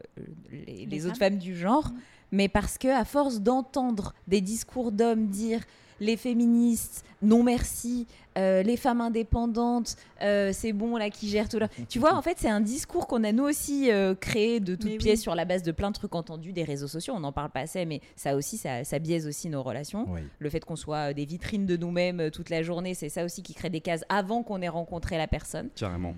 les, 0.51 0.85
les 0.87 1.07
autres 1.07 1.17
femmes 1.19 1.39
du 1.39 1.57
genre, 1.57 1.89
Mhm. 1.91 1.99
mais 2.33 2.49
parce 2.49 2.77
que 2.79 2.89
à 2.89 3.05
force 3.05 3.41
d'entendre 3.41 4.15
des 4.27 4.41
discours 4.43 4.93
d'hommes 4.93 5.29
dire 5.29 5.63
les 6.01 6.17
féministes, 6.17 7.05
non 7.23 7.43
merci, 7.43 8.07
euh, 8.37 8.63
les 8.63 8.77
femmes 8.77 9.01
indépendantes, 9.01 9.97
euh, 10.23 10.51
c'est 10.53 10.73
bon 10.73 10.97
là 10.97 11.11
qui 11.11 11.29
gère 11.29 11.49
tout 11.49 11.59
là. 11.59 11.69
tu 11.89 11.99
vois, 11.99 12.15
en 12.15 12.23
fait, 12.23 12.37
c'est 12.39 12.49
un 12.49 12.61
discours 12.61 13.07
qu'on 13.07 13.25
a 13.25 13.33
nous 13.33 13.45
aussi 13.45 13.91
euh, 13.91 14.15
créé 14.15 14.61
de 14.61 14.77
toutes 14.77 14.91
oui. 14.91 14.99
pièces 14.99 15.23
sur 15.23 15.35
la 15.35 15.45
base 15.45 15.63
de 15.63 15.73
plein 15.73 15.91
de 15.91 15.95
trucs 15.95 16.15
entendus 16.15 16.53
des 16.53 16.63
réseaux 16.63 16.87
sociaux. 16.87 17.15
On 17.17 17.21
n'en 17.21 17.33
parle 17.33 17.51
pas 17.51 17.61
assez, 17.61 17.85
mais 17.85 18.01
ça 18.15 18.37
aussi, 18.37 18.57
ça, 18.57 18.85
ça 18.85 18.99
biaise 18.99 19.27
aussi 19.27 19.49
nos 19.49 19.63
relations. 19.63 20.07
Le 20.39 20.51
fait 20.51 20.65
qu'on 20.65 20.77
soit 20.77 21.13
des 21.13 21.25
vitrines 21.25 21.67
de 21.67 21.77
nous-mêmes 21.77 22.31
toute 22.31 22.51
la 22.51 22.63
journée, 22.63 22.95
c'est 22.95 23.09
ça 23.09 23.25
aussi 23.25 23.43
qui 23.43 23.55
crée 23.55 23.71
des 23.71 23.81
cases 23.81 24.05
avant 24.09 24.43
qu'on 24.43 24.63
ait 24.63 24.69
rencontré 24.69 25.19
la 25.19 25.27
personne. 25.27 25.71
Carrément. 25.75 26.15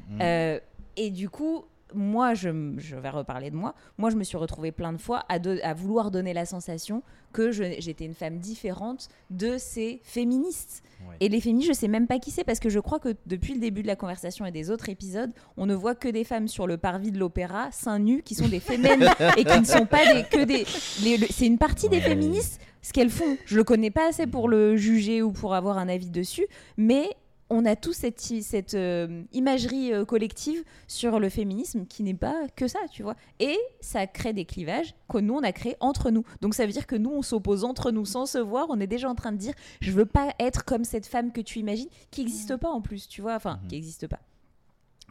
Et 0.97 1.11
du 1.11 1.31
coup, 1.31 1.65
moi, 1.95 2.35
je, 2.35 2.49
vais 2.49 3.11
reparler 3.11 3.51
de 3.51 3.57
moi. 3.57 3.75
Moi, 3.99 4.11
je 4.11 4.17
me 4.17 4.25
suis 4.25 4.37
retrouvée 4.37 4.73
plein 4.73 4.93
de 4.93 4.99
fois 4.99 5.25
à, 5.29 5.75
vouloir 5.75 6.11
donner 6.11 6.33
la 6.33 6.47
sensation 6.47 7.03
que 7.33 7.51
j'étais 7.51 8.05
une 8.05 8.15
femme 8.15 8.39
différente 8.39 9.09
de 9.31 9.57
ces 9.59 10.01
féministes. 10.05 10.83
Et 11.21 11.29
les 11.29 11.41
féministes, 11.41 11.69
je 11.69 11.73
sais 11.73 11.89
même 11.89 12.07
pas 12.07 12.19
qui 12.19 12.31
c'est 12.31 12.45
parce 12.45 12.61
que 12.61 12.69
je 12.69 12.79
crois 12.79 12.99
que 12.99 13.15
depuis 13.27 13.55
le 13.55 13.61
début 13.61 13.83
de 13.83 13.87
la 13.87 13.97
conversation 13.97 14.45
et 14.45 14.51
des 14.51 14.71
autres 14.71 14.89
épisodes, 14.89 15.33
on 15.57 15.67
ne 15.67 15.75
voit 15.75 15.95
que 15.95 16.09
des 16.09 16.25
femmes 16.25 16.49
sur 16.49 16.67
le 16.67 16.77
parvis 16.77 17.11
de 17.11 17.19
l'opéra, 17.19 17.71
seins 17.73 17.99
nus, 17.99 18.23
qui 18.23 18.35
sont 18.35 18.49
des 18.49 18.61
fémènes 18.61 19.09
et 19.37 19.45
qui 19.45 19.61
ne 19.61 19.65
sont 19.65 19.87
pas 19.87 20.13
des, 20.13 20.25
que 20.25 20.45
des. 20.45 20.65
le- 21.05 21.27
c'est 21.31 21.47
une 21.47 21.59
partie 21.59 21.89
des 21.89 22.01
féministes, 22.01 22.61
ce 22.83 22.93
qu'elles 22.93 23.11
font. 23.11 23.37
Je 23.47 23.57
le 23.57 23.65
connais 23.65 23.91
pas 23.91 24.09
assez 24.09 24.27
pour 24.27 24.49
le 24.49 24.77
juger 24.77 25.23
ou 25.23 25.33
pour 25.33 25.55
avoir 25.55 25.79
un 25.79 25.89
avis 25.89 26.11
dessus, 26.11 26.47
mais 26.77 27.09
on 27.51 27.65
a 27.67 27.77
tous 27.77 27.93
cette, 27.93 28.21
cette 28.21 28.75
euh, 28.75 29.23
imagerie 29.33 29.93
euh, 29.93 30.05
collective 30.05 30.63
sur 30.87 31.19
le 31.19 31.29
féminisme 31.29 31.85
qui 31.87 32.03
n'est 32.03 32.15
pas 32.15 32.47
que 32.57 32.69
ça, 32.69 32.79
tu 32.91 33.03
vois. 33.03 33.17
Et 33.41 33.59
ça 33.81 34.07
crée 34.07 34.33
des 34.33 34.45
clivages 34.45 34.95
que 35.09 35.19
nous, 35.19 35.35
on 35.35 35.43
a 35.43 35.53
créés 35.53 35.77
entre 35.81 36.11
nous. 36.11 36.25
Donc 36.41 36.55
ça 36.55 36.65
veut 36.65 36.73
dire 36.73 36.87
que 36.87 36.97
nous, 36.97 37.11
on 37.11 37.23
s'oppose 37.23 37.65
entre 37.65 37.91
nous 37.91 38.07
sans 38.07 38.27
se 38.27 38.39
voir. 38.39 38.67
On 38.71 38.81
est 38.81 38.87
déjà 38.87 39.09
en 39.11 39.15
train 39.15 39.33
de 39.33 39.37
dire, 39.39 39.55
je 39.81 39.91
veux 39.91 40.07
pas 40.07 40.33
être 40.39 40.65
comme 40.65 40.85
cette 40.85 41.07
femme 41.07 41.33
que 41.33 41.41
tu 41.41 41.59
imagines, 41.59 41.89
qui 42.11 42.21
n'existe 42.23 42.57
pas 42.57 42.71
en 42.71 42.81
plus, 42.81 43.09
tu 43.09 43.21
vois. 43.21 43.35
Enfin, 43.35 43.59
Mhm. 43.63 43.69
qui 43.69 43.75
n'existe 43.75 44.07
pas. 44.07 44.21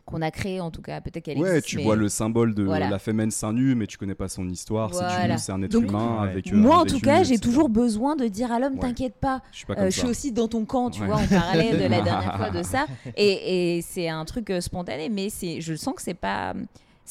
Qu'on 0.10 0.22
a 0.24 0.32
créé 0.32 0.60
en 0.60 0.72
tout 0.72 0.82
cas, 0.82 1.02
peut-être 1.02 1.24
qu'elle 1.24 1.38
Ouais, 1.38 1.50
existe. 1.58 1.68
tu 1.68 1.78
mais- 1.78 1.84
vois 1.84 1.96
le 1.96 2.10
symbole 2.10 2.56
de 2.56 2.64
Voilà. 2.64 2.90
la 2.90 2.98
fémène 3.00 3.30
seins 3.30 3.54
nus, 3.54 3.76
mais 3.76 3.86
tu 3.86 3.98
connais 3.98 4.16
pas 4.16 4.28
son 4.28 4.50
histoire. 4.50 4.94
C'est 4.94 5.04
Voilà. 5.04 5.36
du- 5.36 5.42
c'est 5.42 5.52
un 5.52 5.62
être 5.62 5.72
Donc, 5.72 5.84
humain 5.90 6.22
Ouais. 6.24 6.30
avec. 6.32 6.52
euh, 6.52 6.56
Moi, 6.56 6.78
en 6.78 6.86
tout 6.86 7.00
cas, 7.00 7.22
j'ai 7.24 7.38
toujours 7.38 7.70
besoin 7.70 8.16
de 8.16 8.26
dire 8.28 8.52
à 8.52 8.60
l'homme, 8.60 8.74
Ouais. 8.74 8.80
t'inquiète 8.80 9.16
pas, 9.22 9.42
Je 9.52 9.58
suis 9.58 9.66
pas 9.68 9.76
Euh, 9.78 9.86
je 9.92 10.00
suis 10.00 10.08
aussi 10.08 10.32
dans 10.32 10.48
ton 10.48 10.66
camp, 10.66 10.90
tu 10.90 11.02
Ouais. 11.02 11.08
vois, 11.08 11.18
on 11.24 11.28
parlait 11.28 11.74
de 11.74 11.88
la 11.88 12.02
dernière 12.02 12.38
fois 12.38 12.50
de 12.50 12.64
ça. 12.64 12.88
Et, 13.16 13.78
et 13.78 13.82
c'est 13.84 14.10
un 14.10 14.26
truc 14.26 14.50
euh, 14.50 14.62
spontané, 14.62 15.10
mais 15.10 15.30
c'est, 15.30 15.62
je 15.62 15.76
sens 15.76 15.94
que 15.96 16.02
c'est 16.02 16.14
pas, 16.16 16.54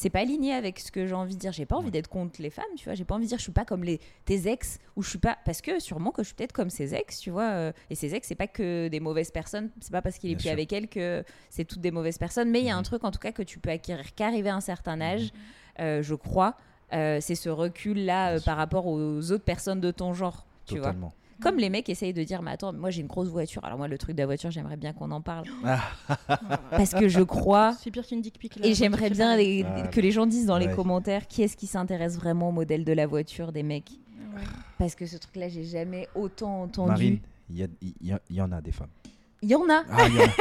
c'est 0.01 0.09
pas 0.09 0.19
aligné 0.19 0.53
avec 0.53 0.79
ce 0.79 0.91
que 0.93 1.05
j'ai 1.05 1.13
envie 1.13 1.35
de 1.35 1.39
dire. 1.41 1.51
J'ai 1.51 1.65
pas 1.65 1.75
envie 1.75 1.91
d'être 1.91 2.07
contre 2.07 2.41
les 2.41 2.49
femmes, 2.49 2.63
tu 2.77 2.85
vois. 2.85 2.93
J'ai 2.93 3.03
pas 3.03 3.15
envie 3.15 3.25
de 3.25 3.27
dire 3.29 3.37
je 3.37 3.43
suis 3.43 3.51
pas 3.51 3.65
comme 3.65 3.83
les, 3.83 3.99
tes 4.23 4.47
ex, 4.49 4.79
ou 4.95 5.01
je 5.03 5.09
suis 5.09 5.19
pas. 5.19 5.37
Parce 5.43 5.61
que 5.61 5.79
sûrement 5.81 6.11
que 6.11 6.23
je 6.23 6.27
suis 6.27 6.35
peut-être 6.35 6.53
comme 6.53 6.69
ses 6.69 6.95
ex, 6.95 7.19
tu 7.19 7.31
vois. 7.31 7.49
euh, 7.49 7.71
Et 7.89 7.95
ses 7.95 8.15
ex, 8.15 8.25
c'est 8.25 8.35
pas 8.35 8.47
que 8.47 8.87
des 8.87 9.01
mauvaises 9.01 9.29
personnes. 9.31 9.69
C'est 9.81 9.91
pas 9.91 10.01
parce 10.01 10.17
qu'il 10.17 10.29
est 10.29 10.35
Bien 10.35 10.37
plus 10.37 10.43
sûr. 10.43 10.51
avec 10.53 10.71
elles 10.71 10.87
que 10.87 11.23
c'est 11.49 11.65
toutes 11.65 11.81
des 11.81 11.91
mauvaises 11.91 12.17
personnes. 12.17 12.49
Mais 12.49 12.59
il 12.61 12.65
y 12.65 12.69
a 12.69 12.75
un 12.75 12.79
Mhm. 12.79 12.83
truc, 12.85 13.03
en 13.03 13.11
tout 13.11 13.19
cas, 13.19 13.33
que 13.33 13.43
tu 13.43 13.59
peux 13.59 13.71
acquérir 13.71 14.15
qu'arriver 14.15 14.49
à 14.49 14.55
un 14.55 14.61
certain 14.61 15.01
âge, 15.01 15.31
euh, 15.81 16.01
je 16.01 16.15
crois. 16.15 16.55
Euh, 16.93 17.19
c'est 17.21 17.35
ce 17.35 17.49
recul-là 17.49 18.27
euh, 18.27 18.31
Bien 18.31 18.37
sûr. 18.39 18.45
par 18.45 18.57
rapport 18.57 18.87
aux 18.87 19.31
autres 19.33 19.43
personnes 19.43 19.81
de 19.81 19.91
ton 19.91 20.13
genre, 20.13 20.45
tu 20.65 20.77
vois. 20.79 20.93
Comme 21.41 21.57
les 21.57 21.69
mecs 21.69 21.87
essayent 21.89 22.13
de 22.13 22.23
dire, 22.23 22.41
mais 22.41 22.51
attends, 22.51 22.73
moi 22.73 22.89
j'ai 22.89 23.01
une 23.01 23.07
grosse 23.07 23.29
voiture. 23.29 23.63
Alors 23.63 23.77
moi, 23.77 23.87
le 23.87 23.97
truc 23.97 24.15
de 24.15 24.21
la 24.21 24.25
voiture, 24.25 24.51
j'aimerais 24.51 24.77
bien 24.77 24.93
qu'on 24.93 25.11
en 25.11 25.21
parle. 25.21 25.45
Parce 26.71 26.91
que 26.93 27.07
je 27.07 27.21
crois, 27.21 27.73
C'est 27.81 27.91
pire 27.91 28.05
qu'une 28.05 28.21
dick 28.21 28.37
pic. 28.37 28.55
là. 28.57 28.65
et 28.65 28.73
j'aimerais 28.73 29.09
bien 29.09 29.29
pareil. 29.31 29.57
les- 29.57 29.63
Voilà. 29.63 29.87
que 29.87 30.01
les 30.01 30.11
gens 30.11 30.25
disent 30.25 30.45
dans 30.45 30.57
les 30.57 30.69
commentaires 30.71 31.27
qui 31.27 31.41
est-ce 31.43 31.55
qui 31.57 31.67
s'intéresse 31.67 32.17
vraiment 32.17 32.49
au 32.49 32.51
modèle 32.51 32.83
de 32.83 32.93
la 32.93 33.07
voiture 33.07 33.51
des 33.51 33.63
mecs. 33.63 33.91
Ouais. 34.35 34.41
Parce 34.77 34.95
que 34.95 35.05
ce 35.05 35.17
truc-là, 35.17 35.49
j'ai 35.49 35.63
jamais 35.63 36.07
autant 36.15 36.61
entendu. 36.63 36.89
Marine, 36.89 37.19
il 37.49 37.57
y, 37.57 37.63
a- 37.63 37.67
il 37.81 37.93
y 38.07 38.11
a- 38.11 38.21
il 38.29 38.35
y 38.35 38.41
en 38.41 38.51
a 38.51 38.61
des 38.61 38.71
femmes. 38.71 38.89
Il 39.41 39.49
y 39.49 39.55
en 39.55 39.69
a. 39.69 39.83
Ah, 39.89 40.07
il 40.07 40.15
y 40.15 40.19
en 40.19 40.23
a. 40.23 40.27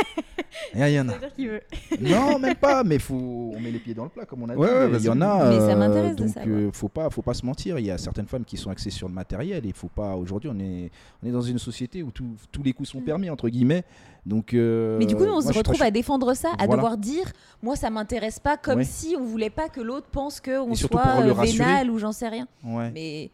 Il 0.74 0.80
y 0.80 0.82
a- 0.82 0.88
il 0.90 0.94
y 0.94 1.00
en 1.00 1.06
Ça 1.06 1.12
a. 1.12 1.14
veut 1.14 1.20
dire 1.20 1.34
qu'il 1.34 1.48
veut. 1.48 1.60
Non, 2.00 2.38
même 2.40 2.56
pas, 2.56 2.82
mais 2.82 2.98
faut... 2.98 3.52
on 3.54 3.60
met 3.60 3.70
les 3.70 3.78
pieds 3.78 3.94
dans 3.94 4.04
le 4.04 4.08
plat, 4.10 4.24
comme 4.26 4.42
on 4.42 4.48
a 4.48 4.56
Ouais, 4.56 4.66
dit. 4.88 4.92
ouais, 4.92 4.98
il 4.98 5.04
y 5.04 5.08
en 5.08 5.20
a. 5.20 5.48
Mais 5.50 5.58
ça 5.60 5.68
euh, 5.70 5.76
m'intéresse 5.76 6.16
de 6.16 6.24
donc, 6.24 6.34
savoir. 6.34 6.58
euh, 6.58 6.70
faut 6.72 6.88
pas, 6.88 7.08
faut 7.10 7.22
pas 7.22 7.34
se 7.34 7.46
mentir. 7.46 7.78
Il 7.78 7.86
y 7.86 7.90
a 7.92 7.98
certaines 7.98 8.26
femmes 8.26 8.44
qui 8.44 8.56
sont 8.56 8.70
axées 8.70 8.90
sur 8.90 9.06
le 9.08 9.14
matériel. 9.14 9.64
Il 9.64 9.72
faut 9.72 9.88
pas. 9.88 10.16
Aujourd'hui, 10.16 10.50
on 10.52 10.58
est, 10.58 10.90
on 11.22 11.28
est 11.28 11.30
dans 11.30 11.42
une 11.42 11.58
société 11.58 12.02
où 12.02 12.10
tout- 12.10 12.34
tous 12.50 12.62
les 12.62 12.72
coups 12.72 12.88
sont 12.88 13.00
permis 13.00 13.30
entre 13.30 13.48
guillemets. 13.48 13.84
Donc. 14.26 14.52
euh, 14.52 14.96
Mm. 14.96 14.98
Mais 14.98 15.06
du 15.06 15.14
coup, 15.14 15.24
nous, 15.24 15.30
on 15.32 15.42
moi, 15.42 15.52
se 15.52 15.56
retrouve 15.56 15.82
à 15.82 15.90
défendre 15.92 16.34
ça, 16.34 16.48
à 16.58 16.66
Voilà. 16.66 16.74
devoir 16.82 16.98
dire, 16.98 17.30
moi, 17.62 17.76
ça 17.76 17.88
m'intéresse 17.90 18.40
pas, 18.40 18.56
comme 18.56 18.78
Ouais. 18.78 18.84
si 18.84 19.14
on 19.18 19.24
voulait 19.24 19.50
pas 19.50 19.68
que 19.68 19.80
l'autre 19.80 20.08
pense 20.10 20.40
qu'on 20.40 20.72
Et 20.72 20.74
soit 20.74 21.06
euh, 21.20 21.32
vénal 21.34 21.88
ou 21.90 21.98
j'en 21.98 22.12
sais 22.12 22.28
rien. 22.28 22.48
Ouais. 22.64 22.90
Mais 22.90 23.30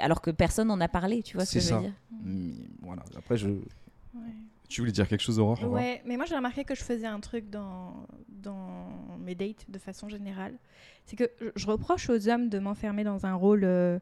alors 0.00 0.20
que 0.20 0.30
personne 0.30 0.68
n'en 0.68 0.80
a 0.80 0.88
parlé, 0.88 1.22
tu 1.22 1.36
vois 1.36 1.46
ce 1.46 1.54
que 1.54 1.60
C'est 1.60 1.70
je 1.70 1.74
veux 1.74 1.80
ça. 1.80 1.86
dire. 1.86 1.94
Mm, 2.24 2.50
Voilà. 2.82 3.02
Après, 3.16 3.36
je. 3.38 3.48
Tu 4.68 4.82
voulais 4.82 4.92
dire 4.92 5.08
quelque 5.08 5.22
chose, 5.22 5.38
Aurore. 5.38 5.62
Ouais, 5.64 6.02
mais 6.04 6.16
moi 6.16 6.26
j'ai 6.26 6.36
remarqué 6.36 6.62
que 6.64 6.74
je 6.74 6.82
faisais 6.82 7.06
un 7.06 7.20
truc 7.20 7.48
dans, 7.48 8.06
dans 8.28 9.16
mes 9.18 9.34
dates 9.34 9.64
de 9.68 9.78
façon 9.78 10.08
générale. 10.08 10.58
C'est 11.06 11.16
que 11.16 11.30
je, 11.56 11.66
reproche 11.66 12.10
aux 12.10 12.28
hommes 12.28 12.50
de 12.50 12.58
m'enfermer 12.58 13.02
dans 13.02 13.24
un 13.24 13.34
rôle 13.34 13.64
euh, 13.64 13.98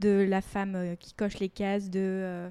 de 0.00 0.26
la 0.28 0.40
femme 0.40 0.74
euh, 0.74 0.94
qui 0.96 1.14
coche 1.14 1.38
les 1.38 1.48
cases 1.48 1.88
de 1.88 2.00
euh, 2.00 2.50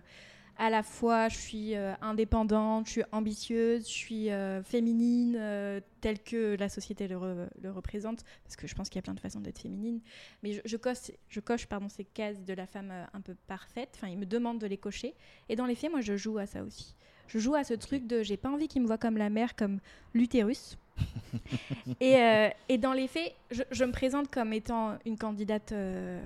à 0.57 0.70
la 0.70 0.82
fois 0.82 1.28
je 1.28 1.38
suis 1.38 1.76
indépendante, 2.01 2.88
je 2.88 2.91
suis 2.93 3.03
ambitieuse, 3.11 3.82
je 3.88 3.93
suis 3.93 4.30
féminine, 4.63 5.39
telle 6.01 6.20
que 6.24 6.55
la 6.59 6.68
société 6.68 7.07
le, 7.07 7.15
re- 7.15 7.47
le 7.61 7.70
représente, 7.72 8.24
parce 8.43 8.55
que 8.55 8.65
je 8.65 8.74
pense 8.74 8.89
qu'il 8.89 8.97
y 8.97 8.99
a 8.99 9.03
plein 9.03 9.13
de 9.13 9.20
façons 9.20 9.39
d'être 9.39 9.59
féminine. 9.59 10.01
Mais 10.41 10.59
je, 10.65 10.78
coche, 10.78 11.11
je 11.30 11.39
coche 11.41 11.68
pardon, 11.68 11.89
ces 11.89 12.05
cases 12.05 12.43
de 12.43 12.53
la 12.55 12.65
femme 12.65 12.91
un 13.13 13.22
peu 13.22 13.36
parfaite, 13.45 13.89
enfin 13.97 14.07
ils 14.07 14.18
me 14.18 14.26
demandent 14.26 14.59
de 14.59 14.65
les 14.65 14.80
cocher. 14.80 15.13
Et 15.47 15.55
dans 15.55 15.68
les 15.68 15.76
faits, 15.76 15.91
moi 15.91 16.01
je 16.01 16.18
joue 16.18 16.39
à 16.39 16.47
ça 16.47 16.63
aussi. 16.63 16.95
Je 17.28 17.39
joue 17.39 17.55
à 17.55 17.63
ce 17.63 17.73
truc 17.73 18.07
de 18.07 18.23
j'ai 18.23 18.38
pas 18.38 18.49
envie 18.49 18.67
qu'ils 18.67 18.82
me 18.82 18.88
voient 18.88 18.97
comme 18.97 19.17
la 19.17 19.30
mère, 19.30 19.55
comme 19.55 19.80
l'utérus. 20.13 20.78
et, 21.99 22.17
euh, 22.17 22.49
et 22.69 22.78
dans 22.78 22.93
les 22.93 23.07
faits, 23.07 23.34
je, 23.51 23.63
je 23.71 23.86
me 23.86 23.91
présente 23.91 24.32
comme 24.32 24.53
étant 24.53 24.97
une 25.05 25.17
candidate 25.17 25.71
euh, 25.71 26.21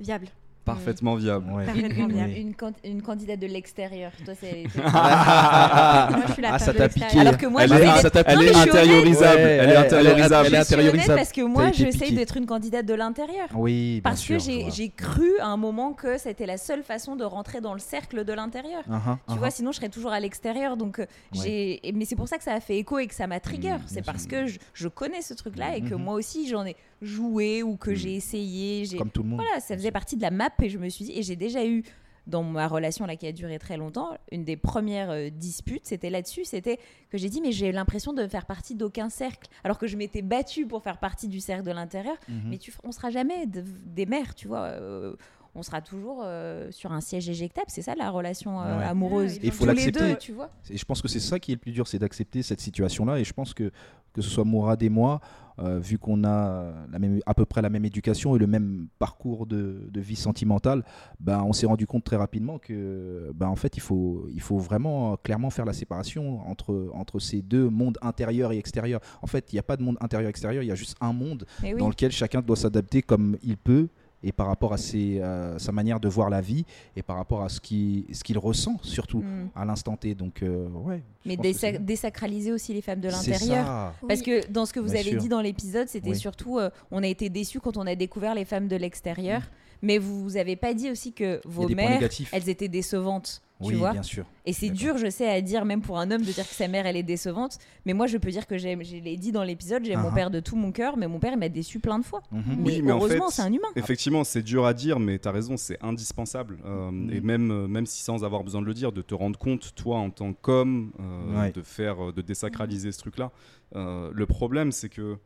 viable. 0.00 0.28
Parfaitement 0.74 1.14
viable. 1.16 1.50
Ouais. 1.52 1.64
Parfaitement 1.66 2.04
Une, 2.06 2.12
viable. 2.12 2.32
Oui. 2.34 2.40
une 2.40 2.54
can- 2.54 2.72
une 2.84 3.02
candidate 3.02 3.40
de 3.40 3.46
l'extérieur. 3.46 4.12
Toi, 4.24 4.34
c'est. 4.40 4.64
Moi, 4.74 6.22
je 6.26 6.32
suis 6.32 6.42
la 6.42 6.54
Ah, 6.54 6.58
ça 6.58 6.72
de 6.72 6.78
t'a 6.78 6.88
piqué. 6.88 7.18
Alors 7.20 7.36
que 7.36 7.46
moi, 7.46 7.62
Elle 7.64 7.72
est- 7.72 7.76
ça 7.76 8.10
Non, 8.14 8.22
Elle 8.26 8.42
est 8.42 8.46
je 8.48 8.52
suis 8.52 8.56
honnête. 8.60 8.68
intériorisable. 8.74 9.36
Ouais, 9.36 9.42
Elle 9.42 9.48
est 9.50 9.62
elle 9.64 9.70
est 9.70 9.76
intériorisable. 9.76 10.46
Elle 10.48 11.00
est 11.00 11.06
parce 11.16 11.32
que 11.32 11.42
moi, 11.42 11.72
j'essaye 11.72 12.12
d'être 12.12 12.36
une 12.36 12.46
candidate 12.46 12.86
de 12.86 12.94
l'intérieur. 12.94 13.48
Oui, 13.54 13.94
bien 13.94 14.02
Parce 14.02 14.20
sûr, 14.20 14.38
que 14.38 14.42
j'ai 14.70 14.88
cru 14.90 15.30
à 15.40 15.46
un 15.46 15.56
moment 15.56 15.92
que 15.92 16.18
c'était 16.18 16.46
la 16.46 16.56
seule 16.56 16.82
façon 16.82 17.16
de 17.16 17.24
rentrer 17.24 17.60
dans 17.60 17.72
le 17.74 17.80
cercle 17.80 18.24
de 18.24 18.32
l'intérieur. 18.32 18.82
Uh-huh, 18.88 19.16
Tu 19.28 19.34
uh-huh. 19.34 19.38
vois, 19.38 19.50
sinon 19.50 19.72
je 19.72 19.76
serais 19.76 19.88
toujours 19.88 20.12
à 20.12 20.20
l'extérieur. 20.20 20.76
Donc, 20.76 20.98
euh, 21.00 21.06
j'ai. 21.32 21.80
Mais 21.94 22.04
c'est 22.04 22.16
pour 22.16 22.28
ça 22.28 22.38
que 22.38 22.44
ça 22.44 22.52
a 22.54 22.60
fait 22.60 22.76
écho 22.78 22.98
et 22.98 23.06
que 23.06 23.14
ça 23.14 23.26
m'a 23.26 23.40
trigger. 23.40 23.74
Mm, 23.74 23.82
c'est 23.86 24.04
parce 24.04 24.26
que 24.26 24.46
je, 24.46 24.88
connais 24.88 25.22
ce 25.22 25.34
truc-là 25.34 25.76
et 25.76 25.82
que 25.82 25.94
Mhm. 25.94 26.02
moi 26.02 26.14
aussi 26.14 26.48
j'en 26.48 26.64
ai 26.64 26.74
joué 27.02 27.62
ou 27.62 27.76
que 27.76 27.90
Mm. 27.90 27.94
j'ai 27.94 28.14
essayé. 28.16 28.84
Comme 28.96 29.10
tout 29.10 29.22
le 29.22 29.28
monde. 29.28 29.40
Voilà, 29.40 29.60
ça 29.60 29.74
faisait 29.76 29.90
partie 29.90 30.16
de 30.16 30.22
la 30.22 30.30
map 30.30 30.50
et 30.62 30.68
je 30.68 30.78
me 30.78 30.88
suis 30.88 31.04
dit, 31.04 31.12
et 31.18 31.22
j'ai 31.22 31.36
déjà 31.36 31.64
eu 31.66 31.82
dans 32.26 32.42
ma 32.42 32.68
relation 32.68 33.06
là 33.06 33.16
qui 33.16 33.26
a 33.26 33.32
duré 33.32 33.58
très 33.58 33.78
longtemps, 33.78 34.10
une 34.32 34.44
des 34.44 34.56
premières 34.58 35.08
euh, 35.10 35.30
disputes, 35.30 35.86
c'était 35.86 36.10
là-dessus, 36.10 36.44
c'était 36.44 36.78
que 37.08 37.16
j'ai 37.16 37.30
dit 37.30 37.40
mais 37.40 37.52
j'ai 37.52 37.72
l'impression 37.72 38.12
de 38.12 38.26
faire 38.26 38.44
partie 38.44 38.74
d'aucun 38.74 39.08
cercle, 39.08 39.48
alors 39.64 39.78
que 39.78 39.86
je 39.86 39.96
m'étais 39.96 40.20
battue 40.20 40.66
pour 40.66 40.82
faire 40.82 40.98
partie 40.98 41.28
du 41.28 41.40
cercle 41.40 41.64
de 41.64 41.70
l'intérieur, 41.70 42.16
Mhm. 42.28 42.42
mais 42.50 42.58
tu, 42.58 42.70
on 42.84 42.92
sera 42.92 43.08
jamais 43.08 43.46
de- 43.46 43.64
des 43.86 44.04
mères, 44.04 44.34
tu 44.34 44.46
vois. 44.46 44.64
euh, 44.64 45.16
on 45.58 45.62
sera 45.62 45.80
toujours 45.82 46.22
euh, 46.24 46.70
sur 46.70 46.92
un 46.92 47.00
siège 47.00 47.28
éjectable. 47.28 47.66
C'est 47.68 47.82
ça 47.82 47.94
la 47.96 48.10
relation 48.10 48.60
euh, 48.60 48.78
Ouais. 48.78 48.84
amoureuse. 48.84 49.34
Ouais, 49.34 49.40
il 49.42 49.50
faut 49.52 49.66
l'accepter. 49.66 50.16
tu 50.18 50.32
vois. 50.32 50.50
Et 50.70 50.76
je 50.76 50.84
pense 50.84 51.02
que 51.02 51.08
c'est 51.08 51.20
ça 51.20 51.38
qui 51.38 51.52
est 51.52 51.56
le 51.56 51.60
plus 51.60 51.72
dur, 51.72 51.86
c'est 51.88 51.98
d'accepter 51.98 52.42
cette 52.42 52.60
situation-là. 52.60 53.18
Et 53.18 53.24
je 53.24 53.32
pense 53.32 53.52
que 53.54 53.70
que 54.14 54.22
ce 54.22 54.30
soit 54.30 54.44
Mourad 54.44 54.82
et 54.82 54.88
moi, 54.88 55.20
euh, 55.60 55.78
vu 55.78 55.98
qu'on 55.98 56.24
a 56.24 56.72
la 56.90 56.98
même, 56.98 57.20
à 57.26 57.34
peu 57.34 57.44
près 57.44 57.60
la 57.62 57.68
même 57.68 57.84
éducation 57.84 58.34
et 58.34 58.38
le 58.38 58.46
même 58.46 58.88
parcours 58.98 59.46
de, 59.46 59.86
de 59.90 60.00
vie 60.00 60.16
sentimentale, 60.16 60.82
ben, 61.20 61.42
on 61.46 61.52
s'est 61.52 61.66
rendu 61.66 61.86
compte 61.86 62.04
très 62.04 62.16
rapidement 62.16 62.58
que, 62.58 63.30
ben, 63.34 63.46
en 63.48 63.54
fait, 63.54 63.76
il 63.76 63.80
faut, 63.80 64.26
il 64.32 64.40
faut 64.40 64.58
vraiment 64.58 65.12
euh, 65.12 65.16
clairement 65.22 65.50
faire 65.50 65.66
la 65.66 65.72
séparation 65.74 66.40
entre, 66.48 66.90
entre 66.94 67.18
ces 67.20 67.42
deux 67.42 67.68
mondes 67.68 67.98
intérieur 68.02 68.50
et 68.52 68.58
extérieur. 68.58 69.00
En 69.20 69.26
fait, 69.26 69.52
il 69.52 69.56
n'y 69.56 69.60
a 69.60 69.64
pas 69.64 69.76
de 69.76 69.82
monde 69.82 69.98
intérieur-extérieur, 70.00 70.62
il 70.62 70.66
y 70.66 70.72
a 70.72 70.76
juste 70.76 70.96
un 71.00 71.12
monde 71.12 71.44
oui. 71.62 71.74
dans 71.76 71.88
lequel 71.88 72.10
chacun 72.10 72.40
doit 72.40 72.56
s'adapter 72.56 73.02
comme 73.02 73.36
il 73.42 73.58
peut 73.58 73.88
et 74.22 74.32
par 74.32 74.48
rapport 74.48 74.72
à 74.72 74.76
ses, 74.78 75.20
euh, 75.20 75.58
sa 75.58 75.70
manière 75.72 76.00
de 76.00 76.08
voir 76.08 76.28
la 76.28 76.40
vie 76.40 76.64
et 76.96 77.02
par 77.02 77.16
rapport 77.16 77.42
à 77.42 77.48
ce 77.48 77.60
qu'il 77.60 78.04
ce 78.12 78.24
qu'il 78.24 78.36
ressent 78.38 78.76
surtout 78.82 79.20
Mm. 79.20 79.50
à 79.54 79.64
l'instant 79.64 79.96
T. 79.96 80.14
Donc, 80.14 80.42
euh, 80.42 80.66
ouais. 80.68 81.02
Mais 81.24 81.36
désa- 81.36 81.78
désacraliser 81.78 82.50
aussi 82.52 82.74
les 82.74 82.82
femmes 82.82 83.00
de 83.00 83.08
l'intérieur. 83.08 83.94
Parce 84.08 84.22
que 84.22 84.50
dans 84.50 84.66
ce 84.66 84.72
que 84.72 84.80
vous 84.80 84.90
Bien 84.90 85.00
avez 85.00 85.10
sûr. 85.10 85.20
dit 85.20 85.28
dans 85.28 85.40
l'épisode, 85.40 85.88
c'était 85.88 86.10
Oui. 86.10 86.16
surtout 86.18 86.58
euh, 86.58 86.70
on 86.90 87.02
a 87.02 87.06
été 87.06 87.28
déçus 87.30 87.60
quand 87.60 87.76
on 87.76 87.86
a 87.86 87.94
découvert 87.94 88.34
les 88.34 88.44
femmes 88.44 88.66
de 88.68 88.76
l'extérieur. 88.76 89.42
Mais 89.82 89.98
vous 89.98 90.22
vous 90.22 90.36
avez 90.36 90.56
pas 90.56 90.74
dit 90.74 90.90
aussi 90.90 91.12
que 91.12 91.40
vos 91.44 91.68
mères, 91.68 92.00
elles 92.32 92.48
étaient 92.48 92.68
décevantes. 92.68 93.42
Tu 93.60 93.70
oui, 93.70 93.74
vois 93.74 93.90
bien 93.90 94.04
sûr. 94.04 94.24
Et 94.46 94.52
c'est 94.52 94.70
dur, 94.70 94.98
je 94.98 95.10
sais, 95.10 95.28
à 95.28 95.40
dire, 95.40 95.64
même 95.64 95.80
pour 95.80 95.98
un 95.98 96.12
homme, 96.12 96.20
de 96.22 96.30
dire 96.30 96.48
que 96.48 96.54
sa 96.54 96.68
mère, 96.68 96.86
elle 96.86 96.96
est 96.96 97.02
décevante. 97.02 97.58
Mais 97.86 97.92
moi, 97.92 98.06
je 98.06 98.16
peux 98.16 98.30
dire 98.30 98.46
que 98.46 98.56
j'aime, 98.56 98.84
je 98.84 98.94
l'ai 98.98 99.16
dit 99.16 99.32
dans 99.32 99.42
l'épisode, 99.42 99.84
j'aime 99.84 100.00
mon 100.00 100.12
père 100.12 100.30
de 100.30 100.38
tout 100.38 100.54
mon 100.54 100.70
cœur, 100.70 100.96
mais 100.96 101.08
mon 101.08 101.18
père, 101.18 101.32
il 101.32 101.40
m'a 101.40 101.48
déçu 101.48 101.80
plein 101.80 101.98
de 101.98 102.04
fois. 102.04 102.22
Mhm. 102.30 102.42
Mais, 102.58 102.64
Oui, 102.64 102.82
mais 102.82 102.92
en 102.92 102.98
heureusement, 102.98 103.30
fait, 103.30 103.34
c'est 103.34 103.42
un 103.42 103.52
humain. 103.52 103.66
Effectivement, 103.74 104.22
c'est 104.22 104.42
dur 104.44 104.64
à 104.64 104.74
dire, 104.74 105.00
mais 105.00 105.18
tu 105.18 105.26
as 105.26 105.32
raison, 105.32 105.56
c'est 105.56 105.76
indispensable. 105.82 106.58
Euh, 106.64 106.92
Mhm. 106.92 107.10
Et 107.12 107.20
même, 107.20 107.50
euh, 107.50 107.66
même 107.66 107.86
si 107.86 108.00
sans 108.04 108.22
avoir 108.24 108.44
besoin 108.44 108.60
de 108.62 108.66
le 108.66 108.74
dire, 108.74 108.92
de 108.92 109.02
te 109.02 109.14
rendre 109.16 109.36
compte, 109.40 109.74
toi, 109.74 109.98
en 109.98 110.10
tant 110.10 110.32
qu'homme, 110.34 110.92
euh, 111.00 111.40
Ouais. 111.40 111.50
de 111.50 111.62
faire, 111.62 112.12
de 112.12 112.22
désacraliser 112.22 112.92
ce 112.92 112.98
truc-là. 113.00 113.32
Euh, 113.74 114.12
le 114.14 114.26
problème, 114.26 114.70
c'est 114.70 114.88
que. 114.88 115.18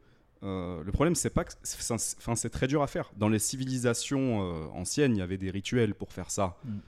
Euh, 0.43 0.83
le 0.83 0.93
problème, 0.93 1.15
c'est 1.15 1.31
pas 1.31 1.45
que. 1.45 1.53
Enfin, 1.91 2.35
c'est 2.37 2.51
très 2.51 2.67
dur 2.69 2.83
à 2.83 2.87
faire. 2.87 3.11
Dans 3.17 3.29
les 3.29 3.39
civilisations 3.39 4.43
euh, 4.43 4.67
anciennes, 4.75 5.15
il 5.17 5.19
y 5.19 5.23
avait 5.23 5.39
des 5.39 5.51
rituels 5.51 5.95
pour 5.95 6.13
faire 6.13 6.31
ça. 6.31 6.57
Mhm. 6.65 6.81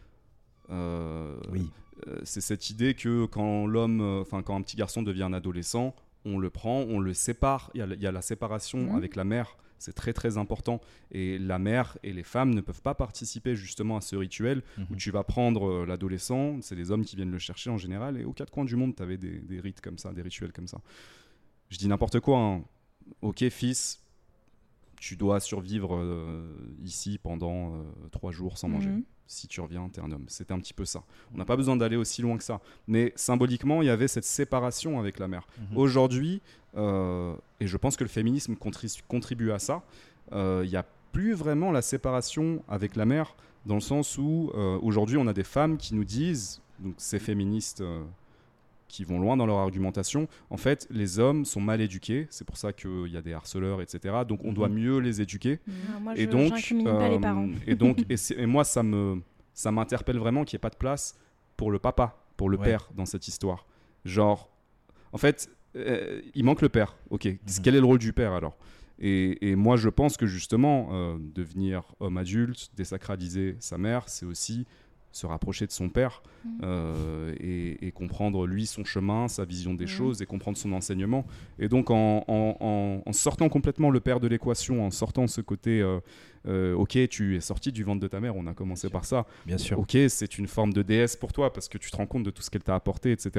Euh, 0.70 1.36
Oui. 1.52 1.70
c'est 2.24 2.40
cette 2.40 2.70
idée 2.70 2.94
que 2.94 3.26
quand 3.26 3.66
l'homme, 3.66 4.00
enfin 4.20 4.42
quand 4.42 4.56
un 4.56 4.62
petit 4.62 4.76
garçon 4.76 5.02
devient 5.02 5.22
un 5.24 5.32
adolescent, 5.32 5.94
on 6.24 6.38
le 6.38 6.50
prend, 6.50 6.80
on 6.80 6.98
le 7.00 7.14
sépare. 7.14 7.70
Il 7.74 7.78
y 7.78 7.82
a, 7.82 7.86
il 7.86 8.00
y 8.00 8.06
a 8.06 8.12
la 8.12 8.22
séparation 8.22 8.78
Mhm. 8.90 8.96
avec 8.96 9.14
la 9.16 9.24
mère. 9.24 9.56
C'est 9.78 9.92
très 9.92 10.14
très 10.14 10.38
important. 10.38 10.80
Et 11.12 11.38
la 11.38 11.58
mère 11.58 11.98
et 12.02 12.12
les 12.14 12.22
femmes 12.22 12.54
ne 12.54 12.62
peuvent 12.62 12.80
pas 12.80 12.94
participer 12.94 13.54
justement 13.54 13.98
à 13.98 14.00
ce 14.00 14.16
rituel 14.16 14.62
où 14.78 14.92
Mhm. 14.94 14.96
tu 14.96 15.10
vas 15.10 15.22
prendre 15.24 15.84
l'adolescent, 15.84 16.58
c'est 16.62 16.74
les 16.74 16.90
hommes 16.90 17.04
qui 17.04 17.16
viennent 17.16 17.30
le 17.32 17.38
chercher 17.38 17.68
en 17.70 17.76
général, 17.76 18.16
et 18.18 18.24
aux 18.24 18.32
quatre 18.32 18.50
coins 18.50 18.64
du 18.64 18.76
monde, 18.76 18.96
tu 18.96 19.02
avais 19.02 19.18
des, 19.18 19.38
des 19.40 19.60
rites 19.60 19.80
comme 19.82 19.98
ça, 19.98 20.12
des 20.12 20.22
rituels 20.22 20.52
comme 20.52 20.66
ça. 20.68 20.80
Je 21.68 21.76
dis 21.78 21.86
n'importe 21.88 22.20
quoi. 22.20 22.38
hein. 22.38 22.64
Ok, 23.22 23.46
fils, 23.50 24.00
tu 24.98 25.16
dois 25.16 25.40
survivre 25.40 25.96
euh, 25.96 26.42
ici 26.82 27.18
pendant 27.22 27.74
euh, 27.74 27.82
trois 28.10 28.32
jours 28.32 28.56
sans 28.58 28.68
manger 28.68 28.88
Mhm. 28.90 29.02
si 29.26 29.48
tu 29.48 29.60
reviens, 29.60 29.88
t'es 29.88 30.00
un 30.00 30.10
homme. 30.12 30.24
C'était 30.28 30.52
un 30.52 30.58
petit 30.60 30.74
peu 30.74 30.84
ça. 30.84 31.02
On 31.34 31.38
n'a 31.38 31.44
pas 31.44 31.56
besoin 31.56 31.76
d'aller 31.76 31.96
aussi 31.96 32.22
loin 32.22 32.36
que 32.36 32.44
ça. 32.44 32.60
Mais 32.86 33.12
symboliquement, 33.16 33.82
il 33.82 33.86
y 33.86 33.90
avait 33.90 34.08
cette 34.08 34.24
séparation 34.24 34.98
avec 35.00 35.18
la 35.18 35.28
mère. 35.28 35.46
Mhm. 35.70 35.76
Aujourd'hui, 35.78 36.42
euh, 36.76 37.34
et 37.60 37.66
je 37.66 37.76
pense 37.76 37.96
que 37.96 38.04
le 38.04 38.08
féminisme 38.10 38.54
contri- 38.54 39.02
contribue 39.08 39.50
à 39.52 39.58
ça, 39.58 39.82
euh, 40.32 40.62
il 40.64 40.70
n'y 40.70 40.76
a 40.76 40.86
plus 41.12 41.32
vraiment 41.34 41.70
la 41.70 41.82
séparation 41.82 42.62
avec 42.68 42.96
la 42.96 43.04
mère, 43.04 43.36
dans 43.66 43.76
le 43.76 43.80
sens 43.80 44.18
où 44.18 44.50
euh, 44.54 44.78
aujourd'hui, 44.82 45.16
on 45.16 45.26
a 45.26 45.32
des 45.32 45.44
femmes 45.44 45.76
qui 45.76 45.94
nous 45.94 46.04
disent, 46.04 46.60
donc 46.80 46.94
ces 46.98 47.18
féministes 47.18 47.80
euh, 47.82 48.02
qui 48.94 49.02
vont 49.02 49.18
loin 49.18 49.36
dans 49.36 49.46
leur 49.46 49.56
argumentation, 49.58 50.28
en 50.50 50.56
fait, 50.56 50.86
les 50.88 51.18
hommes 51.18 51.44
sont 51.44 51.60
mal 51.60 51.80
éduqués, 51.80 52.28
c'est 52.30 52.44
pour 52.46 52.56
ça 52.56 52.72
qu'il 52.72 53.08
y 53.08 53.16
a 53.16 53.22
des 53.22 53.32
harceleurs, 53.32 53.82
etc. 53.82 53.98
Donc 54.28 54.44
on 54.44 54.52
doit 54.52 54.68
Mhm. 54.68 54.74
mieux 54.78 54.98
les 54.98 55.20
éduquer. 55.20 55.58
Moi, 56.00 56.12
Et 56.16 56.26
je 56.26 56.30
donc, 56.30 56.50
n'incrimine 56.52 56.84
pas 56.84 57.08
les 57.08 57.16
euh, 57.16 57.18
parents. 57.18 57.48
et 57.66 57.74
donc, 57.74 58.04
et, 58.38 58.46
moi, 58.46 58.62
ça 58.62 58.84
me, 58.84 59.20
ça 59.52 59.72
m'interpelle 59.72 60.18
vraiment 60.18 60.44
qu'il 60.44 60.56
n'y 60.56 60.58
ait 60.60 60.68
pas 60.68 60.70
de 60.70 60.76
place 60.76 61.16
pour 61.56 61.72
le 61.72 61.80
papa, 61.80 62.16
pour 62.36 62.48
le 62.48 62.56
Ouais. 62.56 62.64
père 62.64 62.88
dans 62.96 63.04
cette 63.06 63.26
histoire. 63.26 63.66
Genre, 64.04 64.48
en 65.12 65.18
fait, 65.18 65.50
euh, 65.74 66.20
il 66.36 66.44
manque 66.44 66.62
le 66.62 66.68
père. 66.68 66.94
Ok, 67.10 67.24
Mhm. 67.24 67.38
quel 67.64 67.74
est 67.74 67.80
le 67.80 67.86
rôle 67.86 67.98
du 67.98 68.12
père 68.12 68.32
alors? 68.32 68.56
Et, 69.00 69.50
et 69.50 69.56
moi, 69.56 69.76
je 69.76 69.88
pense 69.88 70.16
que 70.16 70.24
justement, 70.26 70.90
euh, 70.92 71.16
devenir 71.18 71.82
homme 71.98 72.16
adulte, 72.16 72.70
désacraliser 72.76 73.56
sa 73.58 73.76
mère, 73.76 74.08
c'est 74.08 74.24
aussi 74.24 74.66
se 75.14 75.26
rapprocher 75.26 75.66
de 75.66 75.72
son 75.72 75.88
père 75.88 76.22
Mhm. 76.44 76.58
euh, 76.64 77.34
et, 77.40 77.86
et 77.86 77.92
comprendre 77.92 78.46
lui 78.46 78.66
son 78.66 78.84
chemin, 78.84 79.28
sa 79.28 79.44
vision 79.44 79.72
des 79.74 79.84
Mhm. 79.84 79.88
choses 79.90 80.22
et 80.22 80.26
comprendre 80.26 80.58
son 80.58 80.72
enseignement. 80.72 81.24
Et 81.58 81.68
donc 81.68 81.90
en, 81.90 82.24
en- 82.26 82.56
en- 82.60 83.02
en 83.06 83.12
sortant 83.12 83.48
complètement 83.48 83.90
le 83.90 84.00
père 84.00 84.18
de 84.20 84.26
l'équation, 84.26 84.84
en 84.84 84.90
sortant 84.90 85.26
ce 85.26 85.40
côté, 85.40 85.80
euh, 85.80 86.00
euh, 86.46 86.74
ok, 86.74 86.98
tu 87.08 87.36
es 87.36 87.40
sorti 87.40 87.70
du 87.72 87.84
ventre 87.84 88.00
de 88.00 88.08
ta 88.08 88.18
mère, 88.20 88.34
on 88.36 88.46
a 88.46 88.54
commencé 88.54 88.90
par 88.90 89.04
ça. 89.04 89.24
Bien 89.46 89.56
sûr. 89.56 89.78
Ok, 89.78 89.96
c'est 90.08 90.36
une 90.36 90.46
forme 90.48 90.72
de 90.72 90.82
déesse 90.82 91.14
pour 91.16 91.32
toi 91.32 91.52
parce 91.52 91.68
que 91.68 91.78
tu 91.78 91.90
te 91.90 91.96
rends 91.96 92.06
compte 92.06 92.24
de 92.24 92.30
tout 92.30 92.42
ce 92.42 92.50
qu'elle 92.50 92.64
t'a 92.64 92.74
apporté, 92.74 93.12
etc. 93.12 93.30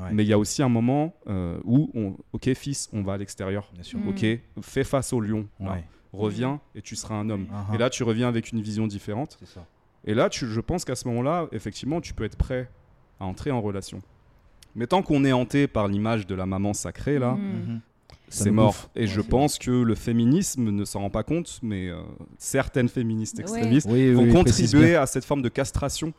Ouais, 0.00 0.12
Mais 0.12 0.24
il 0.24 0.28
y 0.28 0.32
a 0.32 0.38
aussi 0.38 0.62
un 0.62 0.68
moment 0.68 1.14
euh, 1.26 1.58
où, 1.64 1.90
on, 1.94 2.16
ok, 2.32 2.54
fils, 2.54 2.88
on 2.92 3.02
va 3.02 3.14
à 3.14 3.16
l'extérieur. 3.18 3.70
Bien 3.74 3.82
sûr. 3.82 3.98
Mm. 3.98 4.08
Ok, 4.08 4.24
fais 4.62 4.84
face 4.84 5.12
au 5.12 5.20
lion. 5.20 5.46
Ouais. 5.58 5.84
Reviens 6.12 6.60
et 6.76 6.80
tu 6.80 6.94
seras 6.94 7.16
un 7.16 7.28
homme. 7.28 7.48
Ah, 7.52 7.74
Et 7.74 7.78
là, 7.78 7.90
tu 7.90 8.04
reviens 8.04 8.28
avec 8.28 8.52
une 8.52 8.60
vision 8.62 8.86
différente. 8.86 9.36
c'est 9.40 9.48
ça. 9.48 9.66
Et 10.06 10.14
là, 10.14 10.28
tu- 10.28 10.46
je 10.46 10.60
pense 10.60 10.84
qu'à 10.84 10.94
ce 10.96 11.08
moment-là, 11.08 11.48
effectivement, 11.52 12.00
tu 12.00 12.12
peux 12.14 12.24
être 12.24 12.36
prêt 12.36 12.68
à 13.20 13.24
entrer 13.24 13.50
en 13.50 13.60
relation. 13.60 14.02
Mais 14.76 14.86
tant 14.86 15.02
qu'on 15.02 15.24
est 15.24 15.32
hanté 15.32 15.66
par 15.66 15.88
l'image 15.88 16.26
de 16.26 16.34
la 16.34 16.46
maman 16.46 16.74
sacrée, 16.74 17.18
là, 17.18 17.32
Mhm. 17.34 17.72
Mhm. 17.74 17.80
C'est 18.28 18.50
mort. 18.50 18.68
bouffe. 18.72 18.88
Et 18.96 19.06
je 19.06 19.20
pense 19.20 19.58
que 19.58 19.70
le 19.70 19.94
féminisme 19.94 20.70
ne 20.70 20.84
s'en 20.84 21.00
rend 21.00 21.10
pas 21.10 21.22
compte, 21.22 21.60
mais 21.62 21.88
euh, 21.88 22.00
certaines 22.38 22.88
féministes 22.88 23.38
extrémistes 23.38 23.86
Oui, 23.90 24.12
vont 24.12 24.24
oui, 24.24 24.32
contribuer 24.32 24.96
à 24.96 25.06
cette 25.06 25.24
forme 25.24 25.42
de 25.42 25.48
castration 25.48 26.12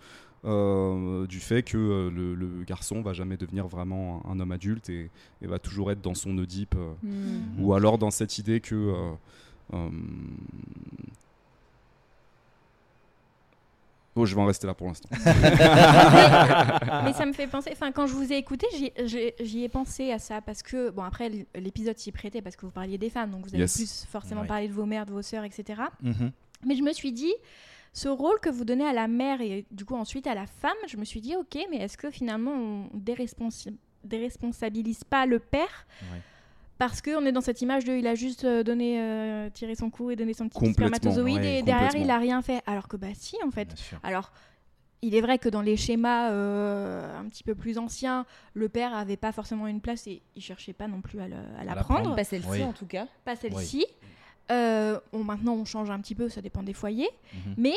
euh, 0.45 1.25
du 1.25 1.39
fait 1.39 1.63
que 1.63 1.77
euh, 1.77 2.09
le, 2.11 2.35
le 2.35 2.63
garçon 2.63 3.01
va 3.01 3.13
jamais 3.13 3.35
devenir 3.35 3.67
vraiment 3.67 4.21
un, 4.25 4.33
un 4.33 4.39
homme 4.39 4.51
adulte 4.51 4.89
et, 4.91 5.09
et 5.41 5.47
va 5.47 5.57
toujours 5.59 5.91
être 5.91 6.01
dans 6.01 6.13
son 6.13 6.37
Oedipe, 6.37 6.75
euh, 6.77 6.93
Mhm. 7.03 7.41
ou 7.65 7.73
alors 7.73 7.97
dans 7.97 8.11
cette 8.11 8.37
idée 8.37 8.59
que 8.61 8.75
euh, 8.75 9.11
euh, 9.73 9.89
Oh, 14.17 14.25
je 14.25 14.33
vais 14.33 14.41
en 14.41 14.45
rester 14.45 14.65
là 14.65 14.73
pour 14.73 14.87
l'instant. 14.87 15.09
Mais 17.03 17.13
ça 17.13 17.25
me 17.25 17.33
fait 17.33 17.47
penser, 17.47 17.69
enfin 17.73 17.91
quand 17.91 18.07
je 18.07 18.13
vous 18.13 18.31
ai 18.31 18.37
écouté, 18.37 18.65
j'y- 19.03 19.63
ai 19.63 19.69
pensé 19.69 20.11
à 20.11 20.19
ça 20.19 20.41
parce 20.41 20.63
que, 20.63 20.89
bon 20.89 21.03
après 21.03 21.29
l'épisode 21.55 21.97
s'y 21.97 22.11
prêtait 22.11 22.41
parce 22.41 22.55
que 22.55 22.65
vous 22.65 22.71
parliez 22.71 22.97
des 22.97 23.09
femmes, 23.09 23.31
donc 23.31 23.41
vous 23.43 23.49
avez 23.49 23.59
Yes. 23.59 23.75
plus 23.75 24.05
forcément 24.09 24.41
Ouais. 24.41 24.47
parlé 24.47 24.67
de 24.67 24.73
vos 24.73 24.85
mères, 24.85 25.05
de 25.05 25.11
vos 25.11 25.21
sœurs, 25.21 25.43
etc. 25.43 25.81
Mhm. 26.01 26.31
Mais 26.65 26.75
je 26.75 26.83
me 26.83 26.93
suis 26.93 27.11
dit, 27.11 27.33
ce 27.93 28.07
rôle 28.07 28.39
que 28.39 28.49
vous 28.49 28.63
donnez 28.65 28.85
à 28.85 28.93
la 28.93 29.07
mère 29.07 29.41
et 29.41 29.65
du 29.71 29.83
coup 29.85 29.95
ensuite 29.95 30.27
à 30.27 30.35
la 30.35 30.45
femme, 30.47 30.71
je 30.87 30.97
me 30.97 31.03
suis 31.05 31.19
dit, 31.21 31.35
ok, 31.35 31.57
mais 31.69 31.77
est-ce 31.77 31.97
que 31.97 32.09
finalement 32.09 32.51
on 32.51 32.89
déresponsabilise 32.93 33.79
déresponsabilise 34.03 35.03
pas 35.03 35.25
le 35.25 35.39
père 35.39 35.87
Ouais. 36.13 36.21
Parce 36.77 37.01
qu'on 37.01 37.25
est 37.25 37.31
dans 37.31 37.41
cette 37.41 37.61
image 37.61 37.85
de 37.85 37.93
il 37.93 38.05
a 38.07 38.15
juste 38.15 38.43
euh, 38.43 38.63
donné, 38.63 38.99
euh, 39.01 39.49
tiré 39.49 39.75
son 39.75 39.89
coup 39.89 40.11
et 40.11 40.15
donné 40.15 40.33
son 40.33 40.49
petit 40.49 40.73
spermatozoïde 40.73 41.37
ouais, 41.41 41.59
et 41.59 41.63
derrière 41.63 41.95
il 41.95 42.09
a 42.09 42.17
rien 42.17 42.41
fait. 42.41 42.61
Alors 42.65 42.87
que 42.87 42.97
bah 42.97 43.07
si 43.13 43.37
en 43.45 43.51
fait. 43.51 43.69
Alors, 44.03 44.31
il 45.01 45.13
est 45.15 45.21
vrai 45.21 45.37
que 45.37 45.49
dans 45.49 45.61
les 45.61 45.77
schémas 45.77 46.31
euh, 46.31 47.19
un 47.19 47.25
petit 47.25 47.43
peu 47.43 47.53
plus 47.55 47.77
anciens, 47.77 48.25
le 48.53 48.69
père 48.69 48.93
avait 48.95 49.17
pas 49.17 49.31
forcément 49.31 49.67
une 49.67 49.79
place 49.81 50.07
et 50.07 50.21
il 50.35 50.41
cherchait 50.41 50.73
pas 50.73 50.87
non 50.87 51.01
plus 51.01 51.19
à 51.19 51.27
le- 51.27 51.35
à 51.59 51.63
la, 51.63 51.75
la 51.75 51.83
prendre, 51.83 52.01
prendre. 52.01 52.15
Pas 52.15 52.23
celle-ci 52.23 52.47
Oui. 52.49 52.63
en 52.63 52.73
tout 52.73 52.87
cas. 52.87 53.07
pas 53.23 53.35
celle-ci. 53.35 53.85
Euh, 54.51 54.99
on, 55.13 55.23
maintenant, 55.23 55.53
on 55.53 55.65
change 55.65 55.89
un 55.89 55.99
petit 55.99 56.13
peu, 56.15 56.29
ça 56.29 56.41
dépend 56.41 56.61
des 56.63 56.73
foyers. 56.73 57.09
Mhm. 57.33 57.53
Mais 57.57 57.73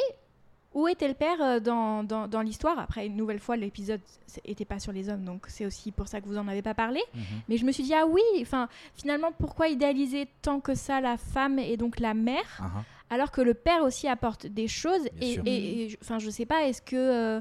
où 0.81 0.89
était 0.89 1.09
le 1.09 1.15
père 1.15 1.41
euh, 1.43 1.61
dans, 1.61 2.05
dans, 2.05 2.29
dans 2.29 2.41
l'histoire? 2.41 2.79
Après, 2.79 3.07
une 3.07 3.17
nouvelle 3.17 3.39
fois, 3.41 3.57
l'épisode 3.57 4.01
n'était 4.47 4.65
pas 4.65 4.79
sur 4.79 4.93
les 4.93 5.09
hommes, 5.09 5.25
donc 5.25 5.47
c'est 5.49 5.67
aussi 5.67 5.91
pour 5.93 6.09
ça 6.09 6.21
que 6.21 6.27
vous 6.27 6.39
en 6.39 6.47
avez 6.49 6.63
pas 6.63 6.75
parlé. 6.75 7.01
Mhm. 7.15 7.23
Mais 7.49 7.57
je 7.57 7.65
me 7.65 7.73
suis 7.73 7.83
dit, 7.83 7.95
ah 7.95 8.07
oui, 8.07 8.23
enfin, 8.41 8.69
finalement, 8.95 9.33
pourquoi 9.39 9.69
idéaliser 9.69 10.29
tant 10.43 10.61
que 10.61 10.75
ça 10.75 11.01
la 11.01 11.17
femme 11.17 11.59
et 11.59 11.77
donc 11.77 11.99
la 12.01 12.15
mère 12.15 12.45
Ah, 12.61 12.71
ah. 12.77 12.85
alors 13.15 13.31
que 13.31 13.41
le 13.41 13.55
père 13.55 13.83
aussi 13.83 14.07
apporte 14.09 14.47
des 14.47 14.69
choses 14.69 15.03
Bien 15.15 15.43
et, 15.47 15.89
je- 15.91 15.97
enfin 16.03 16.19
je 16.19 16.31
sais 16.31 16.47
pas 16.47 16.65
est-ce 16.69 16.83
que 16.83 16.97
euh, 16.97 17.41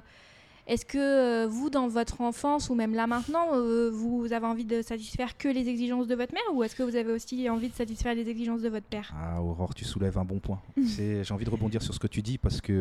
est-ce 0.68 0.86
que 0.86 0.98
euh, 0.98 1.48
vous 1.48 1.70
dans 1.70 1.88
votre 1.88 2.22
enfance 2.22 2.70
ou 2.70 2.76
même 2.76 2.94
là 2.94 3.08
maintenant 3.08 3.48
euh, 3.54 3.90
vous 3.92 4.34
avez 4.34 4.46
envie 4.46 4.66
de 4.66 4.82
satisfaire 4.82 5.38
que 5.38 5.48
les 5.48 5.68
exigences 5.70 6.08
de 6.08 6.16
votre 6.16 6.34
mère 6.34 6.44
ou 6.54 6.62
est-ce 6.64 6.76
que 6.76 6.84
vous 6.84 6.96
avez 6.96 7.12
aussi 7.12 7.50
envie 7.50 7.70
de 7.70 7.74
satisfaire 7.74 8.14
les 8.14 8.30
exigences 8.30 8.62
de 8.62 8.70
votre 8.70 8.86
père? 8.86 9.12
Ah, 9.16 9.42
Aurore, 9.42 9.74
tu 9.74 9.86
soulèves 9.86 10.18
un 10.18 10.26
bon 10.26 10.40
point. 10.40 10.60
C'est- 10.86 11.24
J'ai 11.24 11.34
envie 11.34 11.46
de 11.46 11.50
rebondir 11.50 11.82
sur 11.82 11.94
ce 11.94 12.00
que 12.00 12.08
tu 12.08 12.22
dis 12.22 12.38
parce 12.38 12.60
que 12.62 12.74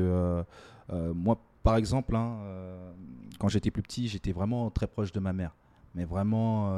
euh, 0.92 1.12
moi, 1.14 1.38
par 1.62 1.76
exemple, 1.76 2.14
hein, 2.16 2.38
quand 3.38 3.48
j'étais 3.48 3.70
plus 3.70 3.82
petit, 3.82 4.08
j'étais 4.08 4.32
vraiment 4.32 4.70
très 4.70 4.86
proche 4.86 5.12
de 5.12 5.20
ma 5.20 5.32
mère. 5.32 5.54
Mais 5.94 6.04
vraiment 6.04 6.68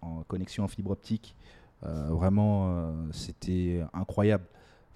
en 0.00 0.22
connexion 0.28 0.64
en 0.64 0.68
fibre 0.68 0.90
optique. 0.92 1.34
Vraiment, 1.82 2.94
c'était 3.12 3.82
incroyable, 3.92 4.44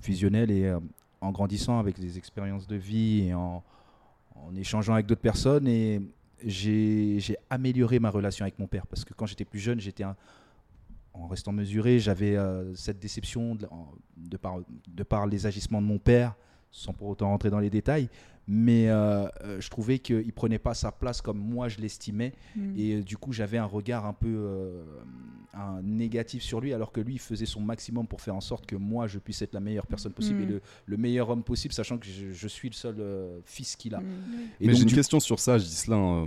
fusionnel. 0.00 0.50
Et 0.50 0.72
en 1.20 1.30
grandissant 1.32 1.78
avec 1.78 1.98
des 2.00 2.16
expériences 2.18 2.66
de 2.66 2.76
vie 2.76 3.26
et 3.28 3.34
en, 3.34 3.62
en 4.34 4.54
échangeant 4.54 4.94
avec 4.94 5.06
d'autres 5.06 5.20
personnes, 5.20 5.66
et 5.68 6.00
j'ai 6.44 7.36
amélioré 7.50 7.98
ma 7.98 8.10
relation 8.10 8.44
avec 8.44 8.58
mon 8.58 8.66
père. 8.66 8.86
Parce 8.86 9.04
que 9.04 9.14
quand 9.14 9.26
j'étais 9.26 9.44
plus 9.44 9.60
jeune, 9.60 9.80
j'étais 9.80 10.04
en 11.14 11.26
restant 11.26 11.52
mesuré, 11.52 11.98
j'avais 11.98 12.36
euh, 12.36 12.74
cette 12.74 12.98
déception 12.98 13.56
par, 14.40 14.56
de 14.88 15.02
par 15.02 15.26
les 15.26 15.46
agissements 15.46 15.82
de 15.82 15.86
mon 15.86 15.98
père, 15.98 16.34
sans 16.70 16.92
pour 16.92 17.08
autant 17.08 17.28
rentrer 17.28 17.50
dans 17.50 17.58
les 17.60 17.70
détails. 17.70 18.08
Mais 18.48 18.88
euh, 18.88 19.26
euh, 19.44 19.60
je 19.60 19.70
trouvais 19.70 20.00
qu'il 20.00 20.26
ne 20.26 20.30
prenait 20.32 20.58
pas 20.58 20.74
sa 20.74 20.90
place 20.90 21.20
comme 21.22 21.38
moi 21.38 21.68
je 21.68 21.78
l'estimais. 21.78 22.32
Mm. 22.56 22.72
Et 22.76 22.94
euh, 22.96 23.02
du 23.02 23.16
coup, 23.16 23.32
j'avais 23.32 23.58
un 23.58 23.64
regard 23.66 24.04
un 24.04 24.12
peu 24.12 24.28
euh, 24.28 24.82
un 25.54 25.80
négatif 25.82 26.42
sur 26.42 26.60
lui, 26.60 26.72
alors 26.72 26.90
que 26.92 27.00
lui, 27.00 27.14
il 27.14 27.18
faisait 27.20 27.46
son 27.46 27.60
maximum 27.60 28.06
pour 28.06 28.20
faire 28.20 28.34
en 28.34 28.40
sorte 28.40 28.66
que 28.66 28.74
moi, 28.74 29.06
je 29.06 29.18
puisse 29.18 29.42
être 29.42 29.54
la 29.54 29.60
meilleure 29.60 29.86
personne 29.86 30.12
possible 30.12 30.40
Mm. 30.40 30.42
et 30.42 30.46
le, 30.46 30.62
le 30.86 30.96
meilleur 30.96 31.30
homme 31.30 31.44
possible, 31.44 31.72
sachant 31.72 31.98
que 31.98 32.06
je, 32.06 32.32
je 32.32 32.48
suis 32.48 32.68
le 32.68 32.74
seul 32.74 32.96
euh, 32.98 33.38
fils 33.44 33.76
qu'il 33.76 33.94
a. 33.94 34.00
Mm. 34.00 34.04
Et 34.60 34.66
Mais 34.66 34.74
j'ai 34.74 34.82
une 34.82 34.88
du- 34.88 34.94
question 34.96 35.20
sur 35.20 35.38
ça, 35.38 35.58
Gislain. 35.58 36.26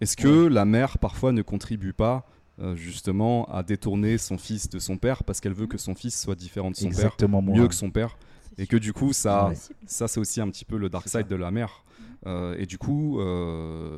Est-ce 0.00 0.16
que 0.16 0.46
la 0.46 0.64
mère 0.64 0.98
parfois 0.98 1.32
ne 1.32 1.42
contribue 1.42 1.92
pas 1.92 2.26
euh, 2.60 2.74
justement 2.74 3.44
à 3.46 3.62
détourner 3.62 4.18
son 4.18 4.38
fils 4.38 4.68
de 4.68 4.78
son 4.80 4.96
père 4.96 5.22
parce 5.24 5.40
qu'elle 5.40 5.52
veut 5.54 5.66
que 5.68 5.78
son 5.78 5.94
fils 5.94 6.20
soit 6.20 6.34
différent 6.34 6.70
de 6.72 6.76
son 6.76 6.86
Exactement, 6.86 7.38
père, 7.40 7.52
moi. 7.54 7.62
mieux 7.62 7.68
que 7.68 7.74
son 7.74 7.90
père, 7.90 8.16
et 8.58 8.66
que 8.66 8.76
du 8.76 8.92
coup 8.92 9.12
ça, 9.12 9.52
ça 9.86 10.08
c'est 10.08 10.20
aussi 10.20 10.40
un 10.40 10.48
petit 10.50 10.64
peu 10.64 10.76
le 10.76 10.88
dark 10.88 11.08
side 11.08 11.28
de 11.28 11.36
la 11.36 11.50
mère. 11.50 11.84
Euh, 12.26 12.56
et 12.58 12.66
du 12.66 12.78
coup, 12.78 13.20
euh, 13.20 13.96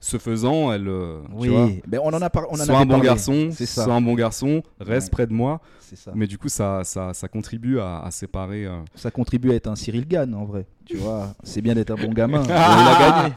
ce 0.00 0.16
faisant, 0.16 0.72
elle, 0.72 0.88
euh, 0.88 1.20
tu 1.28 1.34
Oui, 1.34 1.48
vois, 1.48 1.68
ben 1.86 2.00
on 2.02 2.08
en 2.14 2.22
a, 2.22 2.30
par- 2.30 2.46
on 2.50 2.54
en 2.58 2.64
soit 2.64 2.78
un 2.78 2.86
bon 2.86 2.94
parlé. 2.94 3.04
garçon, 3.06 3.50
C'est 3.52 3.66
ça. 3.66 3.84
soit 3.84 3.94
un 3.94 4.00
bon 4.00 4.14
garçon, 4.14 4.62
reste 4.80 5.08
Ouais. 5.08 5.10
près 5.10 5.26
de 5.26 5.32
moi. 5.34 5.60
C'est 5.80 5.96
ça. 5.96 6.12
Mais 6.14 6.26
du 6.26 6.38
coup, 6.38 6.48
ça, 6.48 6.82
ça, 6.84 7.12
ça 7.12 7.28
contribue 7.28 7.78
à, 7.78 8.00
à 8.00 8.10
séparer. 8.10 8.64
euh, 8.64 8.80
Ça 8.94 9.10
contribue 9.10 9.50
à 9.50 9.54
être 9.54 9.66
un 9.66 9.76
Cyril 9.76 10.06
Gann 10.08 10.34
en 10.34 10.44
vrai. 10.44 10.66
Tu 10.88 10.96
vois, 10.96 11.34
c'est 11.42 11.60
bien 11.60 11.74
d'être 11.74 11.90
un 11.90 11.96
bon 11.96 12.10
gamin. 12.12 12.42
il 12.46 12.50
Ah. 12.50 12.96
a 12.96 13.22
gagné. 13.22 13.34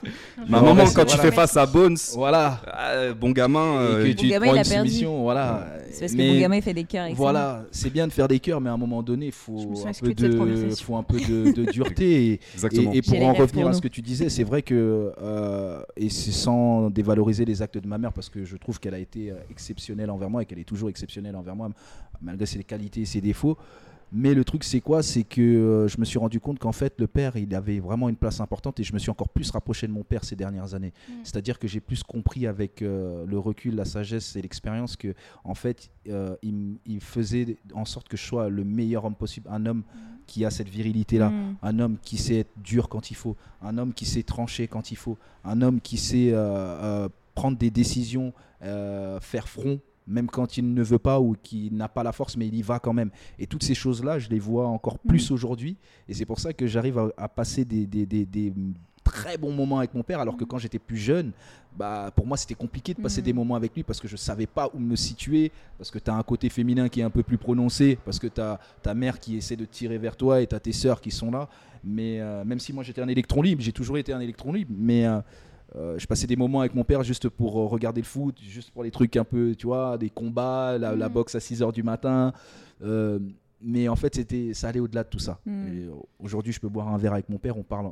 Non, 0.50 0.60
moment, 0.62 0.74
mais 0.76 0.84
quand 0.86 1.04
tu 1.06 1.16
voilà. 1.18 1.24
fais 1.24 1.32
face 1.32 1.58
à 1.58 1.66
Bones, 1.66 1.98
Voilà. 2.16 2.62
ah, 2.66 3.14
bon 3.14 3.32
gamin, 3.32 3.60
euh, 3.78 4.06
et 4.06 4.10
Bon 4.10 4.16
que 4.16 4.18
tu 4.22 4.28
gamin, 4.30 4.46
prends 4.46 4.56
il 4.56 4.58
a 4.58 4.62
une 4.62 4.70
perdu. 4.70 4.90
soumission, 4.90 5.22
voilà. 5.24 5.68
C'est 5.92 6.00
parce 6.00 6.12
que 6.14 6.18
Mais 6.18 6.34
mon 6.34 6.40
gamin 6.40 6.56
il 6.56 6.62
fait 6.62 6.74
des 6.74 6.84
cœurs 6.86 7.10
voilà, 7.14 7.66
c'est 7.72 7.90
bien 7.90 8.08
de 8.08 8.14
faire 8.14 8.30
des 8.30 8.40
cœurs, 8.40 8.62
mais 8.62 8.70
à 8.70 8.74
un 8.74 8.78
moment 8.78 9.04
donné, 9.04 9.26
il 9.28 9.32
faut 9.34 9.60
un 9.86 9.92
peu 9.92 10.14
de 10.14 10.20
cette 10.22 10.32
de, 10.32 10.38
conversation. 10.38 10.86
faut 10.86 10.96
un 10.96 11.04
peu 11.04 11.20
de, 11.20 11.52
de 11.52 11.70
dureté. 11.72 12.26
Et, 12.32 12.40
exactement. 12.54 12.94
Et, 12.94 13.02
pour 13.02 13.22
en 13.22 13.34
revenir 13.34 13.64
pour 13.66 13.70
à 13.72 13.74
ce 13.74 13.82
que 13.82 13.90
tu 13.90 14.02
disais, 14.02 14.30
c'est 14.30 14.46
vrai 14.46 14.62
que, 14.62 15.12
euh, 15.22 15.82
et 15.98 16.10
c'est 16.10 16.32
sans 16.32 16.90
dévaloriser 16.90 17.44
les 17.44 17.62
actes 17.62 17.78
de 17.78 17.88
ma 17.88 17.98
mère, 17.98 18.14
parce 18.14 18.30
que 18.30 18.46
je 18.46 18.56
trouve 18.56 18.80
qu'elle 18.80 18.94
a 18.94 19.00
été 19.00 19.32
euh, 19.32 19.36
exceptionnelle 19.50 20.10
envers 20.10 20.30
moi 20.30 20.42
et 20.42 20.46
qu'elle 20.46 20.60
est 20.60 20.64
toujours 20.64 20.88
exceptionnelle 20.90 21.36
envers 21.36 21.56
moi, 21.58 21.70
malgré 22.22 22.46
ses 22.46 22.64
qualités 22.64 23.02
et 23.02 23.06
ses 23.06 23.20
défauts. 23.20 23.58
Mais 24.14 24.34
le 24.34 24.44
truc, 24.44 24.66
c'est 24.66 24.82
quoi? 24.82 25.04
C'est 25.04 25.24
que 25.24 25.42
euh, 25.42 25.88
je 25.88 25.98
me 25.98 26.04
suis 26.04 26.20
rendu 26.20 26.42
compte 26.42 26.60
qu'en 26.60 26.74
fait, 26.74 26.94
le 27.00 27.08
père, 27.08 27.38
il 27.38 27.56
avait 27.56 27.80
vraiment 27.80 28.10
une 28.10 28.18
place 28.18 28.42
importante 28.42 28.80
et 28.80 28.84
je 28.84 28.94
me 28.94 29.00
suis 29.00 29.10
encore 29.10 29.30
plus 29.30 29.50
rapproché 29.52 29.88
de 29.88 29.94
mon 29.94 30.04
père 30.04 30.26
ces 30.26 30.36
dernières 30.36 30.74
années. 30.74 30.92
Mm. 31.08 31.14
C'est-à-dire 31.24 31.58
que 31.58 31.68
j'ai 31.68 31.80
plus 31.80 32.04
compris 32.04 32.46
avec 32.46 32.82
euh, 32.82 33.26
le 33.26 33.40
recul, 33.40 33.76
la 33.76 33.86
sagesse 33.86 34.36
et 34.36 34.42
l'expérience 34.42 34.98
que, 34.98 35.14
en 35.46 35.56
fait, 35.56 35.90
euh, 36.10 36.36
il, 36.44 37.00
faisait 37.00 37.58
en 37.74 37.86
sorte 37.86 38.10
que 38.10 38.18
je 38.18 38.24
sois 38.24 38.50
le 38.50 38.66
meilleur 38.66 39.06
homme 39.06 39.16
possible, 39.16 39.48
un 39.50 39.66
homme 39.66 39.84
qui 40.28 40.46
a 40.46 40.52
cette 40.52 40.70
virilité-là, 40.70 41.30
Mm. 41.30 41.56
un 41.62 41.80
homme 41.80 41.98
qui 42.02 42.18
sait 42.18 42.40
être 42.40 42.52
dur 42.58 42.90
quand 42.90 43.12
il 43.12 43.16
faut, 43.16 43.38
un 43.62 43.78
homme 43.78 43.94
qui 43.94 44.06
sait 44.06 44.24
trancher 44.24 44.68
quand 44.68 44.92
il 44.92 44.98
faut, 44.98 45.18
un 45.46 45.62
homme 45.62 45.80
qui 45.80 45.98
sait 45.98 46.34
prendre 47.36 47.58
des 47.58 47.72
décisions, 47.72 48.34
faire 48.62 49.48
front, 49.48 49.80
même 50.08 50.28
quand 50.28 50.58
il 50.58 50.74
ne 50.74 50.84
veut 50.84 51.00
pas 51.00 51.20
ou 51.20 51.36
qui 51.42 51.70
n'a 51.72 51.88
pas 51.88 52.04
la 52.04 52.12
force, 52.12 52.36
mais 52.38 52.48
il 52.48 52.56
y 52.56 52.62
va 52.62 52.80
quand 52.80 52.94
même. 52.94 53.12
Et 53.40 53.48
toutes 53.48 53.64
ces 53.64 53.76
choses-là, 53.76 54.20
je 54.20 54.30
les 54.30 54.40
vois 54.40 54.68
encore 54.68 54.98
plus 55.00 55.32
aujourd'hui. 55.32 55.78
Et 56.10 56.14
c'est 56.14 56.26
pour 56.26 56.40
ça 56.40 56.54
que 56.54 56.68
j'arrive 56.68 56.98
à, 56.98 57.10
à 57.18 57.28
passer 57.28 57.66
des, 57.66 57.86
des- 57.86 58.06
des- 58.06 58.26
des 58.26 58.54
très 59.04 59.38
bons 59.38 59.52
moments 59.52 59.80
avec 59.80 59.94
mon 59.94 60.04
père, 60.04 60.20
alors 60.20 60.38
que 60.38 60.44
quand 60.44 60.58
j'étais 60.58 60.80
plus 60.80 60.98
jeune, 60.98 61.32
bah, 61.78 62.12
pour 62.16 62.28
moi 62.28 62.38
c'était 62.38 62.54
compliqué 62.54 62.94
de 62.94 63.02
passer 63.02 63.22
Mhm. 63.22 63.26
des 63.26 63.34
moments 63.34 63.56
avec 63.56 63.74
lui 63.76 63.84
parce 63.84 64.00
que 64.00 64.08
je 64.08 64.16
savais 64.16 64.46
pas 64.46 64.70
où 64.74 64.80
me 64.80 64.96
situer, 64.96 65.52
parce 65.78 65.90
que 65.90 66.00
tu 66.00 66.10
as 66.12 66.16
un 66.16 66.22
côté 66.24 66.50
féminin 66.50 66.88
qui 66.90 67.00
est 67.00 67.04
un 67.04 67.10
peu 67.10 67.24
plus 67.24 67.38
prononcé, 67.38 67.98
parce 68.06 68.20
que 68.20 68.28
tu 68.28 68.40
as 68.42 68.60
ta 68.82 68.94
mère 68.94 69.20
qui 69.20 69.38
essaie 69.38 69.56
de 69.56 69.66
tirer 69.66 69.98
vers 69.98 70.16
toi 70.16 70.42
et 70.42 70.48
tu 70.48 70.56
as 70.56 70.60
tes 70.60 70.72
sœurs 70.74 71.02
qui 71.02 71.12
sont 71.12 71.32
là. 71.32 71.50
Mais 71.84 72.20
euh, 72.22 72.44
même 72.46 72.60
si 72.60 72.74
moi 72.74 72.84
j'étais 72.84 73.02
un 73.02 73.08
électron 73.08 73.42
libre, 73.42 73.62
j'ai 73.62 73.72
toujours 73.74 73.98
été 73.98 74.14
un 74.14 74.20
électron 74.20 74.54
libre, 74.54 74.72
mais 74.78 75.06
euh, 75.08 75.20
euh, 75.76 75.98
je 75.98 76.06
passais 76.06 76.28
des 76.28 76.36
moments 76.36 76.60
avec 76.62 76.76
mon 76.76 76.84
père 76.84 77.02
juste 77.04 77.30
pour 77.30 77.58
euh, 77.60 77.66
regarder 77.68 78.02
le 78.02 78.06
foot, 78.06 78.38
juste 78.42 78.72
pour 78.72 78.84
les 78.84 78.92
trucs 78.92 79.16
un 79.16 79.24
peu, 79.24 79.56
tu 79.56 79.68
vois, 79.68 79.98
des 79.98 80.10
combats, 80.10 80.78
la, 80.78 80.96
la 80.96 81.08
Mhm. 81.08 81.14
boxe 81.14 81.36
à 81.36 81.40
6h 81.40 81.72
du 81.72 81.84
matin. 81.84 82.34
euh, 82.84 83.20
mais 83.64 83.88
en 83.88 83.96
fait, 83.96 84.16
c'était, 84.16 84.54
ça 84.56 84.70
allait 84.70 84.80
au-delà 84.80 85.04
de 85.04 85.10
tout 85.10 85.20
ça. 85.20 85.40
Euh, 85.48 85.92
Aujourd'hui, 86.20 86.52
je 86.52 86.60
peux 86.60 86.68
boire 86.68 86.88
un 86.88 86.98
verre 86.98 87.14
avec 87.14 87.30
mon 87.30 87.38
père, 87.38 87.58
on 87.58 87.64
parle 87.64 87.92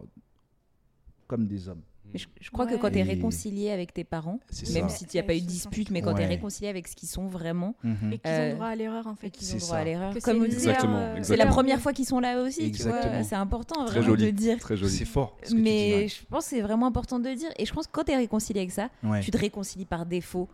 comme 1.28 1.46
des 1.48 1.70
hommes. 1.70 1.82
Mais 2.14 2.20
je, 2.20 2.28
je 2.42 2.50
crois 2.50 2.66
que 2.66 2.74
Ouais. 2.74 2.80
quand 2.80 2.90
tu 2.90 2.98
es 2.98 3.02
Et- 3.02 3.04
réconcilié 3.04 3.72
avec 3.72 3.94
tes 3.94 4.04
parents, 4.04 4.40
même 4.74 4.90
ça. 4.90 4.96
si 4.96 5.06
tu 5.06 5.18
n'y 5.18 5.22
a 5.22 5.24
pas 5.24 5.36
eu 5.36 5.42
de 5.42 5.46
dispute, 5.46 5.92
mais 5.92 6.02
quand 6.02 6.14
tu 6.14 6.22
es 6.22 6.24
Ouais. 6.24 6.30
réconcilié 6.30 6.68
avec 6.70 6.88
ce 6.88 6.96
qu'ils 6.96 7.10
sont 7.10 7.28
vraiment, 7.28 7.76
Mhm. 7.84 8.14
Et 8.14 8.18
qu'ils 8.18 8.32
Euh, 8.32 8.52
ont 8.52 8.56
droit 8.56 8.68
à 8.68 8.76
l'erreur 8.76 9.08
en 9.08 9.16
fait. 9.16 9.30
qu'ils 9.30 9.48
ont 9.54 9.58
droit 9.58 9.70
ça. 9.70 9.78
à 9.78 9.84
l'erreur. 9.84 10.14
Comme 10.24 10.44
Exactement, 10.46 10.96
euh, 10.98 11.16
exactement. 11.16 11.24
c'est 11.24 11.36
la 11.38 11.46
première 11.46 11.80
fois 11.80 11.94
qu'ils 11.94 12.06
sont 12.06 12.20
là 12.20 12.42
aussi, 12.42 12.72
tu 12.72 12.82
vois. 12.84 12.92
Exactement. 12.98 13.24
C'est 13.24 13.36
important 13.36 13.86
Très 13.86 14.00
vraiment 14.00 14.16
de 14.16 14.20
joli. 14.20 14.34
dire. 14.34 14.58
Très 14.60 14.76
joli. 14.78 14.92
C'est 14.92 15.06
fort. 15.06 15.38
ce 15.44 15.52
que 15.52 15.56
tu 15.56 15.62
Mais 15.62 16.08
je 16.08 16.26
pense 16.30 16.46
que 16.46 16.50
c'est 16.52 16.62
vraiment 16.62 16.88
important 16.88 17.20
de 17.20 17.30
le 17.30 17.36
dire. 17.36 17.50
Et 17.58 17.66
je 17.66 17.74
pense 17.74 17.86
que 17.88 17.92
quand 17.92 18.04
tu 18.06 18.12
es 18.12 18.18
réconcilié 18.18 18.62
avec 18.62 18.72
ça, 18.72 18.90
ouais. 19.04 19.10
Ouais. 19.10 19.20
tu 19.22 19.32
te 19.32 19.38
réconcilies 19.38 19.86
par 19.86 20.06
défaut. 20.06 20.48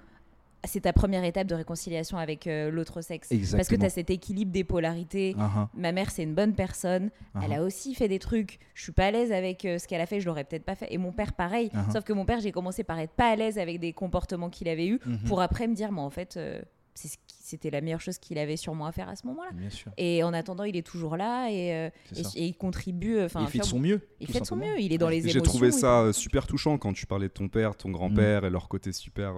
C'est 0.68 0.82
ta 0.82 0.94
première 0.94 1.24
étape 1.24 1.48
de 1.48 1.56
réconciliation 1.56 2.18
avec 2.18 2.48
euh, 2.48 2.70
l'autre 2.72 3.02
sexe. 3.02 3.30
Parce 3.52 3.68
que 3.68 3.76
tu 3.76 3.86
as 3.86 3.90
cet 3.90 4.10
équilibre 4.10 4.52
des 4.52 4.64
polarités. 4.64 5.36
Ah, 5.40 5.70
Ma 5.76 5.92
mère, 5.92 6.12
c'est 6.12 6.24
une 6.24 6.36
bonne 6.36 6.54
personne. 6.54 7.12
Elle 7.42 7.54
ah. 7.54 7.60
a 7.60 7.62
aussi 7.62 7.96
fait 7.96 8.08
des 8.08 8.20
trucs. 8.20 8.60
Je 8.74 8.84
suis 8.84 8.92
pas 8.92 9.06
à 9.06 9.12
l'aise 9.12 9.32
avec 9.32 9.66
euh, 9.66 9.78
ce 9.78 9.88
qu'elle 9.88 10.02
a 10.02 10.06
fait. 10.06 10.20
Je 10.20 10.26
l'aurais 10.26 10.44
peut-être 10.44 10.66
pas 10.66 10.76
fait. 10.76 10.88
Et 10.94 10.98
mon 10.98 11.12
père, 11.12 11.34
pareil. 11.34 11.70
Ah. 11.74 11.86
Sauf 11.92 12.04
que 12.04 12.14
mon 12.14 12.26
père, 12.26 12.40
j'ai 12.40 12.52
commencé 12.52 12.84
par 12.84 13.00
être 13.00 13.14
pas 13.14 13.30
à 13.30 13.36
l'aise 13.36 13.58
avec 13.58 13.80
des 13.80 13.94
comportements 13.94 14.50
qu'il 14.50 14.68
avait 14.68 14.88
eu 14.88 15.00
Mhm. 15.06 15.20
pour 15.28 15.42
après 15.42 15.68
me 15.68 15.76
dire, 15.76 15.92
mais 15.92 16.02
en 16.02 16.10
fait, 16.10 16.38
euh, 16.38 16.62
c'était 16.94 17.70
la 17.70 17.82
meilleure 17.82 18.02
chose 18.02 18.18
qu'il 18.18 18.38
avait 18.38 18.58
sûrement 18.58 18.86
à 18.86 18.92
faire 18.92 19.10
à 19.10 19.16
ce 19.16 19.28
moment-là. 19.28 19.50
Et 19.98 20.24
en 20.24 20.34
attendant, 20.34 20.64
il 20.64 20.76
est 20.78 20.86
toujours 20.86 21.18
là 21.18 21.50
et, 21.50 21.74
euh, 21.74 21.90
il 22.36 22.56
contribue. 22.56 23.22
Enfin, 23.22 23.42
il 23.42 23.48
fait 23.48 23.60
de 23.60 23.64
son 23.66 23.80
mieux. 23.80 24.02
il 24.20 24.28
fait 24.28 24.40
de 24.40 24.46
son 24.46 24.56
mieux. 24.56 24.80
Il 24.80 24.94
est 24.94 24.98
dans 24.98 25.10
les 25.10 25.20
émotions. 25.20 25.40
J'ai 25.40 25.44
trouvé 25.44 25.72
ça 25.72 26.12
super 26.14 26.48
touchant 26.48 26.78
quand 26.78 26.94
tu 26.94 27.06
parlais 27.06 27.28
de 27.28 27.34
ton 27.34 27.50
père, 27.50 27.76
ton 27.76 27.92
grand-père 27.92 28.46
et 28.46 28.50
leur 28.50 28.68
côté 28.68 28.92
super. 28.94 29.34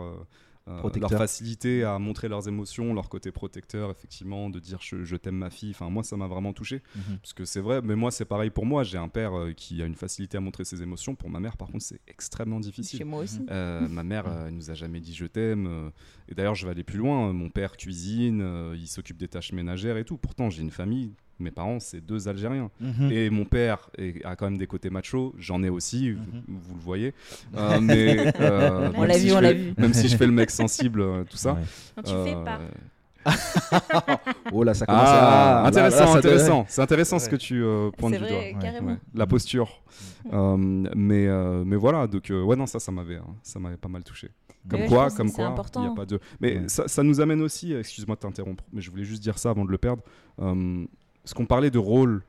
Euh, 0.68 0.80
Protecteur. 0.80 1.10
leur 1.12 1.20
facilité 1.20 1.84
à 1.84 1.98
montrer 2.00 2.28
leurs 2.28 2.48
émotions, 2.48 2.94
leur 2.94 3.10
côté 3.10 3.32
protecteur, 3.32 3.92
effectivement, 3.92 4.50
de 4.50 4.60
dire 4.60 4.80
je, 4.82 5.04
je 5.04 5.16
t'aime 5.16 5.38
ma 5.38 5.50
fille. 5.50 5.72
Enfin, 5.72 5.90
moi, 5.90 6.04
ça 6.04 6.18
m'a 6.18 6.28
vraiment 6.28 6.54
touché. 6.54 6.82
Mhm. 6.96 7.18
Parce 7.20 7.34
que 7.34 7.46
c'est 7.46 7.62
vrai, 7.62 7.82
mais 7.82 7.96
moi, 7.96 8.12
c'est 8.12 8.26
pareil 8.26 8.50
pour 8.50 8.66
moi. 8.66 8.84
J'ai 8.84 8.98
un 8.98 9.08
père 9.08 9.38
euh, 9.38 9.54
qui 9.54 9.82
a 9.82 9.86
une 9.86 9.96
facilité 9.96 10.38
à 10.38 10.42
montrer 10.42 10.66
ses 10.66 10.82
émotions. 10.82 11.16
Pour 11.16 11.30
ma 11.30 11.40
mère, 11.40 11.58
par 11.58 11.70
contre, 11.70 11.84
c'est 11.84 12.02
extrêmement 12.08 12.60
difficile. 12.60 13.00
Chez 13.00 13.06
moi 13.06 13.22
aussi. 13.22 13.40
Euh, 13.50 13.88
ma 13.90 14.04
mère 14.04 14.28
euh, 14.28 14.48
elle 14.48 14.54
nous 14.54 14.72
a 14.72 14.74
jamais 14.74 15.00
dit 15.00 15.14
je 15.14 15.26
t'aime. 15.26 15.92
et 16.30 16.36
d'ailleurs, 16.36 16.56
je 16.56 16.66
vais 16.66 16.72
aller 16.72 16.84
plus 16.84 16.98
loin. 17.00 17.34
Mon 17.34 17.50
père 17.50 17.78
cuisine, 17.78 18.42
euh, 18.42 18.76
il 18.78 18.88
s'occupe 18.88 19.18
des 19.18 19.28
tâches 19.28 19.52
ménagères 19.52 19.98
et 19.98 20.06
tout. 20.06 20.18
Pourtant, 20.18 20.50
j'ai 20.50 20.62
une 20.62 20.72
famille. 20.72 21.14
Mes 21.40 21.52
parents, 21.52 21.80
c'est 21.80 22.02
deux 22.02 22.28
Algériens. 22.28 22.72
Mhm. 22.80 23.12
Et 23.12 23.30
mon 23.30 23.46
père 23.46 23.90
est- 23.98 24.24
a 24.26 24.36
quand 24.36 24.46
même 24.46 24.58
des 24.58 24.68
côtés 24.68 24.90
machos. 24.90 25.34
J'en 25.38 25.62
ai 25.64 25.70
aussi, 25.70 26.12
vous, 26.12 26.20
Mhm. 26.20 26.44
vous 26.48 26.76
le 26.76 26.82
voyez. 26.82 27.14
Euh, 27.56 27.80
mais 27.82 28.34
euh, 28.42 28.90
On 28.96 29.04
l'a 29.04 29.14
si 29.16 29.28
vu, 29.28 29.34
on 29.34 29.40
l'a 29.42 29.54
vu. 29.54 29.74
Même 29.78 29.94
si 29.94 30.08
je 30.10 30.18
fais 30.18 30.26
le 30.26 30.32
mec 30.32 30.50
sensible, 30.50 31.02
euh, 31.02 31.24
tout 31.30 31.38
ça. 31.38 31.54
Ouais. 31.54 31.62
Non, 31.98 32.04
tu 32.04 32.30
fais 32.30 32.36
pas. 32.44 32.60
Oh 34.52 34.64
là, 34.64 34.74
ça 34.74 34.86
commence 34.86 35.02
Ah, 35.06 35.64
à. 35.64 35.68
intéressant, 35.68 36.00
là, 36.00 36.06
là, 36.06 36.12
ça 36.14 36.18
intéressant. 36.18 36.66
C'est 36.70 36.82
intéressant 36.82 37.20
ce 37.20 37.30
que 37.30 37.36
tu 37.36 37.62
euh, 37.64 37.90
pointes 37.98 38.14
C'est 38.14 38.20
du 38.20 38.26
doigt. 38.28 38.38
vrai, 38.38 38.54
Ouais, 38.54 38.60
carrément. 38.62 38.92
Ouais, 38.92 38.98
la 39.14 39.28
posture. 39.28 39.82
Euh, 40.32 40.56
mais, 40.58 41.28
euh, 41.28 41.64
mais 41.66 41.76
voilà, 41.76 42.08
donc 42.08 42.30
euh, 42.32 42.42
ouais, 42.44 42.56
non, 42.56 42.66
ça, 42.66 42.80
ça 42.80 42.92
m'avait, 42.92 43.18
hein, 43.18 43.26
ça 43.44 43.60
m'avait 43.60 43.78
pas 43.78 43.90
mal 43.90 44.04
touché. 44.04 44.30
Comme 44.70 44.82
Ouais, 44.82 44.88
quoi, 44.88 45.10
comme 45.12 45.28
c'est 45.30 45.36
quoi, 45.36 45.46
il 45.46 45.48
important. 45.52 45.82
n'y 45.82 45.88
a 45.88 45.92
pas 45.96 46.06
de. 46.06 46.20
Mais 46.42 46.58
Ouais. 46.58 46.64
ça, 46.68 46.88
ça 46.88 47.04
nous 47.04 47.20
amène 47.22 47.42
aussi, 47.42 47.74
excuse-moi 47.74 48.16
de 48.16 48.22
t'interrompre, 48.22 48.64
mais 48.74 48.82
je 48.82 48.90
voulais 48.92 49.04
juste 49.06 49.22
dire 49.24 49.38
ça 49.38 49.50
avant 49.50 49.64
de 49.66 49.72
le 49.72 49.78
perdre. 49.78 50.04
Euh, 50.40 50.86
parce 51.28 51.34
qu'on 51.34 51.46
parlait 51.46 51.72
de 51.72 51.78
rôle. 51.78 52.24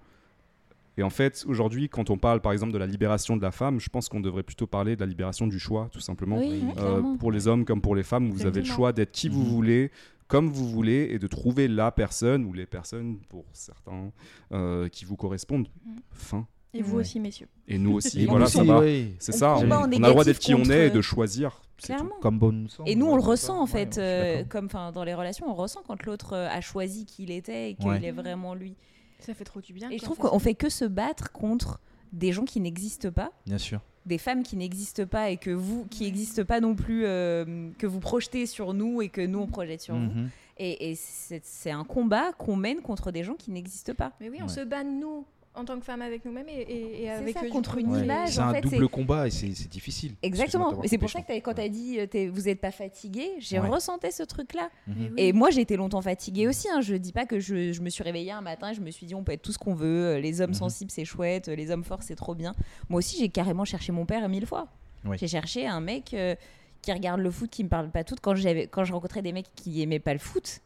Et 0.96 1.04
en 1.04 1.11
fait, 1.11 1.45
aujourd'hui, 1.46 1.88
quand 1.88 2.11
on 2.11 2.18
parle 2.18 2.41
par 2.41 2.50
exemple 2.50 2.72
de 2.72 2.79
la 2.79 2.87
libération 2.87 3.37
de 3.37 3.42
la 3.42 3.53
femme, 3.53 3.79
je 3.79 3.88
pense 3.88 4.08
qu'on 4.08 4.18
devrait 4.18 4.42
plutôt 4.42 4.66
parler 4.66 4.96
de 4.96 5.00
la 5.00 5.07
libération 5.07 5.46
du 5.46 5.61
choix, 5.61 5.88
tout 5.92 6.00
simplement. 6.00 6.38
Oui. 6.41 6.64
Euh, 6.79 7.14
pour 7.16 7.30
les 7.30 7.46
hommes 7.46 7.64
comme 7.64 7.80
pour 7.80 7.95
les 7.95 8.03
femmes, 8.03 8.29
vous 8.30 8.45
avez 8.45 8.58
le 8.62 8.66
choix 8.66 8.92
d'être 8.92 9.12
qui 9.12 9.29
vous 9.29 9.45
Mhm. 9.45 9.49
voulez, 9.50 9.91
comme 10.26 10.49
vous 10.49 10.68
voulez, 10.68 11.07
et 11.12 11.20
de 11.20 11.29
trouver 11.29 11.68
la 11.68 11.92
personne 11.92 12.45
ou 12.45 12.53
les 12.53 12.66
personnes, 12.66 13.18
pour 13.29 13.45
certains, 13.53 14.11
euh, 14.50 14.88
qui 14.88 15.04
vous 15.04 15.14
correspondent. 15.14 15.68
Mhm. 15.87 16.00
Fin. 16.11 16.46
Et 16.74 16.82
vous 16.82 16.99
aussi, 16.99 17.18
messieurs. 17.18 17.49
Et 17.66 17.78
nous 17.78 17.95
aussi, 17.95 18.22
Et 18.22 18.26
voilà, 18.26 18.46
ça 18.46 18.62
va. 18.62 18.82
C'est 19.18 19.34
On 19.34 19.38
ça, 19.38 19.57
on, 19.57 19.70
a 19.70 19.86
le 19.86 19.99
droit 19.99 20.24
d'être 20.24 20.38
qui 20.38 20.54
on 20.54 20.64
est 20.64 20.88
et 20.88 20.90
de 20.90 21.00
choisir. 21.00 21.62
Clairement. 21.82 22.14
Comme 22.20 22.38
bon 22.38 22.53
nous. 22.53 22.68
Et 22.86 22.95
nous, 22.96 23.07
on 23.07 23.14
le 23.16 23.22
ressent 23.22 23.61
en 23.61 23.66
fait, 23.66 23.99
euh, 23.99 24.42
comme 24.45 24.68
dans 24.68 25.04
les 25.04 25.14
relations, 25.14 25.46
on 25.49 25.54
ressent 25.54 25.80
quand 25.86 26.04
l'autre 26.04 26.32
euh, 26.34 26.49
a 26.49 26.61
choisi 26.61 27.04
qui 27.07 27.22
il 27.22 27.30
était 27.30 27.70
et 27.70 27.74
qu'il 27.74 27.86
Ouais. 27.88 28.04
est 28.04 28.11
vraiment 28.12 28.54
lui. 28.54 28.74
Ça 29.20 29.32
fait 29.32 29.45
trop 29.45 29.61
du 29.61 29.72
bien. 29.72 29.88
Et 29.90 29.99
je 29.99 30.03
trouve 30.03 30.18
qu'on 30.18 30.38
fait 30.40 30.54
que 30.54 30.68
se 30.68 30.84
battre 30.84 31.30
contre 31.32 31.80
des 32.12 32.32
gens 32.32 32.45
qui 32.45 32.61
n'existent 32.61 33.11
pas, 33.12 33.30
Bien 33.46 33.58
sûr. 33.58 33.80
des 34.07 34.18
femmes 34.18 34.42
qui 34.42 34.57
n'existent 34.57 35.07
pas 35.07 35.30
et 35.30 35.36
que 35.36 35.50
vous, 35.50 35.86
qui 35.90 36.04
n'existent 36.04 36.45
pas 36.45 36.61
non 36.61 36.74
plus, 36.74 37.04
euh, 37.04 37.70
que 37.78 37.86
vous 37.86 38.00
projetez 38.00 38.46
sur 38.46 38.74
nous 38.74 39.00
et 39.03 39.08
que 39.08 39.20
nous 39.20 39.38
on 39.40 39.46
projette 39.46 39.80
sur 39.82 39.95
vous. 39.95 40.00
Mhm. 40.00 40.30
Et, 40.58 40.90
et 40.90 40.95
c'est 40.96 41.42
c'est 41.45 41.70
un 41.70 41.84
combat 41.84 42.32
qu'on 42.32 42.57
mène 42.57 42.80
contre 42.80 43.12
des 43.12 43.22
gens 43.22 43.34
qui 43.34 43.53
n'existent 43.53 43.95
pas. 43.95 44.12
Mais 44.20 44.28
oui, 44.28 44.38
on 44.40 44.45
Ouais. 44.46 44.49
se 44.49 44.61
bat 44.64 44.82
nous 44.82 45.24
en 45.59 45.64
tant 45.64 45.79
que 45.79 45.85
femme 45.85 46.03
avec 46.03 46.25
nous-mêmes 46.25 46.49
et, 46.49 46.53
et- 46.63 47.03
et 47.03 47.05
C'est 47.05 47.11
avec 47.11 47.37
ça, 47.39 47.45
eux, 47.45 47.49
contre 47.51 47.79
une 47.79 47.91
Ouais. 47.93 48.05
image, 48.05 48.30
C'est 48.30 48.41
un 48.41 48.53
fait, 48.55 48.61
double 48.61 48.89
combat 48.89 49.26
et 49.26 49.30
c'est 49.30 49.49
difficile. 49.68 50.14
Exactement. 50.22 50.83
Et 50.83 50.89
c'est 50.89 50.99
pour 50.99 51.11
ça 51.11 51.21
que 51.22 51.33
quand 51.41 51.55
tu 51.55 51.61
as 51.61 51.68
dit 51.68 51.99
euh, 51.99 52.30
vous 52.33 52.43
n'êtes 52.43 52.61
pas 52.61 52.71
fatigué, 52.71 53.30
j'ai 53.39 53.59
Ouais. 53.59 53.68
ressenti 53.68 54.11
ce 54.13 54.22
truc-là. 54.22 54.71
Mhm. 54.87 54.95
oui. 54.99 55.11
Et 55.17 55.33
moi, 55.33 55.51
j'ai 55.51 55.61
été 55.63 55.76
longtemps 55.76 56.03
fatiguée 56.03 56.47
aussi. 56.49 56.68
Hein. 56.71 56.80
Je 56.80 56.95
dis 56.95 57.13
pas 57.13 57.26
que 57.26 57.41
je, 57.41 57.72
je 57.72 57.80
me 57.80 57.91
suis 57.91 58.03
réveillée 58.05 58.33
un 58.33 58.41
matin 58.41 58.71
et 58.71 58.75
je 58.75 58.80
me 58.80 58.91
suis 58.91 59.07
dit 59.07 59.14
on 59.14 59.25
peut 59.25 59.33
être 59.33 59.43
tout 59.43 59.53
ce 59.53 59.59
qu'on 59.59 59.75
veut. 59.75 59.87
euh, 60.17 60.21
Les 60.21 60.41
hommes 60.41 60.51
Mhm. 60.51 60.55
sensibles, 60.55 60.91
c'est 60.91 61.05
chouette. 61.05 61.49
euh, 61.49 61.55
Les 61.57 61.71
hommes 61.71 61.85
forts, 61.85 62.03
c'est 62.03 62.14
trop 62.17 62.35
bien. 62.35 62.55
Moi 62.89 62.99
aussi, 62.99 63.18
j'ai 63.18 63.29
carrément 63.29 63.64
cherché 63.64 63.93
mon 63.93 64.07
père 64.07 64.29
mille 64.29 64.47
fois. 64.47 64.68
Oui. 65.05 65.17
J'ai 65.18 65.29
cherché 65.29 65.67
un 65.67 65.80
mec 65.80 66.13
euh, 66.14 66.35
qui 66.83 66.93
regarde 66.93 67.21
le 67.21 67.30
foot, 67.30 67.51
qui 67.51 67.64
me 67.64 67.68
parle 67.68 67.91
pas 67.91 68.05
tout. 68.05 68.14
Quand, 68.21 68.35
je 68.37 68.93
rencontrais 68.93 69.22
des 69.22 69.33
mecs 69.33 69.47
qui 69.57 69.83
aimaient 69.83 69.99
pas 69.99 70.13
le 70.13 70.18
foot, 70.18 70.61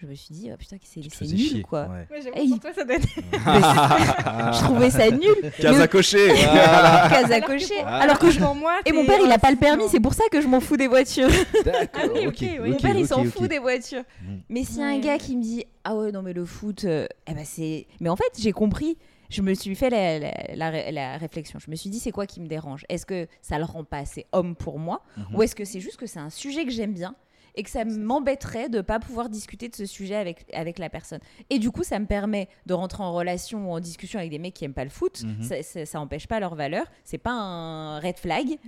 je 0.00 0.06
me 0.06 0.14
suis 0.14 0.34
dit 0.34 0.50
oh, 0.52 0.56
putain, 0.58 0.76
c'est 0.82 1.00
nul 1.26 1.38
chier. 1.38 1.62
quoi. 1.62 1.88
Ouais. 1.88 2.06
Hey. 2.34 2.48
pour 2.50 2.60
toi, 2.60 2.70
ça 2.74 2.84
doit 2.84 2.96
être- 2.96 3.08
je 4.58 4.64
trouvais 4.64 4.90
ça 4.90 5.10
nul. 5.10 5.34
Case 5.60 5.80
à 5.80 5.88
cocher 5.88 6.28
Case 6.34 7.32
à 7.32 7.40
cocher. 7.40 7.74
pour- 7.80 7.86
Alors 7.88 8.18
que 8.18 8.30
je 8.30 8.38
pour 8.40 8.54
moi, 8.54 8.80
et 8.84 8.92
mon 8.92 9.04
père, 9.06 9.18
il 9.24 9.30
a 9.32 9.38
pas 9.38 9.50
le 9.50 9.56
permis, 9.56 9.84
c'est 9.90 10.00
pour 10.00 10.14
ça 10.14 10.24
que 10.30 10.40
je 10.40 10.46
m'en 10.48 10.60
fous 10.60 10.76
des 10.76 10.88
voitures. 10.88 11.28
D'accord. 11.64 12.02
Ah. 12.04 12.60
Mon 12.66 12.76
père, 12.76 12.96
il 12.96 13.06
s'en 13.06 13.24
fout 13.24 13.48
des 13.48 13.58
voitures. 13.58 14.02
Mm. 14.22 14.36
Mais 14.48 14.64
si 14.64 14.82
un 14.82 14.98
gars 14.98 15.18
qui 15.18 15.36
me 15.36 15.42
dit 15.42 15.64
Ah 15.84 15.94
ouais, 15.96 16.12
non, 16.12 16.22
mais 16.22 16.32
le 16.32 16.44
foot, 16.44 16.84
euh, 16.84 17.06
eh 17.26 17.34
ben 17.34 17.44
c'est. 17.44 17.86
Mais 18.00 18.08
en 18.08 18.16
fait, 18.16 18.32
j'ai 18.38 18.52
compris. 18.52 18.96
Je 19.28 19.42
me 19.42 19.54
suis 19.54 19.74
fait 19.74 19.90
la, 19.90 20.20
la- 20.20 20.54
la 20.54 20.70
ré- 20.70 20.92
la 20.92 21.16
réflexion. 21.16 21.58
Je 21.58 21.68
me 21.68 21.74
suis 21.74 21.90
dit 21.90 21.98
C'est 21.98 22.12
quoi 22.12 22.26
qui 22.26 22.40
me 22.40 22.46
dérange? 22.46 22.84
Est-ce 22.88 23.04
que 23.04 23.26
ça 23.42 23.58
le 23.58 23.64
rend 23.64 23.82
pas 23.82 23.98
assez 23.98 24.24
homme 24.30 24.54
pour 24.54 24.78
moi? 24.78 25.02
Mhm. 25.16 25.24
Ou 25.34 25.42
est-ce 25.42 25.56
que 25.56 25.64
c'est 25.64 25.80
juste 25.80 25.96
que 25.96 26.06
c'est 26.06 26.20
un 26.20 26.30
sujet 26.30 26.64
que 26.64 26.70
j'aime 26.70 26.92
bien 26.92 27.16
et 27.56 27.62
que 27.62 27.70
ça 27.70 27.84
m'embêterait 27.84 28.68
de 28.68 28.80
pas 28.80 28.98
pouvoir 28.98 29.28
discuter 29.28 29.68
de 29.68 29.74
ce 29.74 29.86
sujet 29.86 30.16
avec, 30.16 30.44
avec 30.52 30.78
la 30.78 30.90
personne 30.90 31.20
Et 31.50 31.58
du 31.58 31.70
coup, 31.70 31.82
ça 31.82 31.98
me 31.98 32.06
permet 32.06 32.48
de 32.66 32.74
rentrer 32.74 33.02
en 33.02 33.12
relation 33.12 33.70
ou 33.70 33.72
en 33.72 33.80
discussion 33.80 34.18
avec 34.18 34.30
des 34.30 34.38
mecs 34.38 34.54
qui 34.54 34.64
aiment 34.64 34.74
pas 34.74 34.84
le 34.84 34.90
foot. 34.90 35.22
Mhm. 35.22 35.42
Ça, 35.42 35.62
ça, 35.62 35.86
ça 35.86 36.00
empêche 36.00 36.26
pas 36.26 36.40
leur 36.40 36.54
valeur. 36.54 36.86
C'est 37.04 37.18
pas 37.18 37.32
un 37.32 37.98
red 38.00 38.18
flag. 38.18 38.58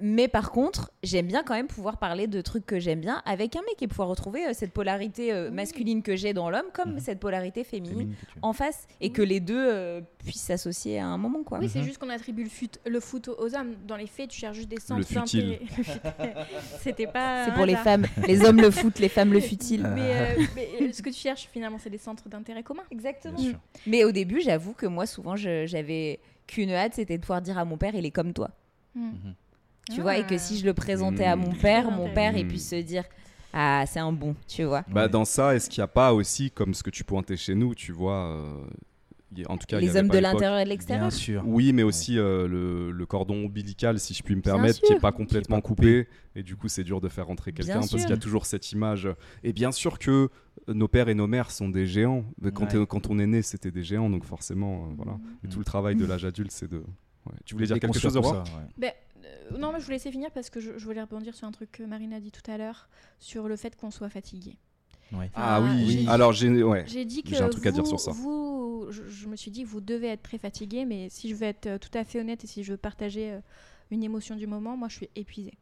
Mais 0.00 0.26
par 0.26 0.50
contre, 0.52 0.90
j'aime 1.02 1.26
bien 1.26 1.42
quand 1.42 1.52
même 1.54 1.66
pouvoir 1.66 1.98
parler 1.98 2.26
de 2.26 2.40
trucs 2.40 2.64
que 2.64 2.80
j'aime 2.80 3.00
bien 3.00 3.20
avec 3.26 3.56
un 3.56 3.60
mec 3.60 3.80
et 3.82 3.86
pouvoir 3.86 4.08
retrouver 4.08 4.46
euh, 4.46 4.52
cette 4.54 4.72
polarité 4.72 5.32
euh, 5.32 5.50
masculine 5.50 6.02
que 6.02 6.16
j'ai 6.16 6.32
dans 6.32 6.48
l'homme 6.48 6.66
comme 6.72 6.92
Mhm. 6.94 6.98
cette 7.00 7.20
polarité 7.20 7.62
féminine 7.62 8.14
en 8.40 8.54
face 8.54 8.86
et 9.02 9.10
que 9.12 9.20
les 9.20 9.38
deux 9.38 9.54
euh, 9.70 10.00
puissent 10.24 10.40
s'associer 10.40 10.98
à 10.98 11.06
un 11.06 11.18
moment 11.18 11.42
quoi. 11.42 11.58
Oui, 11.58 11.68
c'est 11.68 11.80
Mhm. 11.80 11.84
juste 11.84 11.98
qu'on 11.98 12.08
attribue 12.08 12.44
le, 12.44 12.48
fut- 12.48 12.70
le 12.86 13.00
foot 13.00 13.28
aux 13.28 13.54
hommes. 13.54 13.74
Dans 13.86 13.96
les 13.96 14.06
faits, 14.06 14.30
tu 14.30 14.40
cherches 14.40 14.56
juste 14.56 14.68
des 14.70 14.78
d'intérêt. 14.88 15.04
Le 15.04 15.20
futile. 15.20 15.58
C'était 16.80 17.06
pas. 17.06 17.44
C'est 17.44 17.54
pour 17.54 17.66
les 17.66 17.76
femmes, 17.76 18.06
les 18.26 18.42
hommes 18.44 18.60
le 18.62 18.70
foot, 18.70 18.98
les 18.98 19.08
femmes 19.10 19.32
le 19.32 19.40
futile. 19.40 19.82
Mais, 19.94 20.10
euh, 20.38 20.42
mais, 20.56 20.68
euh, 20.80 20.92
ce 20.92 21.02
que 21.02 21.10
tu 21.10 21.16
cherches 21.18 21.48
finalement, 21.52 21.78
c'est 21.78 21.90
des 21.90 21.98
centres 21.98 22.28
d'intérêt 22.30 22.62
commun. 22.62 22.82
Exactement. 22.90 23.38
Mais 23.86 24.04
au 24.04 24.10
début, 24.12 24.40
j'avoue 24.40 24.72
que 24.72 24.86
moi 24.86 25.04
souvent 25.06 25.36
j'avais 25.36 26.18
qu'une 26.46 26.70
hâte, 26.70 26.94
c'était 26.94 27.16
de 27.18 27.22
pouvoir 27.22 27.42
dire 27.42 27.58
à 27.58 27.64
mon 27.66 27.76
père 27.76 27.94
il 27.94 28.06
est 28.06 28.10
comme 28.10 28.32
toi. 28.32 28.50
Mhm. 28.94 29.34
Tu 29.90 30.00
vois 30.00 30.16
et 30.18 30.26
que 30.26 30.38
si 30.38 30.58
je 30.58 30.64
le 30.64 30.74
présentais 30.74 31.24
à 31.24 31.36
mon 31.36 31.52
Mmh. 31.52 31.56
père, 31.58 31.90
mon 31.90 32.12
père 32.12 32.36
il 32.36 32.46
puisse 32.46 32.68
se 32.70 32.76
dire 32.76 33.04
ah 33.52 33.84
c'est 33.86 34.00
un 34.00 34.12
bon, 34.12 34.34
tu 34.48 34.64
vois. 34.64 34.82
Bah, 34.88 35.02
Ouais. 35.02 35.08
dans 35.08 35.24
ça, 35.24 35.54
est-ce 35.54 35.68
qu'il 35.68 35.80
n'y 35.80 35.84
a 35.84 35.88
pas 35.88 36.14
aussi, 36.14 36.50
comme 36.50 36.72
ce 36.72 36.82
que 36.82 36.90
tu 36.90 37.04
pointais 37.04 37.36
chez 37.36 37.54
nous, 37.54 37.74
tu 37.74 37.92
vois, 37.92 38.14
euh, 38.28 38.64
y- 39.36 39.44
en 39.46 39.58
tout 39.58 39.66
cas, 39.66 39.78
y 39.78 39.82
les 39.82 39.94
hommes 39.96 40.08
de 40.08 40.18
l'intérieur 40.18 40.56
et 40.58 40.62
de 40.62 40.68
Bien 40.68 40.74
l'extérieur. 40.74 41.12
sûr. 41.12 41.42
Oui, 41.44 41.72
mais 41.74 41.82
aussi 41.82 42.18
euh, 42.18 42.48
le, 42.48 42.90
le 42.92 43.06
cordon 43.06 43.44
ombilical, 43.44 43.98
si 43.98 44.14
je 44.14 44.22
puis 44.22 44.34
me 44.36 44.40
Bien 44.40 44.54
permettre, 44.54 44.80
qui 44.80 44.92
n'est 44.92 44.98
pas 45.00 45.12
complètement 45.12 45.56
pas 45.60 45.62
coupé. 45.68 46.08
Et 46.34 46.42
du 46.42 46.56
coup, 46.56 46.68
c'est 46.68 46.84
dur 46.84 47.02
de 47.02 47.08
faire 47.10 47.26
rentrer 47.26 47.52
Bien 47.52 47.64
quelqu'un 47.64 47.80
parce 47.80 47.90
qu'il 47.90 48.08
y 48.08 48.12
a 48.12 48.16
toujours 48.16 48.46
cette 48.46 48.72
image. 48.72 49.06
Et 49.44 49.52
bien 49.52 49.70
sûr 49.72 49.98
que 49.98 50.30
nos 50.68 50.88
pères 50.88 51.10
et 51.10 51.14
nos 51.14 51.26
mères 51.26 51.50
sont 51.50 51.68
des 51.68 51.86
géants. 51.86 52.24
Mais 52.40 52.52
Quand, 52.52 52.72
Ouais. 52.72 52.76
euh, 52.80 52.86
quand 52.86 53.10
on 53.10 53.18
est 53.18 53.26
né, 53.26 53.42
c'était 53.42 53.70
des 53.70 53.82
géants, 53.82 54.08
donc 54.08 54.24
forcément, 54.24 54.86
euh, 54.86 54.94
voilà. 54.96 55.18
Et 55.44 55.48
tout 55.48 55.58
le 55.58 55.64
travail 55.66 55.94
de 55.96 56.06
l'âge 56.06 56.24
adulte, 56.24 56.52
c'est 56.52 56.70
de. 56.70 56.78
ouais. 56.78 57.34
Tu 57.44 57.52
voulais 57.54 57.66
dire 57.66 57.78
quelque 57.78 57.98
chose, 57.98 58.16
Aurore? 58.16 58.46
ça, 58.46 58.56
ouais. 58.56 58.64
Ben, 58.78 58.86
euh, 58.88 59.11
non, 59.58 59.72
mais 59.72 59.80
je 59.80 59.84
vous 59.84 59.90
laissais 59.90 60.10
finir 60.10 60.30
parce 60.30 60.50
que 60.50 60.60
je, 60.60 60.78
je 60.78 60.84
voulais 60.84 61.00
rebondir 61.02 61.34
sur 61.34 61.46
un 61.46 61.52
truc 61.52 61.70
que 61.72 61.82
Marine 61.82 62.12
a 62.12 62.20
dit 62.20 62.30
tout 62.32 62.48
à 62.50 62.56
l'heure 62.58 62.88
sur 63.18 63.48
le 63.48 63.56
fait 63.56 63.76
qu'on 63.76 63.90
soit 63.90 64.08
fatigué. 64.08 64.56
Ouais. 65.12 65.30
Ah 65.34 65.56
Ah, 65.56 65.60
oui, 65.60 65.84
oui. 65.86 66.06
alors 66.08 66.32
j'ai. 66.32 66.48
Ouais. 66.62 66.84
Dit 66.84 67.22
que 67.22 67.30
J'ai 67.30 67.42
un 67.42 67.48
truc 67.50 67.66
à 67.66 67.70
dire 67.70 67.86
sur 67.86 68.00
ça. 68.00 68.12
Vous, 68.12 68.86
je, 68.90 69.06
je 69.08 69.28
me 69.28 69.36
suis 69.36 69.50
dit, 69.50 69.62
vous 69.64 69.80
devez 69.80 70.08
être 70.08 70.22
très 70.22 70.38
fatigué, 70.38 70.84
mais 70.86 71.08
si 71.10 71.28
je 71.28 71.34
veux 71.34 71.46
être 71.46 71.66
euh, 71.66 71.78
tout 71.78 71.90
à 71.94 72.04
fait 72.04 72.18
honnête 72.20 72.44
et 72.44 72.46
si 72.46 72.64
je 72.64 72.72
veux 72.72 72.78
partager 72.78 73.32
euh, 73.32 73.40
une 73.90 74.02
émotion 74.02 74.36
du 74.36 74.46
moment, 74.46 74.76
moi 74.76 74.88
je 74.88 74.96
suis 74.96 75.10
épuisée. 75.16 75.54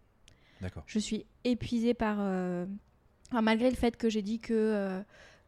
D'accord. 0.60 0.84
Je 0.86 0.98
suis 0.98 1.24
épuisée 1.44 1.94
par. 1.94 2.18
euh, 2.20 2.64
enfin, 3.32 3.42
malgré 3.42 3.70
le 3.70 3.76
fait 3.76 3.96
que 3.96 4.08
j'ai 4.08 4.22
dit 4.22 4.38
que, 4.38 4.52
euh, 4.54 5.00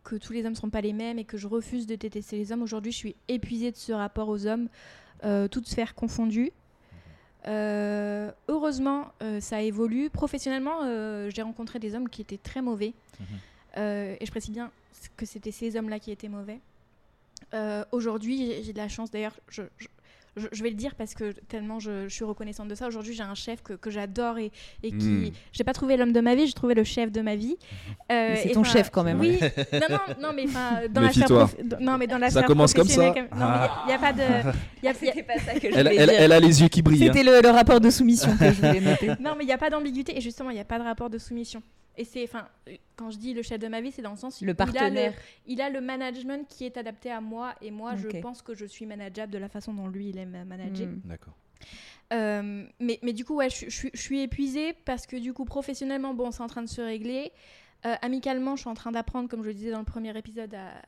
que 0.03 0.17
tous 0.17 0.33
les 0.33 0.45
hommes 0.45 0.53
ne 0.53 0.57
sont 0.57 0.71
pas 0.71 0.81
les 0.81 0.93
mêmes 0.93 1.19
et 1.21 1.25
que 1.25 1.37
je 1.37 1.47
refuse 1.47 1.87
de 1.87 1.95
détester 1.95 2.37
les 2.39 2.51
hommes, 2.51 2.63
aujourd'hui 2.63 2.91
je 2.91 2.97
suis 2.97 3.17
épuisée 3.29 3.71
de 3.71 3.77
ce 3.77 3.93
rapport 3.93 4.29
aux 4.29 4.47
hommes, 4.49 4.69
euh, 5.23 5.47
toutes 5.47 5.69
sphères 5.69 5.95
confondues. 5.95 6.51
Euh, 7.49 8.31
heureusement, 8.49 9.13
euh, 9.23 9.41
ça 9.41 9.63
évolue. 9.63 10.11
Professionnellement, 10.11 10.83
euh, 10.85 11.29
j'ai 11.35 11.43
rencontré 11.43 11.79
des 11.79 11.95
hommes 11.95 12.09
qui 12.09 12.23
étaient 12.23 12.39
très 12.39 12.63
mauvais. 12.63 12.93
Mhm. 13.19 13.27
Euh, 13.79 14.17
et 14.21 14.27
je 14.27 14.31
précise 14.31 14.53
bien 14.53 14.71
que 15.17 15.27
c'était 15.27 15.51
ces 15.51 15.77
hommes-là 15.77 15.99
qui 15.99 16.11
étaient 16.13 16.29
mauvais. 16.29 16.61
Aujourd'hui, 17.93 18.39
j'ai- 18.47 18.63
j'ai 18.63 18.73
de 18.73 18.79
la 18.79 18.89
chance. 18.89 19.11
D'ailleurs, 19.11 19.35
je, 19.49 19.63
je- 19.77 19.89
je- 20.37 20.47
je 20.53 20.63
vais 20.63 20.71
le 20.71 20.75
dire 20.77 20.95
parce 20.95 21.15
que 21.15 21.33
tellement 21.49 21.79
je, 21.81 22.09
je 22.09 22.15
suis 22.15 22.25
reconnaissante 22.25 22.69
de 22.69 22.75
ça. 22.75 22.87
Aujourd'hui, 22.89 23.15
j'ai 23.15 23.23
un 23.23 23.35
chef 23.35 23.63
que, 23.63 23.75
que 23.75 23.91
j'adore 23.91 24.39
et, 24.39 24.51
et 24.83 24.91
qui. 24.91 25.07
Mm. 25.07 25.31
J'ai 25.53 25.65
pas 25.65 25.73
trouvé 25.73 25.97
l'homme 25.97 26.13
de 26.13 26.21
ma 26.21 26.35
vie, 26.35 26.47
j'ai 26.47 26.53
trouvé 26.53 26.75
le 26.75 26.85
chef 26.85 27.11
de 27.13 27.21
ma 27.21 27.37
vie. 27.37 27.57
Euh, 28.11 28.35
c'est 28.43 28.51
et 28.51 28.53
ton 28.53 28.65
chef 28.65 28.91
quand 28.91 29.03
même. 29.05 29.21
Oui, 29.21 29.39
non, 29.73 29.81
non, 29.91 29.99
non, 30.21 30.33
mais 30.35 30.47
dans 30.89 31.01
la 31.03 31.09
prof- 31.11 31.57
non, 31.81 31.99
mais 31.99 32.07
dans 32.07 32.19
la 32.19 32.31
Ça 32.31 32.43
commence 32.43 32.73
comme 32.75 32.89
ça. 32.89 33.07
Non, 33.07 33.15
il 33.15 33.87
n'y 33.89 33.93
a, 33.93 33.99
pas 33.99 34.13
de. 34.13 34.21
y 34.21 34.23
a- 34.23 34.53
y 34.83 34.89
a- 34.89 34.95
C'était 34.95 35.23
pas 35.23 35.39
ça 35.39 35.55
que 35.55 35.61
je 35.71 35.77
Elle, 35.77 35.87
voulais 35.89 35.97
elle- 35.97 36.09
dire. 36.09 36.19
elle 36.21 36.33
a 36.33 36.41
les 36.41 36.63
yeux 36.63 36.69
qui 36.69 36.83
brillent. 36.83 37.05
hein. 37.09 37.13
C'était 37.15 37.25
le, 37.31 37.41
le 37.43 37.51
rapport 37.51 37.81
de 37.81 37.91
soumission 37.91 38.37
que 38.37 38.47
je 38.47 38.61
voulais 38.61 38.81
noter. 38.81 39.09
Non, 39.21 39.35
mais 39.37 39.45
il 39.45 39.47
n'y 39.47 39.53
a 39.53 39.59
pas 39.59 39.71
d'ambiguïté 39.71 40.17
et 40.17 40.21
justement, 40.21 40.51
il 40.51 40.55
n'y 40.55 40.61
a 40.61 40.65
pas 40.65 40.79
de 40.79 40.85
rapport 40.85 41.11
de 41.11 41.19
soumission. 41.19 41.63
Et 41.97 42.05
c'est, 42.05 42.25
enfin, 42.25 42.49
quand 42.97 43.11
je 43.11 43.19
dis 43.19 43.35
le 43.35 43.43
chef 43.43 43.59
de 43.61 43.69
ma 43.69 43.81
vie, 43.83 43.93
c'est 43.93 44.01
dans 44.03 44.13
le 44.13 44.17
sens 44.17 44.41
Le 44.41 44.47
il 44.49 44.51
a 44.51 44.55
partenaire. 44.55 45.15
il 45.47 45.61
a 45.61 45.69
le 45.69 45.81
management 45.81 46.49
qui 46.49 46.65
est 46.65 46.77
adapté 46.79 47.11
à 47.11 47.21
moi 47.21 47.55
et 47.61 47.71
moi, 47.71 47.97
je 47.97 48.09
pense 48.21 48.41
que 48.43 48.55
je 48.55 48.65
suis 48.65 48.87
manageable 48.87 49.33
de 49.33 49.39
la 49.39 49.49
façon 49.49 49.75
dont 49.75 49.89
lui 49.89 50.09
il 50.09 50.19
aime 50.19 50.45
manager. 50.47 50.89
Mm. 50.89 51.01
D'accord. 51.05 51.35
Euh, 52.13 52.65
mais, 52.81 52.99
mais 53.03 53.13
du 53.13 53.25
coup, 53.25 53.35
ouais, 53.37 53.51
je, 53.51 53.67
je 53.67 53.71
suis- 53.71 53.91
je 53.95 54.01
suis 54.01 54.21
épuisée 54.21 54.73
parce 54.85 55.07
que 55.07 55.17
du 55.17 55.33
coup, 55.33 55.45
professionnellement, 55.45 56.15
bon, 56.15 56.31
c'est 56.31 56.43
en 56.43 56.47
train 56.47 56.63
de 56.63 56.69
se 56.69 56.81
régler. 56.81 57.31
Euh, 57.85 57.95
amicalement, 58.03 58.57
je 58.57 58.61
suis 58.63 58.71
en 58.71 58.75
train 58.75 58.93
d'apprendre, 58.93 59.29
comme 59.29 59.43
je 59.43 59.49
le 59.49 59.55
disais 59.55 59.71
dans 59.71 59.79
le 59.79 59.85
premier 59.85 60.17
épisode, 60.17 60.55
à... 60.55 60.83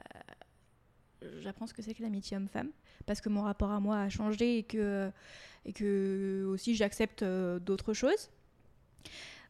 j'apprends 1.40 1.66
ce 1.66 1.74
que 1.74 1.82
c'est 1.82 1.94
que 1.94 2.02
l'amitié 2.02 2.36
homme-femme 2.36 2.70
parce 3.06 3.20
que 3.20 3.28
mon 3.28 3.42
rapport 3.42 3.70
à 3.70 3.80
moi 3.80 3.98
a 3.98 4.08
changé 4.08 4.58
et 4.58 4.62
que, 4.62 5.10
et 5.66 5.72
que 5.74 6.44
aussi 6.48 6.74
j'accepte 6.74 7.22
euh, 7.22 7.58
d'autres 7.58 7.92
choses. 7.92 8.30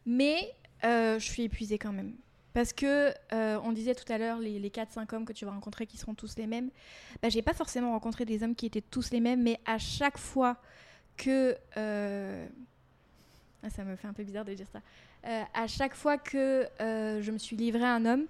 Mais 0.06 0.52
euh, 0.84 1.18
je 1.18 1.24
suis 1.24 1.44
épuisée 1.44 1.78
quand 1.78 1.92
même. 1.92 2.14
Parce 2.52 2.72
que, 2.72 3.12
euh, 3.32 3.58
on 3.64 3.72
disait 3.72 3.94
tout 3.94 4.10
à 4.12 4.18
l'heure, 4.18 4.38
les, 4.38 4.60
les 4.60 4.70
4-5 4.70 5.12
hommes 5.14 5.24
que 5.24 5.32
tu 5.32 5.44
vas 5.44 5.50
rencontrer 5.50 5.86
qui 5.86 5.96
seront 5.96 6.14
tous 6.14 6.36
les 6.36 6.46
mêmes, 6.46 6.70
bah, 7.20 7.28
j'ai 7.28 7.42
pas 7.42 7.54
forcément 7.54 7.90
rencontré 7.90 8.24
des 8.24 8.42
hommes 8.44 8.54
qui 8.54 8.66
étaient 8.66 8.80
tous 8.80 9.10
les 9.10 9.20
mêmes, 9.20 9.42
mais 9.42 9.58
à 9.66 9.78
chaque 9.78 10.18
fois 10.18 10.56
que. 11.16 11.56
euh, 11.76 12.46
ah, 13.62 13.70
ça 13.70 13.82
me 13.82 13.96
fait 13.96 14.06
un 14.06 14.12
peu 14.12 14.22
bizarre 14.22 14.44
de 14.44 14.54
dire 14.54 14.66
ça. 14.72 14.80
À 15.54 15.66
chaque 15.66 15.94
fois 15.94 16.18
que 16.18 16.68
je 16.78 17.30
me 17.30 17.38
suis 17.38 17.56
livrée 17.56 17.82
à 17.82 17.94
un 17.94 18.04
homme, 18.04 18.26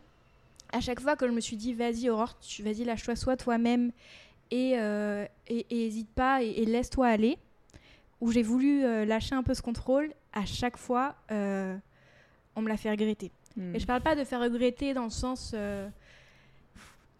à 0.72 0.81
chaque 0.81 1.01
fois 1.01 1.16
que 1.16 1.26
je 1.26 1.32
me 1.32 1.40
suis 1.40 1.56
dit, 1.56 1.74
vas-y, 1.74 2.09
Aurore, 2.09 2.39
tu, 2.39 2.62
vas-y, 2.62 2.85
lâche-toi, 2.85 3.16
sois 3.16 3.36
toi-même 3.36 3.90
et, 4.52 4.76
hésite 5.70 6.09
pas 6.10 6.40
et, 6.40 6.51
et 6.51 6.64
laisse-toi 6.64 7.09
aller, 7.09 7.36
où 8.20 8.31
j'ai 8.31 8.44
voulu 8.44 8.82
lâcher 9.05 9.35
un 9.35 9.43
peu 9.43 9.55
ce 9.55 9.62
contrôle, 9.62 10.12
à 10.32 10.47
chaque 10.47 10.76
fois, 10.76 11.16
on 12.56 12.62
me 12.62 12.68
l'a 12.68 12.76
fait 12.76 12.90
regretter. 12.90 13.31
Mm. 13.56 13.74
Et 13.74 13.78
je 13.78 13.86
parle 13.86 14.02
pas 14.02 14.14
de 14.16 14.24
faire 14.24 14.40
regretter 14.40 14.94
dans 14.94 15.05
le 15.05 15.10
sens. 15.10 15.52
euh, 15.55 15.89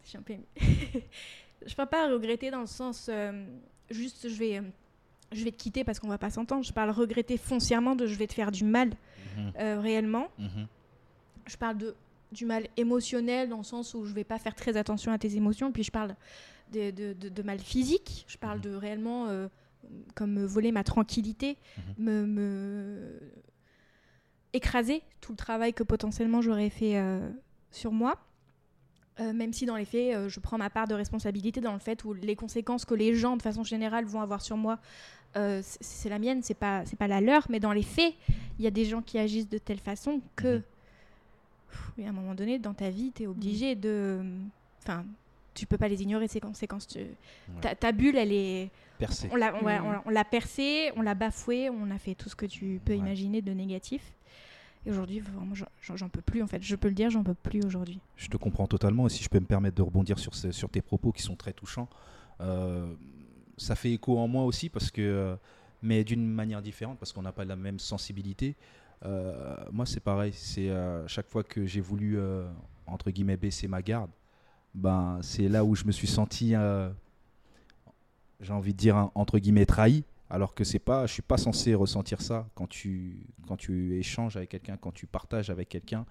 Je 0.05 0.09
suis 0.11 0.19
un 0.19 0.23
peu 0.23 0.35
je 1.67 1.75
parle 1.75 1.89
pas 1.89 2.09
regretter 2.09 2.51
dans 2.51 2.61
le 2.61 2.67
sens. 2.67 3.07
euh, 3.11 3.45
juste, 3.91 4.29
je 4.29 4.35
vais, 4.35 4.59
euh, 4.59 4.63
je 5.33 5.45
vais 5.45 5.51
te 5.51 5.57
quitter 5.57 5.83
parce 5.85 5.99
qu'on 5.99 6.09
va 6.09 6.19
pas 6.19 6.31
s'entendre. 6.31 6.65
Je 6.65 6.73
parle 6.73 6.91
regretter 6.91 7.37
foncièrement 7.39 7.97
de 7.97 8.07
je 8.07 8.15
vais 8.17 8.27
te 8.27 8.35
faire 8.35 8.51
du 8.53 8.65
mal 8.65 8.91
Mhm. 9.37 9.53
euh, 9.59 9.81
réellement. 9.81 10.29
Mhm. 10.39 10.67
Je 11.47 11.57
parle 11.57 11.79
de 11.79 11.95
du 12.33 12.47
mal 12.47 12.67
émotionnel 12.77 13.49
dans 13.49 13.59
le 13.59 13.63
sens 13.65 13.95
où 13.95 14.05
je 14.07 14.13
vais 14.13 14.25
pas 14.25 14.39
faire 14.41 14.55
très 14.57 14.77
attention 14.77 15.13
à 15.13 15.19
tes 15.19 15.37
émotions. 15.37 15.71
Puis 15.71 15.85
je 15.85 15.91
parle 15.93 16.17
de, 16.73 16.91
de, 16.91 17.13
de- 17.13 17.29
de 17.29 17.43
mal 17.43 17.59
physique. 17.61 18.25
Je 18.29 18.37
parle 18.39 18.59
Mhm. 18.59 18.63
de 18.65 18.75
réellement 18.75 19.27
euh, 19.29 19.47
comme 20.15 20.33
me 20.33 20.45
voler 20.45 20.73
ma 20.73 20.83
tranquillité, 20.85 21.57
me, 21.99 22.25
me 22.27 23.21
écraser 24.55 25.03
tout 25.21 25.33
le 25.33 25.37
travail 25.37 25.75
que 25.75 25.83
potentiellement 25.83 26.41
j'aurais 26.41 26.71
fait 26.71 26.97
euh, 26.97 27.29
sur 27.71 27.93
moi. 27.93 28.19
Euh, 29.21 29.33
même 29.33 29.53
si 29.53 29.65
dans 29.67 29.77
les 29.77 29.85
faits, 29.85 30.15
euh, 30.15 30.29
je 30.29 30.41
prends 30.41 30.59
ma 30.59 30.71
part 30.71 30.89
de 30.89 30.95
responsabilité 30.95 31.61
dans 31.61 31.73
le 31.73 31.79
fait 31.79 32.03
où 32.05 32.15
les 32.15 32.35
conséquences 32.35 32.85
que 32.85 32.95
les 32.95 33.15
gens, 33.15 33.37
de 33.37 33.43
façon 33.43 33.63
générale, 33.63 34.05
vont 34.07 34.21
avoir 34.21 34.41
sur 34.43 34.57
moi, 34.57 34.79
euh, 35.37 35.61
c'est 35.63 36.09
la 36.09 36.19
mienne, 36.19 36.43
c'est 36.43 36.55
pas, 36.55 36.85
c'est 36.85 36.97
pas 36.99 37.07
la 37.07 37.21
leur. 37.21 37.47
Mais 37.49 37.61
dans 37.61 37.73
les 37.73 37.83
faits, 37.83 38.15
il 38.59 38.65
y 38.65 38.67
a 38.67 38.73
des 38.73 38.85
gens 38.85 39.03
qui 39.03 39.19
agissent 39.19 39.49
de 39.49 39.59
telle 39.59 39.79
façon 39.81 40.21
que, 40.37 40.57
Mhm. 40.57 40.63
Pff, 41.71 42.07
à 42.07 42.09
un 42.09 42.13
moment 42.13 42.35
donné, 42.35 42.59
dans 42.59 42.75
ta 42.75 42.91
vie, 42.91 43.13
tu 43.13 43.25
es 43.25 43.27
obligé 43.27 43.75
de. 43.77 44.21
Enfin, 44.83 45.05
tu 45.55 45.67
peux 45.67 45.79
pas 45.79 45.89
les 45.89 46.03
ignorer 46.03 46.27
ces 46.29 46.41
conséquences. 46.41 46.87
Tu- 46.87 47.07
ta, 47.61 47.75
ta 47.77 47.91
bulle, 47.93 48.17
elle 48.17 48.33
est, 48.33 48.71
Percé. 48.99 49.29
on 49.33 49.37
l'a, 49.37 49.55
on 50.07 50.11
l'a- 50.11 50.25
percée, 50.25 50.91
on 50.97 51.03
l'a 51.03 51.15
bafouée, 51.15 51.71
on 51.71 51.91
a 51.93 51.99
fait 51.99 52.15
tout 52.17 52.29
ce 52.29 52.35
que 52.37 52.47
tu 52.47 52.81
peux 52.85 52.93
Ouais. 52.93 52.99
imaginer 52.99 53.43
de 53.43 53.53
négatif. 53.53 54.13
Et 54.87 54.91
aujourd'hui, 54.91 55.21
vraiment, 55.21 55.55
j'en- 55.55 56.09
peux 56.09 56.21
plus. 56.21 56.43
En 56.43 56.47
fait, 56.47 56.63
je 56.63 56.77
peux 56.77 56.89
le 56.89 56.95
dire, 56.95 57.11
j'en 57.11 57.23
peux 57.23 57.35
plus 57.35 57.65
aujourd'hui. 57.65 58.01
Je 58.17 58.29
te 58.29 58.37
comprends 58.37 58.67
totalement. 58.67 59.07
Et 59.07 59.11
si 59.11 59.23
je 59.23 59.29
peux 59.29 59.41
me 59.41 59.47
permettre 59.47 59.77
de 59.77 59.83
rebondir 59.83 60.19
sur, 60.19 60.33
tes 60.71 60.83
propos 60.83 61.13
qui 61.13 61.23
sont 61.23 61.37
très 61.37 61.53
touchants, 61.53 61.89
euh, 62.41 62.93
ça 63.57 63.77
fait 63.77 63.93
écho 63.93 64.19
en 64.19 64.29
moi 64.29 64.45
aussi, 64.45 64.69
parce 64.69 64.91
que, 64.91 65.01
euh, 65.01 65.37
mais 65.83 66.05
d'une 66.05 66.27
manière 66.27 66.61
différente, 66.61 66.99
parce 66.99 67.13
qu'on 67.13 67.23
n'a 67.23 67.33
pas 67.33 67.45
la 67.45 67.57
même 67.57 67.79
sensibilité. 67.79 68.57
Euh, 69.05 69.57
moi, 69.73 69.87
c'est 69.87 70.01
pareil. 70.01 70.33
C'est 70.35 70.71
chaque 71.07 71.29
fois 71.29 71.43
que 71.45 71.65
j'ai 71.65 71.81
voulu, 71.81 72.19
entre 72.87 73.11
guillemets, 73.11 73.37
baisser 73.39 73.69
ma 73.69 73.81
garde, 73.81 74.11
ben, 74.75 75.19
c'est 75.23 75.49
là 75.49 75.65
où 75.65 75.75
je 75.75 75.85
me 75.85 75.93
suis 75.93 76.09
senti, 76.09 76.55
j'ai 78.41 78.53
envie 78.53 78.73
de 78.75 78.79
dire, 78.79 79.11
entre 79.15 79.39
guillemets, 79.39 79.67
trahi. 79.67 80.05
Alors 80.35 80.53
que 80.53 80.65
c'est 80.65 80.81
pas, 80.81 81.07
je 81.07 81.13
suis 81.13 81.23
pas 81.23 81.37
censé 81.37 81.75
ressentir 81.75 82.21
ça 82.21 82.49
quand 82.55 82.67
tu, 82.67 83.27
quand 83.47 83.57
tu 83.57 83.97
échanges 83.97 84.37
avec 84.37 84.51
quelqu'un, 84.51 84.77
quand 84.77 84.93
tu 84.93 85.07
partages 85.07 85.49
avec 85.49 85.69
quelqu'un 85.69 86.05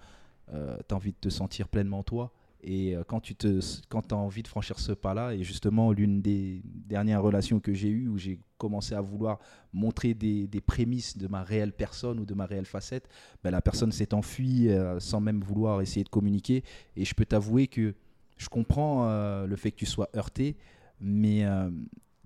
tu 0.48 0.56
as 0.58 0.96
envie 0.96 1.12
de 1.12 1.18
te 1.18 1.30
sentir 1.30 1.68
pleinement 1.68 2.04
toi. 2.04 2.32
Et 2.66 2.96
euh, 2.96 3.04
quand 3.06 3.20
tu 3.20 3.36
te, 3.36 3.60
quand 3.90 4.14
as 4.14 4.16
envie 4.16 4.42
de 4.42 4.48
franchir 4.48 4.80
ce 4.80 4.94
pas-là, 4.94 5.34
et 5.34 5.44
justement, 5.44 5.92
l'une 5.92 6.22
des 6.22 6.62
dernières 6.64 7.22
relations 7.22 7.60
que 7.60 7.74
j'ai 7.74 7.90
eues 7.90 8.08
où 8.08 8.18
j'ai 8.18 8.40
commencé 8.58 8.96
à 8.96 9.02
vouloir 9.02 9.40
montrer 9.74 10.14
des, 10.14 10.48
des 10.48 10.62
prémices 10.62 11.18
de 11.18 11.28
ma 11.28 11.44
réelle 11.44 11.74
personne 11.74 12.20
ou 12.20 12.26
de 12.26 12.34
ma 12.34 12.46
réelle 12.46 12.66
facette, 12.66 13.10
ben, 13.44 13.52
la 13.52 13.62
personne 13.62 13.92
s'est 13.92 14.14
enfuie 14.14 14.70
euh, 14.70 15.00
sans 15.02 15.20
même 15.20 15.42
vouloir 15.42 15.82
essayer 15.82 16.06
de 16.06 16.10
communiquer. 16.10 16.64
Et 16.96 17.04
je 17.04 17.14
peux 17.14 17.26
t'avouer 17.26 17.68
que 17.68 17.94
je 18.38 18.48
comprends 18.48 19.10
euh, 19.10 19.46
le 19.46 19.56
fait 19.58 19.72
que 19.72 19.78
tu 19.78 19.86
sois 19.86 20.10
heurté, 20.16 20.56
mais 21.02 21.44
euh, 21.46 21.70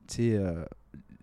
tu 0.07 0.15
sais, 0.15 0.33
euh, 0.35 0.63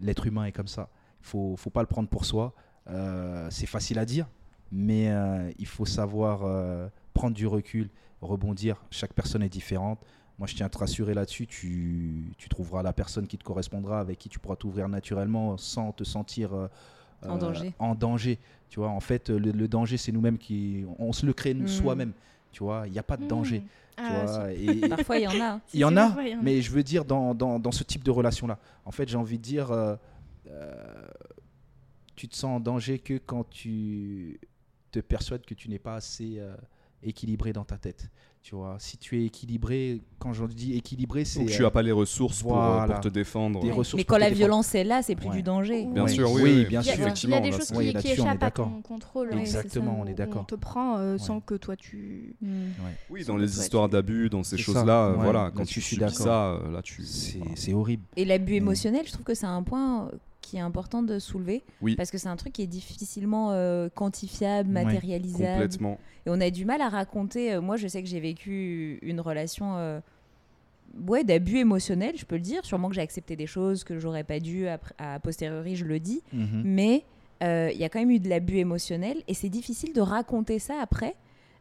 l'être 0.01 0.27
humain 0.27 0.45
est 0.45 0.53
comme 0.53 0.69
ça. 0.69 0.89
Il 1.23 1.27
faut, 1.27 1.57
faut 1.57 1.71
pas 1.71 1.81
le 1.81 1.87
prendre 1.87 2.09
pour 2.09 2.25
soi. 2.25 2.53
Euh, 2.91 3.47
c'est 3.51 3.67
facile 3.67 3.99
à 3.99 4.05
dire, 4.05 4.27
mais 4.73 5.09
euh, 5.11 5.51
il 5.59 5.67
faut 5.67 5.87
savoir 5.87 6.41
euh, 6.45 6.89
prendre 7.15 7.35
du 7.35 7.47
recul, 7.47 7.89
rebondir. 8.21 8.83
Chaque 8.91 9.13
personne 9.15 9.43
est 9.43 9.49
différente. 9.49 10.01
Moi, 10.39 10.49
je 10.49 10.55
tiens 10.55 10.67
à 10.67 10.69
te 10.69 10.79
rassurer 10.79 11.15
là-dessus. 11.15 11.47
Tu, 11.47 12.33
tu 12.37 12.49
trouveras 12.49 12.83
la 12.83 12.93
personne 12.93 13.27
qui 13.27 13.39
te 13.39 13.45
correspondra, 13.45 14.01
avec 14.01 14.19
qui 14.19 14.29
tu 14.29 14.39
pourras 14.39 14.57
t'ouvrir 14.57 14.89
naturellement 14.89 15.57
sans 15.57 15.93
te 15.93 16.03
sentir 16.05 16.51
En 17.27 17.37
danger. 17.39 17.73
en 17.79 17.95
danger. 17.95 18.39
Tu 18.69 18.81
vois, 18.81 18.89
en 18.89 19.01
fait, 19.01 19.31
le, 19.31 19.53
le 19.53 19.69
danger, 19.69 19.97
c'est 19.97 20.11
nous-mêmes 20.13 20.37
qui. 20.39 20.85
On 20.99 21.13
se 21.13 21.25
le 21.25 21.33
crée 21.33 21.55
nous 21.55 21.65
Mm. 21.65 21.69
soi-même. 21.69 22.13
Tu 22.51 22.63
vois, 22.65 22.83
il 22.87 22.93
n'y 22.93 22.99
a 22.99 23.03
pas 23.05 23.17
de 23.17 23.27
danger. 23.27 23.61
Mmh. 23.61 23.63
Tu 23.63 23.69
Ah, 23.97 24.25
vois, 24.25 24.51
si- 24.55 24.65
et- 24.65 24.89
Parfois, 24.89 25.17
il 25.19 25.23
y 25.23 25.29
en 25.29 25.41
a. 25.41 25.61
si, 25.67 25.77
il 25.77 25.81
y 25.81 25.85
en 25.85 25.91
si, 25.91 25.95
a, 25.99 26.05
parfois, 26.07 26.23
il 26.25 26.31
y 26.31 26.35
en 26.35 26.39
a. 26.39 26.43
mais 26.43 26.63
je 26.63 26.71
veux 26.71 26.83
dire 26.83 27.05
dans, 27.05 27.35
dans, 27.35 27.59
dans 27.59 27.73
ce 27.73 27.85
type 27.85 28.03
de 28.05 28.11
relation-là. 28.11 28.59
En 28.85 28.91
fait, 28.91 29.09
j'ai 29.09 29.17
envie 29.17 29.39
de 29.39 29.43
dire, 29.43 29.71
euh, 29.71 29.97
euh, 30.49 31.07
tu 32.17 32.29
te 32.29 32.37
sens 32.37 32.57
en 32.57 32.61
danger 32.61 32.99
que 32.99 33.19
quand 33.19 33.49
tu 33.51 34.41
te 34.91 35.01
persuades 35.01 35.45
que 35.45 35.55
tu 35.55 35.69
n'es 35.69 35.79
pas 35.79 35.95
assez 35.97 36.37
euh, 36.39 36.55
équilibré 37.03 37.53
dans 37.53 37.65
ta 37.65 37.79
tête. 37.79 38.09
Tu 38.45 38.55
vois, 38.55 38.77
si 38.79 38.99
tu 38.99 39.19
es 39.19 39.25
équilibré, 39.25 40.03
quand 40.19 40.35
je 40.35 40.45
dis 40.45 40.77
équilibré, 40.77 41.25
c'est 41.25 41.39
Donc 41.41 41.49
tu 41.49 41.63
n'as 41.63 41.71
pas 41.71 41.81
les 41.81 41.93
ressources 41.93 42.43
pour, 42.43 42.63
euh, 42.63 42.75
voilà. 42.77 42.93
pour 42.93 43.01
te 43.05 43.09
défendre. 43.09 43.61
Des 43.63 43.71
ressources 43.71 43.95
Mais 43.99 44.05
quand 44.05 44.19
la 44.19 44.29
violence 44.29 44.75
est 44.75 44.85
là, 44.85 45.01
c'est 45.01 45.15
plus 45.17 45.29
Ouais. 45.31 45.37
du 45.37 45.43
danger. 45.43 45.87
Bien 45.87 46.03
Ouais. 46.03 46.11
sûr, 46.11 46.31
oui, 46.31 46.43
Oui, 46.43 46.55
oui, 46.59 46.65
bien 46.67 46.83
sûr. 46.83 46.93
il 46.93 46.99
y 46.99 47.03
a 47.03 47.07
Effectivement, 47.07 47.41
des 47.41 47.53
choses 47.53 47.71
qui, 47.71 48.09
échappent 48.11 48.43
à 48.43 48.51
ton 48.51 48.83
contrôle. 48.83 49.33
Exactement, 49.33 49.95
ça, 49.97 49.99
on 50.03 50.07
est 50.07 50.13
d'accord. 50.13 50.43
On 50.43 50.45
te 50.45 50.57
prend 50.57 50.99
euh, 50.99 51.17
sans 51.17 51.37
Ouais. 51.37 51.43
que 51.47 51.55
toi 51.55 51.75
tu. 51.75 52.37
Mm. 52.43 52.49
Oui, 53.09 53.25
dans 53.25 53.39
les 53.39 53.49
toi, 53.49 53.63
histoires 53.63 53.89
tu- 53.89 53.93
d'abus, 53.93 54.29
dans 54.29 54.43
ces 54.43 54.59
choses-là, 54.59 55.07
euh, 55.07 55.17
ouais, 55.17 55.23
voilà, 55.25 55.51
quand 55.55 55.65
tu 55.65 55.81
subis 55.81 56.01
d'accord. 56.01 56.15
ça, 56.15 56.59
là 56.71 56.83
tu. 56.83 57.03
C'est 57.03 57.73
horrible. 57.73 58.03
Et 58.19 58.27
l'abus 58.27 58.53
Mm. 58.53 58.57
émotionnel, 58.57 59.07
je 59.07 59.13
trouve 59.13 59.25
que 59.25 59.35
c'est 59.35 59.47
un 59.47 59.63
point 59.63 60.11
qui 60.45 60.57
est 60.57 60.61
important 60.61 61.03
de 61.03 61.19
soulever. 61.19 61.63
Oui. 61.83 61.97
Parce 61.97 62.11
que 62.11 62.19
c'est 62.19 62.29
un 62.29 62.37
truc 62.37 62.53
qui 62.53 62.63
est 62.63 62.67
difficilement 62.67 63.53
euh, 63.53 63.89
quantifiable, 63.95 64.69
Ouais. 64.75 64.85
matérialisable. 64.85 65.53
Complètement. 65.63 65.99
Et 66.27 66.31
on 66.31 66.41
a 66.41 66.51
du 66.51 66.65
mal 66.65 66.81
à 66.81 66.89
raconter. 66.89 67.53
euh, 67.55 67.61
moi, 67.61 67.77
je 67.77 67.89
sais 67.89 68.03
que 68.03 68.09
j'ai 68.09 68.21
vécu 68.21 68.99
une 69.03 69.21
relation 69.21 69.77
euh, 69.77 70.01
ouais, 71.07 71.25
d'abus 71.25 71.59
émotionnel, 71.59 72.15
je 72.17 72.25
peux 72.25 72.37
le 72.37 72.41
dire. 72.43 72.65
Sûrement 72.65 72.89
que 72.89 72.95
j'ai 72.95 73.01
accepté 73.03 73.37
des 73.37 73.47
choses 73.47 73.85
que 73.85 73.99
j'aurais 73.99 74.25
pas 74.25 74.41
dû. 74.41 74.69
après- 74.69 74.95
à 74.99 75.19
posteriori, 75.21 75.77
je 75.77 75.85
le 75.85 75.99
dis. 76.01 76.23
Mhm. 76.33 76.63
Mais 76.65 77.05
euh, 77.43 77.71
il 77.73 77.79
y 77.79 77.85
a 77.85 77.89
quand 77.89 77.99
même 77.99 78.11
eu 78.11 78.21
de 78.21 78.29
l'abus 78.29 78.59
émotionnel. 78.59 79.23
Et 79.29 79.35
c'est 79.35 79.49
difficile 79.49 79.93
de 79.93 80.01
raconter 80.01 80.59
ça 80.59 80.75
après 80.81 81.15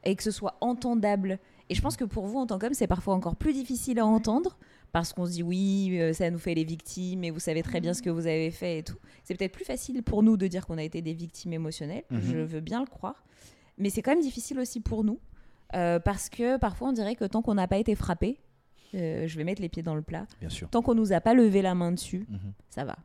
et 0.03 0.15
que 0.15 0.23
ce 0.23 0.31
soit 0.31 0.55
entendable. 0.61 1.39
Et 1.69 1.76
je 1.76 1.81
pense 1.81 1.95
que 1.97 2.03
pour 2.03 2.26
vous, 2.27 2.38
en 2.39 2.45
tant 2.45 2.60
qu'homme, 2.60 2.73
c'est 2.73 2.88
parfois 2.88 3.15
encore 3.15 3.35
plus 3.35 3.53
difficile 3.53 3.97
à 3.99 4.05
entendre. 4.05 4.57
Parce 4.94 5.11
qu'on 5.11 5.26
se 5.26 5.32
dit 5.32 5.44
oui, 5.44 5.98
euh, 5.99 6.14
ça 6.14 6.30
nous 6.30 6.38
fait 6.38 6.53
les 6.53 6.64
victimes 6.64 7.24
et 7.26 7.32
vous 7.32 7.40
savez 7.40 7.64
très 7.64 7.82
bien 7.82 7.94
ce 7.94 8.02
que 8.02 8.10
vous 8.11 8.28
avez 8.28 8.52
fait 8.52 8.78
et 8.80 8.84
tout. 8.84 8.98
C'est 9.26 9.36
peut-être 9.36 9.52
plus 9.52 9.65
facile 9.65 10.02
pour 10.03 10.24
nous 10.24 10.38
de 10.38 10.48
dire 10.48 10.65
qu'on 10.65 10.78
a 10.78 10.84
été 10.84 11.02
des 11.02 11.14
victimes 11.14 11.52
émotionnelles. 11.52 12.03
Mhm. 12.11 12.22
Je 12.22 12.38
veux 12.38 12.61
bien 12.61 12.80
le 12.80 12.86
croire. 12.86 13.26
Mais 13.78 13.90
c'est 13.90 14.02
quand 14.03 14.11
même 14.11 14.22
difficile 14.22 14.60
aussi 14.60 14.80
pour 14.80 15.03
nous. 15.03 15.20
euh, 15.76 15.99
parce 15.99 16.30
que 16.30 16.57
parfois 16.57 16.90
on 16.90 16.94
dirait 16.94 17.15
que 17.15 17.26
tant 17.26 17.41
qu'on 17.41 17.56
n'a 17.56 17.68
pas 17.68 17.80
été 17.80 17.95
frappé, 17.95 18.40
euh, 18.94 19.28
je 19.28 19.36
vais 19.38 19.44
mettre 19.44 19.60
les 19.64 19.70
pieds 19.70 19.82
dans 19.82 19.95
le 19.95 20.03
plat, 20.03 20.28
Bien 20.40 20.49
sûr. 20.49 20.70
tant 20.70 20.84
qu'on 20.84 20.94
nous 20.94 21.11
a 21.14 21.20
pas 21.20 21.34
levé 21.34 21.64
la 21.64 21.74
main 21.74 21.91
dessus, 21.91 22.28
Mhm. 22.30 22.53
ça 22.70 22.86
va. 22.86 22.95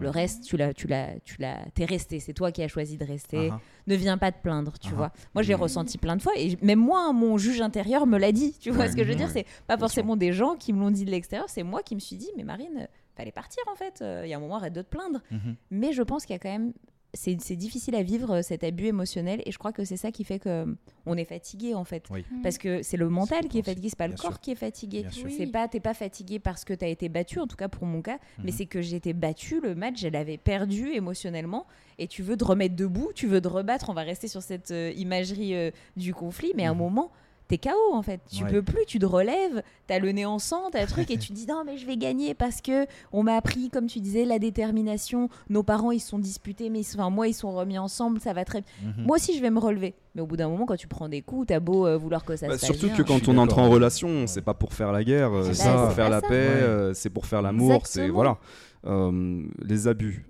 Le 0.00 0.10
reste, 0.10 0.44
tu 0.44 0.56
l'as, 0.56 0.74
tu 0.74 0.86
l'as, 0.86 1.18
tu 1.24 1.36
l'as, 1.40 1.58
t'es 1.74 1.84
resté. 1.84 2.18
C'est 2.20 2.32
toi 2.32 2.50
qui 2.52 2.62
as 2.62 2.68
choisi 2.68 2.96
de 2.98 3.04
rester. 3.04 3.48
Ah, 3.52 3.56
ah. 3.58 3.60
Ne 3.86 3.94
viens 3.94 4.18
pas 4.18 4.32
te 4.32 4.42
plaindre, 4.42 4.78
tu 4.78 4.88
Ah. 4.92 4.96
vois. 4.96 5.12
Moi, 5.34 5.42
j'ai 5.42 5.54
ressenti 5.54 5.98
plein 5.98 6.16
de 6.16 6.22
fois, 6.22 6.32
et 6.36 6.56
même 6.62 6.78
moi, 6.80 7.12
mon 7.12 7.38
juge 7.38 7.60
intérieur 7.60 8.06
me 8.06 8.18
l'a 8.18 8.32
dit. 8.32 8.56
Tu 8.58 8.70
vois 8.70 8.84
Ouais. 8.84 8.90
ce 8.90 8.96
que 8.96 9.04
je 9.04 9.08
veux 9.10 9.14
dire. 9.14 9.30
C'est 9.30 9.46
pas 9.66 9.78
forcément 9.78 10.16
des 10.16 10.32
gens 10.32 10.56
qui 10.56 10.72
me 10.72 10.80
l'ont 10.80 10.90
dit 10.90 11.04
de 11.04 11.10
l'extérieur. 11.10 11.48
C'est 11.48 11.62
moi 11.62 11.82
qui 11.82 11.94
me 11.94 12.00
suis 12.00 12.16
dit, 12.16 12.30
mais 12.36 12.42
Marine, 12.44 12.78
euh, 12.80 12.86
fallait 13.16 13.30
partir 13.32 13.62
en 13.72 13.76
fait. 13.76 14.00
Euh, 14.02 14.22
Il 14.24 14.30
y 14.30 14.34
a 14.34 14.36
un 14.36 14.40
moment, 14.40 14.56
arrête 14.56 14.72
de 14.72 14.82
te 14.82 14.88
plaindre. 14.88 15.20
Mhm. 15.30 15.56
Mais 15.70 15.92
je 15.92 16.02
pense 16.02 16.24
qu'il 16.26 16.34
y 16.34 16.36
a 16.36 16.40
quand 16.40 16.50
même, 16.50 16.72
c'est, 17.14 17.40
c'est 17.40 17.56
difficile 17.56 17.94
à 17.94 18.02
vivre 18.02 18.30
euh, 18.36 18.42
cet 18.42 18.64
abus 18.64 18.86
émotionnel, 18.86 19.40
et 19.46 19.52
je 19.52 19.58
crois 19.58 19.72
que 19.72 19.84
c'est 19.84 19.96
ça 19.96 20.10
qui 20.12 20.24
fait 20.24 20.38
que 20.38 20.48
euh, 20.48 20.66
on 21.06 21.16
est 21.16 21.24
fatigué 21.24 21.74
en 21.74 21.84
fait. 21.84 22.04
Oui. 22.10 22.24
Parce 22.42 22.58
que 22.58 22.82
c'est 22.82 22.96
le 22.96 23.08
mental 23.08 23.38
C'est 23.42 23.48
qui 23.48 23.58
est 23.60 23.62
fatigué, 23.62 23.88
c'est 23.88 23.96
pas 23.98 24.08
le 24.08 24.16
corps 24.16 24.32
sûr. 24.32 24.40
qui 24.40 24.50
est 24.50 24.54
fatigué. 24.56 25.06
C'est 25.30 25.46
pas, 25.46 25.68
t'es 25.68 25.80
pas 25.80 25.94
fatigué 25.94 26.38
parce 26.38 26.64
que 26.64 26.74
t'as 26.74 26.88
été 26.88 27.08
battu, 27.08 27.38
en 27.40 27.46
tout 27.46 27.56
cas 27.56 27.68
pour 27.68 27.86
mon 27.86 28.02
cas, 28.02 28.18
mais 28.38 28.50
Mhm. 28.50 28.56
c'est 28.56 28.66
que 28.66 28.82
j'ai 28.82 28.96
été 28.96 29.12
battu, 29.14 29.60
le 29.60 29.74
match, 29.74 30.00
je 30.00 30.08
l'avais 30.08 30.36
perdu 30.38 30.88
émotionnellement, 30.92 31.66
et 31.98 32.06
tu 32.08 32.22
veux 32.22 32.36
te 32.36 32.44
remettre 32.44 32.74
debout, 32.76 33.10
tu 33.14 33.26
veux 33.26 33.40
te 33.40 33.48
rebattre, 33.48 33.88
on 33.88 33.94
va 33.94 34.02
rester 34.02 34.28
sur 34.28 34.42
cette 34.42 34.70
euh, 34.72 34.92
imagerie 34.96 35.54
euh, 35.54 35.70
du 35.96 36.12
conflit, 36.12 36.52
mais 36.56 36.64
à 36.64 36.70
un 36.70 36.74
Mhm. 36.74 36.78
moment, 36.78 37.10
t'es 37.48 37.58
KO 37.58 37.70
en 37.92 38.02
fait, 38.02 38.20
tu 38.32 38.42
Ouais. 38.44 38.50
peux 38.50 38.62
plus, 38.62 38.84
tu 38.86 38.98
te 38.98 39.04
relèves, 39.06 39.62
t'as 39.86 39.98
le 39.98 40.10
nez 40.12 40.24
en 40.24 40.38
sang, 40.38 40.70
t'as 40.72 40.80
le 40.80 40.86
truc, 40.86 41.10
et 41.10 41.18
tu 41.18 41.28
te 41.28 41.32
dis 41.34 41.46
non 41.46 41.62
mais 41.66 41.76
je 41.76 41.86
vais 41.86 41.96
gagner 41.98 42.32
parce 42.34 42.60
que 42.62 42.86
on 43.12 43.22
m'a 43.22 43.36
appris, 43.36 43.68
comme 43.70 43.86
tu 43.86 44.00
disais, 44.00 44.24
la 44.24 44.38
détermination, 44.38 45.28
nos 45.50 45.62
parents 45.62 45.90
ils 45.90 46.00
se 46.00 46.08
sont 46.08 46.18
disputés, 46.18 46.70
mais 46.70 46.80
ils 46.80 46.84
sont- 46.84 46.98
enfin, 47.00 47.10
moi 47.10 47.28
ils 47.28 47.34
sont 47.34 47.52
remis 47.52 47.78
ensemble, 47.78 48.18
ça 48.20 48.32
va 48.32 48.44
très 48.44 48.64
Mhm. 48.82 49.04
Moi 49.06 49.16
aussi 49.16 49.36
je 49.36 49.42
vais 49.42 49.50
me 49.50 49.58
relever, 49.58 49.94
mais 50.14 50.22
au 50.22 50.26
bout 50.26 50.36
d'un 50.38 50.48
moment 50.48 50.64
quand 50.64 50.76
tu 50.76 50.88
prends 50.88 51.08
des 51.08 51.20
coups, 51.22 51.48
t'as 51.48 51.60
beau 51.60 51.86
euh, 51.86 51.96
vouloir 51.98 52.24
que 52.24 52.34
ça 52.36 52.46
Bah, 52.48 52.54
se 52.54 52.60
passe 52.60 52.70
surtout 52.70 52.86
bien. 52.86 52.96
que 52.96 53.02
quand 53.02 53.28
on 53.28 53.36
entre 53.36 53.58
en 53.58 53.68
relation, 53.68 54.26
c'est 54.26 54.40
pas 54.42 54.54
pour 54.54 54.72
faire 54.72 54.90
la 54.92 55.04
guerre, 55.04 55.32
euh, 55.32 55.44
C'est 55.44 55.54
c'est 55.54 55.62
ça, 55.64 55.74
pour 55.84 55.92
faire 55.92 56.08
la 56.10 56.20
ça. 56.20 56.28
paix, 56.28 56.34
Ouais. 56.48 56.62
euh, 56.62 56.94
c'est 56.94 57.10
pour 57.10 57.26
faire 57.26 57.42
l'amour, 57.42 57.86
c'est 57.86 58.08
voilà. 58.08 58.38
Euh, 58.86 59.42
les 59.62 59.86
abus. 59.88 60.26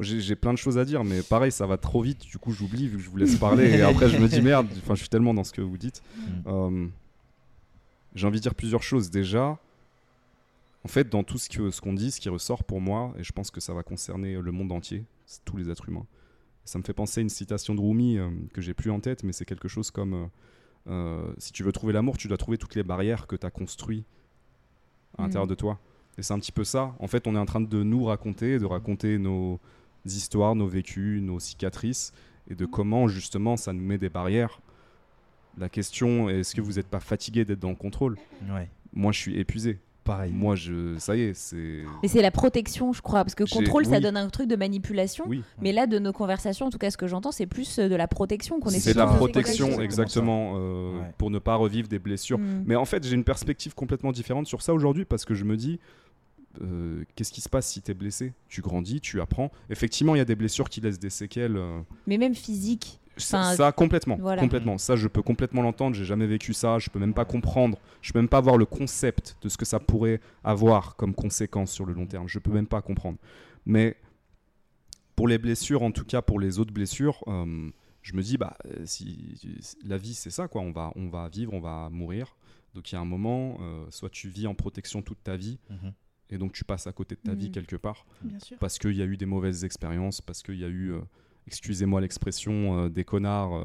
J'ai 0.00 0.34
plein 0.34 0.52
de 0.52 0.58
choses 0.58 0.78
à 0.78 0.84
dire, 0.84 1.04
mais 1.04 1.22
pareil, 1.22 1.52
ça 1.52 1.66
va 1.66 1.76
trop 1.76 2.02
vite. 2.02 2.26
Du 2.26 2.38
coup, 2.38 2.52
j'oublie 2.52 2.88
vu 2.88 2.96
que 2.96 3.02
je 3.02 3.10
vous 3.10 3.16
laisse 3.16 3.36
parler. 3.38 3.70
et 3.70 3.82
après, 3.82 4.08
je 4.08 4.18
me 4.18 4.28
dis 4.28 4.42
merde. 4.42 4.66
Enfin, 4.78 4.94
je 4.94 5.00
suis 5.00 5.08
tellement 5.08 5.34
dans 5.34 5.44
ce 5.44 5.52
que 5.52 5.60
vous 5.60 5.78
dites. 5.78 6.02
Mhm. 6.16 6.42
Euh, 6.46 6.86
j'ai 8.14 8.26
envie 8.26 8.38
de 8.38 8.42
dire 8.42 8.54
plusieurs 8.54 8.82
choses. 8.82 9.10
Déjà, 9.10 9.58
en 10.84 10.88
fait, 10.88 11.08
dans 11.08 11.22
tout 11.22 11.38
ce 11.38 11.48
que 11.48 11.70
ce 11.70 11.80
qu'on 11.80 11.92
dit, 11.92 12.10
ce 12.10 12.20
qui 12.20 12.28
ressort 12.28 12.64
pour 12.64 12.80
moi, 12.80 13.14
et 13.18 13.22
je 13.22 13.32
pense 13.32 13.50
que 13.50 13.60
ça 13.60 13.72
va 13.72 13.82
concerner 13.82 14.40
le 14.40 14.52
monde 14.52 14.72
entier, 14.72 15.04
tous 15.44 15.56
les 15.56 15.70
êtres 15.70 15.88
humains. 15.88 16.06
Ça 16.64 16.78
me 16.78 16.84
fait 16.84 16.94
penser 16.94 17.20
à 17.20 17.22
une 17.22 17.28
citation 17.28 17.74
de 17.74 17.80
Rumi 17.80 18.18
euh, 18.18 18.30
que 18.52 18.60
j'ai 18.60 18.74
plus 18.74 18.90
en 18.90 18.98
tête, 18.98 19.22
mais 19.22 19.32
c'est 19.32 19.44
quelque 19.44 19.68
chose 19.68 19.90
comme 19.90 20.28
euh, 20.86 21.32
si 21.38 21.52
tu 21.52 21.62
veux 21.62 21.72
trouver 21.72 21.92
l'amour, 21.92 22.18
tu 22.18 22.28
dois 22.28 22.36
trouver 22.36 22.58
toutes 22.58 22.74
les 22.74 22.82
barrières 22.82 23.26
que 23.26 23.36
tu 23.36 23.46
as 23.46 23.50
construites 23.50 24.04
à 25.18 25.22
l'intérieur 25.22 25.46
de 25.46 25.54
toi. 25.54 25.78
Et 26.18 26.22
c'est 26.22 26.32
un 26.32 26.38
petit 26.38 26.52
peu 26.52 26.64
ça. 26.64 26.94
En 26.98 27.06
fait, 27.06 27.26
on 27.26 27.34
est 27.34 27.38
en 27.38 27.46
train 27.46 27.60
de 27.60 27.82
nous 27.82 28.04
raconter, 28.04 28.58
de 28.58 28.66
raconter 28.66 29.18
nos 29.18 29.60
histoires, 30.04 30.54
nos 30.54 30.66
vécus, 30.66 31.22
nos 31.22 31.40
cicatrices, 31.40 32.12
et 32.48 32.54
de 32.54 32.66
comment 32.66 33.08
justement 33.08 33.56
ça 33.56 33.72
nous 33.72 33.84
met 33.84 33.98
des 33.98 34.08
barrières. 34.10 34.60
La 35.56 35.68
question 35.68 36.28
est 36.28 36.40
est-ce 36.40 36.54
que 36.54 36.60
vous 36.60 36.74
n'êtes 36.74 36.88
pas 36.88 37.00
fatigué 37.00 37.44
d'être 37.44 37.60
dans 37.60 37.70
le 37.70 37.76
contrôle? 37.76 38.16
Ouais. 38.52 38.68
Moi, 38.92 39.12
je 39.12 39.18
suis 39.18 39.38
épuisé. 39.38 39.78
Pareil. 40.04 40.32
Moi, 40.34 40.54
je, 40.54 40.98
ça 40.98 41.16
y 41.16 41.22
est, 41.22 41.34
c'est. 41.34 41.82
Mais 42.02 42.08
c'est 42.08 42.20
la 42.20 42.30
protection, 42.30 42.92
je 42.92 43.00
crois, 43.00 43.24
parce 43.24 43.34
que 43.34 43.44
contrôle, 43.44 43.86
ça 43.86 44.00
donne 44.00 44.18
un 44.18 44.28
truc 44.28 44.48
de 44.48 44.56
manipulation. 44.56 45.24
Oui, 45.26 45.42
Mais 45.62 45.72
là, 45.72 45.86
de 45.86 45.98
nos 45.98 46.12
conversations, 46.12 46.66
en 46.66 46.70
tout 46.70 46.76
cas, 46.76 46.90
ce 46.90 46.98
que 46.98 47.06
j'entends, 47.06 47.32
c'est 47.32 47.46
plus 47.46 47.78
euh, 47.78 47.88
de 47.88 47.94
la 47.94 48.06
protection 48.06 48.60
qu'on 48.60 48.68
c'est 48.68 48.76
essaie 48.76 48.92
de 48.92 48.98
la 48.98 49.06
protection, 49.06 49.80
exactement 49.80 49.84
exactement, 49.84 50.52
euh, 50.56 51.00
Ouais. 51.00 51.14
pour 51.16 51.30
ne 51.30 51.38
pas 51.38 51.54
revivre 51.54 51.88
des 51.88 51.98
blessures. 51.98 52.38
Mm. 52.38 52.64
Mais 52.66 52.76
en 52.76 52.84
fait, 52.84 53.02
j'ai 53.06 53.14
une 53.14 53.24
perspective 53.24 53.74
complètement 53.74 54.12
différente 54.12 54.46
sur 54.46 54.60
ça 54.60 54.74
aujourd'hui 54.74 55.06
parce 55.06 55.24
que 55.24 55.32
je 55.32 55.44
me 55.44 55.56
dis, 55.56 55.80
euh, 56.62 57.04
qu'est-ce 57.14 57.32
qui 57.32 57.40
se 57.40 57.48
passe 57.48 57.66
si 57.68 57.82
tu 57.82 57.90
es 57.90 57.94
blessé? 57.94 58.32
Tu 58.48 58.60
grandis, 58.62 59.00
tu 59.00 59.20
apprends. 59.20 59.50
Effectivement, 59.70 60.14
il 60.14 60.18
y 60.18 60.20
a 60.20 60.24
des 60.24 60.36
blessures 60.36 60.68
qui 60.68 60.80
laissent 60.80 60.98
des 60.98 61.10
séquelles. 61.10 61.56
euh, 61.56 61.80
Mais 62.06 62.18
même 62.18 62.34
physique. 62.34 63.00
Ça, 63.16 63.38
Enfin, 63.40 63.54
ça, 63.56 63.70
complètement, 63.72 64.16
voilà. 64.16 64.42
complètement. 64.42 64.76
Ça, 64.76 64.96
je 64.96 65.06
peux 65.06 65.22
complètement 65.22 65.62
l'entendre. 65.62 65.94
J'ai 65.94 66.04
jamais 66.04 66.26
vécu 66.26 66.52
ça. 66.52 66.80
Je 66.80 66.90
peux 66.90 66.98
même 66.98 67.14
pas 67.14 67.24
comprendre. 67.24 67.78
Je 68.02 68.12
peux 68.12 68.18
même 68.18 68.28
pas 68.28 68.38
avoir 68.38 68.56
le 68.56 68.64
concept 68.66 69.36
de 69.42 69.48
ce 69.48 69.56
que 69.56 69.64
ça 69.64 69.78
pourrait 69.78 70.20
avoir 70.42 70.96
comme 70.96 71.14
conséquence 71.14 71.70
sur 71.70 71.86
le 71.86 71.92
long 71.92 72.06
terme. 72.06 72.26
Je 72.28 72.40
peux 72.40 72.50
même 72.50 72.66
pas 72.66 72.82
comprendre. 72.82 73.18
Mais 73.66 73.96
pour 75.14 75.28
les 75.28 75.38
blessures, 75.38 75.82
en 75.82 75.92
tout 75.92 76.04
cas 76.04 76.22
pour 76.22 76.40
les 76.40 76.58
autres 76.58 76.72
blessures, 76.72 77.22
euh, 77.28 77.70
je 78.02 78.14
me 78.14 78.22
dis 78.22 78.36
bah 78.36 78.56
si 78.84 79.38
la 79.84 79.96
vie 79.96 80.14
c'est 80.14 80.30
ça 80.30 80.48
quoi. 80.48 80.60
On 80.62 80.72
va 80.72 80.92
on 80.96 81.08
va 81.08 81.28
vivre, 81.28 81.52
on 81.54 81.60
va 81.60 81.88
mourir. 81.90 82.34
Donc 82.74 82.90
il 82.90 82.96
y 82.96 82.98
a 82.98 83.00
un 83.00 83.04
moment, 83.04 83.58
euh, 83.60 83.84
soit 83.90 84.10
tu 84.10 84.28
vis 84.28 84.48
en 84.48 84.54
protection 84.54 85.02
toute 85.02 85.22
ta 85.22 85.36
vie 85.36 85.58
Mhm. 85.70 85.92
Et 86.30 86.38
donc 86.38 86.52
tu 86.52 86.64
passes 86.64 86.86
à 86.86 86.92
côté 86.92 87.14
de 87.16 87.20
ta 87.20 87.34
vie 87.34 87.46
Mhm. 87.46 87.52
quelque 87.52 87.76
part 87.76 88.06
Bien 88.22 88.38
sûr. 88.40 88.56
parce 88.58 88.78
qu'il 88.78 88.96
y 88.96 89.02
a 89.02 89.06
eu 89.06 89.16
des 89.16 89.26
mauvaises 89.26 89.64
expériences, 89.64 90.20
parce 90.20 90.42
qu'il 90.42 90.58
y 90.58 90.64
a 90.64 90.68
eu, 90.68 90.92
euh, 90.92 91.00
excusez-moi 91.46 92.00
l'expression, 92.00 92.84
euh, 92.84 92.88
des 92.88 93.04
connards 93.04 93.54
euh, 93.56 93.64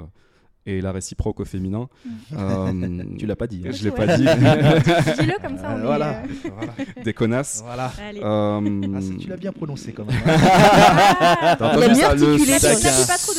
et 0.65 0.81
la 0.81 0.91
réciproque 0.91 1.39
au 1.39 1.45
féminin. 1.45 1.87
Euh, 2.33 3.03
Tu 3.17 3.25
l'as 3.25 3.35
pas 3.37 3.47
dit. 3.47 3.63
hein. 3.65 3.71
Je 3.71 3.83
l'ai 3.85 3.89
Ouais. 3.91 3.95
pas 4.05 4.17
dit. 4.17 4.23
Dis-le 5.19 5.41
comme 5.41 5.57
ça, 5.57 5.73
on 5.75 5.79
est, 5.79 5.85
voilà. 5.85 6.19
euh, 6.21 6.25
voilà. 6.55 6.73
des 7.03 7.13
connasses. 7.13 7.61
Voilà. 7.63 7.91
Euh, 8.21 8.81
Ah, 8.95 8.99
tu 9.19 9.27
l'as 9.29 9.37
bien 9.37 9.51
prononcé 9.53 9.93
quand 9.93 10.05
même. 10.05 10.21
Ah, 10.25 11.55
t'as 11.57 11.77
entendu 11.77 11.95
ça, 11.95 12.13
le, 12.13 12.37
sac- 12.59 13.38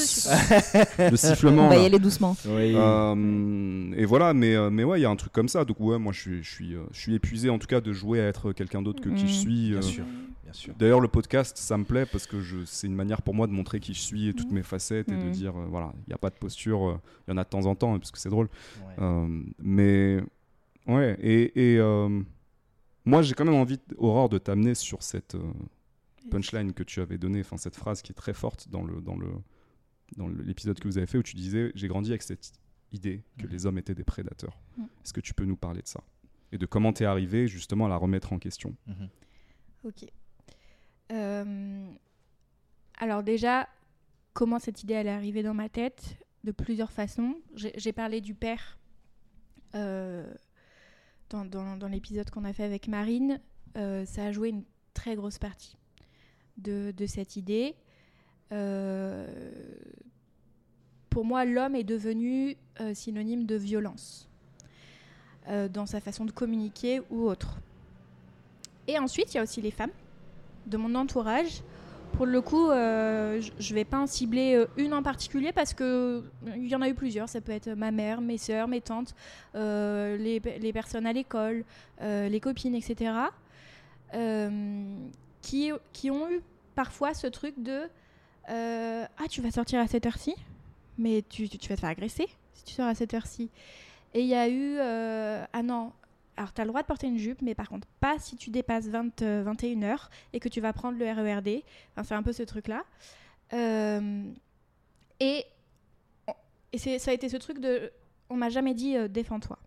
le 0.99 1.17
sifflement. 1.17 1.67
On 1.67 1.69
va 1.69 1.77
là. 1.77 1.83
y 1.83 1.87
aller 1.87 1.99
doucement. 1.99 2.37
oui. 2.47 2.73
Euh, 2.77 3.93
et 3.97 4.05
voilà, 4.05 4.35
mais, 4.35 4.55
euh, 4.55 4.71
mais 4.71 4.85
ouais, 4.85 4.99
il 5.01 5.03
y 5.03 5.07
a 5.07 5.11
un 5.11 5.17
truc 5.17 5.33
comme 5.33 5.49
ça. 5.49 5.65
Donc 5.65 5.79
ouais, 5.81 5.99
moi 5.99 6.13
je 6.13 6.21
suis, 6.21 6.43
je 6.43 6.51
suis, 6.51 6.75
euh, 6.75 6.83
je 6.93 7.01
suis 7.01 7.15
épuisé 7.15 7.51
en 7.51 7.59
tout 7.59 7.67
cas 7.67 7.81
de 7.81 7.93
jouer 7.93 8.21
à 8.21 8.29
être 8.29 8.53
quelqu'un 8.53 8.83
d'autre 8.83 9.01
que 9.03 9.09
qui 9.11 9.27
je 9.29 9.33
Mhm. 9.35 9.41
suis. 9.41 9.69
Bien 9.71 9.79
euh, 9.79 9.83
sûr. 9.83 10.05
Bien 10.45 10.53
sûr. 10.53 10.75
D'ailleurs, 10.79 11.01
le 11.01 11.09
podcast, 11.09 11.57
ça 11.59 11.77
me 11.79 11.85
plaît 11.85 12.07
parce 12.07 12.27
que 12.27 12.41
je, 12.41 12.65
c'est 12.65 12.87
une 12.89 12.95
manière 12.97 13.23
pour 13.23 13.35
moi 13.35 13.47
de 13.47 13.53
montrer 13.53 13.79
qui 13.79 13.95
je 13.95 14.01
suis 14.01 14.29
et 14.29 14.35
toutes 14.35 14.49
Mhm. 14.49 14.55
mes 14.57 14.63
facettes 14.63 15.09
et 15.13 15.17
de 15.17 15.25
Mhm. 15.27 15.31
dire, 15.31 15.57
euh, 15.57 15.67
voilà, 15.71 15.93
il 16.07 16.09
n'y 16.09 16.15
a 16.15 16.19
pas 16.19 16.31
de 16.31 16.35
posture, 16.37 16.89
euh, 16.89 17.01
il 17.29 17.31
y 17.31 17.35
en 17.35 17.37
a 17.37 17.45
de 17.45 17.49
temps 17.49 17.67
en 17.67 17.75
temps, 17.75 17.95
hein, 17.95 17.99
parce 17.99 18.11
que 18.11 18.19
c'est 18.19 18.31
drôle. 18.31 18.49
Ouais. 18.87 19.05
Euh, 19.05 19.43
mais 19.63 20.21
ouais, 20.89 21.17
et, 21.21 21.75
et, 21.75 21.79
euh, 21.79 22.21
moi 23.05 23.23
j'ai 23.23 23.35
quand 23.35 23.45
même 23.45 23.55
envie, 23.55 23.79
Aurore, 23.97 24.29
de 24.29 24.39
t'amener 24.39 24.75
sur 24.75 25.03
cette 25.05 25.37
euh, 25.37 25.41
punchline 26.31 26.73
que 26.73 26.83
tu 26.83 27.01
avais 27.01 27.17
donnée, 27.19 27.41
enfin 27.41 27.57
cette 27.57 27.77
phrase 27.77 28.03
qui 28.03 28.13
est 28.13 28.15
très 28.15 28.35
forte 28.35 28.69
dans 28.71 28.83
le 28.83 29.01
dans 29.01 29.17
le 29.17 29.29
dans 30.17 30.29
l'épisode 30.29 30.79
que 30.81 30.87
vous 30.89 30.99
avez 30.99 31.07
fait 31.07 31.19
où 31.19 31.23
tu 31.23 31.35
disais 31.37 31.73
j'ai 31.75 31.89
grandi 31.89 32.11
avec 32.11 32.23
cette 32.23 32.53
idée 32.93 33.23
que 33.39 33.47
les 33.47 33.67
hommes 33.67 33.79
étaient 33.79 33.95
des 33.95 34.05
prédateurs. 34.05 34.59
Est-ce 35.05 35.13
que 35.13 35.21
tu 35.21 35.35
peux 35.35 35.45
nous 35.45 35.57
parler 35.57 35.83
de 35.83 35.87
ça 35.89 36.03
et 36.53 36.59
de 36.59 36.67
comment 36.67 36.93
t'es 36.93 37.05
arrivé 37.05 37.47
justement 37.47 37.87
à 37.87 37.89
la 37.89 37.97
remettre 37.97 38.33
en 38.33 38.39
question? 38.39 38.75
Mhm. 38.87 39.09
Ok. 39.85 40.05
Euh, 41.13 41.91
alors 42.99 43.23
déjà, 43.23 43.69
comment 44.33 44.59
cette 44.59 44.83
idée 44.83 44.95
elle 44.95 45.07
est 45.07 45.11
arrivée 45.11 45.43
dans 45.43 45.55
ma 45.55 45.69
tête? 45.69 46.17
De 46.43 46.53
plusieurs 46.53 46.91
façons. 46.91 47.37
J'ai 47.55 47.73
j'ai 47.77 47.93
parlé 47.93 48.21
du 48.23 48.35
père 48.35 48.79
euh, 49.75 50.33
dans, 51.29 51.45
dans- 51.45 51.77
dans 51.77 51.89
l'épisode 51.89 52.31
qu'on 52.31 52.45
a 52.45 52.53
fait 52.55 52.65
avec 52.65 52.89
Marine. 52.89 53.41
Euh, 53.77 54.05
ça 54.07 54.25
a 54.25 54.33
joué 54.33 54.49
une 54.49 54.65
très 54.95 55.15
grosse 55.17 55.39
partie 55.39 55.77
de, 56.57 56.93
de 56.97 57.07
cette 57.07 57.37
idée. 57.37 57.75
Euh, 58.53 59.27
pour 61.09 61.25
moi, 61.25 61.45
l'homme 61.45 61.75
est 61.75 61.85
devenu 61.85 62.57
euh, 62.81 62.95
synonyme 62.95 63.45
de 63.45 63.57
violence 63.57 64.29
euh, 65.49 65.69
dans 65.69 65.87
sa 65.87 66.01
façon 66.01 66.25
de 66.25 66.33
communiquer 66.33 67.01
ou 67.11 67.23
autre. 67.23 67.57
Et 68.87 68.99
ensuite, 68.99 69.33
il 69.35 69.37
y 69.37 69.41
a 69.41 69.43
aussi 69.43 69.61
les 69.61 69.71
femmes 69.71 69.91
de 70.67 70.77
mon 70.77 70.95
entourage. 70.95 71.63
Pour 72.13 72.27
le 72.27 72.41
coup, 72.41 72.67
je 72.71 73.71
ne 73.71 73.75
vais 73.75 73.85
pas 73.85 74.01
en 74.01 74.09
cibler 74.09 74.65
une 74.77 74.95
en 74.95 75.03
particulier 75.03 75.53
parce 75.53 75.75
que 75.75 76.25
il 76.57 76.67
y 76.67 76.75
en 76.75 76.83
a 76.83 76.89
eu 76.89 76.95
plusieurs. 76.95 77.29
Ça 77.29 77.41
peut 77.41 77.53
être 77.53 77.71
ma 77.71 77.93
mère, 77.93 78.21
mes 78.21 78.37
sœurs, 78.37 78.67
mes 78.67 78.81
tantes, 78.81 79.15
les, 79.55 80.71
personnes 80.75 81.07
à 81.07 81.13
l'école, 81.13 81.65
les 82.01 82.41
copines, 82.41 82.75
etc. 82.75 83.13
qui, 85.41 85.71
qui 85.93 86.11
ont 86.11 86.29
eu 86.29 86.41
parfois 86.75 87.15
ce 87.15 87.29
truc 87.29 87.55
de 87.63 87.83
euh, 88.49 89.07
Ah, 89.19 89.29
tu 89.29 89.41
vas 89.41 89.51
sortir 89.51 89.81
à 89.81 89.87
cette 89.87 90.07
heure-ci? 90.07 90.35
Mais 90.99 91.23
tu, 91.29 91.45
vas 91.45 91.59
te 91.59 91.81
faire 91.81 91.91
agresser 91.91 92.29
si 92.55 92.65
tu 92.65 92.75
sors 92.75 92.87
à 92.87 92.95
cette 92.95 93.15
heure-ci. 93.15 93.51
Et 94.15 94.23
il 94.23 94.27
y 94.27 94.35
a 94.35 94.49
eu 94.49 94.77
euh, 94.79 95.45
Ah 95.53 95.63
non, 95.63 95.93
alors, 96.37 96.55
tu 96.55 96.61
as 96.63 96.65
le 96.65 96.69
droit 96.69 96.81
de 96.81 96.87
porter 96.87 97.07
une 97.07 97.19
jupe, 97.19 97.43
mais 97.43 97.55
par 97.55 97.69
contre, 97.69 97.87
pas 98.01 98.19
si 98.19 98.35
tu 98.35 98.49
dépasses 98.49 98.87
20, 98.87 99.21
euh, 99.21 99.43
21 99.45 99.83
heures 99.83 100.11
et 100.33 100.41
que 100.41 100.49
tu 100.49 100.63
vas 100.63 100.73
prendre 100.73 100.99
le 100.99 101.05
RERD. 101.05 101.63
Enfin, 101.93 102.03
c'est 102.03 102.15
un 102.15 102.23
peu 102.23 102.33
ce 102.33 102.43
truc-là. 102.43 102.85
Euh, 103.53 104.25
et 105.21 105.45
et 106.73 106.79
ça 106.79 107.11
a 107.11 107.15
été 107.15 107.29
ce 107.29 107.37
truc 107.37 107.59
de. 107.59 107.93
On 108.29 108.37
m'a 108.37 108.49
jamais 108.49 108.75
dit 108.75 108.97
euh, 108.97 109.09
défends-toi. 109.09 109.59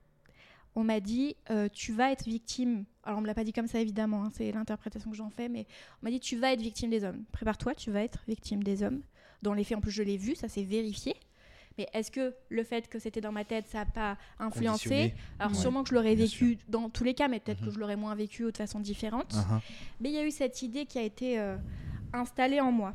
On 0.75 0.83
m'a 0.83 0.99
dit 0.99 1.35
euh, 1.49 1.67
tu 1.71 1.93
vas 1.93 2.11
être 2.11 2.25
victime. 2.25 2.85
Alors, 3.05 3.19
on 3.19 3.21
me 3.21 3.27
l'a 3.27 3.33
pas 3.33 3.43
dit 3.43 3.51
comme 3.53 3.67
ça, 3.67 3.79
évidemment, 3.79 4.23
hein, 4.23 4.31
c'est 4.33 4.51
l'interprétation 4.51 5.11
que 5.11 5.17
j'en 5.17 5.29
fais, 5.29 5.49
mais 5.49 5.65
on 6.01 6.05
m'a 6.05 6.09
dit 6.11 6.19
tu 6.19 6.37
vas 6.37 6.53
être 6.53 6.61
victime 6.61 6.89
des 6.89 7.03
hommes. 7.03 7.23
Prépare-toi, 7.33 7.75
tu 7.75 7.91
vas 7.91 8.01
être 8.03 8.23
victime 8.27 8.63
des 8.63 8.81
hommes. 8.83 9.01
Dans 9.41 9.53
les 9.53 9.63
faits, 9.65 9.77
en 9.77 9.81
plus, 9.81 9.91
je 9.91 10.03
l'ai 10.03 10.15
vu, 10.17 10.35
ça 10.35 10.47
s'est 10.47 10.63
vérifié. 10.63 11.15
Mais 11.77 11.87
est-ce 11.93 12.11
que 12.11 12.33
le 12.49 12.63
fait 12.63 12.87
que 12.87 12.99
c'était 12.99 13.19
dans 13.19 13.31
ma 13.31 13.43
tête, 13.43 13.65
ça 13.67 13.79
n'a 13.79 13.85
pas 13.87 14.17
influencé 14.39 15.13
alors 15.39 15.51
Ouais, 15.53 15.57
sûrement 15.57 15.83
que 15.83 15.89
je 15.89 15.95
l'aurais 15.95 16.13
vécu 16.15 16.59
dans 16.69 16.87
tous 16.89 17.03
les 17.03 17.15
cas, 17.15 17.27
mais 17.27 17.39
peut-être 17.39 17.61
Mhm. 17.61 17.67
que 17.67 17.73
je 17.73 17.79
l'aurais 17.79 17.95
moins 17.95 18.13
vécu 18.15 18.43
de 18.43 18.55
façon 18.55 18.79
différente. 18.79 19.33
Uh-huh. 19.33 19.59
Mais 19.99 20.09
il 20.09 20.15
y 20.15 20.19
a 20.19 20.25
eu 20.25 20.29
cette 20.31 20.61
idée 20.61 20.85
qui 20.85 20.99
a 20.99 21.01
été 21.01 21.39
euh, 21.39 21.57
installée 22.13 22.61
en 22.61 22.71
moi. 22.71 22.93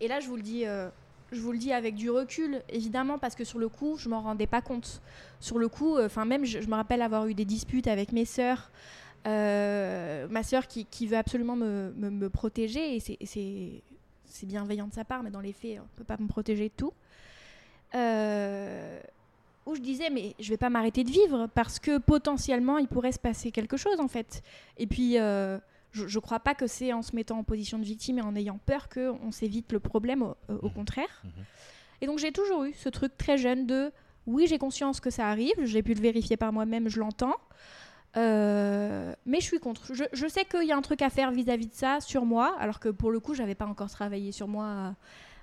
Et 0.00 0.06
là, 0.08 0.20
je 0.20 0.28
vous 0.28 0.36
le 0.36 0.42
dis, 0.42 0.64
euh, 0.64 0.88
je 1.32 1.40
vous 1.40 1.50
le 1.50 1.58
dis 1.58 1.72
avec 1.72 1.96
du 1.96 2.08
recul, 2.08 2.62
évidemment, 2.68 3.18
parce 3.18 3.34
que 3.34 3.42
sur 3.44 3.58
le 3.58 3.68
coup, 3.68 3.96
je 3.98 4.08
m'en 4.08 4.20
rendais 4.22 4.46
pas 4.46 4.62
compte. 4.62 5.02
Sur 5.40 5.58
le 5.58 5.68
coup, 5.68 5.98
enfin 6.00 6.24
même, 6.24 6.44
je, 6.44 6.60
je 6.60 6.68
me 6.68 6.76
rappelle 6.76 7.02
avoir 7.02 7.26
eu 7.26 7.34
des 7.34 7.44
disputes 7.44 7.88
avec 7.88 8.12
mes 8.12 8.24
sœurs. 8.24 8.70
Euh, 9.26 10.26
ma 10.28 10.42
sœur 10.42 10.66
qui, 10.68 10.84
qui 10.86 11.06
veut 11.06 11.16
absolument 11.16 11.56
me, 11.56 11.92
me- 11.96 12.10
me 12.10 12.30
protéger 12.30 12.96
et 12.96 13.00
c'est- 13.00 13.82
bienveillant 14.46 14.86
de 14.86 14.94
sa 14.94 15.04
part, 15.04 15.22
mais 15.22 15.30
dans 15.30 15.40
les 15.40 15.52
faits, 15.52 15.80
on 15.82 15.96
peut 15.96 16.04
pas 16.04 16.16
me 16.18 16.28
protéger 16.28 16.68
de 16.68 16.74
tout. 16.76 16.92
Euh, 17.94 19.00
où 19.66 19.74
je 19.74 19.80
disais 19.80 20.08
mais 20.10 20.34
je 20.38 20.48
vais 20.50 20.56
pas 20.56 20.70
m'arrêter 20.70 21.04
de 21.04 21.10
vivre 21.10 21.46
parce 21.54 21.78
que 21.78 21.98
potentiellement 21.98 22.78
il 22.78 22.86
pourrait 22.88 23.12
se 23.12 23.18
passer 23.18 23.50
quelque 23.50 23.76
chose 23.76 23.98
en 24.00 24.08
fait. 24.08 24.42
Et 24.78 24.86
puis 24.86 25.18
euh, 25.18 25.58
je, 25.92 26.06
je 26.06 26.18
crois 26.18 26.40
pas 26.40 26.54
que 26.54 26.66
c'est 26.66 26.92
en 26.92 27.02
se 27.02 27.14
mettant 27.16 27.38
en 27.38 27.44
position 27.44 27.78
de 27.78 27.84
victime 27.84 28.18
et 28.18 28.22
en 28.22 28.34
ayant 28.36 28.58
peur 28.66 28.88
qu'on 28.88 29.30
s'évite 29.32 29.72
le 29.72 29.80
problème, 29.80 30.22
au, 30.22 30.34
au 30.48 30.66
Mhm. 30.68 30.72
contraire. 30.72 31.22
Mhm. 31.24 31.30
Et 32.00 32.06
donc 32.06 32.18
j'ai 32.18 32.32
toujours 32.32 32.64
eu 32.64 32.72
ce 32.74 32.88
truc 32.88 33.16
très 33.18 33.36
jeune 33.38 33.66
de 33.66 33.90
oui 34.26 34.46
j'ai 34.46 34.58
conscience 34.58 35.00
que 35.00 35.10
ça 35.10 35.28
arrive, 35.28 35.54
j'ai 35.64 35.82
pu 35.82 35.94
le 35.94 36.00
vérifier 36.00 36.36
par 36.36 36.52
moi-même, 36.52 36.88
je 36.88 37.00
l'entends. 37.00 37.36
Euh, 38.16 39.14
mais 39.26 39.40
je 39.40 39.44
suis 39.44 39.58
contre. 39.60 39.94
Je, 39.94 40.04
je 40.12 40.26
sais 40.26 40.44
qu'il 40.44 40.66
y 40.66 40.72
a 40.72 40.76
un 40.76 40.82
truc 40.82 41.02
à 41.02 41.10
faire 41.10 41.30
vis-à-vis 41.30 41.66
de 41.66 41.74
ça 41.74 42.00
sur 42.00 42.24
moi, 42.24 42.56
alors 42.58 42.80
que 42.80 42.88
pour 42.88 43.10
le 43.10 43.20
coup, 43.20 43.34
j'avais 43.34 43.54
pas 43.54 43.66
encore 43.66 43.90
travaillé 43.90 44.32
sur 44.32 44.48
moi 44.48 44.94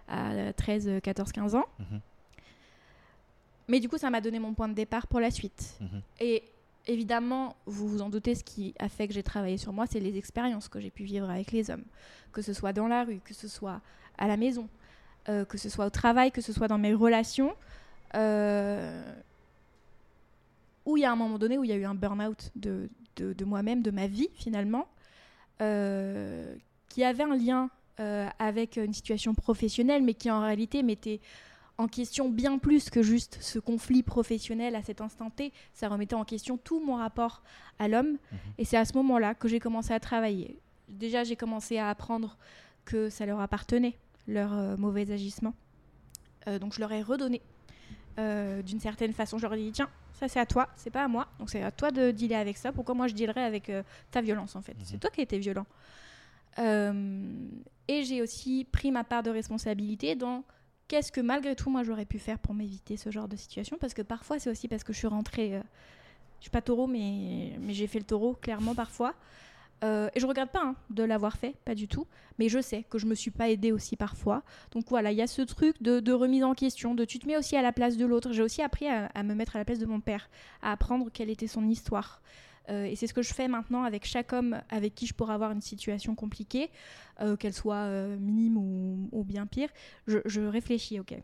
à, 0.08 0.48
à 0.48 0.54
13, 0.54 1.00
14, 1.04 1.32
15 1.32 1.56
ans. 1.56 1.66
Mhm. 1.80 2.00
Mais 3.68 3.80
du 3.80 3.90
coup, 3.90 3.98
ça 3.98 4.10
m'a 4.10 4.22
donné 4.22 4.40
mon 4.40 4.54
point 4.54 4.68
de 4.68 4.74
départ 4.74 5.08
pour 5.08 5.20
la 5.20 5.32
suite. 5.32 5.76
Mhm. 5.82 6.02
Et 6.20 6.44
évidemment, 6.88 7.56
vous 7.66 7.88
vous 7.88 8.02
en 8.02 8.10
doutez, 8.10 8.36
ce 8.36 8.44
qui 8.44 8.74
a 8.80 8.90
fait 8.90 9.08
que 9.08 9.14
j'ai 9.14 9.24
travaillé 9.24 9.58
sur 9.58 9.74
moi, 9.74 9.86
c'est 9.90 10.00
les 10.00 10.18
expériences 10.18 10.68
que 10.68 10.80
j'ai 10.80 10.92
pu 10.92 11.04
vivre 11.04 11.30
avec 11.30 11.52
les 11.52 11.70
hommes. 11.72 11.86
Que 12.32 12.42
ce 12.42 12.54
soit 12.54 12.74
dans 12.74 12.88
la 12.88 13.04
rue, 13.04 13.20
que 13.24 13.34
ce 13.34 13.48
soit 13.48 13.82
à 14.18 14.28
la 14.28 14.38
maison, 14.38 14.68
euh, 15.30 15.46
que 15.46 15.58
ce 15.58 15.70
soit 15.70 15.86
au 15.86 15.90
travail, 15.90 16.32
que 16.32 16.42
ce 16.42 16.52
soit 16.54 16.68
dans 16.68 16.78
mes 16.78 16.94
relations. 16.94 17.56
euh, 18.16 19.04
où 20.86 20.98
il 20.98 21.02
y 21.02 21.06
a 21.06 21.12
un 21.12 21.16
moment 21.16 21.38
donné 21.38 21.58
où 21.58 21.64
il 21.64 21.70
y 21.70 21.74
a 21.74 21.78
eu 21.78 21.86
un 21.86 21.96
burn-out 21.96 22.52
de, 22.56 22.90
de, 23.16 23.34
de 23.34 23.46
moi-même, 23.46 23.82
de 23.82 23.92
ma 23.92 24.08
vie 24.08 24.30
finalement, 24.36 24.88
euh, 25.62 26.56
qui 26.90 27.04
avait 27.04 27.24
un 27.24 27.36
lien 27.36 27.70
euh, 28.00 28.28
avec 28.40 28.78
une 28.78 28.94
situation 28.94 29.34
professionnelle, 29.34 30.04
mais 30.04 30.14
qui 30.14 30.30
en 30.30 30.42
réalité 30.42 30.84
mettait 30.84 31.22
en 31.78 31.88
question 31.88 32.30
bien 32.30 32.58
plus 32.58 32.90
que 32.90 33.02
juste 33.02 33.38
ce 33.42 33.60
conflit 33.60 34.04
professionnel 34.04 34.76
à 34.76 34.82
cet 34.82 35.02
instant 35.02 35.30
T. 35.30 35.52
Ça 35.74 35.90
remettait 35.90 36.16
en 36.16 36.24
question 36.24 36.58
tout 36.58 36.80
mon 36.80 36.96
rapport 36.96 37.44
à 37.80 37.88
l'homme. 37.88 38.12
Mhm. 38.12 38.40
Et 38.58 38.66
c'est 38.66 38.78
à 38.78 38.86
ce 38.86 38.94
moment-là 38.94 39.36
que 39.36 39.48
j'ai 39.48 39.60
commencé 39.60 39.94
à 39.94 40.00
travailler. 40.00 40.60
Déjà, 40.88 41.24
j'ai 41.24 41.36
commencé 41.36 41.78
à 41.78 41.90
apprendre 41.90 42.38
que 42.86 43.10
ça 43.10 43.26
leur 43.26 43.40
appartenait, 43.40 43.98
leur 44.28 44.54
euh, 44.54 44.78
mauvais 44.78 45.12
agissement. 45.12 45.54
Euh, 46.48 46.60
donc 46.60 46.74
je 46.74 46.80
leur 46.80 46.92
ai 46.92 47.02
redonné 47.02 47.42
euh, 48.20 48.62
d'une 48.62 48.80
certaine 48.80 49.14
façon. 49.14 49.38
Je 49.38 49.44
leur 49.48 49.56
dit, 49.56 49.72
tiens, 49.72 49.90
ça 50.14 50.28
c'est 50.28 50.40
à 50.40 50.46
toi, 50.46 50.70
c'est 50.76 50.90
pas 50.90 51.04
à 51.04 51.08
moi. 51.08 51.28
Donc 51.40 51.50
c'est 51.50 51.62
à 51.62 51.72
toi 51.72 51.92
de 51.92 52.12
dealer 52.12 52.36
avec 52.40 52.58
ça. 52.58 52.72
Pourquoi 52.72 52.96
moi 52.96 53.08
je 53.08 53.14
dealerais 53.14 53.44
avec 53.44 53.70
euh, 53.70 53.84
ta 54.12 54.22
violence 54.22 54.56
en 54.56 54.62
fait? 54.62 54.76
C'est 54.84 54.94
Mhm. 54.96 55.00
toi 55.00 55.10
qui 55.10 55.22
étais 55.22 55.38
violent. 55.40 55.66
Euh, 56.60 57.48
et 57.88 58.04
j'ai 58.04 58.22
aussi 58.22 58.66
pris 58.72 58.92
ma 58.92 59.04
part 59.04 59.24
de 59.24 59.30
responsabilité 59.30 60.16
dans 60.16 60.44
qu'est-ce 60.88 61.12
que 61.12 61.20
malgré 61.22 61.56
tout 61.56 61.70
moi 61.70 61.84
j'aurais 61.84 62.06
pu 62.06 62.20
faire 62.20 62.40
pour 62.40 62.54
m'éviter 62.54 62.96
ce 62.98 63.10
genre 63.12 63.28
de 63.28 63.36
situation. 63.36 63.78
Parce 63.80 63.94
que 63.94 64.02
parfois 64.02 64.40
c'est 64.40 64.50
aussi 64.50 64.68
parce 64.68 64.84
que 64.84 64.94
je 64.94 64.98
suis 65.00 65.08
rentrée... 65.08 65.60
je 66.40 66.44
suis 66.44 66.52
pas 66.52 66.62
taureau, 66.62 66.88
mais, 66.88 67.58
mais 67.60 67.74
j'ai 67.74 67.88
fait 67.88 68.00
le 68.00 68.06
taureau 68.06 68.34
clairement 68.34 68.74
parfois. 68.76 69.14
Euh, 69.86 70.10
et 70.16 70.20
je 70.20 70.26
regrette 70.26 70.52
pas 70.52 70.64
hein, 70.64 70.76
de 70.90 71.04
l'avoir 71.04 71.38
fait, 71.38 71.56
pas 71.64 71.76
du 71.76 71.88
tout. 71.88 72.08
Mais 72.40 72.50
je 72.50 72.60
sais 72.60 72.84
que 72.90 72.98
je 72.98 73.06
me 73.06 73.14
suis 73.16 73.32
pas 73.32 73.50
aidée 73.50 73.72
aussi 73.72 73.96
parfois. 73.96 74.44
Donc 74.72 74.90
voilà, 74.90 75.12
il 75.12 75.18
y 75.18 75.22
a 75.22 75.28
ce 75.28 75.42
truc 75.44 75.82
de, 75.82 76.12
remise 76.12 76.44
en 76.44 76.56
question, 76.56 76.96
de 76.96 77.06
tu 77.06 77.20
te 77.20 77.28
mets 77.28 77.38
aussi 77.38 77.56
à 77.56 77.62
la 77.62 77.72
place 77.72 77.96
de 77.98 78.06
l'autre. 78.06 78.32
J'ai 78.34 78.42
aussi 78.42 78.62
appris 78.62 78.88
à, 78.88 79.24
me 79.24 79.36
mettre 79.36 79.56
à 79.56 79.60
la 79.60 79.66
place 79.66 79.80
de 79.80 79.86
mon 79.86 80.00
père, 80.00 80.30
à 80.62 80.72
apprendre 80.72 81.10
quelle 81.14 81.30
était 81.30 81.48
son 81.48 81.68
histoire. 81.70 82.22
Euh, 82.70 82.86
et 82.86 82.96
c'est 82.96 83.06
ce 83.06 83.14
que 83.14 83.22
je 83.22 83.32
fais 83.32 83.48
maintenant 83.48 83.84
avec 83.84 84.06
chaque 84.06 84.34
homme 84.34 84.60
avec 84.70 84.96
qui 84.96 85.06
je 85.06 85.14
pourrais 85.14 85.36
avoir 85.36 85.52
une 85.52 85.62
situation 85.62 86.16
compliquée, 86.16 86.72
euh, 87.22 87.36
qu'elle 87.36 87.54
soit 87.54 87.88
minime 88.18 88.58
ou, 88.58 89.24
bien 89.24 89.46
pire. 89.46 89.70
Je, 90.08 90.18
je 90.26 90.42
réfléchis, 90.42 91.00
ok 91.00 91.16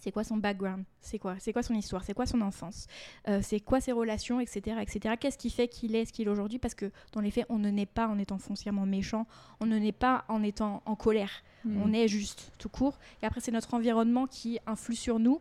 c'est 0.00 0.10
quoi 0.10 0.24
son 0.24 0.36
background, 0.36 0.84
c'est 1.00 1.18
quoi, 1.18 1.36
c'est 1.38 1.52
quoi 1.52 1.62
son 1.62 1.74
histoire, 1.74 2.04
c'est 2.04 2.14
quoi 2.14 2.26
son 2.26 2.40
enfance, 2.40 2.86
euh, 3.28 3.40
c'est 3.42 3.60
quoi 3.60 3.80
ses 3.80 3.92
relations, 3.92 4.40
etc., 4.40 4.76
etc. 4.80 5.14
Qu'est-ce 5.18 5.38
qui 5.38 5.50
fait 5.50 5.68
qu'il 5.68 5.94
est 5.94 6.04
ce 6.04 6.12
qu'il 6.12 6.26
est 6.26 6.30
aujourd'hui? 6.30 6.58
Parce 6.58 6.74
que 6.74 6.90
dans 7.12 7.20
les 7.20 7.30
faits, 7.30 7.46
on 7.48 7.58
ne 7.58 7.70
naît 7.70 7.86
pas 7.86 8.08
en 8.08 8.18
étant 8.18 8.38
foncièrement 8.38 8.86
méchant, 8.86 9.26
on 9.60 9.66
ne 9.66 9.78
naît 9.78 9.92
pas 9.92 10.24
en 10.28 10.42
étant 10.42 10.82
en 10.86 10.96
colère, 10.96 11.42
hmm. 11.64 11.80
on 11.82 11.92
est 11.92 12.08
juste 12.08 12.52
tout 12.58 12.68
court. 12.68 12.98
Et 13.22 13.26
après, 13.26 13.40
c'est 13.40 13.52
notre 13.52 13.74
environnement 13.74 14.26
qui 14.26 14.58
influe 14.66 14.96
sur 14.96 15.18
nous. 15.18 15.40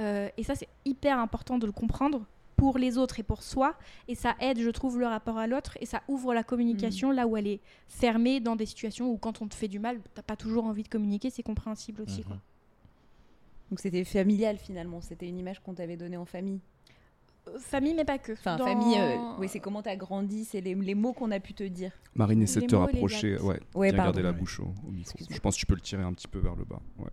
Euh, 0.00 0.28
et 0.36 0.42
ça, 0.42 0.54
c'est 0.54 0.68
hyper 0.84 1.18
important 1.18 1.58
de 1.58 1.66
le 1.66 1.72
comprendre 1.72 2.26
pour 2.56 2.78
les 2.78 2.98
autres 2.98 3.18
et 3.20 3.22
pour 3.22 3.42
soi. 3.42 3.74
Et 4.08 4.14
ça 4.14 4.36
aide, 4.40 4.60
je 4.60 4.70
trouve, 4.70 4.98
le 4.98 5.06
rapport 5.06 5.38
à 5.38 5.46
l'autre 5.46 5.76
et 5.80 5.86
ça 5.86 6.02
ouvre 6.08 6.34
la 6.34 6.42
communication 6.44 7.10
hmm. 7.10 7.16
là 7.16 7.26
où 7.26 7.36
elle 7.36 7.46
est 7.46 7.60
fermée 7.88 8.40
dans 8.40 8.56
des 8.56 8.66
situations 8.66 9.10
où 9.10 9.16
quand 9.16 9.42
on 9.42 9.48
te 9.48 9.54
fait 9.54 9.68
du 9.68 9.78
mal, 9.78 10.00
t'as 10.14 10.22
pas 10.22 10.36
toujours 10.36 10.64
envie 10.64 10.82
de 10.82 10.88
communiquer, 10.88 11.30
c'est 11.30 11.42
compréhensible 11.42 12.02
aussi. 12.02 12.24
Mhm. 12.28 12.38
Donc 13.74 13.80
c'était 13.80 14.04
familial 14.04 14.56
finalement, 14.56 15.00
c'était 15.00 15.28
une 15.28 15.36
image 15.36 15.58
qu'on 15.58 15.74
t'avait 15.74 15.96
donnée 15.96 16.16
en 16.16 16.24
famille. 16.24 16.60
Euh, 17.48 17.58
famille, 17.58 17.92
mais 17.92 18.04
pas 18.04 18.18
que. 18.18 18.30
Enfin, 18.30 18.56
famille, 18.56 18.96
euh, 18.96 19.16
oui, 19.40 19.48
c'est 19.48 19.58
comment 19.58 19.82
t'as 19.82 19.96
grandi, 19.96 20.44
c'est 20.44 20.60
les, 20.60 20.94
mots 20.94 21.12
qu'on 21.12 21.32
a 21.32 21.40
pu 21.40 21.54
te 21.54 21.64
dire. 21.64 21.90
Marine, 22.14 22.40
essaie 22.42 22.60
de 22.60 22.66
te 22.66 22.76
rapprocher, 22.76 23.36
ouais, 23.40 23.58
ouais 23.74 23.90
garder 23.90 24.22
la 24.22 24.30
bouche 24.30 24.60
au, 24.60 24.72
micro. 24.92 25.18
Je 25.28 25.40
pense 25.40 25.56
que 25.56 25.58
tu 25.58 25.66
peux 25.66 25.74
le 25.74 25.80
tirer 25.80 26.04
un 26.04 26.12
petit 26.12 26.28
peu 26.28 26.38
vers 26.38 26.54
le 26.54 26.64
bas. 26.64 26.80
Ouais. 27.00 27.10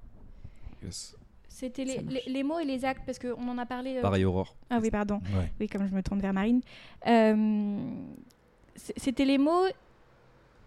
Yes. 0.84 1.16
C'était 1.50 1.84
les, 1.84 2.22
les, 2.28 2.44
mots 2.44 2.60
et 2.60 2.66
les 2.66 2.86
actes, 2.86 3.08
parce 3.08 3.18
qu'on 3.18 3.48
en 3.48 3.58
a 3.58 3.66
parlé. 3.66 3.98
Euh, 3.98 4.02
Pareil, 4.04 4.24
Aurore. 4.24 4.56
Ah 4.70 4.78
oui, 4.80 4.92
pardon. 4.92 5.20
Oui, 5.60 5.68
comme 5.68 5.88
je 5.88 5.96
me 5.96 6.04
tourne 6.04 6.20
vers 6.20 6.34
Marine. 6.34 6.62
c'était 8.76 9.26
les 9.26 9.40
mots 9.40 9.66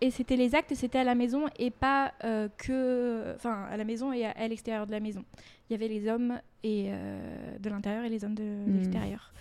et 0.04 0.10
c'était 0.10 0.36
les 0.36 0.54
actes, 0.54 0.74
c'était 0.74 0.98
à 0.98 1.04
la 1.04 1.14
maison 1.14 1.46
et 1.58 1.70
pas 1.70 2.12
que. 2.58 3.34
Enfin, 3.36 3.66
à 3.70 3.76
la 3.76 3.84
maison 3.84 4.12
et 4.12 4.24
à 4.24 4.48
l'extérieur 4.48 4.86
de 4.86 4.92
la 4.92 5.00
maison 5.00 5.24
il 5.68 5.72
y 5.72 5.76
avait 5.76 5.88
les 5.88 6.08
hommes 6.08 6.40
et, 6.62 6.86
euh, 6.88 7.58
de 7.58 7.70
l'intérieur 7.70 8.04
et 8.04 8.08
les 8.08 8.24
hommes 8.24 8.34
de 8.34 8.42
hmm. 8.42 8.76
l'extérieur. 8.76 9.32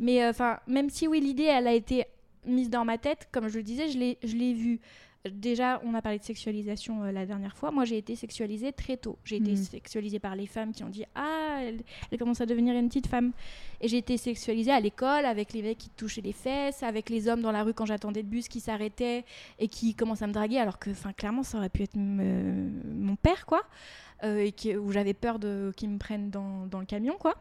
Mais 0.00 0.22
euh, 0.22 0.30
enfin, 0.30 0.58
même 0.66 0.90
si 0.90 1.06
oui, 1.06 1.20
l'idée, 1.20 1.44
elle 1.44 1.66
a 1.66 1.72
été 1.72 2.04
mise 2.44 2.70
dans 2.70 2.84
ma 2.84 2.98
tête, 2.98 3.28
comme 3.30 3.48
je 3.48 3.58
le 3.58 3.62
disais, 3.62 3.88
je 3.88 4.36
l'ai 4.36 4.54
vue 4.54 4.80
Déjà, 5.24 5.80
on 5.84 5.94
a 5.94 6.02
parlé 6.02 6.18
de 6.18 6.24
sexualisation 6.24 7.02
euh, 7.02 7.12
la 7.12 7.26
dernière 7.26 7.56
fois. 7.56 7.70
Moi, 7.70 7.84
j'ai 7.84 7.98
été 7.98 8.14
sexualisée 8.14 8.72
très 8.72 8.96
tôt. 8.96 9.18
J'ai 9.24 9.36
été 9.36 9.52
hmm. 9.52 9.56
sexualisée 9.56 10.20
par 10.20 10.36
les 10.36 10.46
femmes 10.46 10.72
qui 10.72 10.84
ont 10.84 10.88
dit 10.88 11.04
Ah, 11.14 11.60
elle, 11.60 12.18
commence 12.18 12.40
à 12.40 12.46
devenir 12.46 12.74
une 12.76 12.88
petite 12.88 13.08
femme. 13.08 13.32
Et 13.80 13.88
j'ai 13.88 13.98
été 13.98 14.16
sexualisée 14.16 14.70
à 14.70 14.80
l'école 14.80 15.24
avec 15.24 15.52
les 15.52 15.62
mecs 15.62 15.78
qui 15.78 15.90
touchaient 15.90 16.20
les 16.20 16.32
fesses, 16.32 16.82
avec 16.82 17.10
les 17.10 17.28
hommes 17.28 17.40
dans 17.40 17.52
la 17.52 17.64
rue 17.64 17.74
quand 17.74 17.86
j'attendais 17.86 18.22
le 18.22 18.28
bus 18.28 18.48
qui 18.48 18.60
s'arrêtaient 18.60 19.24
et 19.58 19.68
qui 19.68 19.94
commençaient 19.94 20.24
à 20.24 20.28
me 20.28 20.32
draguer, 20.32 20.58
alors 20.58 20.78
que, 20.78 20.90
clairement, 21.12 21.42
ça 21.42 21.58
aurait 21.58 21.68
pu 21.68 21.82
être 21.82 21.96
mon 21.96 23.16
père, 23.16 23.44
quoi. 23.44 23.62
Euh, 24.24 24.48
et 24.62 24.76
où 24.76 24.90
j'avais 24.92 25.14
peur 25.14 25.38
de 25.38 25.72
qu'ils 25.76 25.90
me 25.90 25.98
prennent 25.98 26.30
dans, 26.30 26.66
dans, 26.66 26.80
le 26.80 26.86
camion, 26.86 27.16
quoi. 27.18 27.34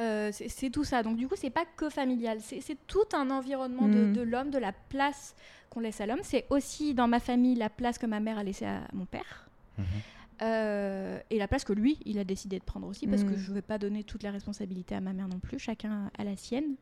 Euh, 0.00 0.30
c'est 0.32 0.70
tout 0.70 0.84
ça. 0.84 1.02
Donc 1.02 1.16
du 1.16 1.26
coup, 1.26 1.34
c'est 1.36 1.50
pas 1.50 1.64
que 1.76 1.88
familial, 1.88 2.38
c'est 2.40 2.86
tout 2.86 3.08
un 3.12 3.30
environnement 3.30 3.88
de, 3.88 4.04
mm. 4.04 4.22
l'homme, 4.22 4.50
de 4.50 4.58
la 4.58 4.72
place 4.72 5.34
qu'on 5.70 5.80
laisse 5.80 6.00
à 6.00 6.06
l'homme. 6.06 6.20
C'est 6.22 6.46
aussi 6.50 6.94
dans 6.94 7.08
ma 7.08 7.20
famille 7.20 7.54
la 7.54 7.70
place 7.70 7.98
que 7.98 8.06
ma 8.06 8.20
mère 8.20 8.38
a 8.38 8.44
laissée 8.44 8.66
à 8.66 8.82
mon 8.92 9.06
père. 9.06 9.48
Mhm. 9.78 9.84
Euh, 10.42 11.18
et 11.30 11.38
la 11.38 11.48
place 11.48 11.64
que 11.64 11.72
lui, 11.72 11.98
il 12.04 12.18
a 12.18 12.24
décidé 12.24 12.58
de 12.58 12.64
prendre 12.64 12.86
aussi, 12.86 13.06
parce 13.06 13.24
que 13.24 13.30
mm. 13.30 13.38
je 13.38 13.50
ne 13.50 13.54
vais 13.56 13.62
pas 13.62 13.78
donner 13.78 14.04
toute 14.04 14.22
la 14.22 14.30
responsabilité 14.30 14.94
à 14.94 15.00
ma 15.00 15.12
mère 15.12 15.26
non 15.26 15.40
plus, 15.40 15.58
chacun 15.58 16.10
a 16.16 16.24
la 16.24 16.36
sienne. 16.36 16.76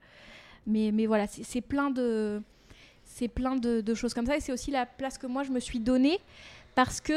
Mais, 0.66 0.90
mais 0.92 1.06
voilà, 1.06 1.26
c'est 1.26 1.60
plein 1.60 1.90
de, 1.90 2.42
c'est 3.04 3.28
plein 3.28 3.56
de, 3.56 3.80
de, 3.80 3.94
choses 3.94 4.12
comme 4.12 4.26
ça. 4.26 4.36
Et 4.36 4.40
c'est 4.40 4.52
aussi 4.52 4.70
la 4.70 4.84
place 4.84 5.16
que 5.16 5.26
moi, 5.26 5.42
je 5.42 5.52
me 5.52 5.60
suis 5.60 5.80
donnée, 5.80 6.18
parce 6.74 7.00
que 7.00 7.14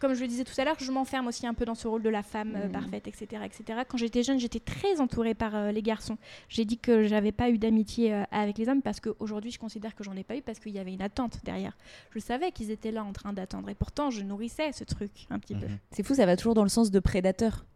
comme 0.00 0.14
je 0.14 0.22
le 0.22 0.26
disais 0.26 0.44
tout 0.44 0.58
à 0.58 0.64
l'heure, 0.64 0.76
je 0.80 0.90
m'enferme 0.90 1.28
aussi 1.28 1.46
un 1.46 1.54
peu 1.54 1.64
dans 1.64 1.74
ce 1.74 1.86
rôle 1.86 2.02
de 2.02 2.08
la 2.08 2.22
femme 2.22 2.56
euh, 2.56 2.68
mm. 2.68 2.72
parfaite, 2.72 3.06
etc., 3.06 3.42
etc. 3.44 3.80
Quand 3.86 3.98
j'étais 3.98 4.22
jeune, 4.22 4.40
j'étais 4.40 4.58
très 4.58 5.00
entourée 5.00 5.34
par 5.34 5.54
euh, 5.54 5.72
les 5.72 5.82
garçons. 5.82 6.16
J'ai 6.48 6.64
dit 6.64 6.78
que 6.78 7.04
j'avais 7.04 7.32
pas 7.32 7.50
eu 7.50 7.58
d'amitié 7.58 8.14
euh, 8.14 8.24
avec 8.30 8.56
les 8.56 8.68
hommes 8.68 8.82
parce 8.82 8.98
qu'aujourd'hui, 8.98 9.50
je 9.50 9.58
considère 9.58 9.94
que 9.94 10.02
j'en 10.02 10.16
ai 10.16 10.24
pas 10.24 10.36
eu 10.36 10.42
parce 10.42 10.58
qu'il 10.58 10.72
y 10.72 10.78
avait 10.78 10.94
une 10.94 11.02
attente 11.02 11.38
derrière. 11.44 11.76
Je 12.12 12.18
savais 12.18 12.50
qu'ils 12.50 12.70
étaient 12.70 12.92
là 12.92 13.04
en 13.04 13.12
train 13.12 13.34
d'attendre 13.34 13.68
et 13.68 13.74
pourtant, 13.74 14.10
je 14.10 14.22
nourrissais 14.22 14.72
ce 14.72 14.84
truc 14.84 15.26
un 15.28 15.38
petit 15.38 15.54
peu. 15.54 15.66
Mhm. 15.66 15.78
C'est 15.90 16.02
fou, 16.02 16.14
ça 16.14 16.24
va 16.24 16.36
toujours 16.36 16.54
dans 16.54 16.62
le 16.62 16.70
sens 16.70 16.90
de 16.90 16.98
prédateur. 16.98 17.66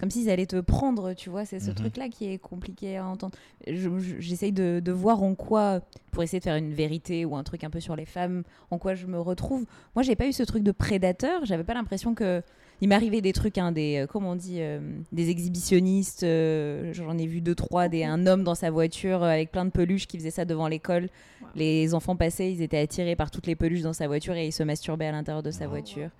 Comme 0.00 0.10
s'ils 0.10 0.30
allaient 0.30 0.46
te 0.46 0.60
prendre, 0.60 1.14
tu 1.14 1.30
vois, 1.30 1.44
c'est 1.44 1.60
ce 1.60 1.70
mhm. 1.70 1.76
truc-là 1.76 2.08
qui 2.08 2.32
est 2.32 2.38
compliqué 2.38 2.96
à 2.96 3.06
entendre. 3.06 3.36
J'essaye 3.66 4.52
de, 4.52 4.80
de, 4.84 4.92
voir 4.92 5.22
en 5.22 5.34
quoi, 5.34 5.80
pour 6.10 6.22
essayer 6.22 6.38
de 6.38 6.44
faire 6.44 6.56
une 6.56 6.72
vérité 6.72 7.24
ou 7.24 7.36
un 7.36 7.44
truc 7.44 7.64
un 7.64 7.70
peu 7.70 7.80
sur 7.80 7.96
les 7.96 8.06
femmes, 8.06 8.42
en 8.70 8.78
quoi 8.78 8.94
je 8.94 9.06
me 9.06 9.20
retrouve. 9.20 9.66
Moi, 9.94 10.02
j'ai 10.02 10.16
pas 10.16 10.26
eu 10.26 10.32
ce 10.32 10.42
truc 10.42 10.62
de 10.62 10.72
prédateur, 10.72 11.44
j'avais 11.44 11.64
pas 11.64 11.74
l'impression 11.74 12.14
que. 12.14 12.42
Il 12.80 12.88
m'arrivait 12.88 13.20
des 13.20 13.32
trucs, 13.32 13.58
hein, 13.58 13.72
des, 13.72 13.96
euh, 13.96 14.06
comment 14.06 14.30
on 14.30 14.36
dit, 14.36 14.58
euh, 14.60 14.78
des 15.10 15.30
exhibitionnistes. 15.30 16.22
Euh, 16.22 16.92
j'en 16.92 17.18
ai 17.18 17.26
vu 17.26 17.40
deux, 17.40 17.56
trois, 17.56 17.88
des, 17.88 18.04
un 18.04 18.24
homme 18.26 18.44
dans 18.44 18.54
sa 18.54 18.70
voiture 18.70 19.24
avec 19.24 19.50
plein 19.50 19.64
de 19.64 19.70
peluches 19.70 20.06
qui 20.06 20.16
faisait 20.16 20.30
ça 20.30 20.44
devant 20.44 20.68
l'école. 20.68 21.08
Les 21.56 21.92
enfants 21.94 22.14
passaient, 22.14 22.52
ils 22.52 22.62
étaient 22.62 22.78
attirés 22.78 23.16
par 23.16 23.32
toutes 23.32 23.48
les 23.48 23.56
peluches 23.56 23.82
dans 23.82 23.92
sa 23.92 24.06
voiture 24.06 24.34
et 24.34 24.46
ils 24.46 24.52
se 24.52 24.62
masturbaient 24.62 25.06
à 25.06 25.12
l'intérieur 25.12 25.42
de 25.42 25.50
sa 25.50 25.66
oh. 25.66 25.70
voiture. 25.70 26.10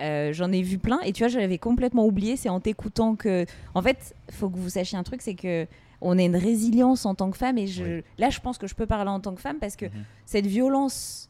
Euh, 0.00 0.32
j'en 0.32 0.50
ai 0.50 0.62
vu 0.62 0.78
plein 0.78 1.00
et 1.00 1.12
tu 1.12 1.22
vois, 1.22 1.28
j'avais 1.28 1.58
complètement 1.58 2.06
oublié. 2.06 2.36
C'est 2.36 2.48
en 2.48 2.60
t'écoutant 2.60 3.16
que. 3.16 3.44
En 3.74 3.82
fait, 3.82 4.14
il 4.28 4.34
faut 4.34 4.48
que 4.48 4.56
vous 4.56 4.70
sachiez 4.70 4.96
un 4.96 5.02
truc 5.02 5.22
c'est 5.22 5.34
que 5.34 5.66
on 6.00 6.18
a 6.18 6.22
une 6.22 6.36
résilience 6.36 7.04
en 7.04 7.14
tant 7.14 7.30
que 7.30 7.36
femme 7.36 7.58
et 7.58 7.66
je... 7.66 8.00
là, 8.16 8.30
je 8.30 8.40
pense 8.40 8.56
que 8.56 8.66
je 8.66 8.74
peux 8.74 8.86
parler 8.86 9.10
en 9.10 9.20
tant 9.20 9.34
que 9.34 9.40
femme 9.40 9.58
parce 9.58 9.76
que 9.76 9.86
mhm. 9.86 10.04
cette 10.26 10.46
violence. 10.46 11.26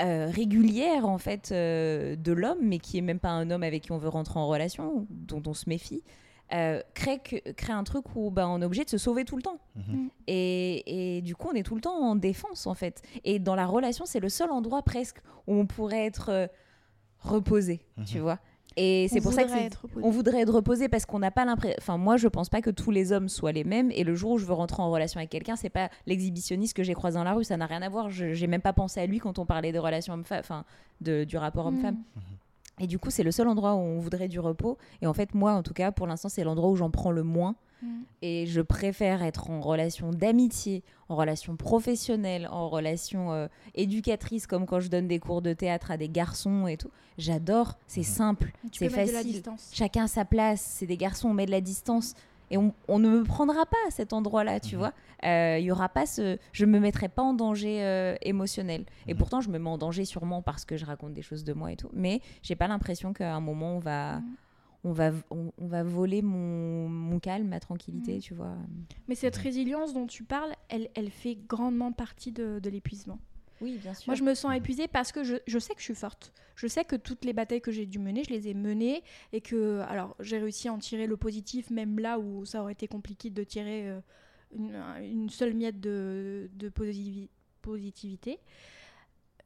Euh, 0.00 0.30
régulière 0.32 1.04
en 1.04 1.18
fait 1.18 1.50
euh, 1.50 2.14
de 2.14 2.30
l'homme 2.30 2.60
mais 2.62 2.78
qui 2.78 2.96
est 2.96 3.00
même 3.00 3.18
pas 3.18 3.30
un 3.30 3.50
homme 3.50 3.64
avec 3.64 3.82
qui 3.82 3.90
on 3.90 3.98
veut 3.98 4.08
rentrer 4.08 4.38
en 4.38 4.46
relation 4.46 5.04
dont 5.10 5.42
on 5.48 5.52
se 5.52 5.68
méfie 5.68 6.04
crée, 6.94 7.18
que, 7.18 7.50
crée 7.50 7.72
un 7.72 7.82
truc 7.82 8.04
où 8.14 8.30
bah, 8.30 8.48
on 8.48 8.62
est 8.62 8.64
obligé 8.64 8.84
de 8.84 8.88
se 8.88 8.98
sauver 8.98 9.24
tout 9.24 9.34
le 9.34 9.42
temps. 9.42 9.58
Mhm. 9.74 9.96
Mm. 9.96 10.08
Et, 10.28 11.16
et, 11.16 11.22
du 11.22 11.34
coup, 11.34 11.48
on 11.50 11.56
est 11.56 11.64
tout 11.64 11.74
le 11.74 11.80
temps 11.80 11.96
en 11.96 12.14
défense, 12.14 12.66
en 12.66 12.74
fait. 12.74 13.02
Et 13.24 13.38
dans 13.38 13.54
la 13.54 13.66
relation, 13.66 14.04
c'est 14.06 14.20
le 14.20 14.28
seul 14.28 14.50
endroit 14.50 14.82
presque 14.82 15.18
où 15.46 15.54
on 15.54 15.66
pourrait 15.66 16.06
être 16.06 16.48
reposer, 17.20 17.80
tu 18.06 18.16
mhm. 18.16 18.22
vois. 18.22 18.38
Et 18.76 19.08
c'est 19.08 19.20
pour 19.20 19.32
ça 19.32 19.44
que 19.44 19.50
on 20.02 20.10
voudrait 20.10 20.42
être 20.42 20.54
reposé 20.54 20.88
parce 20.88 21.04
qu'on 21.04 21.18
n'a 21.18 21.30
pas 21.30 21.44
l'impression. 21.44 21.76
Enfin, 21.80 21.98
moi, 21.98 22.16
je 22.16 22.28
pense 22.28 22.48
pas 22.48 22.62
que 22.62 22.70
tous 22.70 22.90
les 22.90 23.12
hommes 23.12 23.28
soient 23.28 23.52
les 23.52 23.64
mêmes. 23.64 23.90
Et 23.92 24.04
le 24.04 24.14
jour 24.14 24.32
où 24.32 24.38
je 24.38 24.46
veux 24.46 24.52
rentrer 24.52 24.80
en 24.80 24.90
relation 24.90 25.18
avec 25.18 25.30
quelqu'un, 25.30 25.56
c'est 25.56 25.70
pas 25.70 25.90
l'exhibitionniste 26.06 26.76
que 26.76 26.82
j'ai 26.82 26.94
croisé 26.94 27.16
dans 27.16 27.24
la 27.24 27.34
rue. 27.34 27.44
Ça 27.44 27.56
n'a 27.56 27.66
rien 27.66 27.82
à 27.82 27.88
voir. 27.88 28.10
Je 28.10 28.32
j'ai 28.32 28.46
même 28.46 28.62
pas 28.62 28.72
pensé 28.72 29.00
à 29.00 29.06
lui 29.06 29.18
quand 29.18 29.38
on 29.38 29.46
parlait 29.46 29.72
de 29.72 29.78
relations 29.78 30.14
homme-femme, 30.14 30.40
enfin, 30.40 30.64
du 31.00 31.36
rapport 31.36 31.66
homme-femme. 31.66 31.96
Mhm. 32.16 32.22
Et 32.80 32.86
du 32.86 32.98
coup, 32.98 33.10
c'est 33.10 33.22
le 33.22 33.30
seul 33.30 33.46
endroit 33.46 33.74
où 33.74 33.78
on 33.78 34.00
voudrait 34.00 34.28
du 34.28 34.40
repos. 34.40 34.78
Et 35.02 35.06
en 35.06 35.12
fait, 35.12 35.34
moi, 35.34 35.52
en 35.52 35.62
tout 35.62 35.74
cas, 35.74 35.92
pour 35.92 36.06
l'instant, 36.06 36.28
c'est 36.28 36.44
l'endroit 36.44 36.70
où 36.70 36.76
j'en 36.76 36.90
prends 36.90 37.12
le 37.12 37.22
moins. 37.22 37.54
Mm. 37.82 38.00
Et 38.22 38.46
je 38.46 38.60
préfère 38.60 39.22
être 39.22 39.50
en 39.50 39.60
relation 39.60 40.10
d'amitié, 40.10 40.82
en 41.08 41.16
relation 41.16 41.56
professionnelle, 41.56 42.48
en 42.50 42.68
relation 42.68 43.32
euh, 43.32 43.48
éducatrice, 43.74 44.46
comme 44.46 44.66
quand 44.66 44.80
je 44.80 44.88
donne 44.88 45.08
des 45.08 45.18
cours 45.18 45.42
de 45.42 45.52
théâtre 45.52 45.90
à 45.90 45.96
des 45.96 46.08
garçons 46.08 46.66
et 46.66 46.76
tout. 46.76 46.90
J'adore, 47.18 47.78
c'est 47.86 48.00
mm. 48.00 48.04
simple, 48.04 48.52
c'est 48.72 48.88
facile. 48.88 49.42
Chacun 49.72 50.06
sa 50.06 50.24
place, 50.24 50.60
c'est 50.60 50.86
des 50.86 50.96
garçons, 50.96 51.28
on 51.28 51.34
met 51.34 51.46
de 51.46 51.50
la 51.50 51.60
distance. 51.60 52.14
Et 52.50 52.58
on, 52.58 52.98
ne 52.98 53.08
me 53.08 53.22
prendra 53.22 53.64
pas 53.64 53.76
à 53.86 53.90
cet 53.90 54.12
endroit-là, 54.12 54.60
tu 54.60 54.74
mm-hmm. 54.74 54.78
vois. 54.78 54.92
Euh, 55.24 55.58
il 55.58 55.64
y 55.64 55.70
aura 55.70 55.88
pas 55.88 56.06
ce, 56.06 56.38
je 56.52 56.64
me 56.66 56.80
mettrai 56.80 57.08
pas 57.08 57.22
en 57.22 57.34
danger 57.34 57.84
euh, 57.84 58.16
émotionnel. 58.22 58.84
Et 59.06 59.14
mm-hmm. 59.14 59.16
pourtant, 59.16 59.40
je 59.40 59.50
me 59.50 59.58
mets 59.58 59.70
en 59.70 59.78
danger 59.78 60.04
sûrement 60.04 60.42
parce 60.42 60.64
que 60.64 60.76
je 60.76 60.84
raconte 60.84 61.14
des 61.14 61.22
choses 61.22 61.44
de 61.44 61.52
moi 61.52 61.72
et 61.72 61.76
tout. 61.76 61.90
Mais 61.92 62.20
j'ai 62.42 62.56
pas 62.56 62.68
l'impression 62.68 63.12
qu'à 63.12 63.34
un 63.34 63.40
moment 63.40 63.76
on 63.76 63.78
va, 63.78 64.18
mm 64.18 64.36
on 64.84 64.92
va, 64.92 65.10
on, 65.30 65.50
va 65.58 65.82
voler 65.82 66.22
mon, 66.22 66.88
mon, 66.88 67.18
calme, 67.18 67.48
ma 67.48 67.60
tranquillité, 67.60 68.18
tu 68.18 68.34
vois. 68.34 68.54
Mais 69.08 69.14
cette 69.14 69.36
résilience 69.36 69.92
dont 69.92 70.06
tu 70.06 70.24
parles, 70.24 70.54
elle, 70.68 70.88
elle 70.94 71.10
fait 71.10 71.36
grandement 71.48 71.92
partie 71.92 72.32
de, 72.32 72.58
de 72.60 72.70
l'épuisement. 72.70 73.18
Oui, 73.60 73.78
bien 73.78 73.94
sûr. 73.94 74.08
Moi, 74.08 74.14
je 74.14 74.22
me 74.22 74.34
sens 74.34 74.54
épuisée 74.54 74.88
parce 74.88 75.12
que 75.12 75.24
je, 75.24 75.36
je, 75.46 75.58
sais 75.58 75.74
que 75.74 75.80
je 75.80 75.84
suis 75.84 75.94
forte. 75.94 76.32
Je 76.56 76.66
sais 76.66 76.84
que 76.84 76.96
toutes 76.96 77.24
les 77.24 77.32
batailles 77.32 77.60
que 77.60 77.72
j'ai 77.72 77.86
dû 77.86 77.98
mener, 77.98 78.24
je 78.24 78.30
les 78.30 78.48
ai 78.48 78.54
menées 78.54 79.02
et 79.32 79.40
que, 79.40 79.80
alors, 79.88 80.16
j'ai 80.20 80.38
réussi 80.38 80.68
à 80.68 80.72
en 80.72 80.78
tirer 80.78 81.06
le 81.06 81.16
positif, 81.16 81.70
même 81.70 81.98
là 81.98 82.18
où 82.18 82.44
ça 82.44 82.62
aurait 82.62 82.72
été 82.72 82.88
compliqué 82.88 83.30
de 83.30 83.44
tirer 83.44 83.88
euh, 83.88 84.00
une, 84.54 84.74
une, 85.02 85.30
seule 85.30 85.54
miette 85.54 85.80
de, 85.80 86.50
de 86.54 86.70
positivité. 87.62 88.38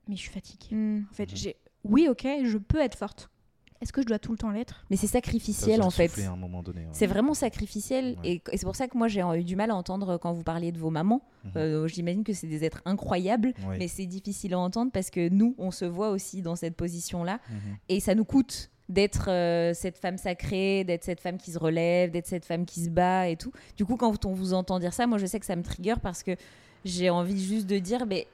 Mais 0.09 0.17
je 0.17 0.21
suis 0.21 0.33
fatiguée. 0.33 0.75
Mm. 0.75 1.07
En 1.11 1.15
fait, 1.15 1.35
j'ai, 1.35 1.57
oui, 1.85 2.09
ok, 2.09 2.27
je 2.45 2.59
peux 2.59 2.81
être 2.81 2.97
forte 2.97 3.31
Est-ce 3.81 3.93
que 3.93 4.01
je 4.03 4.07
dois 4.07 4.19
tout 4.19 4.33
le 4.33 4.39
temps 4.39 4.51
l'être? 4.51 4.85
Mais 4.89 4.97
c'est 4.97 5.07
sacrificiel 5.07 5.81
ça 5.81 5.87
en 5.87 5.91
fait. 5.91 6.11
à 6.25 6.31
un 6.31 6.37
moment 6.37 6.63
donné. 6.63 6.81
ouais. 6.83 6.89
C'est 6.93 7.07
vraiment 7.07 7.35
sacrificiel. 7.35 8.17
Ouais. 8.23 8.31
Et, 8.31 8.43
et 8.53 8.57
c'est 8.57 8.65
pour 8.67 8.77
ça 8.77 8.89
que 8.89 8.97
moi, 8.97 9.09
j'ai 9.09 9.21
eu 9.37 9.45
du 9.45 9.57
mal 9.57 9.71
à 9.71 9.75
entendre 9.77 10.17
quand 10.17 10.33
vous 10.33 10.43
parliez 10.43 10.73
de 10.73 10.79
vos 10.79 10.91
mamans. 10.91 11.23
Mhm. 11.45 11.51
Euh, 11.57 11.89
J'imagine 11.89 12.25
que 12.25 12.33
c'est 12.33 12.47
des 12.47 12.65
êtres 12.65 12.81
incroyables, 12.87 13.53
Ouais. 13.69 13.77
mais 13.79 13.89
c'est 13.89 14.07
difficile 14.07 14.55
à 14.55 14.59
entendre 14.59 14.91
parce 14.93 15.11
que 15.11 15.29
nous, 15.29 15.55
on 15.59 15.71
se 15.71 15.85
voit 15.85 16.11
aussi 16.11 16.41
dans 16.41 16.57
cette 16.57 16.77
position-là. 16.77 17.41
Mhm. 17.51 17.57
Et 17.91 18.01
ça 18.01 18.15
nous 18.15 18.25
coûte 18.25 18.71
d'être 18.89 19.31
euh, 19.31 19.73
cette 19.75 19.97
femme 19.99 20.19
sacrée, 20.19 20.85
d'être 20.85 21.05
cette 21.05 21.21
femme 21.21 21.39
qui 21.39 21.51
se 21.53 21.59
relève, 21.59 22.11
d'être 22.11 22.27
cette 22.27 22.45
femme 22.45 22.65
qui 22.67 22.81
se 22.85 22.91
bat 22.91 23.29
et 23.29 23.37
tout. 23.37 23.51
Du 23.77 23.85
coup, 23.85 23.97
quand 23.97 24.25
on 24.27 24.33
vous 24.35 24.53
entend 24.55 24.79
dire 24.79 24.93
ça, 24.93 25.07
moi, 25.07 25.19
je 25.19 25.27
sais 25.27 25.41
que 25.41 25.47
ça 25.47 25.57
me 25.57 25.63
trigger 25.63 25.95
parce 26.03 26.23
que 26.23 26.37
j'ai 26.85 27.09
envie 27.11 27.43
juste 27.43 27.67
de 27.67 27.79
dire, 27.79 28.05
mais 28.07 28.27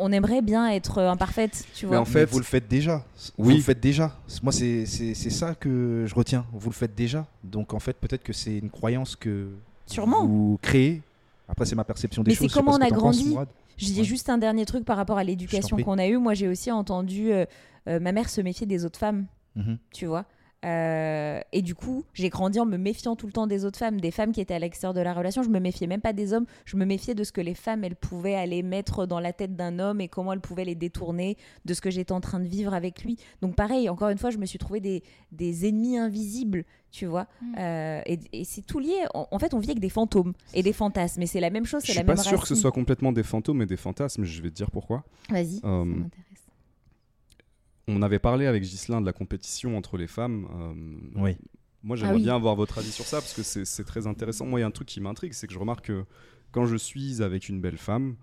on 0.00 0.10
aimerait 0.12 0.42
bien 0.42 0.68
être 0.70 1.00
imparfaite, 1.02 1.64
tu 1.74 1.86
Mais 1.86 1.90
vois. 1.90 2.00
en 2.00 2.04
fait- 2.04 2.20
Mais 2.20 2.24
vous 2.26 2.38
le 2.38 2.44
faites 2.44 2.68
déjà. 2.68 3.04
Vous 3.38 3.48
Oui. 3.50 3.56
le 3.56 3.62
faites 3.62 3.80
déjà. 3.80 4.16
Moi, 4.42 4.52
c'est 4.52 4.86
c'est- 4.86 5.14
c'est 5.14 5.30
ça 5.30 5.54
que 5.54 6.04
je 6.06 6.14
retiens. 6.14 6.44
Vous 6.52 6.70
le 6.70 6.74
faites 6.74 6.94
déjà. 6.94 7.26
Donc, 7.44 7.74
en 7.74 7.78
fait, 7.80 7.94
peut-être 7.96 8.22
que 8.22 8.32
c'est 8.32 8.58
une 8.58 8.70
croyance 8.70 9.16
que 9.16 9.48
Sûrement. 9.86 10.26
vous 10.26 10.58
créez. 10.62 11.02
Après, 11.48 11.64
c'est 11.66 11.74
ma 11.76 11.84
perception 11.84 12.22
des 12.22 12.30
Mais 12.30 12.34
c'est 12.34 12.40
choses. 12.44 12.50
je 12.50 12.54
sais 12.54 12.60
comment 12.60 12.72
on 12.72 12.80
a 12.80 12.88
penses, 12.88 12.98
grandi. 12.98 13.36
Je 13.76 13.86
dis 13.86 13.98
Ouais. 14.00 14.04
juste 14.04 14.28
un 14.28 14.38
dernier 14.38 14.66
truc 14.66 14.84
par 14.84 14.96
rapport 14.96 15.18
à 15.18 15.24
l'éducation 15.24 15.76
qu'on 15.78 15.98
a 15.98 16.06
eue. 16.06 16.18
Moi, 16.18 16.34
j'ai 16.34 16.48
aussi 16.48 16.70
entendu 16.70 17.32
euh, 17.32 17.44
euh, 17.88 17.98
ma 17.98 18.12
mère 18.12 18.28
se 18.28 18.40
méfier 18.40 18.66
des 18.66 18.84
autres 18.84 18.98
femmes, 18.98 19.24
Mhm. 19.56 19.78
tu 19.92 20.06
vois. 20.06 20.24
Euh, 20.64 21.40
et 21.52 21.62
du 21.62 21.74
coup, 21.74 22.04
j'ai 22.12 22.28
grandi 22.28 22.60
en 22.60 22.66
me 22.66 22.76
méfiant 22.76 23.16
tout 23.16 23.26
le 23.26 23.32
temps 23.32 23.46
des 23.46 23.64
autres 23.64 23.78
femmes, 23.78 24.00
des 24.00 24.10
femmes 24.10 24.32
qui 24.32 24.40
étaient 24.40 24.54
à 24.54 24.58
l'extérieur 24.58 24.92
de 24.94 25.00
la 25.00 25.14
relation. 25.14 25.42
Je 25.42 25.48
me 25.48 25.58
méfiais 25.58 25.86
même 25.86 26.00
pas 26.02 26.12
des 26.12 26.32
hommes, 26.32 26.44
je 26.66 26.76
me 26.76 26.84
méfiais 26.84 27.14
de 27.14 27.24
ce 27.24 27.32
que 27.32 27.40
les 27.40 27.54
femmes, 27.54 27.82
elles 27.84 27.96
pouvaient 27.96 28.34
aller 28.34 28.62
mettre 28.62 29.06
dans 29.06 29.20
la 29.20 29.32
tête 29.32 29.56
d'un 29.56 29.78
homme 29.78 30.00
et 30.00 30.08
comment 30.08 30.32
elles 30.34 30.40
pouvaient 30.40 30.64
les 30.66 30.74
détourner 30.74 31.36
de 31.64 31.72
ce 31.74 31.80
que 31.80 31.90
j'étais 31.90 32.12
en 32.12 32.20
train 32.20 32.40
de 32.40 32.46
vivre 32.48 32.74
avec 32.74 33.04
lui. 33.04 33.16
Donc 33.40 33.54
pareil, 33.56 33.88
encore 33.88 34.10
une 34.10 34.18
fois, 34.18 34.30
je 34.30 34.38
me 34.38 34.44
suis 34.46 34.58
trouvé 34.58 34.80
des, 34.80 35.02
des 35.32 35.66
ennemis 35.66 35.96
invisibles, 35.96 36.64
tu 36.90 37.06
vois. 37.06 37.26
Mm. 37.40 37.54
Euh, 37.58 38.00
et 38.06 38.18
et 38.32 38.44
c'est 38.44 38.62
tout 38.62 38.80
lié. 38.80 38.96
En, 39.14 39.28
en 39.30 39.38
fait, 39.38 39.54
on 39.54 39.58
vit 39.60 39.70
avec 39.70 39.80
des 39.80 39.88
fantômes 39.88 40.34
et 40.52 40.62
des 40.62 40.72
fantasmes. 40.74 41.22
Et 41.22 41.26
c'est 41.26 41.40
la 41.40 41.50
même 41.50 41.64
chose, 41.64 41.82
Je 41.84 41.92
suis 41.92 41.98
la 41.98 42.04
pas 42.04 42.14
même 42.14 42.22
sûr 42.22 42.40
que 42.40 42.46
ce 42.48 42.54
soit 42.54 42.72
complètement 42.72 43.12
des 43.12 43.22
fantômes 43.22 43.62
et 43.62 43.66
des 43.66 43.76
fantasmes, 43.78 44.24
je 44.24 44.42
vais 44.42 44.50
te 44.50 44.54
dire 44.56 44.70
pourquoi. 44.70 45.04
Vas-y, 45.30 45.56
ça 45.60 45.66
Euh, 45.68 45.84
m'intéresse. 45.84 46.26
On 47.96 48.02
avait 48.02 48.18
parlé 48.18 48.46
avec 48.46 48.62
Ghislain 48.62 49.00
de 49.00 49.06
la 49.06 49.12
compétition 49.12 49.76
entre 49.76 49.96
les 49.96 50.06
femmes. 50.06 50.46
euh, 50.54 51.20
Oui. 51.22 51.36
Moi, 51.82 51.96
j'aimerais 51.96 52.12
Ah 52.14 52.16
oui. 52.16 52.22
bien 52.22 52.34
avoir 52.34 52.56
votre 52.56 52.78
avis 52.78 52.90
sur 52.90 53.06
ça 53.06 53.18
parce 53.18 53.32
que 53.32 53.42
c'est 53.42 53.84
très 53.84 54.06
intéressant. 54.06 54.44
Moi, 54.46 54.60
il 54.60 54.62
y 54.62 54.64
a 54.64 54.66
un 54.66 54.70
truc 54.70 54.86
qui 54.88 55.00
m'intrigue, 55.00 55.32
c'est 55.32 55.46
que 55.46 55.52
je 55.54 55.58
remarque 55.58 55.86
que 55.86 56.04
quand 56.52 56.66
je 56.66 56.76
suis 56.76 57.22
avec 57.22 57.48
une 57.48 57.60
belle 57.60 57.78
femme, 57.78 58.16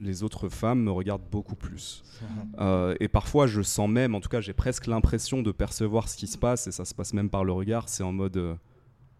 les 0.00 0.22
autres 0.24 0.48
femmes 0.48 0.82
me 0.82 0.90
regardent 0.90 1.28
beaucoup 1.30 1.54
plus. 1.56 2.02
Euh, 2.58 2.94
et 3.00 3.08
parfois, 3.08 3.46
je 3.46 3.60
sens 3.60 3.88
même, 3.90 4.14
en 4.14 4.20
tout 4.20 4.30
cas, 4.30 4.40
j'ai 4.40 4.54
presque 4.54 4.86
l'impression 4.86 5.42
de 5.42 5.52
percevoir 5.52 6.08
ce 6.08 6.16
qui 6.16 6.26
se 6.26 6.38
passe, 6.38 6.66
et 6.66 6.72
ça 6.72 6.86
se 6.86 6.94
passe 6.94 7.12
même 7.12 7.28
par 7.28 7.44
le 7.44 7.52
regard. 7.52 7.88
C'est 7.90 8.02
en 8.02 8.12
mode 8.12 8.38
euh, 8.38 8.54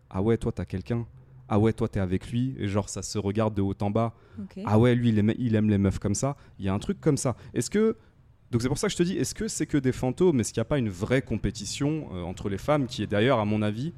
Ah 0.08 0.22
ouais, 0.22 0.38
toi, 0.38 0.52
t'as 0.52 0.64
quelqu'un 0.64 1.06
Ah 1.48 1.58
ouais, 1.58 1.74
toi, 1.74 1.86
t'es 1.86 2.00
avec 2.00 2.30
lui 2.32 2.54
Et 2.58 2.66
genre, 2.66 2.88
ça 2.88 3.02
se 3.02 3.18
regarde 3.18 3.52
de 3.54 3.60
haut 3.60 3.74
en 3.82 3.90
bas. 3.90 4.14
Ah 4.64 4.78
ouais, 4.78 4.94
lui, 4.94 5.10
il 5.10 5.18
aime, 5.18 5.34
il 5.38 5.54
aime 5.54 5.68
les 5.68 5.76
meufs 5.78 5.98
comme 5.98 6.14
ça. 6.14 6.36
Il 6.58 6.64
y 6.64 6.68
a 6.70 6.74
un 6.74 6.78
truc 6.78 6.98
comme 7.00 7.16
ça. 7.18 7.36
Est-ce 7.54 7.68
que. 7.70 7.96
Donc, 8.52 8.62
c'est 8.62 8.68
pour 8.68 8.78
ça 8.78 8.86
que 8.86 8.92
je 8.92 8.96
te 8.98 9.02
dis 9.02 9.16
est-ce 9.16 9.34
que 9.34 9.48
c'est 9.48 9.66
que 9.66 9.78
des 9.78 9.92
fantômes? 9.92 10.38
Est-ce 10.40 10.52
qu'il 10.52 10.60
n'y 10.60 10.66
a 10.66 10.68
pas 10.68 10.78
une 10.78 10.88
vraie 10.88 11.22
compétition 11.22 12.08
euh, 12.14 12.22
entre 12.22 12.48
les 12.48 12.58
femmes 12.58 12.86
qui 12.86 13.02
est 13.02 13.06
d'ailleurs, 13.06 13.38
à 13.40 13.44
mon 13.44 13.60
avis, 13.62 13.92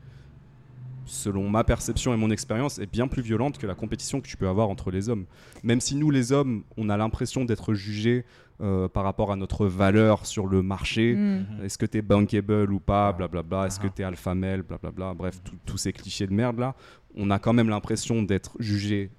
selon 1.04 1.48
ma 1.48 1.64
perception 1.64 2.12
et 2.12 2.16
mon 2.16 2.30
expérience, 2.30 2.78
est 2.78 2.90
bien 2.90 3.08
plus 3.08 3.22
violente 3.22 3.58
que 3.58 3.66
la 3.66 3.74
compétition 3.74 4.20
que 4.20 4.26
tu 4.26 4.36
peux 4.36 4.48
avoir 4.48 4.68
entre 4.68 4.90
les 4.90 5.08
hommes? 5.08 5.26
Même 5.62 5.80
si 5.80 5.96
nous, 5.96 6.10
les 6.10 6.32
hommes, 6.32 6.64
on 6.76 6.88
a 6.88 6.96
l'impression 6.96 7.44
d'être 7.44 7.74
jugés 7.74 8.24
euh, 8.60 8.88
par 8.88 9.04
rapport 9.04 9.30
à 9.30 9.36
notre 9.36 9.66
valeur 9.66 10.26
sur 10.26 10.46
le 10.46 10.62
marché. 10.62 11.14
Mm. 11.14 11.64
Est-ce 11.64 11.78
que 11.78 11.86
t'es 11.86 12.02
bankable 12.02 12.72
ou 12.72 12.80
pas, 12.80 13.12
blablabla. 13.12 13.66
Est-ce 13.66 13.78
que 13.78 13.86
Ah. 13.86 13.92
t'es 13.94 14.02
alpha 14.02 14.34
male, 14.34 14.62
blablabla. 14.62 15.14
Bref, 15.14 15.40
tous 15.64 15.78
ces 15.78 15.92
clichés 15.92 16.26
de 16.26 16.32
merde 16.34 16.58
là. 16.58 16.74
On 17.14 17.30
a 17.30 17.38
quand 17.38 17.52
même 17.52 17.68
l'impression 17.68 18.22
d'être 18.22 18.56
jugé 18.58 19.10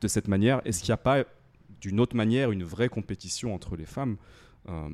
de 0.00 0.08
cette 0.08 0.28
manière. 0.28 0.60
Est-ce 0.64 0.80
qu'il 0.80 0.90
n'y 0.90 0.94
a 0.94 0.98
pas 0.98 1.24
d'une 1.80 2.00
autre 2.00 2.16
manière 2.16 2.50
une 2.50 2.64
vraie 2.64 2.88
compétition 2.88 3.54
entre 3.54 3.76
les 3.76 3.86
femmes? 3.86 4.16
Euh, 4.68 4.88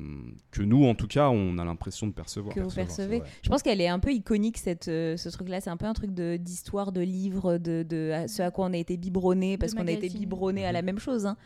que 0.51 0.61
nous, 0.61 0.85
en 0.85 0.95
tout 0.95 1.07
cas, 1.07 1.29
on 1.29 1.57
a 1.57 1.65
l'impression 1.65 2.07
de 2.07 2.11
percevoir 2.13 2.53
que 2.53 2.59
vous 2.61 2.69
percevez. 2.75 3.17
Je 3.41 3.49
pense 3.49 3.61
qu'elle 3.63 3.81
est 3.81 3.87
un 3.87 3.99
peu 3.99 4.11
iconique 4.13 4.57
cette, 4.57 4.87
euh, 4.87 5.17
ce 5.17 5.29
truc-là. 5.29 5.61
C'est 5.61 5.69
un 5.69 5.77
peu 5.77 5.85
un 5.87 5.93
truc 5.93 6.13
de- 6.13 6.37
d'histoire, 6.37 6.91
de, 6.91 7.01
livre, 7.01 7.57
de, 7.57 7.83
de 7.87 8.11
à 8.13 8.27
ce 8.27 8.41
à 8.43 8.51
quoi 8.51 8.65
on 8.67 8.73
a 8.73 8.77
été 8.77 8.97
biberonné, 8.97 9.57
parce 9.57 9.73
qu'on 9.73 9.87
a 9.87 9.91
été 9.91 10.09
biberonné 10.19 10.65
à 10.65 10.71
la 10.71 10.81
même 10.81 10.99
chose. 10.99 11.25
hein. 11.25 11.37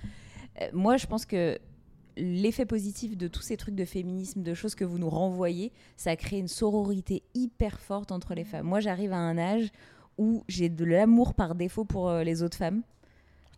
Euh, 0.61 0.65
moi, 0.73 0.97
je 0.97 1.05
pense 1.07 1.25
que 1.25 1.57
l'effet 2.17 2.65
positif 2.65 3.15
de 3.15 3.27
tous 3.27 3.41
ces 3.43 3.57
trucs 3.57 3.75
de 3.75 3.85
féminisme, 3.85 4.41
de 4.41 4.53
choses 4.55 4.73
que 4.75 4.83
vous 4.83 4.97
nous 4.97 5.09
renvoyez, 5.09 5.71
ça 5.97 6.09
a 6.11 6.15
créé 6.15 6.39
une 6.39 6.47
sororité 6.47 7.21
hyper 7.35 7.79
forte 7.79 8.11
entre 8.11 8.33
les 8.33 8.43
femmes. 8.43 8.65
Moi, 8.65 8.79
j'arrive 8.79 9.13
à 9.13 9.17
un 9.17 9.37
âge 9.37 9.69
où 10.17 10.43
j'ai 10.47 10.67
de 10.69 10.83
l'amour 10.83 11.35
par 11.35 11.53
défaut 11.53 11.85
pour 11.85 12.09
euh, 12.09 12.23
les 12.23 12.41
autres 12.41 12.57
femmes. 12.57 12.81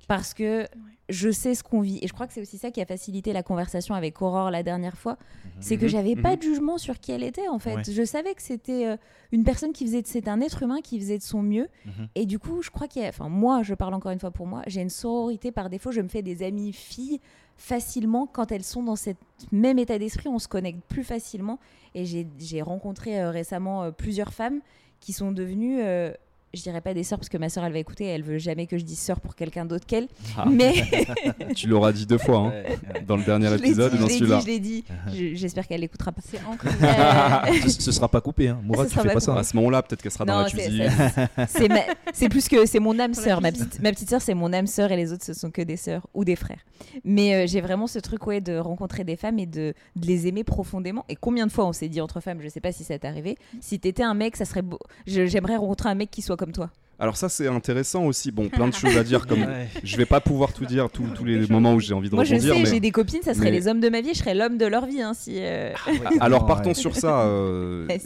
Parce 0.10 0.34
que 0.34 0.66
je 1.08 1.30
sais 1.30 1.54
ce 1.54 1.64
qu'on 1.64 1.82
vit. 1.82 2.00
Et 2.02 2.08
je 2.08 2.14
crois 2.14 2.26
que 2.26 2.34
c'est 2.34 2.42
aussi 2.42 2.58
ça 2.58 2.72
qui 2.72 2.82
a 2.82 2.86
facilité 2.86 3.32
la 3.32 3.44
conversation 3.44 3.94
avec 3.94 4.20
Aurore 4.24 4.50
la 4.50 4.64
dernière 4.64 4.98
fois. 4.98 5.18
C'est 5.60 5.78
que 5.78 5.86
Mhm, 5.86 5.90
j'avais 5.90 6.16
pas 6.16 6.32
mhm. 6.32 6.38
de 6.38 6.42
jugement 6.42 6.78
sur 6.80 7.00
qui 7.00 7.12
elle 7.12 7.22
était 7.22 7.48
en 7.48 7.60
fait. 7.60 7.76
Ouais. 7.76 7.84
Je 7.84 8.04
savais 8.04 8.34
que 8.34 8.42
c'était 8.42 8.88
euh, 8.88 8.98
une 9.32 9.44
personne 9.44 9.72
qui 9.72 9.86
faisait, 9.86 10.02
c'est 10.04 10.28
un 10.28 10.42
être 10.42 10.64
humain 10.64 10.82
qui 10.82 11.00
faisait 11.00 11.20
de 11.20 11.24
son 11.24 11.44
mieux. 11.44 11.68
Mhm. 11.86 12.08
Et 12.16 12.26
du 12.26 12.40
coup, 12.40 12.64
je 12.64 12.72
crois 12.72 12.88
qu'il 12.88 13.04
y 13.04 13.06
a, 13.06 13.10
enfin 13.10 13.30
moi, 13.30 13.62
je 13.62 13.76
parle 13.76 13.94
encore 13.94 14.12
une 14.12 14.20
fois 14.20 14.32
pour 14.32 14.48
moi, 14.48 14.64
j'ai 14.66 14.82
une 14.82 14.90
sororité 14.90 15.52
par 15.52 15.70
défaut. 15.70 15.92
Je 15.92 16.02
me 16.02 16.08
fais 16.08 16.24
des 16.24 16.42
amies 16.42 16.74
filles 16.74 17.20
facilement 17.56 18.26
quand 18.26 18.52
elles 18.52 18.64
sont 18.64 18.82
dans 18.82 18.96
cet 18.96 19.18
même 19.52 19.78
état 19.78 20.00
d'esprit. 20.00 20.28
On 20.28 20.40
se 20.40 20.48
connecte 20.48 20.82
plus 20.88 21.04
facilement. 21.04 21.60
Et 21.94 22.06
j'ai 22.06 22.26
j'ai 22.40 22.64
rencontré 22.64 23.22
euh, 23.22 23.30
récemment 23.30 23.84
euh, 23.84 23.92
plusieurs 23.92 24.34
femmes 24.34 24.62
qui 25.00 25.14
sont 25.14 25.32
devenues 25.32 25.82
euh, 25.82 26.12
je 26.54 26.62
dirais 26.62 26.82
pas 26.82 26.94
des 26.94 27.04
sœurs 27.04 27.20
parce 27.20 27.30
que 27.30 27.38
ma 27.38 27.50
sœur 27.50 27.64
elle 27.64 27.74
va 27.74 27.80
écouter, 27.80 28.06
elle 28.06 28.24
veut 28.24 28.38
jamais 28.40 28.66
que 28.68 28.78
je 28.78 28.84
dise 28.84 29.00
sœur 29.00 29.20
pour 29.22 29.36
quelqu'un 29.36 29.66
d'autre 29.66 29.86
qu'elle. 29.86 30.08
Ah. 30.38 30.46
Mais 30.50 30.74
Tu 31.56 31.68
l'auras 31.68 31.92
dit 31.92 32.06
deux 32.06 32.18
fois, 32.18 32.40
hein, 32.40 32.54
dans 33.08 33.18
le 33.18 33.24
dernier 33.24 33.48
dit, 33.50 33.56
épisode 33.56 33.94
et 33.94 33.98
je 33.98 34.02
dans 34.02 34.08
l'ai 34.08 34.14
dit, 34.14 34.20
celui-là. 34.20 34.40
je 34.42 34.46
l'ai 34.48 34.60
dit. 34.60 34.84
Je- 35.14 35.36
J'espère 35.36 35.68
qu'elle 35.68 35.82
l'écoutera 35.82 36.12
pas. 36.12 36.22
C'est 36.26 36.40
ancré. 36.46 36.70
Euh, 36.82 37.62
ce, 37.70 37.82
ce 37.82 37.92
sera 37.92 38.08
pas 38.10 38.22
coupé, 38.22 38.48
hein. 38.50 38.60
Mourad, 38.64 38.88
Ce 38.88 38.94
tu 38.94 39.00
fais 39.00 39.08
pas 39.10 39.14
pas 39.16 39.20
ça. 39.20 39.36
À 39.38 39.44
ce 39.44 39.56
moment-là, 39.58 39.82
peut-être 39.84 40.02
qu'elle 40.02 40.12
sera 40.12 40.26
dans 40.26 40.42
la 40.42 40.50
cuisine. 40.50 40.90
c'est- 41.48 41.68
ma- 41.68 42.30
plus 42.30 42.48
que 42.48 42.66
c'est 42.66 42.80
mon 42.80 42.98
âme 43.00 43.14
sœur. 43.14 43.42
Ma 43.42 43.52
petite, 43.52 43.80
ma 43.82 43.92
petite 43.92 44.10
sœur, 44.10 44.22
c'est 44.22 44.34
mon 44.34 44.52
âme 44.54 44.68
sœur 44.68 44.92
et 44.92 44.96
les 44.98 45.12
autres, 45.14 45.24
ce 45.26 45.34
sont 45.34 45.52
que 45.52 45.62
des 45.62 45.78
sœurs 45.78 46.06
ou 46.14 46.24
des 46.26 46.36
frères. 46.36 46.66
Mais 47.04 47.34
euh, 47.36 47.48
j'ai 47.48 47.62
vraiment 47.62 47.88
ce 47.88 48.00
truc 48.00 48.26
ouais, 48.28 48.42
de 48.42 48.58
rencontrer 48.58 49.04
des 49.04 49.16
femmes 49.16 49.40
et 49.40 49.46
de, 49.46 49.74
de 49.96 50.08
les 50.08 50.28
aimer 50.28 50.44
profondément. 50.44 51.06
Et 51.10 51.16
combien 51.16 51.46
de 51.48 51.52
fois 51.52 51.66
on 51.66 51.74
s'est 51.74 51.90
dit 51.90 52.02
entre 52.02 52.20
femmes, 52.22 52.40
je 52.42 52.48
sais 52.50 52.62
pas 52.62 52.72
si 52.72 52.84
ça 52.84 52.98
t'est 52.98 53.08
arrivé, 53.08 53.38
si 53.62 53.80
t'étais 53.80 54.04
un 54.04 54.14
mec, 54.14 54.36
ça 54.36 54.46
serait 54.46 54.62
beau. 54.62 54.80
J'aimerais 55.06 55.56
rencontrer 55.58 55.90
un 55.90 55.96
mec 55.96 56.10
qui 56.12 56.22
soit 56.22 56.38
comme 56.40 56.52
toi. 56.54 56.72
Alors 57.02 57.16
ça, 57.16 57.30
c'est 57.30 57.48
intéressant 57.48 58.06
aussi. 58.06 58.32
Bon, 58.32 58.50
plein 58.50 58.68
de 58.68 58.74
choses 58.82 58.98
à 58.98 59.04
dire. 59.04 59.28
Comme 59.28 59.42
Ouais. 59.44 59.70
je 59.84 59.96
vais 59.98 60.06
pas 60.06 60.20
pouvoir 60.20 60.52
tout 60.54 60.66
dire 60.66 60.90
tous 60.90 61.08
tous 61.16 61.24
les 61.24 61.48
moments 61.48 61.74
où 61.76 61.80
j'ai 61.80 61.94
envie 61.94 62.10
de 62.10 62.16
Moi, 62.16 62.24
je 62.24 62.34
rebondir. 62.34 62.54
sais, 62.56 62.60
mais- 62.64 62.70
j'ai 62.70 62.80
des 62.80 62.92
copines, 62.92 63.22
ça 63.22 63.34
serait 63.34 63.46
mais- 63.46 63.52
les 63.52 63.68
hommes 63.68 63.80
de 63.80 63.90
ma 63.90 64.02
vie, 64.02 64.14
je 64.14 64.20
serais 64.20 64.34
l'homme 64.36 64.58
de 64.58 64.66
leur 64.66 64.86
vie. 64.86 65.02
Hein, 65.02 65.14
si, 65.14 65.36
euh, 65.38 65.74
Alors 66.20 66.42
Ouais. 66.42 66.48
partons 66.48 66.74
sur 66.74 66.96
ça. 66.96 67.22
euh. 67.28 67.88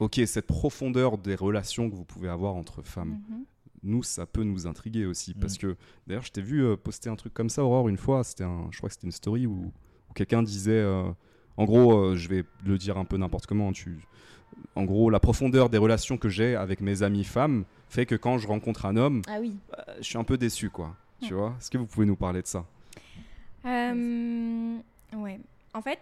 Ok, 0.00 0.20
cette 0.26 0.46
profondeur 0.46 1.18
des 1.18 1.36
relations 1.36 1.88
que 1.88 1.94
vous 1.94 2.04
pouvez 2.04 2.28
avoir 2.28 2.54
entre 2.56 2.82
femmes, 2.82 3.20
Mhm. 3.28 3.44
nous, 3.84 4.02
ça 4.02 4.26
peut 4.26 4.42
nous 4.42 4.66
intriguer 4.66 5.06
aussi. 5.06 5.32
Mm. 5.36 5.40
Parce 5.40 5.56
que, 5.56 5.76
d'ailleurs, 6.06 6.24
je 6.24 6.32
t'ai 6.32 6.42
vu 6.42 6.64
euh, 6.64 6.76
poster 6.76 7.08
un 7.10 7.16
truc 7.16 7.32
comme 7.32 7.48
ça, 7.48 7.62
Aurore, 7.62 7.88
une 7.88 7.96
fois. 7.96 8.24
C'était 8.24 8.42
un, 8.44 8.66
je 8.72 8.78
crois 8.78 8.88
que 8.88 8.94
c'était 8.94 9.06
une 9.06 9.12
story 9.12 9.46
où, 9.46 9.70
où 10.10 10.12
quelqu'un 10.14 10.42
disait, 10.42 10.72
euh, 10.72 11.04
en 11.56 11.64
gros, 11.64 11.92
euh, 11.96 12.16
je 12.16 12.28
vais 12.28 12.42
le 12.66 12.76
dire 12.76 12.98
un 12.98 13.04
peu 13.04 13.16
n'importe 13.16 13.46
comment. 13.46 13.72
Tu, 13.72 13.98
en 14.76 14.84
gros, 14.84 15.10
la 15.10 15.20
profondeur 15.20 15.68
des 15.70 15.78
relations 15.78 16.16
que 16.16 16.28
j'ai 16.28 16.56
avec 16.56 16.80
mes 16.80 17.02
amies 17.02 17.24
femmes 17.24 17.64
fait 17.88 18.06
que 18.06 18.14
quand 18.14 18.38
je 18.38 18.46
rencontre 18.48 18.86
un 18.86 18.96
homme, 18.96 19.22
Ah 19.28 19.36
oui. 19.40 19.56
euh, 19.78 19.82
je 19.98 20.04
suis 20.04 20.18
un 20.18 20.24
peu 20.24 20.36
déçu, 20.36 20.70
quoi. 20.70 20.94
Tu 21.20 21.32
Ouais. 21.32 21.40
vois 21.40 21.54
Est-ce 21.58 21.70
que 21.70 21.78
vous 21.78 21.86
pouvez 21.86 22.06
nous 22.06 22.16
parler 22.16 22.42
de 22.42 22.46
ça? 22.46 22.64
Euh, 23.66 24.76
ouais. 25.16 25.40
En 25.72 25.80
fait, 25.82 26.00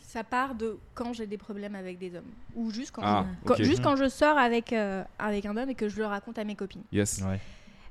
ça 0.00 0.24
part 0.24 0.54
de 0.54 0.78
quand 0.94 1.12
j'ai 1.12 1.26
des 1.26 1.38
problèmes 1.38 1.74
avec 1.74 1.98
des 1.98 2.14
hommes. 2.16 2.30
Ou 2.54 2.70
juste 2.70 2.90
quand, 2.92 3.02
Ah, 3.04 3.26
je, 3.42 3.46
quand- 3.48 3.56
juste 3.62 3.82
quand 3.82 3.96
je 3.96 4.08
sors 4.08 4.38
avec, 4.38 4.72
euh, 4.72 5.02
avec 5.18 5.46
un 5.46 5.56
homme 5.56 5.70
et 5.70 5.74
que 5.74 5.88
je 5.88 5.96
le 5.98 6.06
raconte 6.06 6.38
à 6.38 6.44
mes 6.44 6.54
copines. 6.54 6.82
Yes. 6.92 7.22
Ouais. 7.26 7.40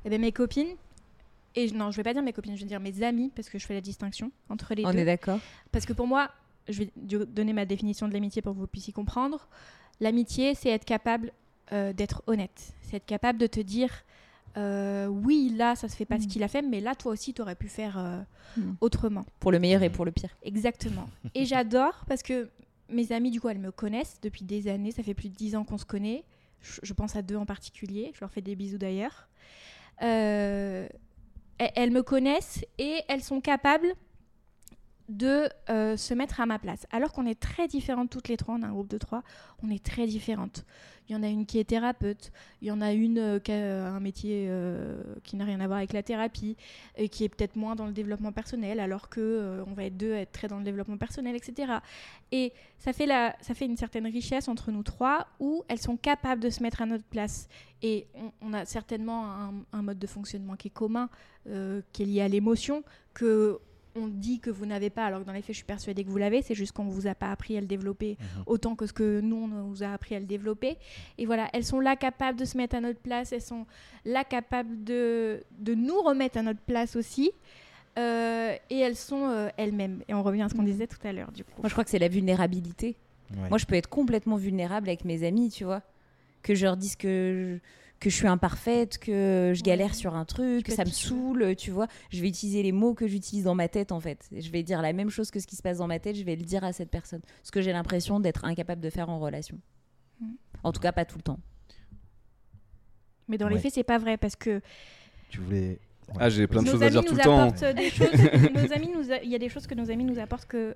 Et 0.05 0.09
bien 0.09 0.17
mes 0.17 0.31
copines, 0.31 0.75
et 1.55 1.67
je- 1.67 1.73
non, 1.75 1.91
je 1.91 1.97
vais 1.97 2.03
pas 2.03 2.13
dire 2.13 2.23
mes 2.23 2.33
copines, 2.33 2.55
je 2.55 2.61
vais 2.61 2.67
dire 2.67 2.79
mes 2.79 3.03
amis, 3.03 3.31
parce 3.35 3.49
que 3.49 3.59
je 3.59 3.65
fais 3.65 3.73
la 3.75 3.81
distinction 3.81 4.31
entre 4.49 4.73
les 4.73 4.85
On 4.85 4.91
deux. 4.91 4.99
est 4.99 5.05
d'accord. 5.05 5.39
Parce 5.71 5.85
que 5.85 5.93
pour 5.93 6.07
moi, 6.07 6.29
je 6.69 6.83
vais 6.83 6.91
donner 7.25 7.53
ma 7.53 7.65
définition 7.65 8.07
de 8.07 8.13
l'amitié 8.13 8.41
pour 8.41 8.53
que 8.53 8.59
vous 8.59 8.67
puissiez 8.67 8.93
comprendre. 8.93 9.47
L'amitié, 9.99 10.55
c'est 10.55 10.69
être 10.69 10.85
capable 10.85 11.31
euh, 11.73 11.93
d'être 11.93 12.23
honnête. 12.27 12.73
C'est 12.81 12.97
être 12.97 13.05
capable 13.05 13.39
de 13.39 13.47
te 13.47 13.59
dire 13.59 14.03
euh, 14.57 15.07
oui, 15.07 15.53
là, 15.55 15.75
ça 15.77 15.87
se 15.87 15.95
fait 15.95 16.03
pas 16.05 16.19
ce 16.19 16.25
Mm. 16.25 16.27
qu'il 16.27 16.43
a 16.43 16.47
fait, 16.49 16.61
mais 16.61 16.81
là, 16.81 16.93
toi 16.93 17.13
aussi, 17.13 17.33
tu 17.33 17.41
aurais 17.41 17.55
pu 17.55 17.69
faire 17.69 17.97
euh, 17.97 18.19
Mm. 18.57 18.73
autrement. 18.81 19.25
Pour 19.39 19.51
le 19.53 19.59
meilleur 19.59 19.81
et 19.83 19.89
pour 19.89 20.03
le 20.03 20.11
pire. 20.11 20.29
Exactement. 20.43 21.07
et 21.35 21.45
j'adore 21.45 22.03
parce 22.09 22.21
que 22.21 22.49
mes 22.89 23.13
amis, 23.13 23.31
du 23.31 23.39
coup, 23.39 23.47
elles 23.47 23.59
me 23.59 23.71
connaissent 23.71 24.19
depuis 24.21 24.43
des 24.43 24.67
années. 24.67 24.91
Ça 24.91 25.03
fait 25.03 25.13
plus 25.13 25.29
de 25.29 25.35
dix 25.35 25.55
ans 25.55 25.63
qu'on 25.63 25.77
se 25.77 25.85
connaît. 25.85 26.25
Je, 26.61 26.81
je 26.83 26.93
pense 26.93 27.15
à 27.15 27.21
deux 27.21 27.37
en 27.37 27.45
particulier. 27.45 28.11
Je 28.13 28.19
leur 28.19 28.29
fais 28.31 28.41
des 28.41 28.55
bisous 28.57 28.77
d'ailleurs. 28.77 29.29
Euh, 30.01 30.87
elles 31.57 31.91
me 31.91 32.01
connaissent 32.03 32.65
et 32.77 33.01
elles 33.07 33.23
sont 33.23 33.39
capables 33.39 33.93
de 35.09 35.49
euh, 35.69 35.97
se 35.97 36.13
mettre 36.13 36.39
à 36.39 36.45
ma 36.45 36.59
place. 36.59 36.87
Alors 36.91 37.11
qu'on 37.11 37.25
est 37.25 37.39
très 37.39 37.67
différentes 37.67 38.09
toutes 38.09 38.27
les 38.27 38.37
trois, 38.37 38.55
on 38.55 38.61
a 38.61 38.67
un 38.67 38.71
groupe 38.71 38.89
de 38.89 38.97
trois, 38.97 39.23
on 39.63 39.69
est 39.69 39.83
très 39.83 40.07
différentes. 40.07 40.65
Il 41.09 41.13
y 41.13 41.15
en 41.15 41.23
a 41.23 41.27
une 41.27 41.45
qui 41.45 41.59
est 41.59 41.65
thérapeute, 41.65 42.31
il 42.61 42.69
y 42.69 42.71
en 42.71 42.79
a 42.79 42.93
une 42.93 43.17
euh, 43.17 43.39
qui 43.39 43.51
a 43.51 43.55
euh, 43.55 43.87
un 43.87 43.99
métier 43.99 44.49
qui 45.23 45.35
n'a 45.35 45.45
rien 45.45 45.59
à 45.59 45.67
voir 45.67 45.77
avec 45.77 45.93
la 45.93 46.03
thérapie 46.03 46.55
et 46.95 47.09
qui 47.09 47.23
est 47.23 47.29
peut-être 47.29 47.55
moins 47.55 47.75
dans 47.75 47.85
le 47.85 47.91
développement 47.91 48.31
personnel, 48.31 48.79
alors 48.79 49.09
que 49.09 49.63
on 49.67 49.73
va 49.73 49.85
être 49.85 49.97
deux 49.97 50.13
à 50.13 50.19
être 50.19 50.31
très 50.31 50.47
dans 50.47 50.57
le 50.57 50.63
développement 50.63 50.97
personnel, 50.97 51.35
etc. 51.35 51.73
Et 52.31 52.53
ça 52.77 52.93
fait, 52.93 53.05
la, 53.05 53.35
ça 53.41 53.53
fait 53.53 53.65
une 53.65 53.77
certaine 53.77 54.07
richesse 54.07 54.47
entre 54.47 54.71
nous 54.71 54.83
trois 54.83 55.27
où 55.39 55.63
elles 55.67 55.79
sont 55.79 55.97
capables 55.97 56.41
de 56.41 56.49
se 56.49 56.63
mettre 56.63 56.81
à 56.81 56.85
notre 56.85 57.03
place. 57.05 57.47
Et 57.81 58.07
on, 58.41 58.53
a 58.53 58.65
certainement 58.65 59.25
un, 59.25 59.53
un, 59.73 59.81
mode 59.81 59.99
de 59.99 60.07
fonctionnement 60.07 60.55
qui 60.55 60.67
est 60.67 60.71
commun, 60.71 61.09
qui 61.45 62.03
est 62.03 62.05
lié 62.05 62.21
à 62.21 62.27
l'émotion, 62.27 62.83
que 63.13 63.59
on 63.95 64.07
dit 64.07 64.39
que 64.39 64.49
vous 64.49 64.65
n'avez 64.65 64.89
pas, 64.89 65.05
alors 65.05 65.21
que 65.21 65.25
dans 65.25 65.33
les 65.33 65.41
faits, 65.41 65.53
je 65.53 65.57
suis 65.57 65.65
persuadée 65.65 66.03
que 66.03 66.09
vous 66.09 66.17
l'avez. 66.17 66.41
C'est 66.41 66.55
juste 66.55 66.71
qu'on 66.71 66.85
ne 66.85 66.91
vous 66.91 67.07
a 67.07 67.15
pas 67.15 67.31
appris 67.31 67.57
à 67.57 67.61
le 67.61 67.67
développer 67.67 68.17
mhm. 68.19 68.43
autant 68.45 68.75
que 68.75 68.85
ce 68.85 68.93
que 68.93 69.19
nous, 69.21 69.35
on 69.35 69.47
nous 69.47 69.83
a 69.83 69.87
appris 69.93 70.15
à 70.15 70.19
le 70.19 70.25
développer. 70.25 70.77
Et 71.17 71.25
voilà, 71.25 71.49
elles 71.53 71.65
sont 71.65 71.79
là 71.79 71.95
capables 71.95 72.39
de 72.39 72.45
se 72.45 72.57
mettre 72.57 72.75
à 72.75 72.81
notre 72.81 72.99
place. 72.99 73.31
Elles 73.31 73.41
sont 73.41 73.65
là 74.05 74.23
capables 74.23 74.83
de, 74.83 75.43
de 75.59 75.73
nous 75.73 76.01
remettre 76.01 76.37
à 76.37 76.43
notre 76.43 76.61
place 76.61 76.95
aussi. 76.95 77.31
Euh, 77.99 78.55
et 78.69 78.79
elles 78.79 78.95
sont 78.95 79.27
euh, 79.27 79.49
elles-mêmes. 79.57 80.01
Et 80.07 80.13
on 80.13 80.23
revient 80.23 80.43
à 80.43 80.49
ce 80.49 80.53
qu'on 80.53 80.61
mhm. 80.61 80.71
disait 80.71 80.87
tout 80.87 81.05
à 81.05 81.11
l'heure, 81.11 81.31
du 81.31 81.43
coup. 81.43 81.61
Moi, 81.61 81.67
je 81.67 81.73
crois 81.73 81.83
que 81.83 81.89
c'est 81.89 81.99
la 81.99 82.07
vulnérabilité. 82.07 82.97
Moi, 83.49 83.57
je 83.57 83.65
peux 83.65 83.75
être 83.75 83.87
complètement 83.87 84.35
vulnérable 84.35 84.89
avec 84.89 85.05
mes 85.05 85.23
amis, 85.25 85.49
tu 85.49 85.63
vois. 85.63 85.81
Que 86.41 86.53
je 86.53 86.65
leur 86.65 86.75
dise 86.75 86.97
que 86.97 87.59
que 88.01 88.09
je 88.09 88.15
suis 88.15 88.27
imparfaite, 88.27 88.97
que 88.97 89.53
je 89.55 89.61
galère 89.61 89.93
sur 89.93 90.15
un 90.15 90.25
truc, 90.25 90.65
que 90.65 90.73
ça 90.73 90.83
me 90.83 90.89
saoule, 90.89 91.55
tu 91.55 91.69
vois. 91.69 91.87
Je 92.09 92.19
vais 92.19 92.27
utiliser 92.27 92.63
les 92.63 92.71
mots 92.71 92.95
que 92.95 93.07
j'utilise 93.07 93.43
dans 93.43 93.53
ma 93.53 93.67
tête, 93.67 93.91
en 93.91 93.99
fait. 93.99 94.27
Je 94.35 94.49
vais 94.49 94.63
dire 94.63 94.81
la 94.81 94.91
même 94.91 95.11
chose 95.11 95.29
que 95.29 95.39
ce 95.39 95.45
qui 95.45 95.55
se 95.55 95.61
passe 95.61 95.77
dans 95.77 95.87
ma 95.87 95.99
tête, 95.99 96.15
je 96.17 96.23
vais 96.23 96.35
le 96.35 96.43
dire 96.43 96.63
à 96.63 96.73
cette 96.73 96.89
personne. 96.89 97.21
Ce 97.43 97.51
que 97.51 97.61
j'ai 97.61 97.71
l'impression 97.71 98.19
d'être 98.19 98.43
incapable 98.43 98.81
de 98.81 98.89
faire 98.89 99.09
en 99.09 99.19
relation. 99.19 99.59
Mm. 100.19 100.31
En 100.63 100.71
tout 100.71 100.81
cas, 100.81 100.91
pas 100.91 101.05
tout 101.05 101.17
le 101.17 101.21
temps. 101.21 101.39
Mais 103.27 103.37
dans 103.37 103.47
les 103.47 103.59
faits, 103.59 103.73
c'est 103.73 103.83
pas 103.83 103.99
vrai 103.99 104.17
parce 104.17 104.35
que. 104.35 104.61
Tu 105.29 105.39
voulais. 105.39 105.79
Ah, 106.19 106.29
j'ai 106.29 106.47
plein 106.47 106.63
de 106.63 106.67
choses 106.67 106.83
à 106.83 106.89
dire 106.89 107.05
tout 107.05 107.15
le 107.15 107.21
temps. 107.21 107.47
nos 107.51 108.73
amis, 108.73 108.89
il 109.23 109.29
y 109.29 109.35
a 109.35 109.39
des 109.39 109.47
choses 109.47 109.67
que 109.67 109.75
nos 109.75 109.91
amis 109.91 110.03
nous 110.03 110.19
apportent 110.19 110.47
que 110.47 110.75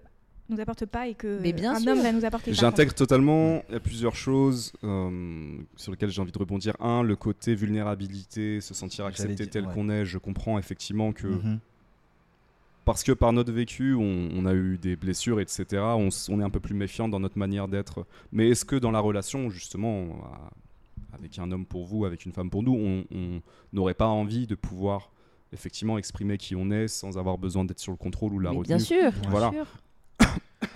nous 0.49 0.59
apporte 0.59 0.85
pas 0.85 1.07
et 1.07 1.15
que 1.15 1.39
un 1.65 1.87
homme 1.87 2.01
va 2.01 2.11
nous 2.11 2.25
apporter. 2.25 2.53
J'intègre 2.53 2.93
totalement. 2.93 3.63
Il 3.69 3.73
y 3.73 3.75
a 3.75 3.79
plusieurs 3.79 4.15
choses 4.15 4.73
euh, 4.83 5.57
sur 5.75 5.91
lesquelles 5.91 6.11
j'ai 6.11 6.21
envie 6.21 6.31
de 6.31 6.37
rebondir. 6.37 6.75
Un, 6.79 7.03
le 7.03 7.15
côté 7.15 7.55
vulnérabilité, 7.55 8.61
se 8.61 8.73
sentir 8.73 9.05
accepté 9.05 9.47
tel 9.47 9.65
qu'on 9.65 9.89
est. 9.89 10.05
Je 10.05 10.17
comprends 10.17 10.59
effectivement 10.59 11.13
que 11.13 11.27
mhm. 11.27 11.59
parce 12.85 13.03
que 13.03 13.11
par 13.11 13.33
notre 13.33 13.51
vécu, 13.51 13.95
on, 13.95 14.45
a 14.45 14.53
eu 14.53 14.77
des 14.77 14.95
blessures, 14.95 15.39
etc. 15.39 15.81
On, 16.29 16.39
est 16.39 16.43
un 16.43 16.49
peu 16.49 16.59
plus 16.59 16.75
méfiant 16.75 17.07
dans 17.07 17.19
notre 17.19 17.37
manière 17.37 17.67
d'être. 17.67 18.05
Mais 18.31 18.49
est-ce 18.49 18.65
que 18.65 18.75
dans 18.75 18.91
la 18.91 18.99
relation, 18.99 19.49
justement, 19.49 20.07
avec 21.13 21.39
un 21.39 21.51
homme 21.51 21.65
pour 21.65 21.85
vous, 21.85 22.05
avec 22.05 22.25
une 22.25 22.31
femme 22.31 22.49
pour 22.49 22.61
nous, 22.61 23.03
on 23.11 23.41
n'aurait 23.73 23.95
pas 23.95 24.07
envie 24.07 24.45
de 24.45 24.55
pouvoir 24.55 25.11
effectivement 25.53 25.97
exprimer 25.97 26.37
qui 26.37 26.55
on 26.55 26.69
est 26.69 26.87
sans 26.87 27.17
avoir 27.17 27.37
besoin 27.37 27.65
d'être 27.65 27.79
sur 27.79 27.91
le 27.91 27.97
contrôle 27.97 28.33
ou 28.33 28.39
la 28.39 28.51
retenue. 28.51 28.65
Bien 28.65 28.79
sûr. 28.79 29.11
Voilà. 29.29 29.49
Bien 29.49 29.63
sûr. 29.63 29.73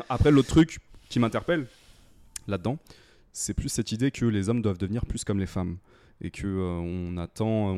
Après, 0.09 0.31
l'autre 0.31 0.49
truc 0.49 0.79
qui 1.09 1.19
m'interpelle 1.19 1.67
là-dedans, 2.47 2.77
c'est 3.33 3.53
plus 3.53 3.69
cette 3.69 3.91
idée 3.91 4.11
que 4.11 4.25
les 4.25 4.49
hommes 4.49 4.61
doivent 4.61 4.77
devenir 4.77 5.05
plus 5.05 5.23
comme 5.23 5.39
les 5.39 5.45
femmes 5.45 5.77
et 6.21 6.31
que 6.31 6.47
euh, 6.47 6.79
on 6.79 7.17
attend, 7.17 7.77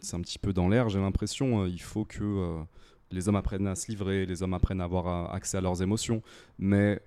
c'est 0.00 0.16
un 0.16 0.20
petit 0.20 0.38
peu 0.38 0.52
dans 0.52 0.68
l'air, 0.68 0.88
j'ai 0.88 0.98
l'impression. 0.98 1.62
Euh, 1.62 1.68
il 1.68 1.80
faut 1.80 2.04
que 2.04 2.22
euh, 2.22 2.62
les 3.10 3.28
hommes 3.28 3.36
apprennent 3.36 3.66
à 3.66 3.74
se 3.74 3.90
livrer, 3.90 4.24
les 4.24 4.42
hommes 4.42 4.54
apprennent 4.54 4.80
à 4.80 4.84
avoir 4.84 5.34
accès 5.34 5.58
à 5.58 5.60
leurs 5.60 5.82
émotions. 5.82 6.22
Mais 6.58 7.00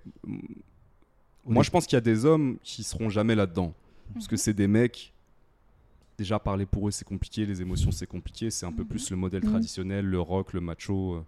moi, 1.44 1.62
je 1.62 1.70
pense 1.70 1.86
qu'il 1.86 1.96
y 1.96 1.98
a 1.98 2.02
des 2.02 2.24
hommes 2.24 2.58
qui 2.62 2.84
seront 2.84 3.10
jamais 3.10 3.34
là-dedans, 3.34 3.74
parce 4.12 4.28
que 4.28 4.34
mhm. 4.34 4.38
c'est 4.38 4.54
des 4.54 4.68
mecs. 4.68 5.12
Déjà 6.16 6.38
parler 6.38 6.64
pour 6.64 6.86
eux 6.86 6.92
c'est 6.92 7.04
compliqué, 7.04 7.44
les 7.44 7.60
émotions 7.60 7.90
c'est 7.90 8.06
compliqué, 8.06 8.48
c'est 8.48 8.64
un 8.64 8.70
peu 8.70 8.82
mhm. 8.82 8.88
plus 8.88 9.10
le 9.10 9.16
modèle 9.16 9.42
traditionnel, 9.42 10.06
le 10.06 10.20
rock, 10.20 10.52
le 10.52 10.60
macho. 10.60 11.24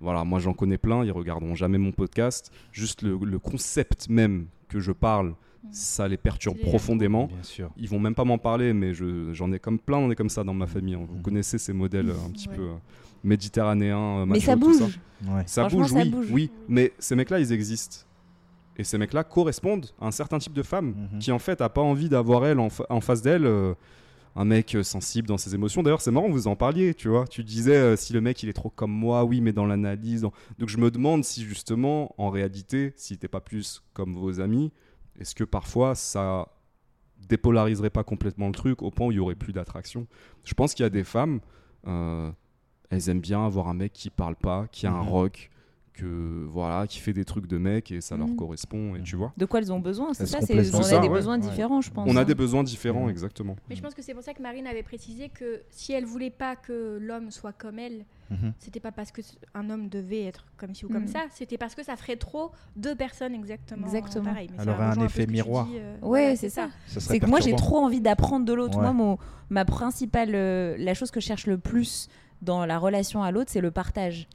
Voilà, 0.00 0.24
moi 0.24 0.38
j'en 0.38 0.52
connais 0.52 0.78
plein, 0.78 1.04
ils 1.04 1.12
regarderont 1.12 1.54
jamais 1.54 1.78
mon 1.78 1.92
podcast. 1.92 2.50
Juste 2.72 3.02
le, 3.02 3.38
concept 3.38 4.08
même 4.08 4.46
que 4.68 4.78
je 4.78 4.92
parle, 4.92 5.28
mm. 5.28 5.68
ça 5.70 6.08
les 6.08 6.16
perturbe 6.16 6.58
profondément. 6.58 7.26
Bien 7.26 7.42
sûr. 7.42 7.70
Ils 7.76 7.88
vont 7.88 7.98
même 7.98 8.14
pas 8.14 8.24
m'en 8.24 8.38
parler, 8.38 8.72
mais 8.72 8.92
j'en 8.94 9.52
ai 9.52 9.58
comme 9.58 9.78
plein, 9.78 9.98
on 9.98 10.10
est 10.10 10.16
comme 10.16 10.28
ça 10.28 10.44
dans 10.44 10.54
ma 10.54 10.66
famille. 10.66 10.94
Hein. 10.94 11.06
Vous 11.08 11.18
mm. 11.18 11.22
connaissez 11.22 11.58
ces 11.58 11.72
modèles 11.72 12.10
un 12.10 12.30
petit 12.30 12.48
peu 12.48 12.62
euh, 12.62 12.74
méditerranéens. 13.24 14.20
Euh, 14.20 14.26
mais 14.26 14.40
ça 14.40 14.56
bouge. 14.56 14.98
Ça, 15.46 15.68
bouge, 15.68 15.92
oui, 15.92 16.14
oui. 16.30 16.50
Mais 16.68 16.92
ces 16.98 17.16
mecs-là, 17.16 17.40
ils 17.40 17.52
existent. 17.52 18.04
Et 18.76 18.84
ces 18.84 18.98
mecs-là 18.98 19.24
correspondent 19.24 19.86
à 19.98 20.06
un 20.08 20.10
certain 20.10 20.38
type 20.38 20.52
de 20.52 20.62
femme 20.62 20.90
mm-hmm. 20.90 21.18
qui 21.20 21.32
en 21.32 21.38
fait 21.38 21.62
a 21.62 21.70
pas 21.70 21.80
envie 21.80 22.10
d'avoir 22.10 22.44
elle 22.44 22.60
en, 22.60 23.00
face 23.00 23.22
d'elle. 23.22 23.46
Un 24.38 24.44
mec 24.44 24.74
euh, 24.74 24.82
sensible 24.82 25.26
dans 25.26 25.38
ses 25.38 25.54
émotions. 25.54 25.82
D'ailleurs, 25.82 26.02
c'est 26.02 26.10
marrant, 26.10 26.28
vous 26.28 26.46
en 26.46 26.56
parliez, 26.56 26.94
tu 26.94 27.08
vois. 27.08 27.26
Tu 27.26 27.42
disais 27.42 27.74
euh, 27.74 27.96
si 27.96 28.12
le 28.12 28.20
mec 28.20 28.42
il 28.42 28.50
est 28.50 28.52
trop 28.52 28.68
comme 28.68 28.92
moi, 28.92 29.24
oui, 29.24 29.40
mais 29.40 29.52
dans 29.52 29.64
l'analyse. 29.64 30.22
Donc 30.58 30.68
je 30.68 30.76
me 30.76 30.90
demande 30.90 31.24
si 31.24 31.42
justement, 31.42 32.14
en 32.18 32.28
réalité, 32.28 32.92
si 32.96 33.16
t'es 33.16 33.28
pas 33.28 33.40
plus 33.40 33.82
comme 33.94 34.14
vos 34.14 34.40
amis, 34.40 34.72
est-ce 35.18 35.34
que 35.34 35.44
parfois 35.44 35.94
ça 35.94 36.48
dépolariserait 37.28 37.90
pas 37.90 38.04
complètement 38.04 38.48
le 38.48 38.52
truc 38.52 38.82
au 38.82 38.90
point 38.90 39.06
où 39.06 39.12
il 39.12 39.16
y 39.16 39.20
aurait 39.20 39.34
plus 39.34 39.54
d'attraction? 39.54 40.06
Je 40.44 40.52
pense 40.52 40.74
qu'il 40.74 40.82
y 40.82 40.86
a 40.86 40.90
des 40.90 41.04
femmes, 41.04 41.40
euh, 41.86 42.30
elles 42.90 43.08
aiment 43.08 43.20
bien 43.20 43.44
avoir 43.44 43.68
un 43.68 43.74
mec 43.74 43.94
qui 43.94 44.10
parle 44.10 44.36
pas, 44.36 44.66
qui 44.70 44.86
a 44.86 44.92
un 44.92 45.02
mhm. 45.02 45.08
rock, 45.08 45.50
que 45.96 46.46
voilà, 46.50 46.86
qui 46.86 47.00
fait 47.00 47.12
des 47.12 47.24
trucs 47.24 47.46
de 47.46 47.58
mec 47.58 47.90
et 47.90 48.00
ça 48.00 48.16
leur 48.16 48.28
mm. 48.28 48.36
correspond 48.36 48.94
et 48.94 49.02
tu 49.02 49.16
vois. 49.16 49.32
De 49.36 49.46
quoi 49.46 49.60
elles 49.60 49.72
ont 49.72 49.80
besoin, 49.80 50.12
c'est 50.14 50.26
ça, 50.26 50.40
c'est 50.40 50.74
on 50.74 50.82
a 50.82 50.98
des 50.98 51.08
besoins 51.08 51.38
différents, 51.38 51.80
je 51.80 51.90
pense. 51.90 52.08
On 52.08 52.16
a 52.16 52.24
des 52.24 52.34
besoins 52.34 52.62
différents, 52.62 53.08
exactement. 53.08 53.56
Mais 53.68 53.76
je 53.76 53.82
pense 53.82 53.94
que 53.94 54.02
c'est 54.02 54.14
pour 54.14 54.22
ça 54.22 54.34
que 54.34 54.42
Marine 54.42 54.66
avait 54.66 54.82
précisé 54.82 55.28
que 55.28 55.62
si 55.70 55.92
elle 55.92 56.04
voulait 56.04 56.30
pas 56.30 56.54
que 56.56 56.98
l'homme 57.00 57.30
soit 57.30 57.52
comme 57.52 57.78
elle, 57.78 58.04
mhm. 58.30 58.52
c'était 58.58 58.80
pas 58.80 58.92
parce 58.92 59.10
que 59.10 59.22
un 59.54 59.70
homme 59.70 59.88
devait 59.88 60.24
être 60.24 60.44
comme 60.56 60.74
ci 60.74 60.84
ou 60.84 60.88
comme 60.88 61.04
mm. 61.04 61.08
ça, 61.08 61.24
c'était 61.32 61.58
parce 61.58 61.74
que 61.74 61.82
ça 61.82 61.96
ferait 61.96 62.16
trop 62.16 62.52
deux 62.76 62.94
personnes 62.94 63.34
exactement, 63.34 63.86
exactement. 63.86 64.24
pareil. 64.24 64.50
Mais 64.52 64.60
Alors 64.60 64.80
un 64.80 65.04
effet 65.04 65.26
miroir. 65.26 65.66
Euh, 65.74 65.96
ouais, 66.02 66.36
c'est 66.36 66.50
ça. 66.50 66.68
c'est 66.86 67.18
que 67.18 67.26
moi 67.26 67.40
j'ai 67.40 67.56
trop 67.56 67.78
envie 67.78 68.00
d'apprendre 68.00 68.44
de 68.44 68.52
l'autre. 68.52 68.78
Moi, 68.80 68.92
mon, 68.92 69.18
ma 69.50 69.64
principale, 69.64 70.34
euh, 70.34 70.76
la 70.78 70.94
chose 70.94 71.10
que 71.10 71.20
je 71.20 71.26
cherche 71.26 71.46
le 71.46 71.58
plus 71.58 72.08
dans 72.42 72.66
la 72.66 72.78
relation 72.78 73.22
à 73.22 73.30
l'autre, 73.30 73.50
c'est 73.50 73.60
le 73.60 73.70
partage. 73.70 74.28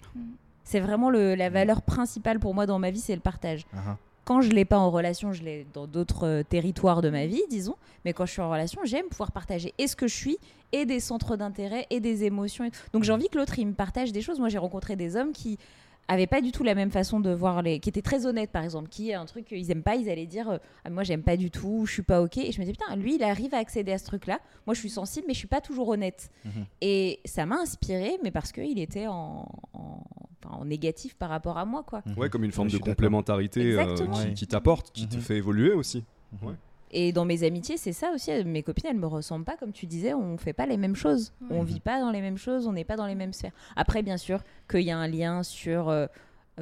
Mm. 0.71 0.73
C'est 0.73 0.79
vraiment 0.79 1.09
la 1.09 1.49
valeur 1.49 1.81
principale 1.81 2.39
pour 2.39 2.53
moi 2.53 2.65
dans 2.65 2.79
ma 2.79 2.91
vie, 2.91 2.99
c'est 2.99 3.15
le 3.15 3.21
partage. 3.21 3.65
Uh-huh. 3.73 3.95
Quand 4.23 4.41
je 4.41 4.51
l'ai 4.51 4.65
pas 4.65 4.77
en 4.77 4.91
relation, 4.91 5.33
je 5.33 5.43
l'ai 5.43 5.65
dans 5.73 5.87
d'autres 5.87 6.27
euh, 6.27 6.43
territoires 6.43 7.01
de 7.01 7.09
ma 7.09 7.25
vie, 7.25 7.41
disons. 7.49 7.75
Mais 8.05 8.13
quand 8.13 8.25
je 8.25 8.31
suis 8.33 8.41
en 8.41 8.49
relation, 8.49 8.81
j'aime 8.85 9.07
pouvoir 9.07 9.31
partager 9.31 9.73
et 9.77 9.87
ce 9.87 9.95
que 9.95 10.07
je 10.07 10.15
suis, 10.15 10.37
et 10.71 10.85
des 10.85 10.99
centres 10.99 11.35
d'intérêt, 11.35 11.87
et 11.89 11.99
des 11.99 12.23
émotions. 12.23 12.69
Donc 12.93 13.03
j'ai 13.03 13.11
envie 13.11 13.29
que 13.29 13.37
l'autre, 13.37 13.57
il 13.57 13.67
me 13.67 13.73
partage 13.73 14.11
des 14.11 14.21
choses. 14.21 14.39
Moi, 14.39 14.49
j'ai 14.49 14.59
rencontré 14.59 14.95
des 14.95 15.15
hommes 15.15 15.31
qui 15.31 15.57
avaient 16.07 16.27
pas 16.27 16.41
du 16.41 16.51
tout 16.51 16.63
la 16.63 16.75
même 16.75 16.91
façon 16.91 17.19
de 17.19 17.31
voir 17.31 17.61
les 17.61 17.79
qui 17.79 17.89
étaient 17.89 18.01
très 18.01 18.25
honnêtes 18.25 18.51
par 18.51 18.63
exemple 18.63 18.89
qui 18.89 19.13
un 19.13 19.25
truc 19.25 19.45
qu'ils 19.45 19.71
aiment 19.71 19.83
pas 19.83 19.95
ils 19.95 20.09
allaient 20.09 20.25
dire 20.25 20.59
ah, 20.83 20.89
moi 20.89 21.03
j'aime 21.03 21.23
pas 21.23 21.37
du 21.37 21.51
tout 21.51 21.85
je 21.85 21.93
suis 21.93 22.01
pas 22.01 22.21
ok 22.21 22.37
et 22.37 22.51
je 22.51 22.59
me 22.59 22.65
dis 22.65 22.71
putain 22.71 22.95
lui 22.95 23.15
il 23.15 23.23
arrive 23.23 23.53
à 23.53 23.59
accéder 23.59 23.93
à 23.93 23.97
ce 23.97 24.05
truc 24.05 24.25
là 24.25 24.39
moi 24.65 24.73
je 24.73 24.79
suis 24.79 24.89
sensible 24.89 25.25
mais 25.27 25.33
je 25.33 25.39
suis 25.39 25.47
pas 25.47 25.61
toujours 25.61 25.87
honnête 25.87 26.29
mhm. 26.43 26.65
et 26.81 27.19
ça 27.23 27.45
m'a 27.45 27.57
inspiré 27.57 28.17
mais 28.23 28.31
parce 28.31 28.51
qu'il 28.51 28.79
était 28.79 29.07
en, 29.07 29.47
en, 29.73 30.03
négatif 30.65 31.15
par 31.15 31.29
rapport 31.29 31.57
à 31.57 31.65
moi 31.65 31.83
quoi 31.83 32.03
ouais 32.17 32.29
comme 32.29 32.43
une 32.43 32.51
forme 32.51 32.69
de 32.69 32.77
complémentarité 32.77 33.73
euh, 33.73 33.95
qui, 34.35 34.47
t'apporte 34.47 34.91
qui 34.91 35.07
te 35.07 35.15
mhm. 35.15 35.21
fait 35.21 35.37
évoluer 35.37 35.73
aussi 35.73 36.03
mhm. 36.33 36.49
ouais. 36.49 36.55
Et 36.93 37.13
dans 37.13 37.23
mes 37.23 37.43
amitiés, 37.43 37.77
c'est 37.77 37.93
ça 37.93 38.11
aussi. 38.13 38.31
Mes 38.43 38.63
copines, 38.63 38.89
elles 38.89 38.97
me 38.97 39.07
ressemblent 39.07 39.45
pas, 39.45 39.55
comme 39.55 39.71
tu 39.71 39.85
disais, 39.85 40.13
on 40.13 40.37
fait 40.37 40.51
pas 40.51 40.65
les 40.65 40.75
mêmes 40.75 40.95
choses. 40.95 41.33
On 41.49 41.63
vit 41.63 41.79
pas 41.79 42.01
dans 42.01 42.11
les 42.11 42.19
mêmes 42.19 42.37
choses, 42.37 42.67
on 42.67 42.73
n'est 42.73 42.83
pas 42.83 42.97
dans 42.97 43.07
les 43.07 43.15
mêmes 43.15 43.31
sphères. 43.31 43.53
Après, 43.77 44.03
bien 44.03 44.17
sûr, 44.17 44.43
qu'il 44.69 44.81
y 44.81 44.91
a 44.91 44.97
un 44.97 45.07
lien 45.07 45.41
sur 45.41 45.87
euh, 45.87 46.07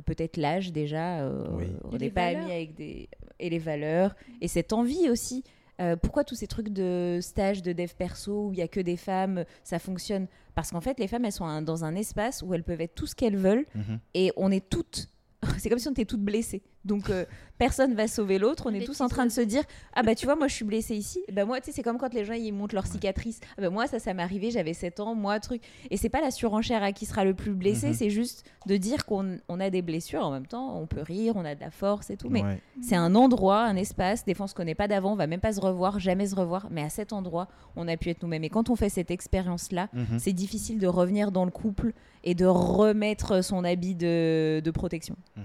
peut-être 0.06 0.38
l'âge 0.38 0.72
déjà. 0.72 1.22
Euh, 1.22 1.48
on 1.92 1.98
n'est 1.98 2.12
pas 2.12 2.26
amis 2.26 2.52
avec 2.52 2.76
des. 2.76 3.10
Et 3.40 3.50
les 3.50 3.58
valeurs. 3.58 4.16
Et 4.42 4.48
cette 4.48 4.72
envie 4.72 5.10
aussi. 5.10 5.44
Euh, 5.80 5.96
pourquoi 5.96 6.24
tous 6.24 6.36
ces 6.36 6.48
trucs 6.48 6.70
de 6.70 7.20
stage 7.22 7.62
de 7.62 7.72
dev 7.72 7.92
perso 7.98 8.48
où 8.48 8.54
il 8.54 8.60
y 8.60 8.62
a 8.62 8.68
que 8.68 8.80
des 8.80 8.98
femmes, 8.98 9.46
ça 9.64 9.80
fonctionne? 9.80 10.28
Parce 10.56 10.72
qu'en 10.72 10.82
fait, 10.82 11.00
les 11.00 11.08
femmes, 11.08 11.26
elles 11.26 11.32
sont 11.32 11.62
dans 11.62 11.86
un 11.86 11.96
espace 11.96 12.42
où 12.42 12.54
elles 12.54 12.64
peuvent 12.64 12.82
être 12.82 12.96
tout 12.96 13.08
ce 13.08 13.16
qu'elles 13.16 13.38
veulent. 13.38 13.66
Mhm. 13.76 14.00
Et 14.14 14.32
on 14.36 14.52
est 14.52 14.68
toutes 14.68 15.10
c'est 15.58 15.70
comme 15.70 15.80
si 15.80 15.88
on 15.88 15.92
était 15.92 16.06
toutes 16.06 16.24
blessées. 16.24 16.62
Donc 16.86 17.10
euh, 17.10 17.26
personne 17.58 17.94
va 17.94 18.08
sauver 18.08 18.40
l'autre. 18.40 18.64
On 18.68 18.74
est 18.74 18.86
tous 18.86 19.02
en 19.02 19.10
train 19.10 19.26
de 19.26 19.32
se 19.32 19.42
dire 19.42 19.64
ah 19.94 20.02
bah 20.02 20.16
tu 20.16 20.26
vois 20.26 20.38
moi 20.38 20.48
je 20.48 20.54
suis 20.56 20.64
blessée 20.64 20.96
ici. 20.96 21.22
Bah 21.32 21.44
moi 21.44 21.60
tu 21.60 21.66
sais 21.66 21.72
c'est 21.74 21.84
comme 21.84 21.98
quand 21.98 22.14
les 22.14 22.24
gens 22.24 22.34
ils 22.34 22.54
montent 22.54 22.72
leurs 22.72 22.88
cicatrices. 22.88 23.42
Ah 23.58 23.62
bah 23.64 23.70
moi 23.70 23.86
ça 23.88 24.00
ça 24.00 24.14
m'est 24.14 24.24
arrivé 24.24 24.50
j'avais 24.50 24.74
7 24.74 25.02
ans 25.02 25.14
moi 25.14 25.42
truc. 25.42 25.62
Et 25.92 25.98
c'est 25.98 26.08
pas 26.08 26.22
la 26.22 26.32
surenchère 26.32 26.82
à 26.82 26.94
qui 26.94 27.06
sera 27.06 27.26
le 27.26 27.34
plus 27.34 27.52
blessé. 27.54 27.88
Mhm. 27.90 27.94
C'est 27.96 28.10
juste 28.10 28.46
de 28.66 28.78
dire 28.78 29.06
qu'on 29.06 29.40
on 29.50 29.60
a 29.60 29.70
des 29.70 29.82
blessures 29.82 30.24
en 30.24 30.32
même 30.32 30.48
temps. 30.48 30.80
On 30.80 30.88
peut 30.88 31.02
rire, 31.02 31.34
on 31.36 31.44
a 31.44 31.54
de 31.54 31.60
la 31.60 31.70
force 31.70 32.10
et 32.12 32.16
tout. 32.18 32.30
Mais 32.30 32.44
Ouais. 32.44 32.62
c'est 32.82 32.96
un 32.96 33.14
endroit, 33.14 33.60
un 33.64 33.76
espace. 33.76 34.24
Des 34.24 34.34
fois 34.34 34.46
on 34.46 34.48
se 34.48 34.56
connaît 34.56 34.74
pas 34.76 34.88
d'avant, 34.88 35.12
on 35.12 35.18
va 35.18 35.28
même 35.28 35.42
pas 35.42 35.52
se 35.52 35.60
revoir, 35.60 36.00
jamais 36.00 36.28
se 36.28 36.36
revoir. 36.36 36.68
Mais 36.72 36.82
à 36.82 36.90
cet 36.90 37.12
endroit 37.12 37.50
on 37.76 37.90
a 37.90 37.98
pu 37.98 38.10
être 38.10 38.24
nous-mêmes. 38.24 38.46
Et 38.46 38.50
quand 38.50 38.70
on 38.70 38.78
fait 38.78 38.90
cette 38.90 39.12
expérience 39.12 39.74
là 39.74 39.90
Mhm. 39.92 40.18
c'est 40.18 40.34
difficile 40.34 40.80
de 40.80 40.88
revenir 40.88 41.34
dans 41.34 41.44
le 41.44 41.52
couple 41.52 41.92
et 42.24 42.36
de 42.36 42.46
remettre 42.46 43.44
son 43.44 43.66
habit 43.66 43.96
de, 43.96 44.62
de 44.64 44.72
protection. 44.72 45.18
Mhm. 45.36 45.44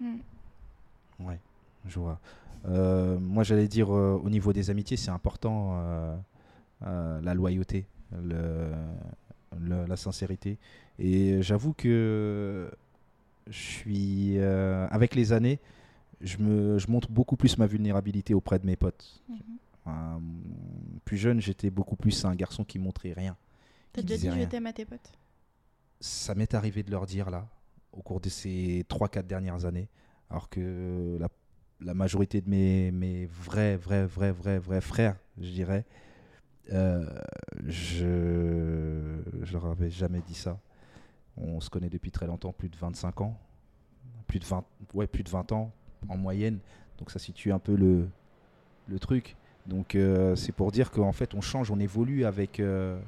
Mm. 0.00 0.18
Ouais, 1.20 1.38
je 1.86 1.98
vois. 1.98 2.20
Euh, 2.66 3.18
moi, 3.18 3.42
j'allais 3.44 3.68
dire 3.68 3.94
euh, 3.94 4.20
au 4.22 4.30
niveau 4.30 4.52
des 4.52 4.70
amitiés, 4.70 4.96
c'est 4.96 5.10
important 5.10 5.78
euh, 5.80 6.16
la 6.82 7.34
loyauté, 7.34 7.86
le- 8.12 8.72
le- 9.58 9.86
la 9.86 9.96
sincérité. 9.96 10.58
Et 10.98 11.42
j'avoue 11.42 11.72
que 11.72 12.70
je 13.48 13.58
suis, 13.58 14.38
avec 14.38 15.14
les 15.14 15.32
années, 15.32 15.58
je, 16.20 16.38
me, 16.38 16.78
je 16.78 16.90
montre 16.90 17.10
beaucoup 17.10 17.36
plus 17.36 17.58
ma 17.58 17.66
vulnérabilité 17.66 18.34
auprès 18.34 18.58
de 18.58 18.66
mes 18.66 18.76
potes. 18.76 19.22
Mhm. 19.28 20.20
Plus 21.04 21.16
jeune, 21.16 21.40
j'étais 21.40 21.70
beaucoup 21.70 21.96
plus 21.96 22.24
un 22.26 22.34
garçon 22.34 22.62
qui 22.64 22.78
montrait 22.78 23.12
rien. 23.14 23.36
T'as 23.92 24.02
déjà 24.02 24.16
dit 24.16 24.26
je 24.26 24.30
rien. 24.32 24.46
t'aime 24.46 24.66
à 24.66 24.72
tes 24.72 24.84
potes? 24.84 25.12
Ça 26.00 26.34
m'est 26.34 26.52
arrivé 26.54 26.82
de 26.82 26.90
leur 26.90 27.06
dire 27.06 27.30
là, 27.30 27.48
au 27.92 28.02
cours 28.02 28.20
de 28.20 28.28
ces 28.28 28.84
3-4 28.88 29.26
dernières 29.26 29.64
années, 29.64 29.88
alors 30.30 30.48
que 30.48 31.16
la, 31.18 31.28
la 31.80 31.94
majorité 31.94 32.40
de 32.40 32.48
mes, 32.48 32.90
mes 32.90 33.26
vrais, 33.26 33.76
vrais, 33.76 34.06
vrais, 34.06 34.32
vrais, 34.32 34.58
vrais 34.58 34.80
frères, 34.80 35.16
je 35.40 35.50
dirais, 35.50 35.84
euh, 36.72 37.06
je, 37.66 39.20
je 39.42 39.52
leur 39.52 39.66
avais 39.66 39.90
jamais 39.90 40.20
dit 40.26 40.34
ça. 40.34 40.58
On 41.36 41.60
se 41.60 41.70
connaît 41.70 41.88
depuis 41.88 42.10
très 42.10 42.26
longtemps, 42.26 42.52
plus 42.52 42.68
de 42.68 42.76
25 42.76 43.20
ans, 43.20 43.38
plus 44.26 44.38
de 44.38 44.44
20, 44.44 44.64
ouais, 44.94 45.06
plus 45.06 45.22
de 45.22 45.30
20 45.30 45.52
ans 45.52 45.72
en 46.08 46.16
moyenne, 46.16 46.58
donc 46.98 47.10
ça 47.10 47.18
situe 47.18 47.52
un 47.52 47.58
peu 47.58 47.74
le, 47.74 48.08
le 48.88 48.98
truc. 48.98 49.36
Donc 49.66 49.94
euh, 49.94 50.34
c'est 50.34 50.52
pour 50.52 50.72
dire 50.72 50.90
qu'en 50.90 51.12
fait 51.12 51.34
on 51.34 51.40
change, 51.40 51.70
on 51.70 51.78
évolue 51.78 52.24
avec, 52.24 52.58
euh, 52.58 52.98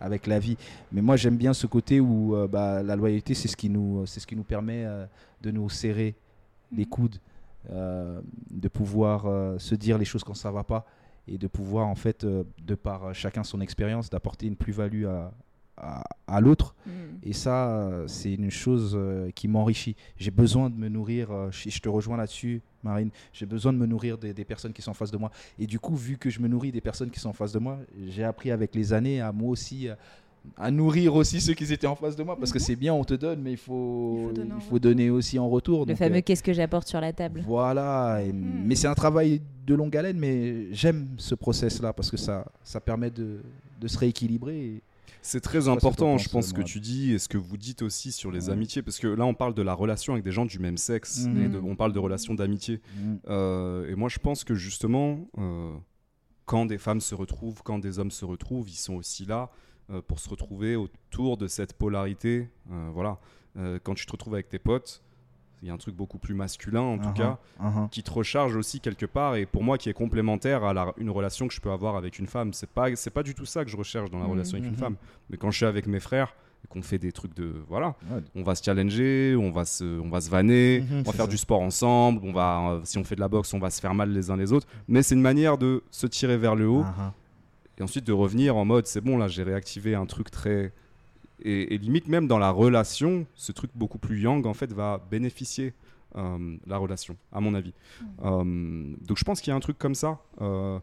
avec 0.00 0.26
la 0.26 0.38
vie. 0.38 0.56
Mais 0.92 1.00
moi 1.00 1.16
j'aime 1.16 1.36
bien 1.36 1.54
ce 1.54 1.66
côté 1.66 2.00
où 2.00 2.34
euh, 2.34 2.46
bah, 2.46 2.82
la 2.82 2.96
loyauté 2.96 3.34
c'est 3.34 3.48
ce 3.48 3.56
qui 3.56 3.70
nous, 3.70 4.04
c'est 4.06 4.20
ce 4.20 4.26
qui 4.26 4.36
nous 4.36 4.44
permet 4.44 4.84
euh, 4.84 5.06
de 5.40 5.50
nous 5.50 5.68
serrer 5.68 6.14
les 6.72 6.84
Mhm. 6.84 6.88
coudes, 6.90 7.16
euh, 7.70 8.20
de 8.50 8.68
pouvoir 8.68 9.26
euh, 9.26 9.58
se 9.58 9.74
dire 9.74 9.98
les 9.98 10.04
choses 10.04 10.24
quand 10.24 10.34
ça 10.34 10.50
va 10.50 10.64
pas 10.64 10.86
et 11.26 11.36
de 11.38 11.46
pouvoir 11.46 11.86
en 11.88 11.94
fait 11.94 12.24
euh, 12.24 12.44
de 12.64 12.74
par 12.74 13.14
chacun 13.14 13.42
son 13.44 13.60
expérience 13.60 14.08
d'apporter 14.10 14.46
une 14.46 14.56
plus-value 14.56 15.04
à, 15.06 15.32
à, 15.76 16.04
à 16.26 16.40
l'autre. 16.40 16.74
Et 17.22 17.32
ça, 17.32 17.90
c'est 18.06 18.32
une 18.34 18.50
chose 18.50 18.98
qui 19.34 19.48
m'enrichit. 19.48 19.94
J'ai 20.16 20.30
besoin 20.30 20.70
de 20.70 20.76
me 20.76 20.88
nourrir, 20.88 21.28
je, 21.50 21.68
je 21.70 21.80
te 21.80 21.88
rejoins 21.88 22.16
là-dessus, 22.16 22.62
Marine, 22.82 23.10
j'ai 23.32 23.46
besoin 23.46 23.72
de 23.72 23.78
me 23.78 23.86
nourrir 23.86 24.18
des, 24.18 24.32
des 24.32 24.44
personnes 24.44 24.72
qui 24.72 24.82
sont 24.82 24.90
en 24.92 24.94
face 24.94 25.10
de 25.10 25.18
moi. 25.18 25.30
Et 25.58 25.66
du 25.66 25.78
coup, 25.78 25.94
vu 25.94 26.16
que 26.16 26.30
je 26.30 26.40
me 26.40 26.48
nourris 26.48 26.72
des 26.72 26.80
personnes 26.80 27.10
qui 27.10 27.20
sont 27.20 27.28
en 27.30 27.34
face 27.34 27.52
de 27.52 27.58
moi, 27.58 27.78
j'ai 28.08 28.24
appris 28.24 28.50
avec 28.50 28.74
les 28.74 28.92
années 28.92 29.20
à 29.20 29.30
moi 29.32 29.50
aussi, 29.50 29.88
à 30.56 30.70
nourrir 30.70 31.14
aussi 31.14 31.40
ceux 31.40 31.54
qui 31.54 31.70
étaient 31.72 31.86
en 31.86 31.94
face 31.96 32.16
de 32.16 32.22
moi. 32.22 32.36
Parce 32.38 32.52
que 32.52 32.58
Mhm. 32.58 32.64
c'est 32.64 32.76
bien, 32.76 32.94
on 32.94 33.04
te 33.04 33.14
donne, 33.14 33.40
mais 33.42 33.52
il 33.52 33.56
faut, 33.56 34.16
Il 34.18 34.26
faut 34.28 34.32
donner 34.32 34.52
en 34.52 34.56
il 34.58 34.62
faut 34.62 34.78
donner 34.78 35.10
aussi 35.10 35.38
en 35.38 35.48
retour. 35.48 35.80
Le 35.80 35.86
Donc, 35.86 35.96
fameux 35.98 36.16
euh, 36.16 36.22
qu'est-ce 36.22 36.42
que 36.42 36.52
j'apporte 36.52 36.88
sur 36.88 37.00
la 37.00 37.12
table. 37.12 37.42
voilà, 37.46 38.22
et- 38.22 38.32
Mhm. 38.32 38.62
mais 38.64 38.74
c'est 38.74 38.88
un 38.88 38.94
travail 38.94 39.40
de 39.66 39.74
longue 39.74 39.96
haleine, 39.96 40.18
mais 40.18 40.72
j'aime 40.72 41.08
ce 41.18 41.34
process-là 41.34 41.92
parce 41.92 42.10
que 42.10 42.16
ça, 42.16 42.46
ça 42.62 42.80
permet 42.80 43.10
de, 43.10 43.40
de 43.80 43.88
se 43.88 43.98
rééquilibrer. 43.98 44.82
C'est 45.20 45.40
très 45.40 45.68
important, 45.68 46.16
je 46.16 46.28
pense, 46.28 46.46
ce 46.46 46.54
que 46.54 46.62
tu 46.62 46.80
dis 46.80 47.12
et 47.12 47.18
ce 47.18 47.28
que 47.28 47.36
vous 47.36 47.56
dites 47.58 47.82
aussi 47.82 48.12
sur 48.12 48.30
les 48.30 48.46
Ouais. 48.46 48.52
amitiés, 48.54 48.82
parce 48.82 48.98
que 48.98 49.08
là, 49.08 49.26
on 49.26 49.34
parle 49.34 49.52
de 49.52 49.62
la 49.62 49.74
relation 49.74 50.14
avec 50.14 50.24
des 50.24 50.32
gens 50.32 50.46
du 50.46 50.58
même 50.58 50.78
sexe, 50.78 51.26
Mhm. 51.26 51.42
et 51.44 51.48
de- 51.48 51.58
on 51.58 51.76
parle 51.76 51.92
de 51.92 51.98
relations 51.98 52.34
d'amitié. 52.34 52.80
Euh, 53.28 53.90
et 53.90 53.94
moi, 53.94 54.08
je 54.08 54.18
pense 54.18 54.44
que 54.44 54.54
justement, 54.54 55.18
euh, 55.38 55.72
quand 56.46 56.64
des 56.66 56.78
femmes 56.78 57.00
se 57.00 57.14
retrouvent, 57.14 57.62
quand 57.62 57.78
des 57.78 57.98
hommes 57.98 58.10
se 58.12 58.24
retrouvent, 58.24 58.70
ils 58.70 58.74
sont 58.76 58.94
aussi 58.94 59.26
là 59.26 59.50
pour 60.06 60.18
se 60.20 60.28
retrouver 60.28 60.76
autour 60.76 61.36
de 61.36 61.46
cette 61.48 61.72
polarité. 61.74 62.48
Euh, 62.70 62.90
voilà. 62.92 63.18
Euh, 63.56 63.78
quand 63.82 63.94
tu 63.94 64.06
te 64.06 64.12
retrouves 64.12 64.34
avec 64.34 64.48
tes 64.48 64.58
potes, 64.58 65.02
il 65.62 65.66
y 65.68 65.70
a 65.70 65.74
un 65.74 65.78
truc 65.78 65.96
beaucoup 65.96 66.18
plus 66.18 66.34
masculin, 66.34 66.82
en 66.82 66.98
tout 66.98 67.08
Uh-huh, 67.08 67.14
cas, 67.14 67.38
uh-huh. 67.60 67.88
qui 67.90 68.02
te 68.04 68.10
recharge 68.12 68.54
aussi 68.54 68.78
quelque 68.80 69.06
part 69.06 69.34
et 69.34 69.44
pour 69.44 69.64
moi 69.64 69.76
qui 69.76 69.88
est 69.88 69.92
complémentaire 69.94 70.62
à 70.62 70.72
la- 70.72 70.92
une 70.98 71.10
relation 71.10 71.48
que 71.48 71.54
je 71.54 71.60
peux 71.60 71.72
avoir 71.72 71.96
avec 71.96 72.18
une 72.20 72.28
femme. 72.28 72.52
C'est 72.52 72.70
pas 72.70 72.94
c'est 72.94 73.10
pas 73.10 73.24
du 73.24 73.34
tout 73.34 73.44
ça 73.46 73.64
que 73.64 73.70
je 73.70 73.76
recherche 73.76 74.08
dans 74.10 74.20
la 74.20 74.26
relation 74.26 74.56
avec 74.56 74.66
une 74.68 74.74
Mhm. 74.74 74.78
femme. 74.80 74.96
Mais 75.30 75.36
quand 75.36 75.50
je 75.50 75.56
suis 75.56 75.66
avec 75.66 75.86
mes 75.88 75.98
frères 75.98 76.32
et 76.64 76.68
qu'on 76.68 76.82
fait 76.82 76.98
des 76.98 77.10
trucs 77.10 77.34
de 77.34 77.52
voilà, 77.68 77.96
Ouais. 78.10 78.20
on 78.36 78.44
va 78.44 78.54
se 78.54 78.62
challenger, 78.62 79.34
on 79.36 79.50
va 79.50 79.64
se 79.64 79.84
on 80.00 80.08
va 80.10 80.20
se 80.20 80.30
vanner, 80.30 80.80
Mhm, 80.82 80.98
on 81.00 81.02
va 81.02 81.12
faire 81.12 81.24
ça. 81.24 81.30
du 81.30 81.36
sport 81.38 81.60
ensemble, 81.60 82.20
on 82.22 82.32
va 82.32 82.70
euh, 82.74 82.80
si 82.84 82.96
on 82.98 83.02
fait 83.04 83.16
de 83.16 83.20
la 83.20 83.28
boxe, 83.28 83.52
on 83.52 83.58
va 83.58 83.70
se 83.70 83.80
faire 83.80 83.94
mal 83.94 84.12
les 84.12 84.30
uns 84.30 84.36
les 84.36 84.52
autres, 84.52 84.68
mais 84.86 85.02
c'est 85.02 85.16
une 85.16 85.22
manière 85.22 85.58
de 85.58 85.82
se 85.90 86.06
tirer 86.06 86.36
vers 86.36 86.54
le 86.54 86.68
haut 86.68 86.82
Uh-huh. 86.84 87.10
Et 87.78 87.82
ensuite 87.82 88.04
de 88.06 88.12
revenir 88.12 88.56
en 88.56 88.64
mode 88.64 88.86
c'est 88.86 89.00
bon 89.00 89.16
là 89.16 89.28
j'ai 89.28 89.42
réactivé 89.42 89.94
un 89.94 90.06
truc 90.06 90.30
très 90.30 90.72
et, 91.42 91.74
et 91.74 91.78
limite 91.78 92.08
même 92.08 92.26
dans 92.26 92.38
la 92.38 92.50
relation 92.50 93.26
ce 93.34 93.52
truc 93.52 93.70
beaucoup 93.74 93.98
plus 93.98 94.20
yang 94.20 94.44
en 94.46 94.54
fait 94.54 94.72
va 94.72 95.00
bénéficier 95.10 95.72
euh, 96.16 96.56
la 96.66 96.78
relation 96.78 97.16
à 97.32 97.40
mon 97.40 97.54
avis 97.54 97.72
Euh, 98.24 98.94
donc 99.06 99.16
je 99.18 99.24
pense 99.24 99.40
qu'il 99.40 99.50
y 99.50 99.54
a 99.54 99.56
un 99.56 99.60
truc 99.60 99.78
comme 99.78 99.94
ça 99.94 100.20
euh, 100.40 100.78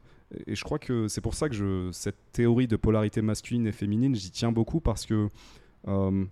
et 0.47 0.55
je 0.55 0.63
crois 0.63 0.79
que 0.79 1.07
c'est 1.07 1.21
pour 1.21 1.33
ça 1.35 1.49
que 1.49 1.55
je, 1.55 1.89
cette 1.91 2.17
théorie 2.31 2.67
de 2.67 2.75
polarité 2.77 3.21
masculine 3.21 3.67
et 3.67 3.71
féminine 3.71 4.15
j'y 4.15 4.31
tiens 4.31 4.51
beaucoup 4.51 4.79
parce 4.79 5.05
que 5.05 5.29
euh, 5.87 6.25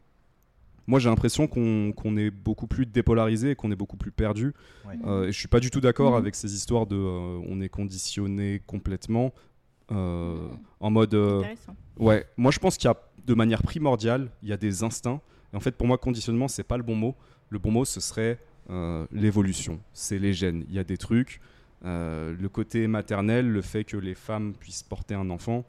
moi 0.87 0.99
j'ai 0.99 1.09
l'impression 1.09 1.47
qu'on 1.47 1.91
qu'on 1.95 2.17
est 2.17 2.29
beaucoup 2.31 2.67
plus 2.67 2.85
dépolarisé 2.85 3.51
et 3.51 3.55
qu'on 3.55 3.71
est 3.71 3.75
beaucoup 3.75 3.97
plus 3.97 4.11
perdu 4.11 4.53
Ouais. 4.87 4.95
euh, 5.05 5.27
et 5.27 5.31
je 5.31 5.37
suis 5.39 5.47
pas 5.47 5.59
du 5.59 5.69
tout 5.71 5.81
d'accord 5.81 6.11
Mhm. 6.11 6.17
avec 6.17 6.35
ces 6.35 6.53
histoires 6.55 6.85
de 6.87 6.95
euh, 6.95 7.39
on 7.47 7.61
est 7.61 7.69
conditionné 7.69 8.61
complètement 8.67 9.33
euh, 9.91 10.49
en 10.79 10.89
mode 10.89 11.13
euh, 11.13 11.43
ouais 11.97 12.25
moi 12.37 12.51
je 12.51 12.59
pense 12.59 12.77
qu'il 12.77 12.87
y 12.87 12.91
a 12.91 12.97
de 13.25 13.33
manière 13.33 13.61
primordiale 13.61 14.29
il 14.41 14.49
y 14.49 14.53
a 14.53 14.57
des 14.57 14.83
instincts. 14.83 15.21
Et 15.51 15.55
en 15.55 15.59
fait 15.59 15.75
pour 15.75 15.87
moi 15.87 15.97
conditionnement 15.97 16.47
c'est 16.47 16.63
pas 16.63 16.77
le 16.77 16.83
bon 16.83 16.95
mot. 16.95 17.15
Le 17.49 17.59
bon 17.59 17.71
mot 17.71 17.85
ce 17.85 17.99
serait 17.99 18.39
euh, 18.69 19.05
l'évolution. 19.11 19.79
C'est 19.93 20.19
les 20.19 20.33
gènes. 20.33 20.65
Il 20.69 20.75
y 20.75 20.79
a 20.79 20.83
des 20.83 20.97
trucs 20.97 21.41
le 21.85 22.47
côté 22.47 22.87
maternel 22.87 23.49
le 23.49 23.61
fait 23.61 23.83
que 23.83 23.97
les 23.97 24.15
femmes 24.15 24.53
puissent 24.53 24.83
porter 24.83 25.15
un 25.15 25.29
enfant. 25.29 25.65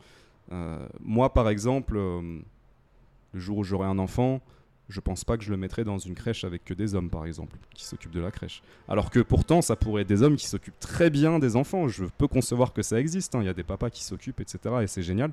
Moi 1.01 1.35
par 1.35 1.49
exemple 1.49 1.97
le 1.97 3.41
jour 3.41 3.59
où 3.59 3.65
j'aurai 3.65 3.89
un 3.89 3.99
enfant 3.99 4.41
je 4.89 5.01
pense 5.01 5.25
pas 5.25 5.37
que 5.39 5.45
je 5.45 5.51
le 5.51 5.57
mettrai 5.57 5.83
dans 5.85 5.99
une 5.99 6.15
crèche 6.15 6.45
avec 6.45 6.65
que 6.65 6.75
des 6.75 6.95
hommes, 6.95 7.09
par 7.11 7.25
exemple, 7.27 7.57
qui 7.75 7.85
s'occupent 7.85 8.13
de 8.13 8.21
la 8.21 8.31
crèche. 8.31 8.63
Alors 8.89 9.11
que 9.11 9.21
pourtant, 9.21 9.63
ça 9.63 9.77
pourrait 9.77 10.03
être 10.03 10.09
des 10.09 10.23
hommes 10.23 10.37
qui 10.37 10.47
s'occupent 10.47 10.79
très 10.79 11.09
bien 11.11 11.39
des 11.39 11.57
enfants. 11.57 11.89
Je 11.89 12.05
peux 12.05 12.29
concevoir 12.29 12.73
que 12.73 12.83
ça 12.83 13.01
existe. 13.01 13.35
hein. 13.35 13.41
Il 13.43 13.47
y 13.47 13.49
a 13.49 13.55
des 13.55 13.63
papas 13.65 13.91
qui 13.91 14.05
s'occupent, 14.05 14.41
etc. 14.41 14.59
Et 14.83 14.87
c'est 14.87 15.03
génial. 15.03 15.33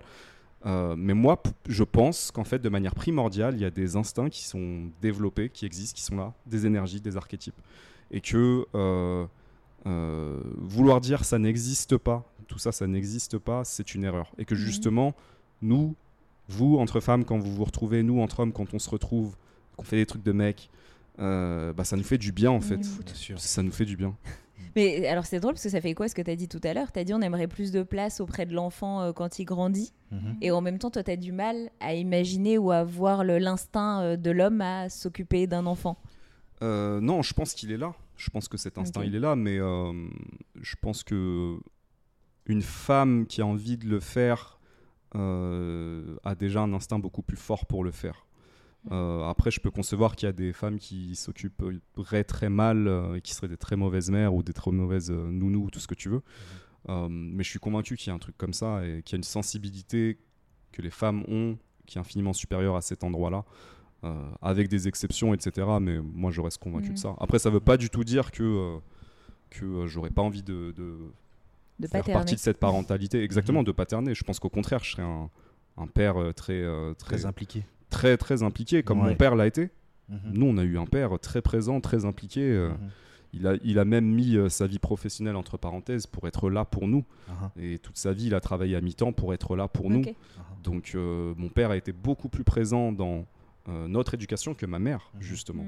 Euh, 0.65 0.95
mais 0.97 1.13
moi, 1.13 1.41
je 1.67 1.83
pense 1.83 2.31
qu'en 2.31 2.43
fait, 2.43 2.59
de 2.59 2.69
manière 2.69 2.93
primordiale, 2.95 3.55
il 3.55 3.61
y 3.61 3.65
a 3.65 3.71
des 3.71 3.95
instincts 3.95 4.29
qui 4.29 4.43
sont 4.45 4.89
développés, 5.01 5.49
qui 5.49 5.65
existent, 5.65 5.95
qui 5.97 6.03
sont 6.03 6.15
là, 6.17 6.33
des 6.45 6.65
énergies, 6.65 7.01
des 7.01 7.17
archétypes. 7.17 7.59
Et 8.11 8.21
que 8.21 8.65
euh, 8.75 9.25
euh, 9.87 10.39
vouloir 10.57 11.01
dire 11.01 11.25
ça 11.25 11.39
n'existe 11.39 11.97
pas, 11.97 12.23
tout 12.47 12.59
ça, 12.59 12.71
ça 12.71 12.85
n'existe 12.87 13.37
pas, 13.37 13.63
c'est 13.63 13.95
une 13.95 14.03
erreur. 14.03 14.31
Et 14.37 14.45
que 14.45 14.53
Mhm. 14.53 14.59
justement, 14.59 15.15
nous, 15.61 15.95
vous, 16.47 16.77
entre 16.77 16.99
femmes, 16.99 17.25
quand 17.25 17.39
vous 17.39 17.53
vous 17.53 17.63
retrouvez, 17.63 18.03
nous, 18.03 18.21
entre 18.21 18.41
hommes, 18.41 18.53
quand 18.53 18.73
on 18.73 18.79
se 18.79 18.89
retrouve, 18.89 19.35
qu'on 19.77 19.83
fait 19.83 19.97
des 19.97 20.05
trucs 20.05 20.23
de 20.23 20.31
mecs, 20.31 20.69
euh, 21.19 21.73
bah, 21.73 21.83
ça 21.83 21.95
nous 21.97 22.03
fait 22.03 22.17
du 22.17 22.31
bien, 22.31 22.51
en 22.51 22.61
fait. 22.61 22.77
Bien 22.77 23.13
sûr. 23.13 23.39
Ça 23.39 23.63
nous 23.63 23.71
fait 23.71 23.85
du 23.85 23.95
bien. 23.95 24.15
Mais 24.75 25.05
alors 25.07 25.25
c'est 25.25 25.41
drôle 25.41 25.53
parce 25.53 25.63
que 25.63 25.69
ça 25.69 25.81
fait 25.81 25.93
quoi 25.93 26.07
ce 26.07 26.15
que 26.15 26.21
tu 26.21 26.31
as 26.31 26.35
dit 26.35 26.47
tout 26.47 26.61
à 26.63 26.73
l'heure? 26.73 26.93
Tu 26.93 26.99
as 26.99 27.03
dit 27.03 27.13
on 27.13 27.21
aimerait 27.21 27.47
plus 27.47 27.71
de 27.71 27.83
place 27.83 28.21
auprès 28.21 28.45
de 28.45 28.53
l'enfant 28.53 29.01
euh, 29.01 29.11
quand 29.11 29.37
il 29.37 29.43
grandit. 29.43 29.91
Mhm. 30.11 30.37
Et 30.41 30.51
en 30.51 30.61
même 30.61 30.77
temps, 30.77 30.89
toi, 30.89 31.03
tu 31.03 31.11
as 31.11 31.17
du 31.17 31.33
mal 31.33 31.69
à 31.81 31.93
imaginer 31.93 32.57
ou 32.57 32.71
à 32.71 32.83
voir 32.83 33.23
l'instinct 33.25 34.01
euh, 34.01 34.17
de 34.17 34.31
l'homme 34.31 34.61
à 34.61 34.89
s'occuper 34.89 35.45
d'un 35.47 35.65
enfant. 35.65 35.97
Euh, 36.61 37.01
non, 37.01 37.21
je 37.21 37.33
pense 37.33 37.53
qu'il 37.53 37.71
est 37.71 37.77
là. 37.77 37.93
Je 38.17 38.29
pense 38.29 38.47
que 38.47 38.57
cet 38.57 38.77
instinct, 38.77 39.03
il 39.03 39.15
est 39.15 39.19
là, 39.19 39.35
mais 39.35 39.57
euh, 39.57 39.91
je 40.61 40.75
pense 40.79 41.03
que 41.03 41.57
une 42.45 42.61
femme 42.61 43.25
qui 43.25 43.41
a 43.41 43.45
envie 43.45 43.77
de 43.77 43.87
le 43.87 43.99
faire 43.99 44.59
a 45.13 46.35
déjà 46.35 46.61
un 46.61 46.73
instinct 46.73 46.99
beaucoup 46.99 47.21
plus 47.21 47.37
fort 47.37 47.65
pour 47.65 47.83
le 47.83 47.91
faire. 47.91 48.25
Euh, 48.89 49.23
après, 49.29 49.51
je 49.51 49.59
peux 49.59 49.69
concevoir 49.69 50.15
qu'il 50.15 50.25
y 50.25 50.29
a 50.29 50.33
des 50.33 50.53
femmes 50.53 50.79
qui 50.79 51.15
s'occuperaient 51.15 52.23
très 52.23 52.49
mal 52.49 52.87
euh, 52.87 53.15
et 53.15 53.21
qui 53.21 53.33
seraient 53.35 53.47
des 53.47 53.57
très 53.57 53.75
mauvaises 53.75 54.09
mères 54.09 54.33
ou 54.33 54.41
des 54.41 54.53
très 54.53 54.71
mauvaises 54.71 55.11
euh, 55.11 55.29
nounous, 55.29 55.69
tout 55.69 55.79
ce 55.79 55.85
que 55.87 55.93
tu 55.93 56.09
veux. 56.09 56.23
Euh, 56.89 57.07
mais 57.09 57.43
je 57.43 57.49
suis 57.49 57.59
convaincu 57.59 57.95
qu'il 57.95 58.07
y 58.07 58.11
a 58.11 58.15
un 58.15 58.19
truc 58.19 58.35
comme 58.37 58.53
ça 58.53 58.83
et 58.83 59.03
qu'il 59.03 59.13
y 59.13 59.17
a 59.17 59.19
une 59.19 59.23
sensibilité 59.23 60.17
que 60.71 60.81
les 60.81 60.89
femmes 60.89 61.23
ont 61.27 61.57
qui 61.85 61.97
est 61.97 62.01
infiniment 62.01 62.33
supérieure 62.33 62.75
à 62.75 62.81
cet 62.81 63.03
endroit-là. 63.03 63.45
euh, 64.03 64.31
avec 64.41 64.67
des 64.67 64.87
exceptions, 64.87 65.33
etc. 65.33 65.67
Mais 65.79 65.99
moi, 66.01 66.31
je 66.31 66.41
reste 66.41 66.57
convaincu 66.57 66.93
de 66.93 66.97
ça. 66.97 67.15
Après, 67.19 67.39
ça 67.39 67.49
veut 67.49 67.59
pas 67.59 67.77
du 67.77 67.89
tout 67.89 68.03
dire 68.03 68.31
que, 68.31 68.43
euh, 68.43 68.79
que 69.49 69.65
euh, 69.65 69.87
j'aurais 69.87 70.09
pas 70.09 70.21
envie 70.21 70.43
de, 70.43 70.71
de 70.75 70.97
De 71.81 71.87
faire 71.87 72.01
paterner. 72.01 72.13
partie 72.19 72.35
de 72.35 72.39
cette 72.39 72.57
parentalité. 72.59 73.23
Exactement, 73.23 73.63
de 73.63 73.71
paterner. 73.71 74.13
Je 74.15 74.23
pense 74.23 74.39
qu'au 74.39 74.49
contraire, 74.49 74.83
je 74.83 74.91
serais 74.91 75.03
un, 75.03 75.29
un 75.77 75.87
père 75.87 76.17
euh, 76.21 76.31
très, 76.31 76.53
euh, 76.61 76.93
très, 76.93 77.17
Très 77.17 77.25
impliqué. 77.25 77.63
très, 77.89 78.17
très 78.17 78.43
impliqué, 78.43 78.83
comme 78.83 79.01
Ouais. 79.01 79.09
mon 79.09 79.15
père 79.15 79.35
l'a 79.35 79.47
été. 79.47 79.69
Mhm. 80.09 80.19
Nous, 80.33 80.45
on 80.45 80.57
a 80.57 80.63
eu 80.63 80.77
un 80.77 80.85
père 80.85 81.17
très 81.19 81.41
présent, 81.41 81.81
très 81.81 82.05
impliqué. 82.05 82.41
euh, 82.41 82.69
Mhm. 82.69 82.89
il, 83.33 83.47
a, 83.47 83.53
il 83.63 83.79
a 83.79 83.85
même 83.85 84.05
mis 84.05 84.35
euh, 84.35 84.49
sa 84.49 84.67
vie 84.67 84.79
professionnelle 84.79 85.35
entre 85.37 85.57
parenthèses 85.57 86.05
pour 86.05 86.27
être 86.27 86.49
là 86.49 86.65
pour 86.65 86.87
nous. 86.87 87.05
Aha. 87.29 87.51
Et 87.59 87.79
toute 87.79 87.97
sa 87.97 88.11
vie, 88.13 88.25
il 88.27 88.35
a 88.35 88.41
travaillé 88.41 88.75
à 88.75 88.81
mi-temps 88.81 89.13
pour 89.13 89.33
être 89.33 89.55
là 89.55 89.67
pour 89.69 89.89
nous. 89.89 90.03
Donc, 90.63 90.91
euh, 90.95 91.33
mon 91.37 91.49
père 91.49 91.71
a 91.71 91.77
été 91.77 91.91
beaucoup 91.93 92.27
plus 92.29 92.43
présent 92.43 92.91
dans 92.91 93.25
euh, 93.69 93.87
notre 93.87 94.13
éducation 94.15 94.53
que 94.53 94.65
ma 94.65 94.79
mère, 94.79 95.09
Mhm. 95.15 95.21
justement. 95.21 95.63
Mm. 95.63 95.67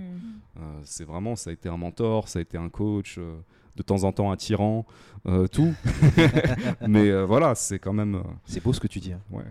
Euh, 0.58 0.62
c'est 0.84 1.04
vraiment, 1.06 1.36
ça 1.36 1.50
a 1.50 1.54
été 1.54 1.70
un 1.70 1.78
mentor, 1.78 2.28
ça 2.28 2.40
a 2.40 2.42
été 2.42 2.58
un 2.58 2.70
coach, 2.70 3.16
euh, 3.18 3.36
de 3.76 3.84
temps 3.84 4.04
en 4.04 4.12
temps 4.12 4.32
un 4.32 4.36
tyran, 4.38 4.86
euh, 5.28 5.48
tout. 5.48 5.74
Mais 6.88 7.10
euh, 7.10 7.26
voilà, 7.26 7.56
c'est 7.56 7.80
quand 7.80 7.94
même. 7.94 8.16
euh, 8.16 8.22
C'est 8.46 8.64
beau 8.64 8.74
ce 8.74 8.80
que 8.80 8.88
tu 8.88 9.00
dis. 9.00 9.14
hein. 9.14 9.20
ouais. 9.32 9.44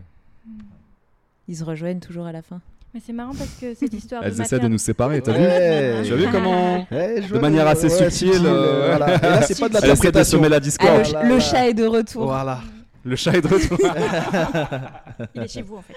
Ils 1.48 1.56
se 1.56 1.64
rejoignent 1.64 1.98
toujours 2.00 2.26
à 2.26 2.32
la 2.32 2.42
fin. 2.42 2.60
Mais 2.94 3.00
c'est 3.04 3.12
marrant 3.14 3.32
parce 3.34 3.54
que 3.58 3.74
cette 3.74 3.94
histoire 3.94 4.22
Elles 4.22 4.36
de 4.36 4.42
essaient 4.42 4.58
de 4.58 4.68
nous 4.68 4.76
séparer, 4.78 5.22
t'as 5.22 5.32
vu 5.32 5.38
Ouais. 5.42 6.02
Tu 6.04 6.12
as 6.12 6.16
vu 6.16 6.26
comment 6.30 6.86
Ouais, 6.90 7.20
De 7.28 7.38
manière 7.38 7.64
le- 7.64 7.70
assez 7.70 7.88
ouais, 7.88 8.10
subtile, 8.10 8.42
euh, 8.44 8.96
voilà. 8.96 9.16
Et 9.16 9.20
là, 9.22 9.42
c'est 9.42 9.58
pas 10.12 10.20
de 10.20 10.22
semer 10.24 10.48
la 10.50 10.56
Ah, 10.56 10.60
discorde. 10.60 11.06
le, 11.06 11.12
là 11.12 11.22
le 11.24 11.28
là. 11.36 11.40
chat 11.40 11.68
est 11.68 11.74
de 11.74 11.86
retour. 11.86 12.24
Voilà. 12.26 12.60
Le 13.04 13.16
chat 13.16 13.32
est 13.34 13.40
de 13.40 13.48
retour. 13.48 13.78
Il 15.34 15.42
est 15.42 15.48
chez 15.48 15.62
vous 15.62 15.76
en 15.76 15.82
fait. 15.82 15.94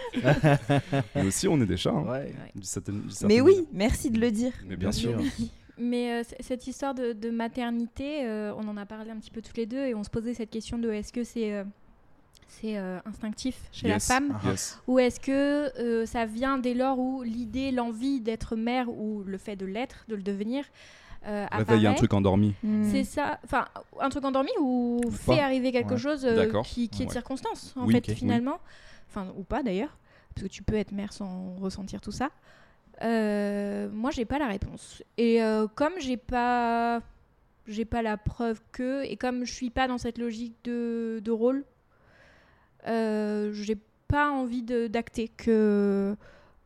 Nous 1.15 1.27
aussi, 1.27 1.47
on 1.47 1.59
est 1.61 1.65
des 1.65 1.77
chats. 1.77 1.91
hein. 1.91 2.05
Ouais. 2.09 2.33
Mais 3.27 3.41
oui, 3.41 3.67
merci 3.71 4.09
de 4.09 4.19
le 4.19 4.31
dire. 4.31 4.51
Mais 4.67 4.75
bien 4.75 4.91
sûr. 4.91 5.19
Mais 5.77 6.11
euh, 6.21 6.23
cette 6.39 6.67
histoire 6.67 6.95
de, 6.95 7.11
de 7.11 7.29
maternité, 7.29 8.25
euh, 8.25 8.53
on 8.57 8.65
en 8.69 8.77
a 8.77 8.85
parlé 8.85 9.11
un 9.11 9.17
petit 9.17 9.29
peu 9.31 9.41
toutes 9.41 9.57
les 9.57 9.65
deux 9.65 9.85
et 9.85 9.93
on 9.93 10.03
se 10.05 10.09
posait 10.09 10.33
cette 10.33 10.49
question 10.49 10.77
de 10.77 10.89
est-ce 10.89 11.11
que 11.11 11.25
c'est 11.25 11.51
euh, 11.53 11.65
c'est 12.47 12.77
euh, 12.77 12.99
instinctif 13.05 13.57
chez 13.73 13.87
Yes. 13.87 14.07
la 14.07 14.15
femme 14.15 14.39
Ah. 14.41 14.51
Yes. 14.51 14.79
ou 14.87 14.99
est-ce 14.99 15.19
que 15.19 15.77
euh, 15.77 16.05
ça 16.05 16.25
vient 16.25 16.57
dès 16.59 16.73
lors 16.75 16.97
où 16.97 17.23
l'idée, 17.23 17.71
l'envie 17.71 18.21
d'être 18.21 18.55
mère 18.55 18.87
ou 18.89 19.23
le 19.25 19.37
fait 19.37 19.57
de 19.57 19.65
l'être, 19.65 20.05
de 20.07 20.15
le 20.15 20.23
devenir, 20.23 20.63
euh, 21.25 21.45
Réveille 21.51 21.77
un 21.77 21.89
apparaît 21.91 21.95
truc 21.95 22.13
endormi. 22.13 22.53
Mm. 22.63 22.89
C'est 22.91 23.03
ça, 23.03 23.39
enfin 23.43 23.65
un 23.99 24.09
truc 24.09 24.23
endormi 24.25 24.51
ou, 24.59 25.01
Ou 25.05 25.11
fait 25.11 25.39
arriver 25.39 25.71
quelque 25.71 25.93
Ouais. 25.93 25.97
chose 25.99 26.25
euh, 26.25 26.61
qui, 26.63 26.89
qui 26.89 27.01
est 27.01 27.05
de 27.05 27.09
Ouais. 27.09 27.13
circonstance 27.13 27.73
en 27.75 27.85
Oui, 27.85 27.93
fait 27.93 28.11
finalement, 28.13 28.59
enfin 29.09 29.27
ou 29.37 29.43
pas 29.43 29.63
d'ailleurs, 29.63 29.97
parce 30.33 30.47
que 30.47 30.51
tu 30.51 30.63
peux 30.63 30.75
être 30.75 30.91
mère 30.91 31.13
sans 31.13 31.55
ressentir 31.59 32.01
tout 32.01 32.11
ça. 32.11 32.29
Euh, 33.03 33.89
moi 33.91 34.11
j'ai 34.11 34.23
pas 34.23 34.39
la 34.39 34.47
réponse 34.47 35.03
et 35.17 35.43
euh, 35.43 35.67
comme 35.67 35.91
j'ai 35.99 36.15
pas 36.15 37.01
j'ai 37.67 37.83
pas 37.83 38.01
la 38.01 38.15
preuve 38.15 38.61
que 38.71 39.03
et 39.03 39.17
comme 39.17 39.43
je 39.43 39.51
suis 39.51 39.69
pas 39.69 39.87
dans 39.89 39.97
cette 39.97 40.17
logique 40.17 40.53
de, 40.63 41.19
de 41.21 41.31
rôle, 41.31 41.65
euh, 42.87 43.51
j'ai 43.53 43.77
pas 44.07 44.29
envie 44.31 44.61
d'acter 44.61 45.27
que 45.27 46.15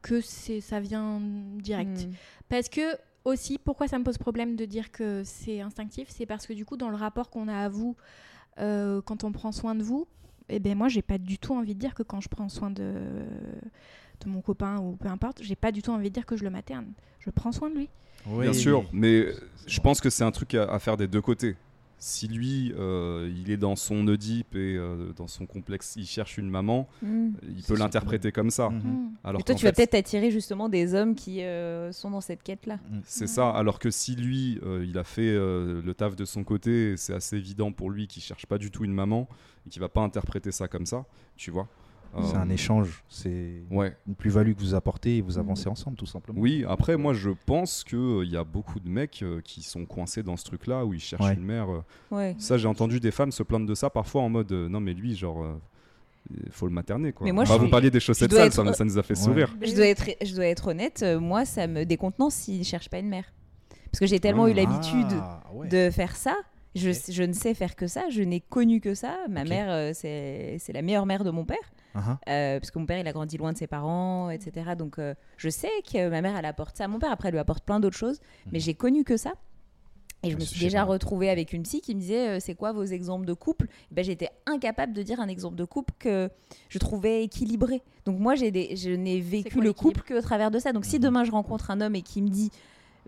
que 0.01 0.21
c'est 0.21 0.61
ça 0.61 0.79
vient 0.79 1.19
direct. 1.57 2.05
Mm. 2.07 2.11
Parce 2.49 2.69
que 2.69 2.81
aussi, 3.25 3.57
pourquoi 3.57 3.87
ça 3.87 3.99
me 3.99 4.03
pose 4.03 4.17
problème 4.17 4.55
de 4.55 4.65
dire 4.65 4.91
que 4.91 5.23
c'est 5.23 5.61
instinctif, 5.61 6.07
c'est 6.09 6.25
parce 6.25 6.47
que 6.47 6.53
du 6.53 6.65
coup, 6.65 6.77
dans 6.77 6.89
le 6.89 6.95
rapport 6.95 7.29
qu'on 7.29 7.47
a 7.47 7.55
à 7.57 7.69
vous, 7.69 7.95
euh, 8.59 9.01
quand 9.01 9.23
on 9.23 9.31
prend 9.31 9.51
soin 9.51 9.75
de 9.75 9.83
vous, 9.83 10.07
eh 10.49 10.59
ben 10.59 10.77
moi, 10.77 10.87
j'ai 10.87 11.01
pas 11.01 11.17
du 11.17 11.37
tout 11.37 11.53
envie 11.53 11.75
de 11.75 11.79
dire 11.79 11.93
que 11.93 12.03
quand 12.03 12.21
je 12.21 12.29
prends 12.29 12.49
soin 12.49 12.71
de 12.71 12.93
de 14.21 14.29
mon 14.29 14.41
copain 14.41 14.79
ou 14.79 14.97
peu 14.97 15.07
importe, 15.07 15.41
j'ai 15.41 15.55
pas 15.55 15.71
du 15.71 15.81
tout 15.81 15.91
envie 15.91 16.09
de 16.09 16.13
dire 16.13 16.25
que 16.25 16.35
je 16.35 16.43
le 16.43 16.49
materne. 16.49 16.91
Je 17.19 17.29
prends 17.29 17.53
soin 17.53 17.69
de 17.69 17.75
lui. 17.75 17.89
Bien 18.25 18.51
sûr, 18.51 18.83
mais 18.91 19.27
je 19.65 19.79
pense 19.79 20.01
que 20.01 20.09
c'est 20.09 20.25
un 20.25 20.31
truc 20.31 20.55
à, 20.55 20.63
à 20.65 20.79
faire 20.79 20.97
des 20.97 21.07
deux 21.07 21.21
côtés. 21.21 21.55
Si 22.01 22.27
lui, 22.29 22.73
euh, 22.77 23.29
il 23.35 23.51
est 23.51 23.57
dans 23.57 23.75
son 23.75 24.07
Oedipe 24.07 24.55
et 24.55 24.77
euh, 24.77 25.11
dans 25.17 25.27
son 25.27 25.45
complexe, 25.45 25.95
il 25.97 26.05
cherche 26.05 26.37
une 26.37 26.49
maman, 26.49 26.87
Mm. 27.01 27.29
il 27.57 27.63
peut 27.63 27.75
l'interpréter 27.75 28.31
comme 28.31 28.49
ça. 28.49 28.69
Mhm. 28.69 28.77
Mm. 28.79 29.11
Alors 29.23 29.41
Et 29.41 29.43
toi, 29.43 29.53
tu 29.53 29.65
vas 29.65 29.71
fait, 29.71 29.75
peut-être 29.87 29.95
attirer 29.95 30.31
justement 30.31 30.69
des 30.69 30.93
hommes 30.95 31.13
qui 31.13 31.43
euh, 31.43 31.91
sont 31.91 32.09
dans 32.11 32.21
cette 32.21 32.41
quête-là. 32.41 32.79
C'est 33.03 33.27
ça, 33.27 33.49
alors 33.49 33.79
que 33.79 33.91
si 33.91 34.15
lui, 34.15 34.59
euh, 34.63 34.85
il 34.87 34.97
a 34.97 35.03
fait 35.03 35.21
euh, 35.29 35.81
le 35.83 35.93
taf 35.93 36.15
de 36.15 36.23
son 36.25 36.43
côté, 36.45 36.95
c'est 36.95 37.13
assez 37.13 37.35
évident 37.35 37.71
pour 37.73 37.89
lui 37.89 38.07
qu'il 38.07 38.23
cherche 38.23 38.45
pas 38.45 38.57
du 38.57 38.71
tout 38.71 38.85
une 38.85 38.93
maman, 38.93 39.27
et 39.67 39.69
qu'il 39.69 39.81
va 39.81 39.89
pas 39.89 40.01
interpréter 40.01 40.51
ça 40.51 40.67
comme 40.69 40.85
ça, 40.85 41.05
tu 41.35 41.51
vois. 41.51 41.67
C'est 42.23 42.35
Euh, 42.35 42.39
un 42.39 42.49
échange. 42.49 43.03
C'est 43.07 43.61
Ouais. 43.71 43.95
une 44.07 44.15
plus-value 44.15 44.53
que 44.53 44.59
vous 44.59 44.73
apportez 44.75 45.17
et 45.17 45.21
vous 45.21 45.37
avancez 45.37 45.69
ensemble, 45.69 45.95
tout 45.95 46.05
simplement. 46.05 46.39
Oui, 46.41 46.65
après, 46.67 46.97
moi, 46.97 47.13
je 47.13 47.29
pense 47.45 47.83
qu'il 47.83 48.29
y 48.29 48.35
a 48.37 48.43
beaucoup 48.43 48.79
de 48.79 48.89
mecs 48.89 49.21
euh, 49.21 49.41
qui 49.41 49.61
sont 49.61 49.85
coincés 49.85 50.23
dans 50.23 50.35
ce 50.35 50.43
truc-là, 50.45 50.85
où 50.85 50.93
ils 50.93 50.99
cherchent 50.99 51.23
Ouais. 51.25 51.35
une 51.35 51.43
mère. 51.45 51.69
euh. 51.69 51.81
Ouais. 52.11 52.35
Ça, 52.39 52.57
j'ai 52.57 52.67
entendu 52.67 52.99
des 52.99 53.11
femmes 53.11 53.31
se 53.31 53.43
plaindre 53.43 53.65
de 53.67 53.75
ça 53.75 53.89
parfois 53.89 54.21
en 54.23 54.29
mode 54.29 54.51
euh, 54.51 54.67
non, 54.67 54.79
mais 54.79 54.93
lui, 54.93 55.15
genre, 55.15 55.43
euh, 55.43 55.53
il 56.45 56.51
faut 56.51 56.65
le 56.67 56.73
materner, 56.73 57.11
quoi. 57.13 57.25
Mais 57.25 57.31
moi, 57.31 57.43
Bah, 57.43 57.51
je 57.53 57.57
vous 57.59 57.65
suis- 57.65 57.71
parliez 57.71 57.91
des 57.91 57.99
chaussettes 57.99 58.31
sales, 58.33 58.47
être- 58.47 58.53
ça, 58.53 58.73
ça 58.73 58.85
nous 58.85 58.97
a 58.97 59.03
fait 59.03 59.17
Ouais. 59.17 59.23
sourire. 59.23 59.55
Je 59.61 59.73
dois 59.75 59.85
être, 59.87 60.05
je 60.23 60.35
dois 60.35 60.45
être 60.45 60.67
honnête, 60.67 61.01
euh, 61.03 61.19
moi, 61.19 61.45
ça 61.45 61.67
me 61.67 61.85
décontenance 61.85 62.33
s'il 62.35 62.59
ne 62.59 62.63
cherche 62.63 62.89
pas 62.89 62.99
une 62.99 63.09
mère. 63.09 63.31
Parce 63.91 63.99
que 63.99 64.05
j'ai 64.07 64.19
tellement 64.19 64.47
eu 64.47 64.53
l'habitude 64.53 65.07
Ah, 65.13 65.41
ouais. 65.53 65.67
de 65.67 65.89
faire 65.89 66.15
ça. 66.15 66.35
Je, 66.75 66.91
je 67.09 67.23
ne 67.23 67.33
sais 67.33 67.55
faire 67.55 67.75
que 67.75 67.87
ça. 67.87 68.09
Je 68.11 68.21
n'ai 68.21 68.39
connu 68.41 68.79
que 68.79 68.93
ça. 68.93 69.17
Ma 69.27 69.43
mère, 69.43 69.71
euh, 69.71 69.91
c'est 69.95 70.57
c'est 70.59 70.71
la 70.73 70.83
meilleure 70.83 71.07
mère 71.07 71.23
de 71.23 71.31
mon 71.31 71.43
père. 71.43 71.57
Uh-huh. 71.95 72.17
Euh, 72.29 72.59
parce 72.59 72.71
que 72.71 72.79
mon 72.79 72.85
père, 72.85 72.99
il 72.99 73.07
a 73.07 73.11
grandi 73.11 73.37
loin 73.37 73.51
de 73.53 73.57
ses 73.57 73.67
parents, 73.67 74.29
etc. 74.29 74.71
Donc, 74.77 74.99
euh, 74.99 75.13
je 75.37 75.49
sais 75.49 75.71
que 75.91 76.09
ma 76.09 76.21
mère, 76.21 76.35
elle 76.37 76.45
apporte 76.45 76.77
ça. 76.77 76.87
Mon 76.87 76.99
père, 76.99 77.11
après, 77.11 77.29
elle 77.29 77.33
lui 77.33 77.39
apporte 77.39 77.63
plein 77.63 77.79
d'autres 77.79 77.97
choses. 77.97 78.19
Mais 78.51 78.59
Mhm. 78.59 78.63
j'ai 78.63 78.73
connu 78.75 79.03
que 79.03 79.17
ça. 79.17 79.33
Et 80.21 80.31
je 80.31 80.35
me 80.35 80.41
suis 80.41 80.59
déjà 80.59 80.83
retrouvée 80.83 81.29
avec 81.29 81.53
une 81.53 81.63
psy 81.63 81.79
qui 81.79 81.95
me 81.95 82.01
disait 82.01 82.27
euh, 82.27 82.39
c'est 82.41 82.53
quoi 82.53 82.73
vos 82.73 82.83
exemples 82.83 83.25
de 83.25 83.31
couple? 83.33 83.67
Ben, 83.89 84.03
J'étais 84.03 84.29
incapable 84.45 84.91
de 84.91 85.01
dire 85.01 85.21
un 85.21 85.29
exemple 85.29 85.55
de 85.55 85.63
couple 85.63 85.93
que 85.97 86.29
je 86.67 86.77
trouvais 86.77 87.23
équilibré. 87.23 87.81
Donc 88.05 88.19
moi, 88.19 88.35
j'ai 88.35 88.51
des, 88.51 88.75
je 88.75 88.89
n'ai 88.89 89.21
vécu 89.21 89.53
quoi 89.55 89.63
le 89.63 89.71
couple 89.71 90.01
qu'au 90.05 90.19
travers 90.21 90.51
de 90.51 90.59
ça. 90.59 90.73
Donc 90.73 90.83
si 90.83 90.97
Mhm. 90.97 91.01
demain 91.03 91.23
je 91.23 91.31
rencontre 91.31 91.71
un 91.71 91.79
homme 91.79 91.95
et 91.95 92.01
qui 92.01 92.21
me 92.21 92.27
dit 92.29 92.51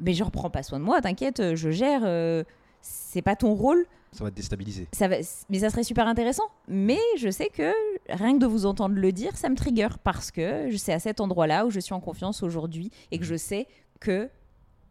mais 0.01 0.13
je 0.13 0.23
reprends 0.23 0.49
pas 0.49 0.63
soin 0.63 0.79
de 0.79 0.85
moi, 0.85 1.01
t'inquiète, 1.01 1.53
je 1.55 1.69
gère, 1.69 2.01
euh, 2.05 2.43
c'est 2.81 3.21
pas 3.21 3.35
ton 3.35 3.53
rôle, 3.53 3.85
Ça 4.13 4.23
va 4.25 4.29
te 4.31 4.35
déstabiliser. 4.35 4.87
ça 4.91 5.07
va, 5.07 5.15
mais 5.49 5.59
ça 5.59 5.69
serait 5.69 5.83
super 5.83 6.05
intéressant. 6.07 6.43
Mais 6.67 6.99
je 7.17 7.29
sais 7.29 7.47
que 7.47 7.71
rien 8.09 8.33
que 8.33 8.39
de 8.39 8.45
vous 8.45 8.65
entendre 8.65 8.95
le 8.95 9.11
dire, 9.13 9.37
ça 9.37 9.47
me 9.49 9.55
trigger 9.55 9.87
parce 10.03 10.31
que 10.31 10.69
je- 10.69 10.75
c'est 10.77 10.91
à 10.93 10.99
cet 10.99 11.21
endroit-là 11.21 11.65
où 11.65 11.69
je 11.69 11.79
suis 11.79 11.93
en 11.93 12.01
confiance 12.01 12.43
aujourd'hui 12.43 12.91
et 13.11 13.19
que 13.19 13.23
je 13.25 13.35
sais 13.35 13.67
que 14.01 14.29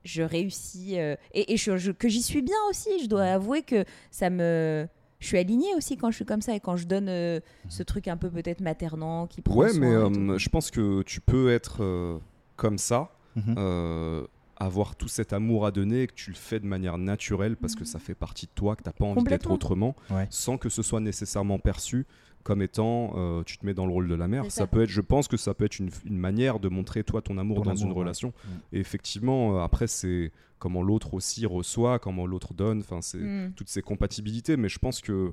je 0.05 0.22
réussis 0.22 0.98
euh, 0.98 1.16
et, 1.34 1.52
et 1.52 1.56
je- 1.59 1.76
je- 1.76 1.92
que 1.92 2.09
j'y 2.09 2.22
suis 2.22 2.40
bien 2.40 2.56
aussi. 2.70 2.88
Je 3.02 3.06
dois 3.09 3.24
avouer 3.24 3.62
que 3.62 3.84
ça 4.10 4.30
me. 4.30 4.88
Je 5.18 5.26
suis 5.26 5.36
alignée 5.36 5.74
aussi 5.76 5.98
quand 5.98 6.10
je 6.10 6.16
suis 6.16 6.24
comme 6.24 6.40
ça 6.40 6.55
et 6.55 6.60
quand 6.60 6.76
je 6.76 6.86
donne 6.86 7.10
euh, 7.10 7.40
ce 7.68 7.82
truc 7.82 8.09
un 8.09 8.16
peu 8.16 8.30
peut-être 8.30 8.62
maternant 8.62 9.26
qui 9.26 9.42
prend 9.42 9.55
Ouais, 9.55 9.68
soin 9.68 9.80
mais 9.80 10.30
euh, 10.32 10.38
je 10.38 10.48
pense 10.48 10.70
que 10.70 11.02
tu 11.02 11.20
peux 11.20 11.51
être 11.52 11.82
euh, 11.84 12.18
comme 12.56 12.78
ça, 12.78 13.10
Mhm. 13.36 13.55
euh, 13.59 14.26
avoir 14.60 14.94
tout 14.94 15.08
cet 15.08 15.32
amour 15.32 15.66
à 15.66 15.70
donner, 15.70 16.02
et 16.02 16.06
que 16.06 16.14
tu 16.14 16.30
le 16.30 16.36
fais 16.36 16.60
de 16.60 16.66
manière 16.66 16.98
naturelle 16.98 17.56
parce 17.56 17.74
que 17.74 17.84
ça 17.84 17.98
fait 17.98 18.14
partie 18.14 18.46
de 18.46 18.52
toi, 18.54 18.76
que 18.76 18.82
t'as 18.82 18.92
pas 18.92 19.06
envie 19.06 19.24
d'être 19.24 19.50
autrement, 19.50 19.96
Ouais. 20.10 20.26
sans 20.30 20.58
que 20.58 20.68
ce 20.68 20.82
soit 20.82 21.00
nécessairement 21.00 21.58
perçu 21.58 22.06
comme 22.42 22.62
étant 22.62 23.12
euh, 23.16 23.42
tu 23.44 23.58
te 23.58 23.66
mets 23.66 23.74
dans 23.74 23.84
le 23.86 23.92
rôle 23.92 24.08
de 24.08 24.14
la 24.14 24.26
mère. 24.28 24.44
Ça. 24.44 24.50
ça. 24.50 24.66
peut 24.66 24.82
être, 24.82 24.88
je 24.88 25.00
pense 25.02 25.28
que 25.28 25.36
ça 25.36 25.52
peut 25.54 25.64
être 25.66 25.78
une, 25.78 25.90
une 26.06 26.16
manière 26.18 26.58
de 26.58 26.68
montrer 26.68 27.04
toi 27.04 27.20
ton 27.20 27.36
amour 27.36 27.58
Ton 27.58 27.62
dans 27.64 27.70
amour, 27.72 27.82
une 27.84 27.92
ouais. 27.92 27.98
relation. 27.98 28.28
Mm. 28.28 28.48
Et 28.76 28.80
effectivement, 28.80 29.56
euh, 29.56 29.60
après 29.62 29.86
c'est 29.86 30.30
comment 30.58 30.82
l'autre 30.82 31.12
aussi 31.14 31.44
reçoit, 31.46 31.98
comment 31.98 32.26
l'autre 32.26 32.54
donne. 32.54 32.80
Enfin, 32.80 33.00
c'est 33.02 33.18
Mm. 33.18 33.52
toutes 33.56 33.68
ces 33.68 33.82
compatibilités. 33.82 34.56
Mais 34.56 34.68
je 34.70 34.78
pense 34.78 35.00
que 35.02 35.32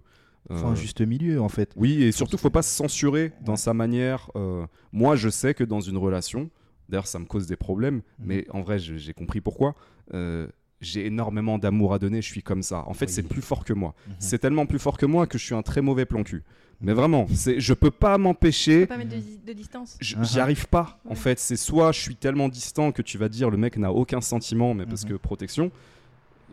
Faut 0.50 0.66
un 0.66 0.72
euh, 0.72 0.76
juste 0.76 1.00
milieu, 1.02 1.42
en 1.42 1.50
fait. 1.50 1.72
oui, 1.78 2.04
et 2.04 2.12
surtout, 2.14 2.38
faut 2.38 2.50
pas 2.50 2.62
se 2.62 2.74
censurer 2.76 3.32
dans 3.44 3.54
Ouais. 3.54 3.58
sa 3.58 3.74
manière. 3.74 4.30
euh, 4.36 4.66
moi, 4.94 5.16
je 5.18 5.28
sais 5.30 5.54
que 5.54 5.64
dans 5.66 5.82
une 5.82 5.98
relation, 5.98 6.50
d'ailleurs, 6.90 7.08
ça 7.08 7.20
me 7.20 7.26
cause 7.26 7.48
des 7.48 7.56
problèmes, 7.56 7.96
Mhm. 7.98 8.02
mais 8.26 8.46
en 8.52 8.62
vrai, 8.62 8.80
je- 8.80 8.96
j'ai 8.96 9.14
compris 9.14 9.42
pourquoi. 9.42 9.76
euh, 10.14 10.48
j'ai 10.80 11.06
énormément 11.08 11.58
d'amour 11.58 11.94
à 11.94 12.00
donner, 12.00 12.22
je 12.22 12.28
suis 12.28 12.44
comme 12.44 12.62
ça. 12.64 12.84
En 12.88 12.94
fait, 12.94 13.08
Oui. 13.08 13.12
c'est 13.12 13.24
plus 13.24 13.42
fort 13.42 13.66
que 13.66 13.74
moi. 13.74 13.94
Mhm. 14.08 14.14
C'est 14.20 14.38
tellement 14.38 14.66
plus 14.68 14.78
fort 14.80 14.96
que 14.98 15.06
moi 15.08 15.26
que 15.28 15.38
je 15.38 15.44
suis 15.44 15.56
un 15.56 15.64
très 15.64 15.82
mauvais 15.82 16.06
plan 16.06 16.24
cul. 16.24 16.44
Mais 16.82 16.94
vraiment, 16.94 17.26
c'est, 17.34 17.60
je 17.60 17.74
peux 17.74 17.90
pas 17.92 18.18
m'empêcher. 18.20 18.74
Je 18.76 18.80
peux 18.82 18.88
pas 18.88 18.98
mettre 18.98 19.10
de, 19.16 19.48
de 19.48 19.54
distance. 19.54 19.98
Mhm. 20.00 20.24
J'y 20.24 20.40
arrive 20.40 20.68
pas, 20.68 21.00
en 21.10 21.16
fait. 21.16 21.40
C'est 21.40 21.56
soit 21.58 21.92
je 21.92 22.00
suis 22.00 22.16
tellement 22.16 22.48
distant 22.48 22.92
que 22.92 23.02
tu 23.02 23.18
vas 23.18 23.28
dire 23.28 23.50
le 23.50 23.58
mec 23.58 23.76
n'a 23.78 23.92
aucun 23.92 24.22
sentiment, 24.22 24.74
mais 24.76 24.86
parce 24.86 25.04
Mhm. 25.04 25.10
que 25.10 25.16
protection. 25.16 25.72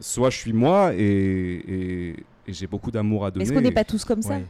Soit 0.01 0.31
je 0.31 0.39
suis 0.39 0.52
moi 0.52 0.94
et, 0.94 0.98
et- 1.02 2.11
et 2.48 2.52
j'ai 2.52 2.66
beaucoup 2.66 2.90
d'amour 2.90 3.24
à 3.27 3.31
donner. 3.31 3.44
Est-ce 3.44 3.52
qu'on 3.52 3.61
n'est 3.61 3.70
pas 3.70 3.85
tous 3.85 4.05
comme 4.05 4.23
ça 4.23 4.36
Ouais. 4.39 4.44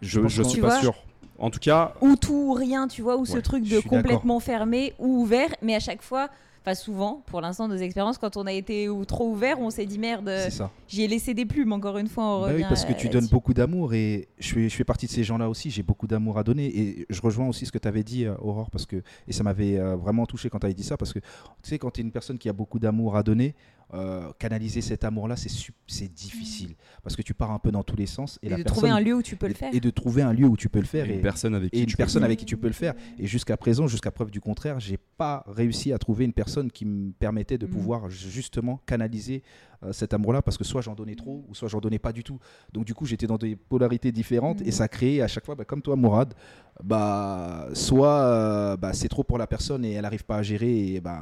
Je, 0.00 0.26
je 0.26 0.42
qu'on- 0.42 0.48
suis 0.48 0.60
pas 0.60 0.80
sûr. 0.80 0.94
En 1.38 1.50
tout 1.50 1.60
cas, 1.60 1.94
Ou 2.00 2.16
tout 2.16 2.32
ou 2.34 2.52
rien, 2.52 2.88
tu 2.88 3.02
vois, 3.02 3.16
ou 3.16 3.24
ce 3.24 3.38
truc 3.38 3.64
de 3.64 3.80
complètement 3.80 4.40
fermé 4.40 4.92
ou 4.98 5.22
ouvert, 5.22 5.50
mais 5.62 5.74
à 5.74 5.80
chaque 5.80 6.02
fois, 6.02 6.28
enfin 6.64 6.74
souvent, 6.74 7.22
pour 7.26 7.40
l'instant, 7.40 7.68
nos 7.68 7.76
expériences, 7.76 8.18
quand 8.18 8.36
on 8.36 8.44
a 8.46 8.52
été 8.52 8.88
ou 8.88 9.04
trop 9.04 9.30
ouvert, 9.30 9.60
on 9.60 9.70
s'est 9.70 9.86
dit 9.86 9.98
merde, 9.98 10.28
C'est 10.44 10.50
ça. 10.50 10.70
j'y 10.88 11.04
ai 11.04 11.08
laissé 11.08 11.34
des 11.34 11.46
plumes. 11.46 11.72
Encore 11.72 11.96
une 11.96 12.08
fois, 12.08 12.24
on 12.24 12.40
Bah 12.42 12.52
oui, 12.56 12.64
parce 12.68 12.84
que 12.84 12.92
tu 12.92 13.08
donnes 13.08 13.28
beaucoup 13.28 13.54
d'amour 13.54 13.94
et 13.94 14.28
je 14.38 14.52
fais, 14.52 14.68
je 14.68 14.74
fais 14.74 14.84
partie 14.84 15.06
de 15.06 15.12
ces 15.12 15.22
gens-là 15.24 15.48
aussi. 15.48 15.70
J'ai 15.70 15.84
beaucoup 15.84 16.06
d'amour 16.08 16.38
à 16.38 16.42
donner 16.42 16.66
et 16.66 17.06
je 17.08 17.20
rejoins 17.22 17.46
aussi 17.46 17.64
ce 17.66 17.72
que 17.72 17.78
tu 17.78 17.88
avais 17.88 18.02
dit, 18.02 18.24
euh, 18.24 18.34
Aurore, 18.40 18.70
parce 18.70 18.84
que 18.84 18.96
et 19.28 19.32
ça 19.32 19.44
m'avait 19.44 19.78
euh, 19.78 19.96
vraiment 19.96 20.26
touché 20.26 20.50
quand 20.50 20.58
tu 20.58 20.66
avais 20.66 20.74
dit 20.74 20.82
ça, 20.82 20.96
parce 20.96 21.12
que 21.12 21.20
tu 21.20 21.24
sais, 21.62 21.78
quand 21.78 21.92
tu 21.92 22.00
es 22.00 22.04
une 22.04 22.12
personne 22.12 22.36
qui 22.36 22.48
a 22.48 22.52
beaucoup 22.52 22.80
d'amour 22.80 23.16
à 23.16 23.22
donner, 23.22 23.54
euh, 23.94 24.30
canaliser 24.38 24.80
cet 24.82 25.04
amour-là, 25.04 25.36
c'est 25.36 26.12
difficile 26.12 26.74
parce 27.02 27.16
que 27.16 27.22
tu 27.22 27.32
pars 27.34 27.50
un 27.50 27.58
peu 27.58 27.70
dans 27.70 27.82
tous 27.82 27.96
les 27.96 28.06
sens 28.06 28.38
et, 28.42 28.46
Et 28.46 28.50
la 28.50 28.56
de 28.58 28.62
personne 28.62 28.76
trouver 28.82 28.90
un 28.92 29.00
lieu 29.00 29.14
où 29.14 29.22
tu 29.22 29.36
peux 29.36 29.48
le 29.48 29.54
faire. 29.54 29.74
et 29.74 29.80
de 29.80 29.90
trouver 29.90 30.22
un 30.22 30.32
lieu 30.32 30.46
où 30.46 30.56
tu 30.56 30.68
peux 30.68 30.78
le 30.80 30.84
faire 30.84 31.06
Et 31.06 31.12
et, 31.12 31.14
une 31.16 31.22
personne 31.22 31.54
avec 31.54 31.72
qui 31.72 31.78
une 31.80 31.86
tu 31.86 31.96
peux 31.96 32.02
le 32.02 32.04
personne 32.04 32.20
faire. 32.20 32.26
avec 32.26 32.38
qui 32.38 32.44
tu 32.44 32.56
peux 32.56 32.66
le 32.66 32.72
faire. 32.74 32.94
Et 33.18 33.26
jusqu'à 33.26 33.56
présent, 33.56 33.86
jusqu'à 33.86 34.10
preuve 34.10 34.30
du 34.30 34.40
contraire, 34.40 34.78
j'ai 34.80 34.98
pas 34.98 35.42
réussi 35.46 35.92
à 35.92 35.98
trouver 35.98 36.24
une 36.26 36.32
personne 36.34 36.70
qui 36.70 36.84
me 36.84 37.12
permettait 37.12 37.56
de 37.58 37.66
Mhm. 37.66 37.72
pouvoir 37.72 38.10
justement 38.10 38.80
canaliser 38.86 39.42
euh, 39.84 39.92
cet 39.92 40.12
amour-là, 40.14 40.42
parce 40.42 40.56
que 40.58 40.64
soit 40.64 40.80
j'en 40.80 40.94
donnais 40.94 41.14
trop, 41.14 41.44
ou 41.48 41.54
soit 41.54 41.68
j'en 41.68 41.80
donnais 41.80 41.98
pas 41.98 42.12
du 42.12 42.24
tout. 42.24 42.38
Donc 42.72 42.84
du 42.84 42.94
coup, 42.94 43.06
j'étais 43.06 43.26
dans 43.26 43.38
des 43.38 43.56
polarités 43.56 44.12
différentes, 44.12 44.60
et 44.62 44.70
ça 44.72 44.88
créait 44.88 45.20
à 45.20 45.28
chaque 45.28 45.44
fois, 45.44 45.54
bah, 45.54 45.64
comme 45.64 45.82
toi, 45.82 45.96
Mourad, 45.96 46.34
bah 46.82 47.66
soit 47.72 48.20
euh, 48.20 48.76
bah, 48.76 48.92
c'est 48.92 49.08
trop 49.08 49.24
pour 49.24 49.36
la 49.36 49.48
personne 49.48 49.84
et 49.84 49.94
elle 49.94 50.02
n'arrive 50.02 50.24
pas 50.24 50.36
à 50.36 50.42
gérer 50.42 50.94
et 50.94 51.00
bah, 51.00 51.20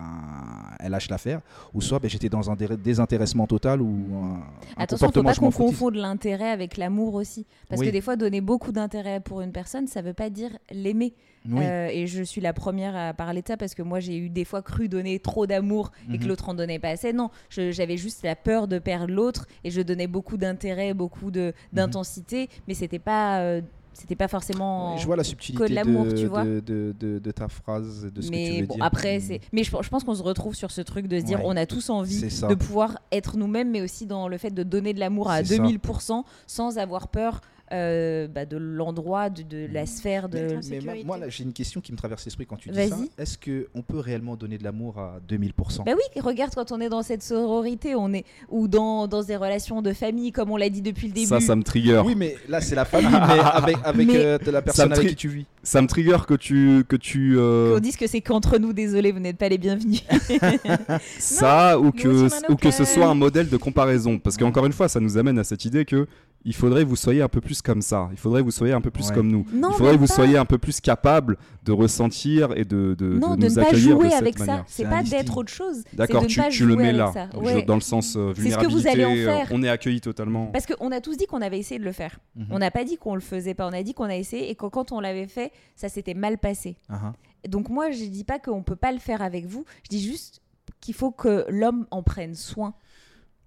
elle 0.80 0.92
lâche 0.92 1.08
l'affaire, 1.08 1.40
ou 1.72 1.80
soit 1.80 1.98
bah, 1.98 2.08
j'étais 2.08 2.28
dans 2.28 2.50
un 2.50 2.56
dé- 2.56 2.76
désintéressement 2.76 3.46
total 3.46 3.80
ou 3.80 3.88
un, 4.16 4.24
un 4.26 4.42
Attention, 4.76 5.06
faut 5.08 5.12
comportement 5.22 5.28
pas 5.30 5.32
je 5.34 5.40
m'en 5.40 5.50
qu'on 5.50 5.64
confonde 5.68 5.94
l'intérêt 5.94 6.50
avec 6.50 6.76
l'amour 6.76 7.14
aussi. 7.14 7.46
Parce 7.68 7.80
Oui. 7.80 7.86
que 7.86 7.92
des 7.92 8.00
fois, 8.02 8.16
donner 8.16 8.40
beaucoup 8.42 8.72
d'intérêt 8.72 9.20
pour 9.20 9.40
une 9.40 9.52
personne, 9.52 9.86
ça 9.86 10.02
veut 10.02 10.12
pas 10.14 10.28
dire 10.30 10.50
l'aimer. 10.70 11.14
Oui. 11.50 11.62
Euh, 11.62 11.88
et 11.92 12.06
je 12.06 12.22
suis 12.22 12.40
la 12.40 12.52
première 12.52 12.96
à 12.96 13.12
parler 13.14 13.42
de 13.42 13.48
ça 13.48 13.56
parce 13.56 13.74
que 13.74 13.82
moi, 13.82 14.00
j'ai 14.00 14.16
eu 14.18 14.28
des 14.28 14.44
fois 14.44 14.62
cru 14.62 14.88
donner 14.88 15.18
trop 15.18 15.46
d'amour 15.46 15.92
et 16.12 16.18
que 16.18 16.22
Mhm. 16.24 16.28
l'autre 16.28 16.48
en 16.48 16.54
donnait 16.54 16.78
pas 16.78 16.90
assez. 16.90 17.12
Non, 17.12 17.30
j'avais 17.50 17.96
juste 17.96 18.22
la 18.24 18.36
peur 18.36 18.68
de 18.68 18.78
perdre 18.78 19.12
l'autre 19.12 19.46
et 19.64 19.70
je 19.70 19.80
donnais 19.80 20.06
beaucoup 20.06 20.36
d'intérêt, 20.36 20.94
beaucoup 20.94 21.30
de- 21.30 21.52
d'intensité, 21.72 22.48
mais 22.66 22.74
c'était 22.74 22.98
pas, 22.98 23.40
euh, 23.40 23.60
c'était 23.92 24.16
pas 24.16 24.28
forcément. 24.28 24.96
Je 24.98 25.06
vois 25.06 25.16
la 25.16 25.24
subtilité 25.24 25.64
que 25.64 25.68
de 25.70 25.74
l'amour, 25.74 26.06
tu 26.14 26.26
vois. 26.26 26.44
de, 26.44 26.60
de- 26.60 26.94
de- 26.98 27.18
de 27.18 27.30
ta 27.30 27.48
phrase, 27.48 28.10
de 28.12 28.20
ce 28.20 28.28
que 28.28 28.34
tu 28.34 28.38
mais 28.38 28.60
veux 28.60 28.66
bon, 28.66 28.74
dire. 28.74 28.84
après, 28.84 29.18
Mm. 29.18 29.20
c'est. 29.22 29.40
Mais 29.52 29.62
je, 29.64 29.70
je 29.80 29.88
pense 29.88 30.04
qu'on 30.04 30.14
se 30.14 30.22
retrouve 30.22 30.54
sur 30.54 30.70
ce 30.70 30.80
truc 30.82 31.06
de 31.06 31.18
se 31.20 31.24
dire, 31.24 31.38
Ouais. 31.38 31.46
on 31.46 31.56
a 31.56 31.64
tous 31.66 31.88
envie 31.90 32.20
de 32.22 32.54
pouvoir 32.54 32.98
être 33.12 33.36
nous-mêmes, 33.36 33.70
mais 33.70 33.80
aussi 33.82 34.04
dans 34.06 34.28
le 34.28 34.36
fait 34.38 34.50
de 34.50 34.62
donner 34.62 34.92
de 34.92 35.00
l'amour 35.00 35.30
à 35.30 35.38
C'est 35.44 35.56
ça. 35.56 35.62
2000% 35.62 36.24
sans 36.46 36.76
avoir 36.78 37.08
peur 37.08 37.40
euh, 37.72 38.28
bah, 38.28 38.46
de 38.46 38.56
l'endroit, 38.56 39.28
de, 39.30 39.42
de 39.42 39.66
la 39.72 39.86
sphère. 39.86 40.28
De... 40.28 40.58
Mais, 40.70 41.02
moi, 41.04 41.18
là, 41.18 41.28
j'ai 41.28 41.44
une 41.44 41.52
question 41.52 41.80
qui 41.80 41.92
me 41.92 41.96
traverse 41.96 42.24
l'esprit 42.24 42.46
quand 42.46 42.56
tu 42.56 42.68
dis 42.68 42.76
Vas-y. 42.76 42.88
ça. 42.90 42.96
Est-ce 43.18 43.38
qu'on 43.38 43.82
peut 43.82 43.98
réellement 43.98 44.36
donner 44.36 44.58
de 44.58 44.64
l'amour 44.64 44.98
à 44.98 45.18
2000% 45.28 45.84
Bah 45.84 45.92
oui, 45.96 46.20
regarde 46.20 46.54
quand 46.54 46.70
on 46.72 46.80
est 46.80 46.88
dans 46.88 47.02
cette 47.02 47.22
sororité, 47.22 47.94
on 47.94 48.12
est 48.12 48.24
ou 48.48 48.68
dans, 48.68 49.08
dans 49.08 49.22
des 49.22 49.36
relations 49.36 49.82
de 49.82 49.92
famille, 49.92 50.32
comme 50.32 50.50
on 50.50 50.56
l'a 50.56 50.68
dit 50.70 50.82
depuis 50.82 51.08
le 51.08 51.12
début. 51.12 51.26
Ça, 51.26 51.40
ça 51.40 51.56
me 51.56 51.62
trigger. 51.62 52.02
Oui, 52.04 52.14
mais 52.16 52.36
là, 52.48 52.60
c'est 52.60 52.74
la 52.76 52.84
famille, 52.84 53.10
mais 53.10 53.38
avec, 53.52 53.76
avec 53.82 54.06
Mais- 54.06 54.16
euh, 54.16 54.38
la 54.46 54.62
personne 54.62 54.92
avec 54.92 55.08
qui 55.08 55.16
tu 55.16 55.28
vis. 55.28 55.46
Ça 55.62 55.82
me 55.82 55.88
trigger 55.88 56.18
que 56.28 56.34
tu 56.34 56.84
que 56.88 56.94
tu 56.94 57.34
euh, 57.36 57.74
Qu'on 57.74 57.80
dise 57.80 57.96
que 57.96 58.06
c'est 58.06 58.20
qu'entre 58.20 58.58
nous, 58.58 58.72
désolé, 58.72 59.10
vous 59.10 59.18
n'êtes 59.18 59.38
pas 59.38 59.48
les 59.48 59.58
bienvenus. 59.58 60.04
ça 61.18 61.78
ou 61.78 61.90
que 61.92 62.28
ou 62.50 62.56
que 62.56 62.70
ce 62.70 62.84
soit 62.84 63.06
un 63.06 63.14
modèle 63.14 63.48
de 63.48 63.56
comparaison 63.56 64.18
parce 64.18 64.36
qu'encore 64.36 64.66
une 64.66 64.72
fois 64.72 64.88
ça 64.88 65.00
nous 65.00 65.18
amène 65.18 65.38
à 65.38 65.44
cette 65.44 65.64
idée 65.64 65.84
que 65.84 66.06
il 66.48 66.54
faudrait 66.54 66.84
que 66.84 66.88
vous 66.88 66.94
soyez 66.96 67.22
un 67.22 67.28
peu 67.28 67.40
plus 67.40 67.60
comme 67.60 67.82
ça 67.82 68.08
il 68.12 68.16
faudrait 68.18 68.40
que 68.40 68.44
vous 68.46 68.50
soyez 68.52 68.72
un 68.72 68.80
peu 68.80 68.90
plus 68.92 69.08
Ouais. 69.08 69.14
comme 69.14 69.28
nous 69.28 69.44
Non, 69.52 69.70
il 69.72 69.76
faudrait 69.76 69.94
que 69.94 69.98
vous 70.00 70.06
pas. 70.06 70.14
soyez 70.14 70.38
un 70.38 70.44
peu 70.44 70.58
plus 70.58 70.80
capable 70.80 71.36
de 71.64 71.72
ressentir 71.72 72.52
et 72.56 72.64
de, 72.64 72.94
de, 72.96 73.18
non, 73.18 73.34
de 73.34 73.42
de, 73.42 73.46
nous 73.48 73.50
ne 73.50 73.54
pas 73.56 73.62
accueillir 73.62 73.96
jouer 73.96 74.04
de 74.06 74.10
cette 74.10 74.20
avec 74.20 74.38
ça. 74.38 74.44
manière 74.46 74.64
C'est 74.68 74.82
C'est 74.84 74.88
pas 74.88 75.02
d'être 75.02 75.36
autre 75.36 75.52
chose. 75.52 75.82
d'accord 75.92 76.22
ne 76.22 76.28
tu, 76.28 76.38
pas 76.40 76.48
tu 76.48 76.64
le 76.64 76.76
mets 76.76 76.92
là 76.92 77.10
ça. 77.12 77.28
Ouais. 77.38 77.62
dans 77.64 77.74
le 77.74 77.80
sens 77.80 78.14
euh, 78.16 78.32
C'est 78.36 78.50
ce 78.50 78.58
que 78.58 78.64
vous 78.66 78.76
vulnérabilité 78.78 78.88
allez 78.90 79.04
en 79.04 79.10
euh, 79.16 79.36
faire. 79.38 79.48
on 79.50 79.62
est 79.62 79.68
accueilli 79.68 80.00
totalement 80.00 80.46
Parce 80.46 80.66
qu'on 80.66 80.92
a 80.92 81.00
tous 81.00 81.16
dit 81.16 81.26
qu'on 81.26 81.42
avait 81.42 81.58
essayé 81.58 81.78
de 81.80 81.84
le 81.84 81.92
faire. 81.92 82.18
Mhm. 82.36 82.46
On 82.50 82.58
n'a 82.60 82.70
pas 82.70 82.84
dit 82.84 82.96
qu'on 82.96 83.14
le 83.16 83.20
faisait 83.20 83.54
pas. 83.54 83.66
On 83.68 83.72
a 83.72 83.82
dit 83.82 83.92
qu'on 83.94 84.04
a 84.04 84.14
essayé 84.16 84.48
et 84.50 84.54
que 84.54 84.66
quand 84.66 84.92
on 84.92 85.00
l'avait 85.00 85.26
fait, 85.26 85.50
ça 85.74 85.88
s'était 85.88 86.14
mal 86.14 86.38
passé. 86.38 86.76
Ah. 86.88 87.12
Donc 87.48 87.68
moi, 87.68 87.90
je 87.90 88.04
dis 88.04 88.24
pas 88.24 88.38
qu'on 88.38 88.62
peut 88.62 88.76
pas 88.76 88.92
le 88.92 88.98
faire 88.98 89.20
avec 89.20 89.46
vous. 89.46 89.64
Je 89.84 89.88
dis 89.90 90.02
juste 90.02 90.40
qu'il 90.80 90.94
faut 90.94 91.10
que 91.10 91.44
l'homme 91.48 91.86
en 91.90 92.02
prenne 92.04 92.34
soin 92.34 92.74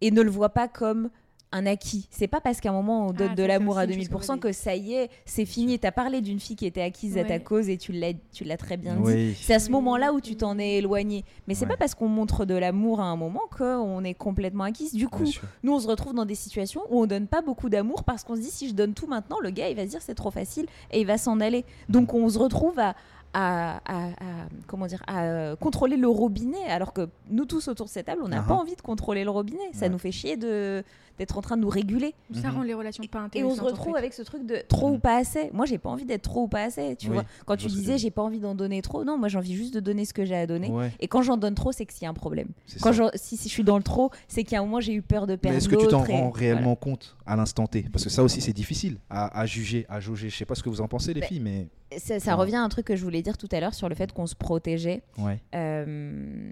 et 0.02 0.12
ne 0.12 0.22
le 0.22 0.30
voit 0.30 0.50
pas 0.50 0.68
comme 0.68 1.10
un 1.52 1.66
acquis. 1.66 2.08
C'est 2.12 2.28
pas 2.28 2.42
parce 2.42 2.60
qu'à 2.60 2.70
un 2.70 2.74
moment 2.74 3.08
on 3.08 3.12
donne 3.12 3.30
Ah, 3.32 3.36
de 3.36 3.44
l'amour 3.44 3.80
à 3.80 3.86
aussi 3.86 3.94
une 3.94 4.00
chose 4.02 4.10
qu'on 4.10 4.20
2000% 4.20 4.34
veut 4.34 4.40
que 4.40 4.52
ça 4.52 4.76
y 4.76 4.94
est, 4.94 5.10
c'est 5.26 5.46
fini. 5.46 5.80
T'as 5.80 5.92
parlé 5.92 6.22
d'une 6.22 6.40
fille 6.40 6.56
qui 6.56 6.66
était 6.68 6.82
acquise 6.82 7.18
à 7.18 7.24
ta 7.24 7.40
cause 7.40 7.70
et 7.70 7.78
tu 7.78 7.92
l'as, 7.92 8.14
tu 8.34 8.44
l'as 8.44 8.58
très 8.58 8.78
bien 8.78 8.96
dit. 8.98 9.34
C'est 9.42 9.56
à 9.56 9.60
ce 9.60 9.72
moment-là 9.72 10.14
où 10.14 10.22
tu 10.22 10.36
t'en 10.36 10.60
es 10.60 10.78
éloigné. 10.78 11.26
Mais 11.48 11.56
c'est 11.56 11.66
Ouais. 11.66 11.72
pas 11.72 11.78
parce 11.78 11.96
qu'on 11.96 12.08
montre 12.08 12.46
de 12.46 12.54
l'amour 12.56 13.02
à 13.02 13.06
un 13.06 13.16
moment 13.16 13.42
qu'on 13.58 14.04
est 14.04 14.14
complètement 14.14 14.66
acquise. 14.66 14.94
Du 14.94 15.08
coup, 15.08 15.26
nous, 15.64 15.74
on 15.74 15.80
se 15.80 15.88
retrouve 15.88 16.14
dans 16.14 16.26
des 16.26 16.36
situations 16.36 16.82
où 16.90 17.02
on 17.02 17.08
donne 17.08 17.26
pas 17.28 17.42
beaucoup 17.42 17.70
d'amour 17.70 18.04
parce 18.04 18.24
qu'on 18.24 18.36
se 18.36 18.42
dit 18.42 18.52
si 18.52 18.70
je 18.70 18.74
donne 18.76 18.94
tout 18.94 19.08
maintenant, 19.08 19.40
le 19.42 19.50
gars, 19.50 19.70
il 19.70 19.76
va 19.76 19.84
se 19.86 19.90
dire 19.90 20.02
c'est 20.02 20.16
trop 20.16 20.32
facile 20.32 20.68
et 20.92 21.02
il 21.02 21.08
va 21.08 21.18
s'en 21.18 21.40
aller. 21.40 21.66
Donc, 21.90 22.14
on 22.14 22.30
se 22.30 22.38
retrouve 22.38 22.78
à, 22.78 22.96
à, 23.34 23.78
à- 23.86 24.08
à- 24.08 24.48
comment 24.68 24.88
dire, 24.88 25.04
à 25.08 25.24
euh, 25.24 25.56
contrôler 25.56 25.98
le 25.98 26.08
robinet, 26.08 26.64
alors 26.68 26.94
que 26.94 27.10
nous 27.30 27.46
tous 27.46 27.68
autour 27.68 27.86
de 27.86 27.92
cette 27.92 28.08
table, 28.08 28.22
on 28.24 28.28
n'a 28.30 28.40
Ah 28.40 28.48
pas 28.48 28.56
ah. 28.56 28.62
envie 28.62 28.76
de 28.76 28.82
contrôler 28.82 29.24
le 29.24 29.30
robinet. 29.30 29.60
Ça 29.74 29.86
Ouais. 29.86 29.90
nous 29.90 30.00
fait 30.00 30.12
chier 30.12 30.36
de 30.38 30.84
d'être 31.20 31.38
en 31.38 31.42
train 31.42 31.58
de 31.58 31.62
nous 31.62 31.70
réguler. 31.70 32.16
Ça 32.34 32.50
Mhm. 32.50 32.56
rend 32.56 32.64
les 32.64 32.74
relations 32.74 33.04
pas 33.12 33.20
Et 33.20 33.22
intéressantes. 33.24 33.52
on 33.52 33.56
se 33.56 33.62
en 33.62 33.66
retrouve 33.66 33.94
fait. 33.94 34.00
avec 34.00 34.14
ce 34.14 34.22
truc 34.24 34.46
de 34.46 34.58
trop 34.68 34.88
Mhm. 34.90 34.96
ou 34.96 35.00
pas 35.00 35.18
assez. 35.18 35.50
Moi, 35.54 35.66
j'ai 35.66 35.78
pas 35.78 35.90
envie 35.90 36.06
d'être 36.06 36.24
trop 36.24 36.44
ou 36.44 36.48
pas 36.48 36.64
assez. 36.64 36.96
Tu 36.96 37.08
Oui, 37.08 37.14
vois, 37.14 37.26
quand 37.46 37.58
tu 37.58 37.68
que 37.68 37.72
disais 37.72 37.98
j'ai 37.98 38.10
pas 38.10 38.24
envie 38.24 38.40
d'en 38.40 38.56
donner 38.56 38.82
trop, 38.82 39.04
non, 39.04 39.18
moi 39.18 39.28
j'ai 39.28 39.38
envie 39.38 39.56
juste 39.56 39.74
de 39.74 39.80
donner 39.82 40.06
ce 40.06 40.14
que 40.14 40.26
j'ai 40.26 40.36
à 40.36 40.48
donner. 40.48 40.70
Ouais, 40.70 40.92
Et 41.00 41.08
quand 41.08 41.22
j'en 41.22 41.38
donne 41.38 41.56
trop, 41.56 41.72
c'est 41.72 41.86
qu'il 41.86 42.02
y 42.04 42.06
a 42.06 42.10
un 42.10 42.14
problème. 42.14 42.48
Quand 42.82 42.94
je, 42.94 43.04
si, 43.16 43.38
si 43.38 43.50
je 43.50 43.54
suis 43.54 43.64
dans 43.64 43.78
le 43.78 43.84
trop, 43.84 44.10
c'est 44.28 44.44
qu'à 44.44 44.60
un 44.60 44.62
moment 44.62 44.80
j'ai 44.80 44.94
eu 44.94 45.02
peur 45.02 45.28
de 45.28 45.34
Mais 45.34 45.38
perdre 45.38 45.58
est-ce 45.58 45.68
que 45.70 45.76
tu 45.76 45.88
t'en 45.88 46.06
et- 46.06 46.12
rends 46.14 46.30
voilà. 46.30 46.38
réellement 46.38 46.76
compte 46.76 47.16
à 47.26 47.36
l'instant 47.36 47.68
T? 47.68 47.86
Parce 47.92 48.06
que 48.06 48.10
ça 48.10 48.24
aussi, 48.24 48.40
c'est 48.42 48.54
difficile 48.54 48.98
à, 49.10 49.38
à 49.40 49.46
juger, 49.46 49.86
à 49.90 50.00
jauger. 50.00 50.30
Je 50.30 50.36
sais 50.38 50.46
pas 50.46 50.56
ce 50.56 50.64
que 50.64 50.70
vous 50.70 50.80
en 50.82 50.88
pensez, 50.88 51.14
les 51.14 51.20
Ben, 51.22 51.28
filles, 51.28 51.42
mais. 51.42 51.68
Ça, 51.98 52.20
ça 52.20 52.32
Ouais. 52.36 52.42
revient 52.42 52.56
à 52.56 52.62
un 52.62 52.70
truc 52.70 52.86
que 52.86 52.96
je 52.96 53.04
voulais 53.04 53.22
dire 53.22 53.38
tout 53.38 53.50
à 53.52 53.60
l'heure 53.60 53.74
sur 53.74 53.90
le 53.90 53.96
fait 53.96 54.14
qu'on 54.14 54.28
se 54.28 54.36
protégeait. 54.36 55.02
Ouais. 55.18 55.42
Euh, 55.56 56.52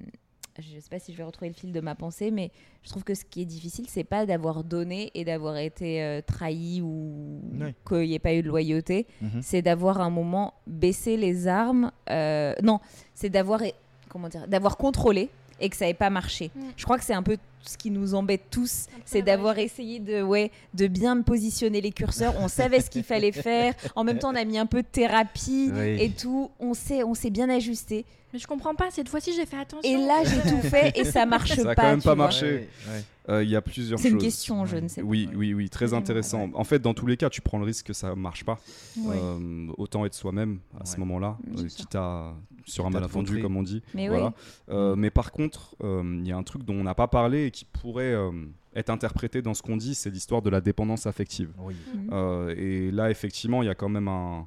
je 0.62 0.80
sais 0.80 0.90
pas 0.90 1.00
si 1.00 1.12
je 1.12 1.18
vais 1.18 1.24
retrouver 1.24 1.50
le 1.50 1.54
fil 1.54 1.72
de 1.72 1.80
ma 1.80 1.96
pensée, 1.96 2.32
mais 2.32 2.52
je 2.84 2.90
trouve 2.90 3.04
que 3.04 3.14
ce 3.14 3.24
qui 3.26 3.42
est 3.42 3.46
difficile, 3.46 3.86
c'est 3.90 4.04
pas 4.04 4.26
d'avoir 4.26 4.64
donné 4.64 5.12
et 5.14 5.24
d'avoir 5.26 5.58
été 5.58 6.04
euh, 6.04 6.22
trahi 6.22 6.82
ou 6.82 7.42
qu'il 7.88 8.02
n'y 8.08 8.14
ait 8.14 8.20
pas 8.20 8.34
eu 8.34 8.42
de 8.42 8.48
loyauté. 8.48 9.06
Mhm. 9.22 9.42
C'est 9.42 9.62
d'avoir 9.62 10.02
un 10.02 10.10
moment 10.10 10.54
baissé 10.66 11.18
les 11.18 11.48
armes. 11.48 11.92
euh, 12.10 12.54
non, 12.64 12.80
c'est 13.14 13.30
d'avoir 13.30 13.62
comment 14.10 14.30
dire, 14.30 14.48
d'avoir 14.48 14.78
contrôlé 14.78 15.30
et 15.60 15.70
que 15.70 15.76
ça 15.76 15.86
n'ait 15.86 15.94
pas 15.94 16.10
marché. 16.10 16.52
Mm. 16.56 16.62
Je 16.76 16.84
crois 16.84 16.98
que 16.98 17.04
c'est 17.06 17.14
un 17.14 17.24
peu 17.24 17.38
ce 17.62 17.78
qui 17.78 17.92
nous 17.92 18.14
embête 18.16 18.44
tous, 18.50 18.86
c'est 19.04 19.22
d'avoir 19.22 19.58
essayé 19.60 20.00
de, 20.00 20.22
ouais, 20.22 20.52
de 20.74 20.88
bien 20.88 21.22
positionner 21.22 21.82
les 21.82 21.92
curseurs. 21.92 22.34
On 22.40 22.48
savait 22.48 22.80
ce 22.80 22.90
qu'il 22.90 23.04
fallait 23.04 23.34
faire. 23.34 23.74
En 23.96 24.06
même 24.06 24.20
temps, 24.20 24.32
on 24.32 24.36
a 24.36 24.46
mis 24.46 24.58
un 24.58 24.66
peu 24.66 24.84
de 24.84 24.88
thérapie 24.88 25.72
Oui. 25.74 25.98
et 26.02 26.10
tout. 26.12 26.50
On 26.62 26.74
sait, 26.74 27.04
on 27.04 27.14
s'est 27.14 27.30
bien 27.30 27.50
ajusté. 27.50 28.06
Mais 28.32 28.40
je 28.40 28.48
comprends 28.48 28.76
pas, 28.76 28.86
cette 28.92 29.10
fois-ci 29.10 29.34
j'ai 29.36 29.46
fait 29.46 29.58
attention. 29.58 29.90
Et 29.90 29.98
là, 29.98 30.22
j'ai 30.24 30.50
tout 30.50 30.62
fait 30.70 30.98
et 30.98 31.04
ça 31.06 31.26
marche 31.26 31.56
Ça 31.56 31.62
a 31.62 31.76
pas. 31.76 31.76
quand 31.76 31.84
même 31.90 32.02
pas 32.02 32.16
vois. 32.16 32.26
marché. 32.26 32.46
Ouais, 32.46 32.70
ouais. 32.94 33.04
Euh, 33.30 33.44
il 33.44 33.50
y 33.50 33.56
a 33.56 33.62
plusieurs 33.62 34.00
C'est 34.00 34.10
une 34.10 34.18
question, 34.18 34.66
je 34.66 34.78
ne 34.78 34.88
sais 34.88 35.02
pas. 35.02 35.08
Oui, 35.08 35.30
oui, 35.36 35.54
oui, 35.54 35.70
très 35.70 35.94
intéressant. 35.94 36.50
En 36.54 36.64
fait, 36.64 36.80
dans 36.80 36.94
tous 36.94 37.08
les 37.08 37.18
cas, 37.18 37.30
tu 37.30 37.42
prends 37.42 37.58
le 37.58 37.66
risque 37.66 37.88
que 37.88 37.94
ça 37.94 38.16
marche 38.16 38.46
pas. 38.46 38.58
Ouais. 38.98 39.16
Euh, 39.18 39.68
autant 39.78 40.06
être 40.06 40.14
soi-même 40.14 40.60
à 40.80 40.86
ce 40.86 40.98
moment-là, 41.00 41.38
euh, 41.58 41.68
quitte 41.68 41.96
à 41.96 42.34
sur 42.66 42.86
un 42.86 42.90
malentendu, 42.90 43.42
comme 43.42 43.56
on 43.56 43.64
dit. 43.64 43.82
Mais 43.94 44.10
voilà. 44.10 44.28
oui. 44.28 44.32
Euh, 44.70 44.96
mais 44.96 45.10
par 45.10 45.32
contre, 45.32 45.76
euh, 45.84 46.20
il 46.20 46.28
y 46.28 46.32
a 46.32 46.38
un 46.38 46.44
truc 46.44 46.64
dont 46.64 46.76
on 46.76 46.84
n'a 46.84 46.96
pas 46.96 47.08
parlé 47.08 47.46
et 47.46 47.52
qui 47.52 47.64
pourrait 47.66 48.14
euh, 48.14 48.32
être 48.76 48.90
interprété 48.90 49.42
dans 49.42 49.54
ce 49.54 49.62
qu'on 49.62 49.78
dit, 49.78 49.96
c'est 49.96 50.10
l'histoire 50.10 50.42
de 50.42 50.50
la 50.50 50.60
dépendance 50.62 51.08
affective. 51.08 51.50
Oui. 51.60 51.76
Euh, 52.12 52.54
et 52.58 52.92
là, 52.92 53.10
effectivement, 53.10 53.64
il 53.64 53.68
y 53.68 53.70
a 53.70 53.76
quand 53.76 53.90
même 53.90 54.10
un, 54.10 54.46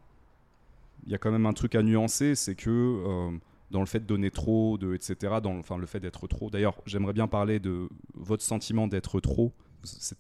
il 1.07 1.13
y 1.13 1.15
a 1.15 1.19
quand 1.19 1.31
même 1.33 1.47
un 1.47 1.53
truc 1.55 1.75
à 1.75 1.83
nuancer, 1.83 2.35
c'est 2.35 2.55
que 2.55 2.71
euh, 2.71 3.31
dans 3.71 3.81
le 3.81 3.87
fait 3.87 4.01
de 4.01 4.05
donner 4.07 4.31
trop, 4.31 4.79
de, 4.79 4.95
etc., 4.95 5.41
dans 5.43 5.57
enfin, 5.59 5.77
le 5.79 5.87
fait 5.87 6.01
d'être 6.01 6.27
trop. 6.27 6.51
D'ailleurs, 6.51 6.77
j'aimerais 6.87 7.13
bien 7.13 7.29
parler 7.29 7.61
de 7.61 7.89
votre 8.15 8.43
sentiment 8.43 8.87
d'être 8.89 9.21
trop. 9.21 9.53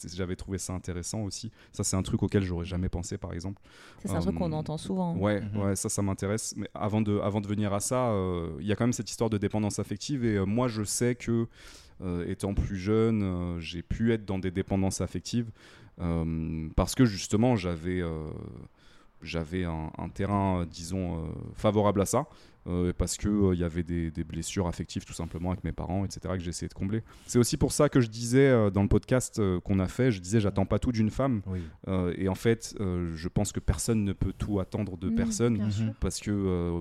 J'avais 0.06 0.36
trouvé 0.36 0.56
ça 0.56 0.72
intéressant 0.72 1.20
aussi. 1.22 1.50
Ça, 1.72 1.84
c'est 1.84 1.94
un 1.96 2.02
truc 2.02 2.22
auquel 2.22 2.42
j'aurais 2.42 2.64
jamais 2.64 2.88
pensé, 2.88 3.18
par 3.18 3.34
exemple. 3.34 3.60
C'est 4.02 4.10
un 4.10 4.20
truc 4.20 4.36
qu'on 4.36 4.52
Euh, 4.52 4.56
entend 4.56 4.78
souvent. 4.78 5.14
Ouais, 5.16 5.42
Mhm. 5.42 5.60
ouais, 5.62 5.76
ça, 5.76 5.90
ça 5.90 6.00
m'intéresse. 6.00 6.54
Mais 6.56 6.68
avant 6.72 7.02
de, 7.02 7.18
avant 7.18 7.42
de 7.42 7.46
venir 7.46 7.74
à 7.74 7.80
ça, 7.80 8.08
euh, 8.10 8.56
il 8.60 8.66
y 8.66 8.72
a 8.72 8.76
quand 8.76 8.84
même 8.84 8.94
cette 8.94 9.10
histoire 9.10 9.28
de 9.28 9.36
dépendance 9.36 9.78
affective. 9.78 10.24
Et 10.24 10.36
euh, 10.36 10.46
moi, 10.46 10.68
je 10.68 10.82
sais 10.82 11.14
que, 11.14 11.46
euh, 12.00 12.24
étant 12.26 12.54
plus 12.54 12.78
jeune, 12.78 13.22
euh, 13.22 13.60
j'ai 13.60 13.82
pu 13.82 14.12
être 14.14 14.24
dans 14.24 14.38
des 14.38 14.50
dépendances 14.50 15.02
affectives 15.02 15.50
euh, 16.00 16.68
parce 16.76 16.94
que 16.94 17.04
justement, 17.04 17.56
j'avais. 17.56 18.00
euh, 18.00 18.28
j'avais 19.22 19.64
un, 19.64 19.90
un 19.98 20.08
terrain, 20.08 20.64
disons, 20.64 21.18
euh, 21.18 21.28
favorable 21.54 22.00
à 22.00 22.06
ça. 22.06 22.26
Euh, 22.66 22.92
parce 22.96 23.16
que 23.16 23.28
euh, 23.28 23.54
il 23.54 23.60
y 23.60 23.64
avait 23.64 23.82
des, 23.82 24.10
des 24.10 24.22
blessures 24.24 24.66
affectives 24.66 25.04
tout 25.04 25.12
simplement 25.14 25.50
avec 25.50 25.64
mes 25.64 25.72
parents, 25.72 26.04
etc. 26.04 26.20
que 26.34 26.40
j'ai 26.40 26.50
essayé 26.50 26.68
de 26.68 26.74
combler. 26.74 27.02
C'est 27.26 27.38
aussi 27.38 27.56
pour 27.56 27.72
ça 27.72 27.88
que 27.88 28.00
je 28.00 28.08
disais 28.08 28.48
euh, 28.48 28.70
dans 28.70 28.82
le 28.82 28.88
podcast 28.88 29.38
euh, 29.38 29.60
qu'on 29.60 29.78
a 29.78 29.88
fait, 29.88 30.12
je 30.12 30.20
disais 30.20 30.40
j'attends 30.40 30.66
pas 30.66 30.78
tout 30.78 30.92
d'une 30.92 31.10
femme. 31.10 31.40
Oui. 31.46 31.60
Euh, 31.88 32.12
et 32.16 32.28
en 32.28 32.34
fait, 32.34 32.74
euh, 32.80 33.12
je 33.16 33.28
pense 33.28 33.52
que 33.52 33.60
personne 33.60 34.04
ne 34.04 34.12
peut 34.12 34.32
tout 34.36 34.60
attendre 34.60 34.96
de 34.98 35.08
personne 35.08 35.70
parce 36.00 36.20
que 36.20 36.30
euh, 36.30 36.80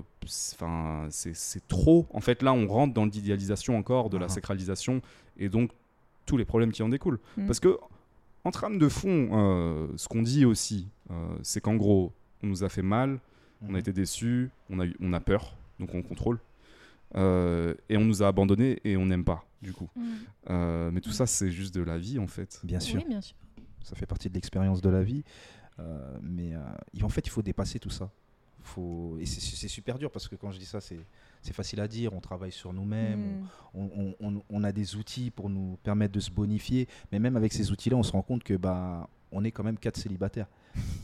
c'est- 1.08 1.66
trop. 1.68 2.06
En 2.12 2.20
fait, 2.20 2.42
là, 2.42 2.52
on 2.52 2.66
rentre 2.66 2.92
dans 2.94 3.04
l'idéalisation 3.06 3.76
encore 3.78 4.10
de 4.10 4.18
la 4.18 4.26
Ah. 4.26 4.28
sacralisation 4.28 5.00
et 5.38 5.48
donc 5.48 5.70
tous 6.26 6.36
les 6.36 6.44
problèmes 6.44 6.72
qui 6.72 6.82
en 6.82 6.88
découlent. 6.88 7.18
Mm. 7.36 7.46
Parce 7.46 7.60
que, 7.60 7.78
en 8.44 8.50
trame 8.50 8.78
de 8.78 8.88
fond, 8.88 9.28
euh, 9.32 9.86
ce 9.96 10.08
qu'on 10.08 10.22
dit 10.22 10.44
aussi, 10.44 10.88
euh, 11.10 11.14
c'est 11.42 11.60
qu'en 11.60 11.74
gros, 11.76 12.12
on 12.42 12.46
nous 12.48 12.64
a 12.64 12.68
fait 12.68 12.82
mal, 12.82 13.18
on 13.62 13.68
Mhm. 13.70 13.74
a 13.74 13.78
été 13.78 13.92
déçus, 13.92 14.50
on 14.70 14.80
a, 14.80 14.86
eu- 14.86 14.96
on 15.00 15.12
a 15.12 15.20
peur, 15.20 15.54
donc 15.80 15.94
on 15.94 16.02
contrôle. 16.02 16.38
Euh, 17.16 17.74
et 17.88 17.96
on 17.96 18.04
nous 18.04 18.22
a 18.22 18.28
abandonnés 18.28 18.78
et 18.84 18.96
on 18.96 19.06
n'aime 19.06 19.24
pas, 19.24 19.44
du 19.62 19.72
coup. 19.72 19.88
Mm. 19.96 20.02
Euh, 20.50 20.90
mais 20.92 21.00
tout 21.00 21.10
ça, 21.10 21.26
c'est 21.26 21.50
juste 21.50 21.74
de 21.74 21.82
la 21.82 21.98
vie, 21.98 22.18
en 22.20 22.28
fait. 22.28 22.60
Bien 22.62 22.78
sûr. 22.78 23.00
Oui, 23.02 23.08
bien 23.08 23.20
sûr. 23.20 23.36
ça 23.82 23.96
fait 23.96 24.06
partie 24.06 24.28
de 24.28 24.34
l'expérience 24.34 24.80
de 24.80 24.88
la 24.90 25.02
vie. 25.02 25.24
Euh, 25.80 26.18
mais 26.22 26.54
euh, 26.54 26.60
en 27.02 27.08
fait, 27.08 27.26
il 27.26 27.30
faut 27.30 27.42
dépasser 27.42 27.80
tout 27.80 27.90
ça. 27.90 28.10
Faut... 28.62 29.16
Et 29.18 29.26
c'est- 29.26 29.40
super 29.68 29.98
dur 29.98 30.10
parce 30.12 30.28
que 30.28 30.36
quand 30.36 30.50
je 30.52 30.58
dis 30.58 30.66
ça, 30.66 30.80
c'est 30.80 31.00
c'est 31.42 31.54
facile 31.54 31.80
à 31.80 31.88
dire. 31.88 32.12
On 32.12 32.20
travaille 32.20 32.52
sur 32.52 32.72
nous-mêmes, 32.74 33.40
Mm. 33.40 33.46
on, 33.74 33.90
on- 33.96 34.14
on- 34.20 34.42
on 34.50 34.62
a 34.64 34.70
des 34.72 34.94
outils 34.96 35.30
pour 35.30 35.48
nous 35.48 35.78
permettre 35.82 36.12
de 36.12 36.20
se 36.20 36.30
bonifier. 36.30 36.86
Mais 37.10 37.18
même 37.18 37.36
avec 37.36 37.52
ces 37.54 37.72
outils-là, 37.72 37.96
on 37.96 38.02
se 38.02 38.12
rend 38.12 38.22
compte 38.22 38.44
que 38.44 38.54
bah, 38.54 39.08
on 39.32 39.42
est 39.44 39.50
quand 39.50 39.64
même 39.64 39.78
quatre 39.78 39.96
célibataires. 39.96 40.46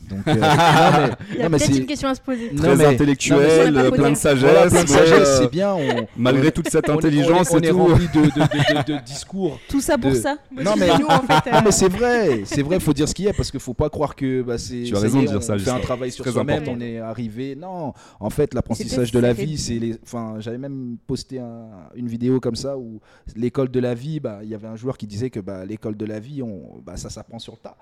Donc, 0.09 0.19
euh, 0.25 0.33
non, 0.35 0.39
mais- 0.39 1.09
Il 1.33 1.37
y 1.37 1.41
a 1.43 1.49
peut-être 1.49 1.61
c'est- 1.65 1.77
une 1.79 1.85
question 1.85 2.07
à 2.07 2.15
se 2.15 2.21
poser. 2.21 2.49
Non, 2.53 2.61
Très 2.63 2.75
mais- 2.77 2.85
intellectuel, 2.85 3.73
non, 3.73 3.79
euh, 3.81 3.91
plein 3.91 4.11
de 4.11 4.15
sagesse. 4.15 4.41
Voilà, 4.41 4.67
plein 4.69 4.83
de 4.85 4.89
mais, 4.89 4.97
sagesse, 5.05 5.37
c'est 5.39 5.51
bien. 5.51 5.73
on- 5.73 6.07
Malgré 6.15 6.47
on- 6.47 6.51
toute 6.51 6.69
cette 6.69 6.87
on 6.87 6.93
est- 6.93 6.97
intelligence 6.97 7.49
on 7.51 7.59
est, 7.59 7.71
on 7.71 7.75
tout. 7.87 7.91
rempli 7.91 8.07
de, 8.13 8.21
de- 8.21 8.29
de- 8.29 8.93
de- 8.93 8.93
de 8.99 8.99
discours. 9.05 9.59
Tout 9.67 9.81
ça 9.81 9.97
pour 9.97 10.11
De- 10.11 10.15
ça. 10.15 10.37
Non, 10.63 10.75
mais- 10.77 10.89
euh, 10.91 11.61
mais 11.61 11.71
c'est 11.71 11.89
vrai, 11.89 12.43
c'est 12.45 12.61
vrai, 12.61 12.79
faut 12.79 12.93
dire 12.93 13.09
ce 13.09 13.13
qu'il 13.13 13.25
y 13.25 13.27
a 13.27 13.33
parce 13.33 13.51
qu'il 13.51 13.59
faut 13.59 13.73
pas 13.73 13.89
croire 13.89 14.15
que 14.15 14.41
bah, 14.43 14.57
c'est. 14.57 14.83
Tu 14.83 14.95
as 14.95 14.99
raison 14.99 15.21
de 15.21 15.27
dire 15.27 15.39
on 15.39 15.41
ça, 15.41 15.57
fait 15.59 15.69
un 15.71 15.79
travail 15.79 16.09
sur 16.13 16.25
soi-même, 16.25 16.63
on 16.69 16.79
est 16.79 16.99
arrivé. 16.99 17.57
Non, 17.57 17.91
en 18.21 18.29
fait, 18.29 18.53
l'apprentissage 18.53 19.11
de 19.11 19.19
la 19.19 19.33
vie, 19.33 19.57
c'est 19.57 19.73
les. 19.77 19.97
Enfin, 20.03 20.35
j'avais 20.39 20.57
même 20.57 20.95
posté 21.05 21.39
un- 21.39 21.67
une 21.95 22.07
vidéo 22.07 22.39
comme 22.39 22.55
ça 22.55 22.77
où 22.77 23.01
l'école 23.35 23.69
de 23.71 23.79
la 23.81 23.93
vie, 23.93 24.21
bah, 24.21 24.39
il 24.41 24.47
y 24.47 24.55
avait 24.55 24.67
un 24.69 24.77
joueur 24.77 24.97
qui 24.97 25.05
disait 25.05 25.29
que 25.29 25.41
bah, 25.41 25.65
l'école 25.65 25.97
de 25.97 26.05
la 26.05 26.21
vie, 26.21 26.41
on, 26.41 26.79
bah, 26.85 26.95
ça 26.95 27.09
s'apprend 27.09 27.39
sur 27.39 27.51
le 27.51 27.59
tas. 27.59 27.75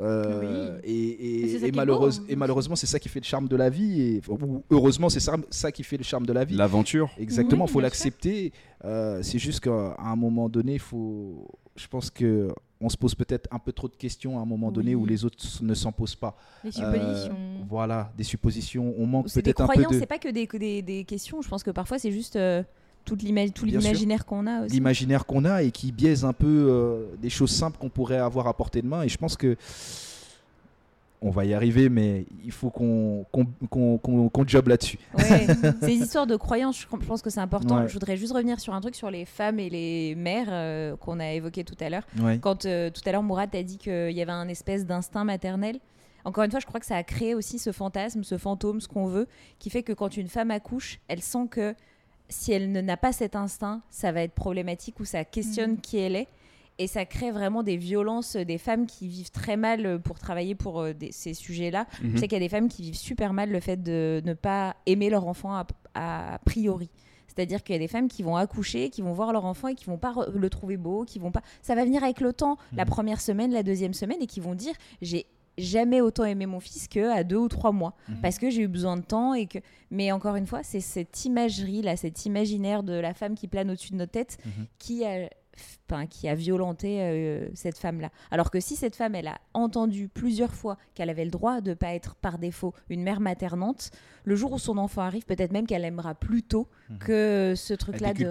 Euh, 0.00 0.78
Oui. 0.84 1.16
et, 1.62 1.72
malheureuse- 1.72 2.20
beau, 2.20 2.26
hein. 2.32 2.34
malheureusement, 2.36 2.74
c'est 2.76 2.86
ça 2.86 2.98
qui 2.98 3.08
fait 3.08 3.20
le 3.20 3.24
charme 3.24 3.46
de 3.48 3.56
la 3.56 3.70
vie. 3.70 4.00
Et, 4.00 4.22
ou 4.28 4.62
heureusement, 4.70 5.08
c'est 5.08 5.20
ça, 5.20 5.36
ça 5.50 5.70
qui 5.70 5.82
fait 5.84 5.96
le 5.96 6.02
charme 6.04 6.26
de 6.26 6.32
la 6.32 6.44
vie. 6.44 6.56
L'aventure. 6.56 7.10
Exactement, 7.18 7.64
Oui, 7.66 7.70
faut 7.70 7.80
l'accepter. 7.80 8.52
Euh, 8.84 9.20
c'est 9.22 9.38
juste 9.38 9.60
qu'à 9.60 9.96
un 9.98 10.16
moment 10.16 10.48
donné, 10.48 10.78
faut. 10.78 11.48
Je 11.76 11.86
pense 11.88 12.10
que 12.10 12.48
on 12.80 12.88
se 12.88 12.96
pose 12.96 13.14
peut-être 13.14 13.48
un 13.52 13.58
peu 13.58 13.72
trop 13.72 13.88
de 13.88 13.96
questions 13.96 14.38
à 14.38 14.42
un 14.42 14.44
moment 14.44 14.70
donné 14.70 14.94
Oui. 14.94 15.02
où 15.02 15.06
les 15.06 15.24
autres 15.24 15.38
ne 15.62 15.74
s'en 15.74 15.90
posent 15.92 16.16
pas. 16.16 16.36
Les 16.64 16.70
suppositions. 16.72 17.36
Voilà, 17.68 18.12
des 18.16 18.24
suppositions. 18.24 18.94
On 18.98 19.06
manque 19.06 19.28
C'est 19.28 19.40
des 19.42 19.52
peut-être 19.54 19.62
un 19.62 19.66
peu 19.68 19.72
croyances, 19.74 19.92
de 19.94 19.98
c'est 20.00 20.06
pas 20.06 20.18
que 20.18 20.28
des, 20.28 20.46
que 20.46 20.56
des, 20.56 20.82
des 20.82 21.04
questions. 21.04 21.40
Je 21.40 21.48
pense 21.48 21.62
que 21.62 21.70
parfois 21.70 21.98
c'est 21.98 22.12
juste 22.12 22.36
euh, 22.36 22.62
tout 23.04 23.16
l'imaginaire 23.16 24.24
qu'on 24.26 24.46
a 24.46 24.62
aussi. 24.64 24.74
l'imaginaire 24.74 25.26
qu'on 25.26 25.44
a 25.44 25.62
et 25.62 25.70
qui 25.70 25.92
biaise 25.92 26.24
un 26.24 26.32
peu 26.32 26.46
euh, 26.70 27.04
des 27.20 27.30
choses 27.30 27.50
simples 27.50 27.78
qu'on 27.78 27.88
pourrait 27.90 28.18
avoir 28.18 28.46
à 28.46 28.54
portée 28.56 28.82
de 28.82 28.86
main. 28.86 29.02
Et 29.02 29.08
je 29.08 29.18
pense 29.18 29.36
que 29.36 29.56
on 31.26 31.30
va 31.30 31.46
y 31.46 31.54
arriver, 31.54 31.88
mais 31.88 32.26
il 32.44 32.52
faut 32.52 32.68
qu'on 32.68 33.24
qu'on 33.32 33.46
qu'on- 33.70 33.96
qu'on- 33.98 34.28
qu'on 34.28 34.46
job 34.46 34.68
là-dessus. 34.68 34.98
Ouais, 35.16 35.46
ces 35.80 35.92
histoires 35.94 36.26
de 36.26 36.36
croyances, 36.36 36.78
je 36.80 36.86
je 37.00 37.06
pense 37.06 37.22
que 37.22 37.30
c'est 37.30 37.40
important. 37.40 37.80
Ouais. 37.80 37.88
Je 37.88 37.94
voudrais 37.94 38.16
juste 38.18 38.32
revenir 38.34 38.60
sur 38.60 38.74
un 38.74 38.80
truc 38.82 38.94
sur 38.94 39.10
les 39.10 39.24
femmes 39.24 39.58
et 39.58 39.70
les 39.70 40.14
mères 40.16 40.48
euh, 40.50 40.96
qu'on 40.96 41.20
a 41.20 41.32
évoqué 41.32 41.64
tout 41.64 41.76
à 41.80 41.88
l'heure. 41.88 42.06
Ouais. 42.20 42.38
Quand 42.38 42.66
euh, 42.66 42.90
tout 42.90 43.00
à 43.06 43.12
l'heure 43.12 43.22
Mourad 43.22 43.54
a 43.56 43.62
dit 43.62 43.78
qu'il 43.78 44.10
y 44.12 44.20
avait 44.20 44.32
un 44.32 44.48
espèce 44.48 44.84
d'instinct 44.84 45.24
maternel. 45.24 45.78
Encore 46.26 46.44
une 46.44 46.50
fois, 46.50 46.60
je 46.60 46.64
crois 46.66 46.80
que 46.80 46.86
ça 46.86 46.96
a 46.96 47.02
créé 47.02 47.34
aussi 47.34 47.58
ce 47.58 47.70
fantasme, 47.72 48.22
ce 48.24 48.38
fantôme, 48.38 48.80
ce 48.80 48.88
qu'on 48.88 49.06
veut, 49.06 49.26
qui 49.58 49.68
fait 49.70 49.82
que 49.82 49.92
quand 49.92 50.16
une 50.16 50.28
femme 50.28 50.50
accouche, 50.50 50.98
elle 51.08 51.20
sent 51.20 51.46
que 51.50 51.74
si 52.28 52.52
elle 52.52 52.72
ne- 52.72 52.80
n'a 52.80 52.96
pas 52.96 53.12
cet 53.12 53.36
instinct, 53.36 53.82
ça 53.90 54.12
va 54.12 54.22
être 54.22 54.34
problématique 54.34 54.98
ou 55.00 55.04
ça 55.04 55.24
questionne 55.24 55.72
Mhm. 55.72 55.80
qui 55.80 55.98
elle 55.98 56.16
est. 56.16 56.28
Et 56.78 56.88
ça 56.88 57.04
crée 57.04 57.30
vraiment 57.30 57.62
des 57.62 57.76
violences, 57.76 58.34
euh, 58.34 58.44
des 58.44 58.58
femmes 58.58 58.86
qui 58.86 59.06
vivent 59.06 59.30
très 59.30 59.56
mal 59.56 59.86
euh, 59.86 59.98
pour 59.98 60.18
travailler 60.18 60.56
pour 60.56 60.80
euh, 60.80 60.92
des- 60.92 61.12
ces 61.12 61.32
sujets-là. 61.32 61.86
Mhm. 62.02 62.10
Je 62.14 62.16
sais 62.18 62.26
qu'il 62.28 62.36
y 62.36 62.42
a 62.42 62.44
des 62.44 62.48
femmes 62.48 62.68
qui 62.68 62.82
vivent 62.82 62.96
super 62.96 63.32
mal 63.32 63.50
le 63.50 63.60
fait 63.60 63.80
de 63.80 64.20
ne 64.24 64.32
pas 64.34 64.74
aimer 64.86 65.08
leur 65.08 65.28
enfant 65.28 65.54
a, 65.54 65.66
a 65.94 66.38
priori. 66.44 66.90
C'est-à-dire 67.28 67.62
qu'il 67.64 67.74
y 67.74 67.76
a 67.76 67.80
des 67.80 67.88
femmes 67.88 68.06
qui 68.08 68.22
vont 68.22 68.36
accoucher, 68.36 68.90
qui 68.90 69.02
vont 69.02 69.12
voir 69.12 69.32
leur 69.32 69.44
enfant 69.44 69.68
et 69.68 69.74
qui 69.74 69.84
vont 69.86 69.98
pas 69.98 70.14
le 70.32 70.50
trouver 70.50 70.76
beau, 70.76 71.04
qui 71.04 71.18
vont 71.18 71.30
pas. 71.32 71.42
Ça 71.62 71.74
va 71.74 71.84
venir 71.84 72.02
avec 72.04 72.20
le 72.20 72.32
temps, 72.32 72.58
la 72.72 72.84
Mhm. 72.84 72.90
première 72.90 73.20
semaine, 73.20 73.52
la 73.52 73.62
deuxième 73.62 73.94
semaine, 73.94 74.18
et 74.20 74.26
qui 74.26 74.40
vont 74.40 74.54
dire 74.54 74.74
j'ai 75.02 75.26
jamais 75.58 76.00
autant 76.00 76.24
aimé 76.24 76.46
mon 76.46 76.60
fils 76.60 76.88
que 76.88 77.10
à 77.10 77.22
deux 77.24 77.36
ou 77.36 77.48
trois 77.48 77.72
mois 77.72 77.94
Mhm. 78.08 78.20
parce 78.22 78.38
que 78.38 78.50
j'ai 78.50 78.62
eu 78.62 78.68
besoin 78.68 78.96
de 78.96 79.02
temps 79.02 79.34
et 79.34 79.46
que. 79.46 79.58
Mais 79.90 80.10
encore 80.12 80.36
une 80.36 80.46
fois, 80.46 80.62
c'est 80.62 80.80
cette 80.80 81.24
imagerie 81.24 81.82
là, 81.82 81.96
cet 81.96 82.26
imaginaire 82.26 82.82
de 82.82 82.94
la 82.94 83.14
femme 83.14 83.34
qui 83.34 83.46
plane 83.48 83.70
au-dessus 83.70 83.92
de 83.92 83.96
nos 83.98 84.06
têtes 84.06 84.38
Mhm. 84.44 84.66
qui 84.78 85.04
a 85.04 85.28
enfin, 85.90 86.06
qui 86.06 86.28
a 86.28 86.34
violenté 86.34 86.98
euh, 87.00 87.46
cette 87.54 87.78
femme-là. 87.78 88.10
Alors 88.30 88.50
que 88.50 88.60
si 88.60 88.76
cette 88.76 88.96
femme, 88.96 89.14
elle 89.14 89.28
a 89.28 89.38
entendu 89.52 90.08
plusieurs 90.08 90.54
fois 90.54 90.76
qu'elle 90.94 91.10
avait 91.10 91.24
le 91.24 91.30
droit 91.30 91.60
de 91.60 91.74
pas 91.74 91.94
être 91.94 92.14
par 92.14 92.38
défaut 92.38 92.72
une 92.88 93.02
mère 93.02 93.20
maternante, 93.20 93.90
le 94.24 94.36
jour 94.36 94.52
où 94.52 94.58
son 94.58 94.78
enfant 94.78 95.02
arrive, 95.02 95.24
peut-être 95.26 95.52
même 95.52 95.66
qu'elle 95.66 95.84
aimera 95.84 96.14
plus 96.14 96.42
tôt 96.42 96.68
Mhm. 96.90 96.98
que 96.98 97.52
ce 97.56 97.72
truc-là 97.74 98.12
de 98.14 98.26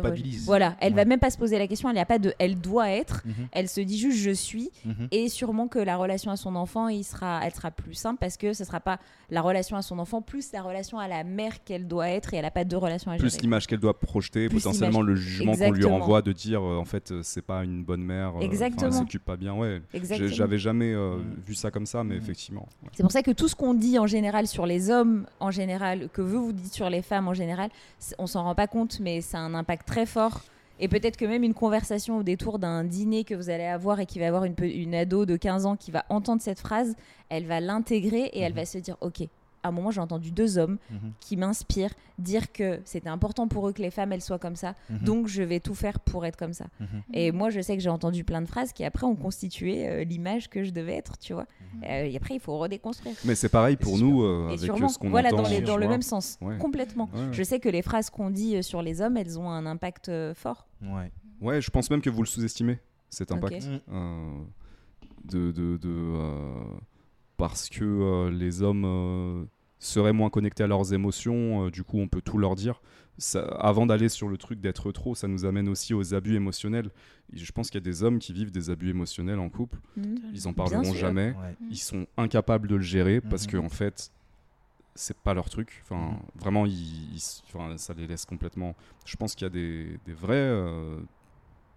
voilà, 0.46 0.76
elle 0.80 0.94
va 0.94 1.02
Ouais. 1.02 1.06
même 1.06 1.20
pas 1.20 1.30
se 1.30 1.38
poser 1.38 1.58
la 1.60 1.68
question, 1.68 1.90
elle 1.90 1.96
n'y 1.96 2.02
a 2.02 2.06
pas 2.06 2.20
de 2.20 2.34
elle 2.40 2.60
doit 2.60 2.90
être, 2.90 3.22
Mhm. 3.26 3.48
elle 3.52 3.68
se 3.70 3.82
dit 3.82 3.98
juste 3.98 4.18
je 4.20 4.32
suis 4.32 4.70
Mhm. 4.86 5.08
et 5.12 5.30
sûrement 5.30 5.68
que 5.68 5.80
la 5.80 5.96
relation 5.98 6.32
à 6.32 6.36
son 6.38 6.56
enfant, 6.56 6.88
il 6.88 7.04
sera 7.04 7.40
elle 7.44 7.54
sera 7.54 7.72
plus 7.72 7.94
simple 7.96 8.18
parce 8.20 8.38
que 8.38 8.54
ce 8.54 8.64
sera 8.64 8.80
pas 8.80 9.00
la 9.30 9.42
relation 9.42 9.76
à 9.78 9.82
son 9.82 9.98
enfant 10.00 10.22
plus 10.22 10.52
la 10.52 10.62
relation 10.62 11.00
à 11.00 11.08
la 11.08 11.24
mère 11.24 11.64
qu'elle 11.64 11.88
doit 11.88 12.10
être 12.10 12.34
et 12.34 12.38
elle 12.38 12.46
a 12.46 12.52
pas 12.52 12.64
deux 12.64 12.78
relations 12.78 13.12
à 13.12 13.18
Plus 13.18 13.30
gérer. 13.32 13.42
l'image 13.42 13.68
qu'elle 13.68 13.80
doit 13.80 14.00
projeter, 14.00 14.50
Plus 14.50 14.62
potentiellement 14.64 15.02
le 15.02 15.16
jugement 15.16 15.56
qu'on 15.56 15.72
lui 15.72 15.86
renvoie 15.86 16.22
de 16.22 16.32
dire 16.32 16.62
euh, 16.62 16.78
en 16.78 16.86
fait 16.86 17.12
euh, 17.12 17.22
c'est 17.44 17.48
pas 17.48 17.64
une 17.64 17.84
bonne 17.84 18.02
mère, 18.04 18.38
euh, 18.38 18.42
Exactement. 18.42 18.88
elle 18.88 18.94
s'occupe 18.94 19.26
pas 19.26 19.36
bien. 19.36 19.54
Ouais, 19.54 19.82
j'avais 20.30 20.58
jamais 20.58 20.94
euh, 20.94 21.18
vu 21.46 21.56
ça 21.56 21.72
comme 21.72 21.86
ça, 21.86 22.04
mais 22.04 22.16
effectivement. 22.16 22.68
ouais. 22.84 22.90
C'est 22.94 23.04
pour 23.04 23.12
ça 23.12 23.22
que 23.22 23.32
tout 23.32 23.48
ce 23.50 23.56
qu'on 23.56 23.74
dit 23.74 24.00
en 24.00 24.08
général 24.08 24.48
sur 24.48 24.66
les 24.66 24.90
hommes 24.90 25.26
en 25.42 25.52
général, 25.52 26.08
que 26.14 26.22
vous 26.22 26.46
vous 26.46 26.52
dites 26.54 26.74
sur 26.74 26.90
les 26.90 27.02
femmes 27.02 27.28
en 27.28 27.34
général, 27.34 27.70
on 28.18 28.28
s'en 28.28 28.44
rend 28.44 28.56
pas 28.56 28.68
compte, 28.68 29.00
mais 29.02 29.20
ça 29.22 29.40
a 29.40 29.42
un 29.42 29.54
impact 29.54 29.86
très 29.88 30.06
fort. 30.06 30.42
Et 30.80 30.88
peut-être 30.88 31.18
que 31.18 31.26
même 31.26 31.44
une 31.44 31.54
conversation 31.54 32.18
au 32.18 32.24
détour 32.24 32.60
d'un 32.60 32.84
dîner 32.84 33.24
que 33.26 33.36
vous 33.36 33.50
allez 33.50 33.66
avoir 33.66 34.00
et 34.00 34.06
qui 34.06 34.20
va 34.20 34.28
avoir 34.28 34.44
une 34.46 34.96
ado 34.96 35.26
de 35.26 35.36
15 35.36 35.66
ans 35.66 35.76
qui 35.76 35.92
va 35.92 36.06
entendre 36.10 36.42
cette 36.42 36.60
phrase, 36.60 36.96
elle 37.30 37.46
va 37.46 37.60
l'intégrer 37.60 38.24
et 38.34 38.40
elle 38.40 38.54
Mhm. 38.54 38.58
va 38.60 38.66
se 38.66 38.78
dire, 38.80 38.98
ok, 39.02 39.24
à 39.64 39.70
un 39.70 39.72
moment 39.72 39.90
j'ai 39.92 40.02
entendu 40.02 40.32
deux 40.32 40.58
hommes 40.58 40.78
Mhm. 40.92 41.14
qui 41.20 41.38
m'inspirent 41.38 41.94
dire 42.20 42.52
que 42.52 42.80
c'était 42.86 43.10
important 43.10 43.48
pour 43.48 43.68
eux 43.68 43.74
que 43.74 43.82
les 43.82 43.90
femmes 43.90 44.12
elles 44.14 44.22
soient 44.22 44.38
comme 44.40 44.56
ça, 44.56 44.76
Mhm. 44.90 45.00
donc 45.00 45.28
je 45.28 45.42
vais 45.42 45.60
tout 45.60 45.74
faire 45.76 46.00
pour 46.00 46.26
être 46.26 46.38
comme 46.38 46.54
ça. 46.54 46.66
Mhm. 46.80 46.88
Et 47.14 47.32
moi, 47.32 47.50
je 47.50 47.60
sais 47.62 47.76
que 47.76 47.82
j'ai 47.82 47.90
entendu 47.90 48.24
plein 48.24 48.42
de 48.42 48.46
phrases 48.48 48.72
qui 48.74 48.84
après 48.84 49.06
ont 49.06 49.16
constitué 49.16 49.88
euh, 49.88 50.04
l'image 50.04 50.50
que 50.50 50.64
je 50.64 50.72
devais 50.72 50.94
être, 50.96 51.18
tu 51.18 51.34
vois. 51.34 51.48
Euh, 51.84 52.04
et 52.06 52.16
après, 52.16 52.36
il 52.36 52.40
faut 52.40 52.58
redéconstruire. 52.60 53.16
Mais 53.26 53.36
c'est 53.36 53.50
pareil 53.50 53.76
pour 53.78 53.98
nous 53.98 54.24
euh, 54.24 54.48
avec 54.50 54.60
sûrement, 54.60 54.90
ce 54.90 55.00
qu'on 55.00 55.10
voilà, 55.10 55.30
entend. 55.30 55.44
dans, 55.44 55.50
les- 55.50 55.62
dans 55.62 55.78
le 55.78 55.88
même 55.88 56.02
sens, 56.04 56.38
Ouais. 56.42 56.58
complètement. 56.58 57.10
Ouais. 57.14 57.30
Je 57.32 57.42
sais 57.44 57.60
que 57.60 57.70
les 57.70 57.82
phrases 57.82 58.10
qu'on 58.10 58.30
dit 58.30 58.58
euh, 58.58 58.62
sur 58.62 58.82
les 58.82 59.02
hommes, 59.02 59.18
elles 59.18 59.40
ont 59.40 59.50
un 59.50 59.66
impact 59.66 60.12
fort. 60.36 60.68
Ouais. 60.82 61.12
Ouais, 61.42 61.62
je 61.62 61.70
pense 61.72 61.90
même 61.90 62.02
que 62.02 62.10
vous 62.10 62.22
le 62.22 62.28
sous-estimez 62.28 62.80
cet 63.10 63.32
impact. 63.32 63.68
De, 65.26 65.52
de, 65.52 65.78
de, 65.78 65.88
parce 67.48 67.68
que 67.68 67.84
euh, 67.84 68.32
les 68.32 68.62
hommes 68.62 68.86
euh, 68.86 69.44
seraient 69.78 70.14
moins 70.14 70.30
connectés 70.30 70.64
à 70.64 70.68
leurs 70.68 70.94
émotions, 70.94 71.66
euh, 71.66 71.72
du 71.72 71.84
coup 71.84 72.00
on 72.00 72.08
peut 72.08 72.22
tout 72.22 72.38
leur 72.38 72.56
dire. 72.56 72.82
Ça- 73.18 73.44
avant 73.60 73.86
d'aller 73.86 74.08
sur 74.08 74.30
le 74.30 74.38
truc 74.38 74.62
d'être 74.62 74.94
trop, 74.94 75.14
ça 75.14 75.28
nous 75.28 75.44
amène 75.44 75.68
aussi 75.68 75.94
aux 75.94 76.14
abus 76.14 76.36
émotionnels. 76.36 76.90
Et 77.34 77.38
je 77.40 77.52
pense 77.52 77.70
qu'il 77.70 77.82
y 77.82 77.84
a 77.84 77.90
des 77.92 78.02
hommes 78.02 78.20
qui 78.20 78.32
vivent 78.32 78.50
des 78.52 78.70
abus 78.70 78.92
émotionnels 78.92 79.40
en 79.40 79.50
couple, 79.50 79.78
Mhm. 79.98 80.20
ils 80.34 80.48
en 80.48 80.54
parleront 80.54 80.94
jamais, 80.94 81.32
Ouais. 81.38 81.56
ils 81.70 81.78
sont 81.78 82.08
incapables 82.16 82.70
de 82.70 82.76
le 82.78 82.82
gérer 82.82 83.20
parce 83.20 83.44
Mhm. 83.46 83.52
que 83.52 83.58
en 83.58 83.70
fait 83.70 84.10
c'est 84.96 85.18
pas 85.18 85.34
leur 85.34 85.50
truc. 85.50 85.84
Enfin, 85.84 86.18
vraiment, 86.36 86.66
ils, 86.66 86.72
ils- 87.16 87.42
enfin, 87.48 87.76
ça 87.78 87.94
les 87.94 88.08
laisse 88.08 88.24
complètement. 88.26 88.74
Je 89.06 89.18
pense 89.18 89.36
qu'il 89.36 89.44
y 89.44 89.48
a 89.48 89.50
des, 89.50 90.00
des 90.06 90.14
vrais 90.14 90.36
euh, 90.38 90.96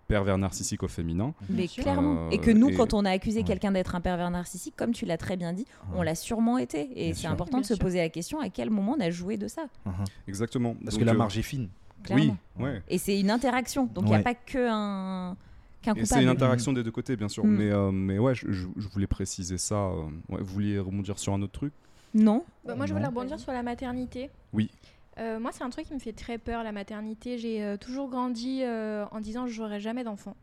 pervers 0.08 0.38
narcissiques 0.38 0.82
au 0.82 0.88
féminin. 0.88 1.34
Mais 1.50 1.68
clairement. 1.68 2.26
Euh, 2.26 2.30
et 2.30 2.38
que 2.38 2.50
nous, 2.50 2.68
et- 2.70 2.74
quand 2.74 2.94
on 2.94 3.04
a 3.04 3.10
accusé 3.10 3.40
Ouais. 3.40 3.44
quelqu'un 3.44 3.72
d'être 3.72 3.94
un 3.94 4.00
pervers 4.00 4.30
narcissique, 4.30 4.74
comme 4.76 4.92
tu 4.92 5.04
l'as 5.04 5.16
très 5.18 5.36
bien 5.36 5.52
dit, 5.52 5.66
on 5.94 6.02
l'a 6.02 6.14
sûrement 6.14 6.58
été. 6.58 6.88
Et 7.08 7.14
c'est 7.14 7.26
important 7.26 7.58
de 7.58 7.62
Bien 7.62 7.68
se 7.68 7.74
sûr. 7.74 7.82
poser 7.84 7.98
la 7.98 8.08
question 8.08 8.40
à 8.40 8.48
quel 8.48 8.70
moment 8.70 8.94
on 8.96 9.00
a 9.00 9.10
joué 9.10 9.36
de 9.36 9.48
ça. 9.48 9.66
Mhm. 9.84 9.92
Exactement. 10.28 10.74
Parce 10.84 10.94
Donc, 10.94 11.00
que 11.00 11.04
la 11.06 11.12
euh, 11.12 11.16
marge 11.16 11.36
est 11.38 11.42
fine. 11.42 11.68
Clairement. 12.04 12.36
Oui, 12.58 12.64
ouais. 12.64 12.82
Et 12.88 12.98
c'est 12.98 13.18
une 13.18 13.30
interaction. 13.30 13.86
Donc 13.86 14.04
il 14.04 14.10
n'y 14.10 14.14
a 14.16 14.20
pas 14.22 14.34
que 14.34 14.68
un 14.70 15.36
qu'un 15.82 15.94
Et 15.94 16.04
c'est 16.04 16.22
une 16.22 16.28
interaction 16.28 16.72
des 16.72 16.82
deux 16.84 16.90
côtés, 16.90 17.16
bien 17.16 17.28
sûr. 17.28 17.44
Mm. 17.44 17.48
Mais, 17.56 17.70
euh, 17.70 17.90
mais 17.90 18.18
ouais, 18.18 18.34
je, 18.34 18.50
je- 18.52 18.66
je 18.76 18.88
voulais 18.88 19.06
préciser 19.06 19.58
ça. 19.58 19.88
ouais, 20.28 20.38
vous 20.40 20.44
vouliez 20.54 20.78
rebondir 20.78 21.18
sur 21.18 21.32
un 21.34 21.42
autre 21.42 21.52
truc? 21.52 21.72
Non 22.14 22.44
Bah, 22.64 22.74
moi, 22.76 22.86
je 22.86 22.92
voulais 22.94 23.06
rebondir 23.06 23.38
sur 23.38 23.52
la 23.52 23.62
maternité. 23.62 24.30
Oui. 24.52 24.70
Euh, 25.18 25.38
moi, 25.40 25.50
c'est 25.52 25.64
un 25.64 25.70
truc 25.70 25.86
qui 25.86 25.94
me 25.94 25.98
fait 25.98 26.12
très 26.12 26.38
peur, 26.38 26.62
la 26.62 26.72
maternité. 26.72 27.38
J'ai 27.38 27.62
euh, 27.62 27.76
toujours 27.76 28.08
grandi 28.10 28.60
euh, 28.62 29.04
en 29.12 29.20
disant 29.20 29.46
je 29.46 29.62
n'aurai 29.62 29.80
jamais 29.80 30.04
d'enfant. 30.04 30.36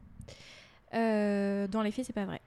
Euh, 0.93 1.67
dans 1.67 1.81
les 1.81 1.91
faits, 1.91 2.05
c'est 2.05 2.13
pas 2.13 2.25
vrai. 2.25 2.41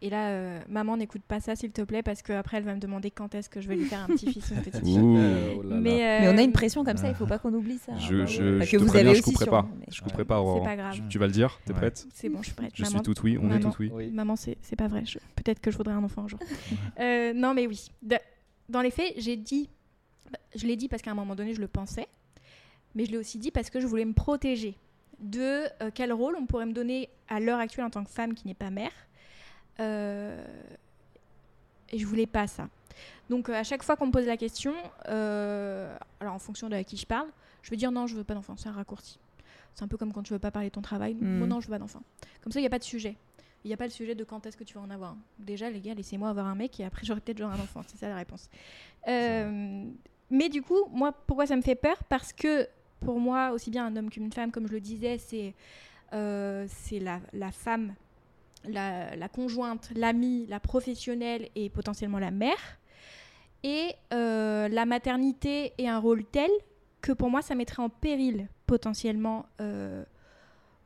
Et 0.00 0.10
là, 0.10 0.28
euh, 0.28 0.60
maman, 0.68 0.96
n'écoute 0.96 1.22
pas 1.26 1.40
ça, 1.40 1.56
s'il 1.56 1.72
te 1.72 1.82
plaît, 1.82 2.04
parce 2.04 2.22
qu'après, 2.22 2.58
elle 2.58 2.62
va 2.62 2.72
me 2.74 2.78
demander 2.78 3.10
quand 3.10 3.34
est-ce 3.34 3.48
que 3.48 3.60
je 3.60 3.66
vais 3.66 3.74
lui 3.74 3.84
faire 3.86 3.98
un 4.04 4.06
petit-fils 4.06 4.48
ou 4.50 4.54
une 4.54 4.60
petite 4.62 4.76
fille. 4.84 4.96
Ouh. 5.00 5.18
Oh. 5.58 5.62
Mais, 5.64 6.04
euh, 6.06 6.18
Mais 6.20 6.28
on 6.28 6.38
a 6.38 6.42
une 6.42 6.52
pression 6.52 6.84
comme 6.84 6.96
ça, 6.96 7.08
il 7.08 7.16
faut 7.16 7.26
pas 7.26 7.40
qu'on 7.40 7.52
oublie 7.52 7.78
ça. 7.78 7.96
Je, 7.98 8.24
je, 8.24 8.56
Enfin, 8.58 8.64
je 8.64 8.70
que 8.70 8.76
te 8.76 8.82
vous 8.82 8.86
préviens, 8.86 9.10
avez 9.10 9.18
je 9.18 9.24
couperai 9.24 9.46
pas. 9.46 9.66
mais- 9.76 9.86
Je 9.90 10.00
couperai 10.00 10.24
pas. 10.24 10.36
C'est 10.36 10.40
Aurore. 10.40 10.62
pas 10.62 10.76
grave. 10.76 10.92
Tu, 10.94 11.02
tu 11.08 11.18
vas 11.18 11.26
le 11.26 11.32
dire? 11.32 11.58
T'es 11.64 11.72
Ouais. 11.72 11.78
prête? 11.80 12.06
C'est 12.14 12.28
bon, 12.28 12.38
je 12.42 12.46
suis 12.46 12.54
prête. 12.54 12.70
Je 12.74 12.84
suis 12.84 13.02
tout 13.02 13.14
oui. 13.24 13.38
On 13.42 13.46
est 13.46 13.58
Maman. 13.58 13.70
tout 13.72 13.76
oui. 13.80 13.90
Oui. 13.92 14.10
Maman, 14.12 14.36
c'est 14.36 14.56
c'est 14.62 14.76
pas 14.76 14.86
vrai. 14.86 15.04
Je- 15.04 15.18
Peut-être 15.34 15.58
que 15.58 15.72
je 15.72 15.76
voudrais 15.76 15.94
un 15.94 16.04
enfant 16.04 16.22
un 16.22 16.28
jour. 16.28 16.38
Euh, 17.00 17.32
non, 17.34 17.54
mais 17.54 17.66
oui. 17.66 17.88
De- 18.02 18.18
Dans 18.68 18.82
les 18.82 18.90
faits, 18.92 19.14
j'ai 19.16 19.36
dit. 19.36 19.68
Je 20.54 20.66
l'ai 20.66 20.76
dit 20.76 20.88
parce 20.88 21.02
qu'à 21.02 21.10
un 21.10 21.14
moment 21.14 21.34
donné, 21.34 21.54
je 21.54 21.60
le 21.60 21.68
pensais. 21.68 22.08
Mais 22.94 23.04
je 23.04 23.10
l'ai 23.10 23.18
aussi 23.18 23.38
dit 23.38 23.50
parce 23.50 23.70
que 23.70 23.80
je 23.80 23.86
voulais 23.86 24.04
me 24.04 24.14
protéger 24.14 24.76
de 25.20 25.66
euh, 25.82 25.90
quel 25.92 26.12
rôle 26.12 26.36
on 26.36 26.46
pourrait 26.46 26.66
me 26.66 26.72
donner 26.72 27.08
à 27.28 27.40
l'heure 27.40 27.58
actuelle 27.58 27.84
en 27.84 27.90
tant 27.90 28.04
que 28.04 28.10
femme 28.10 28.34
qui 28.34 28.46
n'est 28.46 28.54
pas 28.54 28.70
mère. 28.70 28.92
Euh, 29.80 30.44
et 31.90 31.98
je 31.98 32.06
voulais 32.06 32.26
pas 32.26 32.46
ça. 32.46 32.68
Donc, 33.30 33.48
euh, 33.48 33.54
à 33.54 33.64
chaque 33.64 33.82
fois 33.82 33.96
qu'on 33.96 34.06
me 34.06 34.12
pose 34.12 34.26
la 34.26 34.36
question, 34.36 34.74
euh, 35.08 35.96
alors 36.20 36.34
en 36.34 36.38
fonction 36.38 36.68
de 36.68 36.74
à 36.74 36.84
qui 36.84 36.96
je 36.96 37.06
parle, 37.06 37.28
je 37.62 37.70
vais 37.70 37.76
dire 37.76 37.92
non, 37.92 38.06
je 38.06 38.16
veux 38.16 38.24
pas 38.24 38.34
d'enfant. 38.34 38.56
C'est 38.56 38.68
un 38.68 38.72
raccourci. 38.72 39.18
C'est 39.74 39.84
un 39.84 39.88
peu 39.88 39.96
comme 39.96 40.12
quand 40.12 40.22
tu 40.22 40.32
veux 40.32 40.38
pas 40.38 40.50
parler 40.50 40.68
de 40.68 40.74
ton 40.74 40.82
travail. 40.82 41.14
Bon, 41.14 41.46
non, 41.46 41.60
je 41.60 41.66
veux 41.66 41.72
pas 41.72 41.78
d'enfant. 41.78 42.02
Comme 42.42 42.52
ça, 42.52 42.58
il 42.58 42.62
n'y 42.62 42.66
a 42.66 42.70
pas 42.70 42.78
de 42.78 42.84
sujet. 42.84 43.16
Il 43.64 43.68
n'y 43.68 43.74
a 43.74 43.76
pas 43.76 43.84
le 43.84 43.90
sujet 43.90 44.14
de 44.14 44.24
quand 44.24 44.46
est-ce 44.46 44.56
que 44.56 44.64
tu 44.64 44.74
vas 44.74 44.80
en 44.80 44.90
avoir. 44.90 45.16
Déjà, 45.38 45.70
les 45.70 45.80
gars, 45.80 45.94
laissez-moi 45.94 46.28
avoir 46.28 46.46
un 46.46 46.54
mec 46.54 46.80
et 46.80 46.84
après, 46.84 47.04
j'aurai 47.04 47.20
peut-être 47.20 47.38
genre 47.38 47.50
un 47.50 47.60
enfant. 47.60 47.82
C'est 47.86 47.96
ça 47.96 48.08
la 48.08 48.16
réponse. 48.16 48.48
Euh, 49.06 49.84
mais 50.30 50.48
du 50.48 50.62
coup, 50.62 50.84
moi, 50.90 51.12
pourquoi 51.26 51.46
ça 51.46 51.56
me 51.56 51.62
fait 51.62 51.74
peur? 51.74 51.96
Parce 52.08 52.32
que 52.32 52.68
pour 53.00 53.18
moi, 53.18 53.52
aussi 53.52 53.70
bien 53.70 53.86
un 53.86 53.96
homme 53.96 54.10
qu'une 54.10 54.32
femme, 54.32 54.50
comme 54.50 54.66
je 54.66 54.72
le 54.72 54.80
disais, 54.80 55.18
c'est 55.18 55.54
euh, 56.12 56.66
la, 56.92 57.20
la 57.32 57.52
femme, 57.52 57.94
la, 58.64 59.14
la 59.16 59.28
conjointe, 59.28 59.90
l'amie, 59.94 60.46
la 60.46 60.60
professionnelle 60.60 61.48
et 61.54 61.70
potentiellement 61.70 62.18
la 62.18 62.30
mère. 62.30 62.78
Et 63.62 63.92
euh, 64.12 64.68
la 64.68 64.86
maternité 64.86 65.72
est 65.78 65.88
un 65.88 65.98
rôle 65.98 66.24
tel 66.24 66.50
que 67.00 67.12
pour 67.12 67.30
moi, 67.30 67.42
ça 67.42 67.54
mettrait 67.54 67.82
en 67.82 67.88
péril 67.88 68.48
potentiellement 68.66 69.46
euh, 69.60 70.04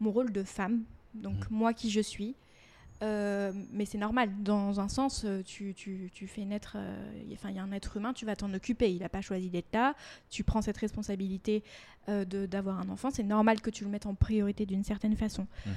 mon 0.01 0.11
rôle 0.11 0.33
de 0.33 0.43
femme, 0.43 0.85
donc 1.15 1.37
moi 1.51 1.73
qui 1.73 1.91
je 1.91 2.01
suis. 2.01 2.35
Euh, 3.03 3.53
mais 3.73 3.85
c'est 3.85 3.99
normal, 3.99 4.31
dans 4.39 4.79
un 4.79 4.89
sens, 4.89 5.25
euh, 5.25 5.43
tu, 5.43 5.75
tu, 5.75 6.11
tu 6.15 6.29
fais 6.29 6.45
naître, 6.45 6.77
euh, 6.77 7.13
il 7.25 7.33
y 7.33 7.59
a 7.59 7.63
un 7.63 7.73
être 7.73 7.97
humain, 7.97 8.13
tu 8.13 8.25
vas 8.25 8.37
t'en 8.37 8.53
occuper, 8.55 8.93
il 8.93 9.01
n'a 9.01 9.09
pas 9.09 9.21
choisi 9.21 9.51
d'être 9.51 9.73
là, 9.73 9.95
tu 10.31 10.45
prends 10.45 10.63
cette 10.63 10.77
responsabilité 10.77 11.65
euh, 12.09 12.25
d'avoir 12.25 12.79
un 12.79 12.89
enfant, 12.89 13.11
c'est 13.11 13.25
normal 13.25 13.61
que 13.61 13.71
tu 13.71 13.85
le 13.85 13.91
mettes 13.91 14.07
en 14.07 14.15
priorité 14.15 14.67
d'une 14.67 14.85
certaine 14.85 15.17
façon. 15.17 15.47
Mhm. 15.67 15.73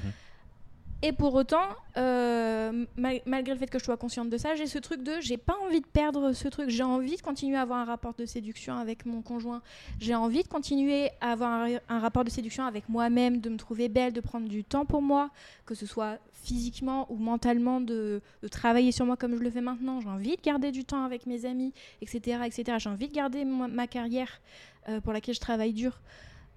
Et 1.08 1.12
pour 1.12 1.36
autant, 1.36 1.68
euh, 1.98 2.84
mal- 2.98 3.22
malgré 3.28 3.54
le 3.54 3.60
fait 3.60 3.68
que 3.68 3.78
je 3.78 3.84
sois 3.84 3.96
consciente 3.96 4.32
de 4.32 4.40
ça, 4.40 4.56
j'ai 4.56 4.66
ce 4.66 4.80
truc 4.80 5.04
de 5.04 5.22
j'ai 5.22 5.38
pas 5.38 5.54
envie 5.64 5.80
de 5.80 5.86
perdre 5.86 6.34
ce 6.34 6.48
truc. 6.48 6.72
J'ai 6.72 6.82
envie 6.82 7.16
de 7.16 7.22
continuer 7.22 7.58
à 7.58 7.62
avoir 7.62 7.78
un 7.78 7.86
rapport 7.86 8.16
de 8.16 8.26
séduction 8.26 8.76
avec 8.80 9.06
mon 9.06 9.22
conjoint. 9.22 9.62
J'ai 10.00 10.16
envie 10.16 10.42
de 10.42 10.48
continuer 10.48 11.12
à 11.22 11.34
avoir 11.34 11.68
un, 11.90 12.00
rapport 12.00 12.24
de 12.24 12.32
séduction 12.32 12.66
avec 12.66 12.90
moi-même, 12.90 13.40
de 13.40 13.50
me 13.52 13.58
trouver 13.58 13.88
belle, 13.88 14.14
de 14.14 14.20
prendre 14.20 14.50
du 14.50 14.64
temps 14.64 14.84
pour 14.84 15.04
moi, 15.04 15.30
que 15.68 15.76
ce 15.76 15.86
soit 15.86 16.18
physiquement 16.34 17.06
ou 17.12 17.18
mentalement, 17.18 17.82
de, 17.82 18.20
travailler 18.50 18.92
sur 18.92 19.06
moi 19.06 19.16
comme 19.16 19.38
je 19.38 19.44
le 19.44 19.52
fais 19.52 19.62
maintenant. 19.62 20.02
J'ai 20.02 20.10
envie 20.10 20.36
de 20.38 20.42
garder 20.42 20.72
du 20.72 20.86
temps 20.86 21.04
avec 21.04 21.28
mes 21.28 21.46
amis, 21.46 21.72
etc. 22.02 22.40
etc. 22.48 22.78
J'ai 22.80 22.90
envie 22.90 23.10
de 23.10 23.14
garder 23.14 23.46
ma, 23.46 23.68
ma 23.68 23.86
carrière 23.86 24.42
euh, 24.90 25.02
pour 25.02 25.14
laquelle 25.14 25.36
je 25.36 25.40
travaille 25.40 25.74
dur. 25.74 26.00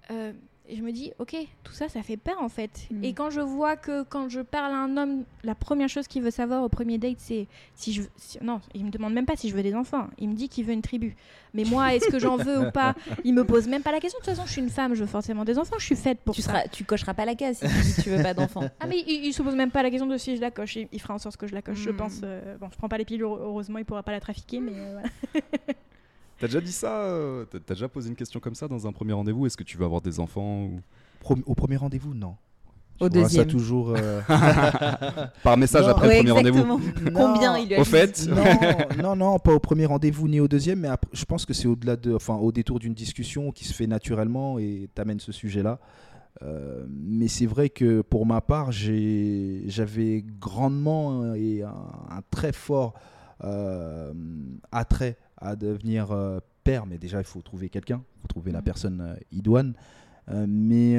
Euh, 0.09 0.33
et 0.71 0.75
je 0.75 0.83
me 0.83 0.91
dis, 0.91 1.11
ok, 1.19 1.35
tout 1.63 1.73
ça, 1.73 1.89
ça 1.89 2.01
fait 2.03 2.15
peur 2.17 2.37
en 2.41 2.47
fait. 2.49 2.87
Mm. 2.91 3.03
Et 3.03 3.13
quand 3.13 3.29
je 3.31 3.41
vois 3.41 3.75
que 3.75 4.03
quand 4.03 4.29
je 4.29 4.39
parle 4.41 4.71
à 4.71 4.77
un 4.77 4.95
homme, 4.97 5.23
la 5.43 5.55
première 5.55 5.89
chose 5.89 6.07
qu'il 6.07 6.21
veut 6.21 6.31
savoir 6.31 6.63
au 6.63 6.69
premier 6.69 6.97
date, 6.97 7.17
c'est 7.17 7.47
si 7.75 7.91
je. 7.91 8.03
si- 8.17 8.37
non, 8.43 8.61
il 8.75 8.85
me 8.85 8.91
demande 8.91 9.13
même 9.13 9.25
pas 9.25 9.35
si 9.35 9.49
je 9.49 9.55
veux 9.55 9.63
des 9.63 9.73
enfants. 9.75 10.07
Il 10.19 10.29
me 10.29 10.35
dit 10.35 10.47
qu'il 10.47 10.65
veut 10.65 10.73
une 10.73 10.81
tribu. 10.81 11.15
Mais 11.55 11.63
moi, 11.63 11.95
est-ce 11.95 12.09
que 12.09 12.19
j'en 12.19 12.37
veux 12.37 12.67
ou 12.67 12.71
pas? 12.71 12.93
Il 13.23 13.33
me 13.33 13.43
pose 13.43 13.67
même 13.67 13.81
pas 13.81 13.91
la 13.91 13.99
question. 13.99 14.19
De 14.19 14.23
toute 14.23 14.35
façon, 14.35 14.45
je 14.45 14.51
suis 14.51 14.61
une 14.61 14.69
femme, 14.69 14.93
je 14.93 14.99
veux 15.01 15.07
forcément 15.07 15.43
des 15.43 15.57
enfants. 15.57 15.77
Je 15.79 15.85
suis 15.85 15.95
faite 15.95 16.19
pour 16.23 16.35
Tu, 16.35 16.43
ça. 16.43 16.51
seras, 16.51 16.67
tu 16.67 16.83
cocheras 16.83 17.15
pas 17.15 17.25
la 17.25 17.33
case 17.33 17.59
si 17.81 18.03
tu 18.03 18.11
veux 18.11 18.21
pas 18.21 18.35
d'enfant. 18.35 18.61
Ah 18.79 18.85
mais 18.87 18.99
il, 19.07 19.25
il 19.25 19.33
se 19.33 19.41
pose 19.41 19.55
même 19.55 19.71
pas 19.71 19.81
la 19.81 19.89
question 19.89 20.05
de 20.05 20.15
si 20.17 20.35
je 20.35 20.41
la 20.41 20.51
coche. 20.51 20.75
Il, 20.75 20.87
il 20.91 21.01
fera 21.01 21.15
en 21.15 21.17
sorte 21.17 21.37
que 21.37 21.47
je 21.47 21.55
la 21.55 21.63
coche, 21.63 21.79
je 21.79 21.89
Mm. 21.89 21.95
pense. 21.97 22.19
euh, 22.23 22.55
bon, 22.59 22.69
je 22.71 22.77
prends 22.77 22.87
pas 22.87 22.99
les 22.99 23.05
pilules, 23.05 23.23
heureusement, 23.23 23.79
il 23.79 23.85
pourra 23.85 24.03
pas 24.03 24.11
la 24.11 24.19
trafiquer, 24.19 24.59
mais 24.59 24.73
euh, 24.75 24.91
voilà. 24.93 25.09
T'as 26.39 26.47
déjà 26.47 26.61
dit 26.61 26.71
ça 26.71 27.01
euh, 27.03 27.45
T'as 27.45 27.59
t'as 27.59 27.73
déjà 27.73 27.87
posé 27.89 28.09
une 28.09 28.15
question 28.15 28.39
comme 28.39 28.55
ça 28.55 28.67
dans 28.67 28.87
un 28.87 28.91
premier 28.91 29.13
rendez-vous? 29.13 29.45
Est-ce 29.45 29.57
que 29.57 29.63
tu 29.63 29.77
veux 29.77 29.85
avoir 29.85 30.01
des 30.01 30.19
enfants 30.19 30.63
ou... 30.63 30.79
Au 31.45 31.53
premier 31.55 31.75
rendez-vous, 31.77 32.13
non. 32.13 32.35
Au 33.01 33.07
vois 33.07 33.09
deuxième. 33.09 33.45
Ça 33.45 33.49
toujours. 33.49 33.93
euh, 33.95 34.21
Par 35.43 35.57
message 35.57 35.83
Non. 35.85 35.91
après 35.91 36.07
Ouais, 36.07 36.13
le 36.15 36.19
premier 36.19 36.31
rendez-vous 36.31 36.57
exactement. 36.59 37.11
Non. 37.11 37.33
Combien 37.33 37.57
il 37.57 37.67
lui 37.67 37.75
a 37.75 37.79
Au 37.79 37.83
dit? 37.83 37.89
fait? 37.89 38.27
Non, 38.27 39.03
non, 39.03 39.15
non, 39.15 39.39
pas 39.39 39.53
au 39.53 39.59
premier 39.59 39.85
rendez-vous 39.85 40.27
ni 40.27 40.39
au 40.39 40.47
deuxième, 40.47 40.79
mais 40.81 40.87
après, 40.89 41.09
je 41.13 41.23
pense 41.25 41.45
que 41.45 41.53
c'est 41.53 41.67
au-delà 41.67 41.95
de, 41.95 42.13
enfin, 42.13 42.35
au 42.35 42.51
détour 42.51 42.79
d'une 42.79 42.93
discussion 42.93 43.51
qui 43.51 43.65
se 43.65 43.73
fait 43.73 43.87
naturellement 43.87 44.59
et 44.59 44.89
t'amènes 44.95 45.19
ce 45.19 45.31
sujet-là. 45.31 45.79
Euh, 46.41 46.85
mais 46.89 47.27
c'est 47.27 47.45
vrai 47.47 47.69
que 47.69 48.01
pour 48.01 48.25
ma 48.25 48.39
part, 48.41 48.71
j'ai- 48.71 49.63
j'avais 49.67 50.23
grandement 50.39 51.33
et 51.35 51.63
un, 51.63 51.69
un 51.69 52.21
très 52.31 52.53
fort 52.53 52.93
euh, 53.43 54.13
attrait 54.71 55.17
à 55.39 55.55
devenir 55.55 56.11
euh, 56.11 56.39
père, 56.63 56.85
mais 56.85 56.97
déjà 56.97 57.19
il 57.19 57.25
faut 57.25 57.41
trouver 57.41 57.69
quelqu'un, 57.69 58.01
il 58.17 58.21
faut 58.21 58.27
trouver 58.27 58.51
la 58.51 58.59
Mhm. 58.59 58.63
personne 58.65 59.01
euh, 59.01 59.15
idoine. 59.31 59.73
Euh, 60.29 60.45
mais 60.47 60.97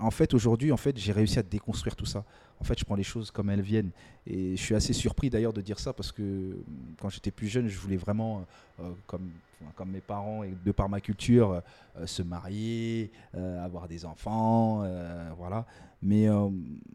en 0.00 0.10
fait, 0.10 0.34
aujourd'hui, 0.34 0.72
en 0.72 0.76
fait, 0.76 0.96
j'ai 0.98 1.12
réussi 1.12 1.38
à 1.38 1.42
déconstruire 1.42 1.94
tout 1.94 2.04
ça. 2.06 2.24
En 2.60 2.64
fait, 2.64 2.78
je 2.78 2.84
prends 2.84 2.96
les 2.96 3.04
choses 3.04 3.30
comme 3.30 3.48
elles 3.50 3.60
viennent. 3.60 3.90
Et 4.26 4.56
je 4.56 4.62
suis 4.62 4.74
assez 4.74 4.92
surpris 4.92 5.30
d'ailleurs 5.30 5.52
de 5.52 5.60
dire 5.60 5.78
ça 5.78 5.92
parce 5.92 6.10
que 6.12 6.22
euh, 6.22 6.56
quand 7.00 7.08
j'étais 7.10 7.30
plus 7.30 7.46
jeune, 7.46 7.68
je 7.68 7.78
voulais 7.78 7.96
vraiment, 7.96 8.44
euh, 8.80 8.90
comme, 9.06 9.30
comme 9.76 9.90
mes 9.90 10.00
parents 10.00 10.42
et 10.42 10.52
de 10.64 10.72
par 10.72 10.88
ma 10.88 11.00
culture, 11.00 11.62
euh, 11.96 12.06
se 12.06 12.22
marier, 12.22 13.12
euh, 13.36 13.64
avoir 13.64 13.86
des 13.86 14.04
enfants, 14.04 14.84
voilà. 15.38 15.64
Mais 16.06 16.28
euh, 16.28 16.48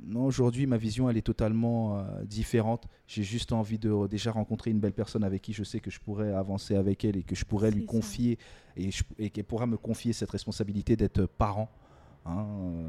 non, 0.05 0.25
aujourd'hui, 0.25 0.67
ma 0.67 0.77
vision, 0.77 1.09
elle 1.09 1.17
est 1.17 1.23
totalement 1.23 1.97
euh, 1.97 2.23
différente. 2.25 2.83
J'ai 3.07 3.23
juste 3.23 3.51
envie 3.51 3.79
de 3.79 3.89
euh, 3.89 4.07
déjà 4.07 4.31
rencontrer 4.31 4.69
une 4.69 4.79
belle 4.79 4.93
personne 4.93 5.23
avec 5.23 5.41
qui 5.41 5.51
je 5.51 5.63
sais 5.63 5.79
que 5.79 5.89
je 5.89 5.99
pourrais 5.99 6.31
avancer 6.31 6.75
avec 6.75 7.03
elle 7.03 7.17
et 7.17 7.23
que 7.23 7.35
je 7.35 7.43
pourrais 7.43 7.71
lui 7.71 7.85
confier 7.87 8.37
et, 8.77 8.91
je- 8.91 9.03
et 9.17 9.31
qu'elle 9.31 9.45
pourra 9.45 9.65
me 9.65 9.77
confier 9.77 10.13
cette 10.13 10.29
responsabilité 10.29 10.95
d'être 10.95 11.25
parent. 11.25 11.69
hein, 12.25 12.45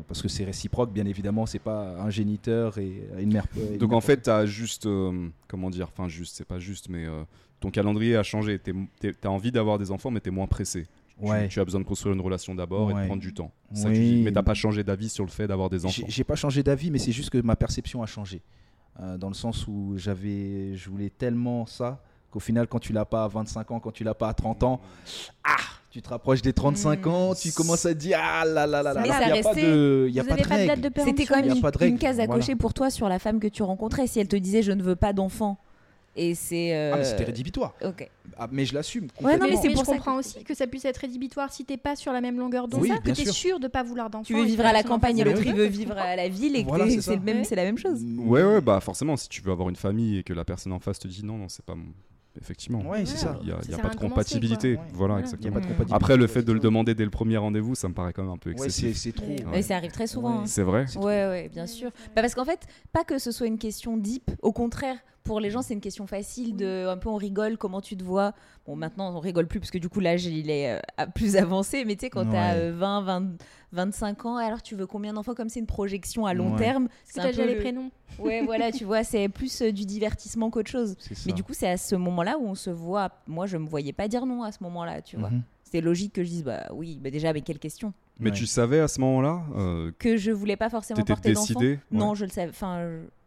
parce 0.08 0.20
que 0.20 0.28
c'est 0.28 0.44
réciproque, 0.44 0.92
bien 0.92 1.06
évidemment, 1.06 1.46
c'est 1.46 1.58
pas 1.58 2.00
un 2.02 2.10
géniteur 2.10 2.76
et 2.78 3.08
une 3.18 3.32
mère. 3.32 3.46
une 3.56 3.78
Donc 3.78 3.90
mère- 3.90 3.96
en 3.98 4.00
fait, 4.02 4.18
t'as 4.18 4.44
juste, 4.44 4.84
euh, 4.86 5.28
comment 5.48 5.70
dire, 5.70 5.88
enfin 5.90 6.08
juste, 6.08 6.36
c'est 6.36 6.44
pas 6.44 6.58
juste, 6.58 6.88
mais 6.90 7.06
euh, 7.06 7.22
ton 7.60 7.70
calendrier 7.70 8.16
a 8.16 8.22
changé. 8.22 8.58
T'es- 8.58 8.74
T'as 9.18 9.28
envie 9.30 9.52
d'avoir 9.52 9.78
des 9.78 9.90
enfants, 9.90 10.10
mais 10.10 10.20
t'es 10.20 10.30
moins 10.30 10.46
pressé. 10.46 10.86
Tu- 11.22 11.28
Ouais. 11.30 11.48
Tu, 11.48 11.60
as 11.60 11.64
besoin 11.64 11.80
de 11.80 11.86
construire 11.86 12.14
une 12.14 12.20
relation 12.20 12.54
d'abord 12.54 12.90
et 12.90 12.94
de 12.94 13.06
prendre 13.06 13.20
du 13.22 13.34
temps. 13.34 13.50
Ça 13.74 13.88
que 13.90 13.94
tu 13.94 14.00
dis. 14.00 14.22
Mais 14.22 14.32
t'as 14.32 14.42
pas 14.42 14.54
changé 14.54 14.82
d'avis 14.84 15.08
sur 15.08 15.24
le 15.24 15.30
fait 15.30 15.46
d'avoir 15.46 15.68
des 15.70 15.84
enfants. 15.84 16.02
J'ai 16.08 16.24
pas 16.24 16.34
changé 16.36 16.62
d'avis, 16.62 16.90
mais 16.90 16.98
c'est 16.98 17.12
juste 17.12 17.30
que 17.30 17.38
ma 17.38 17.56
perception 17.56 18.02
a 18.02 18.06
changé. 18.06 18.42
Euh, 19.00 19.16
dans 19.18 19.28
le 19.28 19.34
sens 19.34 19.66
où 19.68 19.94
j'avais, 19.96 20.74
je 20.76 20.90
voulais 20.90 21.10
tellement 21.10 21.64
ça 21.66 22.02
qu'au 22.30 22.40
final, 22.40 22.66
quand 22.68 22.78
tu 22.80 22.92
l'as 22.92 23.04
pas 23.04 23.24
à 23.24 23.28
25 23.28 23.70
ans, 23.70 23.80
quand 23.80 23.90
tu 23.92 24.04
l'as 24.04 24.14
pas 24.14 24.28
à 24.28 24.34
30 24.34 24.62
ans, 24.62 24.80
ah, 25.44 25.56
tu 25.90 26.00
te 26.02 26.08
rapproches 26.08 26.42
des 26.42 26.52
35 26.52 27.04
Mm. 27.06 27.08
ans, 27.08 27.34
tu 27.34 27.50
commences 27.52 27.86
à 27.86 27.94
te 27.94 27.98
dire 27.98 28.18
ah 28.22 28.44
là 28.44 28.66
là 28.66 28.82
là 28.82 28.92
là. 28.92 29.00
Mais 29.02 29.10
alors 29.10 29.18
ça 29.18 29.24
qu'il 29.26 29.34
y 29.36 29.38
a 29.38 29.42
pas 29.42 29.48
restait- 29.50 29.70
de, 29.70 30.06
il 30.08 30.14
y 30.14 30.20
a 30.20 30.24
pas 30.24 30.36
de 30.36 30.36
pas 30.36 30.44
de 30.44 30.48
date 30.48 30.68
règle. 30.68 30.82
de 30.82 31.00
C'était 31.04 31.26
quand 31.26 31.36
même 31.36 31.44
Il 31.82 31.86
une, 31.88 31.98
case 31.98 32.20
à 32.20 32.26
voilà. 32.26 32.40
cocher 32.40 32.54
pour 32.56 32.72
toi 32.74 32.90
sur 32.90 33.08
la 33.08 33.18
femme 33.18 33.40
que 33.40 33.48
tu 33.48 33.62
rencontrais. 33.62 34.06
Si 34.06 34.20
elle 34.20 34.28
te 34.28 34.36
disait 34.36 34.62
je 34.62 34.72
ne 34.72 34.82
veux 34.82 34.96
pas 34.96 35.12
d'enfant, 35.12 35.58
et 36.16 36.34
c'est. 36.34 36.74
euh, 36.74 36.92
Ah, 36.94 36.96
mais 36.98 37.04
c'était 37.04 37.24
rédhibitoire. 37.24 37.74
Ok. 37.84 38.08
Ah, 38.38 38.48
mais 38.50 38.64
je 38.64 38.74
l'assume. 38.74 39.08
Ouais, 39.20 39.36
non, 39.36 39.46
mais, 39.48 39.56
c'est 39.56 39.68
pour 39.70 39.84
je 39.84 39.90
comprends 39.90 40.14
que- 40.14 40.18
aussi 40.20 40.44
que 40.44 40.54
ça 40.54 40.66
puisse 40.66 40.84
être 40.84 40.96
rédhibitoire 40.98 41.52
si 41.52 41.64
t'es 41.64 41.76
pas 41.76 41.94
sur 41.96 42.12
la 42.12 42.20
même 42.20 42.38
longueur 42.38 42.68
d'onde, 42.68 42.80
Oui, 42.82 42.90
que 43.04 43.10
t'es 43.10 43.24
sûr. 43.24 43.32
sûr 43.34 43.60
de 43.60 43.68
pas 43.68 43.82
vouloir 43.82 44.08
d'enfant. 44.10 44.24
Tu 44.24 44.34
veux 44.34 44.44
vivre 44.44 44.64
à 44.64 44.72
la 44.72 44.82
campagne 44.82 45.18
et 45.18 45.24
l'autre 45.24 45.42
il 45.44 45.54
veut 45.54 45.66
vivre 45.66 45.96
à 45.98 46.16
la 46.16 46.28
ville 46.28 46.56
et 46.56 46.62
que 46.62 46.68
Voilà, 46.68 46.86
c'est 46.86 46.96
c'est 46.96 47.00
ça. 47.02 47.14
le 47.16 47.20
même, 47.20 47.38
Ouais. 47.38 47.44
c'est 47.44 47.56
la 47.56 47.64
même 47.64 47.78
chose. 47.78 48.02
Ouais, 48.18 48.42
ouais, 48.44 48.60
bah 48.60 48.80
forcément, 48.80 49.16
si 49.16 49.28
tu 49.28 49.42
veux 49.42 49.52
avoir 49.52 49.68
une 49.68 49.76
famille 49.76 50.18
et 50.18 50.22
que 50.22 50.32
la 50.32 50.44
personne 50.44 50.72
en 50.72 50.80
face 50.80 50.98
te 50.98 51.08
dit 51.08 51.24
non, 51.24 51.36
non, 51.36 51.48
c'est 51.48 51.64
pas 51.64 51.74
mon. 51.74 51.86
Effectivement. 52.40 52.80
Ouais, 52.88 53.04
c'est 53.04 53.16
ça. 53.16 53.36
Il 53.42 53.46
n'y 53.46 53.52
a, 53.52 53.56
y 53.56 53.70
pas 53.72 53.88
de 53.88 53.96
commencer, 53.96 53.98
compatibilité. 53.98 54.78
Voilà, 54.94 55.18
exactement. 55.18 55.56
Mm. 55.58 55.92
Après, 55.92 56.16
le 56.16 56.28
fait 56.28 56.42
de 56.44 56.52
le 56.52 56.60
demander 56.60 56.94
dès 56.94 57.02
le 57.04 57.10
premier 57.10 57.36
rendez-vous, 57.36 57.74
ça 57.74 57.88
me 57.88 57.92
paraît 57.92 58.12
quand 58.12 58.22
même 58.22 58.30
un 58.30 58.36
peu 58.38 58.52
excessif. 58.52 58.96
c'est 58.96 59.12
trop. 59.12 59.26
Ça 59.62 59.76
arrive 59.76 59.90
très 59.90 60.06
souvent. 60.06 60.40
Hein. 60.42 60.46
c'est 60.46 60.62
vrai. 60.62 60.86
Ouais, 60.96 61.02
ouais, 61.26 61.50
bien 61.52 61.66
sûr. 61.66 61.90
Bah, 62.14 62.22
parce 62.22 62.36
qu'en 62.36 62.44
fait, 62.44 62.60
pas 62.92 63.02
que 63.02 63.18
ce 63.18 63.32
soit 63.32 63.48
une 63.48 63.58
question 63.58 63.96
deep, 63.96 64.30
au 64.42 64.52
contraire, 64.52 64.96
pour 65.24 65.38
les 65.40 65.50
gens, 65.50 65.62
c'est 65.62 65.74
une 65.74 65.80
question 65.80 66.06
facile 66.06 66.56
de 66.56 66.86
un 66.88 66.96
peu 66.96 67.08
on 67.08 67.16
rigole, 67.16 67.56
comment 67.58 67.80
tu 67.80 67.96
te 67.96 68.02
vois? 68.02 68.32
Bon, 68.66 68.74
maintenant, 68.76 69.14
on 69.14 69.20
rigole 69.20 69.46
plus 69.46 69.60
parce 69.60 69.70
que 69.70 69.78
du 69.78 69.88
coup, 69.88 70.00
l'âge, 70.00 70.24
il 70.26 70.50
est 70.50 70.72
euh, 70.72 71.06
plus 71.14 71.36
avancé, 71.36 71.84
mais 71.84 71.94
tu 71.96 72.06
sais, 72.06 72.10
quand 72.10 72.24
Ouais. 72.26 72.32
t'as 72.32 72.54
euh, 72.54 72.72
20, 72.76 73.02
20, 73.02 73.26
25 73.72 74.26
ans, 74.26 74.36
alors 74.36 74.62
tu 74.62 74.74
veux 74.74 74.86
combien 74.86 75.12
d'enfants? 75.12 75.34
Comme 75.34 75.48
c'est 75.48 75.60
une 75.60 75.66
projection 75.66 76.26
à 76.26 76.34
long 76.34 76.52
Ouais. 76.52 76.58
terme 76.58 76.88
que 76.88 76.94
c'est 77.04 77.22
déjà 77.22 77.42
peu 77.42 77.48
les 77.48 77.54
le- 77.54 77.60
prénoms? 77.60 77.90
Ouais, 78.18 78.42
voilà, 78.44 78.72
tu 78.72 78.84
vois, 78.84 79.04
c'est 79.04 79.28
plus 79.28 79.62
euh, 79.62 79.72
du 79.72 79.86
divertissement 79.86 80.50
qu'autre 80.50 80.70
chose. 80.70 80.96
Mais 81.26 81.32
du 81.32 81.42
coup, 81.44 81.54
c'est 81.54 81.68
à 81.68 81.76
ce 81.76 81.94
moment-là 81.94 82.36
où 82.38 82.46
on 82.46 82.54
se 82.54 82.70
voit. 82.70 83.10
Moi, 83.26 83.46
je 83.46 83.56
me 83.56 83.66
voyais 83.68 83.92
pas 83.92 84.08
dire 84.08 84.26
non 84.26 84.42
à 84.42 84.52
ce 84.52 84.58
moment-là, 84.64 85.00
tu 85.00 85.16
vois. 85.16 85.30
Mhm. 85.30 85.42
c'était 85.64 85.80
logique 85.80 86.12
que 86.14 86.24
je 86.24 86.28
dise 86.28 86.44
bah 86.44 86.66
oui, 86.72 86.98
bah 87.00 87.10
déjà 87.10 87.28
avec 87.28 87.44
quelle 87.44 87.60
question? 87.60 87.92
Mais 88.18 88.30
Ouais. 88.30 88.36
tu 88.36 88.44
savais 88.46 88.80
à 88.80 88.88
ce 88.88 89.00
moment-là 89.00 89.42
euh, 89.56 89.92
Que 89.98 90.16
je 90.16 90.30
voulais 90.32 90.56
pas 90.56 90.68
forcément 90.68 91.02
porter 91.04 91.32
d'enfant? 91.32 91.54
décidée 91.60 91.78
Non, 91.92 92.10
Ouais. 92.10 92.16
je 92.16 92.24
le 92.24 92.30
savais. 92.30 92.50
Enfin, 92.50 92.80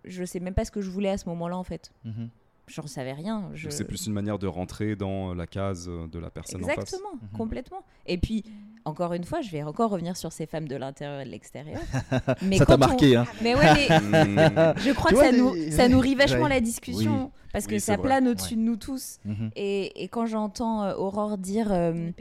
je, 0.06 0.24
sais 0.24 0.40
même 0.40 0.54
pas 0.54 0.66
ce 0.66 0.72
que 0.72 0.82
je 0.82 0.90
voulais 0.90 1.10
à 1.10 1.18
ce 1.18 1.28
moment-là 1.30 1.58
en 1.58 1.64
fait. 1.64 1.92
Mhm. 2.06 2.30
J'en 2.68 2.88
savais 2.88 3.12
rien. 3.12 3.50
Je... 3.54 3.70
C'est 3.70 3.84
plus 3.84 4.08
une 4.08 4.14
manière 4.14 4.40
de 4.40 4.48
rentrer 4.48 4.96
dans 4.96 5.34
la 5.34 5.46
case 5.48 5.88
de 5.90 6.18
la 6.18 6.30
personne 6.30 6.64
en 6.64 6.68
face. 6.68 6.78
Exactement, 6.78 7.12
Mhm. 7.16 7.38
complètement. 7.38 7.84
Et 8.06 8.18
puis, 8.18 8.46
encore 8.86 9.12
une 9.14 9.26
fois, 9.26 9.42
je 9.42 9.50
vais 9.52 9.64
encore 9.64 9.90
revenir 9.90 10.16
sur 10.16 10.32
ces 10.32 10.46
femmes 10.46 10.70
de 10.70 10.78
l'intérieur 10.78 11.20
et 11.20 11.26
de 11.26 11.30
l'extérieur. 11.30 11.82
Mais 12.42 12.58
Ça 12.58 12.66
t'a 12.66 12.76
on- 12.76 12.78
marqué, 12.78 13.18
hein 13.18 13.26
Mais 13.42 13.54
ouais, 13.54 13.64
mais 13.66 13.88
je 14.78 14.94
crois 14.94 15.10
Tu 15.12 15.16
que 15.16 15.20
vois, 15.20 15.26
ça, 15.26 15.32
des- 15.32 15.38
nous, 15.40 15.72
ça 15.72 15.90
nourrit 15.90 16.16
vachement 16.16 16.44
Ouais. 16.44 16.50
la 16.50 16.62
discussion 16.62 17.32
parce 17.52 17.68
que 17.68 17.80
ça 17.80 17.98
vrai. 17.98 18.04
plane 18.04 18.28
au-dessus 18.30 18.54
Ouais. 18.54 18.62
de 18.62 18.66
nous 18.66 18.78
tous. 18.78 19.20
Mhm. 19.26 19.52
Et, 19.58 20.02
et 20.04 20.08
quand 20.08 20.26
j'entends 20.26 20.84
euh, 20.86 20.96
Aurore 20.96 21.38
dire 21.38 21.68
euh, 21.70 22.12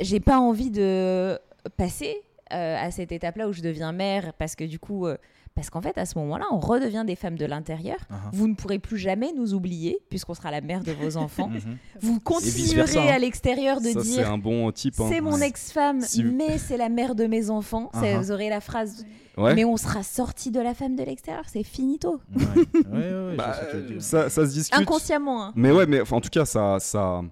j'ai 0.00 0.20
pas 0.20 0.38
envie 0.38 0.70
de 0.70 1.38
passer 1.76 2.16
euh, 2.52 2.76
à 2.78 2.90
cette 2.92 3.10
étape-là 3.10 3.48
où 3.48 3.52
je 3.52 3.62
deviens 3.62 3.90
mère 3.92 4.32
parce 4.34 4.54
que 4.54 4.62
du 4.64 4.78
coup, 4.78 5.06
euh, 5.06 5.16
parce 5.54 5.68
qu'en 5.70 5.80
fait, 5.82 5.96
à 5.98 6.06
ce 6.06 6.18
moment-là, 6.18 6.46
on 6.52 6.58
redevient 6.60 7.04
des 7.06 7.16
femmes 7.16 7.36
de 7.36 7.44
l'intérieur. 7.46 7.98
Mhm. 8.10 8.16
Vous 8.32 8.48
ne 8.48 8.54
pourrez 8.54 8.78
plus 8.78 8.98
jamais 8.98 9.32
nous 9.36 9.54
oublier 9.54 9.98
puisqu'on 10.08 10.34
sera 10.34 10.50
la 10.50 10.60
mère 10.60 10.82
de 10.82 10.92
vos 10.92 11.16
enfants. 11.16 11.48
Mhm. 11.52 11.76
Vous 12.00 12.20
continuerez 12.20 13.10
à 13.10 13.18
l'extérieur 13.18 13.80
de 13.80 13.88
Ça, 13.88 14.00
c'est 14.02 14.08
dire 14.08 14.30
un 14.32 14.38
bon 14.38 14.70
type. 14.72 14.94
hein. 15.00 15.06
c'est 15.10 15.20
mon 15.20 15.34
Ouais. 15.34 15.48
ex-femme, 15.48 16.00
Si- 16.00 16.24
mais 16.24 16.58
c'est 16.58 16.76
la 16.76 16.88
mère 16.88 17.14
de 17.14 17.26
mes 17.26 17.50
enfants. 17.50 17.90
C'est- 17.94 18.14
Uh-huh. 18.14 18.18
Vous 18.18 18.30
aurez 18.32 18.48
la 18.48 18.60
phrase. 18.60 19.04
Ouais. 19.38 19.54
Mais 19.54 19.64
on 19.64 19.76
sera 19.78 20.02
sorti 20.02 20.50
de 20.50 20.60
la 20.60 20.74
femme 20.74 20.94
de 20.96 21.02
l'extérieur, 21.02 21.44
c'est 21.48 21.62
finito. 21.62 22.20
Ouais. 22.34 22.44
Ouais, 22.44 22.82
ouais, 22.92 23.26
ouais, 23.30 23.36
Bah, 23.36 23.56
ça, 23.98 24.28
ça 24.28 24.46
se 24.46 24.52
discute. 24.52 24.78
Inconsciemment. 24.78 25.44
hein. 25.46 25.52
Mais 25.56 25.70
ouais, 25.72 25.86
mais 25.86 26.00
enfin, 26.02 26.16
en 26.16 26.20
tout 26.20 26.28
cas, 26.28 26.44
ça, 26.44 26.78
ça, 26.80 27.22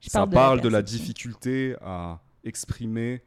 Je 0.00 0.08
ça 0.10 0.20
parle 0.20 0.30
parle, 0.30 0.58
de 0.60 0.64
de 0.64 0.68
la 0.68 0.82
difficulté 0.82 1.74
à 1.84 2.20
exprimer 2.44 3.22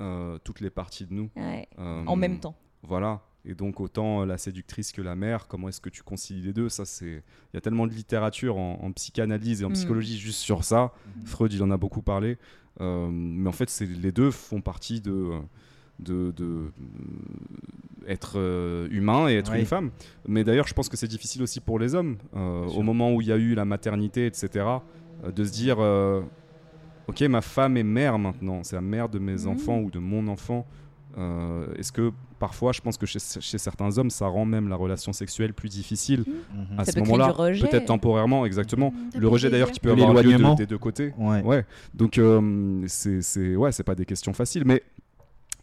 euh, 0.00 0.38
toutes 0.44 0.60
les 0.60 0.70
parties 0.70 1.06
de 1.06 1.14
nous. 1.14 1.30
Ouais. 1.36 1.68
Euh, 1.78 2.04
En 2.06 2.14
même 2.16 2.38
temps. 2.38 2.54
Voilà. 2.82 3.20
Et 3.48 3.54
donc 3.54 3.80
autant 3.80 4.22
euh, 4.22 4.26
la 4.26 4.38
séductrice 4.38 4.90
que 4.92 5.00
la 5.02 5.14
mère, 5.14 5.46
comment 5.46 5.68
est-ce 5.68 5.80
que 5.80 5.88
tu 5.90 6.02
concilies 6.02 6.42
les 6.42 6.52
deux? 6.52 6.68
Ça, 6.68 6.84
c'est 6.84 7.22
il 7.52 7.54
y 7.54 7.56
a 7.56 7.60
tellement 7.60 7.86
de 7.86 7.92
littérature 7.92 8.56
en, 8.58 8.78
en 8.82 8.92
psychanalyse 8.92 9.62
et 9.62 9.64
en 9.64 9.70
Mm. 9.70 9.74
psychologie 9.74 10.18
juste 10.18 10.40
sur 10.40 10.64
ça. 10.64 10.92
Mhm. 11.20 11.26
Freud, 11.26 11.52
il 11.52 11.62
en 11.62 11.70
a 11.70 11.76
beaucoup 11.76 12.02
parlé. 12.02 12.38
Euh, 12.80 13.08
mais 13.10 13.48
en 13.48 13.52
fait, 13.52 13.70
c'est 13.70 13.86
les 13.86 14.12
deux 14.12 14.30
font 14.30 14.60
partie 14.60 15.00
de 15.00 15.30
de, 15.98 16.30
de, 16.36 16.44
euh, 16.44 16.68
être 18.06 18.34
euh, 18.36 18.86
humain 18.90 19.28
et 19.28 19.34
être 19.36 19.52
Ouais. 19.52 19.60
une 19.60 19.66
femme. 19.66 19.90
Mais 20.28 20.44
d'ailleurs, 20.44 20.66
je 20.68 20.74
pense 20.74 20.88
que 20.90 20.96
c'est 20.98 21.08
difficile 21.08 21.42
aussi 21.42 21.60
pour 21.60 21.78
les 21.78 21.94
hommes 21.94 22.18
euh, 22.34 22.66
au 22.66 22.82
moment 22.82 23.14
où 23.14 23.22
il 23.22 23.28
y 23.28 23.32
a 23.32 23.36
eu 23.38 23.54
la 23.54 23.64
maternité, 23.64 24.26
etc. 24.26 24.66
de 25.24 25.44
se 25.44 25.52
dire 25.52 25.78
ok, 27.08 27.20
ma 27.22 27.40
femme 27.40 27.76
est 27.76 27.82
mère 27.82 28.18
maintenant, 28.18 28.62
c'est 28.64 28.76
la 28.76 28.82
mère 28.82 29.08
de 29.08 29.18
mes 29.18 29.36
Mhm. 29.44 29.48
enfants 29.48 29.78
ou 29.80 29.90
de 29.90 29.98
mon 29.98 30.26
enfant. 30.28 30.66
Euh, 31.18 31.72
Est-ce 31.76 31.92
que 31.92 32.12
parfois, 32.38 32.72
je 32.72 32.80
pense 32.82 32.98
que 32.98 33.06
chez, 33.06 33.18
chez 33.18 33.58
certains 33.58 33.96
hommes, 33.96 34.10
ça 34.10 34.26
rend 34.26 34.44
même 34.44 34.68
la 34.68 34.76
relation 34.76 35.12
sexuelle 35.14 35.54
plus 35.54 35.68
difficile 35.70 36.24
Mhm. 36.28 36.78
à 36.78 36.84
Ça 36.84 36.92
ce 36.92 36.98
peut 36.98 37.04
moment-là, 37.04 37.32
peut-être 37.32 37.86
temporairement, 37.86 38.44
exactement. 38.44 38.90
Mm, 38.90 39.10
ça 39.12 39.18
Le 39.18 39.28
rejet 39.28 39.48
d'ailleurs 39.50 39.70
qui 39.70 39.80
peut 39.80 39.92
avoir 39.92 40.12
lieu 40.22 40.36
de- 40.36 40.56
des 40.56 40.66
deux 40.66 40.78
côtés. 40.78 41.14
Ouais. 41.16 41.42
Ouais, 41.42 41.64
donc 41.94 42.18
euh, 42.18 42.82
c'est 42.86 43.22
c'est- 43.22 43.56
ouais, 43.56 43.72
c'est 43.72 43.82
pas 43.84 43.94
des 43.94 44.04
questions 44.04 44.34
faciles, 44.34 44.64
mais 44.66 44.82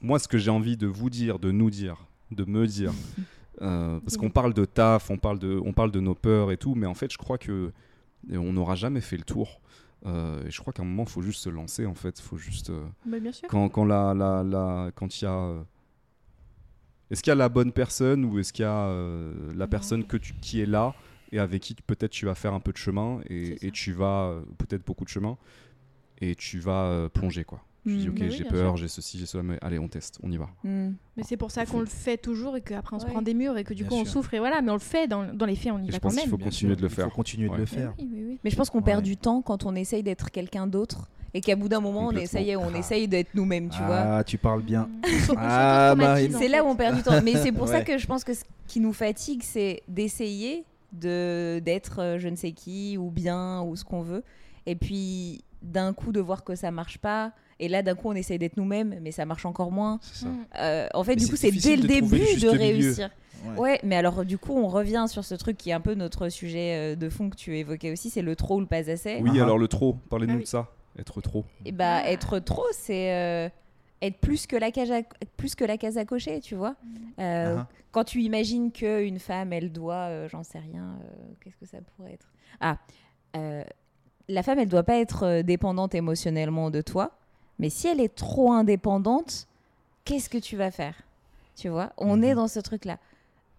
moi, 0.01 0.17
ce 0.19 0.27
que 0.27 0.37
j'ai 0.39 0.49
envie 0.51 0.75
de 0.77 0.87
vous 0.87 1.09
dire, 1.11 1.37
de 1.39 1.51
nous 1.51 1.69
dire, 1.69 1.97
de 2.31 2.45
me 2.45 2.65
dire, 2.65 2.91
euh, 3.61 3.99
parce 3.99 4.17
qu'on 4.17 4.31
parle 4.31 4.53
de 4.55 4.65
taf, 4.65 5.11
on 5.11 5.17
parle 5.17 5.37
de, 5.39 5.61
on 5.63 5.71
parle 5.73 5.91
de 5.91 5.99
nos 5.99 6.15
peurs 6.15 6.51
et 6.51 6.57
tout, 6.57 6.73
mais 6.75 6.87
en 6.87 6.95
fait, 6.95 7.11
je 7.11 7.17
crois 7.17 7.37
que 7.37 7.71
on 8.31 8.53
n'aura 8.53 8.75
jamais 8.75 9.01
fait 9.01 9.17
le 9.17 9.23
tour. 9.23 9.59
Euh, 10.05 10.45
et 10.45 10.51
je 10.51 10.59
crois 10.59 10.73
qu'à 10.73 10.81
un 10.81 10.85
moment, 10.85 11.03
il 11.03 11.09
faut 11.09 11.21
juste 11.21 11.41
se 11.43 11.49
lancer. 11.49 11.85
En 11.85 11.95
fait, 11.95 12.19
faut 12.19 12.37
juste 12.37 12.69
euh, 12.69 12.83
Bah, 13.05 13.19
bien 13.19 13.31
sûr. 13.31 13.47
quand 13.49 13.69
quand 13.69 13.85
la, 13.85 14.13
la, 14.13 14.43
la- 14.43 14.91
quand 14.95 15.21
il 15.21 15.25
y 15.25 15.27
a 15.27 15.33
euh, 15.33 15.63
est-ce 17.09 17.21
qu'il 17.21 17.31
y 17.31 17.33
a 17.33 17.35
la 17.35 17.49
bonne 17.49 17.71
personne 17.71 18.25
ou 18.25 18.39
est-ce 18.39 18.51
qu'il 18.53 18.63
y 18.63 18.67
a 18.67 18.87
euh, 18.87 19.33
la 19.55 19.65
Non. 19.65 19.69
personne 19.69 20.03
que 20.05 20.17
tu, 20.17 20.33
qui 20.41 20.61
est 20.61 20.65
là 20.65 20.93
et 21.31 21.39
avec 21.39 21.61
qui 21.61 21.75
peut-être 21.75 22.11
tu 22.11 22.25
vas 22.25 22.35
faire 22.35 22.53
un 22.53 22.59
peu 22.59 22.71
de 22.71 22.77
chemin 22.77 23.19
et, 23.29 23.65
et 23.67 23.71
tu 23.71 23.91
vas 23.93 24.25
euh, 24.29 24.41
peut-être 24.57 24.85
beaucoup 24.85 25.03
de 25.03 25.09
chemin 25.09 25.37
et 26.21 26.35
tu 26.35 26.59
vas 26.59 27.09
plonger 27.13 27.43
quoi. 27.43 27.63
Tu 27.85 27.97
dis 27.97 28.07
Mm. 28.07 28.11
ok 28.11 28.15
Bah 28.19 28.25
oui, 28.25 28.31
j'ai 28.31 28.43
peur, 28.45 28.77
j'ai 28.77 28.87
ceci, 28.87 29.17
j'ai 29.19 29.25
cela, 29.25 29.43
mais 29.43 29.57
allez 29.61 29.77
on 29.77 29.87
teste, 29.89 30.17
on 30.23 30.31
y 30.31 30.37
va. 30.37 30.47
Hmm. 30.63 30.93
Mais 31.17 31.23
c'est 31.23 31.35
pour 31.37 31.51
ça 31.51 31.65
qu'on 31.65 31.79
le 31.81 31.85
fait 31.85 32.17
toujours 32.17 32.55
et 32.55 32.61
qu'après 32.61 32.95
on 32.95 32.99
se 32.99 33.05
prend 33.05 33.21
des 33.21 33.33
murs 33.33 33.57
et 33.57 33.63
que 33.65 33.73
du 33.73 33.83
Bien 33.83 33.89
coup 33.89 33.95
on 34.01 34.05
souffre 34.05 34.33
et 34.33 34.39
voilà. 34.39 34.61
Mais 34.61 34.69
on 34.71 34.75
le 34.75 34.79
fait 34.79 35.07
dans, 35.07 35.25
dans 35.33 35.45
les 35.45 35.55
faits, 35.55 35.73
on 35.73 35.79
y 35.79 35.87
Et 35.87 35.91
va 35.91 35.95
je 35.95 35.99
pense 35.99 36.13
quand 36.15 36.21
qu'il 36.21 36.25
même. 36.27 36.29
faut 36.31 36.37
Bien 36.37 36.45
continuer 36.47 36.75
de 36.77 36.81
le 36.81 36.87
il 36.87 36.93
faire. 36.93 37.05
faut 37.05 37.11
continuer 37.15 37.49
Ouais. 37.49 37.55
de 37.55 37.61
le 37.61 37.65
faire. 37.65 37.93
oui, 37.99 38.09
oui, 38.13 38.23
oui. 38.29 38.39
Mais 38.43 38.49
je 38.49 38.55
pense 38.55 38.69
qu'on 38.69 38.81
perd 38.81 39.03
du 39.03 39.17
temps 39.17 39.41
quand 39.41 39.65
on 39.65 39.75
essaye 39.75 40.01
d'être 40.03 40.31
quelqu'un 40.31 40.65
d'autre 40.67 41.09
et 41.33 41.41
qu'à 41.41 41.55
bout 41.55 41.67
d'un 41.67 41.79
moment, 41.81 42.07
on 42.07 42.11
essaye, 42.11 42.55
on 42.55 42.71
Ah. 42.73 42.77
essaye 42.77 43.07
d'être 43.07 43.33
nous-mêmes, 43.33 43.69
tu 43.69 43.81
vois. 43.83 43.97
Ah, 44.19 44.23
tu 44.23 44.37
parles 44.37 44.61
bien. 44.61 44.83
Mm. 44.83 45.33
Ah, 45.37 45.95
bah, 45.97 46.15
C'est 46.29 46.47
là 46.47 46.63
où 46.63 46.67
on 46.67 46.75
perd 46.75 46.95
du 46.95 47.03
temps. 47.03 47.19
Mais 47.23 47.35
c'est 47.35 47.51
pour 47.51 47.67
ça 47.67 47.81
que 47.81 47.97
je 47.97 48.05
pense 48.07 48.23
que 48.23 48.33
ce 48.33 48.43
qui 48.67 48.79
nous 48.79 48.93
fatigue, 48.93 49.41
c'est 49.43 49.81
d'essayer 49.89 50.63
de 50.93 51.59
d'être 51.65 51.99
euh, 51.99 52.19
je 52.19 52.27
ne 52.29 52.35
sais 52.35 52.51
qui 52.51 52.97
ou 52.99 53.09
bien 53.09 53.61
ou 53.63 53.75
ce 53.75 53.83
qu'on 53.83 54.01
veut. 54.03 54.23
Et 54.67 54.75
puis 54.75 55.43
d'un 55.63 55.91
coup 55.93 56.11
de 56.11 56.19
voir 56.19 56.43
que 56.43 56.55
ça 56.55 56.71
marche 56.71 56.97
pas. 56.99 57.31
Et 57.59 57.67
là, 57.67 57.81
d'un 57.83 57.95
coup, 57.95 58.09
on 58.09 58.13
essaye 58.13 58.39
d'être 58.39 58.57
nous-mêmes, 58.57 58.97
mais 59.01 59.11
ça 59.11 59.25
marche 59.25 59.45
encore 59.45 59.71
moins. 59.71 59.99
Mm. 60.21 60.27
Euh, 60.59 60.87
en 60.93 61.03
fait, 61.03 61.11
Mais 61.11 61.15
du 61.17 61.25
c'est 61.25 61.29
coup, 61.31 61.35
c'est 61.37 61.51
dès 61.51 61.75
le 61.75 61.83
de 61.83 61.87
début 61.87 62.17
de 62.39 62.47
réussir. 62.49 63.09
Ouais. 63.45 63.59
Ouais, 63.59 63.79
mais 63.83 63.95
alors 63.97 64.23
du 64.23 64.37
coup, 64.37 64.53
on 64.53 64.67
revient 64.69 65.05
sur 65.09 65.25
ce 65.25 65.35
truc 65.35 65.57
qui 65.57 65.69
est 65.69 65.73
un 65.73 65.81
peu 65.81 65.95
notre 65.95 66.29
sujet 66.29 66.93
euh, 66.93 66.95
de 66.95 67.09
fond 67.09 67.29
que 67.29 67.35
tu 67.35 67.57
évoquais 67.57 67.91
aussi, 67.91 68.09
c'est 68.09 68.21
le 68.21 68.35
trop 68.37 68.55
ou 68.55 68.61
le 68.61 68.65
pas 68.67 68.89
assez. 68.89 69.19
Oui 69.21 69.31
Ah. 69.37 69.43
alors 69.43 69.57
le 69.57 69.67
trop, 69.67 69.97
parlez-nous 70.09 70.33
Ah 70.33 70.37
oui. 70.37 70.43
de 70.43 70.47
ça, 70.47 70.69
être 70.97 71.19
trop. 71.19 71.43
Et 71.65 71.73
bah 71.73 72.01
Ah. 72.05 72.09
être 72.09 72.39
trop, 72.39 72.63
c'est 72.71 73.11
euh, 73.13 73.49
être 74.01 74.17
plus 74.19 74.47
que 74.47 74.55
la 74.55 74.71
cage 74.71 74.91
à, 74.91 75.01
plus 75.35 75.55
que 75.55 75.65
la 75.65 75.77
case 75.77 75.97
à 75.97 76.05
cocher, 76.05 76.39
tu 76.39 76.55
vois. 76.55 76.75
Euh, 77.19 77.57
Ah. 77.59 77.67
Quand 77.91 78.05
tu 78.05 78.21
imagines 78.21 78.71
qu'une 78.71 79.19
femme, 79.19 79.51
elle 79.51 79.73
doit, 79.73 80.07
euh, 80.07 80.29
j'en 80.29 80.43
sais 80.43 80.59
rien, 80.59 80.97
euh, 81.03 81.13
qu'est-ce 81.43 81.57
que 81.57 81.65
ça 81.65 81.79
pourrait 81.97 82.13
être? 82.13 82.31
Ah, 82.61 82.77
euh, 83.35 83.63
la 84.29 84.41
femme, 84.41 84.57
elle 84.59 84.69
doit 84.69 84.83
pas 84.83 84.99
être 84.99 85.41
dépendante 85.41 85.93
émotionnellement 85.95 86.71
de 86.71 86.79
toi, 86.81 87.11
mais 87.59 87.69
si 87.69 87.87
elle 87.87 87.99
est 87.99 88.13
trop 88.13 88.51
indépendante, 88.51 89.47
qu'est-ce 90.05 90.29
que 90.29 90.37
tu 90.37 90.57
vas 90.57 90.71
faire? 90.71 90.95
Tu 91.55 91.69
vois 91.69 91.93
On 91.97 92.17
Mhm. 92.17 92.23
est 92.23 92.35
dans 92.35 92.47
ce 92.47 92.59
truc-là. 92.59 92.97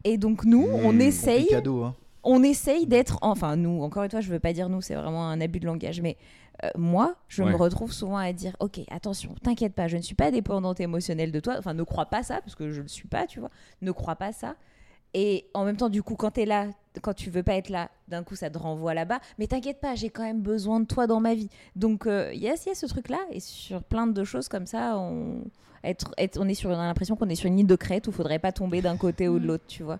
Et 0.04 0.18
donc 0.18 0.44
nous, 0.44 0.66
on 0.82 0.92
Mhm. 0.92 1.00
essaye 1.00 1.46
cadeau, 1.46 1.84
hein. 1.84 1.94
on 2.22 2.42
essaye 2.42 2.86
d'être, 2.86 3.18
enfin 3.22 3.56
nous, 3.56 3.82
encore 3.82 4.02
une 4.02 4.10
fois, 4.10 4.20
je 4.20 4.30
veux 4.30 4.40
pas 4.40 4.52
dire 4.52 4.68
nous, 4.68 4.80
c'est 4.82 4.94
vraiment 4.94 5.28
un 5.28 5.40
abus 5.40 5.60
de 5.60 5.66
langage, 5.66 6.00
mais 6.00 6.16
euh, 6.62 6.68
moi, 6.76 7.16
je 7.28 7.42
Ouais. 7.42 7.50
me 7.50 7.56
retrouve 7.56 7.92
souvent 7.92 8.16
à 8.16 8.32
dire, 8.32 8.56
ok, 8.60 8.80
attention, 8.90 9.34
t'inquiète 9.42 9.74
pas, 9.74 9.88
je 9.88 9.96
ne 9.96 10.02
suis 10.02 10.14
pas 10.14 10.30
dépendante 10.30 10.78
émotionnelle 10.80 11.32
de 11.32 11.40
toi, 11.40 11.54
enfin 11.58 11.74
ne 11.74 11.82
crois 11.82 12.06
pas 12.06 12.22
ça, 12.22 12.40
parce 12.42 12.54
que 12.54 12.70
je 12.70 12.82
le 12.82 12.88
suis 12.88 13.08
pas, 13.08 13.26
tu 13.26 13.40
vois, 13.40 13.50
ne 13.82 13.90
crois 13.92 14.16
pas 14.16 14.32
ça. 14.32 14.56
Et 15.14 15.46
en 15.54 15.64
même 15.64 15.76
temps, 15.76 15.88
du 15.88 16.02
coup, 16.02 16.16
quand 16.16 16.32
t'es 16.32 16.44
là, 16.44 16.66
quand 17.02 17.14
tu 17.14 17.30
veux 17.30 17.42
pas 17.44 17.54
être 17.54 17.68
là, 17.68 17.88
d'un 18.08 18.22
coup, 18.24 18.34
ça 18.36 18.50
te 18.50 18.58
renvoie 18.58 18.94
là-bas. 18.94 19.20
Mais 19.38 19.46
t'inquiète 19.46 19.80
pas, 19.80 19.94
j'ai 19.94 20.10
quand 20.10 20.22
même 20.24 20.40
besoin 20.42 20.80
de 20.80 20.86
toi 20.86 21.06
dans 21.06 21.20
ma 21.20 21.34
vie. 21.34 21.48
Donc, 21.76 22.06
euh, 22.06 22.32
yes, 22.34 22.66
il 22.66 22.70
y 22.70 22.72
a 22.72 22.74
ce 22.74 22.86
truc-là, 22.86 23.18
et 23.30 23.38
sur 23.40 23.82
plein 23.82 24.06
de 24.08 24.24
choses 24.24 24.48
comme 24.48 24.66
ça, 24.66 24.98
on, 24.98 25.42
être, 25.84 26.12
être- 26.18 26.38
on, 26.40 26.48
est 26.48 26.54
sur, 26.54 26.70
on 26.70 26.74
a 26.74 26.84
l'impression 26.86 27.14
qu'on 27.16 27.28
est 27.28 27.34
sur 27.36 27.46
une 27.46 27.58
île 27.60 27.66
de 27.66 27.76
crête 27.76 28.06
où 28.06 28.10
il 28.10 28.14
faudrait 28.14 28.38
pas 28.40 28.52
tomber 28.52 28.82
d'un 28.82 28.96
côté 28.96 29.28
ou 29.28 29.38
de 29.38 29.44
Mm. 29.44 29.48
l'autre, 29.48 29.64
tu 29.68 29.82
vois. 29.84 29.98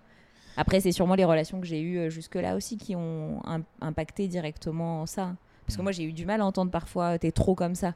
Après, 0.57 0.79
c'est 0.79 0.91
sûrement 0.91 1.15
les 1.15 1.25
relations 1.25 1.59
que 1.61 1.67
j'ai 1.67 1.81
eues 1.81 1.97
euh, 1.97 2.09
jusque-là 2.09 2.55
aussi 2.55 2.77
qui 2.77 2.95
ont 2.95 3.41
im- 3.45 3.63
impacté 3.81 4.27
directement 4.27 5.05
ça. 5.05 5.33
Parce 5.65 5.75
que 5.77 5.81
Mm. 5.81 5.83
moi, 5.83 5.91
j'ai 5.93 6.03
eu 6.03 6.13
du 6.13 6.25
mal 6.25 6.41
à 6.41 6.45
entendre 6.45 6.71
parfois 6.71 7.17
t'es 7.19 7.31
trop 7.31 7.55
comme 7.55 7.75
ça. 7.75 7.93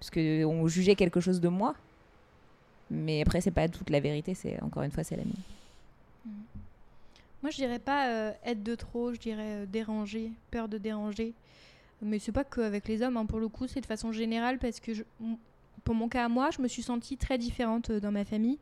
Parce 0.00 0.10
qu'on 0.10 0.66
jugeait 0.66 0.96
quelque 0.96 1.20
chose 1.20 1.40
de 1.40 1.48
moi. 1.48 1.74
Mais 2.90 3.20
après, 3.22 3.40
c'est 3.40 3.50
pas 3.50 3.68
toute 3.68 3.90
la 3.90 4.00
vérité, 4.00 4.34
c'est 4.34 4.62
encore 4.62 4.82
une 4.82 4.90
fois, 4.90 5.02
c'est 5.04 5.16
la 5.16 5.24
mienne. 5.24 5.34
Moi, 7.44 7.50
je 7.50 7.56
dirais 7.56 7.78
pas 7.78 8.08
euh, 8.08 8.32
être 8.42 8.62
de 8.62 8.74
trop, 8.74 9.12
je 9.12 9.18
dirais 9.18 9.64
euh, 9.64 9.66
déranger, 9.66 10.32
peur 10.50 10.66
de 10.66 10.78
déranger. 10.78 11.34
Mais 12.00 12.18
c'est 12.18 12.32
pas 12.32 12.42
qu'avec 12.42 12.88
les 12.88 13.02
hommes, 13.02 13.18
hein, 13.18 13.26
pour 13.26 13.38
le 13.38 13.48
coup, 13.48 13.66
c'est 13.66 13.82
de 13.82 13.86
façon 13.86 14.12
générale 14.12 14.58
parce 14.58 14.80
que 14.80 14.92
pour 15.84 15.94
mon 15.94 16.08
cas 16.08 16.24
à 16.24 16.28
moi, 16.30 16.48
je 16.50 16.62
me 16.62 16.68
suis 16.68 16.82
sentie 16.82 17.18
très 17.18 17.36
différente 17.36 17.90
euh, 17.90 18.00
dans 18.00 18.12
ma 18.12 18.24
famille. 18.24 18.58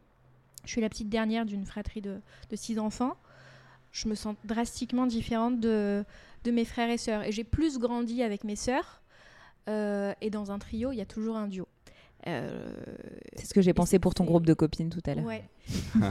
Je 0.64 0.70
suis 0.70 0.80
la 0.80 0.88
petite 0.88 1.08
dernière 1.08 1.46
d'une 1.46 1.64
fratrie 1.64 2.00
de, 2.00 2.20
six 2.54 2.80
enfants. 2.80 3.16
Je 3.92 4.08
me 4.08 4.16
sens 4.16 4.34
drastiquement 4.42 5.06
différente 5.06 5.60
de, 5.60 6.04
mes 6.44 6.64
frères 6.64 6.90
et 6.90 6.98
sœurs. 6.98 7.22
Et 7.22 7.30
j'ai 7.30 7.44
plus 7.44 7.78
grandi 7.78 8.20
avec 8.24 8.42
mes 8.42 8.56
sœurs. 8.56 9.00
Et 9.68 10.30
dans 10.30 10.50
un 10.50 10.58
trio, 10.58 10.90
il 10.90 10.96
y 10.96 11.00
a 11.00 11.06
toujours 11.06 11.36
un 11.36 11.46
duo. 11.46 11.68
Euh, 12.28 12.72
C'est 13.36 13.46
ce 13.46 13.54
que 13.54 13.60
j'ai 13.60 13.72
pensé 13.74 13.98
pour 13.98 14.14
ton 14.14 14.24
groupe 14.24 14.46
de 14.46 14.54
copines 14.54 14.90
tout 14.90 15.00
à 15.06 15.14
l'heure. 15.14 15.24
Ouais. 15.24 15.42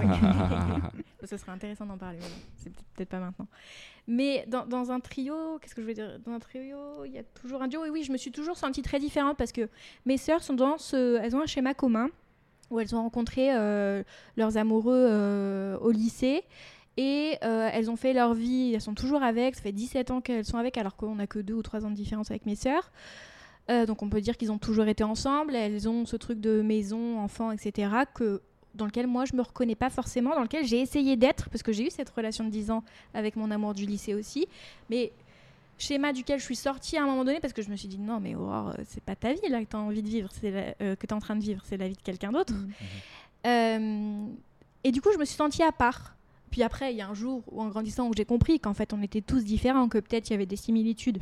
Ce 1.24 1.38
serait 1.38 1.52
intéressant 1.52 1.86
d'en 1.86 1.98
parler, 1.98 2.18
c'est 2.58 2.70
peut- 2.72 2.82
peut-être 2.96 3.10
pas 3.10 3.20
maintenant. 3.20 3.48
Mais 4.08 4.46
dans, 4.48 4.66
dans 4.66 4.92
un 4.92 5.00
trio, 5.00 5.60
qu'est-ce 5.60 5.76
que 5.76 5.82
je 5.82 5.88
veux 5.88 5.94
dire? 5.94 6.20
Dans 6.26 6.32
un 6.34 6.40
trio, 6.40 7.06
il 7.06 7.12
y 7.14 7.18
a 7.20 7.24
toujours 7.24 7.62
un 7.62 7.68
duo. 7.68 7.86
Et 7.86 7.90
oui, 7.90 8.04
je 8.04 8.12
me 8.12 8.18
suis 8.18 8.32
toujours 8.32 8.58
sentie 8.58 8.82
très 8.82 9.00
différente 9.00 9.38
parce 9.38 9.52
que 9.52 9.70
mes 10.06 10.18
sœurs 10.18 10.42
sont 10.44 10.54
dans 10.56 10.78
ce, 10.78 11.18
elles 11.22 11.36
ont 11.36 11.42
un 11.42 11.46
schéma 11.46 11.74
commun 11.74 12.10
où 12.72 12.80
elles 12.80 12.96
ont 12.96 13.02
rencontré 13.02 13.54
euh, 13.56 14.04
leurs 14.38 14.58
amoureux 14.58 15.06
euh, 15.10 15.78
au 15.80 15.92
lycée. 15.92 16.44
Et 16.98 17.38
euh, 17.44 17.70
elles 17.72 17.90
ont 17.90 17.96
fait 17.96 18.14
leur 18.14 18.34
vie, 18.34 18.74
elles 18.74 18.82
sont 18.82 18.94
toujours 18.96 19.24
avec, 19.24 19.56
ça 19.56 19.62
fait 19.62 19.72
17 19.72 20.12
ans 20.12 20.20
qu'elles 20.22 20.44
sont 20.46 20.58
avec 20.58 20.78
alors 20.78 20.96
qu'on 20.98 21.16
n'a 21.16 21.28
que 21.28 21.40
2 21.40 21.54
ou 21.54 21.62
3 21.62 21.86
ans 21.86 21.90
de 21.90 21.96
différence 21.96 22.32
avec 22.32 22.46
mes 22.46 22.56
sœurs. 22.56 22.92
Euh, 23.70 23.86
donc 23.86 24.02
on 24.02 24.10
peut 24.10 24.22
dire 24.22 24.38
qu'ils 24.38 24.52
ont 24.52 24.58
toujours 24.58 24.88
été 24.88 25.04
ensemble, 25.04 25.56
elles 25.56 25.88
ont 25.88 26.06
ce 26.06 26.16
truc 26.18 26.42
de 26.42 26.62
maison, 26.62 27.20
enfant, 27.20 27.52
etc. 27.52 27.90
Que, 28.14 28.42
dans 28.76 28.86
lequel 28.86 29.08
moi 29.08 29.26
je 29.26 29.36
me 29.36 29.42
reconnais 29.42 29.76
pas 29.76 29.90
forcément, 29.90 30.34
dans 30.36 30.42
lequel 30.42 30.66
j'ai 30.66 30.80
essayé 30.82 31.16
d'être, 31.16 31.50
parce 31.50 31.62
que 31.64 31.72
j'ai 31.72 31.86
eu 31.88 31.90
cette 31.90 32.10
relation 32.10 32.44
de 32.44 32.50
10 32.50 32.72
ans 32.72 32.84
avec 33.14 33.36
mon 33.36 33.52
amour 33.52 33.74
du 33.74 33.86
lycée 33.86 34.14
aussi. 34.14 34.48
Mais 34.90 35.12
schéma 35.78 36.12
duquel 36.14 36.40
je 36.40 36.46
suis 36.46 36.56
sortie 36.56 36.98
à 36.98 37.04
un 37.04 37.06
moment 37.06 37.24
donné 37.26 37.40
parce 37.40 37.54
que 37.54 37.62
je 37.62 37.70
me 37.70 37.76
suis 37.76 37.88
dit 37.88 37.98
non 37.98 38.20
mais 38.20 38.36
Aurore 38.36 38.70
euh, 38.78 38.84
c'est 38.88 39.02
pas 39.04 39.16
ta 39.16 39.34
vie 39.34 39.50
là 39.50 39.64
que 39.64 39.70
tu 39.70 39.76
as 39.76 39.80
envie 39.80 40.04
de 40.04 40.08
vivre 40.08 40.30
c'est 40.40 40.52
la- 40.52 40.76
euh, 40.80 40.96
que 40.96 41.08
tu 41.08 41.12
es 41.12 41.14
en 41.14 41.20
train 41.20 41.36
de 41.36 41.42
vivre 41.42 41.64
c'est 41.66 41.76
la 41.78 41.88
vie 41.88 41.96
de 41.96 42.02
quelqu'un 42.02 42.32
d'autre 42.32 42.54
Mm. 42.54 42.70
Euh, 43.48 44.26
et 44.84 44.92
du 44.92 45.02
coup 45.02 45.10
je 45.12 45.18
me 45.18 45.26
suis 45.26 45.36
sentie 45.36 45.64
à 45.64 45.72
part 45.72 46.16
puis 46.52 46.62
après 46.62 46.94
il 46.94 46.98
y 46.98 47.02
a 47.02 47.08
un 47.08 47.16
jour 47.16 47.42
où 47.52 47.62
en 47.62 47.68
grandissant 47.70 48.08
où 48.08 48.14
j'ai 48.16 48.26
compris 48.26 48.60
qu'en 48.60 48.76
fait 48.76 48.94
on 48.94 49.02
était 49.02 49.22
tous 49.22 49.44
différents 49.44 49.90
que 49.90 49.98
peut-être 49.98 50.30
il 50.30 50.34
y 50.34 50.36
avait 50.36 50.46
des 50.46 50.56
similitudes 50.56 51.18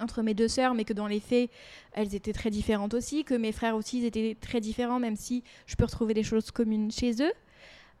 entre 0.00 0.22
mes 0.22 0.34
deux 0.34 0.48
sœurs 0.48 0.74
mais 0.74 0.84
que 0.84 0.92
dans 0.92 1.06
les 1.06 1.20
faits 1.20 1.50
elles 1.92 2.14
étaient 2.14 2.32
très 2.32 2.50
différentes 2.50 2.94
aussi 2.94 3.24
que 3.24 3.34
mes 3.34 3.52
frères 3.52 3.76
aussi 3.76 3.98
ils 4.00 4.04
étaient 4.04 4.36
très 4.40 4.60
différents 4.60 4.98
même 4.98 5.16
si 5.16 5.42
je 5.66 5.76
peux 5.76 5.84
retrouver 5.84 6.14
des 6.14 6.22
choses 6.24 6.50
communes 6.50 6.90
chez 6.90 7.12
eux 7.22 7.32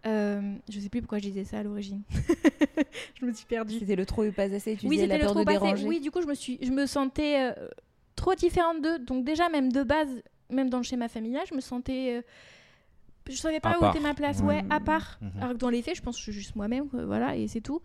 Euh, 0.06 0.42
je 0.68 0.80
sais 0.80 0.90
plus 0.90 1.00
pourquoi 1.00 1.18
je 1.18 1.24
disais 1.24 1.44
ça 1.44 1.58
à 1.60 1.62
l'origine 1.62 2.02
je 3.20 3.24
me 3.24 3.32
suis 3.32 3.46
perdue 3.46 3.78
C'était 3.78 3.96
le 3.96 4.04
trop 4.04 4.24
ou 4.24 4.32
pas 4.32 4.52
assez, 4.54 4.76
tu 4.76 4.86
oui, 4.86 4.96
disais 4.96 5.06
la 5.06 5.14
c'était 5.14 5.26
le 5.28 5.32
peur 5.32 5.34
de 5.34 5.40
trop 5.40 5.44
passé. 5.44 5.58
déranger. 5.60 5.86
Oui, 5.86 6.00
du 6.00 6.10
coup, 6.10 6.20
je 6.20 6.26
me, 6.26 6.34
suis, 6.34 6.58
je 6.60 6.70
me 6.70 6.84
sentais 6.86 7.40
euh, 7.40 7.68
trop 8.14 8.34
différente 8.34 8.82
d'eux. 8.82 8.98
Donc 8.98 9.24
déjà, 9.24 9.48
même 9.48 9.72
de 9.72 9.82
base, 9.82 10.08
même 10.50 10.68
dans 10.68 10.76
le 10.76 10.82
schéma 10.84 11.08
familial, 11.08 11.44
je 11.48 11.54
me 11.54 11.60
sentais... 11.62 12.16
euh, 12.18 12.22
je 13.30 13.36
savais 13.36 13.60
pas 13.60 13.70
À 13.70 13.76
où 13.78 13.80
part. 13.80 13.94
était 13.96 14.02
ma 14.04 14.12
place, 14.12 14.40
Ouais. 14.40 14.56
ouais, 14.60 14.64
à 14.68 14.78
part. 14.80 15.18
Mhm. 15.22 15.30
Alors 15.40 15.52
que 15.54 15.58
dans 15.58 15.70
les 15.70 15.80
faits, 15.80 15.96
je 15.96 16.02
pense 16.02 16.16
que 16.16 16.20
je 16.20 16.24
suis 16.24 16.32
juste 16.32 16.54
moi-même, 16.54 16.86
quoi, 16.90 17.06
voilà, 17.06 17.34
et 17.36 17.48
c'est 17.48 17.62
tout. 17.62 17.80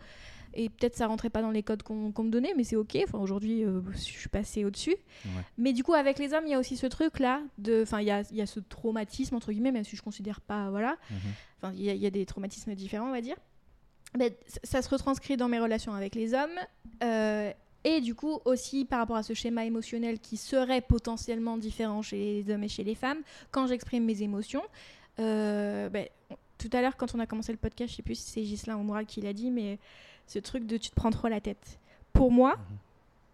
Et 0.53 0.69
peut-être 0.69 0.95
ça 0.95 1.07
rentrait 1.07 1.30
pas 1.30 1.41
dans 1.41 1.51
les 1.51 1.63
codes 1.63 1.84
qu'on 1.84 1.95
me 2.23 2.30
donnait, 2.30 2.53
mais 2.57 2.63
c'est 2.63 2.76
ok. 2.76 2.97
Enfin, 3.03 3.19
aujourd'hui, 3.19 3.63
euh, 3.63 3.81
je 3.91 3.97
suis 3.97 4.30
passée 4.30 4.65
au-dessus. 4.65 4.95
Ouais. 5.26 5.31
Mais 5.57 5.73
du 5.73 5.84
coup, 5.84 5.93
avec 5.93 6.19
les 6.19 6.34
hommes, 6.34 6.45
il 6.45 6.51
y 6.51 6.53
a 6.53 6.59
aussi 6.59 6.76
ce 6.77 6.88
truc-là. 6.88 7.41
de- 7.57 7.81
Enfin, 7.84 7.99
il 8.01 8.07
y 8.07 8.11
a, 8.11 8.23
y 8.31 8.41
a 8.41 8.45
ce 8.45 8.59
traumatisme, 8.59 9.35
entre 9.35 9.51
guillemets, 9.51 9.71
même 9.71 9.84
si 9.84 9.95
je 9.95 10.01
considère 10.01 10.41
pas... 10.41 10.69
Voilà. 10.69 10.97
Mhm. 11.11 11.17
Enfin, 11.61 11.73
il 11.76 11.84
y, 11.84 11.89
a- 11.89 11.93
il 11.93 12.01
y 12.01 12.05
a 12.05 12.09
des 12.11 12.26
traumatismes 12.26 12.73
différents, 12.76 13.07
on 13.09 13.11
va 13.11 13.21
dire. 13.21 13.35
C- 14.19 14.59
ça 14.63 14.81
se 14.81 14.89
retranscrit 14.89 15.38
dans 15.38 15.47
mes 15.49 15.59
relations 15.59 15.93
avec 15.93 16.15
les 16.15 16.34
hommes. 16.34 16.49
euh, 17.03 17.51
et 17.85 18.01
du 18.01 18.13
coup, 18.13 18.39
aussi 18.43 18.84
par 18.84 18.99
rapport 18.99 19.15
à 19.15 19.23
ce 19.23 19.34
schéma 19.34 19.63
émotionnel 19.65 20.19
qui 20.19 20.35
serait 20.35 20.81
potentiellement 20.81 21.57
différent 21.57 22.01
chez 22.01 22.17
les 22.43 22.53
hommes 22.53 22.63
et 22.63 22.67
chez 22.67 22.84
les 22.84 22.95
femmes, 22.95 23.19
quand 23.51 23.67
j'exprime 23.67 24.03
mes 24.03 24.21
émotions. 24.21 24.63
euh, 25.19 25.89
ben, 25.89 26.07
tout 26.57 26.69
à 26.73 26.81
l'heure, 26.81 26.97
quand 26.97 27.15
on 27.15 27.19
a 27.19 27.26
commencé 27.26 27.53
le 27.53 27.57
podcast, 27.57 27.91
je 27.91 27.95
sais 27.97 28.03
plus 28.03 28.15
si 28.15 28.31
c'est 28.31 28.43
Gislain 28.43 28.76
ou 28.77 29.05
qui 29.05 29.21
l'a 29.21 29.31
dit, 29.31 29.49
mais 29.49 29.80
ce 30.30 30.39
truc 30.39 30.65
de 30.65 30.77
tu 30.77 30.89
te 30.91 30.95
prends 30.95 31.10
trop 31.11 31.27
la 31.27 31.41
tête. 31.41 31.80
Pour 32.14 32.31
moi, 32.31 32.56
Mhm. 32.56 32.77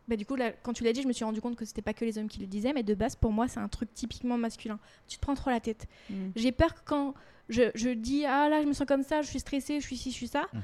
bah, 0.07 0.15
du 0.15 0.25
coup, 0.25 0.35
là, 0.35 0.51
quand 0.63 0.73
tu 0.73 0.83
l'as 0.83 0.93
dit, 0.93 1.01
je 1.01 1.07
me 1.07 1.13
suis 1.13 1.25
rendu 1.25 1.41
compte 1.41 1.55
que 1.55 1.65
c'était 1.65 1.81
pas 1.81 1.93
que 1.93 2.05
les 2.05 2.17
hommes 2.17 2.27
qui 2.29 2.39
le 2.39 2.47
disaient, 2.47 2.73
mais 2.73 2.83
de 2.83 2.93
base, 2.93 3.15
pour 3.15 3.31
moi, 3.31 3.47
c'est 3.47 3.59
un 3.59 3.67
truc 3.67 3.93
typiquement 3.93 4.37
masculin. 4.37 4.79
Tu 5.07 5.17
te 5.17 5.21
prends 5.21 5.35
trop 5.35 5.49
la 5.49 5.59
tête. 5.59 5.87
Mm. 6.09 6.15
J'ai 6.35 6.51
peur 6.51 6.73
que 6.73 6.79
quand 6.85 7.13
je, 7.49 7.63
je 7.75 7.89
dis 7.89 8.25
ah 8.25 8.49
là 8.49 8.61
je 8.63 8.67
me 8.67 8.73
sens 8.73 8.87
comme 8.87 9.03
ça, 9.03 9.21
je 9.21 9.27
suis 9.27 9.39
stressée, 9.39 9.79
je 9.79 9.85
suis 9.85 9.97
ci, 9.97 10.09
je 10.11 10.15
suis 10.15 10.27
ça, 10.27 10.45
Mhm. 10.53 10.61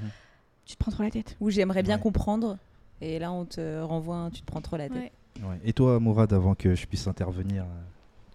tu 0.66 0.76
te 0.76 0.80
prends 0.80 0.92
trop 0.92 1.04
la 1.04 1.12
tête. 1.12 1.36
Ou 1.42 1.50
j'aimerais 1.50 1.84
bien 1.84 1.98
Ouais. 1.98 2.02
comprendre. 2.02 2.58
Et 3.02 3.20
là, 3.20 3.32
on 3.32 3.46
te 3.46 3.82
renvoie, 3.82 4.16
un, 4.18 4.30
tu 4.30 4.42
te 4.42 4.46
prends 4.48 4.62
trop 4.62 4.78
la 4.78 4.88
tête. 4.90 5.12
Ouais. 5.42 5.46
Ouais. 5.48 5.60
Et 5.66 5.74
toi, 5.74 6.00
Mourad, 6.00 6.32
avant 6.34 6.56
que 6.56 6.76
je 6.76 6.86
puisse 6.86 7.08
intervenir, 7.08 7.66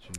tu- 0.01 0.11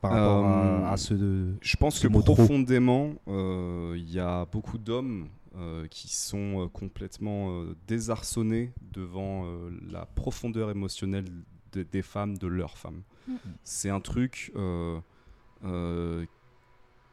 par 0.00 0.10
rapport 0.12 0.46
Euh, 0.46 0.84
à, 0.86 0.92
à 0.92 0.96
ce 0.96 1.14
de... 1.14 1.54
Je 1.60 1.76
pense 1.76 1.96
Ce 1.96 2.06
que 2.06 2.12
profondément, 2.12 3.10
euh, 3.28 3.94
il 3.96 4.10
y 4.12 4.18
a 4.20 4.44
beaucoup 4.46 4.76
d'hommes 4.78 5.28
euh, 5.56 5.86
qui 5.88 6.08
sont 6.14 6.64
euh, 6.64 6.68
complètement 6.68 7.50
euh, 7.50 7.76
désarçonnés 7.86 8.72
devant 8.92 9.44
euh, 9.46 9.70
la 9.90 10.04
profondeur 10.04 10.70
émotionnelle 10.70 11.26
de- 11.72 11.84
des 11.84 12.02
femmes, 12.02 12.36
de 12.38 12.46
leurs 12.48 12.76
femmes. 12.76 13.02
Mm. 13.28 13.34
C'est 13.62 13.88
un 13.90 14.00
truc 14.00 14.52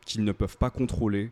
qu'ils 0.06 0.24
ne 0.24 0.32
peuvent 0.32 0.58
pas 0.58 0.70
contrôler, 0.70 1.32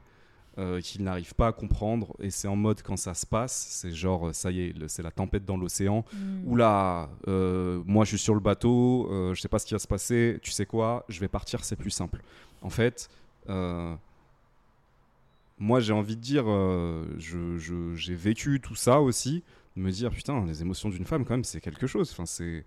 qu'ils 0.83 1.03
n'arrivent 1.03 1.35
pas 1.35 1.47
à 1.47 1.51
comprendre, 1.53 2.15
et 2.19 2.29
c'est 2.29 2.47
en 2.47 2.55
mode 2.57 2.81
quand 2.81 2.97
ça 2.97 3.13
se 3.13 3.25
passe, 3.25 3.67
c'est 3.69 3.91
genre, 3.91 4.35
ça 4.35 4.51
y 4.51 4.61
est, 4.61 4.87
c'est 4.87 5.03
la 5.03 5.11
tempête 5.11 5.45
dans 5.45 5.57
l'océan. 5.57 6.03
Mm. 6.13 6.47
Oula, 6.47 7.09
euh, 7.27 7.81
moi 7.85 8.03
je 8.03 8.09
suis 8.09 8.19
sur 8.19 8.33
le 8.33 8.41
bateau, 8.41 9.07
je 9.33 9.39
sais 9.39 9.47
pas 9.47 9.59
ce 9.59 9.65
qui 9.65 9.73
va 9.73 9.79
se 9.79 9.87
passer, 9.87 10.37
tu 10.41 10.51
sais 10.51 10.65
quoi, 10.65 11.05
je 11.09 11.19
vais 11.21 11.29
partir, 11.29 11.63
c'est 11.63 11.75
plus 11.77 11.91
simple. 11.91 12.21
En 12.61 12.69
fait, 12.69 13.09
euh, 13.49 13.95
moi 15.59 15.79
j'ai 15.79 15.93
envie 15.93 16.15
de 16.15 16.21
dire, 16.21 16.45
euh, 16.47 17.05
je- 17.17 17.57
je- 17.57 17.93
j'ai 17.95 18.15
vécu 18.15 18.59
tout 18.61 18.75
ça 18.75 19.01
aussi, 19.01 19.43
de 19.75 19.81
me 19.81 19.91
dire 19.91 20.09
putain, 20.11 20.45
les 20.45 20.61
émotions 20.61 20.89
d'une 20.89 21.05
femme 21.05 21.25
quand 21.25 21.33
même 21.33 21.43
c'est 21.43 21.61
quelque 21.61 21.85
chose. 21.87 22.09
Enfin, 22.11 22.25
c'est, 22.25 22.65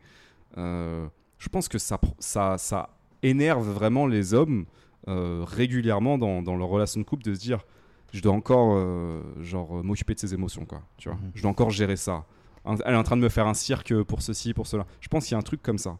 euh, 0.58 1.06
je 1.38 1.48
pense 1.48 1.68
que 1.68 1.78
ça, 1.78 1.98
ça, 2.18 2.56
ça 2.58 2.90
énerve 3.22 3.68
vraiment 3.70 4.06
les 4.06 4.34
hommes 4.34 4.66
euh, 5.08 5.42
régulièrement 5.46 6.16
dans, 6.18 6.42
dans 6.42 6.54
leur 6.56 6.68
relation 6.68 7.00
de 7.00 7.04
couple 7.04 7.24
de 7.24 7.34
se 7.34 7.40
dire 7.40 7.64
je 8.12 8.20
dois 8.20 8.32
encore 8.34 8.74
euh, 8.76 9.22
genre 9.40 9.82
m'occuper 9.82 10.14
de 10.14 10.18
ses 10.20 10.32
émotions 10.34 10.64
quoi 10.64 10.82
tu 10.98 11.08
vois 11.08 11.18
Mhm. 11.18 11.30
je 11.34 11.42
dois 11.42 11.50
encore 11.50 11.70
gérer 11.70 11.96
ça 11.96 12.24
elle 12.64 12.94
est 12.94 12.96
en 12.96 13.02
train 13.02 13.16
de 13.16 13.22
me 13.22 13.28
faire 13.28 13.48
un 13.48 13.54
cirque 13.54 13.92
pour 14.04 14.22
ceci 14.22 14.54
pour 14.54 14.66
cela 14.68 14.86
je 15.00 15.08
pense 15.08 15.24
qu'il 15.24 15.32
y 15.32 15.34
a 15.34 15.38
un 15.38 15.42
truc 15.42 15.60
comme 15.62 15.78
ça 15.78 15.98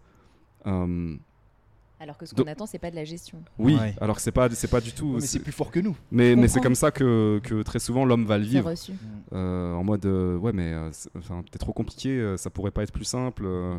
Alors 2.03 2.19
que 2.19 2.27
ce 2.27 2.35
qu'on 2.35 2.43
attend, 2.49 2.67
c'est 2.67 2.81
pas 2.81 2.91
de 2.91 2.97
la 2.97 3.05
gestion. 3.05 3.39
oui 3.61 3.77
Ouais. 3.77 3.95
alors 4.01 4.17
que 4.17 4.23
c'est 4.23 4.33
pas 4.33 4.51
c'est 4.51 4.67
pas 4.69 4.81
du 4.81 4.93
tout 4.93 5.13
mais 5.15 5.21
c'est- 5.21 5.39
plus 5.39 5.53
fort 5.53 5.71
que 5.71 5.79
nous. 5.79 5.97
mais, 6.11 6.35
mais 6.35 6.49
c'est 6.49 6.61
comme 6.61 6.75
ça 6.75 6.91
que, 6.91 7.41
que 7.45 7.63
très 7.63 7.79
souvent 7.79 8.05
l'homme 8.05 8.25
va 8.27 8.39
le 8.39 8.45
vivre 8.45 8.71
reçu. 8.71 8.93
euh, 9.33 9.73
en 9.75 9.85
mode 9.85 10.05
euh, 10.07 10.37
ouais 10.37 10.53
mais 10.53 10.73
euh, 10.73 10.89
c'est- 10.91 11.11
enfin 11.17 11.45
t'es 11.51 11.59
trop 11.59 11.73
compliqué 11.73 12.35
ça 12.37 12.51
pourrait 12.51 12.73
pas 12.73 12.83
être 12.83 12.93
plus 12.93 13.05
simple 13.05 13.45
euh, 13.47 13.79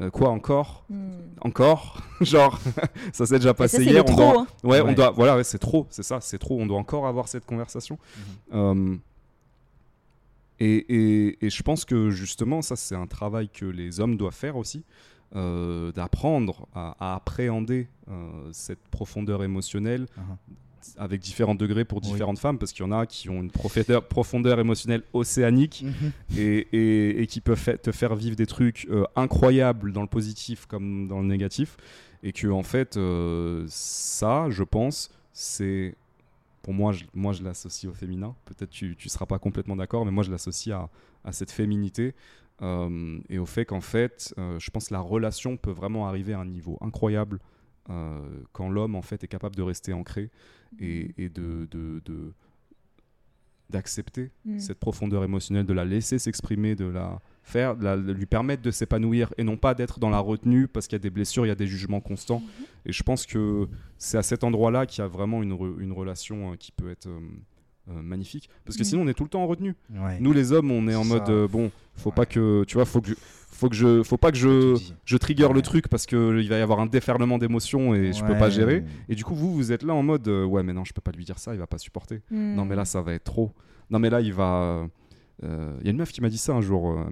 euh, 0.00 0.10
quoi 0.10 0.30
encore? 0.30 0.84
Mm. 0.90 1.10
encore? 1.42 2.02
Genre 2.20 2.58
ça 3.12 3.26
s'est 3.26 3.36
déjà 3.38 3.50
ça, 3.50 3.54
passé 3.54 3.84
hier 3.84 4.02
on 4.02 4.12
trop. 4.12 4.16
doit- 4.16 4.40
hein. 4.40 4.46
Ouais, 4.64 4.80
on 4.80 4.92
doit. 4.92 5.10
Voilà, 5.12 5.36
ouais, 5.36 5.44
c'est 5.44 5.58
trop, 5.58 5.86
c'est 5.90 6.02
ça, 6.02 6.20
c'est 6.20 6.38
trop. 6.38 6.58
On 6.60 6.66
doit 6.66 6.78
encore 6.78 7.06
avoir 7.06 7.28
cette 7.28 7.44
conversation. 7.46 7.96
Euh, 8.54 8.96
et, 10.60 10.76
et- 10.88 11.44
et 11.46 11.50
je 11.50 11.62
pense 11.62 11.84
que 11.84 12.10
justement, 12.10 12.62
ça, 12.62 12.76
c'est 12.76 12.94
un 12.94 13.06
travail 13.06 13.48
que 13.48 13.64
les 13.66 14.00
hommes 14.00 14.16
doivent 14.16 14.34
faire 14.34 14.56
aussi, 14.56 14.84
euh, 15.34 15.92
d'apprendre 15.92 16.66
à, 16.74 16.96
à 17.00 17.14
appréhender 17.16 17.88
euh, 18.08 18.48
cette 18.52 18.86
profondeur 18.90 19.42
émotionnelle 19.42 20.06
Mhm. 20.16 20.36
avec 20.98 21.20
différents 21.20 21.54
degrés 21.54 21.84
pour 21.84 21.98
Oui. 22.02 22.10
différentes 22.10 22.38
femmes, 22.40 22.58
parce 22.58 22.72
qu'il 22.72 22.84
y 22.84 22.88
en 22.88 22.92
a 22.92 23.06
qui 23.06 23.30
ont 23.30 23.40
une 23.40 23.50
profondeur, 23.52 24.06
profondeur 24.08 24.58
émotionnelle 24.58 25.02
océanique 25.12 25.84
et, 26.36 26.66
et- 26.72 27.22
et 27.22 27.26
qui 27.28 27.40
peuvent 27.40 27.56
fa- 27.58 27.78
te 27.78 27.92
faire 27.92 28.14
vivre 28.16 28.34
des 28.36 28.46
trucs 28.46 28.86
euh, 28.90 29.04
incroyables 29.14 29.92
dans 29.92 30.02
le 30.02 30.08
positif 30.08 30.66
comme 30.66 31.06
dans 31.08 31.20
le 31.20 31.26
négatif. 31.28 31.76
Et 32.24 32.32
que, 32.32 32.46
en 32.48 32.62
fait, 32.62 32.96
ça, 33.68 34.48
je 34.50 34.62
pense, 34.64 35.10
c'est. 35.32 35.94
Pour 36.62 36.72
moi, 36.74 36.92
je, 36.92 37.04
moi, 37.12 37.32
je 37.32 37.42
l'associe 37.42 37.90
au 37.90 37.94
féminin. 37.94 38.36
Peut-être 38.44 38.70
tu 38.70 38.96
ne 39.04 39.08
seras 39.10 39.26
pas 39.26 39.40
complètement 39.40 39.74
d'accord, 39.74 40.04
mais 40.04 40.12
moi, 40.12 40.22
je 40.22 40.30
l'associe 40.30 40.72
à, 40.76 40.88
à 41.24 41.32
cette 41.32 41.50
féminité 41.50 42.14
et 43.28 43.38
au 43.38 43.46
fait 43.46 43.64
qu'en 43.64 43.80
fait, 43.80 44.32
euh, 44.38 44.58
je 44.60 44.70
pense 44.70 44.88
que 44.88 44.94
la 44.94 45.00
relation 45.00 45.56
peut 45.56 45.72
vraiment 45.72 46.06
arriver 46.06 46.32
à 46.32 46.40
un 46.40 46.46
niveau 46.46 46.78
incroyable 46.80 47.40
euh, 47.90 48.20
quand 48.52 48.68
l'homme, 48.68 48.94
en 48.94 49.02
fait, 49.02 49.24
est 49.24 49.28
capable 49.28 49.56
de 49.56 49.62
rester 49.62 49.92
ancré 49.92 50.30
et, 50.78 51.12
et 51.18 51.28
de. 51.28 51.66
de, 51.70 52.00
de- 52.04 52.32
d'accepter 53.70 54.30
Mm. 54.44 54.58
cette 54.58 54.78
profondeur 54.78 55.24
émotionnelle, 55.24 55.64
de 55.64 55.72
la 55.72 55.86
laisser 55.86 56.18
s'exprimer, 56.18 56.74
de 56.74 56.84
la 56.84 57.20
faire, 57.42 57.74
de, 57.74 57.84
la- 57.84 57.96
de 57.96 58.12
lui 58.12 58.26
permettre 58.26 58.60
de 58.62 58.70
s'épanouir 58.70 59.32
et 59.38 59.44
non 59.44 59.56
pas 59.56 59.72
d'être 59.74 59.98
dans 59.98 60.10
la 60.10 60.18
retenue 60.18 60.68
parce 60.68 60.86
qu'il 60.86 60.96
y 60.96 61.00
a 61.00 61.02
des 61.02 61.08
blessures, 61.08 61.46
il 61.46 61.48
y 61.48 61.52
a 61.52 61.54
des 61.54 61.66
jugements 61.66 62.00
constants. 62.02 62.40
Mhm. 62.40 62.64
Et 62.84 62.92
je 62.92 63.02
pense 63.02 63.24
que 63.24 63.66
c'est 63.96 64.18
à 64.18 64.22
cet 64.22 64.44
endroit-là 64.44 64.84
qu'il 64.84 65.00
y 65.00 65.04
a 65.04 65.08
vraiment 65.08 65.42
une, 65.42 65.54
re- 65.54 65.80
une 65.80 65.92
relation 65.92 66.52
euh, 66.52 66.56
qui 66.56 66.70
peut 66.70 66.90
être 66.90 67.06
euh, 67.06 67.18
euh, 67.18 67.20
magnifique. 67.88 68.48
Parce 68.64 68.76
que 68.76 68.82
Mhm. 68.82 68.86
sinon, 68.88 69.02
on 69.02 69.08
est 69.08 69.14
tout 69.14 69.24
le 69.24 69.28
temps 69.28 69.42
en 69.42 69.46
retenue. 69.46 69.74
Ouais. 69.90 70.18
Nous, 70.20 70.32
les 70.32 70.52
hommes, 70.52 70.70
on 70.70 70.86
est 70.88 70.94
en 70.94 71.04
mode 71.04 71.28
euh, 71.28 71.48
bon, 71.48 71.70
faut 71.94 72.12
pas 72.12 72.26
que, 72.26 72.64
tu 72.64 72.74
vois, 72.74 72.84
faut 72.84 73.00
que, 73.00 73.08
je- 73.08 73.14
faut 73.50 73.68
que 73.68 73.74
je, 73.76 74.02
faut 74.02 74.16
pas 74.16 74.30
que 74.32 74.38
je, 74.38 74.76
je 75.04 75.16
trigger 75.16 75.48
le 75.52 75.62
truc 75.62 75.88
parce 75.88 76.06
que 76.06 76.40
il 76.40 76.48
va 76.48 76.58
y 76.58 76.60
avoir 76.62 76.80
un 76.80 76.86
déferlement 76.86 77.38
d'émotions 77.38 77.94
et 77.94 78.12
je 78.12 78.24
peux 78.24 78.36
pas 78.38 78.50
gérer. 78.50 78.84
Et 79.08 79.14
du 79.14 79.24
coup, 79.24 79.34
vous, 79.34 79.52
vous 79.54 79.72
êtes 79.72 79.82
là 79.82 79.94
en 79.94 80.02
mode 80.02 80.26
euh, 80.28 80.44
ouais, 80.44 80.62
mais 80.62 80.72
non, 80.72 80.84
je 80.84 80.92
peux 80.92 81.00
pas 81.00 81.12
lui 81.12 81.24
dire 81.24 81.38
ça, 81.38 81.54
il 81.54 81.58
va 81.58 81.66
pas 81.66 81.78
supporter. 81.78 82.22
Mm. 82.30 82.54
Non 82.54 82.64
mais 82.64 82.76
là 82.76 82.84
ça 82.84 83.02
va 83.02 83.12
être 83.14 83.24
trop. 83.24 83.50
Non 83.90 83.98
mais 83.98 84.10
là 84.10 84.20
il 84.20 84.32
va. 84.32 84.88
euh, 85.44 85.76
Il 85.80 85.84
y 85.86 85.88
a 85.88 85.90
une 85.90 85.96
meuf 85.98 86.12
qui 86.12 86.20
m'a 86.20 86.28
dit 86.30 86.38
ça 86.38 86.54
un 86.54 86.60
jour. 86.60 86.90
euh, 86.92 87.04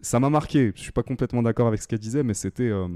ça 0.00 0.20
m'a 0.20 0.30
marqué. 0.30 0.72
Je 0.74 0.80
suis 0.80 0.92
pas 0.92 1.02
complètement 1.02 1.42
d'accord 1.42 1.68
avec 1.68 1.82
ce 1.82 1.88
qu'elle 1.88 1.98
disait, 1.98 2.22
mais 2.22 2.34
c'était. 2.34 2.68
euh, 2.68 2.88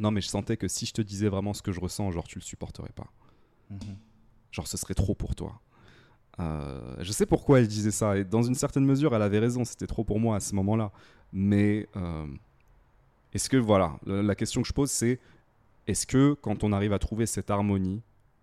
Non 0.00 0.10
mais 0.10 0.20
je 0.20 0.28
sentais 0.28 0.56
que 0.56 0.68
si 0.68 0.86
je 0.86 0.92
te 0.92 1.02
disais 1.02 1.28
vraiment 1.28 1.54
ce 1.54 1.62
que 1.62 1.70
je 1.72 1.80
ressens, 1.80 2.10
genre 2.10 2.26
tu 2.26 2.38
le 2.38 2.44
supporterais 2.44 2.92
pas. 2.94 3.06
Mhm. 3.70 3.78
Genre 4.54 4.68
ce 4.68 4.76
serait 4.76 4.94
trop 4.94 5.16
pour 5.16 5.34
toi. 5.34 5.60
Euh, 6.38 6.94
je 7.00 7.10
sais 7.10 7.26
pourquoi 7.26 7.58
elle 7.58 7.66
disait 7.66 7.90
ça 7.90 8.16
et 8.16 8.24
dans 8.24 8.42
une 8.42 8.54
certaine 8.54 8.84
mesure 8.84 9.14
elle 9.16 9.22
avait 9.22 9.40
raison. 9.40 9.64
C'était 9.64 9.88
trop 9.88 10.04
pour 10.04 10.20
moi 10.20 10.36
à 10.36 10.40
ce 10.40 10.54
moment-là. 10.54 10.92
Mais 11.32 11.88
euh, 11.96 12.26
est-ce 13.32 13.48
que 13.48 13.56
voilà 13.56 13.98
la, 14.06 14.36
question 14.36 14.62
que 14.62 14.68
je 14.68 14.72
pose 14.72 14.92
c'est 14.92 15.18
est-ce 15.88 16.06
que 16.06 16.34
quand 16.40 16.62
on 16.62 16.72
arrive 16.72 16.92
à 16.92 17.00
trouver 17.00 17.26
cette 17.26 17.50
harmonie 17.50 18.00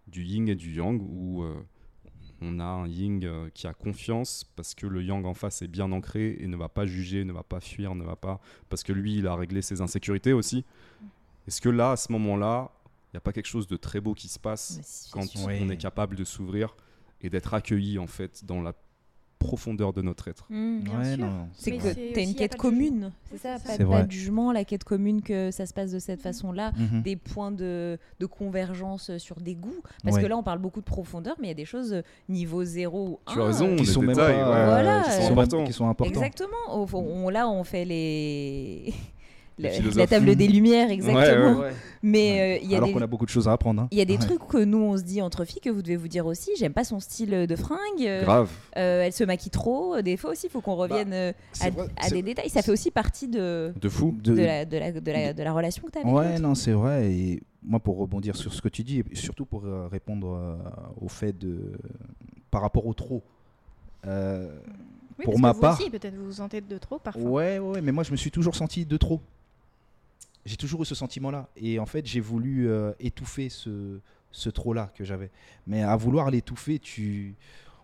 du 0.07 0.23
yin 0.23 0.49
et 0.49 0.55
du 0.55 0.73
yang 0.73 1.01
où 1.01 1.43
euh, 1.43 1.55
on 2.41 2.59
a 2.59 2.65
un 2.65 2.88
yin 2.88 3.49
qui 3.53 3.65
a 3.67 3.73
confiance 3.73 4.43
parce 4.57 4.75
que 4.75 4.88
le 4.88 5.01
yang 5.01 5.25
en 5.25 5.33
face 5.33 5.61
est 5.61 5.69
bien 5.69 5.93
ancré 5.93 6.35
et 6.41 6.47
ne 6.47 6.57
va 6.57 6.67
pas 6.67 6.85
juger, 6.85 7.23
ne 7.23 7.31
va 7.31 7.43
pas 7.43 7.61
fuir, 7.61 7.95
ne 7.95 8.03
va 8.03 8.17
pas. 8.17 8.41
Parce 8.67 8.83
que 8.83 8.91
lui, 8.91 9.15
il 9.15 9.27
a 9.27 9.35
réglé 9.35 9.61
ses 9.61 9.79
insécurités 9.79 10.33
aussi. 10.33 10.65
Est-ce 11.47 11.61
que 11.61 11.69
là, 11.69 11.91
à 11.91 11.95
ce 11.95 12.11
moment-là, 12.11 12.71
n'y 13.13 13.17
a 13.17 13.21
pas 13.21 13.33
quelque 13.33 13.47
chose 13.47 13.67
de 13.67 13.77
très 13.77 13.99
beau 13.99 14.13
qui 14.13 14.27
se 14.27 14.39
passe 14.39 14.79
si, 14.83 15.11
quand. 15.11 15.25
Oui. 15.45 15.59
on 15.61 15.69
est 15.69 15.77
capable 15.77 16.15
de 16.15 16.23
s'ouvrir 16.23 16.75
et 17.21 17.29
d'être 17.29 17.53
accueilli 17.53 17.99
en 17.99 18.07
fait 18.07 18.45
dans 18.45 18.61
la 18.61 18.73
profondeur 19.38 19.91
de 19.91 20.03
notre 20.03 20.27
être 20.27 20.45
Mm. 20.51 20.79
Ouais, 20.99 21.17
non. 21.17 21.47
C'est 21.53 21.71
que 21.75 21.93
tu 22.13 22.19
as 22.19 22.21
une 22.23 22.35
quête 22.35 22.55
commune, 22.57 23.11
c'est 23.31 23.39
ça, 23.39 23.57
pas, 23.59 24.03
de 24.03 24.11
jugement, 24.11 24.51
la 24.51 24.63
quête 24.63 24.83
commune 24.83 25.23
que 25.23 25.49
ça 25.49 25.65
se 25.65 25.73
passe 25.73 25.91
de 25.91 25.97
cette 25.97 26.21
façon-là, 26.21 26.71
Mhm. 26.77 27.01
des 27.01 27.15
points 27.15 27.51
de, 27.51 27.97
de 28.19 28.25
convergence 28.27 29.17
sur 29.17 29.39
des 29.41 29.55
goûts. 29.55 29.81
Parce 30.03 30.17
Ouais. 30.17 30.21
que 30.21 30.27
là, 30.27 30.38
on 30.38 30.43
parle 30.43 30.59
beaucoup 30.59 30.79
de 30.79 30.85
profondeur, 30.85 31.35
mais 31.39 31.47
il 31.47 31.49
y 31.49 31.53
a 31.53 31.55
des 31.55 31.65
choses 31.65 31.91
euh, 31.91 32.01
niveau 32.29 32.63
0 32.63 33.07
ou 33.07 33.19
1. 33.25 33.33
Tu 33.33 33.41
as 33.41 33.45
raison, 33.45 33.75
Qui 33.77 33.85
sont 33.88 34.01
même 34.01 34.09
détails, 34.15 34.35
pas, 34.35 34.49
ouais, 34.51 34.55
euh, 34.57 34.65
Voilà, 34.67 35.01
qui 35.05 35.09
euh, 35.09 35.21
sont 35.21 35.31
importants. 35.31 35.63
qui 35.63 35.73
sont 35.73 35.89
importants. 35.89 36.13
Exactement. 36.13 36.79
Au 36.79 36.85
fond, 36.85 36.99
on- 37.03 37.29
là, 37.29 37.49
on 37.49 37.63
fait 37.63 37.83
les. 37.85 38.93
La- 39.60 40.07
table 40.07 40.36
des 40.36 40.48
lumières, 40.48 40.90
exactement. 40.90 41.60
ouais. 41.60 41.65
Ouais. 41.68 41.72
Mais 42.02 42.60
euh, 42.61 42.65
y 42.65 42.73
a 42.73 42.78
Alors 42.78 42.88
des. 42.88 42.94
qu'on 42.95 43.02
a 43.02 43.07
beaucoup 43.07 43.26
de 43.26 43.30
choses 43.30 43.48
à 43.48 43.52
apprendre. 43.52 43.84
hein. 43.84 43.88
Il 43.91 43.98
y 43.98 44.02
a 44.02 44.06
des 44.06 44.14
Ouais. 44.18 44.19
trucs 44.19 44.48
que 44.48 44.57
nous 44.64 44.80
on 44.80 44.98
se 44.98 45.03
dit 45.03 45.22
entre 45.22 45.45
filles 45.45 45.61
que 45.61 45.69
vous 45.69 45.84
devez 45.84 45.98
vous 45.98 46.07
dire 46.07 46.26
aussi. 46.26 46.49
J'aime 46.57 46.73
pas 46.73 46.84
son 46.84 46.99
style 46.99 47.30
de 47.48 47.56
fringue. 47.56 47.78
euh, 48.02 48.23
Grave. 48.23 48.49
euh, 48.78 49.03
elle 49.03 49.14
se 49.14 49.23
maquille 49.23 49.52
trop. 49.52 50.02
Des 50.02 50.18
fois 50.18 50.32
aussi, 50.32 50.48
il 50.48 50.49
faut 50.49 50.61
qu'on 50.61 50.76
revienne 50.76 51.11
Bah, 51.11 51.34
C'est 51.53 51.65
à, 51.65 51.69
vrai, 51.69 51.88
à 51.98 52.07
c'est- 52.07 52.15
des 52.15 52.23
détails. 52.23 52.49
Ça 52.49 52.64
fait 52.64 52.72
aussi 52.72 52.90
partie 52.90 53.28
de, 53.28 53.72
De 53.80 53.90
fou. 53.90 54.15
de- 54.23 54.34
de, 54.34 54.41
la, 54.41 54.65
de, 54.65 54.78
la, 54.78 54.91
de, 54.91 55.11
la, 55.11 55.34
de 55.34 55.44
la 55.44 55.53
relation 55.53 55.84
que 55.86 55.91
tu 55.91 55.98
as 55.99 56.02
avec 56.02 56.14
Ouais, 56.14 56.40
non, 56.40 56.56
c'est 56.56 56.72
vrai. 56.72 57.11
Et 57.11 57.44
moi, 57.61 57.80
pour 57.80 57.98
rebondir 57.99 58.36
sur 58.36 58.52
ce 58.53 58.61
que 58.64 58.69
tu 58.69 58.82
dis, 58.84 59.03
et 59.11 59.15
surtout 59.15 59.45
pour 59.45 59.64
répondre 59.91 60.34
euh, 60.34 60.56
au 60.99 61.07
fait 61.07 61.38
de. 61.38 61.73
par 62.49 62.61
rapport 62.61 62.88
au 62.88 62.94
trop. 62.95 63.22
Euh, 64.07 64.49
Oui, 65.19 65.26
Pour 65.26 65.34
parce 65.34 65.41
ma 65.41 65.49
que 65.52 65.56
vous 65.56 65.61
part- 65.61 65.80
aussi, 65.80 65.90
peut-être 65.91 66.15
vous 66.15 66.26
vous 66.26 66.32
sentez 66.32 66.61
de 66.61 66.78
trop 66.80 66.98
parfois. 66.98 67.22
ouais, 67.30 67.60
ouais, 67.60 67.73
ouais, 67.76 67.82
mais 67.82 67.91
moi, 67.91 68.03
je 68.03 68.10
me 68.11 68.15
suis 68.18 68.32
toujours 68.32 68.56
senti 68.56 68.86
de 68.86 68.98
trop. 68.98 69.19
J'ai 70.45 70.57
toujours 70.57 70.81
eu 70.81 70.85
ce 70.85 70.95
sentiment-là. 70.95 71.49
Et 71.55 71.80
en 71.80 71.85
fait, 71.85 72.05
j'ai 72.05 72.19
voulu 72.19 72.68
euh, 72.68 72.93
étouffer 72.99 73.49
ce, 73.49 73.99
ce 74.31 74.49
trop-là 74.49 74.91
que 74.95 75.03
j'avais. 75.03 75.30
Mais 75.68 75.84
à 75.84 75.95
vouloir 75.95 76.31
l'étouffer, 76.31 76.80
tu. 76.80 77.35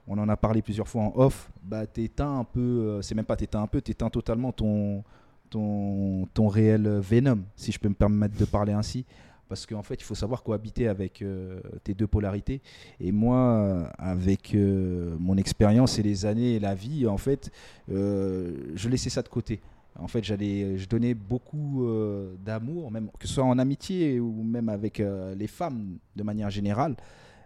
On 0.07 0.17
en 0.17 0.29
a 0.29 0.37
parlé 0.37 0.61
plusieurs 0.61 0.87
fois 0.87 1.03
en 1.03 1.11
off. 1.15 1.51
Bah, 1.63 1.85
t'éteins 1.85 2.39
un 2.39 2.43
peu. 2.45 2.59
euh, 2.59 3.01
c'est 3.01 3.13
même 3.13 3.25
pas 3.25 3.35
t'éteins 3.35 3.61
un 3.61 3.67
peu, 3.67 3.81
t'éteins 3.81 4.09
totalement 4.09 4.51
ton, 4.53 5.03
ton, 5.49 6.25
ton 6.33 6.47
réel 6.47 6.87
Venom, 6.87 7.39
si 7.55 7.71
je 7.71 7.79
peux 7.79 7.89
me 7.89 7.93
permettre 7.93 8.37
de 8.37 8.45
parler 8.45 8.73
ainsi. 8.73 9.05
Parce 9.49 9.65
qu'en 9.65 9.83
fait, 9.83 9.95
il 9.95 10.03
faut 10.03 10.15
savoir 10.15 10.43
cohabiter 10.43 10.87
avec 10.87 11.21
euh, 11.21 11.61
tes 11.83 11.93
deux 11.93 12.07
polarités. 12.07 12.61
Et 12.99 13.11
moi, 13.11 13.89
avec 13.97 14.53
mon 14.55 15.37
expérience 15.37 15.99
et 15.99 16.03
les 16.03 16.25
années 16.25 16.55
et 16.55 16.59
la 16.59 16.73
vie, 16.75 17.07
en 17.07 17.17
fait, 17.17 17.51
je 17.87 18.89
laissais 18.89 19.09
ça 19.09 19.21
de 19.21 19.29
côté. 19.29 19.61
En 19.99 20.07
fait, 20.07 20.23
j'allais, 20.23 20.77
je 20.77 20.87
donnais 20.87 21.13
beaucoup 21.13 21.85
euh, 21.85 22.35
d'amour, 22.45 22.91
même 22.91 23.09
que 23.19 23.27
ce 23.27 23.33
soit 23.35 23.43
en 23.43 23.57
amitié 23.57 24.19
ou 24.19 24.43
même 24.43 24.69
avec 24.69 24.99
euh, 24.99 25.33
les 25.35 25.47
femmes 25.47 25.97
de 26.15 26.23
manière 26.23 26.49
générale. 26.49 26.95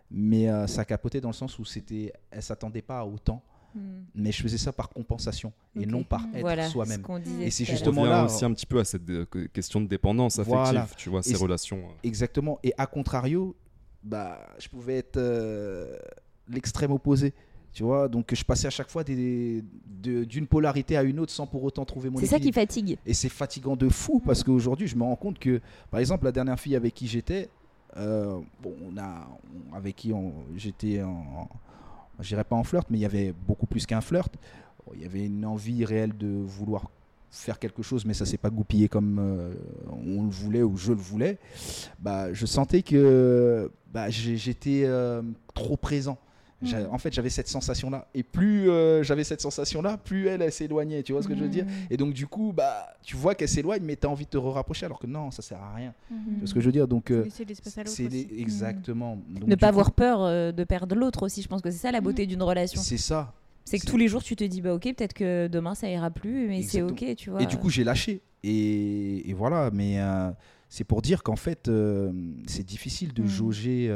Mais 0.09 0.49
euh, 0.49 0.67
ça 0.67 0.83
capotait 0.83 1.21
dans 1.21 1.29
le 1.29 1.33
sens 1.33 1.57
où 1.59 1.65
c'était, 1.65 2.11
elles 2.29 2.43
s'attendaient 2.43 2.81
pas 2.81 2.99
à 2.99 3.05
autant. 3.05 3.41
Mm. 3.73 3.79
Mais 4.15 4.31
je 4.33 4.41
faisais 4.43 4.57
ça 4.57 4.73
par 4.73 4.89
compensation 4.89 5.53
et 5.79 5.85
non 5.85 6.03
par 6.03 6.25
être 6.33 6.41
Voilà, 6.41 6.67
soi-même. 6.67 7.01
ce 7.05 7.41
Et 7.41 7.49
c'est 7.51 7.63
justement 7.63 8.01
On 8.01 8.03
revient 8.03 8.13
là, 8.13 8.25
aussi 8.25 8.43
un 8.43 8.53
petit 8.53 8.65
peu 8.65 8.79
à 8.79 8.83
cette 8.83 9.05
que- 9.05 9.45
question 9.47 9.79
de 9.79 9.87
dépendance 9.87 10.39
affective, 10.39 10.53
Voilà. 10.61 10.87
tu 10.97 11.09
vois, 11.09 11.21
Et 11.21 11.23
ces 11.23 11.37
relations. 11.37 11.81
Exactement. 12.03 12.59
Et 12.63 12.73
à 12.77 12.85
contrario, 12.85 13.55
bah, 14.03 14.45
je 14.59 14.67
pouvais 14.67 14.97
être 14.97 15.15
euh, 15.17 15.97
l'extrême 16.49 16.91
opposé. 16.91 17.33
Tu 17.73 17.83
vois, 17.83 18.09
donc 18.09 18.33
je 18.35 18.43
passais 18.43 18.67
à 18.67 18.69
chaque 18.69 18.89
fois 18.89 19.03
des- 19.03 19.63
d'une 20.03 20.45
polarité 20.47 20.97
à 20.97 21.03
une 21.03 21.19
autre 21.19 21.31
sans 21.31 21.47
pour 21.47 21.63
autant 21.63 21.85
trouver 21.85 22.09
mon 22.09 22.17
C'est 22.19 22.25
ça 22.25 22.39
qui 22.39 22.51
fatigue. 22.51 22.97
Et 23.05 23.13
c'est 23.13 23.29
fatigant 23.29 23.75
de 23.77 23.87
fou 23.87 24.19
parce 24.25 24.43
qu'aujourd'hui, 24.43 24.87
je 24.87 24.95
me 24.97 25.03
rends 25.03 25.15
compte 25.15 25.39
que, 25.39 25.61
par 25.89 25.99
exemple, 26.01 26.25
la 26.25 26.31
dernière 26.33 26.59
fille 26.59 26.75
avec 26.75 26.93
qui 26.93 27.07
j'étais, 27.07 27.49
euh, 27.95 28.39
bon, 28.61 28.73
on 28.85 28.97
a, 28.97 29.25
on- 29.71 29.75
avec 29.75 29.95
qui 29.95 30.11
j'étais 30.57 31.01
en, 31.01 31.47
je 32.19 32.27
dirais 32.27 32.43
pas 32.43 32.55
en 32.57 32.63
flirt, 32.63 32.87
mais 32.89 32.97
il 32.97 33.01
y 33.01 33.05
avait 33.05 33.33
beaucoup 33.47 33.67
plus 33.67 33.85
qu'un 33.85 34.01
flirt. 34.01 34.33
Bon, 34.85 34.91
Il 34.95 35.01
y 35.01 35.05
avait 35.05 35.25
une 35.25 35.45
envie 35.45 35.85
réelle 35.85 36.17
de 36.17 36.27
vouloir 36.27 36.89
faire 37.29 37.57
quelque 37.59 37.81
chose, 37.83 38.03
mais 38.03 38.13
ça 38.13 38.25
s'est 38.25 38.37
pas 38.37 38.49
goupillé 38.49 38.89
comme 38.89 39.17
euh, 39.17 39.53
on 39.89 40.23
le 40.23 40.29
voulait 40.29 40.63
ou 40.63 40.75
je 40.75 40.91
le 40.91 40.99
voulais. 40.99 41.37
Bah, 41.99 42.33
je 42.33 42.45
sentais 42.45 42.81
que 42.81 43.71
bah, 43.93 44.09
j'étais 44.09 44.81
euh, 44.83 45.21
trop 45.53 45.77
présent. 45.77 46.17
Mhm. 46.61 46.87
En 46.91 46.97
fait, 46.97 47.11
j'avais 47.13 47.29
cette 47.29 47.47
sensation-là. 47.47 48.07
Et 48.13 48.23
plus 48.23 48.69
euh, 48.69 49.01
j'avais 49.03 49.23
cette 49.23 49.41
sensation-là, 49.41 49.97
plus 49.97 50.27
elle, 50.27 50.41
elle 50.41 50.51
s'éloignait. 50.51 51.03
Tu 51.03 51.11
vois 51.13 51.23
ce 51.23 51.27
que 51.27 51.35
je 51.35 51.41
veux 51.41 51.49
dire? 51.49 51.65
Mm. 51.65 51.69
et 51.89 51.97
donc, 51.97 52.13
du 52.13 52.27
coup, 52.27 52.53
bah, 52.55 52.87
tu 53.03 53.15
vois 53.15 53.33
qu'elle 53.35 53.49
s'éloigne, 53.49 53.81
mais 53.83 53.95
tu 53.95 54.05
as 54.05 54.09
envie 54.09 54.25
de 54.25 54.29
te 54.29 54.37
rapprocher 54.37 54.85
alors 54.85 54.99
que 54.99 55.07
non, 55.07 55.31
ça 55.31 55.41
sert 55.41 55.59
à 55.61 55.73
rien. 55.75 55.93
Mhm. 56.11 56.17
Tu 56.33 56.39
vois 56.39 56.47
ce 56.47 56.53
que 56.53 56.59
je 56.59 56.65
veux 56.67 56.71
dire? 56.71 56.87
Donc, 56.87 57.09
euh, 57.11 57.25
c'est 57.31 57.81
aussi. 57.87 58.07
des- 58.07 58.27
exactement. 58.37 59.17
Donc, 59.29 59.47
Ne 59.47 59.55
pas 59.55 59.67
coup, 59.67 59.69
avoir 59.69 59.91
peur 59.91 60.21
euh, 60.23 60.51
de 60.51 60.63
perdre 60.63 60.95
l'autre 60.95 61.23
aussi. 61.23 61.41
Je 61.41 61.47
pense 61.47 61.61
que 61.61 61.71
c'est 61.71 61.77
ça 61.79 61.91
la 61.91 62.01
beauté 62.01 62.25
d'une 62.27 62.43
relation. 62.43 62.79
C'est 62.81 62.97
ça. 62.97 63.33
C'est 63.63 63.77
que 63.79 63.85
tous 63.85 63.97
les 63.97 64.07
jours 64.07 64.23
tu 64.23 64.35
te 64.35 64.43
dis 64.43 64.59
bah 64.59 64.73
ok 64.73 64.83
peut-être 64.95 65.13
que 65.13 65.47
demain 65.47 65.75
ça 65.75 65.87
ira 65.87 66.09
plus 66.09 66.47
mais 66.47 66.63
c'est 66.63 66.81
ok 66.81 67.15
tu 67.15 67.29
vois. 67.29 67.41
Et 67.41 67.45
du 67.45 67.57
coup, 67.57 67.69
j'ai 67.69 67.83
lâché. 67.83 68.21
Et, 68.43 69.29
et 69.29 69.33
voilà, 69.33 69.69
mais 69.71 69.99
euh, 70.01 70.31
c'est 70.67 70.83
pour 70.83 71.01
dire 71.03 71.21
qu'en 71.21 71.35
fait, 71.35 71.67
euh, 71.67 72.11
c'est 72.47 72.65
difficile 72.65 73.13
de 73.13 73.21
Mm. 73.23 73.27
jauger. 73.27 73.87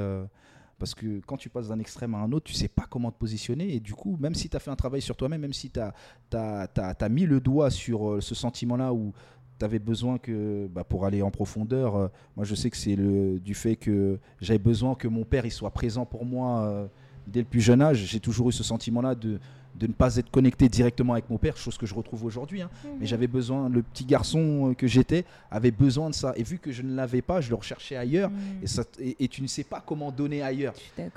Parce 0.78 0.94
que 0.94 1.22
quand 1.26 1.38
tu 1.38 1.50
passes 1.50 1.70
d'un 1.70 1.80
extrême 1.80 2.16
à 2.16 2.20
un 2.20 2.32
autre, 2.32 2.46
tu 2.46 2.54
sais 2.54 2.68
pas 2.68 2.86
comment 2.90 3.12
te 3.12 3.18
positionner. 3.18 3.74
Et 3.74 3.80
du 3.80 3.94
coup, 3.94 4.18
même 4.20 4.36
si 4.36 4.50
tu 4.50 4.58
as 4.58 4.60
fait 4.60 4.72
un 4.72 4.76
travail 4.76 5.02
sur 5.02 5.16
toi-même, 5.16 5.42
même 5.42 5.54
si 5.54 5.72
tu 5.72 5.80
as, 5.80 7.10
mis 7.10 7.26
le 7.26 7.40
doigt 7.40 7.70
sur 7.70 8.10
euh, 8.10 8.22
ce 8.22 8.36
sentiment-là 8.36 8.94
où 8.94 9.14
tu 9.58 9.66
avais 9.66 9.80
besoin 9.80 10.18
que, 10.18 10.68
bah, 10.68 10.84
pour 10.84 11.06
aller 11.06 11.22
en 11.22 11.32
profondeur, 11.32 11.96
euh, 11.96 12.08
moi 12.36 12.46
je 12.46 12.56
sais 12.56 12.70
que 12.70 12.78
c'est 12.78 12.98
du 12.98 13.54
fait 13.54 13.78
que 13.78 14.20
j'avais 14.42 14.60
besoin 14.60 14.96
que 14.96 15.08
mon 15.08 15.24
père 15.24 15.46
il 15.46 15.52
soit 15.52 15.72
présent 15.72 16.06
pour 16.06 16.26
moi 16.26 16.62
euh, 16.64 16.88
dès 17.28 17.40
le 17.40 17.46
plus 17.46 17.62
jeune 17.62 17.82
âge. 17.82 17.98
J'ai 18.06 18.20
toujours 18.20 18.50
eu 18.50 18.52
ce 18.52 18.64
sentiment-là 18.64 19.16
de, 19.16 19.40
de 19.78 19.88
ne 19.88 19.94
pas 19.94 20.16
être 20.16 20.30
connecté 20.32 20.70
directement 20.70 21.14
avec 21.14 21.30
mon 21.30 21.38
père, 21.38 21.58
chose 21.58 21.78
que 21.78 21.86
je 21.86 21.94
retrouve 21.94 22.24
aujourd'hui. 22.24 22.62
hein. 22.62 22.70
Mhm. 22.84 22.92
Mais 23.00 23.06
j'avais 23.06 23.28
besoin, 23.28 23.68
le 23.70 23.82
petit 23.84 24.06
garçon 24.06 24.70
euh, 24.70 24.74
que 24.74 24.88
j'étais 24.88 25.26
avait 25.52 25.72
besoin 25.72 26.10
de 26.10 26.16
ça. 26.16 26.34
Et 26.38 26.44
vu 26.44 26.60
que 26.60 26.72
je 26.72 26.82
ne 26.82 26.96
l'avais 26.96 27.22
pas, 27.22 27.42
je 27.42 27.50
le 27.50 27.56
recherchais 27.56 27.96
ailleurs. 27.96 28.30
Mm. 28.30 28.64
Et, 28.64 28.68
ça, 28.68 28.84
et, 29.00 29.24
et 29.24 29.28
tu 29.28 29.42
ne 29.42 29.48
sais 29.48 29.64
pas 29.64 29.84
comment 29.86 30.12
donner 30.12 30.42
ailleurs. 30.42 30.74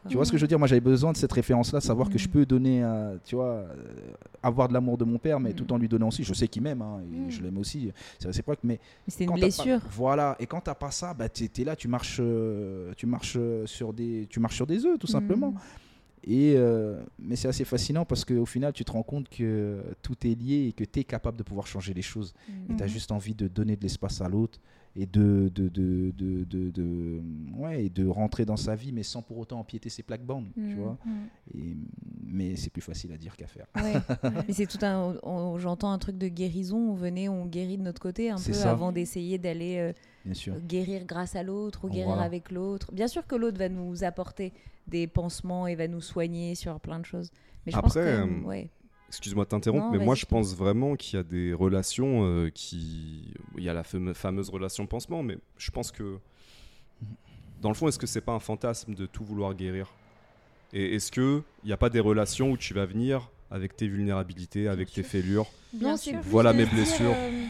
Tu 0.08 0.16
vois 0.16 0.24
ce 0.24 0.32
que 0.32 0.38
je 0.38 0.42
veux 0.42 0.48
dire? 0.48 0.58
Moi, 0.58 0.66
j'avais 0.68 0.80
besoin 0.80 1.12
de 1.12 1.16
cette 1.16 1.32
référence-là, 1.32 1.80
savoir 1.80 2.08
que 2.08 2.14
Mhm. 2.14 2.18
je 2.18 2.28
peux 2.28 2.46
donner, 2.46 2.82
euh, 2.82 3.16
tu 3.24 3.36
vois, 3.36 3.46
euh, 3.46 3.74
avoir 4.42 4.68
de 4.68 4.74
l'amour 4.74 4.98
de 4.98 5.04
mon 5.04 5.18
père, 5.18 5.38
mais 5.40 5.50
Mhm. 5.50 5.54
tout 5.56 5.72
en 5.72 5.78
lui 5.78 5.88
donnant 5.88 6.08
aussi. 6.08 6.24
Je 6.24 6.34
sais 6.34 6.48
qu'il 6.48 6.62
m'aime, 6.62 6.82
hein, 6.82 7.00
et 7.12 7.16
Mhm. 7.16 7.30
je 7.30 7.42
l'aime 7.42 7.58
aussi. 7.58 7.92
C'est 8.18 8.26
réciproque, 8.28 8.58
mais 8.64 8.80
Mais 9.06 9.12
c'est 9.12 9.24
une 9.24 9.32
blessure. 9.34 9.80
Pas, 9.80 9.88
voilà. 9.90 10.36
Et 10.40 10.46
quand 10.46 10.60
t'as 10.60 10.74
pas 10.74 10.90
ça, 10.90 11.14
bah 11.14 11.28
t'es 11.28 11.48
es 11.60 11.64
là, 11.64 11.76
tu 11.76 11.86
marches, 11.88 12.18
euh, 12.20 12.92
tu 12.96 13.06
marches 13.06 13.38
sur 13.66 13.92
des, 13.92 14.26
tu 14.28 14.40
marches 14.40 14.56
sur 14.56 14.66
des 14.66 14.84
œufs, 14.84 14.98
tout 14.98 15.06
simplement. 15.06 15.54
Et 16.24 16.54
euh, 16.56 17.00
mais 17.18 17.36
c'est 17.36 17.48
assez 17.48 17.64
fascinant 17.64 18.04
parce 18.04 18.24
qu'au 18.24 18.46
final, 18.46 18.72
tu 18.72 18.84
te 18.84 18.92
rends 18.92 19.02
compte 19.02 19.28
que 19.28 19.82
tout 20.02 20.16
est 20.26 20.34
lié 20.34 20.66
et 20.68 20.72
que 20.72 20.84
tu 20.84 21.00
es 21.00 21.04
capable 21.04 21.36
de 21.38 21.42
pouvoir 21.42 21.66
changer 21.66 21.94
les 21.94 22.02
choses. 22.02 22.34
Et 22.70 22.74
tu 22.76 22.82
as 22.82 22.86
Mhm. 22.86 22.92
juste 22.92 23.12
envie 23.12 23.34
de 23.34 23.48
donner 23.48 23.76
de 23.76 23.82
l'espace 23.82 24.20
à 24.20 24.28
l'autre 24.28 24.58
et 24.96 25.06
de, 25.06 25.50
de, 25.54 25.68
de, 25.68 26.12
de, 26.18 27.20
ouais, 27.56 27.84
et 27.84 27.88
de 27.88 28.06
rentrer 28.06 28.44
dans 28.44 28.56
sa 28.56 28.74
vie, 28.74 28.90
mais 28.92 29.02
sans 29.04 29.22
pour 29.22 29.38
autant 29.38 29.60
empiéter 29.60 29.88
ses 29.90 30.02
plaques-bandes. 30.02 30.48
Tu 30.54 30.60
Mhm. 30.60 30.74
vois 30.74 30.98
Mhm. 31.04 31.12
et, 31.54 31.76
mais 32.26 32.56
c'est 32.56 32.70
plus 32.70 32.82
facile 32.82 33.12
à 33.12 33.16
dire 33.16 33.36
qu'à 33.36 33.46
faire. 33.46 33.66
Ouais. 33.76 33.94
Mais 34.48 34.52
c'est 34.52 34.66
tout 34.66 34.84
un. 34.84 35.14
J'entends 35.58 35.90
un 35.92 35.98
truc 35.98 36.18
de 36.18 36.28
guérison. 36.28 36.78
On 36.78 36.94
venait, 36.94 37.28
on 37.28 37.46
guérit 37.46 37.78
de 37.78 37.82
notre 37.82 38.00
côté 38.00 38.30
un 38.30 38.36
peu 38.36 38.52
ça. 38.52 38.70
avant 38.72 38.92
d'essayer 38.92 39.38
d'aller 39.38 39.76
euh, 39.78 39.92
Bien 40.24 40.34
sûr. 40.34 40.54
guérir 40.60 41.04
grâce 41.06 41.36
à 41.36 41.42
l'autre 41.42 41.84
ou 41.84 41.88
guérir 41.88 42.06
Voilà. 42.08 42.22
avec 42.22 42.50
l'autre. 42.50 42.92
Bien 42.92 43.08
sûr 43.08 43.26
que 43.26 43.34
l'autre 43.36 43.58
va 43.58 43.68
nous 43.68 44.04
apporter 44.04 44.52
des 44.86 45.06
pansements 45.06 45.66
et 45.66 45.74
va 45.74 45.86
nous 45.88 46.00
soigner 46.00 46.54
sur 46.54 46.78
plein 46.80 46.98
de 46.98 47.04
choses. 47.06 47.30
Mais 47.66 47.72
je 47.72 47.78
pense 47.78 47.96
Après, 47.96 48.10
que, 48.10 48.22
euh, 48.22 48.40
ouais. 48.46 48.68
Excuse-moi 49.08 49.44
de 49.44 49.48
t'interrompre, 49.48 49.86
Non, 49.86 49.92
mais 49.98 50.04
moi 50.04 50.14
je 50.14 50.26
pense 50.26 50.54
vraiment 50.54 50.94
qu'il 50.96 51.16
y 51.16 51.20
a 51.20 51.22
des 51.22 51.54
relations 51.54 52.24
euh, 52.26 52.50
qui. 52.50 53.32
Il 53.56 53.64
y 53.64 53.68
a 53.70 53.72
la 53.72 53.82
fame- 53.82 54.12
fameuse 54.14 54.50
relation 54.50 54.86
pansement, 54.86 55.22
mais 55.22 55.38
je 55.56 55.70
pense 55.70 55.90
que. 55.92 56.18
Dans 57.62 57.70
le 57.70 57.74
fond, 57.74 57.88
est-ce 57.88 57.98
que 57.98 58.06
c'est 58.06 58.20
pas 58.20 58.32
un 58.32 58.38
fantasme 58.38 58.94
de 58.94 59.06
tout 59.06 59.24
vouloir 59.24 59.54
guérir? 59.54 59.88
Et 60.72 60.94
est-ce 60.94 61.10
qu'il 61.10 61.42
n'y 61.64 61.72
a 61.72 61.76
pas 61.78 61.88
des 61.90 62.00
relations 62.00 62.50
où 62.50 62.56
tu 62.58 62.74
vas 62.74 62.84
venir 62.86 63.30
avec 63.50 63.74
tes 63.76 63.88
vulnérabilités, 63.88 64.68
avec 64.68 64.88
tes 64.92 65.02
sûr. 65.02 65.10
fêlures? 65.10 65.46
Bien 65.72 65.96
sûr. 65.96 66.18
Voilà 66.22 66.52
mes 66.52 66.64
dire, 66.66 66.74
blessures. 66.74 67.14
euh, 67.14 67.44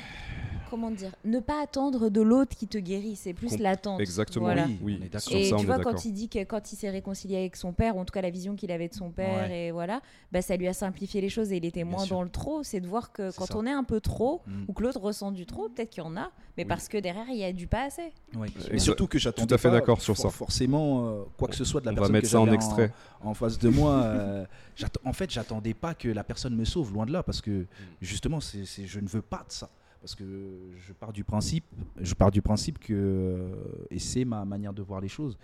comment 0.71 0.91
dire, 0.91 1.11
ne 1.25 1.41
pas 1.41 1.63
attendre 1.63 2.09
de 2.09 2.21
l'autre 2.21 2.57
qui 2.57 2.67
te 2.67 2.79
guérit, 2.79 3.17
c'est 3.17 3.33
plus 3.33 3.49
Com- 3.51 3.61
l'attente. 3.61 4.01
Exactement, 4.01 4.47
Voilà. 4.47 4.67
Oui, 4.83 4.99
oui. 5.03 5.21
Sur 5.21 5.37
Et 5.37 5.45
ça, 5.51 5.57
tu 5.57 5.67
vois, 5.67 5.79
quand 5.79 6.05
il 6.05 6.13
dit 6.13 6.29
que 6.29 6.43
quand 6.45 6.73
il 6.73 6.77
s'est 6.77 6.91
réconcilié 6.91 7.37
avec 7.39 7.57
son 7.57 7.73
père, 7.73 7.97
ou 7.97 8.01
en 8.01 8.05
tout 8.05 8.13
cas 8.13 8.23
la 8.23 8.31
vision 8.31 8.55
qu'il 8.57 8.71
avait 8.73 8.89
de 8.89 8.95
son 8.95 9.11
père, 9.11 9.49
Ouais. 9.49 9.67
et 9.67 9.71
voilà, 9.71 10.01
bah, 10.33 10.43
ça 10.43 10.57
lui 10.57 10.69
a 10.69 10.73
simplifié 10.73 11.21
les 11.21 11.29
choses 11.29 11.53
et 11.53 11.57
il 11.57 11.65
était 11.65 11.85
moins 11.85 12.07
dans 12.07 12.23
le 12.23 12.29
trop. 12.31 12.63
C'est 12.63 12.81
de 12.81 12.87
voir 12.87 13.13
que 13.13 13.31
C'est 13.31 13.39
quand 13.39 13.47
ça. 13.47 13.57
on 13.57 13.67
est 13.67 13.71
un 13.73 13.85
peu 13.85 14.01
trop, 14.01 14.43
Mm. 14.47 14.65
ou 14.69 14.73
que 14.73 14.83
l'autre 14.83 15.01
ressent 15.01 15.33
du 15.33 15.47
trop, 15.47 15.69
peut-être 15.69 15.91
qu'il 15.91 16.03
y 16.03 16.07
en 16.07 16.17
a, 16.17 16.31
mais 16.57 16.63
Oui. 16.63 16.65
parce 16.65 16.89
que 16.89 16.99
derrière 16.99 17.27
il 17.29 17.37
y 17.39 17.45
a 17.45 17.53
du 17.53 17.67
pas 17.67 17.85
assez. 17.87 18.13
Ouais. 18.37 18.49
Et 18.71 18.79
surtout 18.79 19.07
que 19.07 19.19
j'attends 19.19 19.47
tout 19.47 19.55
à 19.55 19.59
fait 19.59 19.71
d'accord 19.71 20.01
sur 20.01 20.17
ça. 20.17 20.31
Forcément, 20.31 21.07
euh, 21.07 21.23
quoi 21.37 21.49
que 21.49 21.57
ce 21.57 21.65
soit 21.65 21.81
de 21.81 21.87
la 21.87 21.93
On 21.93 21.95
va 21.95 22.01
personne 22.01 22.13
mettre 22.13 22.25
que 22.25 22.31
ça 22.31 22.41
en 22.41 22.53
extrait. 22.53 22.93
en 23.23 23.35
face 23.35 23.59
de 23.59 23.69
moi. 23.69 23.93
euh, 24.05 24.45
en 25.05 25.13
fait, 25.13 25.31
j'attendais 25.31 25.75
pas 25.75 25.95
que 25.95 26.09
la 26.09 26.23
personne 26.25 26.55
me 26.55 26.65
sauve, 26.65 26.93
loin 26.93 27.05
de 27.07 27.13
là, 27.13 27.23
parce 27.23 27.39
Mm. 27.41 27.43
que 27.43 27.67
justement, 28.01 28.41
c'est, 28.41 28.65
c'est- 28.65 28.87
je 28.87 29.01
ne 29.01 29.09
veux 29.09 29.23
pas 29.23 29.45
de 29.49 29.53
ça. 29.53 29.69
Parce 30.01 30.15
que 30.15 30.25
je 30.77 30.93
pars 30.93 31.13
du 31.13 31.25
principe, 31.25 31.65
je 32.01 32.15
pars 32.15 32.31
du 32.31 32.41
principe 32.43 32.79
que, 32.79 32.93
euh, 32.95 33.55
et 33.91 33.99
c'est 33.99 34.25
ma 34.25 34.45
manière 34.45 34.73
de 34.73 34.83
voir 34.83 35.01
les 35.01 35.09
choses, 35.09 35.37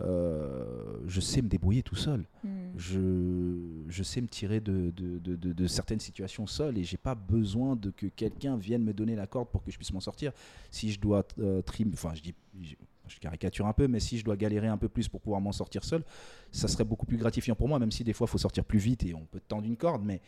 euh, 0.00 0.98
je 1.06 1.20
sais 1.20 1.40
me 1.40 1.48
débrouiller 1.48 1.82
tout 1.82 1.94
seul. 1.94 2.24
Mm. 2.42 2.48
Je, 2.76 3.56
je 3.88 4.02
sais 4.02 4.20
me 4.20 4.26
tirer 4.26 4.60
de, 4.60 4.90
de, 4.90 5.18
de- 5.36 5.66
certaines 5.66 6.00
situations 6.00 6.46
seul 6.46 6.76
et 6.76 6.84
j'ai 6.84 6.96
pas 6.96 7.14
besoin 7.14 7.76
de 7.76 7.90
que 7.90 8.06
quelqu'un 8.06 8.56
vienne 8.56 8.82
me 8.82 8.92
donner 8.92 9.14
la 9.16 9.26
corde 9.26 9.48
pour 9.48 9.62
que 9.62 9.70
je 9.70 9.76
puisse 9.76 9.92
m'en 9.92 10.00
sortir. 10.00 10.32
Si 10.70 10.90
je 10.90 11.00
dois 11.00 11.24
euh, 11.38 11.62
trim, 11.62 11.90
enfin 11.94 12.12
je 12.14 12.22
dis, 12.22 12.34
je, 12.60 12.74
je 13.06 13.18
caricature 13.20 13.66
un 13.66 13.72
peu, 13.72 13.86
mais 13.88 14.00
si 14.00 14.18
je 14.18 14.24
dois 14.24 14.36
galérer 14.36 14.66
un 14.66 14.76
peu 14.76 14.88
plus 14.88 15.08
pour 15.08 15.20
pouvoir 15.20 15.40
m'en 15.40 15.52
sortir 15.52 15.84
seul, 15.84 16.02
ça 16.50 16.68
serait 16.68 16.84
beaucoup 16.84 17.06
plus 17.06 17.16
gratifiant 17.16 17.54
pour 17.54 17.68
moi, 17.68 17.78
même 17.78 17.92
si 17.92 18.02
des 18.04 18.12
fois 18.12 18.26
il 18.28 18.30
faut 18.30 18.38
sortir 18.38 18.64
plus 18.64 18.78
vite 18.80 19.04
et 19.04 19.14
on 19.14 19.24
peut 19.24 19.40
tendre 19.46 19.64
une 19.66 19.76
corde, 19.76 20.02
mais 20.04 20.20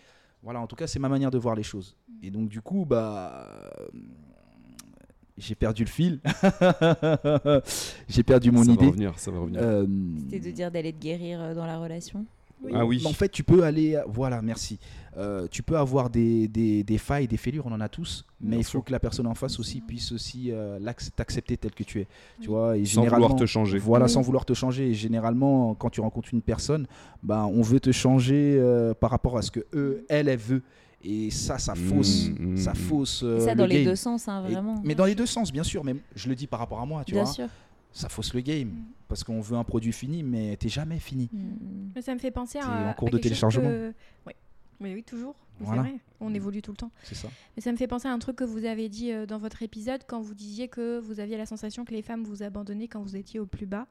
voilà, 0.46 0.60
en 0.60 0.68
tout 0.68 0.76
cas 0.76 0.86
c'est 0.86 1.00
ma 1.00 1.08
manière 1.08 1.32
de 1.32 1.38
voir 1.38 1.56
les 1.56 1.64
choses. 1.64 1.96
Et 2.22 2.30
donc 2.30 2.48
du 2.48 2.60
coup, 2.60 2.84
bah 2.86 3.48
j'ai 5.36 5.56
perdu 5.56 5.82
le 5.82 5.90
fil, 5.90 6.20
j'ai 8.08 8.22
perdu 8.22 8.52
mon 8.52 8.62
ça 8.62 8.70
idée. 8.70 8.84
va 8.84 8.90
revenir, 8.90 9.18
ça 9.18 9.30
va 9.32 9.40
revenir. 9.40 9.60
Euh, 9.60 9.84
C'était 10.30 10.38
de 10.38 10.50
dire 10.52 10.70
d'aller 10.70 10.92
te 10.92 11.00
guérir 11.00 11.40
euh, 11.42 11.54
dans 11.54 11.66
la 11.66 11.78
relation. 11.78 12.24
Ah 12.74 12.84
oui. 12.84 13.02
en 13.04 13.12
fait, 13.12 13.28
tu 13.28 13.44
peux 13.44 13.62
aller. 13.64 14.00
Voilà, 14.08 14.42
merci. 14.42 14.78
Euh, 15.18 15.46
tu 15.50 15.62
peux 15.62 15.78
avoir 15.78 16.10
des, 16.10 16.46
des, 16.48 16.82
des 16.84 16.98
failles, 16.98 17.26
des 17.26 17.36
fêlures, 17.38 17.64
on 17.66 17.72
en 17.72 17.80
a 17.80 17.88
tous, 17.88 18.24
mais 18.40 18.50
Bien 18.50 18.58
il 18.58 18.64
faut 18.64 18.70
sûr. 18.70 18.84
que 18.84 18.92
la 18.92 18.98
personne 19.00 19.26
en 19.26 19.34
face 19.34 19.58
aussi 19.58 19.80
puisse 19.80 20.12
aussi 20.12 20.50
euh, 20.52 20.78
t'accepter 21.16 21.56
tel 21.56 21.70
que 21.72 21.84
tu 21.84 22.00
es. 22.00 22.06
Tu 22.42 22.48
vois, 22.48 22.76
et 22.76 22.84
Sans 22.84 23.00
généralement, 23.02 23.26
vouloir 23.28 23.40
te 23.40 23.46
changer. 23.46 23.78
Voilà, 23.78 24.04
Oui. 24.06 24.10
sans 24.10 24.20
vouloir 24.20 24.44
te 24.44 24.52
changer. 24.52 24.88
Et 24.90 24.94
généralement, 24.94 25.74
quand 25.74 25.88
tu 25.90 26.00
rencontres 26.02 26.30
une 26.34 26.42
personne, 26.42 26.86
ben, 27.22 27.44
on 27.50 27.62
veut 27.62 27.80
te 27.80 27.92
changer 27.92 28.56
euh, 28.58 28.92
par 28.94 29.10
rapport 29.10 29.38
à 29.38 29.42
ce 29.42 29.50
que 29.50 29.60
eux, 29.72 30.04
elle, 30.10 30.28
elle 30.28 30.38
veut. 30.38 30.62
Et 31.04 31.30
ça, 31.30 31.56
ça 31.58 31.74
fausse, 31.74 32.30
Mm, 32.38 32.56
ça 32.56 32.72
mm, 32.72 32.76
fausse. 32.76 33.22
Et 33.22 33.26
euh, 33.26 33.40
ça 33.40 33.52
le 33.52 33.58
dans 33.58 33.66
les 33.66 33.76
game. 33.76 33.84
deux 33.84 33.96
sens, 33.96 34.28
hein, 34.28 34.44
Et- 34.48 34.52
vraiment. 34.52 34.74
mais 34.84 34.94
dans 34.94 35.04
les 35.04 35.14
deux 35.14 35.26
sens, 35.26 35.52
bien 35.52 35.62
sûr. 35.62 35.84
Mais 35.84 35.94
je 36.14 36.28
le 36.28 36.34
dis 36.34 36.46
par 36.46 36.58
rapport 36.58 36.80
à 36.80 36.84
moi, 36.86 37.04
tu 37.04 37.12
Bien 37.12 37.22
vois. 37.22 37.32
sûr. 37.32 37.46
Ça 37.98 38.08
fausse 38.10 38.34
le 38.34 38.40
game. 38.42 38.72
Parce 39.08 39.24
qu'on 39.24 39.40
veut 39.40 39.56
un 39.56 39.64
produit 39.64 39.92
fini, 39.92 40.22
mais 40.22 40.56
t'es 40.56 40.68
jamais 40.68 40.98
fini. 40.98 41.30
Mm. 41.32 41.90
Mais 41.94 42.02
ça 42.02 42.12
me 42.14 42.18
fait 42.18 42.30
penser 42.30 42.58
C'est 42.60 42.66
à. 42.68 42.90
en 42.90 42.92
cours 42.94 43.08
à 43.08 43.10
de 43.12 43.18
téléchargement. 43.18 43.68
que- 43.68 43.94
Oui. 44.26 44.32
Oui, 44.80 44.92
oui, 44.94 45.02
toujours. 45.02 45.34
Voilà. 45.60 45.84
C'est 45.84 45.88
vrai, 45.88 45.98
on 46.20 46.34
évolue 46.34 46.60
tout 46.60 46.72
le 46.72 46.76
temps. 46.76 46.90
C'est 47.02 47.14
ça. 47.14 47.28
Mais 47.56 47.62
ça 47.62 47.72
me 47.72 47.78
fait 47.78 47.86
penser 47.86 48.08
à 48.08 48.12
un 48.12 48.18
truc 48.18 48.36
que 48.36 48.44
vous 48.44 48.66
avez 48.66 48.90
dit 48.90 49.10
euh, 49.12 49.24
dans 49.24 49.38
votre 49.38 49.62
épisode 49.62 50.02
quand 50.06 50.20
vous 50.20 50.34
disiez 50.34 50.68
que 50.68 50.98
vous 50.98 51.18
aviez 51.20 51.38
la 51.38 51.46
sensation 51.46 51.86
que 51.86 51.92
les 51.92 52.02
femmes 52.02 52.24
vous 52.24 52.42
abandonnaient 52.42 52.88
quand 52.88 53.00
vous 53.00 53.16
étiez 53.16 53.40
au 53.40 53.46
plus 53.46 53.64
bas. 53.64 53.86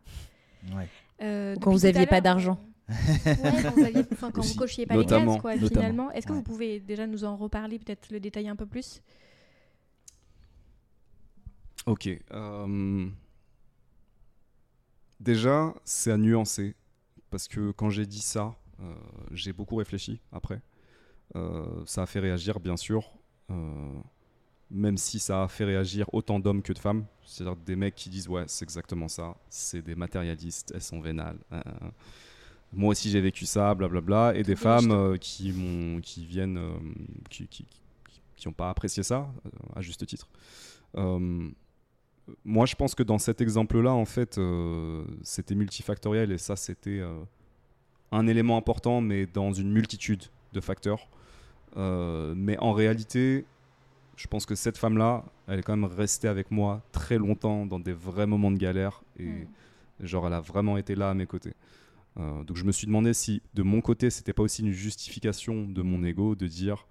Ouais. 0.75 0.87
Euh, 1.23 1.55
quand 1.59 1.71
vous 1.71 1.79
tout 1.79 1.85
à 1.87 1.89
aviez 1.89 2.05
pas 2.05 2.21
d'argent. 2.21 2.59
euh, 2.91 2.93
ouais, 2.93 3.63
quand 3.63 3.71
vous, 3.71 3.83
aviez- 3.83 4.05
enfin, 4.13 4.29
quand 4.29 4.41
vous 4.41 4.47
Aussi. 4.49 4.57
cochiez 4.57 4.85
pas 4.85 4.93
Notamment. 4.93 5.25
les 5.25 5.31
cases, 5.37 5.41
quoi, 5.41 5.55
Notamment. 5.55 5.69
finalement. 5.81 6.11
Est-ce 6.11 6.27
que 6.27 6.33
Ouais. 6.33 6.37
vous 6.37 6.43
pouvez 6.43 6.79
déjà 6.79 7.07
nous 7.07 7.23
en 7.23 7.35
reparler, 7.35 7.79
peut-être 7.79 8.11
le 8.11 8.19
détailler 8.19 8.49
un 8.49 8.55
peu 8.55 8.67
plus? 8.67 9.01
Ok. 11.87 12.09
euh, 12.31 13.07
Déjà, 15.19 15.73
c'est 15.83 16.11
à 16.11 16.17
nuancer. 16.17 16.75
Parce 17.29 17.47
que 17.47 17.71
quand 17.71 17.89
j'ai 17.89 18.05
dit 18.05 18.21
ça, 18.21 18.55
euh, 18.81 18.93
j'ai 19.31 19.53
beaucoup 19.53 19.75
réfléchi 19.75 20.19
après. 20.31 20.61
Euh, 21.35 21.65
ça 21.85 22.03
a 22.03 22.05
fait 22.05 22.19
réagir, 22.19 22.59
bien 22.59 22.77
sûr. 22.77 23.11
euh, 23.51 23.99
même 24.71 24.97
si 24.97 25.19
ça 25.19 25.43
a 25.43 25.47
fait 25.47 25.63
réagir 25.63 26.07
autant 26.13 26.39
d'hommes 26.39 26.61
que 26.63 26.73
de 26.73 26.79
femmes. 26.79 27.05
C'est-à-dire 27.23 27.55
des 27.55 27.75
mecs 27.75 27.93
qui 27.95 28.09
disent 28.09 28.27
Ouais, 28.27 28.45
c'est 28.47 28.63
exactement 28.63 29.07
ça. 29.07 29.35
C'est 29.49 29.81
des 29.83 29.95
matérialistes, 29.95 30.71
elles 30.73 30.81
sont 30.81 30.99
vénales. 31.01 31.37
moi 32.73 32.89
aussi, 32.89 33.09
j'ai 33.09 33.21
vécu 33.21 33.45
ça, 33.45 33.73
blablabla. 33.75 34.33
Et 34.35 34.43
des 34.43 34.55
femmes 34.55 34.91
euh, 34.91 35.17
qui, 35.17 35.51
m'ont- 35.51 36.01
qui 36.01 36.25
viennent. 36.25 36.57
euh, 36.57 36.77
qui 37.29 37.47
qui- 37.47 37.67
qui 38.35 38.47
n'ont 38.47 38.53
pas 38.53 38.69
apprécié 38.69 39.01
ça, 39.03 39.29
euh, 39.45 39.49
à 39.75 39.81
juste 39.81 40.05
titre. 40.05 40.27
Moi, 42.43 42.65
je 42.65 42.75
pense 42.75 42.95
que 42.95 43.03
dans 43.03 43.19
cet 43.19 43.41
exemple-là, 43.41 43.93
en 43.93 44.05
fait, 44.05 44.37
euh, 44.37 45.03
c'était 45.21 45.55
multifactoriel 45.55 46.31
et 46.31 46.37
ça, 46.37 46.55
c'était 46.55 46.99
euh, 46.99 47.21
un 48.11 48.25
élément 48.27 48.57
important, 48.57 49.01
mais 49.01 49.25
dans 49.27 49.53
une 49.53 49.71
multitude 49.71 50.23
de 50.53 50.59
facteurs. 50.59 51.07
Euh, 51.77 52.33
mais 52.35 52.57
en 52.59 52.73
réalité, 52.73 53.45
je 54.15 54.27
pense 54.27 54.45
que 54.45 54.55
cette 54.55 54.77
femme-là, 54.77 55.25
elle 55.47 55.59
est 55.59 55.63
quand 55.63 55.75
même 55.75 55.89
restée 55.89 56.27
avec 56.27 56.49
moi 56.49 56.81
très 56.91 57.17
longtemps 57.17 57.65
dans 57.65 57.79
des 57.79 57.93
vrais 57.93 58.25
moments 58.25 58.51
de 58.51 58.57
galère 58.57 59.03
et 59.19 59.25
Mm. 59.99 60.05
genre, 60.05 60.27
elle 60.27 60.33
a 60.33 60.41
vraiment 60.41 60.77
été 60.77 60.95
là 60.95 61.09
à 61.09 61.13
mes 61.13 61.25
côtés. 61.25 61.53
Donc, 62.17 62.55
je 62.55 62.63
me 62.63 62.71
suis 62.71 62.87
demandé 62.87 63.13
si 63.13 63.41
de 63.55 63.61
mon 63.61 63.81
côté, 63.81 64.09
c'était 64.09 64.31
pas 64.31 64.43
aussi 64.43 64.61
une 64.61 64.71
justification 64.71 65.67
de 65.67 65.81
mon 65.81 66.01
ego 66.05 66.33
de 66.33 66.47
dire. 66.47 66.87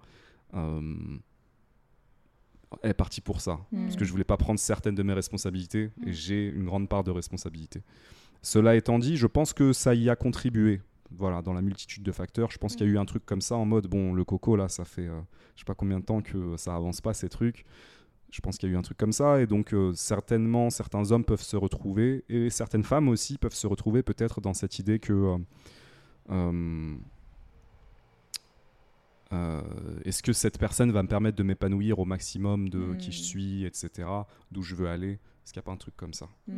Euh, 2.83 2.89
est 2.89 2.93
partie 2.93 3.21
pour 3.21 3.41
ça 3.41 3.59
Mm. 3.71 3.83
parce 3.83 3.95
que 3.95 4.05
je 4.05 4.11
voulais 4.11 4.23
pas 4.23 4.37
prendre 4.37 4.59
certaines 4.59 4.95
de 4.95 5.03
mes 5.03 5.13
responsabilités 5.13 5.91
et 6.05 6.13
j'ai 6.13 6.47
une 6.47 6.65
grande 6.65 6.89
part 6.89 7.03
de 7.03 7.11
responsabilité. 7.11 7.81
Cela 8.41 8.75
étant 8.75 8.99
dit, 8.99 9.17
je 9.17 9.27
pense 9.27 9.53
que 9.53 9.73
ça 9.73 9.95
y 9.95 10.09
a 10.09 10.15
contribué. 10.15 10.81
Voilà, 11.11 11.41
dans 11.41 11.53
la 11.53 11.61
multitude 11.61 12.03
de 12.03 12.11
facteurs, 12.11 12.51
je 12.51 12.57
pense 12.57 12.75
qu'il 12.75 12.87
y 12.87 12.89
a 12.89 12.93
eu 12.93 12.97
un 12.97 13.05
truc 13.05 13.25
comme 13.25 13.41
ça 13.41 13.55
en 13.55 13.65
mode 13.65 13.87
bon, 13.87 14.13
le 14.13 14.23
coco 14.23 14.55
là, 14.55 14.67
ça 14.69 14.85
fait 14.85 15.07
euh, 15.07 15.21
je 15.55 15.61
sais 15.61 15.65
pas 15.65 15.75
combien 15.75 15.99
de 15.99 16.05
temps 16.05 16.21
que 16.21 16.57
ça 16.57 16.75
avance 16.75 16.99
pas 16.99 17.13
ces 17.13 17.29
trucs. 17.29 17.63
Je 18.31 18.41
pense 18.41 18.57
qu'il 18.57 18.67
y 18.69 18.71
a 18.71 18.75
eu 18.75 18.77
un 18.77 18.81
truc 18.81 18.97
comme 18.97 19.13
ça 19.13 19.39
et 19.39 19.45
donc 19.47 19.73
euh, 19.73 19.93
certainement 19.93 20.69
certains 20.69 21.11
hommes 21.11 21.23
peuvent 21.23 21.43
se 21.43 21.55
retrouver 21.55 22.25
et 22.27 22.49
certaines 22.49 22.83
femmes 22.83 23.07
aussi 23.07 23.37
peuvent 23.37 23.53
se 23.53 23.67
retrouver 23.67 24.03
peut-être 24.03 24.41
dans 24.41 24.53
cette 24.53 24.79
idée 24.79 24.99
que 24.99 25.37
euh, 26.31 26.95
euh, 29.35 29.61
est-ce 30.05 30.23
que 30.23 30.33
cette 30.33 30.57
personne 30.57 30.91
va 30.91 31.03
me 31.03 31.07
permettre 31.07 31.37
de 31.37 31.43
m'épanouir 31.43 31.99
au 31.99 32.05
maximum 32.05 32.69
de 32.69 32.95
qui 32.95 33.11
je 33.11 33.21
suis, 33.21 33.65
etc., 33.65 34.07
d'où 34.51 34.61
je 34.63 34.75
veux 34.75 34.87
aller? 34.87 35.11
Est-ce 35.43 35.53
qu'il 35.53 35.59
n'y 35.59 35.63
a 35.63 35.67
pas 35.67 35.71
un 35.73 35.77
truc 35.77 35.95
comme 35.95 36.13
ça? 36.13 36.27
Mm. 36.47 36.53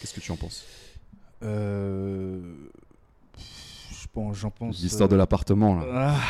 Qu'est-ce 0.00 0.14
que 0.14 0.20
tu 0.20 0.30
en 0.32 0.36
penses? 0.36 0.64
Euh, 1.42 2.40
je 3.38 4.06
pense, 4.12 4.36
j'en 4.36 4.50
pense. 4.50 4.80
L'histoire 4.82 5.08
de 5.08 5.14
euh, 5.14 5.18
l'appartement, 5.18 5.74
là. 5.76 6.14
Ah, 6.18 6.20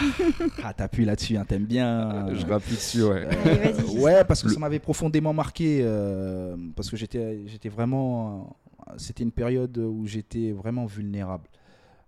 ah, 0.65 0.75
t'appuies 0.75 1.05
là-dessus, 1.05 1.37
hein, 1.37 1.45
t'aimes 1.45 1.67
bien. 1.67 2.35
Je 2.35 2.45
rappuie 2.47 2.75
dessus, 2.75 3.03
ouais. 3.05 3.27
Euh, 3.27 3.73
Allez, 3.73 3.99
ouais, 4.01 4.25
parce 4.25 4.43
que 4.43 4.49
Le- 4.49 4.55
ça 4.55 4.61
m'avait 4.61 4.79
profondément 4.81 5.33
marqué. 5.33 5.81
euh, 5.83 6.57
parce 6.75 6.91
que 6.91 6.97
j'étais, 6.97 7.47
j'étais 7.47 7.69
vraiment. 7.69 8.57
C'était 8.99 9.25
une 9.25 9.33
période 9.33 9.77
où 9.79 10.07
j'étais 10.07 10.53
vraiment 10.53 10.87
vulnérable. 10.87 11.49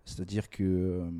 C'est-à-dire 0.05 0.49
que 0.49 0.63
euh, 0.63 1.11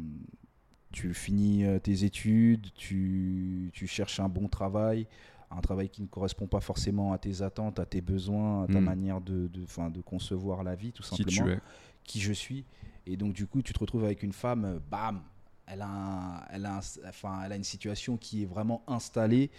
tu 0.93 1.13
finis 1.15 1.65
euh, 1.65 1.79
tes 1.79 2.05
études, 2.05 2.67
tu, 2.75 3.71
tu 3.73 3.87
cherches 3.87 4.21
un 4.21 4.29
bon 4.29 4.49
travail, 4.49 5.07
un 5.51 5.61
travail 5.61 5.89
qui 5.89 6.03
ne 6.03 6.07
correspond 6.07 6.47
pas 6.47 6.61
forcément 6.61 7.13
à 7.13 7.19
tes 7.19 7.43
attentes, 7.43 7.79
à 7.79 7.87
tes 7.87 8.01
besoins, 8.01 8.65
à 8.65 8.67
ta 8.67 8.81
Mm. 8.81 8.85
manière 8.85 9.21
de, 9.21 9.49
de, 9.49 9.65
'fin, 9.67 9.91
de 9.91 10.01
concevoir 10.01 10.63
la 10.63 10.75
vie, 10.75 10.93
tout 10.93 11.03
Qui 11.03 11.09
simplement 11.17 11.45
tu 11.47 11.53
es 11.53 11.59
qui 12.05 12.21
je 12.21 12.33
suis. 12.33 12.65
Et 13.07 13.17
donc, 13.17 13.33
du 13.35 13.47
coup, 13.47 13.63
tu 13.63 13.73
te 13.73 13.79
retrouves 13.79 14.05
avec 14.05 14.23
une 14.23 14.33
femme, 14.33 14.65
euh, 14.65 14.79
bam, 14.91 15.21
elle 15.67 15.83
a, 15.83 15.89
un- 15.89 16.41
elle, 16.51 16.65
a 16.67 16.77
un- 16.77 17.09
enfin, 17.09 17.43
elle 17.45 17.53
a 17.53 17.57
une 17.57 17.65
situation 17.65 18.17
qui 18.17 18.43
est 18.43 18.47
vraiment 18.47 18.83
installée. 18.87 19.51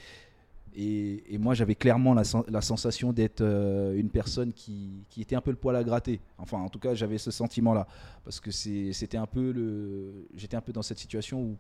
Et, 0.76 1.24
et 1.34 1.38
moi, 1.38 1.54
j'avais 1.54 1.76
clairement 1.76 2.14
la, 2.14 2.24
sen- 2.24 2.44
la 2.48 2.62
sensation 2.62 3.12
d'être 3.12 3.42
euh, 3.42 3.98
une 3.98 4.10
personne 4.10 4.54
qui, 4.54 5.04
qui 5.10 5.22
était 5.22 5.36
un 5.36 5.42
peu 5.42 5.52
le 5.52 5.58
poil 5.58 5.76
à 5.76 5.84
gratter. 5.84 6.20
Enfin, 6.38 6.60
en 6.60 6.70
tout 6.70 6.80
cas, 6.80 6.94
j'avais 6.96 7.18
ce 7.18 7.32
sentiment-là. 7.32 7.88
Parce 8.24 8.40
que 8.40 8.52
c'était 8.52 9.18
un 9.18 9.26
peu 9.26 9.52
le. 9.52 10.28
J'étais 10.36 10.56
un 10.58 10.62
peu 10.62 10.72
dans 10.74 10.82
cette 10.84 11.00
situation 11.00 11.42
où. 11.42 11.58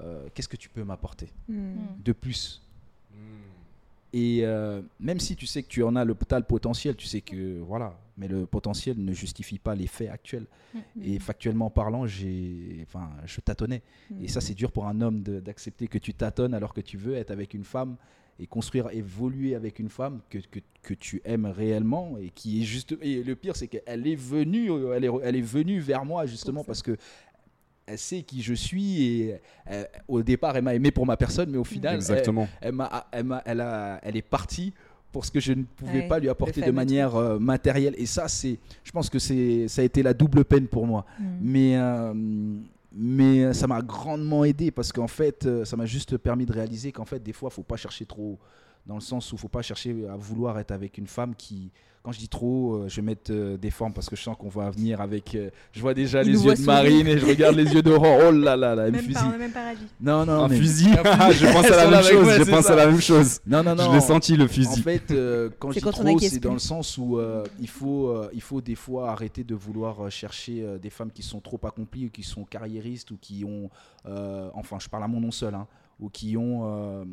euh, 0.00 0.28
Qu'est-ce 0.34 0.48
que 0.48 0.56
tu 0.56 0.68
peux 0.68 0.84
m'apporter 0.84 1.28
Mm. 1.48 1.72
de 2.04 2.12
plus? 2.12 2.60
Et 4.14 4.40
euh, 4.42 4.80
même 5.00 5.20
si 5.20 5.36
tu 5.36 5.44
sais 5.46 5.62
que 5.62 5.68
tu 5.68 5.82
en 5.82 5.94
as 5.94 6.04
le, 6.04 6.14
t'as 6.14 6.38
le 6.38 6.44
potentiel, 6.46 6.96
tu 6.96 7.06
sais 7.06 7.20
que 7.20 7.60
voilà, 7.60 7.94
mais 8.16 8.26
le 8.26 8.46
potentiel 8.46 8.96
ne 9.04 9.12
justifie 9.12 9.58
pas 9.58 9.74
les 9.74 9.86
faits 9.86 10.08
actuels. 10.08 10.46
Mm. 10.74 10.78
Et 11.04 11.18
factuellement 11.18 11.68
parlant, 11.68 12.04
enfin, 12.04 13.10
je 13.26 13.40
tâtonnais. 13.42 13.82
Et 14.22 14.28
ça, 14.28 14.40
c'est 14.40 14.54
dur 14.54 14.72
pour 14.72 14.86
un 14.86 15.00
homme 15.02 15.20
d'accepter 15.22 15.88
que 15.88 15.98
tu 15.98 16.14
tâtonnes 16.14 16.54
alors 16.54 16.72
que 16.72 16.80
tu 16.80 16.96
veux 16.96 17.14
être 17.14 17.30
avec 17.30 17.52
une 17.52 17.64
femme 17.64 17.96
et 18.40 18.46
construire, 18.46 18.88
évoluer 18.92 19.54
avec 19.54 19.78
une 19.78 19.88
femme 19.88 20.20
que, 20.30 20.38
que, 20.38 20.60
que 20.82 20.94
tu 20.94 21.20
aimes 21.24 21.46
réellement 21.46 22.16
et 22.20 22.30
qui 22.30 22.62
est 22.62 22.64
juste. 22.64 22.96
Et 23.02 23.22
le 23.24 23.34
pire, 23.34 23.56
c'est 23.56 23.66
qu'elle 23.68 24.06
est 24.06 24.14
venue, 24.14 24.70
euh, 24.70 24.94
elle 24.94 25.04
est, 25.04 25.10
elle 25.24 25.36
est 25.36 25.40
venue 25.40 25.80
vers 25.80 26.04
moi 26.04 26.24
justement 26.26 26.62
parce 26.64 26.82
que 26.82 26.96
elle 27.86 27.98
sait 27.98 28.22
qui 28.22 28.42
je 28.42 28.54
suis 28.54 29.02
et 29.02 29.40
euh, 29.70 29.84
au 30.08 30.22
départ, 30.22 30.56
elle 30.56 30.62
m'a 30.62 30.74
aimé 30.74 30.90
pour 30.90 31.06
ma 31.06 31.16
personne, 31.16 31.50
mais 31.50 31.58
au 31.58 31.64
final, 31.64 31.94
elle, 31.94 32.00
Exactement. 32.00 32.46
elle, 32.60 32.72
m'a- 32.74 33.06
elle, 33.12 33.24
m'a- 33.24 33.42
elle, 33.46 33.60
a- 33.60 33.98
elle 34.02 34.16
est 34.16 34.22
partie 34.22 34.72
pour 35.10 35.24
ce 35.24 35.30
que 35.30 35.40
je 35.40 35.54
ne 35.54 35.62
pouvais 35.62 36.00
Ouais, 36.00 36.06
pas 36.08 36.18
lui 36.18 36.28
apporter 36.28 36.60
de 36.60 36.70
manière 36.70 37.16
euh, 37.16 37.38
matérielle. 37.38 37.94
Et 37.96 38.04
ça, 38.04 38.28
c'est, 38.28 38.58
je 38.84 38.92
pense 38.92 39.08
que 39.08 39.18
c'est, 39.18 39.66
ça 39.66 39.80
a 39.80 39.84
été 39.86 40.02
la 40.02 40.12
double 40.12 40.44
peine 40.44 40.66
pour 40.68 40.86
moi. 40.86 41.06
Mm. 41.18 41.24
Mais, 41.40 41.76
euh, 41.78 42.12
mais 42.92 43.52
ça 43.52 43.66
m'a 43.66 43.82
grandement 43.82 44.44
aidé 44.44 44.70
parce 44.70 44.92
qu'en 44.92 45.08
fait, 45.08 45.46
euh, 45.46 45.64
ça 45.64 45.76
m'a 45.76 45.86
juste 45.86 46.16
permis 46.16 46.46
de 46.46 46.52
réaliser 46.52 46.92
qu'en 46.92 47.04
fait, 47.04 47.22
des 47.22 47.32
fois, 47.32 47.50
faut 47.50 47.62
pas 47.62 47.76
chercher 47.76 48.06
trop. 48.06 48.38
Dans 48.86 48.94
le 48.94 49.02
sens 49.02 49.32
où 49.32 49.36
faut 49.36 49.48
pas 49.48 49.60
chercher 49.60 50.08
à 50.08 50.16
vouloir 50.16 50.58
être 50.58 50.70
avec 50.70 50.96
une 50.96 51.06
femme 51.06 51.34
qui, 51.34 51.70
quand 52.08 52.12
je 52.12 52.20
dis 52.20 52.28
trop, 52.28 52.72
euh, 52.76 52.88
je 52.88 52.96
vais 52.96 53.02
mettre 53.02 53.30
euh, 53.34 53.58
des 53.58 53.68
formes 53.68 53.92
parce 53.92 54.08
que 54.08 54.16
je 54.16 54.22
sens 54.22 54.34
qu'on 54.38 54.48
va 54.48 54.70
venir 54.70 55.02
avec. 55.02 55.34
euh, 55.34 55.50
je 55.72 55.80
vois 55.82 55.92
déjà 55.92 56.22
Il 56.22 56.32
les 56.32 56.42
yeux 56.42 56.54
de. 56.54 56.62
Marine 56.62 57.06
et 57.06 57.18
je 57.18 57.26
regarde 57.26 57.54
les 57.54 57.70
yeux 57.74 57.82
d'Aurore. 57.82 58.18
Oh 58.28 58.30
là 58.32 58.56
là 58.56 58.74
là, 58.74 58.84
Même 58.84 58.92
pas, 58.94 58.98
fusille. 59.00 59.16
on 59.26 59.30
n'a 59.30 59.36
même 59.36 59.52
pas 59.52 59.62
réagi. 59.64 59.82
Non, 60.00 60.24
non, 60.24 60.44
Un 60.44 60.48
mais- 60.48 60.56
fusil. 60.56 60.88
Un 61.04 61.30
fusil. 61.32 61.44
je 61.46 61.52
pense 61.52 61.66
à 61.66 61.76
la 61.84 61.90
même 61.90 62.02
chose. 62.02 62.32
je 62.46 62.50
pense 62.50 62.64
ça. 62.64 62.72
à 62.72 62.76
la 62.76 62.86
même 62.86 63.00
chose. 63.02 63.40
Non, 63.46 63.62
non, 63.62 63.74
non. 63.74 63.90
Je 63.90 63.94
l'ai 63.96 64.00
senti 64.00 64.36
le 64.38 64.44
En 64.44 64.48
fusil. 64.48 64.80
fait, 64.82 65.10
euh, 65.10 65.50
quand 65.58 65.70
je 65.70 65.80
dis 65.80 65.84
trop, 65.84 66.18
c'est 66.18 66.40
dans 66.40 66.54
le 66.54 66.58
sens 66.58 66.96
où 66.96 67.18
euh, 67.18 67.44
il, 67.60 67.68
faut, 67.68 68.08
euh, 68.08 68.30
il 68.32 68.40
faut 68.40 68.62
des 68.62 68.74
fois 68.74 69.10
arrêter 69.10 69.44
de 69.44 69.54
vouloir 69.54 70.10
chercher 70.10 70.62
euh, 70.62 70.78
des 70.78 70.88
femmes 70.88 71.10
qui 71.12 71.22
sont 71.22 71.40
trop 71.40 71.60
accomplies 71.64 72.06
ou 72.06 72.10
qui 72.10 72.22
sont 72.22 72.44
carriéristes 72.44 73.10
ou 73.10 73.18
qui 73.20 73.44
ont, 73.44 73.68
euh, 74.06 74.48
enfin, 74.54 74.78
je 74.80 74.88
parle 74.88 75.04
à 75.04 75.08
mon 75.08 75.20
nom 75.20 75.30
seul, 75.30 75.54
hein, 75.54 75.66
ou 76.00 76.08
qui 76.08 76.36
ont. 76.36 76.60
euh, 76.64 77.04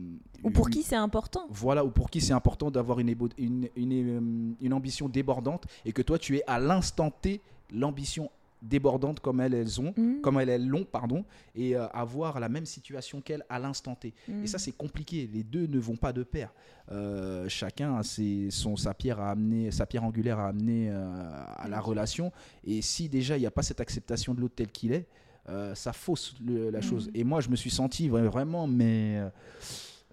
Ou 0.43 0.49
pour 0.51 0.67
une- 0.67 0.73
qui 0.73 0.83
c'est 0.83 0.95
important 0.95 1.45
Voilà, 1.49 1.83
ou 1.83 1.89
pour 1.89 2.09
qui 2.09 2.21
c'est 2.21 2.33
important 2.33 2.69
d'avoir 2.71 2.99
une, 2.99 3.09
ébo- 3.09 3.29
une, 3.37 3.67
une, 3.75 3.93
euh, 3.93 4.53
une 4.61 4.73
ambition 4.73 5.09
débordante 5.09 5.65
et 5.85 5.91
que 5.91 6.01
toi 6.01 6.19
tu 6.19 6.37
es 6.37 6.43
à 6.47 6.59
l'instant 6.59 7.09
T 7.11 7.41
l'ambition 7.71 8.29
débordante 8.61 9.19
comme 9.19 9.41
elles, 9.41 9.53
elles 9.53 9.79
ont, 9.79 9.93
Mm. 9.95 10.21
comme 10.21 10.39
elles, 10.39 10.49
elles 10.49 10.67
l'ont, 10.67 10.85
pardon, 10.85 11.23
et 11.55 11.75
euh, 11.75 11.85
avoir 11.89 12.39
la 12.39 12.49
même 12.49 12.65
situation 12.65 13.21
qu'elles 13.21 13.43
à 13.47 13.59
l'instant 13.59 13.93
T. 13.95 14.13
Mm. 14.27 14.43
Et 14.43 14.47
ça, 14.47 14.57
c'est 14.57 14.71
compliqué. 14.71 15.29
Les 15.31 15.43
deux 15.43 15.67
ne 15.67 15.77
vont 15.77 15.97
pas 15.97 16.11
de 16.13 16.23
pair. 16.23 16.51
Euh, 16.91 17.47
chacun 17.47 17.95
a 17.97 18.01
ses- 18.03 18.49
son, 18.49 18.75
sa, 18.75 18.93
pierre 18.95 19.19
à 19.19 19.31
amener, 19.31 19.69
sa 19.71 19.85
pierre 19.85 20.03
angulaire 20.03 20.39
à 20.39 20.47
amener 20.47 20.89
euh, 20.89 21.43
à 21.57 21.67
la 21.67 21.79
relation. 21.79 22.31
Et 22.65 22.81
si 22.81 23.07
déjà 23.07 23.37
il 23.37 23.41
n'y 23.41 23.45
a 23.45 23.51
pas 23.51 23.61
cette 23.61 23.81
acceptation 23.81 24.33
de 24.33 24.41
l'autre 24.41 24.55
tel 24.55 24.69
qu'il 24.71 24.93
est, 24.93 25.05
euh, 25.49 25.75
ça 25.75 25.93
fausse 25.93 26.35
le- 26.45 26.69
la 26.69 26.79
Mhm. 26.79 26.83
chose. 26.83 27.09
Et 27.13 27.23
moi, 27.23 27.41
je 27.41 27.49
me 27.49 27.55
suis 27.55 27.69
senti 27.69 28.09
vra- 28.09 28.23
vraiment, 28.25 28.67
mais. 28.67 29.17
euh, 29.19 29.29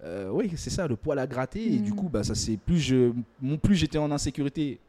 euh, 0.03 0.29
oui, 0.31 0.51
c'est 0.57 0.69
ça, 0.69 0.87
le 0.87 0.95
poil 0.95 1.17
à 1.19 1.25
gratter. 1.27 1.73
Et 1.75 1.79
du 1.79 1.91
Mhm. 1.91 1.95
coup, 1.95 2.09
bah, 2.09 2.23
ça 2.23 2.35
c'est 2.35 2.57
plus 2.57 2.79
je, 2.79 3.13
mon 3.41 3.57
plus 3.57 3.75
j'étais 3.75 3.97
en 3.97 4.11
insécurité 4.11 4.79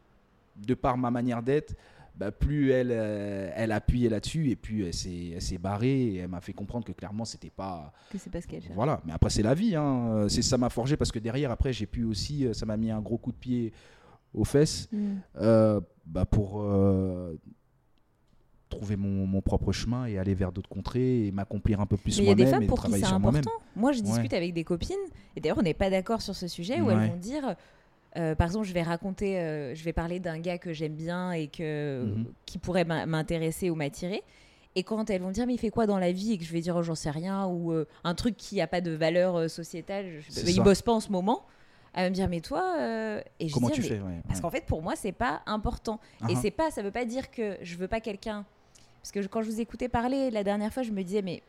de 0.67 0.73
par 0.73 0.97
ma 0.97 1.09
manière 1.09 1.41
d'être, 1.41 1.73
bah, 2.17 2.31
plus 2.31 2.71
elle, 2.71 2.89
euh, 2.91 3.49
elle 3.55 3.71
appuyait 3.71 4.09
là-dessus 4.09 4.49
et 4.49 4.55
puis 4.55 4.83
elle 4.85 4.93
s'est, 4.93 5.31
elle 5.35 5.41
s'est 5.41 5.57
barrée 5.57 6.01
et 6.01 6.15
elle 6.17 6.27
m'a 6.29 6.41
fait 6.41 6.53
comprendre 6.53 6.85
que 6.85 6.91
clairement 6.93 7.25
c'était 7.25 7.49
pas, 7.49 7.91
Que 8.11 8.17
c'est 8.17 8.29
pas 8.29 8.39
ce 8.41 8.47
qu'elle 8.47 8.61
cherche. 8.61 8.73
voilà, 8.75 9.01
mais 9.05 9.11
après 9.13 9.29
c'est 9.29 9.43
la 9.43 9.53
vie. 9.53 9.75
Hein. 9.75 10.27
C'est 10.29 10.41
ça 10.41 10.57
m'a 10.57 10.69
forgé 10.69 10.95
parce 10.97 11.11
que 11.11 11.19
derrière 11.19 11.51
après 11.51 11.73
j'ai 11.73 11.85
pu 11.85 12.03
aussi, 12.05 12.47
ça 12.53 12.65
m'a 12.65 12.77
mis 12.77 12.89
un 12.91 13.01
gros 13.01 13.17
coup 13.17 13.31
de 13.31 13.37
pied 13.37 13.73
aux 14.33 14.45
fesses 14.45 14.87
Mm. 14.91 15.13
euh, 15.41 15.81
bah, 16.05 16.25
pour 16.25 16.61
euh, 16.61 17.35
trouver 18.69 18.95
mon, 18.95 19.25
mon 19.27 19.41
propre 19.41 19.71
chemin 19.71 20.05
et 20.05 20.17
aller 20.17 20.33
vers 20.33 20.51
d'autres 20.51 20.69
contrées 20.69 21.27
et 21.27 21.31
m'accomplir 21.31 21.79
un 21.81 21.85
peu 21.85 21.97
plus 21.97 22.17
Mais 22.17 22.23
il 22.23 22.27
y 22.27 22.31
a 22.31 22.35
des 22.35 22.43
moi-même 22.43 22.59
femmes 22.61 22.67
pour 22.67 22.83
qui 22.83 22.91
c'est 22.91 22.99
moi-même. 23.19 23.27
important. 23.41 23.51
Moi, 23.75 23.91
je 23.91 24.01
discute 24.01 24.33
avec 24.33 24.53
des 24.53 24.63
copines, 24.63 24.95
et 25.35 25.39
d'ailleurs, 25.41 25.57
on 25.59 25.63
n'est 25.63 25.73
pas 25.73 25.89
d'accord 25.89 26.21
sur 26.21 26.35
ce 26.35 26.47
sujet, 26.47 26.81
où 26.81 26.85
Ouais. 26.87 26.93
elles 26.93 27.09
vont 27.11 27.15
dire, 27.17 27.55
euh, 28.17 28.33
par 28.35 28.47
exemple, 28.47 28.65
je 28.65 28.73
vais 28.73 28.81
raconter, 28.83 29.39
euh, 29.39 29.75
je 29.75 29.83
vais 29.83 29.93
parler 29.93 30.19
d'un 30.19 30.39
gars 30.39 30.57
que 30.57 30.73
j'aime 30.73 30.95
bien 30.95 31.31
et 31.31 31.47
que, 31.47 32.03
Mhm. 32.05 32.25
qui 32.45 32.57
pourrait 32.57 32.85
m'in- 32.85 33.05
m'intéresser 33.05 33.69
ou 33.69 33.75
m'attirer. 33.75 34.23
Et 34.77 34.83
quand 34.83 35.09
elles 35.09 35.21
vont 35.21 35.31
dire, 35.31 35.45
mais 35.47 35.53
il 35.53 35.59
fait 35.59 35.69
quoi 35.69 35.85
dans 35.85 35.99
la 35.99 36.11
vie? 36.11 36.33
Et 36.33 36.37
que 36.37 36.43
je 36.43 36.51
vais 36.51 36.59
dire, 36.59 36.75
oh, 36.75 36.83
j'en 36.83 36.95
sais 36.95 37.09
rien, 37.11 37.45
ou 37.45 37.71
euh, 37.71 37.85
un 38.03 38.13
truc 38.15 38.35
qui 38.35 38.57
n'a 38.57 38.67
pas 38.67 38.81
de 38.81 38.91
valeur 38.91 39.35
euh, 39.37 39.47
sociétale, 39.47 40.19
je- 40.19 40.41
bah, 40.43 40.49
il 40.49 40.61
bosse 40.63 40.81
pas 40.81 40.91
en 40.91 40.99
ce 40.99 41.11
moment. 41.11 41.43
Elle 41.93 42.03
va 42.05 42.09
me 42.09 42.15
dire, 42.15 42.27
mais 42.27 42.41
toi 42.41 42.75
et 43.39 43.47
je 43.47 43.53
Comment 43.53 43.67
dis, 43.69 43.75
tu 43.75 43.81
mais- 43.83 43.87
fais? 43.87 43.99
Ouais, 44.01 44.21
Parce 44.27 44.41
qu'en 44.41 44.49
fait, 44.49 44.65
pour 44.65 44.81
moi, 44.81 44.95
c'est 44.97 45.13
pas 45.13 45.41
important. 45.45 46.01
Et 46.27 46.33
ah. 46.35 46.39
c'est 46.41 46.51
pas, 46.51 46.69
ça 46.71 46.81
veut 46.81 46.91
pas 46.91 47.05
dire 47.05 47.31
que 47.31 47.57
je 47.61 47.77
veux 47.77 47.87
pas 47.87 48.01
quelqu'un. 48.01 48.43
Parce 49.05 49.11
que 49.11 49.21
je- 49.21 49.27
quand 49.27 49.43
je 49.43 49.51
vous 49.51 49.61
écoutais 49.61 49.87
parler 49.87 50.31
la 50.31 50.43
dernière 50.43 50.73
fois, 50.73 50.81
je 50.81 50.89
me 50.89 51.03
disais, 51.03 51.21
mais 51.21 51.43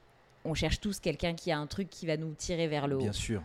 on 0.44 0.52
cherche 0.52 0.78
tous 0.78 1.01
quelqu'un 1.01 1.33
qui 1.33 1.51
a 1.51 1.57
un 1.59 1.67
truc 1.67 1.89
qui 1.89 2.05
va 2.05 2.18
nous 2.18 2.35
tirer 2.35 2.68
vers 2.68 2.86
le 2.86 2.97
haut. 2.97 3.01
Bien 3.01 3.12
sûr. 3.15 3.43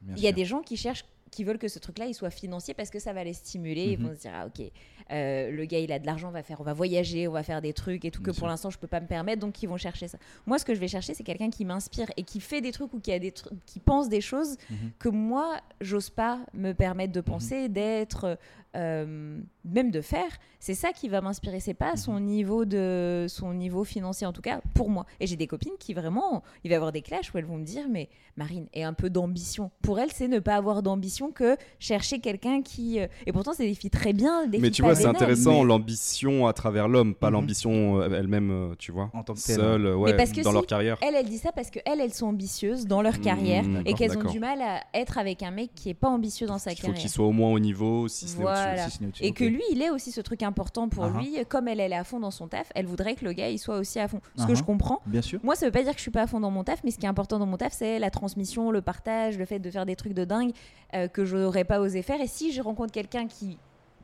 Bien 0.00 0.14
Il 0.16 0.22
y 0.22 0.26
a 0.28 0.30
sûr. 0.30 0.36
des 0.36 0.44
gens 0.44 0.60
qui 0.62 0.76
cherchent, 0.76 1.04
qui 1.32 1.42
veulent 1.42 1.58
que 1.58 1.66
ce 1.66 1.80
truc-là, 1.80 2.06
il 2.06 2.14
soit 2.14 2.30
financier 2.30 2.74
parce 2.74 2.90
que 2.90 3.00
ça 3.00 3.12
va 3.12 3.24
les 3.24 3.32
stimuler. 3.32 3.92
Ils 3.92 3.98
Mhm. 3.98 4.06
vont 4.06 4.14
se 4.14 4.20
dire, 4.20 4.30
ah 4.34 4.46
ok, 4.46 4.62
euh, 5.10 5.50
le 5.50 5.64
gars, 5.64 5.80
il 5.80 5.90
a 5.90 5.98
de 5.98 6.06
l'argent, 6.06 6.28
on 6.28 6.32
va 6.32 6.42
faire, 6.44 6.60
on 6.60 6.64
va 6.64 6.74
voyager, 6.74 7.26
on 7.26 7.32
va 7.32 7.42
faire 7.42 7.60
des 7.60 7.72
trucs 7.72 8.04
et 8.04 8.10
tout 8.12 8.22
que 8.22 8.30
pour 8.30 8.46
l'instant 8.46 8.70
je 8.70 8.78
peux 8.78 8.86
pas 8.86 9.00
me 9.00 9.06
permettre, 9.08 9.40
donc 9.40 9.60
ils 9.62 9.66
vont 9.68 9.76
chercher 9.78 10.06
ça. 10.06 10.18
Moi, 10.46 10.58
ce 10.60 10.64
que 10.64 10.74
je 10.74 10.78
vais 10.80 10.88
chercher, 10.88 11.14
c'est 11.14 11.24
quelqu'un 11.24 11.50
qui 11.50 11.64
m'inspire 11.64 12.08
et 12.16 12.22
qui 12.22 12.38
fait 12.38 12.60
des 12.60 12.70
trucs 12.70 12.92
ou 12.94 13.00
qui 13.00 13.10
a 13.12 13.18
des 13.18 13.32
trucs, 13.32 13.58
qui 13.66 13.80
pense 13.80 14.08
des 14.08 14.20
choses 14.20 14.56
Mhm. 14.70 14.76
que 14.98 15.08
moi, 15.08 15.58
j'ose 15.80 16.10
pas 16.10 16.38
me 16.54 16.72
permettre 16.72 17.12
de 17.12 17.20
penser, 17.22 17.68
d'être, 17.68 18.38
euh, 18.76 19.40
même 19.64 19.90
de 19.90 20.00
faire. 20.00 20.30
C'est 20.58 20.74
ça 20.74 20.92
qui 20.92 21.08
va 21.08 21.20
m'inspirer. 21.20 21.60
C'est 21.60 21.74
pas 21.74 21.96
son 21.96 22.20
niveau 22.20 22.64
de, 22.64 23.26
son 23.28 23.52
niveau 23.54 23.84
financier 23.84 24.26
en 24.26 24.32
tout 24.32 24.40
cas 24.42 24.60
pour 24.74 24.88
moi. 24.88 25.04
Et 25.20 25.26
j'ai 25.26 25.36
des 25.36 25.46
copines 25.46 25.76
qui 25.78 25.92
vraiment, 25.92 26.42
il 26.64 26.68
va 26.68 26.74
y 26.74 26.76
avoir 26.76 26.92
des 26.92 27.02
clashs 27.02 27.32
où 27.34 27.38
elles 27.38 27.44
vont 27.44 27.58
me 27.58 27.64
dire, 27.64 27.86
mais 27.90 28.08
Marine, 28.36 28.66
et 28.72 28.82
un 28.84 28.92
peu 28.94 29.10
d'ambition. 29.10 29.70
Pour 29.82 29.98
elles, 29.98 30.12
c'est 30.12 30.28
ne 30.28 30.38
pas 30.38 30.56
avoir 30.56 30.82
d'ambition 30.82 31.21
que 31.30 31.56
chercher 31.78 32.18
quelqu'un 32.18 32.62
qui. 32.62 32.98
euh, 33.00 33.06
Et 33.26 33.32
pourtant, 33.32 33.52
c'est 33.54 33.66
des 33.66 33.74
filles 33.74 33.90
très 33.90 34.12
bien. 34.12 34.46
Des 34.46 34.58
Mais 34.58 34.70
tu 34.70 34.82
pas 34.82 34.88
vois, 34.88 34.94
c'est 34.96 35.06
intéressant 35.06 35.60
Mais- 35.62 35.68
l'ambition 35.68 36.46
à 36.46 36.52
travers 36.52 36.88
l'homme, 36.88 37.14
pas 37.14 37.28
Mhm. 37.28 37.32
l'ambition 37.34 38.00
euh, 38.00 38.18
elle-même, 38.18 38.50
euh, 38.50 38.74
tu 38.78 38.92
vois, 38.92 39.10
En 39.14 39.22
tant 39.22 39.34
que 39.34 39.40
telle, 39.40 39.56
seule, 39.56 39.86
ouais, 39.94 40.16
parce 40.16 40.30
que 40.32 40.40
dans 40.42 40.50
si- 40.50 40.54
leur 40.54 40.66
carrière. 40.66 40.96
Elles, 41.02 41.14
elles 41.14 41.26
disent 41.28 41.42
ça 41.42 41.52
parce 41.52 41.70
qu'elles, 41.70 42.00
elles 42.00 42.14
sont 42.14 42.26
ambitieuses 42.26 42.86
dans 42.86 43.02
leur 43.02 43.20
carrière 43.20 43.62
Mmh, 43.64 43.76
et 43.78 43.82
d'accord, 43.84 43.98
qu'elles 43.98 44.18
ont 44.18 44.30
du 44.30 44.40
mal 44.40 44.60
à 44.62 44.80
être 44.94 45.18
avec 45.18 45.42
un 45.42 45.50
mec 45.50 45.70
qui 45.74 45.90
est 45.90 45.94
pas 45.94 46.08
ambitieux 46.08 46.46
dans 46.46 46.58
sa 46.58 46.72
Il 46.72 46.76
faut 46.76 46.86
carrière. 46.88 47.00
qu'il 47.00 47.10
soit 47.10 47.26
au 47.26 47.32
moins 47.32 47.50
au 47.52 47.58
niveau, 47.58 48.08
si 48.08 48.28
ce. 48.28 48.36
Voilà. 48.36 48.88
Si 48.88 48.98
Et 49.20 49.32
que 49.32 49.44
lui, 49.44 49.62
il 49.70 49.82
ait 49.82 49.90
aussi 49.90 50.10
ce 50.12 50.20
truc 50.20 50.42
important 50.42 50.88
pour 50.88 51.04
ah. 51.04 51.12
lui. 51.20 51.36
Comme 51.48 51.68
elle, 51.68 51.80
elle 51.80 51.92
est 51.92 51.96
à 51.96 52.04
fond 52.04 52.20
dans 52.20 52.30
son 52.30 52.48
taf, 52.48 52.70
elle 52.74 52.86
voudrait 52.86 53.14
que 53.14 53.24
le 53.24 53.32
gars, 53.32 53.48
il 53.48 53.58
soit 53.58 53.78
aussi 53.78 53.98
à 53.98 54.08
fond. 54.08 54.20
Ce 54.36 54.46
que 54.46 54.52
Ah 54.52 54.54
je 54.54 54.62
comprends. 54.62 55.00
Bien 55.06 55.22
sûr. 55.22 55.40
Moi, 55.42 55.54
ça 55.54 55.66
veut 55.66 55.72
pas 55.72 55.82
dire 55.82 55.92
que 55.92 55.98
je 55.98 56.02
suis 56.02 56.10
pas 56.10 56.22
à 56.22 56.26
fond 56.26 56.40
dans 56.40 56.50
mon 56.50 56.64
taf, 56.64 56.80
mais 56.84 56.90
ce 56.90 56.98
qui 56.98 57.06
est 57.06 57.08
important 57.08 57.38
dans 57.38 57.46
mon 57.46 57.56
taf, 57.56 57.72
c'est 57.72 57.98
la 57.98 58.10
transmission, 58.10 58.70
le 58.70 58.80
partage, 58.82 59.38
le 59.38 59.44
fait 59.44 59.58
de 59.58 59.70
faire 59.70 59.86
des 59.86 59.96
trucs 59.96 60.14
de 60.14 60.24
dingue 60.24 60.52
euh, 60.94 61.08
que 61.12 61.24
je 61.24 61.36
n'aurais 61.36 61.64
pas 61.64 61.80
osé 61.80 62.02
faire. 62.02 62.20
Et 62.20 62.26
si 62.26 62.52
je 62.52 62.60
rencontre 62.62 62.92
quelqu'un 62.92 63.26
qui 63.26 63.58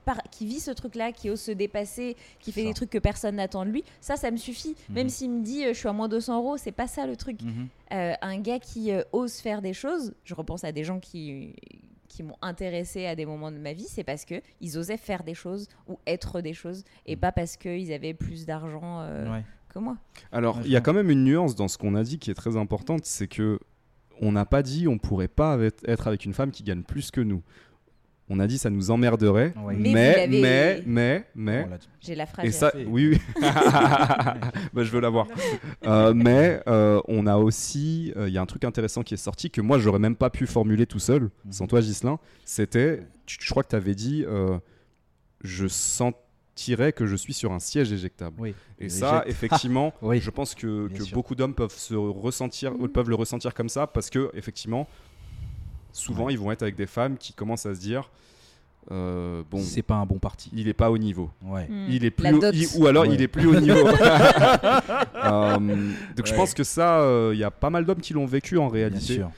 par- 0.04 0.22
qui 0.30 0.46
vit 0.46 0.60
ce 0.60 0.70
truc-là, 0.70 1.12
qui 1.12 1.28
ose 1.28 1.38
se 1.40 1.50
dépasser, 1.52 2.16
qui 2.40 2.50
fait 2.50 2.62
Ça. 2.62 2.68
des 2.68 2.72
trucs 2.74 2.88
que 2.88 2.98
personne 2.98 3.36
n'attend 3.36 3.66
de 3.66 3.70
lui, 3.70 3.84
ça, 4.00 4.16
ça 4.16 4.30
me 4.30 4.38
suffit. 4.38 4.74
Même 4.88 5.04
Mhm. 5.04 5.08
s'il 5.10 5.30
me 5.30 5.42
dit 5.42 5.64
euh, 5.66 5.74
je 5.74 5.78
suis 5.80 5.88
à 5.88 5.92
moins 5.92 6.08
200 6.08 6.38
euros, 6.38 6.56
c'est 6.56 6.72
pas 6.72 6.86
ça 6.86 7.06
le 7.06 7.14
truc. 7.14 7.42
Mhm. 7.42 7.68
Euh, 7.92 8.14
un 8.22 8.38
gars 8.40 8.58
qui 8.58 8.90
euh, 8.90 9.02
ose 9.12 9.34
faire 9.34 9.60
des 9.60 9.74
choses, 9.74 10.14
je 10.24 10.34
repense 10.34 10.64
à 10.64 10.72
des 10.72 10.82
gens 10.84 10.98
qui 11.00 11.54
qui 12.08 12.22
m'ont 12.22 12.36
intéressé 12.40 13.04
à 13.04 13.14
des 13.14 13.26
moments 13.26 13.52
de 13.52 13.58
ma 13.58 13.74
vie, 13.74 13.84
c'est 13.86 14.02
parce 14.02 14.24
que 14.24 14.36
ils 14.62 14.78
osaient 14.78 14.96
faire 14.96 15.22
des 15.24 15.34
choses 15.34 15.68
ou 15.88 15.98
être 16.06 16.40
des 16.40 16.54
choses 16.54 16.84
et 17.04 17.16
pas 17.16 17.32
parce 17.32 17.58
qu'ils 17.58 17.92
avaient 17.92 18.14
plus 18.14 18.46
d'argent 18.46 19.00
euh, 19.02 19.30
Ouais. 19.30 19.44
que 19.68 19.78
moi. 19.78 19.98
Alors, 20.32 20.58
il 20.64 20.70
y 20.70 20.76
a 20.76 20.80
quand 20.80 20.94
même 20.94 21.10
une 21.10 21.22
nuance 21.24 21.54
dans 21.54 21.68
ce 21.68 21.76
qu'on 21.76 21.94
a 21.94 22.02
dit 22.02 22.18
qui 22.18 22.30
est 22.30 22.34
très 22.34 22.56
importante, 22.56 23.04
c'est 23.04 23.28
que 23.28 23.60
on 24.20 24.32
n'a 24.32 24.44
pas 24.44 24.62
dit 24.62 24.88
on 24.88 24.98
pourrait 24.98 25.28
pas 25.28 25.52
avec- 25.52 25.76
être 25.86 26.06
avec 26.08 26.24
une 26.24 26.32
femme 26.34 26.50
qui 26.50 26.62
gagne 26.62 26.82
plus 26.82 27.10
que 27.10 27.20
nous. 27.20 27.42
On 28.30 28.40
a 28.40 28.46
dit 28.46 28.58
ça 28.58 28.68
nous 28.68 28.90
emmerderait, 28.90 29.54
Ouais. 29.64 29.74
Mais 29.74 30.28
mais, 30.28 30.82
mais, 30.84 31.24
mais. 31.34 31.66
J'ai 32.00 32.14
la 32.14 32.26
phrase. 32.26 32.44
et 32.44 32.50
ça, 32.50 32.70
oui, 32.86 33.12
oui. 33.12 33.18
Bah, 34.74 34.82
je 34.84 34.90
veux 34.90 35.00
la 35.00 35.08
voir. 35.08 35.26
Euh, 35.86 36.12
mais 36.14 36.60
euh, 36.68 37.00
on 37.08 37.26
a 37.26 37.36
aussi, 37.38 38.12
euh, 38.16 38.28
il 38.28 38.34
y 38.34 38.38
a 38.38 38.42
un 38.42 38.46
truc 38.46 38.64
intéressant 38.64 39.02
qui 39.02 39.14
est 39.14 39.18
sorti 39.18 39.50
que 39.50 39.60
moi 39.62 39.78
j'aurais 39.78 39.98
même 39.98 40.14
pas 40.16 40.28
pu 40.30 40.46
formuler 40.46 40.84
tout 40.86 40.98
seul, 40.98 41.30
Mhm. 41.46 41.52
sans 41.52 41.66
toi 41.66 41.80
Gislin. 41.80 42.18
C'était, 42.44 43.00
tu- 43.24 43.38
je 43.40 43.50
crois 43.50 43.62
que 43.62 43.68
tu 43.70 43.76
avais 43.76 43.94
dit, 43.94 44.24
euh, 44.26 44.58
je 45.42 45.66
sentirais 46.58 46.92
que 46.92 47.06
je 47.06 47.14
suis 47.16 47.32
sur 47.34 47.52
un 47.52 47.60
siège 47.60 47.92
éjectable. 47.92 48.36
Oui. 48.38 48.54
Et 48.80 48.88
ça, 48.88 49.22
Éjecte. 49.24 49.28
effectivement, 49.30 49.92
Oui. 50.02 50.20
je 50.20 50.30
pense 50.30 50.54
que, 50.54 50.88
beaucoup 51.12 51.34
d'hommes 51.34 51.54
peuvent 51.54 51.74
se 51.76 51.94
ressentir, 51.94 52.72
Mhm. 52.72 52.88
peuvent 52.88 53.08
le 53.08 53.14
ressentir 53.14 53.54
comme 53.54 53.68
ça 53.68 53.86
parce 53.86 54.10
que 54.10 54.30
effectivement, 54.34 54.88
souvent 55.92 56.24
Ouais. 56.26 56.32
ils 56.34 56.38
vont 56.38 56.50
être 56.50 56.62
avec 56.62 56.74
des 56.76 56.86
femmes 56.86 57.16
qui 57.16 57.32
commencent 57.32 57.66
à 57.66 57.74
se 57.74 57.80
dire, 57.80 58.10
euh, 58.90 59.42
bon, 59.50 59.58
C'est 59.62 59.82
pas 59.82 59.94
un 59.96 60.06
bon 60.06 60.18
parti. 60.18 60.50
il 60.52 60.66
est 60.68 60.72
pas 60.74 60.90
au 60.90 60.98
niveau. 60.98 61.30
Ouais. 61.44 61.66
Hmm. 61.68 61.86
Il 61.90 62.04
est 62.04 62.10
plus, 62.10 62.32
au- 62.34 62.52
il- 62.52 62.68
ou 62.76 62.86
alors 62.86 63.04
Ouais. 63.04 63.14
il 63.14 63.22
est 63.22 63.28
plus 63.28 63.46
au 63.46 63.58
niveau. 63.60 63.78
Euh, 65.24 65.58
donc 66.16 66.26
je 66.26 66.34
pense 66.34 66.54
que 66.54 66.64
ça, 66.64 67.00
euh, 67.00 67.32
il 67.34 67.38
y 67.38 67.44
a 67.44 67.50
pas 67.50 67.70
mal 67.70 67.84
d'hommes 67.84 68.00
qui 68.00 68.14
l'ont 68.14 68.26
vécu 68.26 68.56
en 68.58 68.66
Bien 68.66 68.74
réalité. 68.88 69.14
sûr. 69.14 69.30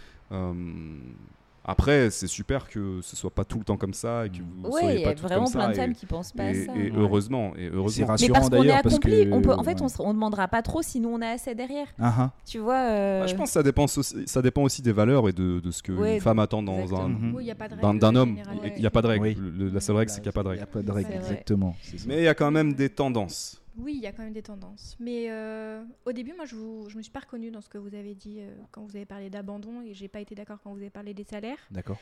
Après, 1.62 2.10
c'est 2.10 2.26
super 2.26 2.68
que 2.68 3.00
ce 3.02 3.16
soit 3.16 3.30
pas 3.30 3.44
tout 3.44 3.58
le 3.58 3.64
temps 3.64 3.76
comme 3.76 3.92
ça 3.92 4.24
et 4.26 4.30
que 4.30 4.38
vous 4.38 4.68
Ouais, 4.70 4.80
soyez 4.80 4.94
il 4.94 5.00
y 5.00 5.04
pas 5.04 5.10
a 5.10 5.12
toutes 5.14 5.22
vraiment 5.28 5.44
comme 5.44 5.52
plein 5.52 5.62
ça 5.66 5.68
de 5.68 5.74
femmes 5.76 5.90
et, 5.90 5.94
qui 5.94 6.06
pensent 6.06 6.32
pas 6.32 6.44
à 6.44 6.50
et- 6.50 6.64
ça. 6.64 6.72
et 6.74 6.90
Ouais. 6.90 6.92
heureusement, 6.96 7.52
et 7.54 7.68
C'est 7.68 7.74
heureusement. 7.74 8.06
Rassurant 8.06 8.32
parce 8.34 8.48
qu'on 8.48 8.56
est 8.56 8.58
d'ailleurs 8.60 8.82
parce 8.82 8.94
accompli, 8.94 9.24
que 9.28 9.32
on 9.34 9.42
peut, 9.42 9.52
en 9.52 9.62
fait, 9.62 9.74
ouais. 9.74 9.82
on, 9.82 9.88
se- 9.88 10.00
on 10.02 10.14
demandera 10.14 10.48
pas 10.48 10.62
trop 10.62 10.80
si 10.82 11.00
nous 11.00 11.10
on 11.10 11.20
a 11.20 11.28
assez 11.28 11.54
derrière. 11.54 11.86
Ah, 12.00 12.14
ah. 12.18 12.30
Tu 12.46 12.58
vois. 12.58 12.76
euh, 12.78 13.20
Bah, 13.20 13.26
je 13.26 13.34
pense 13.36 13.50
que 13.50 13.52
ça 13.52 13.62
dépend, 13.62 13.84
aussi, 13.84 14.00
ça 14.26 14.40
dépend 14.42 14.62
aussi 14.62 14.80
des 14.80 14.92
valeurs 14.92 15.28
et 15.28 15.32
de, 15.32 15.60
de 15.60 15.70
ce 15.70 15.82
que 15.82 15.92
Ouais, 15.92 16.14
une 16.14 16.20
femme 16.22 16.38
attend 16.38 16.62
dans 16.62 16.78
exactement. 16.80 17.04
un. 17.04 17.34
Oui, 17.34 17.42
il 17.42 17.44
n'y 17.44 17.50
a 17.50 17.54
pas 17.54 17.68
de 17.68 17.76
d'un 17.76 17.86
règle 17.88 18.00
d'un 18.00 18.16
homme. 18.16 18.36
Il 18.76 18.80
n'y 18.80 18.86
a 18.86 18.90
pas 18.90 19.02
de 19.02 19.06
règle. 19.06 19.22
Oui. 19.24 19.70
La 19.72 19.80
seule 19.80 19.96
règle, 19.96 20.10
c'est 20.10 20.20
qu'il 20.22 20.30
n'y 20.32 20.38
a 20.38 20.42
pas 20.42 20.42
de 20.42 20.48
Il 20.48 20.52
n'y 20.52 20.58
règle. 20.60 20.70
a 20.70 20.72
pas 20.72 20.82
de 20.82 20.90
règle, 20.92 21.12
exactement. 21.12 21.76
ça. 21.82 21.96
Mais 22.08 22.18
il 22.18 22.24
y 22.24 22.28
a 22.28 22.34
quand 22.34 22.50
même 22.50 22.72
des 22.72 22.88
tendances. 22.88 23.59
Oui, 23.76 23.94
il 23.96 24.00
y 24.00 24.06
a 24.06 24.12
quand 24.12 24.22
même 24.22 24.32
des 24.32 24.42
tendances. 24.42 24.96
Mais 25.00 25.30
euh, 25.30 25.84
au 26.04 26.12
début, 26.12 26.32
moi, 26.34 26.44
je 26.44 26.56
ne 26.56 26.88
je 26.88 26.96
me 26.96 27.02
suis 27.02 27.12
pas 27.12 27.20
reconnue 27.20 27.50
dans 27.50 27.60
ce 27.60 27.68
que 27.68 27.78
vous 27.78 27.94
avez 27.94 28.14
dit 28.14 28.38
euh, 28.40 28.54
quand 28.70 28.82
vous 28.84 28.96
avez 28.96 29.06
parlé 29.06 29.30
d'abandon 29.30 29.82
et 29.82 29.94
j'ai 29.94 30.08
pas 30.08 30.20
été 30.20 30.34
d'accord 30.34 30.58
quand 30.62 30.72
vous 30.72 30.80
avez 30.80 30.90
parlé 30.90 31.14
des 31.14 31.24
salaires. 31.24 31.58
D'accord. 31.70 31.98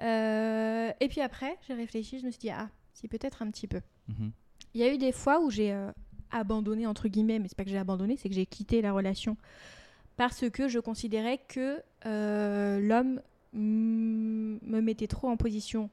Euh, 0.00 0.90
et 1.00 1.08
puis 1.08 1.20
après, 1.20 1.56
j'ai 1.66 1.74
réfléchi, 1.74 2.18
je 2.18 2.26
me 2.26 2.30
suis 2.30 2.40
dit, 2.40 2.50
ah, 2.50 2.68
si 2.94 3.08
peut-être 3.08 3.42
un 3.42 3.50
petit 3.50 3.66
peu. 3.66 3.80
Mhm. 4.08 4.32
Il 4.74 4.80
y 4.80 4.84
a 4.84 4.92
eu 4.92 4.98
des 4.98 5.12
fois 5.12 5.40
où 5.40 5.50
j'ai 5.50 5.76
abandonné, 6.30 6.86
entre 6.86 7.08
guillemets, 7.08 7.38
mais 7.38 7.48
c'est 7.48 7.56
pas 7.56 7.64
que 7.64 7.70
j'ai 7.70 7.78
abandonné, 7.78 8.16
c'est 8.16 8.28
que 8.28 8.34
j'ai 8.34 8.46
quitté 8.46 8.82
la 8.82 8.92
relation 8.92 9.36
parce 10.16 10.50
que 10.50 10.68
je 10.68 10.78
considérais 10.78 11.38
que 11.48 11.80
l'homme 12.04 13.20
mm, 13.54 14.58
me 14.62 14.80
mettait 14.80 15.06
trop 15.06 15.28
en 15.28 15.36
position 15.36 15.90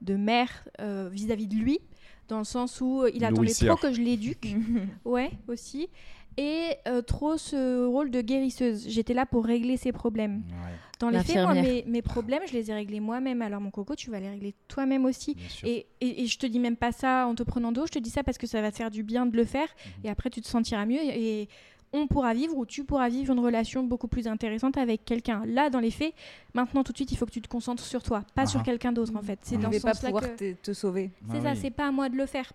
de 0.00 0.14
mère 0.16 0.68
vis-à-vis 1.10 1.48
de 1.48 1.56
lui, 1.56 1.80
dans 2.28 2.38
le 2.38 2.44
sens 2.44 2.80
où 2.80 3.02
euh, 3.02 3.10
il 3.14 3.24
attendait 3.24 3.52
trop 3.52 3.76
que 3.76 3.92
je 3.92 4.00
l'éduque, 4.00 4.54
ouais, 5.04 5.30
aussi, 5.48 5.88
et 6.36 6.70
euh, 6.88 7.00
trop 7.02 7.36
ce 7.36 7.86
rôle 7.86 8.10
de 8.10 8.20
guérisseuse. 8.20 8.86
J'étais 8.88 9.14
là 9.14 9.24
pour 9.24 9.44
régler 9.44 9.76
ses 9.76 9.92
problèmes. 9.92 10.42
Ouais, 10.48 10.72
Dans 10.98 11.10
les 11.10 11.22
faits, 11.22 11.36
moi, 11.36 11.54
mes, 11.54 11.84
mes 11.86 12.02
problèmes, 12.02 12.42
je 12.48 12.52
les 12.52 12.70
ai 12.70 12.74
réglés 12.74 12.98
moi-même. 12.98 13.40
Alors, 13.40 13.60
mon 13.60 13.70
coco, 13.70 13.94
tu 13.94 14.10
vas 14.10 14.18
les 14.18 14.30
régler 14.30 14.54
toi-même 14.66 15.04
aussi. 15.04 15.36
Et, 15.62 15.86
et, 16.00 16.22
et 16.22 16.26
je 16.26 16.38
te 16.38 16.46
dis 16.46 16.58
même 16.58 16.76
pas 16.76 16.90
ça 16.90 17.26
en 17.28 17.34
te 17.34 17.44
prenant 17.44 17.70
d'eau, 17.70 17.86
je 17.86 17.92
te 17.92 17.98
dis 18.00 18.10
ça 18.10 18.24
parce 18.24 18.38
que 18.38 18.46
ça 18.48 18.60
va 18.62 18.72
te 18.72 18.76
faire 18.76 18.90
du 18.90 19.04
bien 19.04 19.26
de 19.26 19.36
le 19.36 19.44
faire. 19.44 19.68
Mhm. 19.68 19.92
Et 20.04 20.10
après, 20.10 20.30
tu 20.30 20.40
te 20.40 20.48
sentiras 20.48 20.86
mieux. 20.86 21.02
Et 21.02 21.48
on 21.96 22.06
pourra 22.08 22.34
vivre 22.34 22.56
ou 22.56 22.66
tu 22.66 22.82
pourras 22.84 23.08
vivre 23.08 23.32
une 23.32 23.38
relation 23.40 23.84
beaucoup 23.84 24.08
plus 24.08 24.26
intéressante 24.26 24.76
avec 24.76 25.04
quelqu'un. 25.04 25.42
Là, 25.46 25.70
dans 25.70 25.78
les 25.80 25.90
faits, 25.92 26.12
maintenant, 26.52 26.82
tout 26.82 26.92
de 26.92 26.98
suite, 26.98 27.12
il 27.12 27.16
faut 27.16 27.24
que 27.24 27.30
tu 27.30 27.40
te 27.40 27.48
concentres 27.48 27.84
sur 27.84 28.02
toi, 28.02 28.24
pas 28.34 28.42
Ah 28.42 28.46
sur 28.46 28.60
ah. 28.60 28.64
quelqu'un 28.64 28.92
d'autre, 28.92 29.12
en 29.16 29.22
fait. 29.22 29.38
C'est 29.42 29.56
Ah. 29.56 29.62
Dans 29.62 29.70
vais 29.70 29.78
ce 29.78 29.82
pas 29.86 29.94
pouvoir 29.94 30.22
que... 30.22 30.36
te, 30.36 30.52
te 30.60 30.72
sauver. 30.72 31.10
C'est 31.30 31.38
Ah 31.38 31.42
ça, 31.42 31.50
oui. 31.52 31.58
c'est 31.62 31.70
pas 31.70 31.86
à 31.86 31.90
moi 31.92 32.08
de 32.08 32.16
le 32.16 32.26
faire. 32.26 32.52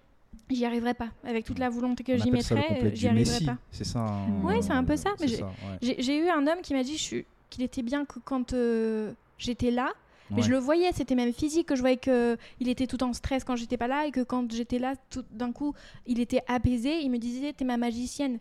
J'y 0.49 0.65
arriverai 0.65 0.93
pas. 0.93 1.09
Avec 1.23 1.45
toute 1.45 1.59
la 1.59 1.69
volonté 1.69 2.03
que 2.03 2.11
On 2.13 2.17
j'y 2.17 2.31
mettrais, 2.31 2.91
j'y 2.95 3.07
arriverai 3.07 3.45
pas. 3.45 3.57
C'est 3.71 3.83
ça. 3.85 3.99
hein, 3.99 4.41
Ouais, 4.43 4.61
c'est 4.61 4.71
un 4.73 4.83
peu 4.83 4.97
ça, 4.97 5.11
mais 5.21 5.27
j'ai- 5.27 5.43
ouais. 5.43 6.17
Eu 6.17 6.29
un 6.29 6.45
homme 6.47 6.61
qui 6.61 6.73
m'a 6.73 6.83
dit 6.83 6.97
suis- 6.97 7.25
qu'il 7.49 7.63
était 7.63 7.81
bien 7.83 8.03
que 8.05 8.19
quand 8.19 8.53
euh, 8.53 9.13
j'étais 9.37 9.71
là, 9.71 9.91
mais 10.31 10.37
Ouais. 10.37 10.41
je 10.43 10.51
le 10.51 10.57
voyais, 10.57 10.91
c'était 10.93 11.15
même 11.15 11.33
physique, 11.33 11.67
que 11.67 11.75
je 11.75 11.81
voyais 11.81 11.97
qu'il 11.97 12.67
était 12.67 12.85
tout 12.87 13.01
en 13.03 13.13
stress 13.13 13.43
quand 13.43 13.55
j'étais 13.55 13.77
pas 13.77 13.87
là 13.87 14.05
et 14.05 14.11
que 14.11 14.21
quand 14.21 14.51
j'étais 14.51 14.77
là, 14.77 14.93
tout 15.09 15.23
d'un 15.31 15.51
coup, 15.51 15.73
il 16.05 16.19
était 16.19 16.41
apaisé. 16.47 16.99
Il 17.01 17.09
me 17.09 17.17
disait 17.17 17.53
T'es 17.53 17.65
ma 17.65 17.77
magicienne. 17.77 18.37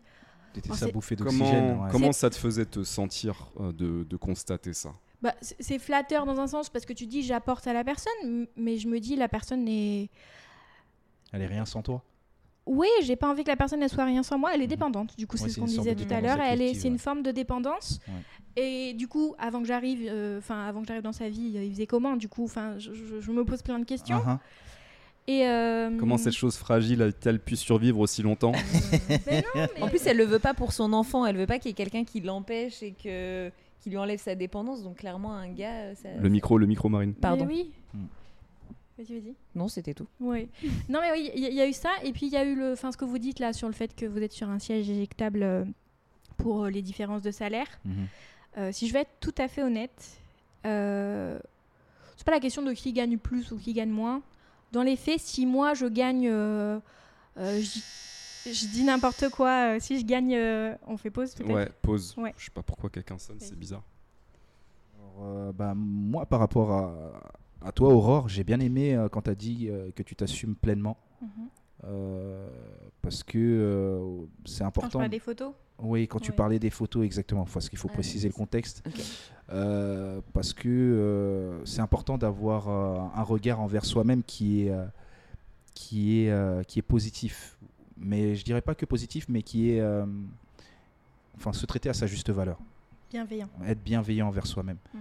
T'étais 0.52 0.70
Oh, 0.72 0.74
sa 0.74 0.86
c'est- 0.86 0.92
bouffée 0.92 1.16
d'oxygène. 1.16 1.70
Comment, 1.72 1.84
ouais. 1.84 1.90
comment 1.90 2.12
ça 2.12 2.30
te 2.30 2.36
faisait 2.36 2.64
te 2.64 2.82
sentir 2.84 3.50
euh, 3.60 3.72
de, 3.72 4.04
de 4.04 4.16
constater 4.16 4.72
ça? 4.72 4.90
Bah, 5.20 5.34
c'est 5.40 5.78
flatteur 5.78 6.26
dans 6.26 6.38
un 6.40 6.46
sens 6.46 6.68
parce 6.70 6.84
que 6.86 6.92
tu 6.92 7.06
dis 7.06 7.22
J'apporte 7.22 7.66
à 7.66 7.72
la 7.72 7.82
personne, 7.84 8.46
mais 8.56 8.76
je 8.78 8.86
me 8.88 9.00
dis 9.00 9.16
La 9.16 9.28
personne 9.28 9.66
est. 9.68 10.10
Elle 11.32 11.42
est 11.42 11.46
rien 11.46 11.64
sans 11.64 11.82
toi? 11.82 12.02
Oui, 12.66 12.88
j'ai 13.02 13.16
pas 13.16 13.28
envie 13.30 13.44
que 13.44 13.48
la 13.48 13.56
personne 13.56 13.82
elle 13.82 13.88
soit 13.88 14.04
rien 14.04 14.22
sans 14.22 14.38
moi. 14.38 14.50
Elle 14.54 14.60
est 14.60 14.64
Mhm. 14.64 14.70
dépendante. 14.70 15.16
Du 15.16 15.26
coup, 15.26 15.36
Ouais, 15.36 15.44
c'est 15.44 15.54
ce 15.54 15.60
qu'on 15.60 15.66
disait 15.66 15.94
tout 15.94 16.06
à 16.12 16.20
l'heure. 16.20 16.38
Elle 16.40 16.60
est, 16.60 16.64
affective, 16.66 16.80
c'est 16.82 16.88
une 16.88 16.98
forme 16.98 17.22
de 17.22 17.30
dépendance. 17.30 17.98
Et 18.56 18.92
du 18.94 19.08
coup, 19.08 19.34
avant 19.38 19.60
que 19.60 19.66
j'arrive, 19.66 20.06
euh, 20.10 20.38
enfin 20.38 20.66
avant 20.66 20.82
que 20.82 20.86
j'arrive 20.88 21.02
dans 21.02 21.12
sa 21.12 21.28
vie, 21.28 21.54
euh, 21.56 21.64
il 21.64 21.72
faisait 21.72 21.86
comment? 21.86 22.16
Du 22.16 22.28
coup, 22.28 22.44
enfin, 22.44 22.78
je, 22.78 22.92
je- 22.92 23.20
je 23.20 23.30
me 23.32 23.44
pose 23.44 23.62
plein 23.62 23.78
de 23.78 23.84
questions. 23.84 24.20
Ah, 24.26 24.38
ah. 24.38 24.40
Et 25.30 25.46
euh, 25.46 25.90
Comment 25.98 26.16
cette 26.16 26.32
chose 26.32 26.56
fragile 26.56 27.02
a-t-elle 27.02 27.38
pu 27.38 27.54
survivre 27.54 27.98
aussi 28.00 28.22
longtemps 28.22 28.52
mais 29.26 29.42
non, 29.54 29.66
mais- 29.76 29.82
En 29.82 29.88
plus, 29.88 30.04
elle 30.06 30.16
le 30.16 30.24
veut 30.24 30.38
pas 30.38 30.54
pour 30.54 30.72
son 30.72 30.94
enfant. 30.94 31.26
Elle 31.26 31.36
veut 31.36 31.46
pas 31.46 31.58
qu'il 31.58 31.68
y 31.68 31.72
ait 31.72 31.74
quelqu'un 31.74 32.04
qui 32.04 32.20
l'empêche 32.20 32.82
et 32.82 32.92
que 32.92 33.50
qui 33.80 33.90
lui 33.90 33.98
enlève 33.98 34.18
sa 34.18 34.34
dépendance. 34.34 34.82
Donc 34.82 34.96
clairement, 34.96 35.34
un 35.34 35.48
gars. 35.48 35.74
euh, 35.74 35.94
Ça... 35.94 36.08
Le 36.18 36.28
micro, 36.30 36.56
le 36.56 36.64
micro 36.66 36.88
marine. 36.88 37.12
Pardon. 37.12 37.44
Mais 37.44 37.52
oui. 37.54 37.70
Hmm. 37.92 38.06
Vas-y, 38.96 39.20
vas-y. 39.20 39.34
Non, 39.54 39.68
c'était 39.68 39.92
tout. 39.94 40.06
Oui. 40.18 40.48
non, 40.88 41.00
mais 41.02 41.12
oui, 41.12 41.30
il 41.34 41.54
y, 41.54 41.60
a 41.60 41.68
eu 41.68 41.72
ça. 41.74 41.90
Et 42.02 42.12
puis, 42.12 42.26
il 42.26 42.32
y 42.32 42.36
a 42.36 42.44
eu 42.44 42.56
le, 42.56 42.72
enfin, 42.72 42.90
ce 42.90 42.96
que 42.96 43.04
vous 43.04 43.18
dites 43.18 43.38
là 43.38 43.52
sur 43.52 43.68
le 43.68 43.74
fait 43.74 43.94
que 43.94 44.06
vous 44.06 44.22
êtes 44.22 44.32
sur 44.32 44.48
un 44.48 44.58
siège 44.58 44.88
éjectable 44.88 45.42
euh, 45.42 45.64
pour 46.38 46.64
euh, 46.64 46.70
les 46.70 46.80
différences 46.82 47.22
de 47.22 47.30
salaire. 47.30 47.68
Mhm. 47.84 48.06
Euh, 48.56 48.70
si 48.72 48.88
je 48.88 48.94
vais 48.94 49.00
être 49.02 49.12
tout 49.20 49.34
à 49.38 49.46
fait 49.46 49.62
honnête, 49.62 50.18
euh, 50.66 51.38
c'est 52.16 52.24
pas 52.24 52.32
la 52.32 52.40
question 52.40 52.62
de 52.62 52.72
qui 52.72 52.92
gagne 52.94 53.18
plus 53.18 53.52
ou 53.52 53.58
qui 53.58 53.74
gagne 53.74 53.90
moins. 53.90 54.22
Dans 54.72 54.82
les 54.82 54.96
faits, 54.96 55.20
si 55.20 55.46
moi 55.46 55.74
je 55.74 55.86
gagne, 55.86 56.28
euh, 56.28 56.78
euh, 57.38 57.60
je, 57.60 57.72
dis- 57.72 57.84
je 58.54 58.66
dis 58.68 58.84
n'importe 58.84 59.28
quoi. 59.30 59.74
euh, 59.76 59.80
si 59.80 59.98
je 59.98 60.04
gagne, 60.04 60.34
euh, 60.34 60.74
on 60.86 60.96
fait 60.96 61.10
pause 61.10 61.34
peut-être. 61.34 61.50
Ouais, 61.54 61.68
pause. 61.82 62.14
Ouais. 62.18 62.34
Je 62.36 62.44
sais 62.46 62.50
pas 62.50 62.62
pourquoi 62.62 62.90
quelqu'un 62.90 63.18
sonne, 63.18 63.38
c'est 63.40 63.58
bizarre. 63.58 63.82
Alors, 64.98 65.26
euh, 65.26 65.52
bah, 65.52 65.72
moi, 65.74 66.26
par 66.26 66.38
rapport 66.40 66.70
à, 66.72 67.12
à 67.66 67.72
toi, 67.72 67.88
Aurore, 67.94 68.28
j'ai 68.28 68.44
bien 68.44 68.60
aimé 68.60 68.94
euh, 68.94 69.08
quand 69.08 69.22
tu 69.22 69.30
as 69.30 69.34
dit 69.34 69.68
euh, 69.70 69.90
que 69.94 70.02
tu 70.02 70.14
t'assumes 70.14 70.54
pleinement. 70.54 70.96
Mhm. 71.22 71.28
euh, 71.84 72.48
parce 73.02 73.22
que 73.24 73.38
euh, 73.38 74.26
c'est 74.44 74.58
Quand 74.58 74.64
je 74.64 74.68
important. 74.68 74.98
parle 74.98 75.10
des 75.10 75.18
photos? 75.18 75.52
Oui, 75.80 76.08
quand 76.08 76.18
tu 76.18 76.32
parlais 76.32 76.58
des 76.58 76.70
photos, 76.70 77.04
exactement, 77.04 77.44
parce 77.52 77.68
qu'il 77.68 77.78
faut 77.78 77.88
Ah, 77.90 77.94
préciser 77.94 78.28
le 78.28 78.34
contexte. 78.34 78.82
Euh, 79.50 80.20
parce 80.32 80.52
que 80.52 80.68
euh, 80.68 81.64
c'est 81.64 81.80
important 81.80 82.18
d'avoir 82.18 82.68
euh, 82.68 82.98
un 83.14 83.22
regard 83.22 83.60
envers 83.60 83.84
soi-même 83.84 84.22
qui 84.24 84.66
est, 84.66 84.70
euh, 84.70 84.84
qui, 85.74 86.22
est, 86.24 86.30
euh, 86.30 86.62
qui 86.64 86.80
est 86.80 86.82
positif. 86.82 87.56
Mais 87.96 88.34
je 88.34 88.44
dirais 88.44 88.60
pas 88.60 88.74
que 88.74 88.86
positif, 88.86 89.26
mais 89.28 89.42
qui 89.42 89.70
est. 89.72 89.80
euh, 89.80 90.04
enfin, 91.36 91.52
se 91.52 91.64
traiter 91.66 91.88
à 91.88 91.94
sa 91.94 92.06
juste 92.06 92.30
valeur. 92.30 92.58
Bienveillant. 93.10 93.48
Être 93.66 93.82
bienveillant 93.82 94.28
envers 94.28 94.46
soi-même. 94.46 94.76
Mm. 94.92 94.98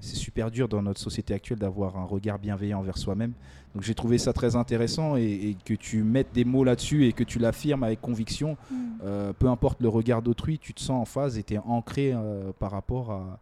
C'est 0.00 0.16
super 0.16 0.50
dur 0.50 0.68
dans 0.68 0.82
notre 0.82 1.00
société 1.00 1.34
actuelle 1.34 1.58
d'avoir 1.58 1.96
un 1.96 2.04
regard 2.04 2.38
bienveillant 2.38 2.78
envers 2.80 2.96
soi-même. 2.98 3.32
Donc 3.74 3.82
j'ai 3.82 3.94
trouvé 3.94 4.16
ça 4.18 4.32
très 4.32 4.56
intéressant 4.56 5.16
et, 5.16 5.22
et 5.24 5.56
que 5.64 5.74
tu 5.74 6.02
mettes 6.02 6.32
des 6.32 6.44
mots 6.44 6.64
là-dessus 6.64 7.04
et 7.06 7.12
que 7.12 7.24
tu 7.24 7.38
l'affirmes 7.38 7.82
avec 7.82 8.00
conviction. 8.00 8.56
Euh, 9.02 9.32
peu 9.32 9.48
importe 9.48 9.80
le 9.82 9.88
regard 9.88 10.22
d'autrui, 10.22 10.58
tu 10.58 10.72
te 10.72 10.80
sens 10.80 11.00
en 11.02 11.04
phase 11.04 11.36
et 11.38 11.42
tu 11.42 11.54
es 11.54 11.58
ancré 11.58 12.12
euh, 12.14 12.50
par 12.58 12.70
rapport 12.70 13.10
à, 13.12 13.38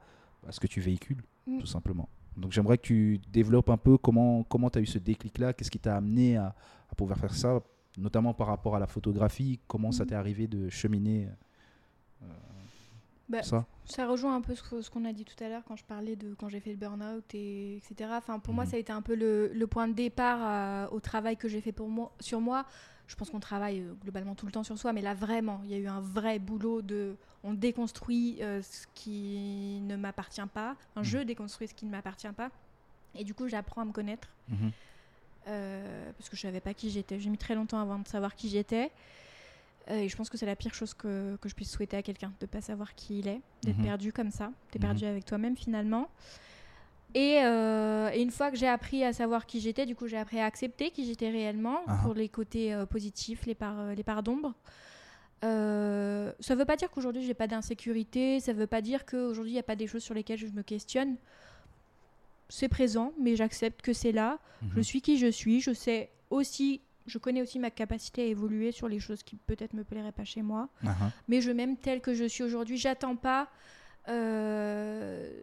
à 0.49 0.53
ce 0.53 0.59
que 0.61 0.67
tu 0.67 0.81
véhicules, 0.81 1.23
Mm. 1.47 1.59
tout 1.61 1.67
simplement. 1.67 2.09
Donc 2.37 2.51
j'aimerais 2.53 2.77
que 2.77 2.83
tu 2.83 3.21
développes 3.33 3.71
un 3.71 3.77
peu 3.77 3.97
comment 3.97 4.43
comment 4.43 4.69
tu 4.69 4.79
as 4.81 4.83
eu 4.83 4.87
ce 4.87 4.99
déclic-là, 4.99 5.53
qu'est-ce 5.53 5.71
qui 5.71 5.79
t'a 5.79 5.97
amené 5.97 6.37
à, 6.37 6.55
à 6.91 6.95
pouvoir 6.97 7.19
faire 7.19 7.33
ça, 7.35 7.61
notamment 7.97 8.35
par 8.35 8.49
rapport 8.49 8.75
à 8.75 8.81
la 8.81 8.89
photographie, 8.89 9.61
comment 9.69 9.93
ça 9.93 10.03
Mm. 10.03 10.07
t'est 10.09 10.15
arrivé 10.17 10.47
de 10.49 10.69
cheminer 10.69 11.29
euh, 12.23 12.27
Bah, 13.29 13.43
ça 13.43 13.67
Ça 13.87 14.07
rejoint 14.07 14.35
un 14.37 14.41
peu 14.41 14.55
ce 14.55 14.91
qu'on 14.91 15.05
a 15.05 15.13
dit 15.13 15.25
tout 15.25 15.43
à 15.43 15.49
l'heure 15.49 15.63
quand 15.67 15.77
je 15.77 15.85
parlais 15.85 16.17
de 16.17 16.35
quand 16.35 16.49
j'ai 16.49 16.61
fait 16.61 16.71
le 16.71 16.77
burn-out 16.77 17.25
et 17.35 17.77
etc. 17.79 18.11
Enfin, 18.17 18.39
pour 18.39 18.55
moi, 18.55 18.65
Mhm. 18.65 18.71
ça 18.71 18.77
a 18.77 18.81
été 18.81 18.93
un 18.93 19.03
peu 19.03 19.15
le, 19.15 19.49
le 19.53 19.67
point 19.67 19.89
de 19.89 19.93
départ 19.95 20.39
à- 20.43 20.93
au 20.93 21.01
travail 21.01 21.37
que 21.37 21.49
j'ai 21.49 21.61
fait 21.61 21.73
pour 21.73 21.89
moi, 21.89 22.13
sur 22.21 22.41
moi. 22.41 22.67
Je 23.09 23.15
pense 23.15 23.31
qu'on 23.31 23.39
travaille 23.41 23.81
euh, 23.83 23.95
globalement 24.03 24.35
tout 24.35 24.47
le 24.47 24.53
temps 24.53 24.65
sur 24.65 24.77
soi, 24.79 24.93
mais 24.93 25.03
là 25.03 25.15
vraiment, 25.15 25.61
il 25.65 25.71
y 25.71 25.75
a 25.75 25.79
eu 25.79 25.87
un 25.87 26.01
vrai 26.01 26.41
boulot 26.41 26.83
de, 26.83 27.17
on 27.45 27.55
déconstruit 27.55 28.39
euh, 28.43 28.61
ce 28.63 28.87
qui 28.95 29.81
ne 29.83 29.95
m'appartient 29.97 30.41
pas. 30.53 30.75
Enfin, 30.91 31.05
je 31.05 31.19
déconstruis 31.19 31.69
ce 31.69 31.75
qui 31.75 31.87
ne 31.87 31.91
m'appartient 31.93 32.33
pas, 32.37 32.51
et 33.15 33.23
du 33.23 33.33
coup, 33.35 33.47
j'apprends 33.49 33.83
à 33.83 33.85
me 33.85 33.93
connaître 33.93 34.29
Mhm. 34.49 34.73
euh, 35.49 36.11
parce 36.19 36.29
que 36.29 36.37
je 36.37 36.43
savais 36.43 36.61
pas 36.61 36.75
qui 36.75 36.91
j'étais. 36.91 37.21
J'ai 37.21 37.31
mis 37.31 37.39
très 37.39 37.55
longtemps 37.55 37.79
avant 37.81 37.99
de 38.01 38.09
savoir 38.09 38.35
qui 38.35 38.49
j'étais. 38.49 38.91
Euh, 39.91 39.99
et 40.01 40.09
je 40.09 40.17
pense 40.17 40.29
que 40.29 40.37
c'est 40.37 40.47
la 40.47 40.57
pire 40.57 40.75
chose 40.75 40.95
que, 40.95 41.37
que 41.41 41.49
je 41.49 41.55
puisse 41.55 41.71
souhaiter 41.71 41.97
à 41.97 42.03
quelqu'un, 42.03 42.33
de 42.41 42.47
pas 42.47 42.61
savoir 42.61 42.95
qui 42.95 43.21
il 43.21 43.29
est, 43.29 43.41
d'être 43.63 43.79
Mhm. 43.79 43.85
perdu 43.85 44.13
comme 44.13 44.31
ça. 44.31 44.51
T'es 44.71 44.79
Mhm. 44.79 44.85
perdu 44.85 45.05
avec 45.05 45.25
toi-même 45.25 45.57
finalement. 45.57 46.09
Et, 47.15 47.39
euh, 47.43 48.11
et 48.13 48.21
une 48.21 48.31
fois 48.33 48.51
que 48.51 48.57
j'ai 48.57 48.67
appris 48.69 49.05
à 49.05 49.13
savoir 49.13 49.47
qui 49.47 49.61
j'étais, 49.61 49.87
du 49.87 49.95
coup 49.95 50.07
j'ai 50.09 50.19
appris 50.19 50.41
à 50.41 50.45
accepter 50.45 50.91
qui 50.91 51.07
j'étais 51.07 51.31
réellement 51.31 51.79
Ah. 51.87 52.01
pour 52.03 52.15
les 52.15 52.29
côtés 52.29 52.75
euh, 52.75 52.85
positifs, 52.85 53.47
les 53.47 53.55
parts, 53.55 53.95
les 53.95 54.03
parts 54.03 54.23
d'ombre. 54.23 54.55
Euh, 55.45 56.33
ça 56.41 56.55
veut 56.55 56.65
pas 56.65 56.77
dire 56.77 56.91
qu'aujourd'hui 56.91 57.23
j'ai 57.23 57.35
pas 57.35 57.47
d'insécurité, 57.47 58.41
ça 58.41 58.53
veut 58.53 58.67
pas 58.67 58.81
dire 58.81 59.05
qu'aujourd'hui 59.07 59.53
il 59.53 59.55
n'y 59.55 59.61
a 59.61 59.65
pas 59.65 59.77
des 59.77 59.87
choses 59.87 60.03
sur 60.03 60.15
lesquelles 60.15 60.39
je 60.39 60.47
me 60.47 60.63
questionne. 60.63 61.17
C'est 62.49 62.69
présent, 62.69 63.13
mais 63.21 63.37
j'accepte 63.37 63.83
que 63.83 63.93
c'est 63.93 64.13
là. 64.13 64.39
Je 64.73 64.77
Mhm. 64.79 64.83
suis 64.83 65.01
qui 65.01 65.19
je 65.19 65.27
suis. 65.29 65.61
Je 65.61 65.73
sais 65.73 66.11
aussi, 66.31 66.81
je 67.07 67.18
connais 67.18 67.43
aussi 67.43 67.59
ma 67.59 67.70
capacité 67.70 68.23
à 68.23 68.25
évoluer 68.26 68.73
sur 68.73 68.89
les 68.89 68.99
choses 69.01 69.23
qui 69.23 69.36
peut-être 69.36 69.75
me 69.75 69.85
plairaient 69.85 70.12
pas 70.12 70.25
chez 70.25 70.43
moi. 70.43 70.68
Ah. 70.86 70.94
Mais 71.28 71.41
je 71.41 71.51
m'aime 71.51 71.76
telle 71.76 72.01
que 72.01 72.15
je 72.15 72.25
suis 72.25 72.43
aujourd'hui. 72.43 72.76
J'attends 72.76 73.17
pas, 73.17 73.49
euh, 74.09 75.41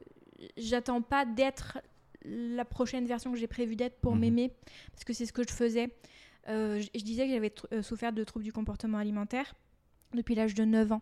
j'attends 0.57 1.01
pas 1.01 1.25
d'être 1.25 1.79
la 2.25 2.65
prochaine 2.65 3.05
version 3.05 3.31
que 3.31 3.37
j'ai 3.37 3.47
prévu 3.47 3.75
d'être 3.75 3.99
pour 3.99 4.13
Mhm. 4.15 4.21
m'aimer, 4.21 4.51
parce 4.91 5.03
que 5.03 5.13
c'est 5.13 5.25
ce 5.25 5.33
que 5.33 5.43
je 5.43 5.53
faisais. 5.53 5.89
Euh, 6.49 6.79
je, 6.79 6.87
je 6.97 7.03
disais 7.03 7.25
que 7.27 7.33
j'avais 7.33 7.53
euh, 7.73 7.81
souffert 7.81 8.13
de 8.13 8.23
troubles 8.23 8.45
du 8.45 8.53
comportement 8.53 8.97
alimentaire 8.97 9.53
depuis 10.13 10.35
l'âge 10.35 10.53
de 10.53 10.63
9 10.65 10.91
ans. 10.91 11.01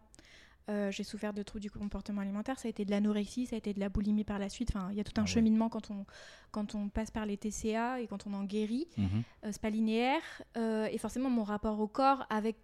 Euh, 0.71 0.89
j'ai 0.89 1.03
souffert 1.03 1.33
de 1.33 1.43
troubles 1.43 1.61
du 1.61 1.69
comportement 1.69 2.21
alimentaire, 2.21 2.57
ça 2.57 2.67
a 2.67 2.69
été 2.69 2.85
de 2.85 2.91
l'anorexie, 2.91 3.45
ça 3.45 3.55
a 3.55 3.59
été 3.59 3.73
de 3.73 3.79
la 3.79 3.89
boulimie 3.89 4.23
par 4.23 4.39
la 4.39 4.47
suite. 4.47 4.71
Enfin, 4.73 4.87
il 4.91 4.97
y 4.97 5.01
a 5.01 5.03
tout 5.03 5.11
un 5.17 5.21
Ah 5.21 5.25
ouais. 5.25 5.27
cheminement 5.27 5.67
quand 5.69 5.91
on, 5.91 6.05
quand 6.51 6.73
on 6.75 6.87
passe 6.87 7.11
par 7.11 7.25
les 7.25 7.35
TCA 7.37 7.99
et 7.99 8.07
quand 8.07 8.25
on 8.25 8.33
en 8.33 8.43
guérit. 8.45 8.87
Mhm. 8.97 9.05
Euh, 9.43 9.49
c'est 9.51 9.61
pas 9.61 9.69
linéaire. 9.69 10.21
Euh, 10.57 10.85
et 10.91 10.97
forcément, 10.97 11.29
mon 11.29 11.43
rapport 11.43 11.79
au 11.79 11.87
corps, 11.87 12.25
avec 12.29 12.55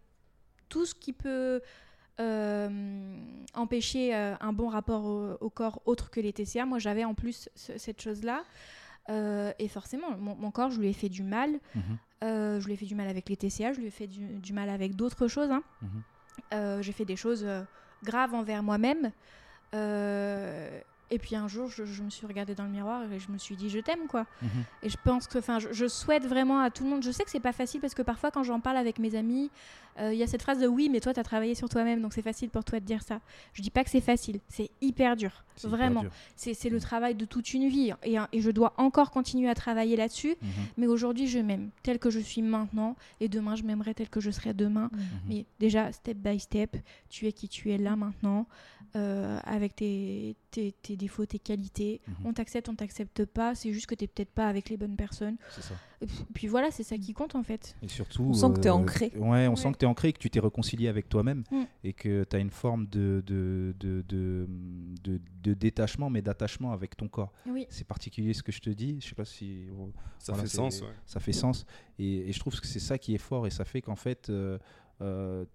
tout 0.69 0.85
ce 0.85 0.95
qui 0.95 1.11
peut 1.13 1.61
euh, 2.19 3.17
empêcher 3.53 4.13
un 4.13 4.53
bon 4.53 4.69
rapport 4.69 5.05
au, 5.05 5.33
au 5.41 5.49
corps 5.49 5.81
autre 5.85 6.09
que 6.09 6.19
les 6.19 6.33
TCA, 6.33 6.65
moi 6.65 6.79
j'avais 6.79 7.03
en 7.03 7.13
plus 7.13 7.49
ce- 7.55 7.77
cette 7.77 8.01
chose-là. 8.01 8.43
Et 9.59 9.67
forcément, 9.69 10.17
mon, 10.17 10.35
mon 10.35 10.51
corps, 10.51 10.69
je 10.69 10.79
lui 10.81 10.87
ai 10.89 10.93
fait 10.93 11.07
du 11.09 11.23
mal. 11.23 11.59
Mhm. 11.75 11.97
Je 12.21 12.65
lui 12.65 12.73
ai 12.73 12.75
fait 12.75 12.85
du 12.85 12.95
mal 12.95 13.07
avec 13.07 13.29
les 13.29 13.37
TCA, 13.37 13.71
je 13.73 13.79
lui 13.79 13.87
ai 13.87 13.91
fait 13.91 14.07
du, 14.07 14.39
du 14.39 14.51
mal 14.53 14.69
avec 14.69 14.95
d'autres 14.95 15.27
choses. 15.27 15.51
hein. 15.51 15.63
Mhm. 16.51 16.81
J'ai 16.81 16.91
fait 16.91 17.05
des 17.05 17.15
choses 17.15 17.45
graves 18.03 18.33
envers 18.33 18.63
moi-même. 18.63 19.11
Euh, 19.75 20.79
et 21.09 21.19
puis 21.19 21.35
un 21.35 21.47
jour, 21.47 21.69
je, 21.69 21.85
je 21.85 22.03
me 22.03 22.09
suis 22.09 22.27
regardée 22.27 22.55
dans 22.55 22.65
le 22.65 22.69
miroir 22.69 23.03
et 23.11 23.19
je 23.19 23.31
me 23.31 23.37
suis 23.37 23.55
dit, 23.55 23.69
je 23.69 23.79
t'aime, 23.79 24.07
quoi. 24.07 24.25
Mhm. 24.41 24.49
Et 24.83 24.89
je 24.89 24.97
pense 25.03 25.27
que, 25.27 25.37
enfin, 25.37 25.59
je, 25.59 25.71
je 25.71 25.87
souhaite 25.87 26.25
vraiment 26.25 26.59
à 26.59 26.69
tout 26.69 26.83
le 26.83 26.89
monde. 26.89 27.03
Je 27.03 27.11
sais 27.11 27.23
que 27.23 27.29
c'est 27.29 27.39
pas 27.39 27.53
facile 27.53 27.79
parce 27.79 27.93
que 27.93 28.01
parfois, 28.01 28.31
quand 28.31 28.43
j'en 28.43 28.59
parle 28.59 28.77
avec 28.77 28.99
mes 28.99 29.15
amis, 29.15 29.49
euh, 29.99 30.13
il 30.13 30.19
y 30.19 30.23
a 30.23 30.27
cette 30.27 30.41
phrase 30.41 30.59
de 30.59 30.67
oui, 30.67 30.89
mais 30.89 30.99
toi, 30.99 31.13
tu 31.13 31.19
as 31.19 31.23
travaillé 31.23 31.55
sur 31.55 31.69
toi-même, 31.69 32.01
donc 32.01 32.13
c'est 32.13 32.21
facile 32.21 32.49
pour 32.49 32.63
toi 32.63 32.79
de 32.79 32.85
dire 32.85 33.01
ça. 33.01 33.19
Je 33.53 33.61
dis 33.61 33.69
pas 33.69 33.83
que 33.83 33.89
c'est 33.89 34.01
facile, 34.01 34.39
c'est 34.47 34.69
hyper 34.81 35.15
dur, 35.15 35.43
vraiment. 35.63 36.03
C'est 36.35 36.69
le 36.69 36.79
travail 36.79 37.15
de 37.15 37.25
toute 37.25 37.53
une 37.53 37.67
vie 37.67 37.91
et, 38.03 38.17
et 38.31 38.41
je 38.41 38.51
dois 38.51 38.73
encore 38.77 39.11
continuer 39.11 39.49
à 39.49 39.55
travailler 39.55 39.95
là-dessus. 39.95 40.35
Mhm. 40.41 40.49
Mais 40.77 40.87
aujourd'hui, 40.87 41.27
je 41.27 41.39
m'aime 41.39 41.69
tel 41.83 41.99
que 41.99 42.09
je 42.09 42.19
suis 42.19 42.41
maintenant 42.41 42.95
et 43.19 43.27
demain, 43.27 43.55
je 43.55 43.63
m'aimerai 43.63 43.93
tel 43.93 44.09
que 44.09 44.19
je 44.19 44.29
serai 44.31 44.53
demain. 44.53 44.89
Mhm. 44.91 44.99
Mais 45.29 45.45
déjà, 45.59 45.91
step 45.91 46.17
by 46.17 46.39
step, 46.39 46.77
tu 47.09 47.27
es 47.27 47.31
qui 47.31 47.47
tu 47.47 47.71
es 47.71 47.77
là 47.77 47.95
maintenant, 47.95 48.45
euh, 48.95 49.39
avec 49.45 49.75
tes, 49.75 50.35
tes, 50.51 50.71
tes 50.71 50.95
défauts, 50.95 51.25
tes 51.25 51.39
qualités. 51.39 52.01
Mhm. 52.07 52.15
On 52.25 52.33
t'accepte, 52.33 52.69
on 52.69 52.75
t'accepte 52.75 53.25
pas. 53.25 53.55
C'est 53.55 53.71
juste 53.73 53.85
que 53.87 53.95
tu 53.95 54.07
peut-être 54.07 54.31
pas 54.31 54.47
avec 54.47 54.69
les 54.69 54.77
bonnes 54.77 54.95
personnes. 54.95 55.37
C'est 55.51 55.61
ça. 55.63 55.73
Et 56.01 56.05
puis, 56.05 56.25
puis 56.33 56.47
voilà, 56.47 56.69
c'est 56.71 56.83
ça 56.83 56.97
qui 56.97 57.13
compte 57.13 57.35
en 57.35 57.43
fait. 57.43 57.75
Et 57.81 57.87
surtout, 57.87 58.23
On 58.23 58.33
sent 58.33 58.47
que 58.55 58.59
t'es 58.59 58.69
euh, 58.69 58.73
ancré. 58.73 59.11
Ouais, 59.15 59.47
on 59.47 59.55
sent 59.55 59.71
que 59.71 59.77
tu 59.77 59.85
es 59.85 59.87
ancré, 59.87 60.13
que 60.13 60.19
tu 60.19 60.29
t'es 60.29 60.39
réconcilié 60.39 60.87
avec 60.87 61.09
toi-même 61.09 61.43
Mm. 61.51 61.63
et 61.83 61.93
que 61.93 62.23
tu 62.23 62.35
as 62.35 62.39
une 62.39 62.51
forme 62.51 62.85
de, 62.87 63.23
de, 63.25 63.75
de, 63.79 64.03
de, 64.07 64.47
de- 65.03 65.21
de 65.43 65.53
détachement, 65.53 66.09
mais 66.09 66.21
d'attachement 66.21 66.71
avec 66.71 66.95
ton 66.95 67.07
corps. 67.07 67.31
Oui. 67.47 67.65
C'est 67.69 67.87
particulier 67.87 68.33
ce 68.33 68.43
que 68.43 68.51
je 68.51 68.59
te 68.61 68.69
dis. 68.69 68.97
Je 69.01 69.07
sais 69.07 69.15
pas 69.15 69.25
si 69.25 69.65
Ça 70.19 70.33
Voilà, 70.33 70.43
fait 70.47 70.55
sens, 70.55 70.81
ouais. 70.81 70.87
ça 71.05 71.19
fait 71.19 71.33
sens. 71.33 71.65
Et, 71.99 72.29
et 72.29 72.31
je 72.31 72.39
trouve 72.39 72.59
que 72.59 72.67
c'est 72.67 72.79
ça 72.79 72.97
qui 72.97 73.15
est 73.15 73.19
fort 73.19 73.47
et 73.47 73.49
ça 73.49 73.65
fait 73.65 73.81
qu'en 73.81 73.95
fait, 73.95 74.29
euh, 74.29 74.57
euh, 75.01 75.45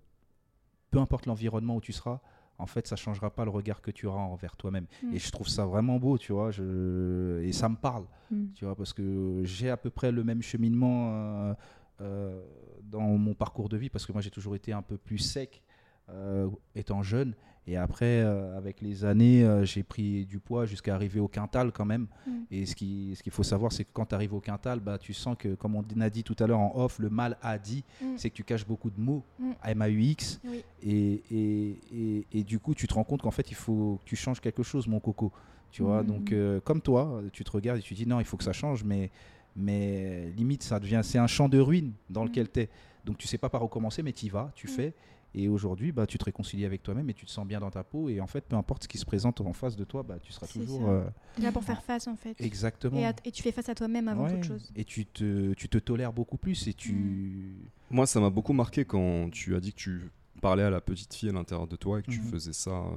peu 0.91 0.99
importe 0.99 1.27
l'environnement 1.27 1.77
où 1.77 1.81
tu 1.81 1.93
seras, 1.93 2.21
en 2.63 2.67
fait, 2.67 2.87
ça 2.87 2.97
changera 2.97 3.31
pas 3.31 3.45
le 3.45 3.51
regard 3.51 3.83
que 3.83 3.91
tu 3.91 4.07
auras 4.07 4.23
envers 4.23 4.57
toi-même. 4.57 4.87
Mm. 5.03 5.15
Et 5.15 5.19
je 5.19 5.31
trouve 5.31 5.49
ça 5.49 5.67
vraiment 5.67 5.99
beau, 5.99 6.17
tu 6.17 6.33
vois. 6.33 6.51
Je... 6.51 7.41
Et 7.43 7.53
ça 7.53 7.69
me 7.69 7.77
parle, 7.77 8.07
Mm. 8.33 8.47
tu 8.55 8.65
vois, 8.65 8.75
parce 8.75 8.93
que 8.93 9.43
j'ai 9.45 9.71
à 9.71 9.77
peu 9.77 9.91
près 9.91 10.11
le 10.11 10.25
même 10.25 10.43
cheminement 10.43 11.11
euh, 11.13 11.55
euh, 12.01 12.43
dans 12.83 13.01
mon 13.19 13.35
parcours 13.35 13.69
de 13.69 13.77
vie, 13.77 13.91
parce 13.91 14.07
que 14.07 14.13
moi, 14.13 14.23
j'ai 14.23 14.31
toujours 14.31 14.55
été 14.57 14.73
un 14.73 14.83
peu 14.83 14.97
plus 14.97 15.19
sec 15.19 15.63
euh, 16.09 16.49
étant 16.75 17.03
jeune. 17.03 17.35
Et 17.69 17.77
après, 17.77 18.23
euh, 18.23 18.57
avec 18.59 18.81
les 18.81 19.05
années, 19.05 19.45
euh, 19.45 19.65
j'ai 19.65 19.85
pris 19.85 20.27
du 20.27 20.41
poids 20.41 20.67
jusqu'à 20.67 20.97
arriver 20.97 21.21
au 21.21 21.29
quintal 21.29 21.71
quand 21.71 21.85
même. 21.85 22.09
Mm. 22.27 22.31
Et 22.51 22.67
ce 22.67 22.75
qu'il 22.75 23.17
ce 23.17 23.23
qu'il 23.23 23.31
faut 23.31 23.45
savoir, 23.45 23.71
c'est 23.73 23.85
que 23.85 23.91
quand 23.93 24.07
tu 24.07 24.15
arrives 24.17 24.35
au 24.35 24.41
quintal, 24.41 24.81
bah, 24.81 24.99
tu 24.99 25.13
sens 25.15 25.37
que, 25.39 25.55
comme 25.55 25.77
on 25.77 25.85
a 26.01 26.11
dit 26.11 26.25
tout 26.25 26.35
à 26.41 26.47
l'heure 26.49 26.59
en 26.59 26.73
off, 26.75 26.99
le 26.99 27.09
mal 27.09 27.37
a 27.41 27.59
dit, 27.59 27.85
Mm. 28.01 28.17
c'est 28.17 28.31
que 28.31 28.35
tu 28.35 28.43
caches 28.43 28.67
beaucoup 28.67 28.91
de 28.91 29.01
mots, 29.01 29.23
Mm. 29.39 29.53
M-A-U-X, 29.65 30.41
Oui. 30.45 30.65
et, 30.83 31.23
et, 31.31 31.79
et, 31.95 32.27
et 32.33 32.43
du 32.43 32.59
coup, 32.59 32.75
tu 32.75 32.89
te 32.89 32.95
rends 32.95 33.05
compte 33.05 33.23
qu'en 33.23 33.31
fait, 33.31 33.49
il 33.51 33.55
faut 33.57 34.01
que 34.03 34.09
tu 34.09 34.17
changes 34.17 34.41
quelque 34.41 34.65
chose, 34.65 34.89
mon 34.89 34.99
coco. 34.99 35.31
Tu 35.71 35.83
vois, 35.85 36.03
Mm. 36.03 36.07
donc 36.07 36.33
euh, 36.33 36.61
comme 36.61 36.81
toi, 36.81 37.23
tu 37.33 37.45
te 37.45 37.51
regardes 37.53 37.79
et 37.79 37.83
tu 37.83 37.95
dis 37.95 38.07
non, 38.09 38.19
il 38.19 38.25
faut 38.27 38.37
que 38.37 38.45
ça 38.45 38.53
change, 38.53 38.83
mais, 38.83 39.11
mais 39.57 40.31
limite, 40.37 40.63
ça 40.65 40.81
devient, 40.81 41.01
c'est 41.05 41.19
un 41.19 41.27
champ 41.29 41.49
de 41.49 41.59
ruines 41.61 41.93
dans 42.11 42.25
lequel 42.25 42.51
tu 42.51 42.61
es. 42.61 42.69
Donc 43.05 43.19
tu 43.19 43.27
sais 43.27 43.39
pas 43.39 43.49
par 43.49 43.63
où 43.65 43.69
commencer, 43.69 44.03
mais 44.03 44.13
tu 44.13 44.27
y 44.27 44.29
vas, 44.29 44.51
tu 44.55 44.67
fais. 44.69 44.95
Et 45.35 45.49
aujourd'hui, 45.49 45.93
bah, 45.93 46.07
tu 46.07 46.19
te 46.19 46.25
réconcilies 46.25 46.65
avec 46.67 46.83
toi-même 46.83 47.09
et 47.09 47.15
tu 47.15 47.25
te 47.25 47.31
sens 47.31 47.47
bien 47.47 47.59
dans 47.61 47.71
ta 47.71 47.83
peau. 47.85 48.09
Et 48.11 48.21
en 48.21 48.27
fait, 48.27 48.43
peu 48.47 48.57
importe 48.57 48.83
ce 48.83 48.89
qui 48.89 48.99
se 48.99 49.07
présente 49.07 49.41
en 49.41 49.53
face 49.55 49.77
de 49.77 49.85
toi, 49.85 50.03
bah, 50.03 50.19
tu 50.23 50.31
seras 50.33 50.47
toujours 50.47 50.89
euh, 50.89 51.05
là 51.41 51.51
pour 51.53 51.65
faire 51.65 51.83
face 51.83 52.07
en 52.07 52.17
fait. 52.17 52.39
exactement. 52.41 53.01
Et, 53.25 53.31
tu 53.33 53.43
fais 53.43 53.53
face 53.53 53.69
à 53.69 53.75
toi-même 53.75 54.09
avant 54.09 54.25
Ouais. 54.25 54.35
toute 54.35 54.45
chose. 54.45 54.71
Et 54.77 54.85
tu 54.85 55.07
te, 55.07 55.55
tu 55.55 55.69
te 55.69 55.79
tolères 55.79 56.13
beaucoup 56.13 56.37
plus 56.37 56.69
et 56.69 56.75
tu. 56.75 56.93
Mm. 56.93 57.95
Moi, 57.95 58.07
ça 58.07 58.21
m'a 58.21 58.31
beaucoup 58.31 58.53
marqué 58.53 58.85
quand 58.85 59.31
tu 59.31 59.55
as 59.57 59.61
dit 59.61 59.73
que 59.73 59.79
tu 59.79 60.11
parlais 60.41 60.63
à 60.65 60.71
la 60.71 60.81
petite 60.81 61.15
fille 61.15 61.29
à 61.29 61.33
l'intérieur 61.33 61.67
de 61.67 61.77
toi 61.77 62.01
et 62.01 62.03
que 62.03 62.11
tu 62.11 62.21
Mhm. 62.21 62.27
faisais 62.27 62.53
ça 62.53 62.71
euh, 62.71 62.91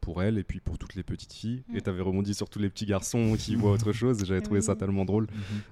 pour 0.00 0.22
elle 0.22 0.38
et 0.38 0.44
puis 0.44 0.60
pour 0.60 0.78
toutes 0.78 0.94
les 0.94 1.02
petites 1.02 1.32
filles. 1.32 1.62
Mm. 1.68 1.76
Et 1.76 1.80
tu 1.82 1.90
avais 1.90 2.00
rebondi 2.00 2.32
sur 2.34 2.48
tous 2.48 2.58
les 2.58 2.70
petits 2.70 2.86
garçons 2.86 3.34
qui 3.38 3.54
voient 3.56 3.72
autre 3.72 3.92
chose 3.92 4.22
et 4.22 4.24
j'avais 4.24 4.40
trouvé 4.40 4.62
ça 4.62 4.76
tellement 4.76 5.04
drôle. 5.04 5.24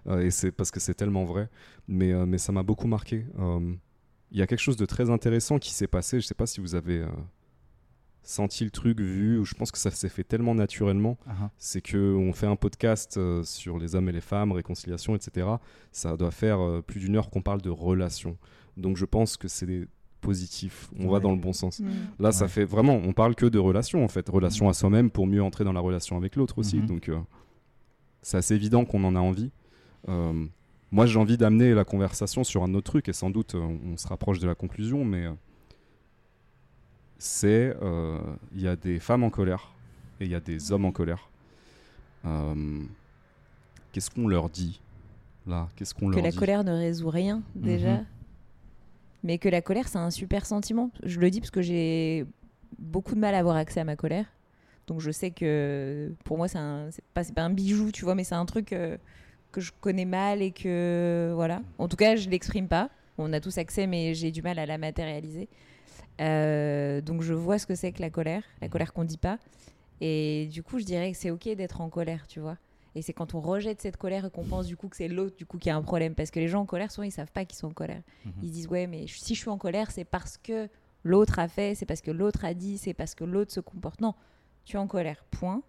Mhm. 0.07 0.12
Euh, 0.12 0.20
et 0.26 0.31
c'est 0.31 0.52
parce 0.52 0.70
que 0.70 0.81
c'est 0.81 0.94
tellement 0.94 1.24
vrai. 1.24 1.49
Mais, 1.89 2.12
euh, 2.12 2.26
mais 2.26 2.36
ça 2.39 2.52
m'a 2.52 2.62
beaucoup 2.62 2.86
marqué. 2.89 3.24
Euh, 3.39 3.74
Il 4.33 4.39
y 4.39 4.42
a 4.42 4.47
quelque 4.47 4.60
chose 4.60 4.76
de 4.76 4.86
très 4.86 5.10
intéressant 5.10 5.59
qui 5.59 5.73
s'est 5.73 5.89
passé. 5.89 6.20
Je 6.20 6.26
sais 6.26 6.34
pas 6.34 6.47
si 6.47 6.60
vous 6.60 6.75
avez 6.75 6.99
euh, 6.99 7.09
senti 8.23 8.65
le 8.65 8.70
truc, 8.70 9.00
vu, 9.00 9.39
ou 9.39 9.44
je 9.44 9.55
pense 9.55 9.70
que 9.70 9.78
ça 9.78 9.91
s'est 9.91 10.09
fait 10.09 10.25
tellement 10.25 10.55
naturellement. 10.55 11.18
Ah, 11.26 11.33
ah. 11.42 11.50
C'est 11.59 11.81
que 11.81 12.15
on 12.15 12.33
fait 12.33 12.47
un 12.47 12.57
podcast 12.57 13.17
euh, 13.17 13.42
sur 13.42 13.78
les 13.78 13.94
hommes 13.94 14.09
et 14.09 14.12
les 14.12 14.20
femmes, 14.20 14.52
réconciliation, 14.52 15.15
etc. 15.17 15.47
Ça 15.92 16.17
doit 16.17 16.31
faire 16.31 16.60
euh, 16.60 16.83
plus 16.83 17.00
d'une 17.00 17.17
heure 17.17 17.31
qu'on 17.31 17.42
parle 17.42 17.60
de 17.60 17.70
relations. 17.70 18.36
Donc 18.76 18.97
je 18.97 19.05
pense 19.05 19.36
que 19.36 19.49
c'est 19.49 19.89
positif. 20.20 20.91
On 20.99 21.09
va 21.09 21.18
dans 21.18 21.33
le 21.33 21.39
bon 21.39 21.52
sens. 21.52 21.83
Là, 22.18 22.31
ça 22.31 22.47
fait 22.47 22.65
vraiment, 22.65 22.94
on 22.94 23.12
parle 23.12 23.34
que 23.34 23.47
de 23.47 23.59
relations 23.59 24.05
en 24.05 24.09
fait, 24.09 24.28
relation 24.28 24.68
à 24.68 24.75
soi-même 24.75 25.10
pour 25.10 25.26
mieux 25.26 25.42
entrer 25.42 25.65
dans 25.65 25.73
la 25.73 25.81
relation 25.81 26.17
avec 26.17 26.36
l'autre 26.36 26.59
aussi. 26.59 26.76
Mhm. 26.76 26.86
Donc, 26.86 27.09
euh, 27.09 27.18
c'est 28.23 28.36
assez 28.36 28.55
évident 28.55 28.84
qu'on 28.84 29.02
en 29.05 29.17
a 29.17 29.20
envie. 29.20 29.50
Moi, 30.93 31.07
j'ai 31.07 31.19
envie 31.19 31.36
d'amener 31.36 31.73
la 31.73 31.85
conversation 31.85 32.43
sur 32.43 32.65
un 32.65 32.75
autre 32.75 32.91
truc 32.91 33.09
et 33.09 33.12
sans 33.12 33.31
doute 33.31 33.55
on 33.55 33.97
se 33.97 34.09
rapproche 34.09 34.41
de 34.41 34.47
la 34.49 34.55
conclusion, 34.57 35.05
mais 35.05 35.27
euh, 35.27 35.33
c'est 37.19 37.77
euh, 37.83 38.19
il 38.55 38.62
y 38.62 38.69
a 38.69 38.77
des 38.77 38.99
femmes 38.99 39.23
en 39.23 39.31
colère 39.31 39.73
et 40.20 40.25
il 40.25 40.31
y 40.31 40.35
a 40.35 40.41
des 40.41 40.73
hommes 40.73 40.85
en 40.85 40.93
colère. 40.93 41.28
Euh, 42.25 42.81
Qu'est-ce 43.93 44.10
qu'on 44.10 44.28
leur 44.28 44.49
dit 44.51 44.81
là? 45.47 45.69
Qu'est-ce 45.77 45.94
qu'on 45.94 46.09
que 46.10 46.15
leur 46.17 46.23
la 46.25 46.31
dit? 46.31 46.36
colère 46.36 46.65
ne 46.65 46.73
résout 46.73 47.10
rien 47.10 47.43
déjà, 47.55 47.94
Mhm. 47.99 48.07
mais 49.25 49.39
que 49.39 49.49
la 49.49 49.62
colère 49.62 49.89
c'est 49.89 49.99
un 49.99 50.10
super 50.10 50.44
sentiment. 50.47 50.91
Je 51.05 51.19
le 51.20 51.31
dis 51.31 51.41
parce 51.41 51.51
que 51.51 51.62
j'ai 51.62 52.25
beaucoup 52.78 53.15
de 53.15 53.20
mal 53.20 53.35
à 53.35 53.39
avoir 53.39 53.57
accès 53.57 53.81
à 53.81 53.85
ma 53.85 53.97
colère, 53.97 54.27
donc 54.86 55.01
je 55.01 55.10
sais 55.10 55.31
que 55.31 56.12
pour 56.25 56.36
moi 56.36 56.47
c'est 56.49 56.59
pas 57.15 57.23
c'est 57.25 57.35
pas 57.35 57.43
un 57.43 57.51
bijou, 57.51 57.91
tu 57.93 58.05
vois, 58.05 58.15
mais 58.15 58.25
c'est 58.25 58.35
un 58.36 58.47
truc 58.47 58.73
euh, 58.73 58.97
que 59.53 59.61
je 59.61 59.73
connais 59.81 60.05
mal 60.05 60.43
et 60.43 60.53
que 60.53 61.33
voilà. 61.35 61.62
En 61.79 61.89
tout 61.89 61.97
cas, 61.97 62.17
je 62.17 62.29
l'exprime 62.29 62.69
pas. 62.69 62.91
On 63.19 63.33
a 63.33 63.41
tous 63.41 63.59
accès, 63.59 63.87
mais 63.87 64.15
j'ai 64.15 64.31
du 64.31 64.43
mal 64.43 64.59
à 64.59 64.67
la 64.67 64.79
matérialiser. 64.79 65.49
Euh, 66.20 67.01
donc 67.01 67.23
je 67.23 67.35
vois 67.35 67.59
ce 67.59 67.67
que 67.67 67.75
c'est 67.75 67.93
que 67.93 68.03
la 68.03 68.11
colère, 68.11 68.43
la 68.61 68.69
colère 68.69 68.93
qu'on 68.93 69.05
dit 69.05 69.19
pas. 69.19 69.39
Et 70.01 70.49
du 70.51 70.62
coup, 70.62 70.79
je 70.79 70.85
dirais 70.85 71.12
que 71.12 71.19
c'est 71.19 71.31
ok 71.31 71.49
d'être 71.55 71.81
en 71.81 71.89
colère, 71.89 72.27
tu 72.27 72.41
vois. 72.41 72.57
Et 72.95 73.03
c'est 73.03 73.12
quand 73.12 73.35
on 73.35 73.41
rejette 73.41 73.81
cette 73.81 73.97
colère 73.97 74.25
et 74.25 74.31
qu'on 74.31 74.45
pense 74.45 74.67
du 74.67 74.77
coup 74.77 74.89
que 74.89 74.97
c'est 74.97 75.09
l'autre 75.09 75.37
du 75.37 75.47
coup 75.47 75.59
qui 75.59 75.70
a 75.70 75.77
un 75.77 75.83
problème. 75.83 76.15
Parce 76.15 76.31
que 76.31 76.41
les 76.41 76.49
gens 76.49 76.62
en 76.62 76.67
colère, 76.67 76.91
souvent, 76.91 77.05
ils 77.05 77.12
savent 77.12 77.31
pas 77.31 77.45
qu'ils 77.45 77.59
sont 77.59 77.69
en 77.69 77.73
colère. 77.73 78.03
Mhm. 78.25 78.33
Ils 78.43 78.49
se 78.49 78.53
disent, 78.53 78.67
ouais, 78.69 78.87
mais 78.87 79.07
si 79.07 79.35
je 79.35 79.41
suis 79.41 79.51
en 79.51 79.59
colère, 79.59 79.91
c'est 79.91 80.05
parce 80.05 80.39
que 80.39 80.69
l'autre 81.05 81.39
a 81.39 81.49
fait, 81.49 81.75
c'est 81.75 81.87
parce 81.87 82.01
que 82.01 82.11
l'autre 82.11 82.45
a 82.45 82.55
dit, 82.55 82.79
c'est 82.79 82.95
parce 82.95 83.15
que 83.15 83.25
l'autre 83.25 83.53
se 83.53 83.61
comporte. 83.61 84.01
Non, 84.01 84.15
tu 84.65 84.77
es 84.77 84.79
en 84.79 84.87
colère, 84.87 85.25
point. 85.31 85.62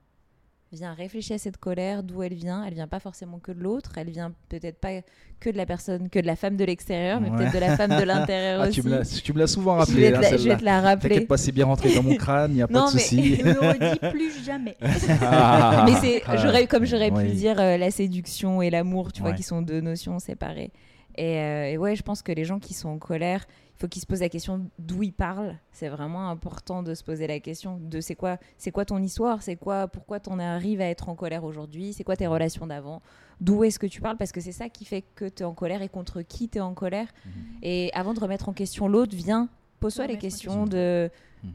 Viens 0.73 0.93
réfléchir 0.93 1.35
à 1.35 1.37
cette 1.37 1.57
colère, 1.57 2.01
d'où 2.01 2.23
elle 2.23 2.33
vient. 2.33 2.63
Elle 2.65 2.73
vient 2.73 2.87
pas 2.87 3.01
forcément 3.01 3.39
que 3.39 3.51
de 3.51 3.59
l'autre, 3.59 3.91
elle 3.97 4.09
vient 4.09 4.31
peut-être 4.47 4.79
pas 4.79 5.01
que 5.41 5.49
de 5.49 5.57
la 5.57 5.65
personne, 5.65 6.07
que 6.07 6.17
de 6.17 6.25
la 6.25 6.37
femme 6.37 6.55
de 6.55 6.63
l'extérieur, 6.63 7.19
mais 7.19 7.29
Ouais. 7.29 7.37
peut-être 7.39 7.53
de 7.55 7.59
la 7.59 7.75
femme 7.75 7.89
de 7.99 8.03
l'intérieur 8.03 8.61
Ah, 8.63 8.67
aussi. 8.69 8.81
tu 9.21 9.33
me 9.33 9.39
l'as- 9.39 9.47
souvent 9.47 9.73
je 9.75 9.79
rappelé. 9.79 10.01
vais, 10.01 10.11
te 10.11 10.15
hein, 10.17 10.21
la, 10.21 10.37
je 10.37 10.49
te 10.59 10.63
la 10.63 10.79
rappeler. 10.79 11.09
T'inquiète 11.09 11.27
pas, 11.27 11.35
c'est 11.37 11.51
bien 11.51 11.65
rentré 11.65 11.93
dans 11.93 12.03
mon 12.03 12.15
crâne, 12.15 12.51
il 12.51 12.55
n'y 12.55 12.61
a 12.61 12.67
pas 12.69 12.73
Non, 12.73 12.89
de 12.89 12.93
mais- 12.95 13.01
souci. 13.01 13.35
Je 13.41 13.43
ne 13.43 13.53
redis 13.53 13.99
plus 14.11 14.45
jamais. 14.45 14.77
Ah. 15.21 15.83
mais 15.85 15.95
c'est 15.99 16.23
Ah. 16.25 16.37
j'aurais 16.37 16.67
comme 16.67 16.85
j'aurais 16.85 17.11
pu 17.11 17.27
dire 17.31 17.59
euh, 17.59 17.75
la 17.77 17.91
séduction 17.91 18.61
et 18.61 18.69
l'amour 18.69 19.11
tu 19.11 19.21
vois 19.21 19.33
qui 19.33 19.43
sont 19.43 19.61
deux 19.61 19.81
notions 19.81 20.19
séparées 20.19 20.71
et, 21.17 21.37
euh, 21.37 21.65
et 21.71 21.77
ouais 21.77 21.95
je 21.97 22.03
pense 22.03 22.21
que 22.21 22.31
les 22.31 22.45
gens 22.45 22.59
qui 22.59 22.73
sont 22.73 22.87
en 22.89 22.97
colère 22.97 23.45
faut 23.81 23.87
qu'ils 23.87 24.01
se 24.01 24.05
posent 24.07 24.21
la 24.21 24.29
question 24.29 24.69
d'où 24.79 25.01
ils 25.03 25.11
parlent 25.11 25.57
c'est 25.71 25.89
vraiment 25.89 26.29
important 26.29 26.83
de 26.83 26.93
se 26.93 27.03
poser 27.03 27.25
la 27.27 27.39
question 27.39 27.77
de 27.81 27.99
c'est 27.99 28.15
quoi 28.15 28.37
c'est 28.57 28.71
quoi 28.71 28.85
ton 28.85 28.99
histoire 29.01 29.41
c'est 29.41 29.55
quoi 29.55 29.87
pourquoi 29.87 30.19
t'en 30.19 30.37
arrives 30.39 30.81
à 30.81 30.85
être 30.85 31.09
en 31.09 31.15
colère 31.15 31.43
aujourd'hui 31.43 31.91
c'est 31.93 32.03
quoi 32.03 32.15
tes 32.15 32.27
relations 32.27 32.67
d'avant 32.67 33.01
d'où 33.41 33.63
est-ce 33.63 33.79
que 33.79 33.87
tu 33.87 33.99
parles 33.99 34.17
parce 34.17 34.31
que 34.31 34.39
c'est 34.39 34.51
ça 34.51 34.69
qui 34.69 34.85
fait 34.85 35.03
que 35.15 35.25
tu 35.27 35.41
es 35.41 35.45
en 35.45 35.53
colère 35.53 35.81
et 35.81 35.89
contre 35.89 36.21
qui 36.21 36.47
tu 36.47 36.59
es 36.59 36.61
en 36.61 36.73
colère 36.75 37.07
Mhm. 37.25 37.31
et 37.63 37.89
avant 37.93 38.13
de 38.13 38.19
remettre 38.19 38.49
en 38.49 38.53
question 38.53 38.87
l'autre 38.87 39.15
viens 39.15 39.49
pose-toi 39.79 40.05
les 40.07 40.17
questions 40.17 40.65
question. 40.65 40.65
de 40.67 41.09
Mhm. 41.43 41.51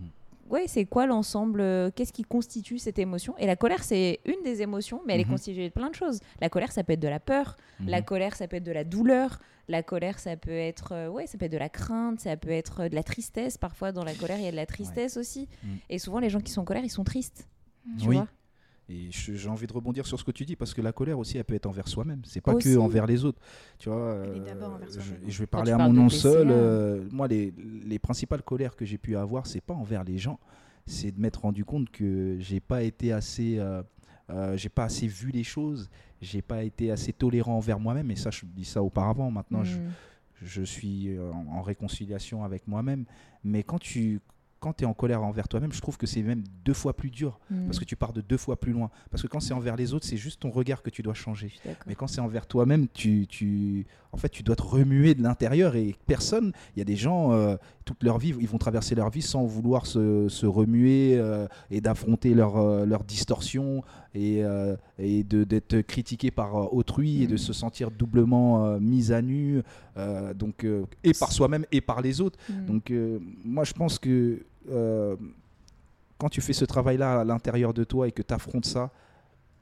Ouais, 0.50 0.65
c'est 0.66 0.84
quoi 0.84 1.07
l'ensemble 1.07 1.60
euh, 1.60 1.91
Qu'est-ce 1.94 2.12
qui 2.12 2.23
constitue 2.23 2.78
cette 2.78 2.99
émotion? 2.99 3.36
Et 3.39 3.47
la 3.47 3.57
colère, 3.57 3.83
c'est 3.84 4.20
une 4.25 4.42
des 4.44 4.62
émotions, 4.62 5.00
mais 5.07 5.15
elle 5.15 5.20
est 5.20 5.25
Mhm. 5.25 5.31
constituée 5.31 5.68
de 5.68 5.73
plein 5.75 5.91
de 5.91 5.94
choses. 5.94 6.20
La 6.41 6.49
colère, 6.49 6.73
ça 6.73 6.83
peut 6.84 6.92
être 6.94 7.00
de 7.00 7.08
la 7.08 7.20
peur. 7.20 7.57
La 7.86 7.99
Mhm. 7.99 8.05
colère, 8.05 8.36
ça 8.36 8.49
peut 8.49 8.57
être 8.57 8.65
de 8.65 8.73
la 8.73 8.84
douleur. 8.84 9.39
La 9.68 9.83
colère, 9.83 10.18
ça 10.18 10.36
peut 10.36 10.50
être, 10.50 10.92
euh, 10.92 11.08
ouais, 11.08 11.26
ça 11.26 11.39
peut 11.39 11.47
être 11.47 11.52
de 11.52 11.58
la 11.58 11.68
crainte. 11.68 12.20
Ça 12.20 12.36
peut 12.36 12.50
être 12.50 12.81
euh, 12.84 12.89
de 12.89 12.94
la 12.94 13.02
tristesse. 13.02 13.58
Parfois, 13.58 13.92
dans 13.92 14.05
la 14.05 14.15
colère, 14.15 14.39
il 14.39 14.44
y 14.44 14.49
a 14.49 14.52
de 14.52 14.57
la 14.57 14.66
tristesse 14.66 15.16
aussi. 15.16 15.49
Mhm. 15.62 15.78
Et 15.91 15.99
souvent, 15.99 16.18
les 16.20 16.31
gens 16.31 16.41
qui 16.41 16.52
sont 16.52 16.60
en 16.62 16.65
colère, 16.65 16.84
ils 16.84 16.91
sont 16.91 17.05
tristes. 17.05 17.49
Tu 17.99 18.08
Oui. 18.08 18.16
vois? 18.16 18.28
Et 18.89 19.09
j'ai 19.11 19.49
envie 19.49 19.67
de 19.67 19.73
rebondir 19.73 20.07
sur 20.07 20.19
ce 20.19 20.23
que 20.25 20.31
tu 20.31 20.45
dis 20.45 20.55
parce 20.55 20.73
que 20.73 20.81
la 20.81 20.93
colère 20.93 21.19
aussi, 21.19 21.39
elle 21.39 21.45
peut 21.45 21.55
être 21.55 21.67
envers 21.67 21.89
soi-même. 21.89 22.21
C'est 22.25 22.41
pas 22.41 22.55
Aussi. 22.55 22.75
que 22.75 22.79
envers 22.79 23.05
les 23.07 23.25
autres. 23.25 23.41
Tu 23.79 23.89
vois. 23.89 23.99
Euh, 23.99 24.39
je, 25.27 25.39
vais 25.41 25.47
parler 25.47 25.73
à 25.73 25.79
mon 25.79 25.93
nom 25.93 26.09
seul. 26.09 26.49
euh, 26.51 27.05
moi, 27.11 27.27
les, 27.27 27.53
les 27.85 27.99
principales 27.99 28.43
colères 28.43 28.77
que 28.77 28.85
j'ai 28.85 28.99
pu 28.99 29.17
avoir, 29.17 29.47
c'est 29.49 29.61
pas 29.61 29.75
envers 29.75 30.05
les 30.05 30.19
gens. 30.19 30.39
C'est 30.87 31.11
de 31.11 31.21
m'être 31.21 31.41
rendu 31.41 31.65
compte 31.65 31.91
que 31.91 32.37
j'ai 32.39 32.61
pas 32.61 32.85
été 32.85 33.13
assez 33.13 33.59
euh, 33.59 33.83
euh, 34.31 34.57
j'ai 34.57 34.69
pas 34.69 34.85
assez 34.85 35.09
vu 35.09 35.31
les 35.33 35.43
choses, 35.45 35.91
j'ai 36.21 36.43
pas 36.43 36.63
été 36.63 36.93
assez 36.93 37.13
tolérant 37.13 37.57
envers 37.57 37.81
moi-même. 37.81 38.11
Et 38.13 38.17
ça, 38.17 38.31
je 38.31 38.45
dis 38.47 38.65
ça 38.65 38.85
auparavant. 38.85 39.33
Maintenant, 39.33 39.65
je, 39.65 39.77
Mm. 39.79 39.91
je 40.43 40.63
suis 40.63 41.19
en, 41.19 41.57
en 41.57 41.63
réconciliation 41.63 42.45
avec 42.45 42.69
moi-même. 42.69 43.05
Mais 43.43 43.65
quand 43.65 43.81
tu 43.81 44.21
quand 44.67 44.83
es 44.83 44.85
en 44.85 44.95
colère 44.95 45.23
envers 45.23 45.47
toi-même, 45.47 45.73
je 45.73 45.81
trouve 45.81 45.97
que 45.97 46.07
c'est 46.09 46.23
même 46.23 46.43
deux 46.65 46.75
fois 46.75 46.93
plus 46.97 47.11
dur 47.11 47.39
Mm. 47.51 47.67
parce 47.67 47.78
que 47.78 47.85
tu 47.85 47.95
pars 47.95 48.12
de 48.12 48.20
deux 48.20 48.36
fois 48.36 48.57
plus 48.59 48.73
loin. 48.73 48.91
Parce 49.11 49.23
que 49.23 49.28
quand 49.28 49.39
c'est 49.39 49.55
envers 49.55 49.77
les 49.77 49.95
autres, 49.95 50.05
c'est 50.07 50.17
juste 50.17 50.41
ton 50.41 50.51
regard 50.51 50.83
que 50.83 50.91
tu 50.91 51.03
dois 51.03 51.15
changer. 51.15 51.53
Mais 51.86 51.95
quand 51.95 52.09
c'est 52.09 52.20
envers 52.20 52.47
toi-même, 52.47 52.89
tu, 52.93 53.27
tu, 53.28 53.86
en 54.12 54.17
fait, 54.17 54.28
tu 54.31 54.43
dois 54.43 54.57
te 54.57 54.62
remuer 54.62 55.15
de 55.15 55.23
l'intérieur 55.23 55.77
et 55.77 55.95
personne, 56.07 56.53
il 56.75 56.81
y 56.81 56.83
a 56.83 56.85
des 56.85 56.97
gens, 56.97 57.33
euh, 57.33 57.55
toute 57.85 58.03
leur 58.03 58.19
vie, 58.19 58.35
ils 58.41 58.49
vont 58.49 58.59
traverser 58.59 58.97
leur 58.97 59.11
vie 59.11 59.23
sans 59.23 59.45
vouloir 59.45 59.86
se, 59.86 60.28
se 60.28 60.47
remuer 60.47 61.17
euh, 61.17 61.47
et 61.70 61.81
d'affronter 61.81 62.35
leur, 62.35 62.57
euh, 62.57 62.85
leur 62.85 63.05
distorsion 63.05 63.85
et, 64.15 64.43
et 64.99 65.23
d'être 65.25 65.83
critiqué 65.83 66.31
par 66.31 66.73
autrui 66.75 67.23
et 67.23 67.27
de 67.27 67.33
Mhm. 67.33 67.39
se 67.39 67.53
sentir 67.53 67.91
doublement 67.91 68.81
mis 68.81 69.12
à 69.12 69.20
nu, 69.20 69.61
donc, 70.35 70.67
et 71.05 71.12
par 71.12 71.31
soi-même 71.33 71.67
et 71.70 71.83
par 71.83 72.01
les 72.01 72.23
autres. 72.23 72.39
Mm. 72.49 72.65
Donc, 72.67 72.93
moi, 73.45 73.65
je 73.65 73.75
pense 73.75 73.99
que 73.99 74.41
euh, 74.70 75.17
quand 76.19 76.28
tu 76.28 76.41
fais 76.41 76.53
ce 76.53 76.65
travail-là 76.65 77.20
à 77.20 77.25
l'intérieur 77.25 77.75
de 77.75 77.85
toi 77.85 78.09
et 78.09 78.12
que 78.12 78.23
tu 78.23 78.33
affrontes 78.35 78.65
ça, 78.67 78.91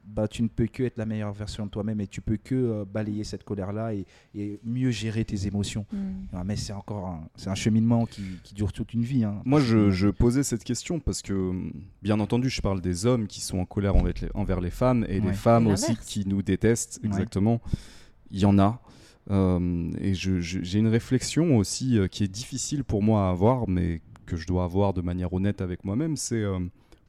bah, 0.06 0.28
tu 0.28 0.42
ne 0.42 0.48
peux 0.48 0.66
que 0.66 0.82
être 0.82 0.98
la 0.98 1.06
meilleure 1.06 1.32
version 1.32 1.64
de 1.64 1.70
toi-même 1.70 1.98
et 2.02 2.06
tu 2.06 2.20
peux 2.20 2.36
que 2.36 2.54
euh, 2.54 2.84
balayer 2.84 3.24
cette 3.24 3.42
colère-là 3.42 3.94
et, 3.94 4.04
et 4.34 4.60
mieux 4.62 4.90
gérer 4.90 5.24
tes 5.24 5.46
émotions. 5.46 5.86
Mm. 5.90 5.96
Ah, 6.34 6.44
mais 6.44 6.56
c'est 6.56 6.74
encore 6.74 7.06
un, 7.06 7.24
c'est 7.36 7.48
un 7.48 7.54
cheminement 7.54 8.04
qui, 8.04 8.22
qui 8.42 8.54
dure 8.54 8.70
toute 8.70 8.92
une 8.92 9.02
vie. 9.02 9.24
hein. 9.24 9.40
Moi, 9.46 9.60
je, 9.60 9.90
je 9.90 10.08
posais 10.08 10.42
cette 10.42 10.62
question 10.62 11.00
parce 11.00 11.22
que, 11.22 11.52
bien 12.02 12.20
entendu, 12.20 12.50
je 12.50 12.60
parle 12.60 12.82
des 12.82 13.06
hommes 13.06 13.26
qui 13.26 13.40
sont 13.40 13.58
en 13.58 13.64
colère 13.64 13.96
envers 13.96 14.12
les, 14.20 14.28
envers 14.34 14.60
les 14.60 14.70
femmes 14.70 15.06
et 15.08 15.20
Ouais. 15.20 15.28
les 15.28 15.32
femmes 15.32 15.68
Et 15.68 15.72
aussi 15.72 15.96
qui 15.96 16.28
nous 16.28 16.42
détestent, 16.42 17.00
Ouais. 17.02 17.08
exactement. 17.08 17.62
Il 18.30 18.40
y 18.40 18.44
en 18.44 18.58
a. 18.58 18.80
Euh, 19.30 19.90
et 20.02 20.12
je- 20.14 20.40
je- 20.40 20.60
j'ai 20.62 20.80
une 20.80 20.88
réflexion 20.88 21.56
aussi 21.56 21.98
euh, 21.98 22.08
qui 22.08 22.24
est 22.24 22.28
difficile 22.28 22.84
pour 22.84 23.02
moi 23.02 23.26
à 23.28 23.30
avoir, 23.30 23.66
mais 23.66 24.02
que 24.24 24.36
je 24.36 24.46
dois 24.46 24.64
avoir 24.64 24.92
de 24.94 25.00
manière 25.00 25.32
honnête 25.32 25.60
avec 25.60 25.84
moi-même. 25.84 26.16
C'est 26.16 26.42
euh, 26.42 26.58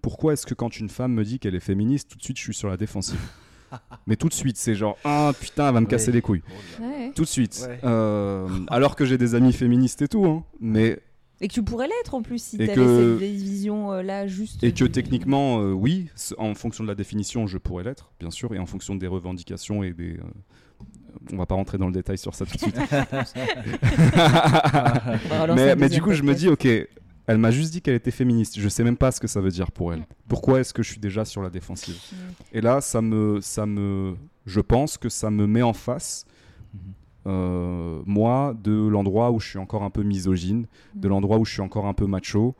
pourquoi 0.02 0.34
est-ce 0.34 0.46
que 0.46 0.54
quand 0.54 0.80
une 0.80 0.90
femme 0.90 1.14
me 1.14 1.24
dit 1.24 1.40
qu'elle 1.40 1.56
est 1.56 1.60
féministe, 1.60 2.10
tout 2.12 2.18
de 2.18 2.24
suite 2.24 2.38
je 2.38 2.44
suis 2.44 2.54
sur 2.54 2.70
la 2.70 2.78
défensive? 2.78 3.20
Mais 4.08 4.16
tout 4.16 4.30
de 4.30 4.34
suite, 4.34 4.58
c'est 4.58 4.76
genre, 4.76 4.98
ah 5.04 5.32
putain, 5.40 5.68
elle 5.68 5.74
va 5.74 5.80
me 5.82 5.86
Ouais. 5.86 5.92
casser 5.92 6.12
les 6.12 6.22
couilles. 6.22 6.44
Ouais. 6.80 7.12
Tout 7.16 7.24
de 7.24 7.28
suite. 7.28 7.66
Ouais. 7.68 7.80
Euh, 7.84 8.48
alors 8.68 8.96
que 8.96 9.06
j'ai 9.06 9.18
des 9.18 9.36
amis 9.36 9.54
féministes 9.54 10.02
et 10.02 10.08
tout, 10.08 10.26
hein. 10.26 10.44
mais 10.62 11.00
Et 11.42 11.48
que 11.50 11.54
tu 11.54 11.64
pourrais 11.64 11.88
l'être 11.88 12.14
en 12.14 12.22
plus 12.22 12.42
si 12.42 12.58
tu 12.58 12.64
avais 12.64 12.74
que- 12.74 13.18
cette 13.20 13.28
vision 13.28 13.92
euh, 13.92 14.02
là 14.04 14.28
juste. 14.28 14.64
Et 14.64 14.72
que 14.72 14.86
techniquement, 14.86 15.60
euh, 15.62 15.72
oui, 15.74 16.10
en 16.38 16.54
fonction 16.54 16.84
de 16.84 16.90
la 16.90 16.96
définition, 16.96 17.48
je 17.48 17.58
pourrais 17.58 17.84
l'être, 17.84 18.12
bien 18.20 18.32
sûr, 18.32 18.54
et 18.54 18.60
en 18.60 18.66
fonction 18.68 18.96
des 18.96 19.08
revendications 19.08 19.84
et 19.84 19.92
des. 19.94 20.14
euh, 20.14 20.22
on 21.34 21.38
va 21.38 21.48
pas 21.48 21.56
rentrer 21.56 21.80
dans 21.80 21.88
le 21.88 21.94
détail 21.94 22.20
sur 22.20 22.36
ça 22.36 22.46
tout 22.46 22.54
de 22.54 22.60
suite. 22.60 22.78
Mais, 25.56 25.76
mais 25.76 25.90
du 25.90 26.02
coup, 26.02 26.14
je 26.14 26.24
me 26.24 26.34
dis, 26.36 26.48
ok, 26.50 26.68
elle 27.28 27.38
m'a 27.38 27.52
juste 27.52 27.72
dit 27.72 27.82
qu'elle 27.82 27.96
était 27.96 28.12
féministe. 28.12 28.60
Je 28.60 28.70
sais 28.70 28.84
même 28.84 28.98
pas 28.98 29.12
ce 29.12 29.20
que 29.20 29.28
ça 29.28 29.42
veut 29.42 29.50
dire 29.52 29.72
pour 29.72 29.94
elle. 29.94 30.06
Pourquoi 30.28 30.60
est-ce 30.60 30.74
que 30.74 30.84
je 30.84 30.90
suis 30.92 31.00
déjà 31.00 31.26
sur 31.26 31.42
la 31.42 31.50
défensive 31.50 31.96
Mm. 32.12 32.16
Et 32.58 32.62
là, 32.62 32.82
ça 32.82 33.02
me, 33.02 33.40
ça 33.42 33.66
me, 33.66 34.16
je 34.46 34.60
pense 34.62 34.98
que 34.98 35.10
ça 35.10 35.30
me 35.32 35.48
met 35.48 35.62
en 35.64 35.74
face. 35.74 36.26
Mhm. 36.74 36.80
euh, 37.28 38.02
moi, 38.06 38.54
de 38.64 38.88
l'endroit 38.88 39.32
où 39.32 39.40
je 39.40 39.48
suis 39.50 39.58
encore 39.60 39.82
un 39.84 39.90
peu 39.90 40.04
misogyne, 40.04 40.68
de 40.94 41.08
Mm. 41.08 41.12
l'endroit 41.12 41.38
où 41.40 41.46
je 41.46 41.52
suis 41.54 41.62
encore 41.62 41.88
un 41.88 41.94
peu 41.96 42.06
macho, 42.06 42.56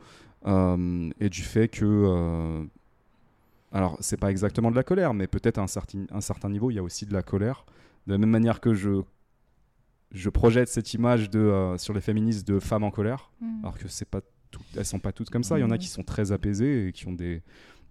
euh, 0.46 1.10
et 1.20 1.28
du 1.28 1.42
fait 1.42 1.68
que, 1.68 1.84
euh, 1.84 2.64
alors 3.72 3.96
c'est 4.00 4.16
pas 4.18 4.30
exactement 4.32 4.70
de 4.72 4.76
la 4.76 4.82
colère, 4.82 5.14
mais 5.14 5.26
peut-être 5.28 5.58
à 5.58 5.62
un 5.62 5.66
certain, 5.68 6.04
un 6.10 6.20
certain 6.20 6.48
niveau, 6.48 6.70
il 6.72 6.74
y 6.74 6.78
a 6.78 6.82
aussi 6.82 7.06
de 7.06 7.12
la 7.12 7.22
colère. 7.22 7.64
De 8.08 8.12
la 8.12 8.18
même 8.18 8.30
manière 8.30 8.60
que 8.60 8.74
je, 8.74 9.02
je 10.12 10.30
projette 10.30 10.68
cette 10.68 10.94
image 10.94 11.30
de, 11.30 11.38
euh, 11.38 11.78
sur 11.78 11.92
les 11.94 12.00
féministes 12.00 12.46
de 12.48 12.58
femmes 12.58 12.84
en 12.84 12.90
colère, 12.90 13.30
Mm. 13.40 13.60
alors 13.62 13.78
que 13.78 13.86
c'est 13.88 14.08
pas 14.08 14.20
tout- 14.56 14.64
elles 14.76 14.84
sont 14.84 14.98
pas 14.98 15.12
toutes 15.12 15.30
comme 15.30 15.44
ça. 15.44 15.58
Il 15.58 15.62
y 15.62 15.64
en 15.64 15.70
a 15.70 15.78
qui 15.78 15.88
sont 15.88 16.02
très 16.02 16.32
apaisées 16.32 16.88
et 16.88 16.92
qui 16.92 17.06
ont 17.08 17.12
des, 17.12 17.42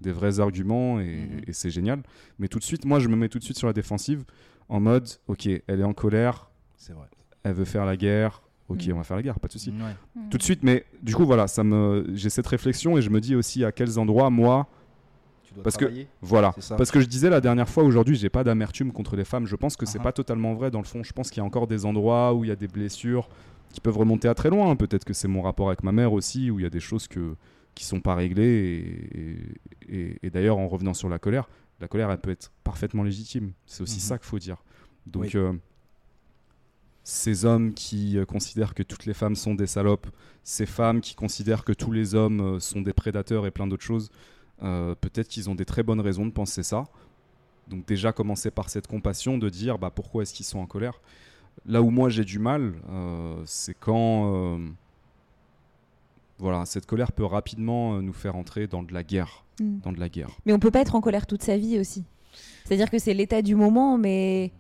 des 0.02 0.12
vrais 0.12 0.40
arguments 0.40 1.00
et, 1.00 1.28
et 1.48 1.54
c'est 1.54 1.70
génial. 1.70 2.02
Mais 2.40 2.48
tout 2.48 2.60
de 2.60 2.64
suite, 2.64 2.86
moi, 2.86 3.00
je 3.00 3.08
me 3.08 3.16
mets 3.16 3.30
tout 3.30 3.40
de 3.40 3.44
suite 3.44 3.58
sur 3.58 3.68
la 3.68 3.74
défensive 3.74 4.24
en 4.70 4.80
mode, 4.80 5.08
ok, 5.28 5.48
elle 5.68 5.80
est 5.80 5.84
en 5.84 5.94
colère, 5.94 6.50
C'est 6.78 6.94
vrai. 6.94 7.08
elle 7.44 7.54
veut 7.54 7.66
faire 7.66 7.86
la 7.86 7.96
guerre. 7.98 8.42
Ok, 8.68 8.88
Mhm. 8.88 8.94
on 8.94 8.98
va 8.98 9.04
faire 9.04 9.18
la 9.18 9.22
guerre, 9.22 9.40
pas 9.40 9.48
de 9.48 9.54
souci. 9.54 9.70
Ouais. 9.70 9.96
Mm. 10.16 10.30
Tout 10.30 10.38
de 10.40 10.44
suite, 10.44 10.64
mais 10.64 10.86
du 11.04 11.14
coup, 11.14 11.24
voilà, 11.24 11.48
ça 11.48 11.64
me, 11.64 12.04
j'ai 12.16 12.32
cette 12.32 12.48
réflexion 12.48 12.98
et 12.98 13.02
je 13.04 13.12
me 13.12 13.22
dis 13.22 13.36
aussi 13.36 13.64
à 13.64 13.72
quels 13.72 14.00
endroits, 14.00 14.32
moi, 14.32 14.68
Tu 15.48 15.54
dois 15.54 15.62
Parce 15.64 15.78
que- 15.78 15.86
voilà. 16.22 16.54
Parce 16.76 16.90
que 16.90 17.00
je 17.00 17.06
disais 17.06 17.30
la 17.30 17.40
dernière 17.42 17.70
fois, 17.70 17.84
aujourd'hui, 17.84 18.16
j'ai 18.16 18.30
pas 18.30 18.44
d'amertume 18.44 18.92
contre 18.92 19.16
les 19.16 19.24
femmes. 19.24 19.46
Je 19.46 19.56
pense 19.56 19.78
que 19.78 19.86
c'est 19.86 20.00
Ah 20.00 20.02
ah. 20.02 20.06
pas 20.06 20.12
totalement 20.14 20.56
vrai 20.56 20.72
dans 20.72 20.80
le 20.80 20.86
fond. 20.86 21.04
Je 21.04 21.14
pense 21.14 21.30
qu'il 21.30 21.38
y 21.38 21.42
a 21.42 21.46
encore 21.46 21.68
des 21.68 21.86
endroits 21.86 22.34
où 22.34 22.44
il 22.44 22.48
y 22.48 22.52
a 22.52 22.56
des 22.56 22.68
blessures 22.68 23.30
qui 23.76 23.82
peuvent 23.82 23.98
remonter 23.98 24.28
à 24.28 24.34
très 24.34 24.50
loin. 24.50 24.76
Peut-être 24.76 25.06
que 25.06 25.14
c'est 25.14 25.28
mon 25.28 25.42
rapport 25.44 25.68
avec 25.68 25.84
ma 25.84 25.92
mère 25.92 26.14
aussi, 26.14 26.50
où 26.50 26.60
il 26.60 26.64
y 26.64 26.66
a 26.66 26.70
des 26.72 26.80
choses 26.80 27.08
que, 27.08 27.36
qui 27.76 27.86
sont 27.86 28.00
pas 28.02 28.16
réglées. 28.16 29.06
Et, 29.90 29.96
et- 29.98 30.20
et 30.24 30.30
d'ailleurs, 30.32 30.58
en 30.58 30.68
revenant 30.68 30.94
sur 30.94 31.10
la 31.10 31.20
colère, 31.20 31.48
la 31.80 31.88
colère, 31.88 32.10
elle 32.10 32.20
peut 32.20 32.32
être 32.32 32.52
parfaitement 32.64 33.04
légitime. 33.04 33.52
C'est 33.66 33.82
aussi 33.84 33.96
Mhm. 33.98 34.02
ça 34.02 34.18
qu'il 34.18 34.28
faut 34.28 34.40
dire. 34.40 34.64
Donc, 35.06 35.24
Oui. 35.24 35.32
euh, 35.36 35.54
ces 37.04 37.46
hommes 37.46 37.74
qui 37.74 38.18
euh, 38.18 38.26
considèrent 38.26 38.74
que 38.74 38.82
toutes 38.84 39.06
les 39.06 39.14
femmes 39.14 39.36
sont 39.36 39.54
des 39.54 39.68
salopes, 39.68 40.08
ces 40.44 40.66
femmes 40.66 41.02
qui 41.02 41.14
considèrent 41.16 41.64
que 41.64 41.74
tous 41.74 41.92
les 41.92 42.16
hommes 42.16 42.40
euh, 42.40 42.60
sont 42.60 42.82
des 42.82 42.94
prédateurs 42.94 43.46
et 43.46 43.52
plein 43.52 43.68
d'autres 43.68 43.84
choses, 43.84 44.10
peut-être 44.58 45.28
qu'ils 45.28 45.50
ont 45.50 45.56
des 45.56 45.66
très 45.66 45.84
bonnes 45.84 46.00
raisons 46.00 46.26
de 46.26 46.32
penser 46.32 46.64
ça. 46.64 46.86
Donc 47.68 47.86
déjà 47.86 48.14
commencer 48.14 48.52
par 48.52 48.70
cette 48.70 48.88
compassion 48.88 49.38
de 49.38 49.50
dire 49.50 49.78
bah, 49.78 49.92
pourquoi 49.94 50.24
est-ce 50.24 50.34
qu'ils 50.34 50.46
sont 50.46 50.60
en 50.60 50.66
colère? 50.66 51.02
Là 51.66 51.82
où 51.82 51.90
moi 51.90 52.10
j'ai 52.10 52.24
du 52.26 52.38
mal, 52.40 52.74
euh, 52.90 53.42
c'est 53.46 53.74
quand 53.74 54.34
euh, 54.36 54.58
voilà 56.38 56.66
cette 56.66 56.86
colère 56.86 57.12
peut 57.12 57.26
rapidement 57.26 57.96
euh, 57.96 58.02
nous 58.02 58.14
faire 58.14 58.36
entrer 58.36 58.68
dans 58.68 58.84
de 58.84 58.94
la 58.94 59.04
guerre, 59.04 59.44
Mm. 59.62 59.80
dans 59.84 59.92
de 59.94 60.00
la 60.02 60.10
guerre. 60.10 60.30
Mais 60.46 60.52
on 60.54 60.60
peut 60.60 60.70
pas 60.72 60.82
être 60.82 60.96
en 60.96 61.02
colère 61.02 61.26
toute 61.28 61.42
sa 61.42 61.56
vie 61.58 61.80
aussi. 61.80 62.04
C'est-à-dire 62.66 62.90
que 62.92 63.00
c'est 63.00 63.14
l'état 63.14 63.42
du 63.42 63.56
moment, 63.56 63.98
mais 63.98 64.52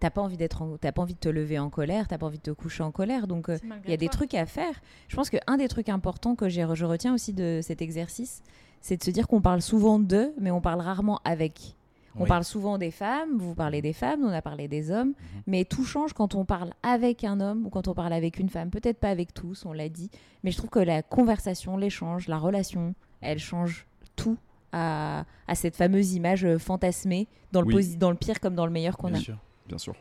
t'as 0.00 0.08
pas 0.10 0.22
envie 0.22 0.38
d'être, 0.38 0.62
en- 0.62 0.78
t'as 0.78 0.90
pas 0.92 1.02
envie 1.02 1.12
de 1.14 1.18
te 1.18 1.28
lever 1.28 1.58
en 1.58 1.68
colère, 1.68 2.08
t'as 2.08 2.16
pas 2.18 2.24
envie 2.26 2.38
de 2.38 2.42
te 2.42 2.50
coucher 2.50 2.82
en 2.82 2.90
colère. 2.90 3.26
Donc 3.26 3.50
il 3.84 3.90
y 3.90 3.92
a 3.92 3.96
des 3.98 4.06
toi. 4.06 4.12
trucs 4.14 4.34
à 4.34 4.46
faire. 4.46 4.80
Je 5.08 5.16
pense 5.16 5.28
qu'un 5.28 5.56
des 5.58 5.68
trucs 5.68 5.90
importants 5.90 6.34
que 6.34 6.48
j'ai, 6.48 6.66
je 6.74 6.84
retiens 6.86 7.12
aussi 7.12 7.34
de 7.34 7.60
cet 7.62 7.82
exercice, 7.82 8.42
c'est 8.80 8.96
de 8.96 9.04
se 9.04 9.10
dire 9.10 9.28
qu'on 9.28 9.42
parle 9.42 9.60
souvent 9.60 9.98
d'eux, 9.98 10.32
mais 10.40 10.50
on 10.50 10.60
parle 10.62 10.80
rarement 10.80 11.20
avec. 11.24 11.76
On 12.18 12.22
Oui. 12.22 12.28
parle 12.28 12.44
souvent 12.44 12.78
des 12.78 12.90
femmes, 12.90 13.36
vous 13.38 13.54
parlez 13.54 13.82
des 13.82 13.92
femmes, 13.92 14.24
on 14.24 14.30
a 14.32 14.40
parlé 14.40 14.68
des 14.68 14.90
hommes, 14.90 15.08
Mhm. 15.10 15.42
mais 15.46 15.64
tout 15.64 15.84
change 15.84 16.12
quand 16.14 16.34
on 16.34 16.44
parle 16.44 16.72
avec 16.82 17.24
un 17.24 17.40
homme 17.40 17.66
ou 17.66 17.70
quand 17.70 17.88
on 17.88 17.94
parle 17.94 18.12
avec 18.14 18.38
une 18.38 18.48
femme. 18.48 18.70
Peut-être 18.70 18.98
pas 18.98 19.10
avec 19.10 19.34
tous, 19.34 19.66
on 19.66 19.72
l'a 19.72 19.88
dit, 19.90 20.10
mais 20.42 20.50
je 20.50 20.56
trouve 20.56 20.70
que 20.70 20.78
la 20.78 21.02
conversation, 21.02 21.76
l'échange, 21.76 22.26
la 22.28 22.38
relation, 22.38 22.94
elle 23.20 23.38
change 23.38 23.86
tout 24.16 24.38
à, 24.72 25.24
à 25.46 25.54
cette 25.54 25.76
fameuse 25.76 26.14
image 26.14 26.44
euh, 26.44 26.58
fantasmée, 26.58 27.28
dans 27.52 27.60
le, 27.60 27.66
Oui. 27.68 27.74
posi- 27.74 27.98
dans 27.98 28.10
le 28.10 28.16
pire 28.16 28.40
comme 28.40 28.54
dans 28.54 28.66
le 28.66 28.72
meilleur 28.72 28.96
qu'on 28.96 29.08
Bien 29.08 29.18
a. 29.18 29.22
sûr. 29.22 29.38
Bien 29.68 29.78
sûr. 29.78 29.94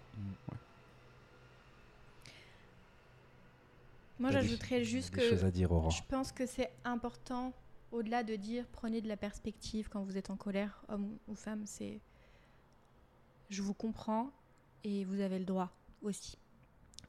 Moi, 4.19 4.31
T'as 4.31 4.39
des- 4.41 4.47
j'ajouterais 4.47 4.83
juste 4.85 5.13
que 5.13 5.45
à 5.45 5.51
dire, 5.51 5.69
je 5.91 6.01
pense 6.09 6.31
que 6.31 6.45
c'est 6.45 6.69
important, 6.85 7.51
au-delà 7.95 8.23
de 8.23 8.35
dire 8.35 8.65
prenez 8.71 9.01
de 9.01 9.07
la 9.07 9.17
perspective 9.17 9.89
quand 9.89 10.03
vous 10.03 10.17
êtes 10.17 10.29
en 10.29 10.37
colère, 10.37 10.83
homme 10.89 11.17
ou 11.27 11.35
femme, 11.35 11.63
c'est 11.65 11.99
je 13.49 13.61
vous 13.61 13.73
comprends 13.73 14.31
et 14.83 15.05
vous 15.05 15.19
avez 15.21 15.39
le 15.39 15.45
droit 15.45 15.71
aussi. 16.01 16.37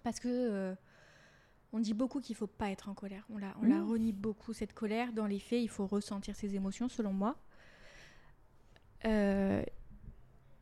Parce 0.02 0.20
que 0.20 0.28
euh, 0.28 0.74
on 1.72 1.80
dit 1.80 1.94
beaucoup 1.94 2.20
qu'il 2.20 2.36
faut 2.36 2.46
pas 2.46 2.70
être 2.70 2.88
en 2.88 2.94
colère. 2.94 3.26
On 3.30 3.38
la, 3.38 3.54
on 3.60 3.66
la 3.66 3.82
renie 3.82 4.12
beaucoup 4.12 4.52
cette 4.52 4.72
colère. 4.72 5.12
Dans 5.12 5.26
les 5.26 5.38
faits, 5.38 5.62
il 5.62 5.68
faut 5.68 5.86
ressentir 5.86 6.34
ses 6.36 6.54
émotions, 6.54 6.88
selon 6.88 7.12
moi. 7.12 7.36
Euh, 9.04 9.62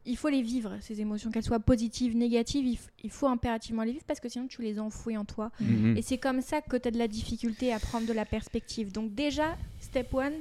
il 0.07 0.17
faut 0.17 0.29
les 0.29 0.43
vivre, 0.43 0.77
ces 0.81 1.01
émotions, 1.01 1.31
qu'elles 1.31 1.45
soient 1.45 1.61
positives, 1.61 2.17
négatives. 2.17 2.79
Il 3.03 3.11
faut 3.11 3.27
impérativement 3.27 3.85
les 3.85 3.93
vivre 3.93 4.05
parce 4.07 4.21
que 4.21 4.29
sinon 4.29 4.47
tu 4.47 4.61
les 4.61 4.79
enfouis 4.79 5.17
en 5.17 5.25
toi. 5.25 5.51
Mhm. 5.61 5.97
Et 5.97 6.03
c'est 6.03 6.19
comme 6.19 6.43
ça 6.43 6.61
que 6.61 6.77
tu 6.77 6.89
as 6.89 6.91
de 6.91 6.99
la 6.99 7.09
difficulté 7.09 7.73
à 7.73 7.79
prendre 7.79 8.07
de 8.07 8.13
la 8.13 8.25
perspective. 8.25 8.93
Donc 8.93 9.15
déjà, 9.15 9.57
step 9.95 10.13
one, 10.13 10.33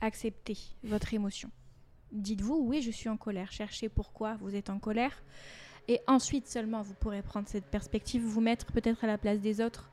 acceptez 0.00 0.56
votre 0.82 1.12
émotion. 1.12 1.50
Dites-vous, 2.10 2.56
oui, 2.56 2.80
je 2.80 2.90
suis 2.90 3.10
en 3.10 3.18
colère. 3.18 3.52
Cherchez 3.52 3.90
pourquoi 3.90 4.36
vous 4.36 4.54
êtes 4.56 4.70
en 4.70 4.78
colère. 4.78 5.22
Et 5.88 6.00
ensuite 6.06 6.48
seulement, 6.48 6.80
vous 6.80 6.94
pourrez 6.94 7.20
prendre 7.20 7.46
cette 7.48 7.66
perspective, 7.66 8.22
vous 8.22 8.40
mettre 8.40 8.72
peut-être 8.72 9.04
à 9.04 9.06
la 9.06 9.18
place 9.18 9.40
des 9.40 9.60
autres 9.60 9.90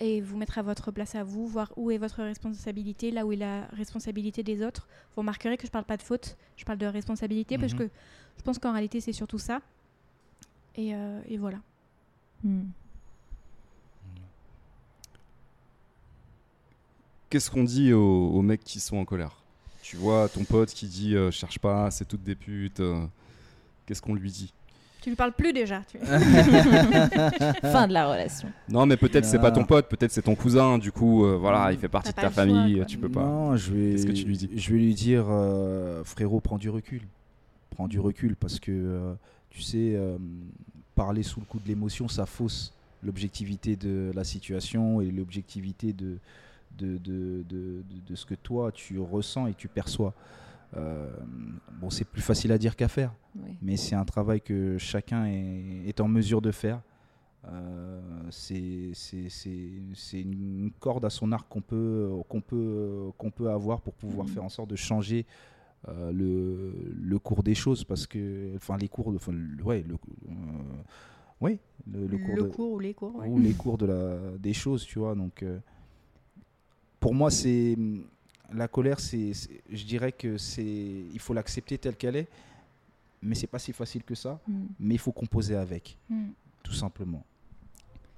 et 0.00 0.20
vous 0.20 0.36
mettre 0.36 0.58
à 0.58 0.62
votre 0.62 0.90
place 0.90 1.14
à 1.14 1.24
vous, 1.24 1.46
voir 1.46 1.72
où 1.78 1.90
est 1.90 1.96
votre 1.96 2.22
responsabilité, 2.22 3.10
là 3.10 3.24
où 3.24 3.32
est 3.32 3.36
la 3.36 3.64
responsabilité 3.68 4.42
des 4.42 4.62
autres. 4.62 4.86
Vous 5.14 5.22
remarquerez 5.22 5.56
que 5.56 5.66
je 5.66 5.72
parle 5.72 5.86
pas 5.86 5.96
de 5.96 6.02
faute, 6.02 6.36
je 6.56 6.66
parle 6.66 6.76
de 6.78 6.84
responsabilité 6.84 7.56
parce 7.56 7.72
Mhm. 7.72 7.78
que 7.78 7.88
je 8.36 8.42
pense 8.42 8.58
qu'en 8.58 8.72
réalité, 8.72 9.00
c'est 9.00 9.14
surtout 9.14 9.38
ça. 9.38 9.62
Et, 10.76 10.94
euh, 10.94 11.22
et 11.26 11.38
voilà. 11.38 11.58
Mm. 12.44 12.64
Qu'est-ce 17.30 17.50
qu'on 17.50 17.64
dit 17.64 17.92
aux, 17.92 18.28
aux 18.30 18.42
mecs 18.42 18.64
qui 18.64 18.80
sont 18.80 18.96
en 18.96 19.04
colère? 19.04 19.42
Tu 19.82 19.96
vois 19.96 20.28
ton 20.28 20.44
pote 20.44 20.70
qui 20.70 20.86
dit 20.86 21.14
euh, 21.14 21.30
cherche 21.30 21.58
pas, 21.58 21.90
c'est 21.90 22.06
toutes 22.06 22.22
des 22.22 22.34
putes. 22.34 22.80
euh, 22.80 23.04
Qu'est-ce 23.86 24.02
qu'on 24.02 24.14
lui 24.14 24.30
dit? 24.30 24.52
Tu 25.00 25.10
lui 25.10 25.16
parles 25.16 25.32
plus 25.32 25.52
déjà. 25.52 25.82
tu- 25.90 25.98
fin 27.62 27.86
de 27.86 27.92
la 27.92 28.08
relation. 28.10 28.48
Non, 28.68 28.84
mais 28.86 28.96
peut-être 28.96 29.24
c'est 29.24 29.38
pas 29.38 29.50
ton 29.52 29.64
pote, 29.64 29.88
peut-être 29.88 30.10
c'est 30.12 30.22
ton 30.22 30.34
cousin. 30.34 30.78
Du 30.78 30.90
coup, 30.92 31.24
euh, 31.24 31.36
voilà, 31.36 31.72
il 31.72 31.78
fait 31.78 31.88
partie 31.88 32.10
de 32.10 32.14
ta 32.16 32.22
choix, 32.22 32.30
famille. 32.30 32.76
quoi. 32.76 32.84
tu 32.84 32.98
peux 32.98 33.08
pas. 33.08 33.22
Non, 33.24 33.56
je 33.56 33.72
vais. 33.72 33.92
Qu'est-ce 33.92 34.06
que 34.06 34.12
tu 34.12 34.24
lui 34.24 34.36
dis? 34.36 34.50
Je 34.56 34.72
vais 34.72 34.78
lui 34.78 34.94
dire, 34.94 35.26
euh, 35.28 36.02
frérot, 36.04 36.40
prends 36.40 36.58
du 36.58 36.68
recul. 36.70 37.02
Prends 37.70 37.88
du 37.88 38.00
recul 38.00 38.34
parce 38.36 38.58
que, 38.58 38.72
euh, 38.72 39.14
tu 39.50 39.62
sais, 39.62 39.92
euh, 39.94 40.18
parler 40.94 41.22
sous 41.22 41.38
le 41.40 41.46
coup 41.46 41.60
de 41.60 41.68
l'émotion, 41.68 42.08
ça 42.08 42.26
fausse 42.26 42.72
l'objectivité 43.04 43.76
de 43.76 44.10
la 44.14 44.24
situation 44.24 45.00
et 45.00 45.10
l'objectivité 45.12 45.92
de 45.92 46.18
de, 46.78 46.96
de, 46.98 47.42
de, 47.48 47.82
de- 48.06 48.14
ce 48.14 48.24
que 48.24 48.34
toi, 48.34 48.70
tu 48.72 48.98
ressens 48.98 49.46
et 49.48 49.54
tu 49.54 49.68
perçois. 49.68 50.14
Euh, 50.76 51.10
bon, 51.80 51.90
c'est 51.90 52.04
plus 52.04 52.22
facile 52.22 52.52
à 52.52 52.58
dire 52.58 52.76
qu'à 52.76 52.88
faire, 52.88 53.12
Oui. 53.36 53.56
mais 53.62 53.76
c'est 53.76 53.94
un 53.96 54.04
travail 54.04 54.40
que 54.40 54.76
chacun 54.78 55.26
est, 55.26 55.88
est 55.88 56.00
en 56.00 56.08
mesure 56.08 56.40
de 56.42 56.50
faire. 56.50 56.80
Euh, 57.46 58.00
c'est 58.30 58.92
une 60.20 60.70
corde 60.80 61.04
à 61.04 61.10
son 61.10 61.32
arc 61.32 61.48
qu'on 61.48 61.60
peut, 61.62 62.10
qu'on 62.28 62.40
peut, 62.40 63.10
qu'on 63.16 63.30
peut 63.30 63.50
avoir 63.50 63.80
pour 63.80 63.94
pouvoir 63.94 64.26
Mhm. 64.26 64.32
faire 64.34 64.44
en 64.44 64.48
sorte 64.48 64.70
de 64.70 64.76
changer 64.76 65.24
euh, 65.88 66.10
le, 66.12 66.74
le 67.00 67.18
cours 67.20 67.42
des 67.44 67.54
choses 67.54 67.84
parce 67.84 68.06
que 68.06 68.52
enfin 68.56 68.76
les 68.76 68.88
cours 68.88 69.08
enfin, 69.14 69.30
le- 69.32 69.62
ouais 69.62 69.84
le, 69.88 69.94
euh, 69.94 70.32
ouais, 71.40 71.60
le, 71.90 72.06
le 72.08 72.18
cours 72.18 72.34
Le 72.36 72.42
de- 72.42 72.48
cours 72.48 72.72
ou 72.72 72.78
les 72.80 72.94
cours. 72.94 73.14
ouais. 73.16 73.28
ou 73.28 73.38
les 73.38 73.52
cours 73.54 73.78
de 73.78 73.86
la, 73.86 74.16
des 74.38 74.52
choses, 74.52 74.84
tu 74.84 74.98
vois. 74.98 75.14
Donc, 75.14 75.42
euh, 75.42 75.58
pour 77.00 77.14
moi, 77.14 77.30
c'est 77.30 77.76
la 78.52 78.68
colère, 78.68 78.98
c'est, 79.00 79.32
c'est- 79.34 79.60
je 79.70 79.84
dirais 79.84 80.12
que 80.12 80.36
c'est, 80.38 80.64
il 80.64 81.18
faut 81.18 81.34
l'accepter 81.34 81.78
telle 81.78 81.96
qu'elle 81.96 82.16
est, 82.16 82.28
mais 83.22 83.34
c'est 83.34 83.46
pas 83.46 83.58
si 83.58 83.72
facile 83.72 84.02
que 84.04 84.14
ça. 84.14 84.40
Mm. 84.48 84.66
Mais 84.80 84.94
il 84.94 84.98
faut 84.98 85.12
composer 85.12 85.54
avec, 85.56 85.98
Mm. 86.08 86.28
tout 86.62 86.72
simplement. 86.72 87.24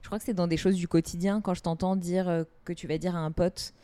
Je 0.02 0.06
crois 0.08 0.18
que 0.18 0.24
c'est 0.24 0.34
dans 0.34 0.48
des 0.48 0.56
choses 0.56 0.76
du 0.76 0.88
quotidien 0.88 1.40
quand 1.40 1.54
je 1.54 1.60
t'entends 1.62 1.94
dire 1.96 2.28
euh, 2.28 2.44
que 2.64 2.72
tu 2.72 2.86
vas 2.86 2.96
dire 2.98 3.14
à 3.16 3.20
un 3.20 3.30
pote. 3.32 3.74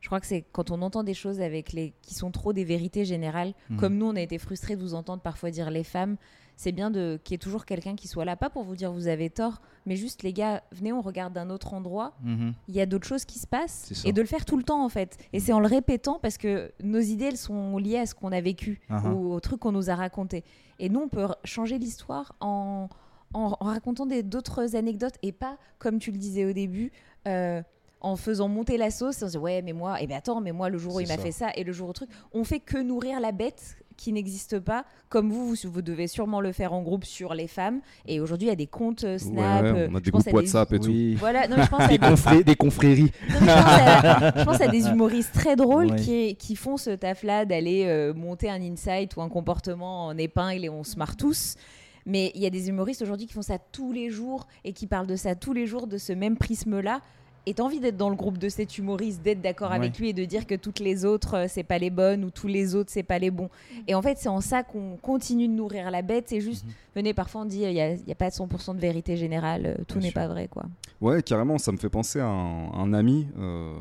Je 0.00 0.08
crois 0.08 0.20
que 0.20 0.26
c'est 0.26 0.44
quand 0.52 0.70
on 0.70 0.82
entend 0.82 1.04
des 1.04 1.14
choses 1.14 1.40
avec 1.40 1.72
les 1.72 1.92
qui 2.02 2.14
sont 2.14 2.30
trop 2.32 2.52
des 2.52 2.64
vérités 2.64 3.04
générales, 3.04 3.54
Mhm. 3.70 3.76
comme 3.78 3.96
nous 3.96 4.06
on 4.06 4.16
a 4.16 4.20
été 4.20 4.36
frustrés 4.38 4.76
de 4.76 4.82
vous 4.82 4.94
entendre 4.94 5.22
parfois 5.22 5.50
dire 5.50 5.70
les 5.70 5.84
femmes. 5.84 6.16
C'est 6.56 6.72
bien 6.72 6.90
de 6.90 7.18
qu'il 7.24 7.34
y 7.34 7.36
ait 7.36 7.38
toujours 7.38 7.64
quelqu'un 7.64 7.96
qui 7.96 8.06
soit 8.08 8.24
là, 8.24 8.36
pas 8.36 8.50
pour 8.50 8.62
vous 8.62 8.76
dire 8.76 8.92
vous 8.92 9.08
avez 9.08 9.30
tort, 9.30 9.60
mais 9.86 9.96
juste 9.96 10.22
les 10.22 10.32
gars, 10.32 10.62
venez, 10.70 10.92
on 10.92 11.00
regarde 11.00 11.32
d'un 11.32 11.50
autre 11.50 11.74
endroit. 11.74 12.12
Mhm. 12.22 12.52
Il 12.68 12.74
y 12.74 12.80
a 12.80 12.86
d'autres 12.86 13.06
choses 13.06 13.24
qui 13.24 13.38
se 13.38 13.46
passent 13.48 14.02
et 14.04 14.12
de 14.12 14.20
le 14.20 14.26
faire 14.26 14.44
tout 14.44 14.56
le 14.56 14.62
temps 14.62 14.84
en 14.84 14.88
fait. 14.88 15.16
Et 15.32 15.40
c'est 15.40 15.52
en 15.52 15.60
le 15.60 15.66
répétant 15.66 16.18
parce 16.22 16.38
que 16.38 16.70
nos 16.82 17.00
idées 17.00 17.24
elles 17.26 17.36
sont 17.36 17.78
liées 17.78 17.98
à 17.98 18.06
ce 18.06 18.14
qu'on 18.14 18.30
a 18.32 18.40
vécu 18.40 18.80
Ah 18.90 19.02
ah. 19.04 19.12
ou 19.12 19.32
au 19.32 19.40
truc 19.40 19.60
qu'on 19.60 19.72
nous 19.72 19.90
a 19.90 19.94
raconté. 19.96 20.44
Et 20.78 20.88
nous 20.88 21.00
on 21.00 21.08
peut 21.08 21.26
changer 21.44 21.78
l'histoire 21.78 22.34
en, 22.40 22.88
en, 23.34 23.56
en 23.58 23.64
racontant 23.64 24.06
des- 24.06 24.22
d'autres 24.22 24.76
anecdotes 24.76 25.14
et 25.22 25.32
pas 25.32 25.56
comme 25.78 25.98
tu 25.98 26.12
le 26.12 26.18
disais 26.18 26.44
au 26.44 26.52
début. 26.52 26.92
euh, 27.26 27.62
en 28.04 28.16
faisant 28.16 28.48
monter 28.48 28.78
la 28.78 28.90
sauce, 28.90 29.22
on 29.22 29.26
se 29.26 29.30
dit 29.32 29.38
ouais 29.38 29.62
mais 29.62 29.72
moi, 29.72 30.02
et 30.02 30.08
ben 30.08 30.16
attends 30.16 30.40
mais 30.40 30.50
moi 30.50 30.68
le 30.68 30.76
jour 30.76 30.96
où 30.96 31.00
il 31.00 31.06
m'a 31.06 31.18
fait 31.18 31.30
ça 31.30 31.50
et 31.54 31.62
le 31.62 31.70
jour 31.72 31.88
au 31.88 31.92
truc, 31.92 32.10
on 32.32 32.42
fait 32.42 32.58
que 32.58 32.76
nourrir 32.76 33.20
la 33.20 33.30
bête 33.30 33.76
qui 33.96 34.12
n'existe 34.12 34.58
pas, 34.58 34.84
comme 35.08 35.30
vous, 35.30 35.46
vous, 35.48 35.56
vous 35.70 35.82
devez 35.82 36.06
sûrement 36.06 36.40
le 36.40 36.52
faire 36.52 36.72
en 36.72 36.82
groupe 36.82 37.04
sur 37.04 37.34
les 37.34 37.46
femmes. 37.46 37.80
Et 38.06 38.20
aujourd'hui 38.20 38.46
il 38.46 38.50
y 38.50 38.52
a 38.52 38.56
des 38.56 38.66
comptes 38.66 39.04
euh, 39.04 39.18
Snap, 39.18 39.62
Ouais, 39.64 39.68
euh, 39.70 39.88
on 39.90 39.94
a 39.94 39.98
je 39.98 40.04
des 40.04 40.10
pense 40.10 40.22
groupes 40.24 40.34
à 40.34 40.36
WhatsApp 40.38 40.72
et 40.72 40.78
tout. 40.80 40.86
Oui. 40.86 41.14
Voilà, 41.14 41.48
non, 41.48 41.56
je 41.62 41.68
pense 41.68 41.80
à 41.80 41.88
Des, 41.88 41.98
confré- 41.98 42.44
des 42.44 42.56
confréries. 42.56 43.12
non, 43.30 43.38
je, 43.40 43.44
pense 43.44 43.66
à, 43.66 44.38
je 44.38 44.44
pense 44.44 44.60
à 44.60 44.68
des 44.68 44.86
humoristes 44.88 45.32
très 45.34 45.56
drôles 45.56 45.90
Ouais. 45.92 45.96
qui, 45.96 46.36
qui 46.36 46.56
font 46.56 46.76
ce 46.76 46.90
taf-là 46.90 47.44
d'aller 47.44 47.84
euh, 47.86 48.12
monter 48.14 48.48
un 48.50 48.60
insight 48.62 49.16
ou 49.16 49.22
un 49.22 49.28
comportement 49.28 50.06
en 50.06 50.16
épingle 50.16 50.64
et 50.64 50.68
on 50.68 50.84
se 50.84 50.96
marre 50.96 51.16
tous. 51.16 51.56
Mais 52.04 52.32
il 52.34 52.40
y 52.42 52.46
a 52.46 52.50
des 52.50 52.68
humoristes 52.68 53.02
aujourd'hui 53.02 53.26
qui 53.26 53.32
font 53.32 53.42
ça 53.42 53.58
tous 53.58 53.92
les 53.92 54.10
jours 54.10 54.46
et 54.64 54.72
qui 54.72 54.86
parlent 54.88 55.06
de 55.06 55.14
ça 55.16 55.34
tous 55.36 55.52
les 55.52 55.66
jours, 55.66 55.86
de 55.86 55.98
ce 55.98 56.12
même 56.12 56.36
prisme-là. 56.36 57.00
Et 57.46 57.54
t'as 57.54 57.64
envie 57.64 57.80
d'être 57.80 57.96
dans 57.96 58.08
le 58.08 58.14
groupe 58.14 58.38
de 58.38 58.48
cet 58.48 58.78
humoriste, 58.78 59.20
d'être 59.22 59.40
d'accord 59.40 59.70
Ouais. 59.70 59.76
avec 59.76 59.98
lui 59.98 60.10
et 60.10 60.12
de 60.12 60.24
dire 60.24 60.46
que 60.46 60.54
toutes 60.54 60.78
les 60.78 61.04
autres, 61.04 61.34
euh, 61.36 61.46
c'est 61.48 61.64
pas 61.64 61.78
les 61.78 61.90
bonnes 61.90 62.24
ou 62.24 62.30
tous 62.30 62.46
les 62.46 62.74
autres, 62.76 62.90
c'est 62.92 63.02
pas 63.02 63.18
les 63.18 63.32
bons. 63.32 63.48
Et 63.88 63.94
en 63.96 64.02
fait, 64.02 64.16
c'est 64.18 64.28
en 64.28 64.40
ça 64.40 64.62
qu'on 64.62 64.96
continue 65.02 65.48
de 65.48 65.52
nourrir 65.52 65.90
la 65.90 66.02
bête. 66.02 66.26
C'est 66.28 66.40
juste, 66.40 66.64
Mhm. 66.64 66.72
venez, 66.96 67.14
parfois 67.14 67.40
on 67.40 67.44
dit, 67.44 67.62
il 67.62 67.72
n'y 67.72 67.80
a, 67.80 67.94
il 67.94 68.06
y 68.06 68.12
a 68.12 68.14
pas 68.14 68.30
100% 68.30 68.74
de 68.74 68.80
vérité 68.80 69.16
générale, 69.16 69.66
euh, 69.78 69.84
tout 69.88 69.98
n'est 69.98 70.12
pas 70.12 70.28
vrai, 70.28 70.46
quoi. 70.48 70.64
Ouais, 71.00 71.20
carrément, 71.22 71.58
ça 71.58 71.72
me 71.72 71.78
fait 71.78 71.88
penser 71.90 72.20
à 72.20 72.26
un, 72.28 72.72
un 72.72 72.92
ami. 72.92 73.26
euh, 73.38 73.74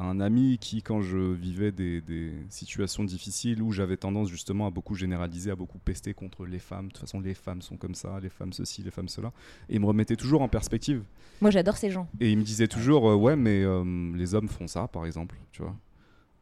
à 0.00 0.04
un 0.04 0.18
ami 0.18 0.56
qui, 0.58 0.82
quand 0.82 1.02
je 1.02 1.18
vivais 1.18 1.72
des, 1.72 2.00
des 2.00 2.32
situations 2.48 3.04
difficiles 3.04 3.60
où 3.62 3.70
j'avais 3.70 3.98
tendance 3.98 4.30
justement 4.30 4.66
à 4.66 4.70
beaucoup 4.70 4.94
généraliser, 4.94 5.50
à 5.50 5.56
beaucoup 5.56 5.78
pester 5.78 6.14
contre 6.14 6.46
les 6.46 6.58
femmes. 6.58 6.86
De 6.86 6.92
toute 6.92 7.00
façon, 7.02 7.20
les 7.20 7.34
femmes 7.34 7.60
sont 7.60 7.76
comme 7.76 7.94
ça, 7.94 8.18
les 8.18 8.30
femmes 8.30 8.54
ceci, 8.54 8.82
les 8.82 8.90
femmes 8.90 9.08
cela. 9.08 9.30
Et 9.68 9.74
il 9.74 9.80
me 9.80 9.84
remettait 9.84 10.16
toujours 10.16 10.40
en 10.40 10.48
perspective. 10.48 11.02
Moi, 11.42 11.50
j'adore 11.50 11.76
ces 11.76 11.90
gens. 11.90 12.08
Et 12.18 12.32
il 12.32 12.38
me 12.38 12.42
disait 12.44 12.66
toujours, 12.66 13.10
euh, 13.10 13.14
ouais, 13.14 13.36
mais 13.36 13.62
euh, 13.62 13.84
les 14.16 14.34
hommes 14.34 14.48
font 14.48 14.66
ça, 14.66 14.88
par 14.88 15.04
exemple, 15.04 15.36
tu 15.52 15.60
vois. 15.60 15.76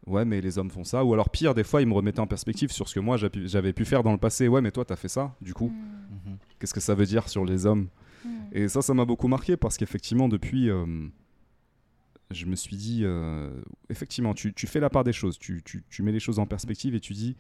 Ouais, 0.07 0.25
mais 0.25 0.41
les 0.41 0.57
hommes 0.59 0.71
font 0.71 0.85
ça. 0.85 1.05
Ou 1.05 1.13
alors 1.13 1.29
pire, 1.29 1.53
des 1.53 1.65
fois, 1.65 1.83
il 1.83 1.89
me 1.89 1.95
remettait 1.95 2.21
en 2.21 2.29
perspective 2.29 2.71
sur 2.71 2.89
ce 2.89 2.95
que 2.95 3.01
moi 3.01 3.17
j'avais 3.17 3.73
pu- 3.73 3.85
faire 3.85 4.05
dans 4.05 4.13
le 4.13 4.19
passé. 4.19 4.47
Ouais, 4.47 4.61
mais 4.61 4.71
toi, 4.71 4.85
t'as 4.85 4.97
fait 4.97 5.09
ça, 5.09 5.35
du 5.43 5.53
coup. 5.53 5.69
Mm. 5.69 6.31
Mhm. 6.31 6.37
Qu'est-ce 6.61 6.75
que 6.75 6.81
ça 6.81 6.95
veut 6.95 7.07
dire 7.07 7.29
sur 7.29 7.45
les 7.45 7.67
hommes? 7.67 7.89
Mm. 8.25 8.29
Et 8.53 8.69
ça, 8.69 8.83
ça 8.83 8.95
m'a 8.95 9.05
beaucoup 9.05 9.29
marqué 9.29 9.57
parce 9.57 9.77
qu'effectivement, 9.77 10.29
depuis, 10.29 10.71
euh, 10.71 10.87
je 12.31 12.47
me 12.47 12.57
suis 12.57 12.77
dit, 12.77 13.01
euh, 13.05 13.51
effectivement, 13.89 14.35
tu, 14.35 14.53
tu 14.53 14.67
fais 14.67 14.81
la 14.81 14.91
part 14.91 15.05
des 15.05 15.13
choses, 15.15 15.39
tu, 15.39 15.63
tu- 15.65 15.85
tu 15.89 16.03
mets 16.03 16.13
les 16.13 16.21
choses 16.21 16.39
en 16.39 16.47
perspective 16.47 16.95
et 16.95 17.01
tu 17.01 17.13
dis, 17.15 17.37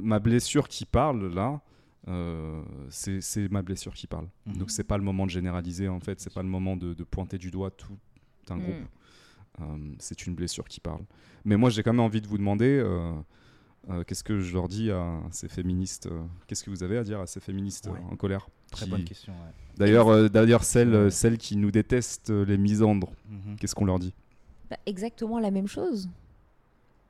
ma 0.00 0.18
blessure 0.18 0.68
qui 0.68 0.84
parle 0.86 1.32
là, 1.34 1.60
euh, 2.08 2.62
c'est 2.88 3.20
c'est 3.20 3.48
ma 3.50 3.62
blessure 3.62 3.92
qui 3.94 4.06
parle. 4.06 4.28
Mhm. 4.46 4.56
Donc 4.58 4.70
c'est 4.70 4.84
pas 4.84 4.96
le 4.96 5.04
moment 5.04 5.26
de 5.26 5.30
généraliser 5.30 5.88
en 5.88 6.00
fait, 6.00 6.20
c'est 6.20 6.32
pas 6.32 6.42
le 6.42 6.48
moment 6.48 6.76
de, 6.76 6.94
de 6.94 7.04
pointer 7.04 7.38
du 7.38 7.50
doigt 7.50 7.70
tout 7.70 7.96
un 8.48 8.56
Mm. 8.56 8.60
groupe. 8.62 8.88
Euh, 9.60 9.94
c'est 9.98 10.26
une 10.26 10.34
blessure 10.34 10.66
qui 10.66 10.80
parle. 10.80 11.02
Mais 11.44 11.56
moi, 11.56 11.70
j'ai 11.70 11.82
quand 11.82 11.92
même 11.92 12.00
envie 12.00 12.20
de 12.20 12.26
vous 12.26 12.38
demander. 12.38 12.78
euh, 12.82 13.12
euh, 13.90 14.04
Qu'est-ce 14.04 14.24
que 14.24 14.40
je 14.40 14.54
leur 14.54 14.68
dis 14.68 14.90
à 14.90 15.20
ces 15.30 15.48
féministes 15.48 16.06
euh, 16.06 16.24
Qu'est-ce 16.46 16.64
que 16.64 16.70
vous 16.70 16.82
avez 16.82 16.96
à 16.98 17.04
dire 17.04 17.20
à 17.20 17.26
ces 17.26 17.40
féministes 17.40 17.88
euh, 17.88 17.92
Ouais. 17.92 18.00
en 18.10 18.16
colère? 18.16 18.48
Très 18.70 18.84
qui- 18.86 18.90
bonne 18.90 19.04
question. 19.04 19.32
ouais. 19.32 19.52
D'ailleurs, 19.76 20.08
euh, 20.08 20.28
d'ailleurs 20.28 20.64
celles, 20.64 20.94
euh, 20.94 21.04
Ouais. 21.04 21.10
celles 21.10 21.38
qui 21.38 21.56
nous 21.56 21.70
détestent, 21.70 22.30
euh, 22.30 22.44
les 22.44 22.58
misandres, 22.58 23.10
Mhm. 23.30 23.56
qu'est-ce 23.58 23.74
qu'on 23.74 23.84
leur 23.86 23.98
dit? 23.98 24.12
Bah, 24.70 24.76
exactement 24.86 25.38
la 25.40 25.50
même 25.50 25.66
chose. 25.66 26.08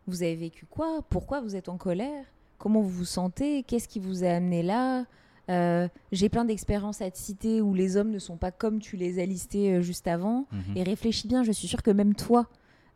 Vous 0.06 0.22
avez 0.22 0.34
vécu 0.36 0.66
quoi? 0.66 1.02
Pourquoi 1.08 1.40
vous 1.40 1.56
êtes 1.56 1.68
en 1.68 1.76
colère? 1.76 2.24
Comment 2.58 2.80
vous 2.80 2.88
vous 2.90 3.04
sentez? 3.04 3.62
Qu'est-ce 3.62 3.88
qui 3.88 3.98
vous 4.00 4.24
a 4.24 4.28
amené 4.28 4.62
là? 4.62 5.04
Euh, 5.48 5.88
J'ai 6.12 6.28
plein 6.28 6.44
d'expériences 6.44 7.00
à 7.02 7.10
te 7.10 7.18
citer 7.18 7.60
où 7.60 7.74
les 7.74 7.96
hommes 7.96 8.10
ne 8.10 8.18
sont 8.18 8.36
pas 8.36 8.50
comme 8.52 8.78
tu 8.78 8.96
les 8.96 9.20
as 9.20 9.26
listés 9.26 9.74
euh, 9.74 9.80
juste 9.82 10.06
avant. 10.06 10.46
Mhm. 10.52 10.76
Et 10.76 10.82
réfléchis 10.82 11.26
bien, 11.28 11.42
je 11.42 11.52
suis 11.52 11.66
sûre 11.68 11.82
que 11.82 11.90
même 11.90 12.14
toi, 12.14 12.48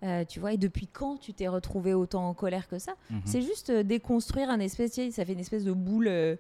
euh, 0.05 0.25
tu 0.25 0.39
vois, 0.39 0.53
et 0.53 0.57
depuis 0.57 0.87
quand 0.87 1.17
tu 1.17 1.33
t'es 1.33 1.49
retrouvé 1.49 1.95
autant 1.95 2.29
en 2.29 2.35
colère 2.35 2.69
que 2.69 2.79
ça? 2.79 2.93
Mhm. 3.11 3.21
C'est 3.25 3.43
juste 3.43 3.71
euh, 3.71 3.83
déconstruire 3.83 4.51
un 4.51 4.61
espèce, 4.61 4.93
ça 5.11 5.25
fait 5.25 5.33
une 5.33 5.41
espèce 5.41 5.65
de 5.65 5.73
boule, 5.73 6.07
euh, 6.09 6.37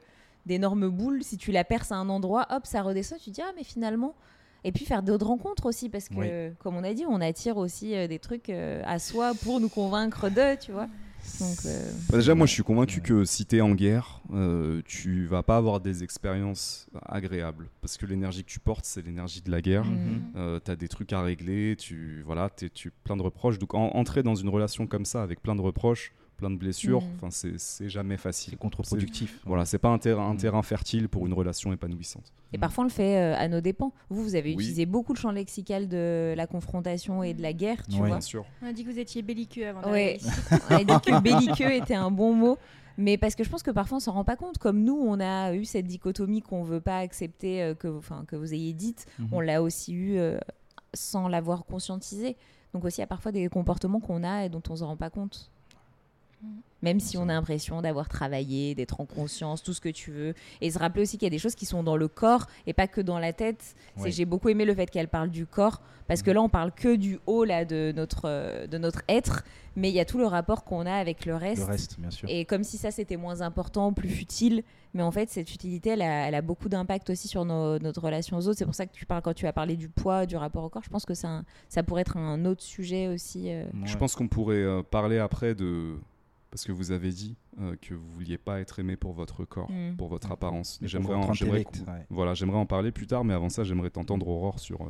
d'énorme 0.46 0.88
boule. 0.88 1.22
Si 1.22 1.36
tu 1.36 1.52
la 1.52 1.64
perces 1.64 1.92
à 1.92 1.96
un 1.96 2.08
endroit, 2.08 2.46
hop, 2.50 2.66
ça 2.66 2.82
redescend. 2.82 3.18
Tu 3.18 3.30
te 3.30 3.34
dis 3.36 3.42
ah 3.42 3.52
mais 3.56 3.64
finalement. 3.64 4.14
Et 4.66 4.72
puis 4.72 4.86
faire 4.86 5.02
d'autres 5.02 5.26
rencontres 5.26 5.66
aussi 5.66 5.90
parce 5.90 6.08
que, 6.08 6.14
Oui. 6.48 6.54
comme 6.58 6.74
on 6.76 6.84
a 6.84 6.94
dit, 6.94 7.04
on 7.06 7.20
attire 7.20 7.58
aussi 7.58 7.94
euh, 7.94 8.06
des 8.08 8.18
trucs 8.18 8.48
euh, 8.48 8.80
à 8.86 8.98
soi 8.98 9.32
pour 9.42 9.60
nous 9.60 9.68
convaincre 9.68 10.30
d'eux, 10.30 10.56
tu 10.58 10.72
vois. 10.72 10.86
Donc 11.40 11.56
euh, 11.66 11.90
Bah, 12.10 12.16
Déjà, 12.16 12.34
moi, 12.34 12.46
je 12.46 12.52
suis 12.52 12.62
convaincu 12.62 13.00
Ouais. 13.00 13.06
que 13.06 13.24
si 13.26 13.44
t'es 13.44 13.60
en 13.60 13.74
guerre, 13.74 14.22
euh, 14.32 14.80
tu 14.86 15.26
vas 15.26 15.42
pas 15.42 15.58
avoir 15.58 15.80
des 15.80 16.02
expériences 16.02 16.86
agréables. 17.04 17.68
Parce 17.82 17.98
que 17.98 18.06
l'énergie 18.06 18.42
que 18.42 18.48
tu 18.50 18.58
portes, 18.60 18.86
c'est 18.86 19.02
l'énergie 19.04 19.42
de 19.42 19.50
la 19.50 19.60
guerre. 19.60 19.84
Mhm. 19.84 20.22
Euh, 20.36 20.58
t'as 20.60 20.76
des 20.76 20.88
trucs 20.88 21.12
à 21.12 21.20
régler, 21.22 21.76
tu 21.76 22.22
voilà, 22.24 22.48
t'es 22.48 22.70
tu 22.70 22.90
plein 22.90 23.18
de 23.18 23.22
reproches. 23.22 23.58
Donc 23.58 23.74
en- 23.74 23.90
entrer 23.94 24.22
dans 24.22 24.34
une 24.34 24.48
relation 24.48 24.86
comme 24.86 25.04
ça 25.04 25.22
avec 25.22 25.42
plein 25.42 25.54
de 25.56 25.60
reproches, 25.62 26.12
plein 26.36 26.50
de 26.50 26.56
blessures, 26.56 27.00
Mhm. 27.02 27.08
enfin 27.16 27.28
c'est 27.30 27.88
jamais 27.88 28.16
facile. 28.16 28.52
C'est 28.52 28.58
contre-productif. 28.58 29.40
Voilà, 29.46 29.64
c'est 29.64 29.78
pas 29.78 29.88
un 29.88 29.98
terrain, 29.98 30.28
un 30.28 30.32
Mhm. 30.34 30.38
terrain 30.38 30.62
fertile 30.62 31.08
pour 31.08 31.26
une 31.26 31.32
relation 31.32 31.72
épanouissante. 31.72 32.32
Et 32.52 32.58
parfois, 32.58 32.82
on 32.82 32.86
le 32.86 32.92
fait 32.92 33.16
euh, 33.18 33.36
à 33.36 33.48
nos 33.48 33.60
dépens. 33.60 33.92
Vous, 34.10 34.22
vous 34.22 34.34
avez 34.36 34.50
Oui. 34.50 34.54
utilisé 34.62 34.86
beaucoup 34.86 35.12
le 35.12 35.18
champ 35.18 35.30
lexical 35.32 35.88
de 35.88 36.34
la 36.36 36.46
confrontation 36.46 37.22
et 37.22 37.34
de 37.34 37.42
la 37.42 37.52
guerre, 37.52 37.84
tu 37.86 37.94
Ouais. 37.94 37.98
vois. 38.00 38.06
Bien 38.08 38.20
sûr. 38.20 38.44
On 38.62 38.66
a 38.66 38.72
dit 38.72 38.84
que 38.84 38.90
vous 38.90 38.98
étiez 38.98 39.22
belliqueux 39.22 39.68
avant 39.68 39.94
ici. 39.94 40.24
On 40.70 40.74
a 40.74 40.84
dit 40.84 41.00
que 41.04 41.20
belliqueux 41.20 41.72
était 41.72 41.94
un 41.94 42.10
bon 42.10 42.32
mot. 42.34 42.58
Mais 42.96 43.18
parce 43.18 43.34
que 43.34 43.42
je 43.42 43.50
pense 43.50 43.64
que 43.64 43.72
parfois 43.72 43.96
on 43.96 44.00
s'en 44.00 44.12
rend 44.12 44.22
pas 44.22 44.36
compte. 44.36 44.58
Comme 44.58 44.84
nous, 44.84 44.94
on 44.96 45.18
a 45.18 45.52
eu 45.52 45.64
cette 45.64 45.86
dichotomie 45.88 46.42
qu'on 46.42 46.62
veut 46.62 46.80
pas 46.80 46.98
accepter, 46.98 47.60
euh, 47.60 47.74
que, 47.74 47.88
enfin, 47.88 48.24
que 48.28 48.36
vous 48.36 48.54
ayez 48.54 48.72
dite. 48.72 49.06
Mhm. 49.18 49.28
On 49.32 49.40
l'a 49.40 49.60
aussi 49.62 49.92
eu 49.92 50.16
euh, 50.18 50.38
sans 50.92 51.26
l'avoir 51.26 51.64
conscientisé. 51.64 52.36
Donc 52.72 52.84
aussi, 52.84 52.98
il 52.98 53.00
y 53.00 53.04
a 53.04 53.08
parfois 53.08 53.32
des 53.32 53.48
comportements 53.48 53.98
qu'on 53.98 54.22
a 54.22 54.44
et 54.44 54.48
dont 54.48 54.62
on 54.70 54.76
se 54.76 54.84
rend 54.84 54.96
pas 54.96 55.10
compte. 55.10 55.50
Même 56.82 57.00
si 57.00 57.16
on 57.16 57.22
a 57.30 57.32
l'impression 57.32 57.80
d'avoir 57.80 58.10
travaillé, 58.10 58.74
d'être 58.74 59.00
en 59.00 59.06
conscience, 59.06 59.62
tout 59.62 59.72
ce 59.72 59.80
que 59.80 59.88
tu 59.88 60.10
veux. 60.10 60.34
Et 60.60 60.70
se 60.70 60.78
rappeler 60.78 61.00
aussi 61.00 61.16
qu'il 61.16 61.24
y 61.24 61.28
a 61.28 61.30
des 61.30 61.38
choses 61.38 61.54
qui 61.54 61.64
sont 61.64 61.82
dans 61.82 61.96
le 61.96 62.08
corps 62.08 62.46
et 62.66 62.74
pas 62.74 62.86
que 62.86 63.00
dans 63.00 63.18
la 63.18 63.32
tête. 63.32 63.74
J'ai 64.04 64.26
beaucoup 64.26 64.50
aimé 64.50 64.66
le 64.66 64.74
fait 64.74 64.90
qu'elle 64.90 65.08
parle 65.08 65.30
du 65.30 65.46
corps, 65.46 65.80
parce 66.08 66.20
que 66.20 66.28
Mhm. 66.30 66.34
là, 66.34 66.42
on 66.42 66.48
parle 66.50 66.72
que 66.72 66.94
du 66.96 67.18
haut 67.26 67.44
là, 67.44 67.64
de, 67.64 67.90
notre, 67.96 68.22
euh, 68.26 68.66
de 68.66 68.76
notre 68.76 69.00
être, 69.08 69.44
mais 69.76 69.88
il 69.88 69.94
y 69.94 70.00
a 70.00 70.04
tout 70.04 70.18
le 70.18 70.26
rapport 70.26 70.62
qu'on 70.64 70.84
a 70.84 70.92
avec 70.92 71.24
le 71.24 71.34
reste. 71.36 71.62
Le 71.62 71.68
reste, 71.68 71.98
bien 71.98 72.10
sûr. 72.10 72.28
Et 72.28 72.44
comme 72.44 72.64
si 72.64 72.76
ça 72.76 72.90
c'était 72.90 73.16
moins 73.16 73.40
important, 73.40 73.94
plus 73.94 74.10
futile, 74.10 74.62
mais 74.92 75.02
en 75.02 75.10
fait 75.10 75.30
cette 75.30 75.48
futilité 75.48 75.90
elle 75.90 76.02
a, 76.02 76.28
elle 76.28 76.34
a 76.34 76.42
beaucoup 76.42 76.68
d'impact 76.68 77.08
aussi 77.08 77.28
sur 77.28 77.46
nos- 77.46 77.78
notre 77.78 78.02
relation 78.02 78.36
aux 78.36 78.46
autres. 78.46 78.58
C'est 78.58 78.66
pour 78.66 78.74
ça 78.74 78.84
que 78.84 78.92
tu 78.92 79.06
parles 79.06 79.22
quand 79.22 79.32
tu 79.32 79.46
as 79.46 79.54
parlé 79.54 79.76
du 79.76 79.88
poids, 79.88 80.26
du 80.26 80.36
rapport 80.36 80.64
au 80.64 80.68
corps. 80.68 80.82
Je 80.84 80.90
pense 80.90 81.06
que 81.06 81.14
ça, 81.14 81.42
ça 81.70 81.82
pourrait 81.82 82.02
être 82.02 82.18
un 82.18 82.44
autre 82.44 82.62
sujet 82.62 83.08
aussi. 83.08 83.50
euh. 83.50 83.64
Je 83.84 83.96
pense 83.96 84.14
qu'on 84.14 84.28
pourrait 84.28 84.56
euh, 84.56 84.82
parler 84.82 85.16
après 85.18 85.54
de. 85.54 85.94
Parce 86.54 86.66
que 86.66 86.70
vous 86.70 86.92
avez 86.92 87.10
dit 87.10 87.36
euh, 87.60 87.74
que 87.82 87.94
vous 87.94 88.08
vouliez 88.12 88.38
pas 88.38 88.60
être 88.60 88.78
aimé 88.78 88.94
pour 88.96 89.12
votre 89.12 89.44
corps, 89.44 89.68
Mm. 89.72 89.96
pour 89.96 90.06
votre 90.06 90.30
apparence. 90.30 90.78
Mais 90.80 90.84
pour 90.86 90.90
J'aimerais 90.92 91.16
votre 91.26 91.42
en, 91.42 91.50
ouais. 91.52 91.66
voilà, 92.10 92.34
j'aimerais 92.34 92.58
en 92.58 92.66
parler 92.66 92.92
plus 92.92 93.08
tard, 93.08 93.24
mais 93.24 93.34
avant 93.34 93.48
ça, 93.48 93.64
j'aimerais 93.64 93.90
t'entendre 93.90 94.28
Aurore 94.28 94.60
sur. 94.60 94.82
euh, 94.82 94.84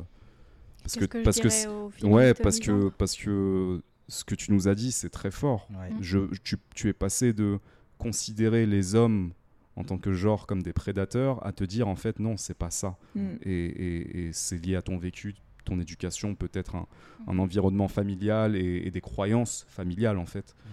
parce 0.83 0.93
Qu'est-ce 0.93 1.05
que, 1.07 1.23
parce 1.23 1.39
que 1.39 2.05
ouais, 2.05 2.35
parce 2.35 2.59
que 2.59 2.89
parce 2.89 3.15
que 3.15 3.81
ce 4.07 4.23
que 4.23 4.35
tu 4.35 4.51
nous 4.51 4.67
as 4.67 4.75
dit, 4.75 4.91
c'est 4.91 5.09
très 5.09 5.31
fort. 5.31 5.67
Ouais. 5.71 5.89
Mm. 5.89 5.97
Je, 6.01 6.19
tu, 6.43 6.57
tu 6.75 6.87
es 6.87 6.93
passé 6.93 7.33
de 7.33 7.57
considérer 7.97 8.67
les 8.67 8.93
hommes 8.93 9.31
en 9.75 9.83
tant 9.83 9.97
que 9.97 10.13
genre 10.13 10.45
comme 10.45 10.61
des 10.61 10.71
prédateurs 10.73 11.43
à 11.45 11.51
te 11.51 11.63
dire 11.63 11.87
en 11.87 11.95
fait 11.95 12.19
non, 12.19 12.37
c'est 12.37 12.53
pas 12.57 12.69
ça. 12.69 12.97
Mm. 13.15 13.21
Et, 13.41 13.51
et- 13.65 14.27
et 14.27 14.33
c'est 14.33 14.63
lié 14.63 14.75
à 14.75 14.83
ton 14.83 14.97
vécu, 14.99 15.33
ton 15.63 15.79
éducation, 15.79 16.35
peut-être 16.35 16.75
un, 16.75 16.85
un 17.27 17.39
environnement 17.39 17.87
familial 17.87 18.55
et, 18.55 18.83
et 18.85 18.91
des 18.91 19.01
croyances 19.01 19.65
familiales 19.67 20.19
en 20.19 20.27
fait. 20.27 20.53
Mhm. 20.63 20.71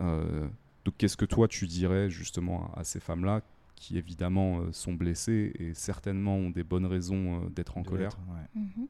Euh, 0.00 0.48
donc 0.84 0.94
qu'est-ce 0.98 1.16
que 1.16 1.24
toi 1.24 1.48
tu 1.48 1.66
dirais 1.66 2.10
justement 2.10 2.72
à, 2.74 2.80
à 2.80 2.84
ces 2.84 3.00
femmes-là 3.00 3.42
qui 3.76 3.98
évidemment 3.98 4.60
euh, 4.60 4.72
sont 4.72 4.94
blessées 4.94 5.52
et 5.58 5.74
certainement 5.74 6.36
ont 6.36 6.50
des 6.50 6.62
bonnes 6.64 6.86
raisons 6.86 7.42
euh, 7.44 7.48
d'être 7.50 7.78
en 7.78 7.82
De 7.82 7.88
colère? 7.88 8.16
ouais. 8.28 8.60
Mhm. 8.60 8.86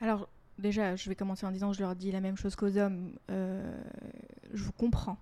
Alors, 0.00 0.28
déjà, 0.58 0.96
je 0.96 1.08
vais 1.08 1.14
commencer 1.14 1.46
en 1.46 1.50
disant 1.52 1.72
je 1.72 1.80
leur 1.80 1.94
dis 1.94 2.10
la 2.10 2.20
même 2.20 2.36
chose 2.36 2.56
qu'aux 2.56 2.76
hommes. 2.78 3.12
euh, 3.30 3.80
je 4.52 4.62
vous 4.64 4.72
comprends. 4.72 5.18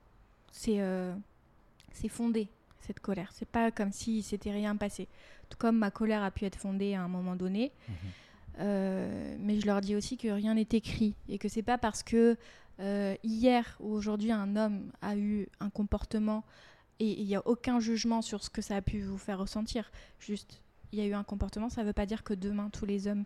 C'est 0.53 0.81
euh, 0.81 1.15
c'est 1.93 2.09
fondé, 2.09 2.49
cette 2.81 3.01
colère. 3.01 3.31
C'est 3.35 3.49
pas 3.49 3.71
comme 3.71 3.93
si 3.93 4.23
c'était 4.23 4.53
rien 4.53 4.77
passé. 4.77 5.09
Tout 5.51 5.59
comme 5.59 5.77
ma 5.79 5.91
colère 5.91 6.23
a 6.23 6.31
pu 6.31 6.45
être 6.45 6.57
fondée 6.57 6.95
à 6.95 7.03
un 7.03 7.09
moment 7.09 7.37
donné. 7.37 7.73
Mhm. 7.89 7.95
Euh, 8.61 9.37
mais 9.41 9.61
je 9.61 9.67
leur 9.67 9.81
dis 9.81 9.95
aussi 9.95 10.17
que 10.17 10.29
rien 10.29 10.55
n'est 10.55 10.67
écrit 10.73 11.15
et 11.29 11.39
que 11.39 11.49
c'est 11.49 11.63
pas 11.63 11.79
parce 11.79 12.03
que 12.03 12.37
euh, 12.81 13.17
hier 13.23 13.77
ou 13.81 13.93
aujourd'hui 13.93 14.33
un 14.33 14.57
homme 14.57 14.93
a 15.03 15.17
eu 15.17 15.49
un 15.61 15.71
comportement 15.71 16.45
et 17.01 17.21
il 17.21 17.27
n'y 17.27 17.37
a 17.37 17.47
aucun 17.47 17.81
jugement 17.81 18.23
sur 18.23 18.43
ce 18.43 18.51
que 18.51 18.63
ça 18.63 18.77
a 18.77 18.83
pu 18.83 19.01
vous 19.01 19.19
faire 19.19 19.39
ressentir. 19.39 19.91
Juste, 20.19 20.61
il 20.93 20.99
y 20.99 21.03
a 21.03 21.07
eu 21.07 21.15
un 21.15 21.25
comportement, 21.25 21.69
ça 21.69 21.83
ne 21.83 21.87
veut 21.87 21.93
pas 21.93 22.07
dire 22.07 22.25
que 22.25 22.35
demain 22.35 22.71
tous 22.71 22.87
les 22.87 23.07
hommes 23.07 23.25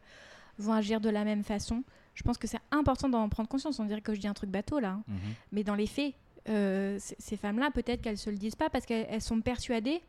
vont 0.59 0.73
agir 0.73 1.01
de 1.01 1.09
la 1.09 1.25
même 1.25 1.45
façon. 1.45 1.83
Je 2.15 2.23
pense 2.23 2.39
que 2.39 2.47
c'est 2.47 2.61
important 2.71 3.09
d'en 3.09 3.29
prendre 3.29 3.49
conscience. 3.49 3.79
On 3.79 3.85
dirait 3.85 4.03
que 4.03 4.15
je 4.15 4.21
dis 4.21 4.29
un 4.29 4.35
truc 4.35 4.51
bateau 4.51 4.81
là, 4.81 4.93
hein. 4.93 5.05
Mhm. 5.09 5.19
mais 5.53 5.65
dans 5.65 5.75
les 5.75 5.87
faits, 5.87 6.15
euh, 6.49 6.99
ces 6.99 7.37
femmes-là, 7.37 7.71
peut-être 7.71 8.03
qu'elles 8.03 8.19
se 8.19 8.29
le 8.29 8.37
disent 8.37 8.57
pas 8.57 8.69
parce 8.69 8.85
qu'elles 8.85 9.07
elles 9.09 9.23
sont 9.23 9.41
persuadées 9.41 10.03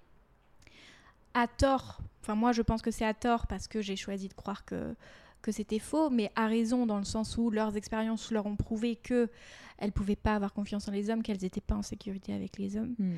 à 1.33 1.47
tort. 1.47 1.99
Enfin, 2.21 2.35
moi, 2.35 2.51
je 2.51 2.61
pense 2.61 2.81
que 2.81 2.91
c'est 2.91 3.05
à 3.05 3.13
tort 3.13 3.47
parce 3.47 3.67
que 3.67 3.81
j'ai 3.81 3.95
choisi 3.95 4.27
de 4.27 4.33
croire 4.33 4.65
que 4.65 4.95
que 5.43 5.51
c'était 5.51 5.77
faux, 5.77 6.09
mais 6.09 6.31
à 6.35 6.47
raison 6.47 6.87
dans 6.87 6.97
le 6.97 7.03
sens 7.03 7.37
où 7.37 7.51
leurs 7.51 7.75
expériences 7.77 8.31
leur 8.31 8.47
ont 8.47 8.55
prouvé 8.55 8.95
que 8.95 9.29
elles 9.77 9.91
pouvaient 9.91 10.15
pas 10.15 10.33
avoir 10.35 10.53
confiance 10.53 10.87
en 10.87 10.91
les 10.91 11.09
hommes, 11.11 11.21
qu'elles 11.21 11.41
n'étaient 11.41 11.61
pas 11.61 11.75
en 11.75 11.83
sécurité 11.83 12.33
avec 12.33 12.57
les 12.57 12.75
hommes. 12.77 12.95
Mm. 12.97 13.13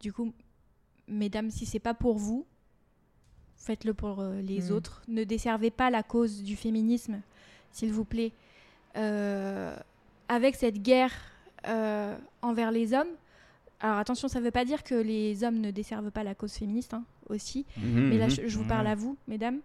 Du 0.00 0.12
coup, 0.12 0.34
mesdames, 1.08 1.50
si 1.50 1.64
c'est 1.64 1.78
pas 1.78 1.94
pour 1.94 2.18
vous, 2.18 2.44
faites-le 3.56 3.94
pour 3.94 4.20
euh, 4.20 4.42
les 4.42 4.68
Mm. 4.70 4.74
autres. 4.74 5.02
Ne 5.08 5.24
desservez 5.24 5.70
pas 5.70 5.88
la 5.88 6.02
cause 6.02 6.42
du 6.42 6.54
féminisme, 6.54 7.22
s'il 7.72 7.92
vous 7.92 8.04
plaît. 8.04 8.32
Euh, 8.96 9.74
avec 10.28 10.54
cette 10.54 10.82
guerre 10.82 11.12
euh, 11.66 12.14
envers 12.42 12.70
les 12.72 12.92
hommes, 12.92 13.08
alors 13.80 13.96
attention, 13.96 14.28
ça 14.28 14.38
ne 14.38 14.44
veut 14.44 14.50
pas 14.50 14.66
dire 14.66 14.84
que 14.84 14.94
les 14.94 15.44
hommes 15.44 15.60
ne 15.60 15.70
desservent 15.70 16.10
pas 16.10 16.22
la 16.24 16.34
cause 16.34 16.52
féministe, 16.52 16.92
hein, 16.92 17.04
aussi. 17.28 17.64
Mhm, 17.76 18.08
Mais 18.08 18.18
là, 18.18 18.26
mhm. 18.26 18.30
je, 18.30 18.46
je 18.48 18.58
vous 18.58 18.64
parle 18.64 18.86
Ouais. 18.86 18.92
à 18.92 18.94
vous, 18.94 19.16
mesdames. 19.28 19.60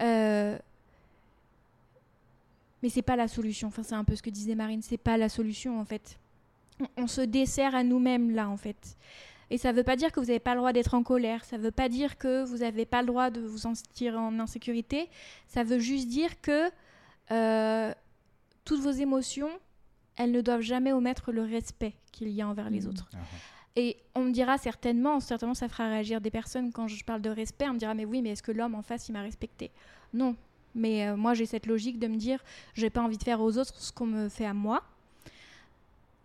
Euh, 0.00 0.58
mais 2.82 2.88
c'est 2.88 3.02
pas 3.02 3.16
la 3.16 3.28
solution. 3.28 3.68
Enfin, 3.68 3.82
c'est 3.82 3.94
un 3.94 4.04
peu 4.04 4.16
ce 4.16 4.22
que 4.22 4.30
disait 4.30 4.54
Marine. 4.54 4.82
C'est 4.82 4.96
pas 4.96 5.16
la 5.16 5.28
solution, 5.28 5.78
en 5.80 5.84
fait. 5.84 6.18
On, 6.80 7.02
on 7.02 7.06
se 7.06 7.20
dessert 7.20 7.74
à 7.74 7.82
nous-mêmes, 7.84 8.30
là, 8.34 8.48
en 8.48 8.56
fait. 8.56 8.96
Et 9.50 9.58
ça 9.58 9.72
veut 9.72 9.82
pas 9.82 9.96
dire 9.96 10.12
que 10.12 10.20
vous 10.20 10.26
n'avez 10.26 10.38
pas 10.38 10.54
le 10.54 10.58
droit 10.60 10.72
d'être 10.72 10.94
en 10.94 11.02
colère. 11.02 11.44
Ça 11.44 11.58
veut 11.58 11.72
pas 11.72 11.88
dire 11.88 12.16
que 12.16 12.44
vous 12.44 12.58
n'avez 12.58 12.86
pas 12.86 13.02
le 13.02 13.08
droit 13.08 13.30
de 13.30 13.40
vous 13.40 13.58
sentir 13.58 14.16
en 14.18 14.38
insécurité. 14.38 15.08
Ça 15.48 15.64
veut 15.64 15.80
juste 15.80 16.08
dire 16.08 16.40
que 16.40 16.70
euh, 17.32 17.92
toutes 18.64 18.80
vos 18.80 18.92
émotions, 18.92 19.50
elles 20.16 20.30
ne 20.30 20.40
doivent 20.40 20.60
jamais 20.60 20.92
omettre 20.92 21.32
le 21.32 21.42
respect 21.42 21.94
qu'il 22.12 22.28
y 22.28 22.40
a 22.42 22.48
envers 22.48 22.70
les 22.70 22.82
Mhm. 22.82 22.88
autres. 22.88 23.10
Ah, 23.12 23.18
Et 23.76 23.96
on 24.14 24.24
me 24.24 24.32
dira 24.32 24.58
certainement, 24.58 25.20
certainement 25.20 25.54
ça 25.54 25.68
fera 25.68 25.88
réagir 25.88 26.20
des 26.20 26.30
personnes 26.30 26.72
quand 26.72 26.88
je 26.88 27.04
parle 27.04 27.22
de 27.22 27.30
respect, 27.30 27.68
on 27.68 27.74
me 27.74 27.78
dira 27.78 27.94
mais 27.94 28.04
oui 28.04 28.20
mais 28.20 28.30
est-ce 28.30 28.42
que 28.42 28.50
l'homme 28.52 28.74
en 28.74 28.82
face 28.82 29.08
il 29.08 29.12
m'a 29.12 29.22
respecté? 29.22 29.70
Non, 30.12 30.34
mais 30.74 31.06
euh, 31.08 31.16
moi 31.16 31.34
j'ai 31.34 31.46
cette 31.46 31.66
logique 31.66 31.98
de 32.00 32.08
me 32.08 32.16
dire 32.16 32.42
j'ai 32.74 32.90
pas 32.90 33.00
envie 33.00 33.16
de 33.16 33.22
faire 33.22 33.40
aux 33.40 33.56
autres 33.58 33.74
ce 33.80 33.92
qu'on 33.92 34.06
me 34.06 34.28
fait 34.28 34.46
à 34.46 34.54
moi. 34.54 34.82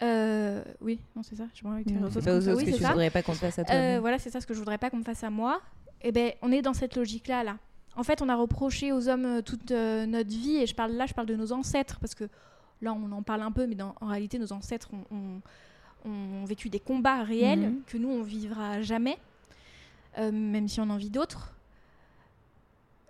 Euh, 0.02 0.62
oui, 0.82 1.00
non 1.16 1.24
c'est 1.24 1.36
ça, 1.36 1.46
j'ai 1.54 1.62
pas 1.64 1.70
envie 1.70 1.86
de 1.86 1.92
faire 1.92 2.02
aux 2.02 2.06
autres. 2.08 2.20
pas 2.26 2.36
aux 2.36 2.48
autres 2.50 2.58
Oui, 2.58 2.66
que 2.66 2.76
tu 2.78 2.82
ça. 2.84 2.90
voudrais 2.90 3.10
pas 3.12 3.22
qu'on 3.24 3.34
fasse 3.34 3.60
à 3.60 3.64
toi. 3.64 3.76
Euh, 3.76 3.98
voilà, 4.02 4.20
c'est 4.20 4.30
ça 4.30 4.42
ce 4.42 4.48
que 4.48 4.54
je 4.54 4.60
voudrais 4.60 4.78
pas 4.78 4.90
qu'on 4.90 4.98
me 4.98 5.04
fasse 5.04 5.24
à 5.24 5.30
moi. 5.30 5.62
Et 6.02 6.12
ben, 6.12 6.34
on 6.42 6.52
est 6.52 6.62
dans 6.62 6.74
cette 6.74 6.96
logique-là, 6.98 7.44
là. 7.44 7.58
En 7.96 8.04
fait, 8.04 8.22
on 8.22 8.28
a 8.28 8.36
reproché 8.36 8.92
aux 8.92 9.08
hommes 9.08 9.42
toute 9.42 9.72
notre 9.72 10.30
vie, 10.30 10.58
et 10.58 10.68
je 10.68 10.76
parle 10.76 10.92
là, 10.92 11.06
je 11.06 11.14
parle 11.14 11.28
de 11.28 11.36
nos 11.36 11.54
ancêtres, 11.54 11.98
parce 12.02 12.14
que 12.14 12.26
là, 12.82 12.92
on 12.94 13.10
en 13.14 13.24
parle 13.24 13.42
un 13.44 13.52
peu, 13.54 13.68
mais 13.68 13.76
dans- 13.76 13.96
en 14.02 14.08
réalité, 14.08 14.38
nos 14.38 14.52
ancêtres 14.52 14.90
ont, 14.94 15.16
ont- 15.16 15.42
ont 16.06 16.46
vécu 16.46 16.70
des 16.70 16.80
combats 16.80 17.24
réels 17.24 17.60
Mhm. 17.72 17.82
que 17.88 17.98
nous, 17.98 18.10
on 18.10 18.22
vivra 18.24 18.82
jamais, 18.82 19.18
euh, 20.18 20.32
même 20.32 20.68
si 20.68 20.80
on 20.80 20.90
en 20.90 20.98
vit 20.98 21.10
d'autres. 21.10 21.52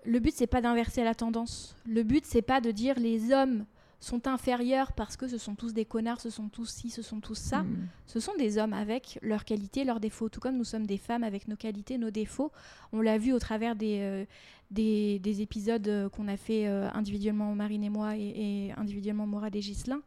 Le 0.05 0.19
but, 0.19 0.33
c'est 0.35 0.47
pas 0.47 0.61
d'inverser 0.61 1.03
la 1.03 1.15
tendance. 1.15 1.75
Le 1.87 2.03
but, 2.03 2.25
c'est 2.25 2.41
pas 2.43 2.61
de 2.61 2.71
dire 2.71 2.99
les 2.99 3.31
hommes 3.33 3.65
sont 3.99 4.27
inférieurs 4.27 4.91
parce 4.91 5.17
que 5.17 5.27
ce 5.27 5.39
sont 5.39 5.55
tous 5.55 5.73
des 5.73 5.85
connards, 5.85 6.21
ce 6.21 6.29
sont 6.29 6.47
tous 6.47 6.69
ci, 6.69 6.91
ce 6.91 7.01
sont 7.01 7.19
tous 7.19 7.33
ça. 7.37 7.63
Mm. 7.63 7.87
Ce 8.05 8.19
sont 8.19 8.33
des 8.37 8.59
hommes 8.59 8.73
avec 8.73 9.17
leurs 9.23 9.45
qualités, 9.45 9.83
leurs 9.83 9.99
défauts, 9.99 10.29
tout 10.29 10.39
comme 10.39 10.57
nous 10.57 10.63
sommes 10.63 10.85
des 10.85 10.97
femmes 10.97 11.23
avec 11.23 11.47
nos 11.47 11.55
qualités, 11.55 11.97
nos 11.97 12.11
défauts. 12.11 12.51
On 12.93 13.01
l'a 13.01 13.17
vu 13.17 13.33
au 13.33 13.39
travers 13.39 13.75
des, 13.75 13.99
euh, 14.01 14.25
des, 14.69 15.17
des 15.19 15.41
épisodes 15.41 15.87
euh, 15.87 16.09
qu'on 16.09 16.27
a 16.27 16.37
fait 16.37 16.67
euh, 16.67 16.87
individuellement 16.93 17.55
Marine 17.55 17.83
et 17.83 17.89
moi 17.89 18.15
et, 18.15 18.67
et 18.67 18.71
individuellement 18.77 19.25
Morad 19.25 19.55
et 19.55 19.59
Ghislain. 19.61 20.01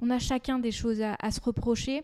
On 0.00 0.10
a 0.10 0.18
chacun 0.18 0.58
des 0.58 0.70
choses 0.72 1.00
à, 1.02 1.16
à 1.20 1.30
se 1.30 1.40
reprocher. 1.40 2.02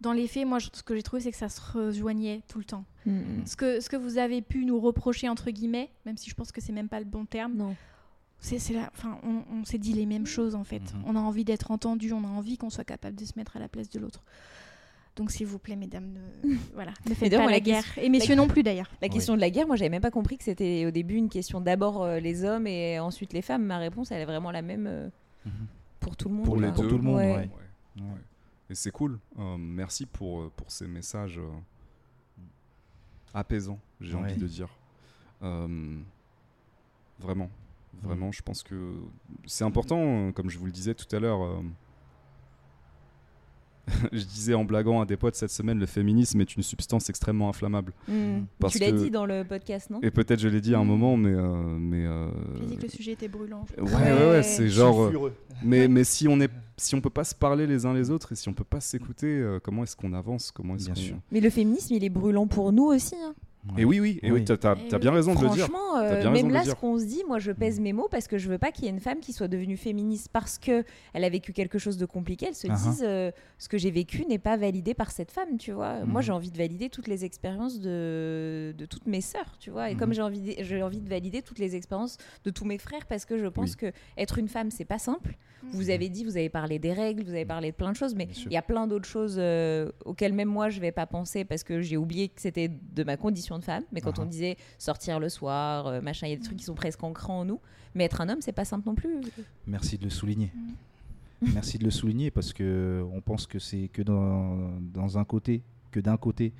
Dans 0.00 0.12
les 0.12 0.26
faits, 0.26 0.46
moi, 0.46 0.58
ce 0.60 0.82
que 0.82 0.94
j'ai 0.94 1.02
trouvé, 1.02 1.22
c'est 1.22 1.30
que 1.30 1.36
ça 1.36 1.48
se 1.48 1.60
rejoignait 1.60 2.42
tout 2.48 2.58
le 2.58 2.64
temps. 2.64 2.84
Mm. 3.06 3.46
Ce 3.46 3.56
que, 3.56 3.80
ce 3.80 3.88
que 3.88 3.96
vous 3.96 4.18
avez 4.18 4.42
pu 4.42 4.64
nous 4.64 4.78
reprocher, 4.80 5.28
entre 5.28 5.50
guillemets, 5.50 5.88
même 6.04 6.16
si 6.16 6.28
je 6.28 6.34
pense 6.34 6.52
que 6.52 6.60
c'est 6.60 6.72
même 6.72 6.88
pas 6.88 6.98
le 6.98 7.06
bon 7.06 7.24
terme, 7.24 7.54
Non. 7.54 7.76
c'est, 8.40 8.58
c'est 8.58 8.74
la, 8.74 8.90
enfin, 8.92 9.18
on, 9.22 9.44
on 9.54 9.64
s'est 9.64 9.78
dit 9.78 9.92
les 9.92 10.04
mêmes 10.04 10.26
choses 10.26 10.54
en 10.56 10.64
fait. 10.64 10.80
Mhm. 10.94 11.04
On 11.06 11.16
a 11.16 11.20
envie 11.20 11.44
d'être 11.44 11.70
entendu, 11.70 12.12
on 12.12 12.24
a 12.24 12.28
envie 12.28 12.58
qu'on 12.58 12.70
soit 12.70 12.84
capable 12.84 13.16
de 13.16 13.24
se 13.24 13.32
mettre 13.36 13.56
à 13.56 13.60
la 13.60 13.68
place 13.68 13.88
de 13.88 13.98
l'autre. 14.00 14.24
Donc 15.16 15.30
s'il 15.30 15.46
vous 15.46 15.60
plaît, 15.60 15.76
mesdames, 15.76 16.12
ne, 16.42 16.56
voilà, 16.74 16.92
ne 17.08 17.14
faites 17.14 17.30
pas 17.30 17.38
moi, 17.38 17.46
la 17.46 17.52
la 17.52 17.60
guerre. 17.60 17.84
question- 17.84 18.02
Et 18.02 18.08
messieurs 18.10 18.34
non 18.34 18.48
plus 18.48 18.64
d'ailleurs. 18.64 18.90
La 19.00 19.08
question 19.08 19.36
de 19.36 19.40
la 19.40 19.48
guerre, 19.48 19.68
moi 19.68 19.76
j'avais 19.76 19.90
même 19.90 20.02
pas 20.02 20.10
compris 20.10 20.36
que 20.36 20.44
c'était 20.44 20.84
au 20.86 20.90
début 20.90 21.14
une 21.14 21.28
question 21.30 21.60
d'abord 21.60 22.02
euh, 22.02 22.18
les 22.18 22.44
hommes 22.44 22.66
et 22.66 22.98
ensuite 22.98 23.32
les 23.32 23.42
femmes. 23.42 23.64
Ma 23.64 23.78
réponse, 23.78 24.10
elle 24.10 24.20
est 24.20 24.26
vraiment 24.26 24.50
la 24.50 24.60
même 24.62 24.86
euh, 24.88 25.08
Mhm. 25.46 25.52
Pour 26.04 26.16
tout 26.16 26.28
le 26.28 26.34
monde. 26.34 26.44
Pour 26.44 26.56
les. 26.60 26.70
Pour 26.72 26.86
tout 26.86 26.96
le 26.98 27.02
monde, 27.02 27.16
Ouais. 27.16 27.34
ouais. 27.34 27.50
Ouais. 27.96 28.02
Ouais. 28.02 28.20
Et 28.70 28.74
c'est 28.74 28.90
cool. 28.90 29.18
Euh, 29.38 29.56
merci 29.58 30.06
pour, 30.06 30.42
euh, 30.42 30.52
pour 30.56 30.70
ces 30.70 30.86
messages 30.86 31.38
euh, 31.38 31.48
apaisants, 33.32 33.78
j'ai 34.00 34.14
Ouais. 34.14 34.20
envie 34.22 34.36
de 34.36 34.46
dire. 34.46 34.68
Euh, 35.42 35.98
vraiment. 37.18 37.50
Vraiment, 38.02 38.32
je 38.32 38.42
pense 38.42 38.62
que 38.62 38.94
c'est 39.46 39.64
important, 39.64 40.32
comme 40.32 40.50
je 40.50 40.58
vous 40.58 40.66
le 40.66 40.72
disais 40.72 40.94
tout 40.94 41.14
à 41.14 41.20
l'heure. 41.20 41.62
je 44.12 44.24
disais 44.24 44.54
en 44.54 44.64
blaguant 44.64 45.00
à 45.00 45.06
des 45.06 45.16
potes 45.16 45.34
cette 45.34 45.50
semaine, 45.50 45.78
le 45.78 45.86
féminisme 45.86 46.40
est 46.40 46.56
une 46.56 46.62
substance 46.62 47.08
extrêmement 47.10 47.48
inflammable. 47.48 47.92
Mm. 48.08 48.44
Parce 48.58 48.74
Tu 48.74 48.78
l'as 48.78 48.90
que- 48.92 48.96
dit 48.96 49.10
dans 49.10 49.26
le 49.26 49.44
podcast, 49.44 49.90
non 49.90 50.00
Et 50.02 50.10
peut-être 50.10 50.40
je 50.40 50.48
l'ai 50.48 50.60
dit 50.60 50.74
à 50.74 50.78
un 50.78 50.84
Mm. 50.84 50.88
moment, 50.88 51.16
mais. 51.16 51.30
euh, 51.34 51.76
mais 51.78 52.06
euh, 52.06 52.28
J'ai 52.60 52.66
dit 52.66 52.76
que 52.76 52.82
le 52.82 52.88
sujet 52.88 53.12
était 53.12 53.28
brûlant. 53.28 53.64
Ouais, 53.78 53.84
ouais, 53.92 54.30
ouais, 54.30 54.42
c'est 54.42 54.68
genre. 54.68 55.02
euh, 55.04 55.32
mais, 55.62 55.88
mais 55.88 56.04
si 56.04 56.26
on 56.28 56.40
est, 56.40 56.50
si 56.76 56.94
on 56.94 57.00
peut 57.00 57.10
pas 57.10 57.24
se 57.24 57.34
parler 57.34 57.66
les 57.66 57.84
uns 57.86 57.94
les 57.94 58.10
autres 58.10 58.32
et 58.32 58.34
si 58.36 58.48
on 58.48 58.52
peut 58.54 58.64
pas 58.64 58.80
s'écouter, 58.80 59.26
euh, 59.26 59.58
comment 59.62 59.82
est-ce 59.84 59.96
qu'on 59.96 60.12
avance 60.14 60.50
Comment 60.50 60.76
est-ce 60.76 60.86
Bien 60.86 60.94
qu'on- 60.94 61.00
sûr. 61.00 61.16
Mais 61.30 61.40
le 61.40 61.50
féminisme, 61.50 61.94
il 61.94 62.04
est 62.04 62.08
brûlant 62.08 62.46
pour 62.46 62.72
nous 62.72 62.84
aussi. 62.86 63.14
hein. 63.22 63.34
Et 63.78 63.84
oui, 63.84 63.98
oui, 63.98 64.18
et 64.22 64.30
oui, 64.30 64.40
Oui. 64.40 64.44
t'as 64.44 64.74
oui. 64.74 64.98
bien 65.00 65.10
raison 65.12 65.34
de 65.34 65.40
le 65.42 65.48
dire. 65.50 65.68
Franchement, 65.68 65.96
euh, 65.98 66.30
même 66.30 66.50
là, 66.50 66.64
ce 66.64 66.74
qu'on 66.74 66.98
se 66.98 67.04
dit, 67.06 67.22
moi, 67.26 67.38
je 67.38 67.50
pèse 67.50 67.80
mes 67.80 67.92
mots 67.94 68.08
parce 68.10 68.28
que 68.28 68.36
je 68.36 68.48
veux 68.48 68.58
pas 68.58 68.70
qu'il 68.72 68.84
y 68.84 68.88
ait 68.88 68.90
une 68.90 69.00
femme 69.00 69.20
qui 69.20 69.32
soit 69.32 69.48
devenue 69.48 69.76
féministe 69.78 70.28
parce 70.32 70.58
que 70.58 70.84
elle 71.14 71.24
a 71.24 71.28
vécu 71.30 71.52
quelque 71.54 71.78
chose 71.78 71.96
de 71.96 72.04
compliqué. 72.06 72.46
Elle 72.48 72.54
se 72.54 72.66
Uh-huh. 72.66 72.90
dise, 72.90 73.02
euh, 73.06 73.30
ce 73.58 73.68
que 73.68 73.78
j'ai 73.78 73.90
vécu 73.90 74.26
n'est 74.26 74.38
pas 74.38 74.56
validé 74.58 74.92
par 74.92 75.10
cette 75.10 75.30
femme, 75.30 75.56
tu 75.58 75.72
vois. 75.72 76.04
Moi, 76.04 76.20
Mhm. 76.20 76.26
j'ai 76.26 76.32
envie 76.32 76.50
de 76.50 76.58
valider 76.58 76.90
toutes 76.90 77.08
les 77.08 77.24
expériences 77.24 77.80
de, 77.80 78.74
de 78.76 78.84
toutes 78.86 79.06
mes 79.06 79.20
sœurs, 79.22 79.56
tu 79.58 79.70
vois. 79.70 79.90
Et 79.90 79.94
Mhm. 79.94 79.98
comme 80.00 80.12
j'ai 80.12 80.22
envie, 80.22 80.40
de- 80.40 80.62
j'ai 80.62 80.82
envie 80.82 81.00
de 81.00 81.08
valider 81.08 81.40
toutes 81.42 81.58
les 81.58 81.74
expériences 81.76 82.18
de 82.44 82.50
tous 82.50 82.64
mes 82.66 82.78
frères 82.78 83.06
parce 83.06 83.24
que 83.24 83.38
je 83.38 83.46
pense 83.46 83.70
Oui. 83.70 83.76
que 83.76 83.92
être 84.18 84.38
une 84.38 84.48
femme, 84.48 84.70
c'est 84.70 84.84
pas 84.84 84.98
simple. 84.98 85.36
Vous 85.72 85.88
avez 85.88 86.10
dit, 86.10 86.24
vous 86.24 86.36
avez 86.36 86.50
parlé 86.50 86.78
des 86.78 86.92
règles, 86.92 87.22
vous 87.24 87.30
avez 87.30 87.46
parlé 87.46 87.70
de 87.70 87.76
plein 87.76 87.90
de 87.90 87.96
choses, 87.96 88.14
mais 88.14 88.28
il 88.44 88.52
y 88.52 88.56
a 88.58 88.60
plein 88.62 88.86
d'autres 88.86 89.08
choses 89.08 89.36
euh, 89.38 89.90
auxquelles 90.04 90.34
même 90.34 90.48
moi 90.50 90.68
je 90.68 90.78
vais 90.78 90.92
pas 90.92 91.06
penser 91.06 91.46
parce 91.46 91.64
que 91.64 91.80
j'ai 91.80 91.96
oublié 91.96 92.28
que 92.28 92.42
c'était 92.42 92.68
de 92.68 93.02
ma 93.02 93.16
condition 93.16 93.53
de 93.58 93.64
femme. 93.64 93.84
Mais 93.92 94.00
quand 94.00 94.18
on 94.18 94.22
Ah. 94.22 94.26
disait 94.26 94.56
sortir 94.78 95.20
le 95.20 95.28
soir, 95.28 95.86
euh, 95.86 96.00
machin, 96.00 96.26
il 96.26 96.30
y 96.30 96.32
a 96.32 96.36
des 96.36 96.42
trucs 96.42 96.58
qui 96.58 96.64
sont 96.64 96.74
presque 96.74 97.02
ancrés 97.02 97.32
en 97.32 97.44
nous. 97.44 97.60
Mais 97.94 98.04
être 98.04 98.20
un 98.20 98.28
homme, 98.28 98.40
c'est 98.40 98.52
pas 98.52 98.64
simple 98.64 98.86
non 98.88 98.94
plus. 98.94 99.20
Merci 99.66 99.98
de 99.98 100.04
le 100.04 100.10
souligner. 100.10 100.52
Mm. 100.54 100.72
Merci 101.54 101.78
de 101.78 101.84
le 101.84 101.90
souligner 101.90 102.30
parce 102.30 102.52
que 102.52 103.04
on 103.12 103.20
pense 103.20 103.46
que 103.46 103.58
c'est 103.58 103.88
que 103.92 104.02
dans, 104.02 104.70
dans 104.92 105.18
un 105.18 105.24
côté, 105.24 105.62
que 105.90 106.00
d'un 106.00 106.16
côté, 106.16 106.52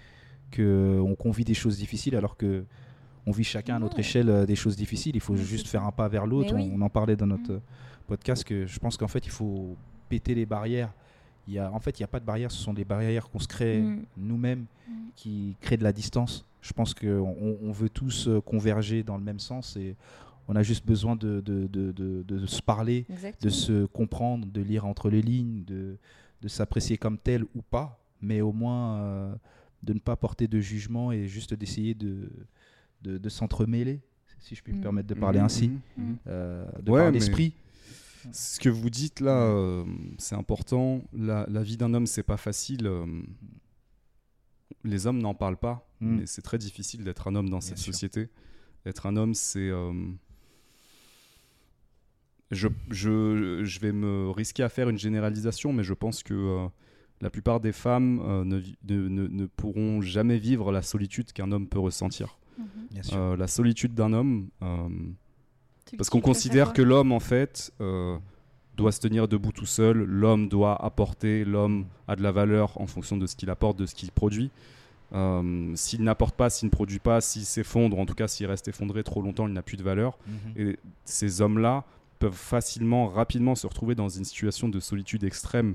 que 0.50 1.00
on 1.04 1.14
convie 1.14 1.44
des 1.44 1.54
choses 1.54 1.78
difficiles 1.78 2.14
alors 2.16 2.36
que 2.36 2.64
on 3.26 3.30
vit 3.32 3.44
chacun 3.44 3.76
à 3.76 3.78
notre 3.78 3.94
Ouais. 3.94 4.00
échelle 4.00 4.28
euh, 4.28 4.44
des 4.46 4.54
choses 4.56 4.76
difficiles. 4.76 5.16
Il 5.16 5.20
faut 5.22 5.32
Mais 5.32 5.42
juste 5.42 5.64
c'est 5.66 5.72
faire 5.72 5.84
un 5.84 5.92
pas 5.92 6.08
vers 6.08 6.26
l'autre. 6.26 6.54
Oui. 6.54 6.70
On, 6.74 6.80
on 6.80 6.84
en 6.84 6.90
parlait 6.90 7.16
dans 7.16 7.26
notre 7.26 7.54
Mm. 7.54 7.60
podcast 8.06 8.44
que 8.44 8.66
je 8.66 8.78
pense 8.78 8.96
qu'en 8.98 9.08
fait 9.08 9.24
il 9.24 9.30
faut 9.30 9.76
péter 10.08 10.34
les 10.34 10.44
barrières. 10.46 10.92
Il 11.46 11.54
y 11.54 11.58
a, 11.58 11.70
en 11.72 11.78
fait, 11.80 11.98
il 11.98 12.02
n'y 12.02 12.04
a 12.04 12.08
pas 12.08 12.20
de 12.20 12.24
barrières, 12.24 12.50
ce 12.50 12.62
sont 12.62 12.72
des 12.74 12.84
barrières 12.84 13.28
qu'on 13.28 13.38
se 13.38 13.48
crée 13.48 13.80
Mm. 13.80 14.04
nous-mêmes 14.16 14.66
Mm. 14.88 14.92
qui 15.16 15.56
créent 15.60 15.76
de 15.76 15.84
la 15.84 15.92
distance. 15.92 16.44
Je 16.62 16.72
pense 16.72 16.94
qu'on 16.94 17.06
on, 17.40 17.58
on 17.62 17.72
veut 17.72 17.90
tous 17.90 18.28
euh, 18.28 18.40
converger 18.40 19.02
dans 19.02 19.18
le 19.18 19.22
même 19.24 19.38
sens 19.40 19.76
et 19.76 19.94
on 20.48 20.56
a 20.56 20.62
juste 20.62 20.86
besoin 20.86 21.16
de, 21.16 21.40
de, 21.40 21.66
de- 21.66 21.92
de- 21.92 22.22
de 22.22 22.46
se 22.46 22.60
parler, 22.62 23.06
de 23.40 23.48
se 23.50 23.86
comprendre, 23.86 24.46
de 24.46 24.60
lire 24.62 24.86
entre 24.86 25.08
les 25.10 25.22
lignes, 25.22 25.64
de, 25.64 25.96
de 26.42 26.48
s'apprécier 26.48 26.96
comme 26.98 27.18
tel 27.18 27.44
ou 27.54 27.62
pas, 27.62 27.98
mais 28.22 28.40
au 28.40 28.52
moins 28.52 28.96
euh, 29.00 29.34
de 29.82 29.92
ne 29.94 29.98
pas 29.98 30.16
porter 30.16 30.46
de 30.48 30.60
jugement 30.60 31.12
et 31.12 31.26
juste 31.28 31.52
d'essayer 31.54 31.94
de, 31.94 32.30
de, 33.02 33.18
de 33.18 33.28
s'entremêler, 33.28 34.00
si 34.38 34.54
je 34.54 34.62
puis 34.62 34.72
me 34.72 34.78
Mm. 34.78 34.82
permettre 34.82 35.08
de 35.08 35.14
parler 35.14 35.38
ainsi, 35.40 35.70
euh, 36.26 36.64
de 36.82 36.90
Ouais, 36.90 37.00
par 37.00 37.06
mais- 37.08 37.12
l'esprit. 37.12 37.52
Ce 38.32 38.58
que 38.60 38.68
vous 38.68 38.90
dites 38.90 39.20
là, 39.20 39.36
euh, 39.42 39.84
c'est 40.18 40.34
important. 40.34 41.02
La, 41.12 41.46
la 41.48 41.62
vie 41.62 41.76
d'un 41.76 41.92
homme, 41.94 42.06
c'est 42.06 42.22
pas 42.22 42.36
facile. 42.36 42.86
euh, 42.86 43.06
les 44.82 45.06
hommes 45.06 45.18
n'en 45.20 45.34
parlent 45.34 45.56
pas, 45.58 45.86
Mm. 46.00 46.16
mais 46.18 46.26
c'est 46.26 46.42
très 46.42 46.58
difficile 46.58 47.04
d'être 47.04 47.28
un 47.28 47.34
homme 47.34 47.48
dans 47.48 47.60
cette 47.60 47.78
sûr. 47.78 47.92
société. 47.94 48.28
Être 48.86 49.06
un 49.06 49.16
homme, 49.16 49.32
c'est. 49.34 49.68
euh, 49.70 49.92
je, 52.50 52.68
je, 52.90 53.64
je 53.64 53.80
vais 53.80 53.92
me 53.92 54.30
risquer 54.30 54.62
à 54.62 54.68
faire 54.68 54.88
une 54.88 54.98
généralisation, 54.98 55.72
mais 55.72 55.82
je 55.84 55.94
pense 55.94 56.22
que 56.22 56.34
euh, 56.34 56.66
la 57.20 57.30
plupart 57.30 57.60
des 57.60 57.72
femmes 57.72 58.20
euh, 58.24 58.44
ne, 58.44 59.46
pourront 59.46 60.00
jamais 60.02 60.38
vivre 60.38 60.70
la 60.72 60.82
solitude 60.82 61.32
qu'un 61.32 61.50
homme 61.52 61.68
peut 61.68 61.78
ressentir. 61.78 62.38
Mhm. 62.58 62.66
Bien 62.90 63.02
sûr. 63.02 63.16
Euh, 63.16 63.36
la 63.36 63.46
solitude 63.46 63.94
d'un 63.94 64.12
homme, 64.12 64.48
parce 65.96 66.10
qu'on 66.10 66.20
considère 66.20 66.72
que 66.72 66.82
l'homme, 66.82 67.12
en 67.12 67.20
fait, 67.20 67.72
euh, 67.80 68.16
doit 68.76 68.92
se 68.92 69.00
tenir 69.00 69.28
debout 69.28 69.52
tout 69.52 69.66
seul, 69.66 69.98
l'homme 70.04 70.48
doit 70.48 70.82
apporter, 70.84 71.44
l'homme 71.44 71.86
a 72.08 72.16
de 72.16 72.22
la 72.22 72.32
valeur 72.32 72.80
en 72.80 72.86
fonction 72.86 73.16
de 73.16 73.26
ce 73.26 73.36
qu'il 73.36 73.50
apporte, 73.50 73.78
de 73.78 73.86
ce 73.86 73.94
qu'il 73.94 74.10
produit. 74.10 74.50
Euh, 75.12 75.72
s'il 75.76 76.02
n'apporte 76.02 76.34
pas, 76.34 76.50
s'il 76.50 76.66
ne 76.66 76.70
produit 76.70 76.98
pas, 76.98 77.20
s'il 77.20 77.44
s'effondre, 77.44 77.98
en 77.98 78.06
tout 78.06 78.14
cas 78.14 78.26
s'il 78.26 78.46
reste 78.46 78.66
effondré 78.68 79.04
trop 79.04 79.22
longtemps, 79.22 79.46
il 79.46 79.54
n'a 79.54 79.62
plus 79.62 79.76
de 79.76 79.82
valeur. 79.82 80.18
Mhm. 80.26 80.36
Et 80.56 80.78
ces 81.04 81.40
hommes-là 81.40 81.84
peuvent 82.18 82.32
facilement, 82.32 83.06
rapidement 83.08 83.54
se 83.54 83.66
retrouver 83.66 83.94
dans 83.94 84.08
une 84.08 84.24
situation 84.24 84.68
de 84.68 84.80
solitude 84.80 85.22
extrême, 85.24 85.74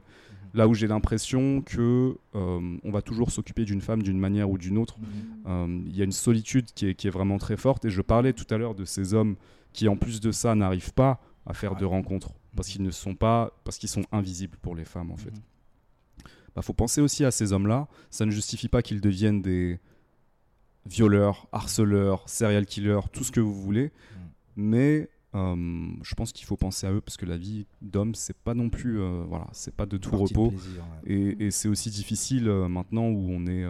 là 0.53 0.67
où 0.67 0.73
j'ai 0.73 0.87
l'impression 0.87 1.61
que 1.61 2.17
euh, 2.35 2.77
on 2.83 2.91
va 2.91 3.01
toujours 3.01 3.31
s'occuper 3.31 3.65
d'une 3.65 3.81
femme 3.81 4.01
d'une 4.01 4.19
manière 4.19 4.49
ou 4.49 4.57
d'une 4.57 4.77
autre. 4.77 4.97
Mhm. 4.99 5.07
Euh, 5.47 5.81
Il 5.87 5.95
y 5.95 6.01
a 6.01 6.05
une 6.05 6.11
solitude 6.11 6.65
qui 6.75 6.87
est, 6.87 6.95
qui 6.95 7.07
est 7.07 7.11
vraiment 7.11 7.37
très 7.37 7.55
forte. 7.55 7.85
Et 7.85 7.89
je 7.89 8.01
parlais 8.01 8.33
tout 8.33 8.51
à 8.53 8.57
l'heure 8.57 8.75
de 8.75 8.83
ces 8.83 9.13
hommes 9.13 9.35
qui, 9.73 9.87
en 9.87 9.95
plus 9.97 10.19
de 10.21 10.31
ça, 10.31 10.55
n'arrivent 10.55 10.93
pas 10.93 11.21
à 11.45 11.53
faire 11.53 11.75
de 11.75 11.85
rencontres 11.85 12.31
parce 12.55 12.67
Mhm. 12.69 12.73
qu'ils 12.73 12.83
ne 12.83 12.91
sont 12.91 13.15
pas, 13.15 13.51
parce 13.63 13.77
qu'ils 13.77 13.89
sont 13.89 14.03
invisibles 14.11 14.57
pour 14.61 14.75
les 14.75 14.85
femmes 14.85 15.11
en 15.11 15.17
fait. 15.17 15.31
Mhm. 15.31 15.41
Bah, 16.55 16.61
faut 16.61 16.73
penser 16.73 16.99
aussi 17.01 17.23
à 17.25 17.31
ces 17.31 17.53
hommes-là. 17.53 17.87
Ça 18.09 18.25
ne 18.25 18.31
justifie 18.31 18.67
pas 18.67 18.81
qu'ils 18.81 19.01
deviennent 19.01 19.41
des 19.41 19.79
violeurs, 20.85 21.47
harceleurs, 21.51 22.27
serial 22.27 22.65
killers, 22.65 23.01
tout 23.11 23.23
ce 23.23 23.31
que 23.31 23.39
vous 23.39 23.53
voulez. 23.53 23.91
Mais 24.55 25.09
euh, 25.35 25.87
je 26.01 26.15
pense 26.15 26.31
qu'il 26.33 26.45
faut 26.45 26.57
penser 26.57 26.87
à 26.87 26.91
eux 26.91 27.01
parce 27.01 27.17
que 27.17 27.25
la 27.25 27.37
vie 27.37 27.67
d'homme, 27.81 28.15
c'est 28.15 28.35
pas 28.35 28.55
non 28.55 28.69
plus, 28.69 28.99
euh, 28.99 29.23
voilà, 29.27 29.47
c'est 29.51 29.73
pas 29.75 29.85
de 29.85 29.97
tout 29.97 30.09
Partie 30.09 30.33
de 30.33 30.39
repos. 30.39 30.49
plaisir, 30.51 30.83
ouais. 31.05 31.11
Et, 31.13 31.45
et 31.45 31.51
c'est 31.51 31.67
aussi 31.69 31.91
difficile 31.91 32.47
euh, 32.49 32.67
maintenant 32.67 33.07
où 33.07 33.29
on 33.29 33.45
est 33.45 33.63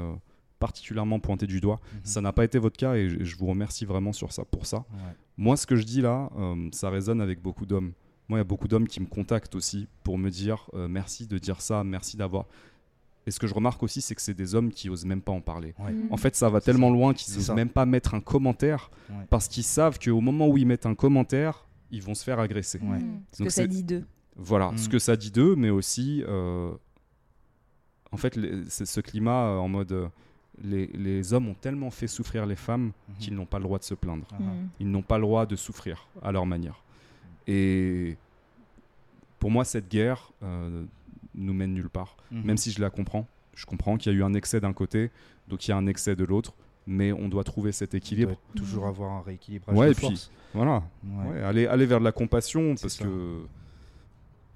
particulièrement 0.60 1.20
pointé 1.20 1.48
du 1.48 1.60
doigt. 1.62 1.80
Mhm. 1.94 2.00
Ça 2.04 2.22
n'a 2.22 2.34
pas 2.34 2.44
été 2.44 2.60
votre 2.60 2.78
cas 2.78 2.96
et 2.96 3.10
je, 3.10 3.24
je 3.24 3.36
vous 3.38 3.48
remercie 3.48 3.86
vraiment 3.86 4.14
sur 4.14 4.32
ça, 4.32 4.44
pour 4.46 4.66
ça. 4.66 4.78
Ouais. 4.78 5.16
Moi, 5.38 5.56
ce 5.58 5.66
que 5.66 5.76
je 5.76 5.84
dis 5.84 6.02
là, 6.02 6.30
euh, 6.38 6.70
ça 6.74 6.90
résonne 6.90 7.22
avec 7.22 7.42
beaucoup 7.42 7.66
d'hommes. 7.66 7.94
Moi, 8.28 8.38
il 8.38 8.42
y 8.42 8.42
a 8.42 8.46
beaucoup 8.46 8.68
d'hommes 8.68 8.88
qui 8.88 9.00
me 9.00 9.06
contactent 9.08 9.56
aussi 9.56 9.88
pour 10.04 10.18
me 10.18 10.30
dire 10.30 10.70
euh, 10.76 10.88
merci 10.88 11.26
de 11.28 11.38
dire 11.38 11.62
ça, 11.62 11.84
merci 11.84 12.18
d'avoir. 12.18 12.46
Et 13.26 13.32
ce 13.32 13.40
que 13.40 13.48
je 13.48 13.54
remarque 13.54 13.82
aussi, 13.84 14.02
c'est 14.02 14.16
que 14.16 14.22
c'est 14.22 14.34
des 14.34 14.56
hommes 14.56 14.72
qui 14.72 14.90
osent 14.90 15.06
même 15.06 15.22
pas 15.22 15.32
en 15.32 15.42
parler. 15.42 15.74
Ouais. 15.80 15.92
Mm. 15.92 16.08
En 16.12 16.18
fait, 16.18 16.36
ça 16.36 16.50
va 16.50 16.62
tellement 16.62 16.88
ça. 16.90 16.94
loin 16.94 17.14
qu'ils 17.14 17.38
osent 17.38 17.46
ça. 17.46 17.54
même 17.54 17.70
pas 17.70 17.86
mettre 17.86 18.14
un 18.16 18.22
commentaire 18.22 18.92
Ouais. 19.10 19.26
parce 19.30 19.48
qu'ils 19.48 19.64
savent 19.64 19.98
qu'au 20.00 20.22
moment 20.22 20.48
où 20.48 20.58
ils 20.58 20.66
mettent 20.68 20.86
un 20.86 20.96
commentaire, 20.96 21.66
ils 21.92 22.02
vont 22.04 22.14
se 22.16 22.24
faire 22.24 22.40
agresser. 22.40 22.80
Ouais. 22.80 23.00
Mm. 23.00 23.22
Ce 23.34 23.44
que 23.44 23.50
ça 23.50 23.66
dit 23.68 23.84
d'eux. 23.84 24.04
Voilà, 24.36 24.72
Mm. 24.72 24.78
ce 24.78 24.90
que 24.90 25.00
ça 25.00 25.16
dit 25.16 25.32
d'eux, 25.32 25.56
mais 25.56 25.70
aussi, 25.70 26.24
euh, 26.28 26.72
en 28.12 28.18
fait, 28.18 28.36
les- 28.36 28.64
c'est 28.70 28.86
ce 28.86 29.02
climat 29.02 29.48
euh, 29.50 29.58
en 29.58 29.68
mode, 29.68 29.92
euh, 29.92 30.08
les, 30.64 30.88
les 30.88 31.34
hommes 31.34 31.48
ont 31.50 31.54
tellement 31.56 31.90
fait 31.90 32.08
souffrir 32.08 32.46
les 32.46 32.56
femmes 32.56 32.92
Mhm. 33.10 33.16
qu'ils 33.20 33.34
n'ont 33.36 33.46
pas 33.46 33.58
le 33.60 33.64
droit 33.64 33.80
de 33.80 33.84
se 33.84 33.94
plaindre. 33.94 34.26
Ah, 34.32 34.36
ah. 34.40 34.44
Mm. 34.44 34.70
Ils 34.80 34.92
n'ont 34.92 35.02
pas 35.02 35.18
le 35.18 35.24
droit 35.24 35.46
de 35.46 35.56
souffrir 35.56 36.08
à 36.22 36.32
leur 36.32 36.46
manière. 36.46 36.84
Et 37.48 38.18
pour 39.40 39.52
moi, 39.52 39.64
cette 39.66 39.90
guerre 39.90 40.32
euh, 40.44 40.84
nous 41.36 41.54
mène 41.54 41.74
nulle 41.74 41.90
part. 41.90 42.18
Mhm. 42.32 42.44
Même 42.44 42.58
si 42.58 42.72
je 42.72 42.82
la 42.82 42.90
comprends, 42.90 43.26
je 43.56 43.66
comprends 43.66 43.98
qu'il 43.98 44.12
y 44.12 44.16
a 44.16 44.18
eu 44.18 44.24
un 44.24 44.34
excès 44.34 44.60
d'un 44.60 44.74
côté, 44.74 45.12
donc 45.48 45.68
il 45.68 45.72
y 45.72 45.74
a 45.74 45.78
un 45.78 45.88
excès 45.88 46.16
de 46.16 46.24
l'autre, 46.26 46.54
mais 46.88 47.12
on 47.12 47.30
doit 47.30 47.44
trouver 47.44 47.72
cet 47.72 47.94
Il 47.94 47.98
équilibre. 47.98 48.32
doit 48.32 48.40
toujours 48.56 48.88
avoir 48.88 49.12
un 49.12 49.22
rééquilibrage 49.22 49.76
Ouais, 49.78 49.88
de 49.88 49.92
et 49.92 49.96
puis-. 49.96 50.30
Voilà, 50.54 50.84
Ouais. 51.04 51.30
Ouais, 51.34 51.42
aller, 51.44 51.68
aller 51.68 51.86
vers 51.86 52.00
de 52.00 52.04
la 52.06 52.12
compassion 52.12 52.76
parce 52.76 52.96
ça. 52.96 53.06
que 53.06 53.42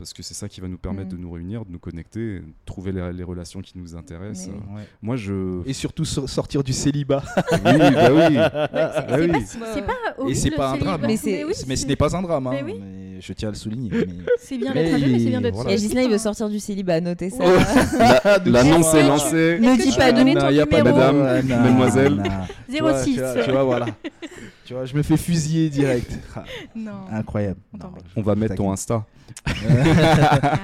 parce 0.04 0.12
que 0.14 0.22
c'est 0.22 0.34
ça 0.34 0.50
qui 0.50 0.60
va 0.60 0.68
nous 0.68 0.78
permettre 0.78 1.08
Mm. 1.14 1.18
de 1.18 1.18
nous 1.18 1.32
réunir, 1.32 1.64
de 1.66 1.72
nous 1.72 1.80
connecter, 1.80 2.40
de 2.40 2.44
trouver 2.66 2.92
les, 2.92 3.14
les 3.14 3.24
relations 3.24 3.62
qui 3.62 3.78
nous 3.78 3.96
intéressent. 3.96 4.50
Mais 4.50 4.76
Ouais. 4.76 4.88
Moi, 5.02 5.16
je. 5.16 5.66
Et 5.66 5.72
surtout 5.72 6.04
so- 6.04 6.28
sortir 6.28 6.62
du 6.62 6.74
célibat. 6.74 7.24
oui, 7.52 7.60
bah 7.64 8.12
oui. 8.12 8.34
C'est 8.34 8.40
Ah 8.40 9.06
c'est 9.08 9.22
oui. 9.22 9.28
pas, 9.32 9.38
Bah, 9.88 9.94
pas 10.18 10.30
Et 10.30 10.36
c'est 10.36 10.52
pas 10.52 10.72
un 10.72 10.78
drame. 10.78 11.02
célibat. 11.02 11.08
Mais 11.08 11.16
c'est- 11.18 11.44
oui, 11.46 11.54
mais 11.68 11.76
ce 11.78 11.88
n'est 11.88 11.96
pas 11.96 12.16
un 12.18 12.22
drame, 12.22 12.48
hein, 12.48 12.52
Mais 12.52 12.64
oui. 12.64 12.80
mais 12.82 13.03
je 13.26 13.32
tiens 13.34 13.48
à 13.48 13.52
le 13.52 13.58
souligner. 13.58 13.90
mais- 13.94 14.06
C'est 14.38 14.58
bien 14.58 14.72
Mais 14.74 14.84
d'être 14.84 15.00
jeune, 15.00 15.12
mais 15.12 15.20
c'est 15.20 15.26
bien 15.30 15.42
d'être 15.42 15.56
voilà. 15.56 15.72
Et 15.72 15.78
Gislain, 15.78 16.02
il 16.02 16.10
veut 16.12 16.18
sortir 16.18 16.50
du 16.50 16.60
célibat, 16.60 17.00
notez 17.00 17.30
ça. 17.30 17.44
L'annonce 18.46 18.94
est 18.94 19.04
lancée. 19.08 19.58
Ne 19.62 19.82
dis 19.82 19.96
pas 19.96 20.12
Non, 20.12 20.24
ton 20.42 20.50
y 20.50 20.60
a 20.60 20.66
pas 20.66 20.84
Madame, 20.84 21.42
mademoiselle. 21.48 22.16
non. 22.16 22.24
Tu 22.70 22.80
vois, 22.82 23.02
06. 23.04 23.14
Tu 23.16 23.20
vois, 23.22 23.44
tu 23.44 23.52
vois, 23.52 23.64
voilà. 23.64 23.86
tu 24.66 24.74
vois, 24.74 24.86
je 24.86 24.96
me 24.96 25.04
fais 25.04 25.16
fusiller 25.18 25.70
direct. 25.70 26.12
Non. 26.76 26.92
Incroyable. 27.12 27.60
On 27.74 27.78
Non, 27.78 28.24
va 28.24 28.36
mettre 28.36 28.56
ton. 28.56 28.72
Insta. 28.72 29.06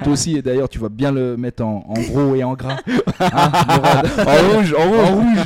Toi 0.04 0.14
aussi, 0.14 0.38
et 0.38 0.42
d'ailleurs, 0.42 0.70
tu 0.70 0.80
vas 0.80 0.90
bien 0.90 1.12
le 1.12 1.38
mettre 1.38 1.64
en, 1.64 1.86
en 1.88 1.94
gros 2.02 2.36
et 2.36 2.44
en 2.44 2.54
gras. 2.56 2.78
Hein, 3.20 3.52
En 4.28 4.56
rouge, 4.58 4.74
en 4.78 4.90
rouge. 4.90 5.00
En 5.00 5.16
rouge. 5.16 5.46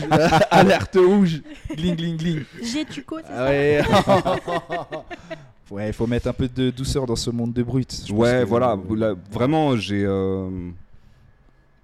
Alerte 0.51 0.97
rouge. 0.97 1.41
Gling, 1.75 1.95
gling, 1.95 2.17
gling. 2.17 2.41
J'ai 2.63 2.85
Tuco, 2.85 3.17
c'est 3.25 3.83
ça 3.83 3.93
ouais. 5.71 5.87
il 5.89 5.93
faut 5.93 6.07
mettre 6.07 6.27
un 6.27 6.33
peu 6.33 6.47
de 6.47 6.69
douceur 6.69 7.05
dans 7.05 7.15
ce 7.15 7.29
monde 7.29 7.53
de 7.53 7.63
brut. 7.63 8.05
Ouais, 8.11 8.41
que- 8.43 8.45
voilà. 8.45 8.77
là, 8.95 9.13
vraiment, 9.31 9.75
j'ai. 9.77 10.03
euh, 10.05 10.49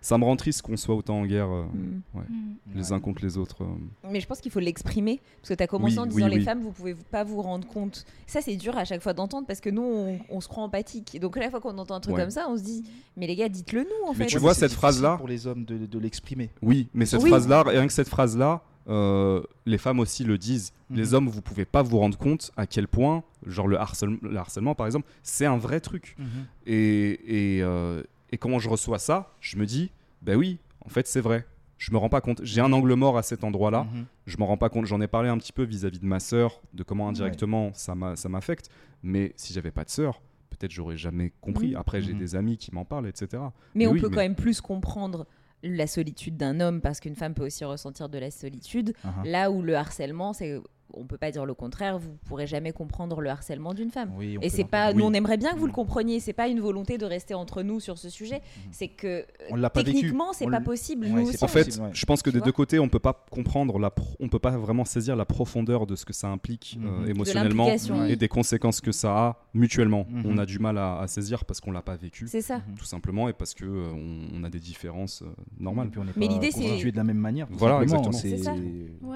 Ça 0.01 0.17
me 0.17 0.23
rend 0.23 0.37
triste 0.37 0.61
qu'on 0.61 0.77
soit 0.77 0.95
autant 0.95 1.19
en 1.19 1.25
guerre 1.25 1.49
euh, 1.51 1.63
Mm. 1.73 2.01
Mm. 2.21 2.55
les 2.77 2.93
uns 2.93 3.01
contre 3.01 3.21
les 3.21 3.37
autres. 3.37 3.63
euh. 3.65 4.09
Mais 4.09 4.21
je 4.21 4.27
pense 4.27 4.39
qu'il 4.39 4.49
faut 4.49 4.61
l'exprimer. 4.61 5.19
Parce 5.41 5.49
que 5.49 5.53
tu 5.55 5.61
as 5.63 5.67
commencé 5.67 5.95
Oui, 5.95 5.99
en 5.99 6.03
oui, 6.03 6.09
disant 6.09 6.27
les 6.27 6.37
oui. 6.37 6.43
femmes, 6.43 6.61
vous 6.61 6.71
pouvez 6.71 6.95
pas 6.95 7.25
vous 7.25 7.41
rendre 7.41 7.67
compte. 7.67 8.05
Ça, 8.25 8.39
c'est 8.41 8.55
dur 8.55 8.77
à 8.77 8.85
chaque 8.85 9.01
fois 9.01 9.11
d'entendre 9.11 9.45
parce 9.45 9.59
que 9.59 9.69
nous, 9.69 9.81
on, 9.81 10.17
on 10.29 10.39
se 10.39 10.47
croit 10.47 10.63
empathique. 10.63 11.19
Donc, 11.19 11.35
à 11.35 11.41
la 11.41 11.49
fois 11.49 11.59
qu'on 11.59 11.77
entend 11.77 11.95
un 11.95 11.99
truc 11.99 12.15
Ouais. 12.15 12.21
comme 12.21 12.29
ça, 12.31 12.45
on 12.49 12.55
se 12.57 12.63
dit, 12.63 12.85
mais 13.17 13.27
les 13.27 13.35
gars, 13.35 13.49
dites-le 13.49 13.81
nous 13.81 14.07
en 14.07 14.11
Mais 14.13 14.19
fait. 14.19 14.25
tu 14.27 14.35
Ouais, 14.37 14.41
vois, 14.41 14.53
cette 14.53 14.71
phrase-là- 14.71 15.17
Pour 15.17 15.27
les 15.27 15.47
hommes 15.47 15.65
de, 15.65 15.85
de 15.85 15.99
l'exprimer. 15.99 16.49
Oui, 16.61 16.87
mais 16.93 17.05
cette 17.05 17.21
Oui. 17.21 17.29
phrase-là, 17.29 17.63
rien 17.63 17.85
que 17.85 17.91
cette 17.91 18.07
phrase-là, 18.07 18.61
euh, 18.89 19.41
les 19.65 19.77
femmes 19.77 19.99
aussi 19.99 20.23
le 20.23 20.37
disent. 20.37 20.73
Les 20.89 21.09
Mhm. 21.09 21.13
hommes, 21.13 21.29
vous 21.29 21.41
pouvez 21.41 21.65
pas 21.65 21.81
vous 21.83 21.97
rendre 21.99 22.17
compte 22.17 22.51
à 22.57 22.65
quel 22.67 22.87
point, 22.87 23.23
genre 23.45 23.67
le, 23.67 23.77
harcèlement, 23.79 24.17
le 24.21 24.35
harcèlement 24.37 24.75
par 24.75 24.87
exemple, 24.87 25.07
c'est 25.23 25.45
un 25.45 25.57
vrai 25.57 25.79
truc. 25.79 26.17
Et, 26.65 27.57
et, 27.57 27.63
euh, 27.63 28.03
et 28.31 28.37
quand 28.37 28.57
je 28.59 28.69
reçois 28.69 28.99
ça, 28.99 29.33
je 29.39 29.57
me 29.57 29.65
dis, 29.65 29.91
bah 30.21 30.35
oui, 30.35 30.57
en 30.85 30.89
fait 30.89 31.07
c'est 31.07 31.21
vrai. 31.21 31.45
je 31.77 31.91
me 31.93 31.97
rends 31.97 32.09
pas 32.09 32.19
compte. 32.19 32.41
J'ai 32.43 32.59
un 32.59 32.73
angle 32.73 32.93
mort 32.95 33.17
à 33.17 33.23
cet 33.23 33.45
endroit-là. 33.45 33.85
Mhm. 33.85 34.05
Je 34.25 34.35
m'en 34.37 34.47
rends 34.47 34.57
pas 34.57 34.67
compte. 34.67 34.85
J'en 34.85 34.99
ai 34.99 35.07
parlé 35.07 35.29
un 35.29 35.37
petit 35.37 35.53
peu 35.53 35.63
vis-à-vis 35.63 35.99
de 35.99 36.05
ma 36.05 36.19
sœur, 36.19 36.61
de 36.73 36.83
comment 36.83 37.07
indirectement 37.07 37.71
ça 37.73 37.95
m'a- 37.95 38.17
ça 38.17 38.27
m'affecte. 38.27 38.69
Mais 39.01 39.31
si 39.37 39.53
j'avais 39.53 39.71
pas 39.71 39.85
de 39.85 39.89
sœur, 39.89 40.21
peut-être 40.49 40.71
j'aurais 40.71 40.97
jamais 40.97 41.31
compris. 41.39 41.67
Oui. 41.67 41.75
Après, 41.75 42.01
j'ai 42.01 42.11
Mhm. 42.11 42.19
des 42.19 42.35
amis 42.35 42.57
qui 42.57 42.75
m'en 42.75 42.83
parlent, 42.83 43.07
etc. 43.07 43.41
Mais, 43.75 43.87
on 43.87 43.91
oui, 43.93 44.01
peut 44.01 44.09
mais- 44.09 44.15
quand 44.15 44.21
même 44.21 44.35
plus 44.35 44.59
comprendre 44.59 45.25
la 45.63 45.87
solitude 45.87 46.37
d'un 46.37 46.59
homme 46.59 46.81
parce 46.81 46.99
qu'une 46.99 47.15
femme 47.15 47.33
peut 47.33 47.45
aussi 47.45 47.65
ressentir 47.65 48.09
de 48.09 48.17
la 48.17 48.31
solitude. 48.31 48.93
Ah, 49.03 49.13
Là 49.25 49.51
où 49.51 49.61
le 49.61 49.75
harcèlement, 49.75 50.33
c'est 50.33 50.59
on 50.93 51.05
peut 51.05 51.17
pas 51.17 51.31
dire 51.31 51.45
le 51.45 51.53
contraire, 51.53 51.99
vous 51.99 52.11
pourrez 52.25 52.47
jamais 52.47 52.71
comprendre 52.71 53.21
le 53.21 53.29
harcèlement 53.29 53.73
d'une 53.73 53.91
femme. 53.91 54.11
Oui, 54.17 54.37
on 54.37 54.41
Et 54.41 54.49
c'est 54.49 54.63
pas, 54.63 54.91
nous 54.93 54.99
Oui. 54.99 55.05
on 55.07 55.13
aimerait 55.13 55.37
bien 55.37 55.51
que 55.53 55.57
vous 55.57 55.65
le 55.65 55.71
Mhm. 55.71 55.75
compreniez. 55.75 56.19
C'est 56.19 56.33
pas 56.33 56.47
une 56.47 56.59
volonté 56.59 56.97
de 56.97 57.05
rester 57.05 57.33
entre 57.33 57.61
nous 57.63 57.79
sur 57.79 57.97
ce 57.97 58.09
sujet. 58.09 58.41
C'est 58.71 58.87
que 58.87 59.25
On 59.51 59.55
l'a 59.55 59.69
pas 59.69 59.81
vécu. 59.83 59.93
techniquement 59.97 60.33
c'est 60.33 60.45
On 60.47 60.51
pas 60.51 60.61
possible. 60.61 61.05
Ouais, 61.05 61.11
nous 61.11 61.17
c'est 61.25 61.29
aussi, 61.29 61.37
pas 61.37 61.45
En 61.45 61.49
on- 61.49 61.51
fait, 61.51 61.65
possible, 61.65 61.85
ouais. 61.85 61.91
je 61.93 62.05
pense 62.05 62.21
que 62.21 62.29
Tu 62.29 62.33
des 62.33 62.39
vois 62.39 62.45
deux 62.45 62.51
côtés, 62.51 62.79
on 62.79 62.89
peut 62.89 62.99
pas 62.99 63.25
comprendre 63.29 63.77
la, 63.79 63.89
pro- 63.91 64.15
on 64.19 64.29
peut 64.29 64.39
pas 64.39 64.57
vraiment 64.57 64.85
saisir 64.85 65.15
la 65.15 65.25
profondeur 65.25 65.85
de 65.85 65.95
ce 65.95 66.05
que 66.05 66.13
ça 66.13 66.27
implique 66.29 66.77
euh, 66.83 66.89
Mhm. 66.99 67.05
De 67.05 67.09
émotionnellement 67.11 67.67
et 67.69 67.77
oui. 67.91 68.17
des 68.17 68.27
conséquences 68.27 68.81
que 68.81 68.91
ça 68.91 69.11
a 69.17 69.37
mutuellement. 69.53 70.05
Mhm. 70.09 70.23
On 70.25 70.37
a 70.37 70.45
du 70.45 70.59
mal 70.59 70.77
à, 70.77 70.99
à 70.99 71.07
saisir 71.07 71.45
parce 71.45 71.59
qu'on 71.61 71.71
l'a 71.71 71.81
pas 71.81 71.95
vécu, 71.95 72.27
c'est 72.27 72.41
ça. 72.41 72.57
Mhm. 72.57 72.75
tout 72.77 72.85
simplement, 72.85 73.29
et 73.29 73.33
parce 73.33 73.53
que 73.53 73.65
euh, 73.65 73.91
on, 73.93 74.39
on 74.39 74.43
a 74.43 74.49
des 74.49 74.59
différences 74.59 75.21
euh, 75.21 75.27
normales. 75.59 75.87
Et 75.87 75.91
puis 75.91 75.99
on 75.99 76.03
n'est 76.05 76.11
Mais 76.15 76.27
pas 76.27 76.33
l'idée, 76.33 76.51
c'est- 76.51 76.91
de 76.91 76.95
la 76.97 77.03
même 77.03 77.17
manière. 77.17 77.47
Voilà, 77.51 77.81
exactement. 77.83 78.11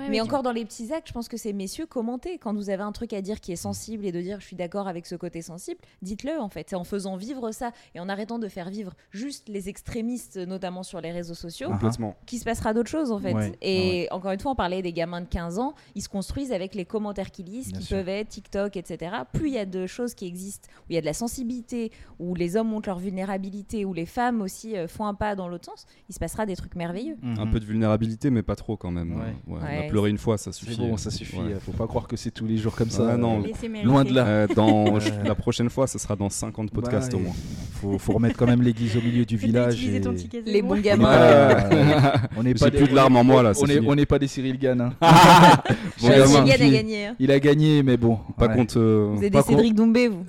Mais 0.09 0.21
encore 0.21 0.43
dans 0.43 0.51
les 0.51 0.65
petits 0.65 0.93
actes, 0.93 1.07
je 1.07 1.13
pense 1.13 1.27
que 1.27 1.37
c'est 1.37 1.53
messieurs 1.63 1.85
commentez 1.85 2.37
quand 2.39 2.53
vous 2.53 2.69
avez 2.69 2.83
un 2.83 2.91
truc 2.91 3.13
à 3.13 3.21
dire 3.21 3.39
qui 3.39 3.53
est 3.53 3.55
sensible 3.57 4.05
et 4.05 4.11
de 4.11 4.19
dire 4.21 4.39
je 4.41 4.45
suis 4.45 4.55
d'accord 4.57 4.87
avec 4.89 5.05
ce 5.05 5.15
côté 5.15 5.41
sensible, 5.41 5.79
dites-le 6.01 6.39
en 6.41 6.49
fait. 6.49 6.69
C'est 6.69 6.75
en 6.75 6.83
faisant 6.83 7.15
vivre 7.15 7.51
ça 7.51 7.71
et 7.95 7.99
en 8.01 8.09
arrêtant 8.09 8.37
de 8.37 8.47
faire 8.49 8.69
vivre 8.69 8.93
juste 9.11 9.47
les 9.47 9.69
extrémistes, 9.69 10.35
notamment 10.37 10.83
sur 10.83 10.99
les 10.99 11.11
réseaux 11.11 11.33
sociaux, 11.35 11.69
Ah. 11.71 11.73
Complètement. 11.77 12.15
qu'il 12.25 12.39
se 12.39 12.43
passera 12.45 12.73
d'autres 12.73 12.89
choses 12.89 13.11
en 13.11 13.19
fait. 13.19 13.33
Ouais, 13.33 13.53
et 13.61 14.07
encore 14.11 14.31
une 14.31 14.39
fois, 14.41 14.51
on 14.51 14.55
parlait 14.55 14.81
des 14.81 14.91
gamins 14.93 15.21
de 15.21 15.27
15 15.27 15.57
ans, 15.59 15.73
ils 15.95 16.01
se 16.01 16.09
construisent 16.09 16.51
avec 16.51 16.75
les 16.75 16.83
commentaires 16.85 17.31
qu'ils 17.31 17.45
lisent, 17.45 17.71
Bien 17.71 17.79
qui 17.79 17.85
sûr. 17.85 17.97
peuvent 17.97 18.09
être 18.09 18.27
TikTok, 18.29 18.75
etc. 18.77 19.15
Plus 19.31 19.47
il 19.47 19.53
y 19.53 19.57
a 19.57 19.65
de 19.65 19.87
choses 19.87 20.13
qui 20.15 20.25
existent, 20.27 20.67
où 20.81 20.85
il 20.89 20.95
y 20.95 20.97
a 20.97 21.01
de 21.01 21.05
la 21.05 21.13
sensibilité, 21.13 21.91
où 22.19 22.35
les 22.35 22.55
hommes 22.57 22.67
montrent 22.69 22.89
leur 22.89 22.99
vulnérabilité, 22.99 23.85
où 23.85 23.93
les 23.93 24.05
femmes 24.05 24.41
aussi 24.41 24.75
euh, 24.75 24.87
font 24.89 25.05
un 25.05 25.13
pas 25.13 25.35
dans 25.35 25.47
l'autre 25.47 25.65
sens, 25.65 25.85
il 26.09 26.13
se 26.13 26.19
passera 26.19 26.45
des 26.45 26.55
trucs 26.57 26.75
merveilleux. 26.75 27.17
Un 27.23 27.47
peu 27.47 27.59
de 27.59 27.65
vulnérabilité, 27.65 28.29
mais 28.29 28.43
pas 28.43 28.55
trop 28.57 28.75
quand 28.77 28.91
même. 28.91 29.13
Ouais. 29.15 29.33
Ouais, 29.55 29.61
On 29.81 29.85
a 29.85 29.89
pleuré 29.89 30.09
une 30.09 30.17
fois, 30.17 30.37
ça 30.37 30.51
suffit. 30.51 30.75
bon, 30.77 30.97
ça 30.97 31.11
suffit. 31.11 31.37
Faut 31.59 31.71
pas 31.71 31.87
croire 31.87 32.07
que 32.07 32.15
c'est 32.17 32.31
tous 32.31 32.45
les 32.45 32.57
jours 32.57 32.75
comme 32.75 32.89
ça. 32.89 33.03
Ouais, 33.03 33.17
non. 33.17 33.43
Loin 33.83 34.03
de 34.03 34.13
là. 34.13 34.25
Euh, 34.25 34.47
dans, 34.55 34.85
la 35.25 35.35
prochaine 35.35 35.69
fois, 35.69 35.87
ce 35.87 35.97
sera 35.99 36.15
dans 36.15 36.29
50 36.29 36.71
podcasts 36.71 37.11
Bah, 37.11 37.17
au 37.17 37.21
moins. 37.21 37.33
Faut, 37.73 37.97
faut 37.99 38.13
remettre 38.13 38.37
quand 38.37 38.47
même 38.47 38.61
l'église 38.61 38.95
au 38.97 39.01
milieu 39.01 39.25
du 39.25 39.37
village. 39.37 39.85
et- 39.85 40.01
Les 40.45 40.61
bons 40.61 40.79
gamins. 40.81 41.09
on 42.37 42.43
n'est 42.43 42.53
des- 42.53 42.71
plus 42.71 42.87
de 42.87 42.95
larmes 42.95 43.17
en 43.17 43.23
moi, 43.23 43.43
là, 43.43 43.51
On 43.87 43.95
n'est 43.95 44.05
pas 44.05 44.19
des 44.19 44.27
Cyril 44.27 44.57
Gann. 44.57 44.81
hein. 44.81 44.93
Bon 46.01 46.07
J'ai 46.09 46.17
gamin. 46.17 46.43
Gann 46.43 46.61
a 46.61 46.69
gagné. 46.69 47.05
hein. 47.07 47.15
Il 47.19 47.31
a 47.31 47.39
gagné, 47.39 47.83
mais 47.83 47.97
bon. 47.97 48.19
Pas 48.37 48.47
ouais. 48.47 48.55
contre. 48.55 48.77
euh, 48.79 49.11
Vous 49.15 49.23
êtes 49.23 49.31
des 49.33 49.41
Cédric 49.41 49.73
Doumbé, 49.75 50.07
vous. 50.07 50.25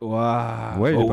Waouh. 0.00 0.80
Ouais, 0.80 0.92
il 0.92 0.96
Oh 0.96 1.12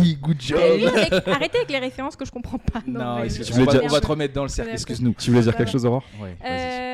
oui, 0.00 0.16
good 0.22 0.36
job. 0.40 0.58
Lui, 0.76 0.86
avec- 0.86 1.12
Arrêtez 1.28 1.58
avec 1.58 1.70
les 1.70 1.78
références 1.78 2.16
que 2.16 2.24
je 2.24 2.30
comprends 2.30 2.56
pas. 2.58 2.80
Non, 2.86 3.00
on, 3.00 3.18
va, 3.20 3.26
dire- 3.26 3.82
on 3.84 3.88
va 3.88 4.00
te 4.00 4.06
remettre 4.06 4.32
dans 4.34 4.44
le 4.44 4.48
cercle, 4.48 4.70
excuse-nous. 4.72 5.14
Tu 5.18 5.30
voulais 5.30 5.42
dire 5.42 5.54
quelque 5.54 5.70
chose, 5.70 5.84
Aurore? 5.84 6.02
Ouais, 6.20 6.34
vas-y. 6.40 6.50
Euh, 6.50 6.91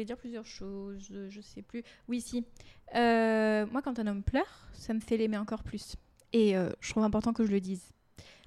voulais 0.00 0.04
dire 0.06 0.16
plusieurs 0.16 0.46
choses, 0.46 0.98
je, 1.10 1.28
je 1.28 1.40
sais 1.40 1.62
plus. 1.62 1.82
Oui, 2.08 2.20
si. 2.20 2.44
Euh, 2.94 3.66
moi, 3.70 3.82
quand 3.82 3.98
un 3.98 4.06
homme 4.06 4.22
pleure, 4.22 4.68
ça 4.72 4.94
me 4.94 5.00
fait 5.00 5.16
l'aimer 5.16 5.36
encore 5.38 5.62
plus. 5.62 5.96
Et 6.32 6.56
euh, 6.56 6.70
je 6.80 6.90
trouve 6.90 7.04
important 7.04 7.32
que 7.32 7.44
je 7.44 7.50
le 7.50 7.60
dise. 7.60 7.82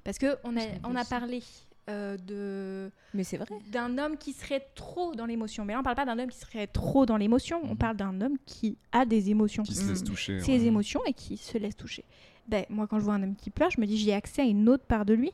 Parce 0.03 0.17
qu'on 0.19 0.57
a, 0.57 0.61
on 0.83 0.95
a 0.95 1.05
parlé 1.05 1.41
euh, 1.89 2.17
de 2.17 2.91
Mais 3.13 3.23
c'est 3.23 3.37
vrai. 3.37 3.47
d'un 3.71 3.97
homme 3.97 4.17
qui 4.17 4.33
serait 4.33 4.65
trop 4.75 5.15
dans 5.15 5.25
l'émotion. 5.25 5.63
Mais 5.65 5.73
là, 5.73 5.79
on 5.79 5.83
parle 5.83 5.95
pas 5.95 6.05
d'un 6.05 6.19
homme 6.19 6.29
qui 6.29 6.39
serait 6.39 6.67
trop 6.67 7.05
dans 7.05 7.17
l'émotion, 7.17 7.61
on 7.63 7.69
Mhm. 7.69 7.77
parle 7.77 7.97
d'un 7.97 8.21
homme 8.21 8.37
qui 8.45 8.77
a 8.91 9.05
des 9.05 9.29
émotions. 9.29 9.63
Qui 9.63 9.75
se 9.75 9.89
laisse 9.89 10.03
toucher. 10.03 10.39
Ses 10.39 10.59
ouais. 10.59 10.65
émotions 10.65 11.01
et 11.05 11.13
qui 11.13 11.37
se 11.37 11.57
laisse 11.57 11.75
toucher. 11.75 12.03
Ben, 12.47 12.65
moi, 12.69 12.87
quand 12.87 12.99
je 12.99 13.05
vois 13.05 13.13
un 13.13 13.23
homme 13.23 13.35
qui 13.35 13.49
pleure, 13.49 13.69
je 13.69 13.79
me 13.79 13.85
dis 13.85 13.97
j'ai 13.97 14.13
accès 14.13 14.41
à 14.41 14.45
une 14.45 14.67
autre 14.67 14.83
part 14.85 15.05
de 15.05 15.13
lui. 15.13 15.31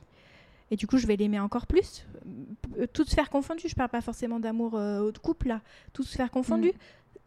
Et 0.70 0.76
du 0.76 0.86
coup, 0.86 0.98
je 0.98 1.06
vais 1.06 1.16
l'aimer 1.16 1.40
encore 1.40 1.66
plus. 1.66 2.04
Euh, 2.78 2.86
Tout 2.92 3.04
se 3.04 3.14
faire 3.14 3.28
confondu. 3.30 3.62
Je 3.68 3.74
parle 3.74 3.88
pas 3.90 4.00
forcément 4.00 4.38
d'amour 4.40 4.76
euh, 4.76 5.10
de 5.10 5.18
couple, 5.18 5.48
là. 5.48 5.60
Tout 5.92 6.02
se 6.04 6.16
faire 6.16 6.30
confondu. 6.30 6.72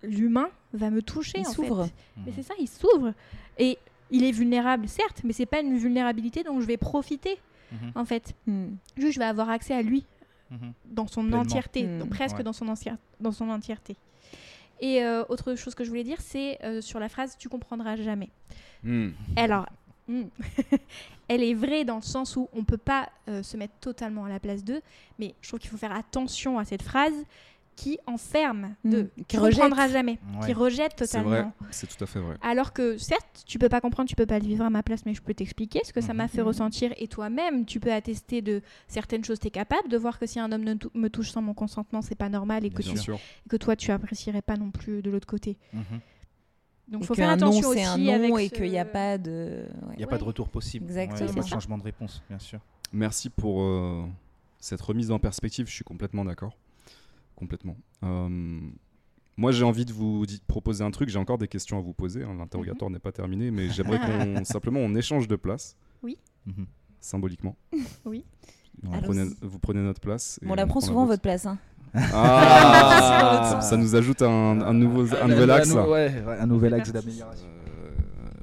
L'humain 0.01 0.49
va 0.73 0.89
me 0.89 1.01
toucher, 1.01 1.39
Il 1.39 1.45
s'ouvre. 1.45 1.88
Mais 2.25 2.31
c'est 2.35 2.43
ça, 2.43 2.53
il 2.59 2.67
s'ouvre. 2.67 3.13
Et 3.57 3.77
il 4.11 4.23
est 4.23 4.31
vulnérable, 4.31 4.88
certes, 4.88 5.22
mais 5.23 5.33
c'est 5.33 5.45
pas 5.45 5.61
une 5.61 5.77
vulnérabilité 5.77 6.43
dont 6.43 6.59
je 6.61 6.65
vais 6.67 6.77
profiter, 6.77 7.38
Mhm, 7.72 7.91
en 7.95 8.05
fait. 8.05 8.35
Hmm. 8.45 8.67
Juste, 8.97 9.13
je 9.13 9.19
vais 9.19 9.25
avoir 9.25 9.49
accès 9.49 9.73
à 9.73 9.81
lui 9.81 10.05
mhm. 10.51 10.73
dans 10.85 11.07
son 11.07 11.22
Pleinement. 11.22 11.39
entièreté, 11.41 11.83
Mm. 11.88 11.99
donc 11.99 12.09
presque 12.09 12.38
Ouais. 12.38 12.43
dans, 12.43 12.53
son 12.53 12.67
entière- 12.67 12.97
dans 13.19 13.31
son 13.31 13.49
entièreté. 13.49 13.95
Et 14.81 15.03
euh, 15.03 15.23
autre 15.30 15.55
chose 15.55 15.73
que 15.73 15.83
je 15.83 15.89
voulais 15.89 16.03
dire, 16.03 16.19
c'est 16.22 16.59
euh, 16.63 16.81
sur 16.81 16.99
la 16.99 17.09
phrase 17.09 17.35
Tu 17.39 17.49
comprendras 17.49 17.95
jamais. 17.95 18.30
Hmm. 18.83 19.09
Alors, 19.38 19.65
mm, 20.07 20.23
elle 21.27 21.43
est 21.43 21.53
vraie 21.53 21.85
dans 21.85 21.95
le 21.98 22.01
sens 22.01 22.35
où 22.35 22.49
on 22.53 22.64
peut 22.64 22.77
pas 22.77 23.09
euh, 23.30 23.43
se 23.43 23.57
mettre 23.57 23.73
totalement 23.80 24.25
à 24.25 24.30
la 24.30 24.40
place 24.40 24.64
d'eux, 24.64 24.82
mais 25.19 25.35
je 25.41 25.48
trouve 25.48 25.59
qu'il 25.59 25.69
faut 25.69 25.77
faire 25.77 25.95
attention 25.95 26.59
à 26.59 26.65
cette 26.65 26.83
phrase 26.83 27.14
qui 27.75 27.98
enferme 28.06 28.75
de 28.85 29.01
Mm. 29.03 29.09
Qui 29.17 29.25
Tu 29.25 29.40
rejette. 29.40 29.59
comprendras 29.61 29.88
jamais, 29.90 30.19
Ouais. 30.40 30.45
qui 30.45 30.53
rejette 30.53 30.91
C'est 30.95 31.06
totalement. 31.07 31.30
vrai, 31.30 31.45
c'est 31.72 31.88
tout 31.88 32.03
à 32.03 32.06
fait 32.06 32.19
vrai. 32.19 32.38
Alors 32.43 32.72
que 32.72 32.99
certes, 32.99 33.43
tu 33.48 33.57
peux 33.57 33.67
pas 33.67 33.82
comprendre, 33.82 34.07
tu 34.07 34.15
peux 34.15 34.27
pas 34.27 34.38
le 34.38 34.45
vivre 34.45 34.64
à 34.64 34.69
ma 34.69 34.83
place, 34.83 35.07
mais 35.07 35.15
je 35.15 35.23
peux 35.23 35.33
t'expliquer 35.33 35.80
ce 35.83 35.91
que 35.91 35.99
ça 35.99 36.14
m'a 36.14 36.25
Mhm. 36.25 36.30
fait 36.30 36.41
Mhm. 36.41 36.48
ressentir. 36.49 36.93
Et 36.98 37.07
toi-même, 37.07 37.65
tu 37.65 37.80
peux 37.80 37.91
attester 37.91 38.43
de 38.43 38.61
certaines 38.88 39.25
choses. 39.25 39.40
Tu 39.40 39.48
es 39.48 39.49
capable 39.49 39.90
de 39.90 39.98
voir 39.98 40.19
que 40.19 40.27
si 40.27 40.40
un 40.40 40.51
homme 40.51 40.64
ne 40.64 40.75
me 40.93 41.07
touche 41.09 41.32
sans 41.32 41.41
mon 41.41 41.56
consentement, 41.56 42.03
c'est 42.03 42.14
pas 42.14 42.30
normal 42.30 42.64
et 42.64 42.69
que, 42.69 42.83
tu- 42.83 42.95
sûr. 42.95 43.17
que 43.49 43.56
toi, 43.57 43.75
tu 43.75 43.90
apprécierais 43.90 44.43
pas 44.43 44.56
non 44.56 44.69
plus 44.69 45.01
de 45.01 45.09
l'autre 45.09 45.25
côté. 45.27 45.57
Mhm. 46.88 46.94
Donc, 46.94 47.03
Et 47.03 47.06
faut 47.06 47.16
faire 47.16 47.30
qu'un 47.30 47.38
non, 47.38 47.48
attention 47.48 47.62
c'est 47.74 47.80
aussi 47.80 47.86
un 47.86 47.98
non 47.98 48.14
avec 48.14 48.32
et 48.40 48.50
ce- 48.50 48.53
qu'il 48.62 48.70
n'y 48.72 48.78
a 48.78 48.86
pas 48.86 49.18
de. 49.18 49.32
ouais. 49.32 49.94
Il 49.94 49.98
n'y 49.98 50.03
a 50.03 50.06
Ouais. 50.06 50.12
pas 50.12 50.18
de 50.18 50.24
retour 50.24 50.50
possible. 50.50 50.86
Exactement. 50.86 51.20
Ouais, 51.20 51.26
il 51.26 51.28
y 51.28 51.32
a 51.32 51.34
pas 51.36 51.42
de 51.42 51.48
changement 51.48 51.78
de 51.78 51.84
réponse, 51.84 52.22
bien 52.30 52.40
sûr. 52.40 52.60
Merci 52.92 53.30
pour 53.30 53.62
euh, 53.64 54.03
cette 54.60 54.82
remise 54.82 55.10
en 55.12 55.20
perspective. 55.20 55.68
Je 55.68 55.74
suis 55.74 55.84
complètement 55.84 56.26
d'accord. 56.26 56.58
Complètement. 57.36 57.76
Euh, 58.03 58.60
moi, 59.38 59.52
j'ai 59.52 59.64
envie 59.64 59.86
de 59.86 59.94
vous 59.94 60.26
proposer 60.48 60.84
un 60.84 60.92
truc. 60.92 61.10
J'ai 61.10 61.18
encore 61.18 61.38
des 61.40 61.48
questions 61.48 61.78
à 61.78 61.82
vous 61.82 61.94
poser. 61.94 62.24
hein. 62.24 62.36
L'interrogatoire 62.38 62.92
n'est 62.92 63.00
pas 63.00 63.12
terminé, 63.12 63.50
mais 63.50 63.70
j'aimerais 63.98 64.00
qu'on 64.00 64.44
simplement 64.45 64.80
on 64.80 64.94
échange 64.95 65.28
de 65.28 65.36
place, 65.36 65.76
Mhm. 66.03 66.66
symboliquement. 67.00 67.56
Oui. 68.06 68.26
Vous 68.82 69.02
prenez, 69.02 69.24
vous 69.42 69.60
prenez 69.60 69.82
notre 69.82 70.02
place. 70.02 70.40
et 70.44 70.48
On 70.48 70.56
la 70.56 70.66
prend 70.68 70.82
souvent 70.82 71.06
votre 71.06 71.22
place. 71.22 71.45
Hein. 71.45 71.58
Ah, 71.95 73.59
ça 73.61 73.77
nous 73.77 73.95
ajoute 73.95 74.22
un, 74.22 74.61
un 74.61 74.73
nouveau, 74.73 75.05
un 75.15 75.27
nouvel 75.27 75.51
axe. 75.51 75.73
là. 75.73 75.88
Ouais, 75.88 76.11
ouais, 76.25 76.38
un 76.39 76.45
nouvel 76.47 76.73
axe 76.73 76.91
d'amélioration. 76.91 77.45
Euh, 77.47 77.89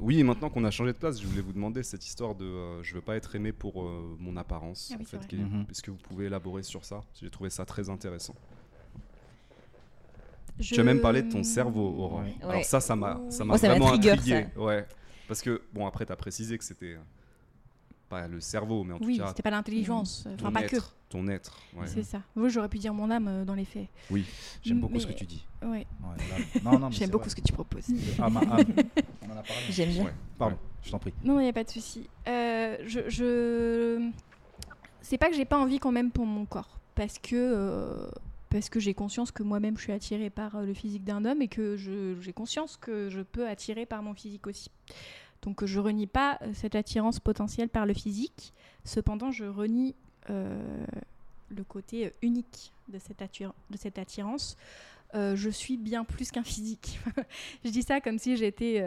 oui, 0.00 0.20
et 0.20 0.22
maintenant 0.22 0.48
qu'on 0.50 0.64
a 0.64 0.70
changé 0.70 0.92
de 0.92 0.96
place, 0.98 1.20
je 1.20 1.26
voulais 1.26 1.42
vous 1.42 1.52
demander 1.52 1.82
cette 1.82 2.06
histoire 2.06 2.34
de 2.34 2.44
euh, 2.44 2.82
je 2.82 2.94
veux 2.94 3.00
pas 3.00 3.16
être 3.16 3.34
aimé 3.34 3.52
pour 3.52 3.82
euh, 3.82 4.16
mon 4.18 4.36
apparence. 4.36 4.90
Ah 4.92 4.96
oui, 4.98 5.04
en 5.04 5.06
fait. 5.06 5.36
Est-ce 5.70 5.82
que 5.82 5.90
vous 5.90 5.96
pouvez 5.98 6.26
élaborer 6.26 6.62
sur 6.62 6.84
ça? 6.84 7.00
J'ai 7.20 7.28
trouvé 7.30 7.50
ça 7.50 7.64
très 7.64 7.90
intéressant. 7.90 8.34
Je... 10.58 10.74
Tu 10.74 10.80
as 10.80 10.84
même 10.84 11.00
parlé 11.00 11.22
de 11.22 11.30
ton 11.32 11.42
cerveau, 11.42 11.94
Aurore. 11.98 12.20
Ouais. 12.20 12.34
Alors 12.42 12.64
ça, 12.64 12.80
ça 12.80 12.94
m'a, 12.94 13.18
ça 13.30 13.44
m'a 13.44 13.54
Oh, 13.54 13.56
vraiment 13.58 13.92
intrigué. 13.94 14.46
Ouais. 14.56 14.86
Parce 15.26 15.42
que 15.42 15.62
bon, 15.72 15.86
après, 15.86 16.04
tu 16.06 16.12
as 16.12 16.16
précisé 16.16 16.58
que 16.58 16.64
c'était 16.64 16.94
euh, 16.94 16.98
pas 18.10 18.28
le 18.28 18.40
cerveau, 18.40 18.84
mais 18.84 18.92
en 18.92 18.98
Oui, 19.00 19.16
tout 19.16 19.22
cas 19.22 19.28
c'était 19.28 19.42
pas 19.42 19.50
l'intelligence. 19.50 20.24
ton 20.36 20.46
Enfin, 20.46 20.52
pas 20.52 20.62
que. 20.64 20.76
être, 20.76 20.94
ton 21.08 21.26
être. 21.28 21.58
ouais. 21.74 21.86
C'est 21.86 22.02
ça. 22.02 22.20
Moi, 22.36 22.48
j'aurais 22.50 22.68
pu 22.68 22.76
dire 22.78 22.92
mon 22.92 23.10
âme 23.10 23.28
euh, 23.28 23.44
dans 23.46 23.54
les 23.54 23.64
faits. 23.64 23.86
J'aime 24.62 24.80
beaucoup 24.80 25.00
ce 25.00 25.06
que 25.06 25.12
tu 25.12 25.24
dis. 25.24 25.46
Ouais. 25.62 25.68
Ouais, 26.02 26.60
Non, 26.64 26.78
non, 26.78 26.88
mais 26.90 26.94
J'aime 26.96 27.10
beaucoup 27.10 27.22
vrai. 27.24 27.30
ce 27.30 27.36
que 27.36 27.40
tu 27.40 27.52
proposes. 27.52 27.86
Ah, 28.20 28.28
ma 28.28 28.40
âme. 28.40 28.48
On 29.22 29.26
en 29.30 29.36
a 29.36 29.42
parlé. 29.42 29.62
J'aime 29.70 29.90
bien. 29.90 30.04
Ouais. 30.04 30.12
Pardon, 30.38 30.56
je 30.82 30.90
t'en 30.90 30.98
prie. 30.98 31.14
Non, 31.24 31.38
il 31.40 31.44
n'y 31.44 31.48
a 31.48 31.52
pas 31.52 31.64
de 31.64 31.70
souci. 31.70 32.06
Euh, 32.28 32.76
je, 32.86 33.08
je... 33.08 34.10
C'est 35.02 35.18
pas 35.18 35.28
que 35.30 35.34
j'ai 35.36 35.44
pas 35.44 35.58
envie 35.58 35.78
qu'on 35.78 35.92
m'aime 35.92 36.10
pour 36.10 36.26
mon 36.26 36.44
corps. 36.44 36.78
Parce 36.94 37.18
que, 37.18 37.34
euh, 37.36 38.08
parce 38.50 38.68
que 38.68 38.80
j'ai 38.80 38.94
conscience 38.94 39.30
que 39.30 39.42
moi-même 39.42 39.76
je 39.76 39.82
suis 39.84 39.92
attirée 39.92 40.30
par 40.30 40.60
le 40.62 40.74
physique 40.74 41.04
d'un 41.04 41.24
homme 41.24 41.40
et 41.42 41.48
que 41.48 41.76
je- 41.76 42.16
j'ai 42.20 42.32
conscience 42.32 42.76
que 42.76 43.08
je 43.08 43.20
peux 43.20 43.46
attirer 43.48 43.86
par 43.86 44.02
mon 44.02 44.12
physique 44.14 44.46
aussi. 44.46 44.70
Donc 45.42 45.64
je 45.64 45.80
renie 45.80 46.06
pas 46.06 46.38
euh, 46.42 46.50
cette 46.54 46.74
attirance 46.74 47.20
potentielle 47.20 47.68
par 47.68 47.86
le 47.86 47.94
physique. 47.94 48.52
Cependant, 48.84 49.30
je 49.30 49.44
renie 49.44 49.94
euh, 50.28 50.84
le 51.48 51.64
côté 51.64 52.06
euh, 52.06 52.10
unique 52.22 52.72
de 52.88 52.98
cette, 52.98 53.22
attirance. 53.98 54.56
Je 55.14 55.50
suis 55.50 55.76
bien 55.76 56.04
plus 56.04 56.30
qu'un 56.30 56.42
physique. 56.42 57.00
je 57.64 57.70
dis 57.70 57.82
ça 57.82 58.00
comme 58.00 58.18
si 58.18 58.36
j'étais. 58.36 58.80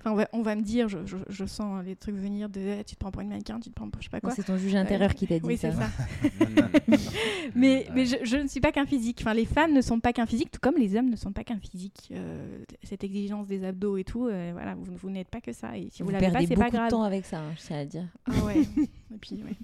Enfin, 0.00 0.12
on 0.12 0.14
va, 0.14 0.28
on 0.32 0.42
va 0.42 0.54
me 0.56 0.62
dire, 0.62 0.88
je, 0.88 0.98
je- 1.06 1.16
je 1.28 1.44
sens 1.46 1.82
les 1.84 1.96
trucs 1.96 2.14
venir 2.16 2.48
de 2.48 2.60
eh, 2.60 2.84
tu 2.84 2.94
te 2.94 3.00
prends 3.00 3.10
pour 3.10 3.22
une 3.22 3.28
mannequin, 3.28 3.58
tu 3.60 3.70
te 3.70 3.74
prends 3.74 3.88
pour 3.88 4.00
je 4.02 4.06
sais 4.06 4.10
pas 4.10 4.20
quoi. 4.20 4.30
C'est 4.30 4.42
ton 4.44 4.56
juge 4.56 4.74
intérieur 4.74 5.14
qui 5.14 5.26
t'a 5.26 5.38
dit 5.38 5.46
Oui, 5.46 5.56
ça. 5.56 5.70
c'est 5.72 5.78
ça. 5.78 6.68
mais 7.54 7.86
mais 7.94 8.06
je, 8.06 8.16
je 8.22 8.36
ne 8.36 8.46
suis 8.46 8.60
pas 8.60 8.72
qu'un 8.72 8.86
physique. 8.86 9.18
Enfin, 9.22 9.34
les 9.34 9.46
femmes 9.46 9.72
ne 9.72 9.80
sont 9.80 10.00
pas 10.00 10.12
qu'un 10.12 10.26
physique, 10.26 10.50
tout 10.50 10.60
comme 10.60 10.76
les 10.76 10.96
hommes 10.96 11.08
ne 11.10 11.16
sont 11.16 11.32
pas 11.32 11.44
qu'un 11.44 11.58
physique. 11.58 12.08
Euh, 12.12 12.58
cette 12.82 13.04
exigence 13.04 13.46
des 13.46 13.64
abdos 13.64 13.96
et 13.96 14.04
tout, 14.04 14.26
euh, 14.26 14.50
voilà, 14.52 14.74
vous, 14.74 14.94
vous 14.96 15.10
n'êtes 15.10 15.28
pas 15.28 15.40
que 15.40 15.52
ça. 15.52 15.76
Et 15.76 15.88
si 15.90 16.02
vous, 16.02 16.06
Vous 16.08 16.12
l'avez 16.12 16.30
pas, 16.30 16.40
c'est 16.46 16.54
pas 16.54 16.70
grave. 16.70 16.86
de 16.86 16.90
temps 16.90 17.02
avec 17.02 17.24
ça, 17.24 17.38
hein, 17.40 17.52
je 17.56 17.62
tiens 17.62 17.78
à 17.80 17.84
dire. 17.84 18.06
Ah 18.26 18.44
ouais. 18.44 18.60
et 19.14 19.18
puis, 19.20 19.42
ouais. 19.42 19.56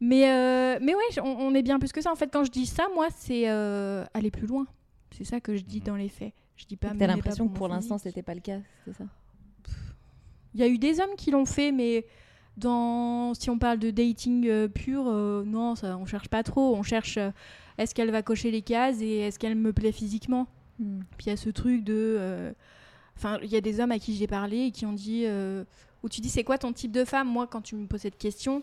Mais, 0.00 0.28
euh, 0.28 0.78
mais 0.82 0.94
ouais, 0.94 1.20
on, 1.22 1.28
on 1.28 1.54
est 1.54 1.62
bien 1.62 1.78
plus 1.78 1.92
que 1.92 2.00
ça. 2.00 2.10
En 2.10 2.16
fait, 2.16 2.28
quand 2.32 2.44
je 2.44 2.50
dis 2.50 2.66
ça, 2.66 2.86
moi, 2.94 3.06
c'est 3.16 3.48
euh, 3.48 4.04
aller 4.14 4.30
plus 4.30 4.46
loin. 4.46 4.66
C'est 5.12 5.24
ça 5.24 5.40
que 5.40 5.56
je 5.56 5.62
dis 5.62 5.78
Mhm. 5.78 5.84
dans 5.84 5.96
les 5.96 6.08
faits. 6.08 6.32
Je 6.56 6.66
dis 6.66 6.76
pas. 6.76 6.92
T'as 6.98 7.06
l'impression 7.06 7.48
que 7.48 7.54
pour 7.54 7.68
l'instant, 7.68 7.98
c'était 7.98 8.22
pas 8.22 8.34
le 8.34 8.40
cas, 8.40 8.58
c'est 8.84 8.92
ça? 8.94 9.04
Il 10.54 10.60
y 10.60 10.62
a 10.64 10.68
eu 10.68 10.78
des 10.78 11.00
hommes 11.00 11.14
qui 11.16 11.30
l'ont 11.30 11.46
fait, 11.46 11.72
mais 11.72 12.04
dans, 12.56 13.32
si 13.34 13.48
on 13.50 13.58
parle 13.58 13.78
de 13.78 13.90
dating 13.90 14.46
euh, 14.48 14.68
pur, 14.68 15.04
euh, 15.06 15.42
non, 15.44 15.74
ça, 15.74 15.96
on 15.96 16.04
cherche 16.06 16.28
pas 16.28 16.42
trop. 16.42 16.76
On 16.76 16.82
cherche 16.82 17.16
euh, 17.16 17.30
est-ce 17.78 17.94
qu'elle 17.94 18.10
va 18.10 18.22
cocher 18.22 18.50
les 18.50 18.62
cases 18.62 19.00
et 19.00 19.18
est-ce 19.20 19.38
qu'elle 19.38 19.54
me 19.54 19.72
plaît 19.72 19.92
physiquement? 19.92 20.46
Hmm. 20.78 21.00
Puis 21.16 21.26
il 21.26 21.30
y 21.30 21.32
a 21.32 21.36
ce 21.36 21.50
truc 21.50 21.84
de. 21.84 21.94
euh, 22.18 22.52
Enfin, 23.16 23.38
il 23.42 23.50
y 23.50 23.56
a 23.56 23.60
des 23.60 23.78
hommes 23.78 23.92
à 23.92 23.98
qui 23.98 24.16
j'ai 24.16 24.26
parlé 24.26 24.66
et 24.66 24.70
qui 24.70 24.84
ont 24.86 24.92
dit. 24.92 25.24
euh, 25.26 25.64
où 26.02 26.08
tu 26.08 26.20
dis, 26.20 26.28
c'est 26.30 26.42
quoi 26.44 26.58
ton 26.58 26.72
type 26.72 26.90
de 26.92 27.04
femme? 27.04 27.28
Moi, 27.28 27.46
quand 27.46 27.60
tu 27.60 27.76
me 27.76 27.86
poses 27.86 28.00
cette 28.00 28.18
question, 28.18 28.62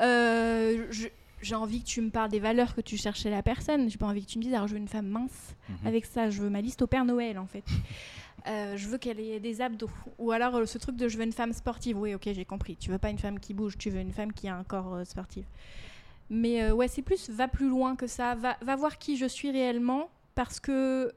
euh, 0.00 0.86
je- 0.90 1.06
j'ai 1.42 1.54
envie 1.54 1.80
que 1.80 1.86
tu 1.86 2.00
me 2.00 2.10
parles 2.10 2.30
des 2.30 2.40
valeurs 2.40 2.74
que 2.74 2.80
tu 2.80 2.96
cherches 2.96 3.20
chez 3.20 3.30
la 3.30 3.42
personne. 3.42 3.88
J'ai 3.88 3.98
pas 3.98 4.06
envie 4.06 4.24
que 4.24 4.30
tu 4.30 4.38
me 4.38 4.42
dises, 4.42 4.54
alors 4.54 4.66
je 4.66 4.72
veux 4.72 4.78
une 4.80 4.88
femme 4.88 5.06
mince. 5.06 5.54
Mhm. 5.68 5.76
Avec 5.86 6.06
ça, 6.06 6.28
je 6.30 6.42
veux 6.42 6.50
ma 6.50 6.60
liste 6.60 6.82
au 6.82 6.86
Père 6.86 7.04
Noël, 7.04 7.38
en 7.38 7.46
fait. 7.46 7.62
Euh, 8.46 8.76
je 8.76 8.88
veux 8.88 8.98
qu'elle 8.98 9.18
ait 9.18 9.40
des 9.40 9.60
abdos. 9.60 9.90
Ou 10.18 10.30
alors 10.30 10.56
euh, 10.56 10.66
ce 10.66 10.78
truc 10.78 10.96
de 10.96 11.08
je 11.08 11.18
veux 11.18 11.24
une 11.24 11.32
femme 11.32 11.52
sportive. 11.52 11.98
Oui, 11.98 12.14
ok, 12.14 12.28
j'ai 12.32 12.44
compris. 12.44 12.76
Tu 12.76 12.90
veux 12.90 12.98
pas 12.98 13.10
une 13.10 13.18
femme 13.18 13.40
qui 13.40 13.54
bouge, 13.54 13.76
tu 13.76 13.90
veux 13.90 14.00
une 14.00 14.12
femme 14.12 14.32
qui 14.32 14.48
a 14.48 14.56
un 14.56 14.64
corps 14.64 14.94
euh, 14.94 15.04
sportif. 15.04 15.46
Mais 16.30 16.72
ouais, 16.72 16.88
c'est 16.88 17.02
plus 17.02 17.30
va 17.30 17.46
plus 17.46 17.68
loin 17.68 17.94
que 17.94 18.08
ça. 18.08 18.34
Va, 18.34 18.56
va 18.60 18.74
voir 18.74 18.98
qui 18.98 19.16
je 19.16 19.26
suis 19.26 19.50
réellement 19.50 20.10
parce 20.34 20.58
que 20.58 21.12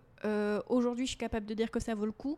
aujourd'hui, 0.67 1.05
je 1.05 1.11
suis 1.11 1.17
capable 1.17 1.47
de 1.47 1.53
dire 1.55 1.71
que 1.71 1.79
ça 1.79 1.95
vaut 1.95 2.05
le 2.05 2.11
coup. 2.11 2.37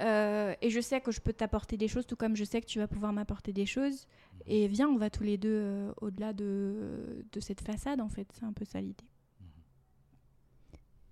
Et 0.00 0.70
je 0.70 0.80
sais 0.80 1.00
que 1.00 1.12
je 1.12 1.20
peux 1.20 1.32
t'apporter 1.32 1.76
des 1.76 1.86
choses, 1.86 2.04
tout 2.04 2.16
comme 2.16 2.34
je 2.34 2.42
sais 2.42 2.60
que 2.60 2.66
tu 2.66 2.80
vas 2.80 2.88
pouvoir 2.88 3.12
m'apporter 3.12 3.52
des 3.52 3.66
choses. 3.66 4.08
Et 4.46 4.66
viens, 4.66 4.88
on 4.88 4.96
va 4.96 5.08
tous 5.08 5.22
les 5.22 5.38
deux 5.38 5.92
au-delà 6.00 6.32
de, 6.32 7.24
de 7.30 7.40
cette 7.40 7.60
façade, 7.60 8.00
en 8.00 8.08
fait. 8.08 8.26
C'est 8.32 8.44
un 8.44 8.52
peu 8.52 8.64
ça 8.64 8.80
l'idée. 8.80 9.04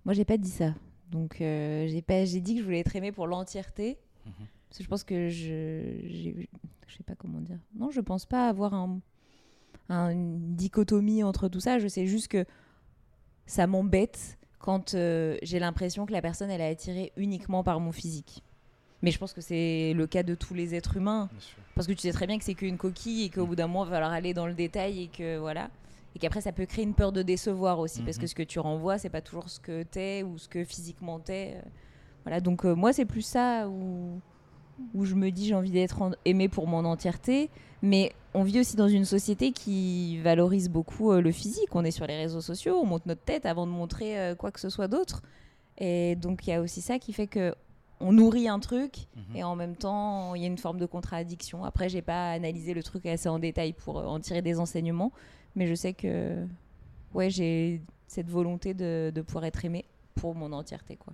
Moi, 0.03 0.13
j'ai 0.13 0.25
pas 0.25 0.37
dit 0.37 0.49
ça. 0.49 0.73
Donc, 1.11 1.41
euh, 1.41 1.87
j'ai 1.87 2.01
pas, 2.01 2.25
j'ai 2.25 2.39
dit 2.41 2.53
que 2.55 2.59
je 2.61 2.65
voulais 2.65 2.79
être 2.79 2.95
aimée 2.95 3.11
pour 3.11 3.27
l'entièreté. 3.27 3.97
Mhm. 4.25 4.33
Parce 4.69 4.77
que 4.77 4.83
je 4.83 4.89
pense 4.89 5.03
que 5.03 5.29
je, 5.29 6.41
je 6.87 6.95
sais 6.97 7.03
pas 7.03 7.15
comment 7.15 7.39
dire. 7.41 7.57
Non, 7.75 7.91
je 7.91 7.99
pense 8.01 8.25
pas 8.25 8.47
avoir 8.47 8.73
un, 8.73 8.99
un- 9.89 10.09
une 10.11 10.55
dichotomie 10.55 11.23
entre 11.23 11.49
tout 11.49 11.59
ça. 11.59 11.79
Je 11.79 11.87
sais 11.89 12.07
juste 12.07 12.29
que 12.29 12.45
ça 13.45 13.67
m'embête 13.67 14.37
quand 14.59 14.93
euh, 14.93 15.37
j'ai 15.43 15.59
l'impression 15.59 16.05
que 16.05 16.13
la 16.13 16.21
personne 16.21 16.49
elle 16.49 16.61
est 16.61 16.69
attirée 16.69 17.11
uniquement 17.17 17.63
par 17.63 17.79
mon 17.79 17.91
physique. 17.91 18.43
Mais 19.01 19.09
je 19.11 19.17
pense 19.17 19.33
que 19.33 19.41
c'est 19.41 19.93
le 19.95 20.05
cas 20.07 20.21
de 20.23 20.35
tous 20.35 20.53
les 20.53 20.75
êtres 20.75 20.95
humains. 20.97 21.27
Parce 21.75 21.87
que 21.87 21.93
tu 21.93 22.01
sais 22.01 22.11
très 22.11 22.27
bien 22.27 22.37
que 22.37 22.43
c'est 22.43 22.53
qu'une 22.53 22.77
coquille 22.77 23.23
et 23.23 23.29
qu'au 23.29 23.47
bout 23.47 23.55
d'un 23.55 23.65
moment, 23.67 23.83
il 23.85 23.89
va 23.89 23.95
falloir 23.95 24.11
aller 24.13 24.33
dans 24.33 24.45
le 24.45 24.53
détail 24.53 25.01
et 25.03 25.07
que 25.07 25.37
voilà. 25.39 25.69
Et 26.15 26.19
qu'après, 26.19 26.41
ça 26.41 26.51
peut 26.51 26.65
créer 26.65 26.83
une 26.83 26.93
peur 26.93 27.11
de 27.11 27.21
décevoir 27.21 27.79
aussi. 27.79 28.01
Parce 28.01 28.17
que 28.17 28.23
Mhm. 28.23 28.27
ce 28.27 28.35
que 28.35 28.43
tu 28.43 28.59
renvoies, 28.59 28.97
c'est 28.97 29.09
pas 29.09 29.21
toujours 29.21 29.49
ce 29.49 29.59
que 29.59 29.83
t'es 29.83 30.23
ou 30.23 30.37
ce 30.37 30.47
que 30.49 30.63
physiquement 30.63 31.19
t'es. 31.19 31.53
euh, 31.55 31.61
Voilà, 32.25 32.39
donc 32.39 32.65
euh, 32.65 32.75
moi, 32.75 32.93
c'est 32.93 33.05
plus 33.05 33.21
ça 33.23 33.67
où, 33.67 34.19
où 34.93 35.05
je 35.05 35.15
me 35.15 35.31
dis 35.31 35.47
j'ai 35.47 35.55
envie 35.55 35.71
d'être 35.71 36.01
en- 36.01 36.11
aimée 36.25 36.49
pour 36.49 36.67
mon 36.67 36.85
entièreté. 36.85 37.49
Mais 37.81 38.11
on 38.35 38.43
vit 38.43 38.59
aussi 38.59 38.75
dans 38.75 38.87
une 38.87 39.05
société 39.05 39.51
qui 39.53 40.19
valorise 40.19 40.69
beaucoup 40.69 41.11
euh, 41.11 41.21
le 41.21 41.31
physique. 41.31 41.69
On 41.73 41.83
est 41.83 41.91
sur 41.91 42.05
les 42.05 42.17
réseaux 42.17 42.41
sociaux, 42.41 42.77
on 42.79 42.85
monte 42.85 43.05
notre 43.07 43.23
tête 43.23 43.45
avant 43.47 43.65
de 43.65 43.71
montrer 43.71 44.19
euh, 44.19 44.35
quoi 44.35 44.51
que 44.51 44.59
ce 44.59 44.69
soit 44.69 44.87
d'autre. 44.87 45.21
Et 45.79 46.15
donc, 46.15 46.45
il 46.45 46.51
y 46.51 46.53
a 46.53 46.61
aussi 46.61 46.81
ça 46.81 46.99
qui 46.99 47.11
fait 47.13 47.27
que 47.27 47.55
on 47.99 48.11
nourrit 48.11 48.47
un 48.47 48.59
truc 48.59 49.07
Mhm. 49.15 49.35
et 49.35 49.43
en 49.43 49.55
même 49.55 49.75
temps, 49.75 50.33
il 50.35 50.41
y 50.41 50.45
a 50.45 50.47
une 50.47 50.57
forme 50.57 50.77
de 50.79 50.85
contradiction. 50.87 51.63
Après, 51.63 51.87
j'ai 51.89 52.01
pas 52.01 52.31
analysé 52.31 52.73
le 52.73 52.83
truc 52.83 53.05
assez 53.05 53.29
en 53.29 53.39
détail 53.39 53.73
pour 53.73 53.97
en 53.97 54.19
tirer 54.19 54.41
des 54.41 54.59
enseignements, 54.59 55.11
mais 55.55 55.67
je 55.67 55.73
sais 55.75 55.93
que 55.93 56.45
ouais, 57.13 57.29
j'ai 57.29 57.81
cette 58.07 58.29
volonté 58.29 58.73
de, 58.73 59.11
de 59.13 59.21
pouvoir 59.21 59.45
être 59.45 59.63
aimée 59.65 59.85
pour 60.15 60.35
mon 60.35 60.51
entièreté, 60.51 60.95
quoi. 60.97 61.13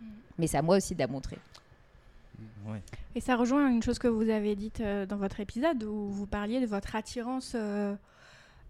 Mhm. 0.00 0.08
Mais 0.38 0.46
c'est 0.46 0.58
à 0.58 0.62
moi 0.62 0.76
aussi 0.76 0.94
de 0.94 1.00
la 1.00 1.06
montrer. 1.06 1.38
Ouais. 2.66 2.82
Et 3.14 3.20
ça 3.20 3.36
rejoint 3.36 3.68
une 3.70 3.82
chose 3.82 3.98
que 3.98 4.08
vous 4.08 4.28
avez 4.28 4.56
dite 4.56 4.80
euh, 4.80 5.06
dans 5.06 5.16
votre 5.16 5.40
épisode 5.40 5.82
où 5.84 6.08
vous 6.08 6.26
parliez 6.26 6.60
de 6.60 6.66
votre 6.66 6.94
attirance 6.96 7.52
euh, 7.54 7.94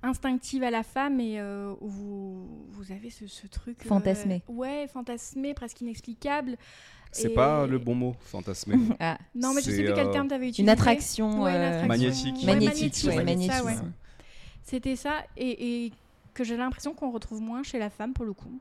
instinctive 0.02 0.62
à 0.62 0.70
la 0.70 0.82
femme 0.82 1.18
et 1.18 1.40
euh, 1.40 1.72
où 1.80 1.88
vous, 1.88 2.46
vous 2.70 2.92
avez 2.92 3.10
ce, 3.10 3.26
ce 3.26 3.46
truc. 3.48 3.78
euh, 3.84 3.88
Fantasmé. 3.88 4.42
ouais, 4.48 4.86
fantasmé, 4.92 5.54
presque 5.54 5.80
inexplicable. 5.80 6.56
C'est 7.10 7.30
Et- 7.30 7.34
pas 7.34 7.66
le 7.66 7.78
bon 7.78 7.94
mot, 7.94 8.14
fantasmer. 8.20 8.76
Ah, 9.00 9.18
Non, 9.34 9.52
mais 9.54 9.62
je 9.62 9.70
sais 9.70 9.82
plus 9.82 9.94
quel 9.94 10.10
terme 10.10 10.28
tu 10.28 10.34
avais 10.34 10.48
utilisé. 10.48 10.62
une 10.62 10.68
attraction, 10.68 11.42
Ouais, 11.42 11.50
une 11.56 11.56
attraction. 11.62 11.88
Magnétique. 11.88 12.36
Ouais, 13.06 13.16
magnétique, 13.16 13.52
ça, 13.52 13.64
ouais. 13.64 13.74
C'était 14.66 14.96
ça, 14.96 15.24
et, 15.36 15.84
et 15.86 15.92
que 16.34 16.44
j'ai 16.44 16.56
l'impression 16.58 16.92
qu'on 16.92 17.10
retrouve 17.10 17.40
moins 17.40 17.62
chez 17.62 17.78
la 17.78 17.88
femme 17.88 18.12
pour 18.12 18.24
le 18.26 18.32
coup. 18.34 18.58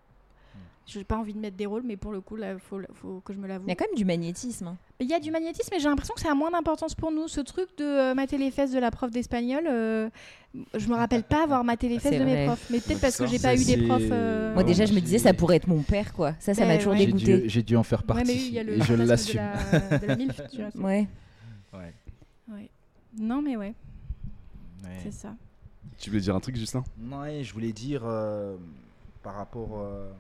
J'ai 0.88 1.04
pas 1.04 1.18
envie 1.18 1.34
de 1.34 1.40
mettre 1.40 1.58
des 1.58 1.66
rôles, 1.66 1.82
mais 1.84 1.98
pour 1.98 2.12
le 2.12 2.22
coup, 2.22 2.38
il 2.38 2.58
faut, 2.60 2.80
faut 2.94 3.20
que 3.26 3.34
je 3.34 3.40
me 3.40 3.48
l'avoue. 3.48 3.66
Il 3.66 3.70
y 3.70 3.72
a 3.72 3.76
quand 3.76 3.88
même 3.88 3.96
du 3.98 4.06
magnétisme. 4.06 4.68
hein. 4.68 4.78
Il 5.00 5.10
y 5.10 5.16
a 5.16 5.20
du 5.20 5.32
magnétisme, 5.32 5.70
mais 5.72 5.80
j'ai 5.80 5.90
l'impression 5.90 6.14
que 6.14 6.22
ça 6.22 6.30
a 6.32 6.36
moins 6.36 6.52
d'importance 6.52 6.94
pour 6.94 7.12
nous. 7.12 7.28
Ce 7.28 7.42
truc 7.42 7.76
de 7.80 7.84
euh, 7.84 8.14
mater 8.14 8.38
les 8.38 8.52
fesses 8.52 8.72
de 8.72 8.78
la 8.78 8.92
prof 8.92 9.10
d'espagnol, 9.10 9.64
euh, 9.68 10.12
je 10.76 10.88
me 10.88 10.94
rappelle 10.94 11.24
pas 11.24 11.42
avoir 11.44 11.64
maté 11.64 11.90
les 11.90 11.98
fesses 11.98 12.20
de 12.20 12.24
mes 12.24 12.46
profs. 12.46 12.70
Mais 12.70 12.78
peut-être 12.82 12.98
Ouais, 12.98 13.02
parce 13.02 13.18
que 13.18 13.26
j'ai 13.26 13.40
pas 13.40 13.56
eu 13.56 13.66
des 13.66 13.78
profs. 13.88 14.04
euh, 14.12 14.54
Moi, 14.54 14.62
Ouais, 14.62 14.64
déjà, 14.64 14.86
je 14.86 14.94
me 14.94 15.00
disais, 15.00 15.18
ça 15.18 15.34
pourrait 15.34 15.56
être 15.56 15.68
mon 15.68 15.82
père, 15.82 16.14
quoi. 16.14 16.36
Ça, 16.40 16.54
ça 16.54 16.62
Ben 16.62 16.68
m'a 16.68 16.78
toujours 16.78 16.94
ouais. 16.94 17.00
J'ai 17.00 17.06
dégoûté. 17.08 17.38
dû, 17.40 17.50
j'ai 17.50 17.64
dû 17.64 17.76
en 17.76 17.82
faire 17.84 18.02
Ouais, 18.02 18.06
partie. 18.06 18.24
mais 18.28 18.34
oui, 18.34 18.46
il 18.50 18.54
y 18.54 18.60
a 18.60 18.64
le 18.64 18.74
et 18.78 18.82
je 18.82 18.94
l'assume. 18.94 19.42
la, 19.42 19.56
la. 20.08 20.16
Ouais. 20.76 21.08
Ouais. 21.74 21.94
Ouais. 22.52 22.70
Non, 23.18 23.42
mais 23.42 23.58
ouais, 23.58 23.74
Ouais. 24.84 25.00
c'est 25.02 25.12
ça. 25.14 25.34
Tu 25.98 26.10
voulais 26.10 26.22
dire 26.22 26.36
un 26.36 26.40
truc, 26.40 26.56
Justin? 26.56 26.84
Ouais, 27.00 27.44
je 27.44 27.54
voulais 27.54 27.72
dire 27.74 28.02
euh, 28.06 28.58
par 29.24 29.36
rapport 29.36 29.80
euh, 29.80 30.12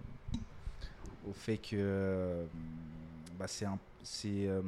au 1.28 1.34
fait 1.34 1.58
que 1.58 1.76
euh, 1.76 2.45
bah, 3.40 3.45
c'est 3.48 3.66
un. 3.66 3.78
C'est, 4.08 4.48
euh, 4.48 4.62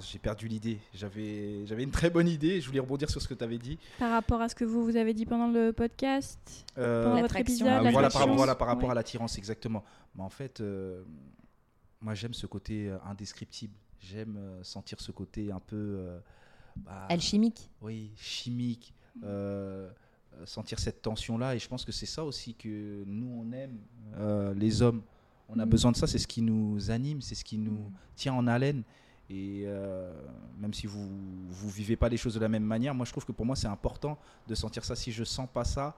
j'ai 0.00 0.18
perdu 0.18 0.46
l'idée. 0.46 0.78
J'avais, 0.92 1.64
j'avais 1.64 1.82
une 1.84 1.90
très 1.90 2.10
bonne 2.10 2.28
idée. 2.28 2.60
Je 2.60 2.66
voulais 2.66 2.80
rebondir 2.80 3.08
sur 3.08 3.22
ce 3.22 3.26
que 3.26 3.32
tu 3.32 3.42
avais 3.42 3.56
dit. 3.56 3.78
Par 3.98 4.10
rapport 4.10 4.42
à 4.42 4.50
ce 4.50 4.54
que 4.54 4.64
vous, 4.66 4.84
vous 4.84 4.96
avez 4.96 5.14
dit 5.14 5.24
pendant 5.24 5.48
le 5.48 5.72
podcast, 5.72 6.38
Euh, 6.76 7.04
pendant 7.04 7.22
votre 7.22 7.36
épisode, 7.36 7.66
Ah 7.66 7.82
oui, 7.82 7.92
voilà, 7.92 7.92
par, 7.92 8.02
l'attraction. 8.20 8.36
voilà, 8.36 8.54
par 8.54 8.68
rapport 8.68 8.84
Ouais. 8.84 8.90
à 8.90 8.94
l'attirance, 8.94 9.38
exactement. 9.38 9.82
Mais 10.14 10.22
en 10.22 10.28
fait, 10.28 10.60
euh, 10.60 11.02
moi, 12.02 12.12
j'aime 12.12 12.34
ce 12.34 12.46
côté 12.46 12.94
indescriptible. 13.06 13.72
J'aime 14.00 14.38
sentir 14.62 15.00
ce 15.00 15.12
côté 15.12 15.50
un 15.50 15.60
peu. 15.60 15.76
euh, 15.76 16.18
bah, 16.76 17.06
Alchimique. 17.08 17.70
oui, 17.80 18.12
chimique, 18.16 18.92
euh, 19.24 19.88
sentir 20.44 20.78
cette 20.78 21.02
tension-là. 21.02 21.54
Et 21.54 21.58
je 21.58 21.68
pense 21.68 21.84
que 21.84 21.92
c'est 21.92 22.06
ça 22.06 22.24
aussi 22.24 22.54
que 22.54 23.04
nous, 23.06 23.28
on 23.40 23.52
aime, 23.52 23.78
euh, 24.16 24.54
les 24.54 24.82
hommes. 24.82 25.02
On 25.48 25.58
a 25.58 25.64
Mm. 25.66 25.68
besoin 25.70 25.92
de 25.92 25.96
ça, 25.96 26.06
c'est 26.06 26.18
ce 26.18 26.26
qui 26.26 26.42
nous 26.42 26.90
anime, 26.90 27.20
c'est 27.22 27.34
ce 27.34 27.44
qui 27.44 27.58
nous 27.58 27.90
tient 28.16 28.34
en 28.34 28.46
haleine. 28.46 28.82
Et 29.30 29.64
euh, 29.66 30.10
même 30.58 30.72
si 30.72 30.86
vous 30.86 31.06
vous 31.48 31.68
vivez 31.68 31.96
pas 31.96 32.08
les 32.08 32.16
choses 32.16 32.34
de 32.34 32.40
la 32.40 32.48
même 32.48 32.64
manière, 32.64 32.94
moi 32.94 33.04
je 33.04 33.10
trouve 33.12 33.26
que 33.26 33.32
pour 33.32 33.44
moi 33.44 33.56
c'est 33.56 33.66
important 33.66 34.18
de 34.46 34.54
sentir 34.54 34.84
ça. 34.84 34.96
Si 34.96 35.12
je 35.12 35.22
sens 35.24 35.46
pas 35.52 35.64
ça, 35.64 35.94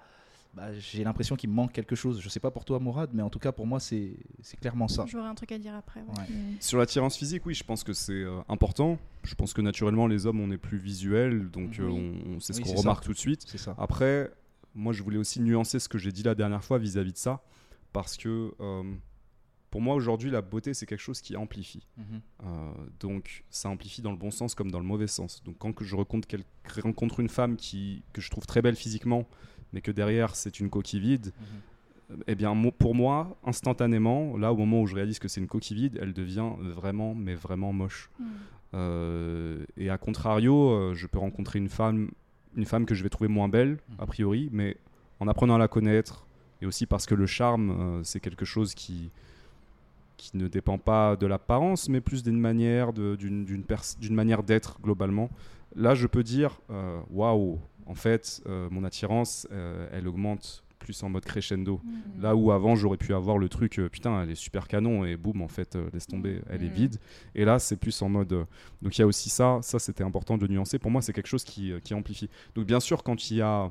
bah, 0.55 0.73
j'ai 0.79 1.05
l'impression 1.05 1.37
qu'il 1.37 1.49
me 1.51 1.55
manque 1.55 1.73
quelque 1.73 1.95
chose. 1.95 2.21
Je 2.21 2.29
sais 2.29 2.41
pas 2.41 2.51
pour 2.51 2.65
toi, 2.65 2.79
Mourad, 2.81 3.11
mais 3.13 3.23
en 3.23 3.31
tout 3.31 3.39
cas 3.39 3.53
pour 3.53 3.67
moi 3.67 3.79
c'est 3.81 4.17
c'est 4.43 4.59
clairement 4.59 4.89
ça. 4.89 5.05
J'aurais 5.07 5.29
un 5.29 5.35
truc 5.35 5.53
à 5.53 5.59
dire 5.59 5.75
après. 5.75 6.01
ouais. 6.01 6.07
Ouais. 6.19 6.27
Sur 6.61 6.79
l'attirance 6.79 7.17
physique, 7.17 7.47
oui, 7.47 7.55
je 7.55 7.63
pense 7.65 7.85
que 7.85 7.93
c'est 7.93 8.13
euh, 8.13 8.41
important. 8.49 8.99
Je 9.23 9.35
pense 9.35 9.53
que 9.53 9.61
naturellement, 9.63 10.07
les 10.07 10.27
hommes, 10.27 10.41
on 10.41 10.51
est 10.51 10.59
plus 10.59 10.79
visuels, 10.79 11.51
donc 11.51 11.79
euh, 11.79 11.87
Oui. 11.89 12.13
on, 12.27 12.37
on 12.37 12.41
sait 12.41 12.53
ce 12.53 12.59
Oui, 12.59 12.65
qu'on 12.65 12.71
c'est 12.71 12.77
ça. 12.77 12.81
remarque 12.83 13.05
tout 13.05 13.13
de 13.13 13.19
suite. 13.19 13.45
C'est 13.47 13.59
ça. 13.59 13.75
Après, 13.79 14.31
moi, 14.75 14.93
je 14.93 15.03
voulais 15.03 15.19
aussi 15.19 15.41
nuancer 15.41 15.79
ce 15.79 15.89
que 15.89 15.99
j'ai 15.99 16.11
dit 16.13 16.23
la 16.23 16.35
dernière 16.35 16.65
fois 16.65 16.79
vis-à-vis 16.79 17.13
de 17.13 17.19
ça, 17.19 17.43
parce 17.93 18.17
que 18.17 18.53
euh, 18.61 18.83
pour 19.71 19.81
moi, 19.81 19.95
aujourd'hui, 19.95 20.31
la 20.31 20.43
beauté, 20.43 20.75
c'est 20.75 20.87
quelque 20.87 20.99
chose 21.01 21.21
qui 21.21 21.37
amplifie. 21.37 21.87
Mhm. 21.97 22.05
Euh, 22.45 22.73
donc, 22.99 23.45
ça 23.51 23.69
amplifie 23.69 24.03
dans 24.03 24.11
le 24.11 24.17
bon 24.17 24.31
sens 24.33 24.55
comme 24.57 24.71
dans 24.73 24.81
le 24.81 24.87
mauvais 24.87 25.07
sens. 25.07 25.43
Donc, 25.45 25.59
quand 25.59 25.73
que 25.73 25.85
je 25.85 25.95
rencontre, 25.95 26.27
quel- 26.27 26.43
rencontre 26.83 27.21
une 27.21 27.29
femme 27.29 27.57
qui, 27.57 28.03
que 28.13 28.21
je 28.21 28.31
trouve 28.31 28.47
très 28.47 28.63
belle 28.63 28.75
physiquement, 28.77 29.29
mais 29.73 29.81
que 29.81 29.91
derrière, 29.91 30.35
c'est 30.37 30.61
une 30.61 30.71
coquille 30.71 31.01
vide, 31.01 31.33
eh 32.27 32.35
bien, 32.35 32.55
mo- 32.55 32.73
pour 32.73 32.95
moi, 32.95 33.37
instantanément, 33.45 34.37
là, 34.37 34.53
au 34.53 34.57
moment 34.57 34.83
où 34.83 34.87
je 34.87 34.95
réalise 34.97 35.19
que 35.21 35.29
c'est 35.29 35.41
une 35.41 35.47
coquille 35.47 35.77
vide, 35.77 35.99
elle 36.03 36.13
devient 36.13 36.51
vraiment, 36.59 37.15
mais 37.15 37.35
vraiment 37.35 37.73
moche. 37.73 38.11
Mm. 38.19 38.25
Euh, 38.75 39.65
et 39.77 39.91
à 39.91 39.99
contrario, 39.99 40.71
euh, 40.71 40.95
je 40.95 41.07
peux 41.07 41.19
rencontrer 41.19 41.59
une 41.59 41.69
femme, 41.69 42.11
une 42.57 42.65
femme 42.65 42.85
que 42.87 42.95
je 42.95 43.03
vais 43.03 43.09
trouver 43.09 43.29
moins 43.29 43.49
belle, 43.49 43.79
a 43.99 44.07
priori, 44.07 44.49
mais 44.53 44.77
en 45.21 45.29
apprenant 45.29 45.55
à 45.57 45.59
la 45.59 45.69
connaître, 45.69 46.27
et 46.63 46.67
aussi 46.67 46.87
parce 46.87 47.07
que 47.07 47.15
le 47.15 47.27
charme, 47.27 47.71
euh, 47.71 48.01
c'est 48.05 48.21
quelque 48.21 48.45
chose 48.45 48.75
qui, 48.75 49.11
qui 50.17 50.37
ne 50.37 50.49
dépend 50.49 50.79
pas 50.79 51.17
de 51.17 51.27
l'apparence, 51.27 51.89
mais 51.89 52.01
plus 52.01 52.23
d'une 52.23 52.39
manière, 52.39 52.93
de- 52.93 53.17
d'une 53.17 54.15
manière 54.15 54.43
d'être 54.43 54.81
globalement. 54.83 55.31
Là, 55.77 55.95
je 55.95 56.07
peux 56.09 56.23
dire, 56.25 56.61
waouh, 57.11 57.59
en 57.91 57.95
fait, 57.95 58.41
euh, 58.47 58.69
mon 58.71 58.85
attirance, 58.85 59.47
euh, 59.51 59.89
elle 59.93 60.07
augmente 60.07 60.63
plus 60.79 61.03
en 61.03 61.11
mode 61.11 61.25
crescendo. 61.27 61.81
Mm. 61.85 62.23
Là 62.23 62.35
où 62.35 62.53
avant 62.53 62.75
j'aurais 62.77 62.97
pu 62.97 63.13
avoir 63.13 63.37
le 63.37 63.49
truc, 63.51 63.79
euh, 63.79 63.89
putain, 63.91 64.23
elle 64.23 64.31
est 64.31 64.35
super 64.35 64.67
canon 64.69 65.05
et 65.05 65.17
boum, 65.17 65.43
en 65.43 65.49
fait, 65.49 65.77
euh, 65.77 65.91
laisse 65.93 66.07
tomber, 66.07 66.41
elle 66.49 66.63
est 66.63 66.69
Mhm. 66.69 66.73
vide. 66.75 66.97
Et 67.35 67.45
là, 67.45 67.59
c'est 67.59 67.77
plus 67.77 68.01
en 68.01 68.09
mode. 68.09 68.33
euh, 68.33 68.45
donc 68.81 68.97
il 68.97 69.01
y 69.03 69.05
a 69.05 69.07
aussi 69.07 69.29
ça, 69.29 69.59
ça 69.63 69.79
c'était 69.79 70.05
important 70.05 70.39
de 70.39 70.47
nuancer. 70.47 70.79
Pour 70.79 70.91
moi, 70.91 71.03
c'est 71.03 71.13
quelque 71.13 71.27
chose 71.29 71.45
qui, 71.45 71.73
qui 71.85 71.93
amplifie. 71.95 72.31
Donc 72.55 72.65
bien 72.67 72.81
sûr, 72.81 73.03
quand 73.03 73.31
il 73.31 73.37
y 73.39 73.43
a 73.43 73.71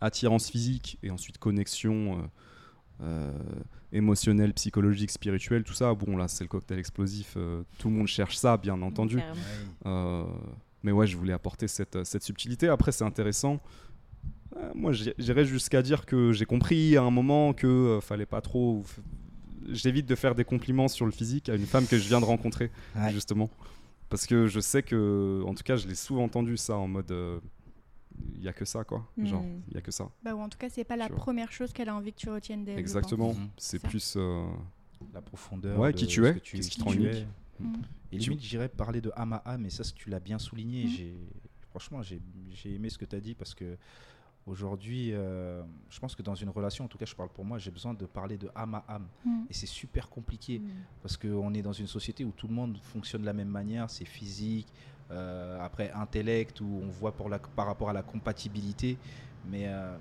attirance 0.00 0.48
physique 0.50 0.98
et 1.02 1.10
ensuite 1.10 1.38
connexion 1.38 2.28
émotionnelle, 3.92 4.52
psychologique, 4.54 5.10
spirituelle, 5.10 5.62
tout 5.62 5.72
ça, 5.74 5.92
bon 5.94 6.16
là 6.16 6.26
c'est 6.28 6.44
le 6.44 6.48
cocktail 6.48 6.78
explosif, 6.78 7.36
tout 7.78 7.88
le 7.88 7.94
monde 7.94 8.06
cherche 8.06 8.36
ça 8.36 8.56
bien 8.56 8.80
entendu. 8.82 9.18
Euh, 10.84 10.86
mais 10.86 10.92
ouais, 10.92 11.06
je 11.06 11.16
voulais 11.16 11.32
apporter 11.32 11.68
cette, 11.68 12.04
cette 12.04 12.22
subtilité. 12.22 12.68
Après, 12.68 12.92
c'est 12.92 13.04
intéressant. 13.04 13.60
Euh, 14.56 14.70
moi, 14.74 14.92
j'i- 14.92 15.14
j'irais 15.18 15.44
jusqu'à 15.44 15.82
dire 15.82 16.06
que 16.06 16.32
j'ai 16.32 16.44
compris 16.46 16.96
à 16.96 17.02
un 17.02 17.10
moment 17.10 17.52
que 17.52 17.66
euh, 17.66 18.00
fallait 18.00 18.26
pas 18.26 18.40
trop. 18.40 18.84
J'évite 19.70 20.06
de 20.06 20.14
faire 20.14 20.34
des 20.34 20.44
compliments 20.44 20.88
sur 20.88 21.06
le 21.06 21.12
physique 21.12 21.48
à 21.48 21.54
une 21.54 21.66
femme 21.66 21.86
que 21.86 21.96
je 21.98 22.06
viens 22.08 22.20
de 22.20 22.26
rencontrer, 22.26 22.70
Ouais. 22.96 23.10
justement. 23.12 23.48
Parce 24.10 24.26
que 24.26 24.46
je 24.46 24.60
sais 24.60 24.82
que, 24.82 25.42
en 25.46 25.54
tout 25.54 25.62
cas, 25.64 25.76
je 25.76 25.88
l'ai 25.88 25.94
souvent 25.94 26.24
entendu 26.24 26.56
ça 26.56 26.76
en 26.76 26.86
mode. 26.86 27.12
Il 28.36 28.42
y 28.44 28.48
a 28.48 28.52
que 28.52 28.64
ça, 28.64 28.84
quoi. 28.84 29.04
Genre, 29.18 29.42
Mm. 29.42 29.62
il 29.68 29.74
y 29.74 29.78
a 29.78 29.80
que 29.80 29.90
ça. 29.90 30.08
Bah, 30.22 30.34
ou 30.36 30.40
en 30.40 30.48
tout 30.48 30.58
cas, 30.58 30.68
c'est 30.70 30.84
pas 30.84 30.96
la 30.96 31.08
première 31.08 31.50
chose 31.50 31.72
qu'elle 31.72 31.88
a 31.88 31.96
envie 31.96 32.12
que 32.12 32.18
tu 32.18 32.30
retiennes 32.30 32.64
d'elle. 32.64 32.78
Exactement. 32.78 33.32
Mhm. 33.34 33.48
C'est 33.56 33.80
plus. 33.80 34.14
euh, 34.16 34.44
La 35.12 35.20
profondeur. 35.20 35.78
Ouais, 35.78 35.92
de 35.92 35.96
qui 35.98 36.06
tu 36.06 36.24
es, 36.26 36.34
qu'est-ce 36.38 36.70
qui 36.70 36.78
te 36.78 36.84
rend 36.84 36.92
unique. 36.92 37.26
Es. 37.62 37.62
pense. 37.62 37.76
Mm. 37.78 37.82
Et 38.12 38.18
Tu- 38.18 38.30
limite, 38.30 38.44
j'irais 38.44 38.68
parler 38.68 39.00
de 39.00 39.10
âme 39.16 39.32
à 39.34 39.42
âme, 39.46 39.66
et 39.66 39.70
ça, 39.70 39.82
tu 39.94 40.08
l'as 40.10 40.20
bien 40.20 40.38
souligné. 40.38 40.84
Mhm. 40.84 40.90
J'ai, 40.90 41.14
franchement, 41.70 42.02
j'ai, 42.02 42.20
j'ai 42.50 42.74
aimé 42.74 42.88
ce 42.90 42.98
que 42.98 43.04
tu 43.04 43.16
as 43.16 43.20
dit 43.20 43.34
parce 43.34 43.54
que 43.54 43.76
aujourd'hui, 44.46 45.10
euh, 45.12 45.62
je 45.88 45.98
pense 45.98 46.14
que 46.14 46.22
dans 46.22 46.34
une 46.34 46.50
relation, 46.50 46.84
en 46.84 46.88
tout 46.88 46.98
cas, 46.98 47.06
je 47.06 47.14
parle 47.14 47.30
pour 47.30 47.44
moi, 47.44 47.58
j'ai 47.58 47.70
besoin 47.70 47.94
de 47.94 48.04
parler 48.06 48.36
de 48.36 48.50
âme 48.54 48.74
à 48.74 48.84
âme. 48.88 49.06
Mm. 49.24 49.44
Et 49.50 49.54
c'est 49.54 49.66
super 49.66 50.08
compliqué 50.08 50.58
Mm. 50.58 50.68
parce 51.02 51.16
qu'on 51.16 51.54
est 51.54 51.62
dans 51.62 51.72
une 51.72 51.86
société 51.86 52.24
où 52.24 52.30
tout 52.32 52.46
le 52.48 52.54
monde 52.54 52.78
fonctionne 52.82 53.22
de 53.22 53.26
la 53.26 53.32
même 53.32 53.48
manière, 53.48 53.88
c'est 53.90 54.04
physique, 54.04 54.68
euh, 55.10 55.58
après 55.60 55.90
intellect, 55.92 56.60
où 56.60 56.80
on 56.82 56.88
voit 56.88 57.12
pour 57.12 57.28
la, 57.28 57.38
par 57.38 57.66
rapport 57.66 57.88
à 57.90 57.92
la 57.92 58.02
compatibilité, 58.02 58.98
mais 59.50 59.64
euh, 59.66 59.96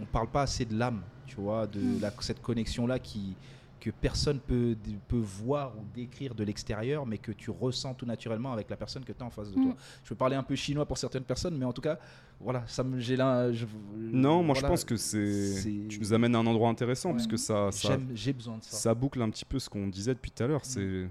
on 0.00 0.04
parle 0.04 0.28
pas 0.30 0.42
assez 0.42 0.64
de 0.64 0.76
l'âme, 0.76 1.02
tu 1.26 1.36
vois, 1.36 1.66
de 1.66 1.80
Mm. 1.80 2.00
la- 2.00 2.12
cette 2.20 2.42
connexion-là 2.42 2.98
qui 2.98 3.36
que 3.80 3.90
personne 3.90 4.38
peut, 4.40 4.76
peut 5.08 5.16
voir 5.18 5.76
ou 5.78 5.84
décrire 5.94 6.34
de 6.34 6.44
l'extérieur, 6.44 7.06
mais 7.06 7.18
que 7.18 7.32
tu 7.32 7.50
ressens 7.50 7.94
tout 7.94 8.04
naturellement 8.06 8.52
avec 8.52 8.68
la 8.70 8.76
personne 8.76 9.04
que 9.04 9.12
tu 9.12 9.22
as 9.22 9.26
en 9.26 9.30
face 9.30 9.48
de 9.50 9.54
toi. 9.54 9.64
Mm. 9.72 9.76
Je 10.04 10.08
peux 10.10 10.14
parler 10.14 10.36
un 10.36 10.42
peu 10.42 10.54
chinois 10.54 10.84
pour 10.86 10.98
certaines 10.98 11.24
personnes, 11.24 11.56
mais 11.56 11.64
en 11.64 11.72
tout 11.72 11.80
cas, 11.80 11.98
voilà, 12.40 12.62
ça 12.66 12.84
me, 12.84 13.00
j'ai 13.00 13.16
là. 13.16 13.50
je- 13.52 13.66
Non, 13.96 14.42
moi 14.42 14.54
je 14.54 14.60
pense 14.60 14.84
que 14.84 14.96
c'est. 14.96 15.64
Tu 15.88 15.98
nous 15.98 16.12
amènes 16.12 16.34
à 16.34 16.38
un 16.38 16.46
endroit 16.46 16.68
intéressant 16.68 17.08
Ouais. 17.10 17.16
parce 17.16 17.26
que 17.26 17.36
ça, 17.36 17.72
ça, 17.72 17.96
j'ai 18.14 18.32
besoin 18.32 18.58
de 18.58 18.62
ça. 18.62 18.76
ça 18.76 18.94
boucle 18.94 19.20
un 19.22 19.30
petit 19.30 19.44
peu 19.44 19.58
ce 19.58 19.68
qu'on 19.70 19.88
disait 19.88 20.14
depuis 20.14 20.30
tout 20.30 20.42
à 20.42 20.46
Mm. 20.46 20.50
l'heure. 20.50 20.64
C'est 20.64 21.08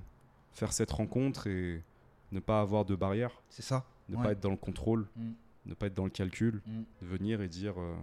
faire 0.53 0.71
cette 0.71 0.91
rencontre 0.91 1.47
et 1.47 1.81
ne 2.31 2.39
pas 2.39 2.61
avoir 2.61 2.85
de 2.85 2.95
barrière, 2.95 3.31
C'est 3.49 3.61
ça. 3.63 3.83
ne 4.09 4.15
Ouais. 4.17 4.23
pas 4.23 4.31
être 4.33 4.39
dans 4.41 4.51
le 4.51 4.57
contrôle, 4.57 5.07
Mm. 5.15 5.29
ne 5.65 5.73
pas 5.73 5.87
être 5.87 5.95
dans 5.95 6.03
le 6.05 6.09
calcul, 6.11 6.61
Mm. 6.67 6.81
venir 7.01 7.41
et 7.41 7.47
dire 7.47 7.73
euh, 7.79 7.95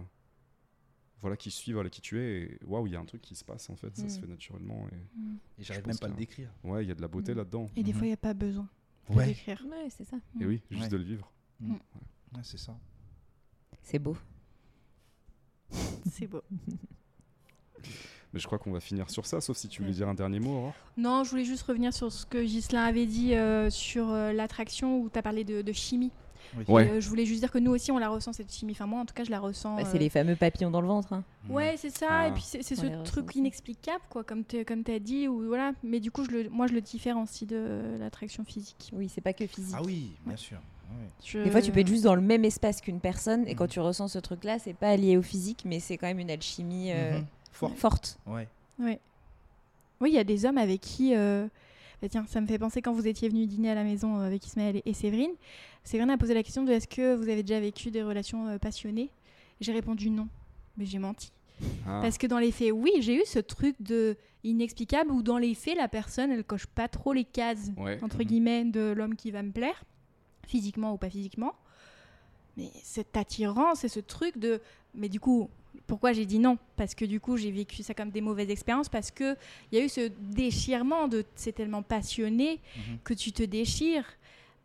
voilà 1.19 1.35
qui 1.37 1.49
je 1.49 1.55
suis, 1.55 1.73
voilà 1.73 1.89
qui 1.89 2.01
tu 2.01 2.19
es. 2.19 2.43
Et 2.43 2.59
waouh, 2.65 2.87
il 2.87 2.93
y 2.93 2.95
a 2.95 2.99
un 2.99 3.05
truc 3.05 3.21
qui 3.21 3.35
se 3.35 3.43
passe 3.43 3.69
en 3.69 3.75
fait, 3.75 3.95
ça 3.95 4.07
se 4.09 4.17
Mm. 4.17 4.21
fait 4.21 4.27
naturellement. 4.27 4.87
Et 4.91 4.95
Mm. 5.19 5.37
Et 5.59 5.63
j'arrive 5.63 5.87
même 5.87 5.97
pas 5.97 6.05
à 6.07 6.09
le 6.09 6.15
décrire. 6.15 6.49
ouais, 6.63 6.83
il 6.85 6.87
y 6.87 6.91
a 6.91 6.95
de 6.95 7.01
la 7.01 7.07
beauté 7.07 7.33
Mm. 7.33 7.37
là-dedans. 7.37 7.69
Et 7.75 7.83
des 7.83 7.91
Mhm. 7.91 7.97
fois, 7.97 8.05
il 8.07 8.09
n'y 8.09 8.13
a 8.13 8.17
pas 8.17 8.33
besoin 8.33 8.67
de 9.09 9.15
Ouais. 9.15 9.25
l'écrire. 9.27 9.63
Ouais, 9.69 9.87
c'est 9.89 10.03
ça. 10.05 10.17
Et 10.39 10.45
oui, 10.45 10.61
juste 10.69 10.83
Ouais. 10.83 10.89
de 10.89 10.97
le 10.97 11.03
vivre. 11.03 11.31
Ouais, 11.61 11.69
c'est 12.43 12.57
ça. 12.59 12.77
C'est 13.81 13.99
beau. 13.99 14.15
C'est 16.11 16.27
beau. 16.27 16.41
Mais 18.33 18.39
je 18.41 18.45
crois 18.45 18.59
qu'on 18.59 18.71
va 18.71 18.79
finir 18.81 19.09
sur 19.09 19.25
ça, 19.25 19.39
sauf 19.39 19.55
si 19.57 19.69
tu 19.69 19.81
voulais 19.81 19.93
dire 19.93 20.07
un 20.09 20.13
dernier 20.13 20.39
mot, 20.39 20.51
Aurore. 20.57 20.73
Non, 20.97 21.23
je 21.23 21.29
voulais 21.29 21.45
juste 21.45 21.63
revenir 21.63 21.93
sur 21.93 22.11
ce 22.11 22.25
que 22.25 22.43
Ghislain 22.43 22.83
avait 22.83 23.05
dit 23.05 23.33
euh, 23.33 23.69
sur 23.69 24.09
euh, 24.09 24.33
l'attraction 24.33 24.99
où 24.99 25.09
tu 25.09 25.17
as 25.17 25.21
parlé 25.21 25.43
de, 25.45 25.61
de 25.61 25.71
chimie. 25.71 26.11
Oui. 26.55 26.63
Ouais. 26.67 26.85
Et, 26.87 26.89
euh, 26.91 27.01
je 27.01 27.09
voulais 27.09 27.25
juste 27.25 27.41
dire 27.41 27.51
que 27.51 27.57
nous 27.57 27.71
aussi, 27.71 27.91
on 27.91 27.97
la 27.97 28.09
ressent 28.09 28.31
cette 28.33 28.51
chimie. 28.51 28.73
Enfin, 28.73 28.85
moi, 28.85 29.01
en 29.01 29.05
tout 29.05 29.13
cas, 29.13 29.23
je 29.23 29.31
la 29.31 29.39
ressens. 29.39 29.75
Bah, 29.75 29.81
euh, 29.85 29.89
c'est 29.91 29.97
les 29.99 30.09
fameux 30.09 30.35
papillons 30.35 30.71
dans 30.71 30.81
le 30.81 30.87
ventre. 30.87 31.11
hein. 31.13 31.23
Ouais, 31.49 31.75
c'est 31.77 31.89
ça. 31.89 32.07
Ah. 32.09 32.27
Et 32.27 32.31
puis 32.31 32.43
c'est 32.43 32.61
ce 32.63 33.03
truc 33.03 33.35
inexplicable, 33.35 34.03
quoi, 34.09 34.23
comme 34.23 34.43
tu 34.45 34.63
comme 34.65 34.83
as 34.87 34.99
dit. 34.99 35.27
Ou, 35.27 35.47
voilà. 35.47 35.73
Mais 35.83 35.99
du 35.99 36.11
coup, 36.11 36.23
je 36.25 36.31
le, 36.31 36.49
moi, 36.49 36.67
je 36.67 36.73
le 36.73 36.81
différencie 36.81 37.47
de 37.47 37.97
l'attraction 37.99 38.43
physique. 38.43 38.89
Oui, 38.93 39.09
c'est 39.13 39.21
pas 39.21 39.33
que 39.33 39.45
physique. 39.47 39.75
Ah 39.77 39.81
oui, 39.85 40.11
bien 40.25 40.37
sûr. 40.37 40.57
Ouais. 40.89 41.07
Je- 41.25 41.39
Des 41.43 41.51
fois, 41.51 41.61
tu 41.61 41.71
peux 41.71 41.81
être 41.81 41.87
juste 41.87 42.03
dans 42.05 42.15
le 42.15 42.21
même 42.21 42.45
espace 42.45 42.79
qu'une 42.79 42.99
personne 43.01 43.45
et 43.47 43.55
quand 43.55 43.65
Mhm. 43.65 43.69
tu 43.71 43.79
ressens 43.81 44.07
ce 44.07 44.19
truc-là, 44.19 44.57
c'est 44.59 44.73
pas 44.73 44.95
lié 44.95 45.17
au 45.17 45.21
physique, 45.21 45.63
mais 45.65 45.79
c'est 45.81 45.97
quand 45.97 46.07
même 46.07 46.19
une 46.19 46.31
alchimie 46.31 46.91
euh, 46.93 47.17
Mhm. 47.19 47.25
Fort. 47.51 47.75
forte. 47.75 48.19
Ouais. 48.25 48.47
Ouais. 48.79 48.99
Oui, 49.99 50.11
il 50.11 50.15
y 50.15 50.19
a 50.19 50.23
des 50.23 50.45
hommes 50.45 50.57
avec 50.59 50.79
qui. 50.81 51.13
Bah 52.01 52.09
tiens, 52.09 52.25
ça 52.27 52.39
me 52.41 52.47
fait 52.47 52.59
penser 52.59 52.81
quand 52.81 52.93
vous 52.93 53.07
étiez 53.07 53.27
venu 53.29 53.45
dîner 53.47 53.71
à 53.71 53.75
la 53.75 53.83
maison 53.83 54.17
euh, 54.19 54.25
avec 54.27 54.45
Ismaël 54.45 54.81
et- 54.85 54.93
Séverine. 54.93 55.31
Séverine 55.83 56.11
a 56.11 56.17
posé 56.17 56.33
la 56.33 56.43
question 56.43 56.63
de 56.63 56.71
est-ce 56.71 56.87
que 56.87 57.15
vous 57.15 57.23
avez 57.29 57.41
déjà 57.43 57.59
vécu 57.59 57.89
des 57.91 58.03
relations 58.03 58.47
euh, 58.47 58.57
passionnées? 58.59 59.09
J'ai 59.61 59.71
répondu 59.71 60.09
non, 60.09 60.27
mais 60.77 60.85
j'ai 60.85 60.99
menti. 60.99 61.31
Ah. 61.87 61.99
Parce 62.03 62.19
que 62.19 62.27
dans 62.27 62.37
les 62.37 62.51
faits, 62.51 62.71
oui, 62.71 62.91
j'ai 62.99 63.15
eu 63.15 63.23
ce 63.25 63.39
truc 63.39 63.75
de 63.79 64.15
inexplicable 64.43 65.11
où 65.11 65.23
dans 65.23 65.39
les 65.39 65.55
faits, 65.55 65.75
la 65.75 65.87
personne, 65.87 66.31
elle 66.31 66.43
coche 66.43 66.67
pas 66.67 66.87
trop 66.87 67.13
les 67.13 67.23
cases 67.25 67.71
Ouais. 67.77 67.97
entre 68.03 68.17
Mhm. 68.19 68.23
guillemets 68.25 68.65
de 68.65 68.93
l'homme 68.95 69.15
qui 69.15 69.31
va 69.31 69.41
me 69.41 69.51
plaire, 69.51 69.83
physiquement 70.45 70.93
ou 70.93 70.97
pas 70.97 71.09
physiquement. 71.09 71.55
Mais 72.57 72.71
cette 72.83 73.17
attirance 73.17 73.83
et 73.83 73.87
ce 73.89 73.99
truc 73.99 74.37
de. 74.37 74.61
Mais 74.93 75.09
du 75.09 75.19
coup, 75.19 75.49
pourquoi 75.85 76.13
j'ai 76.13 76.25
dit 76.25 76.39
non? 76.39 76.57
Parce 76.75 76.95
que 76.95 77.05
du 77.05 77.19
coup, 77.19 77.37
j'ai 77.37 77.51
vécu 77.51 77.83
ça 77.83 77.93
comme 77.93 78.09
des 78.09 78.21
mauvaises 78.21 78.49
expériences, 78.49 78.89
parce 78.89 79.11
qu'il 79.11 79.35
y 79.71 79.77
a 79.77 79.83
eu 79.83 79.89
ce 79.89 80.09
déchirement 80.19 81.07
de. 81.07 81.23
C'est 81.35 81.51
tellement 81.53 81.83
passionné 81.83 82.59
Mhm. 82.75 82.97
que 83.03 83.13
tu 83.13 83.31
te 83.31 83.43
déchires. 83.43 84.05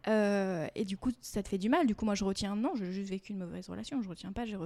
euh, 0.08 0.66
et 0.74 0.84
du 0.84 0.97
coup, 0.97 1.12
ça 1.20 1.44
te 1.44 1.49
fait 1.49 1.58
du 1.58 1.68
mal. 1.68 1.86
Du 1.86 1.94
coup, 1.94 2.05
moi, 2.05 2.16
je 2.16 2.24
retiens 2.24 2.57
non, 2.57 2.73
j'ai 2.74 2.91
juste 2.91 3.10
vécu 3.10 3.31
une 3.32 3.39
mauvaise 3.39 3.68
relation. 3.68 4.02
Je 4.02 4.08
retiens 4.08 4.32
pas, 4.32 4.44
j'ai 4.44 4.57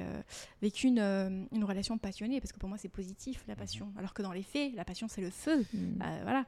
euh, 0.00 0.20
vécu 0.62 0.86
une, 0.86 0.98
euh, 1.00 1.44
une 1.52 1.64
relation 1.64 1.98
passionnée, 1.98 2.40
parce 2.40 2.50
que 2.52 2.58
pour 2.58 2.68
moi, 2.70 2.78
c'est 2.78 2.88
positif, 2.88 3.44
la 3.46 3.56
passion. 3.56 3.92
Alors 3.98 4.14
que 4.14 4.22
dans 4.22 4.32
les 4.32 4.42
faits, 4.42 4.72
la 4.74 4.86
passion, 4.86 5.06
c'est 5.06 5.20
le 5.20 5.28
feu. 5.28 5.66
Mm. 5.74 6.02
Euh, 6.02 6.20
voilà. 6.22 6.46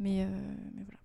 Mais, 0.00 0.24
mais 0.74 0.84
voilà. 0.84 0.98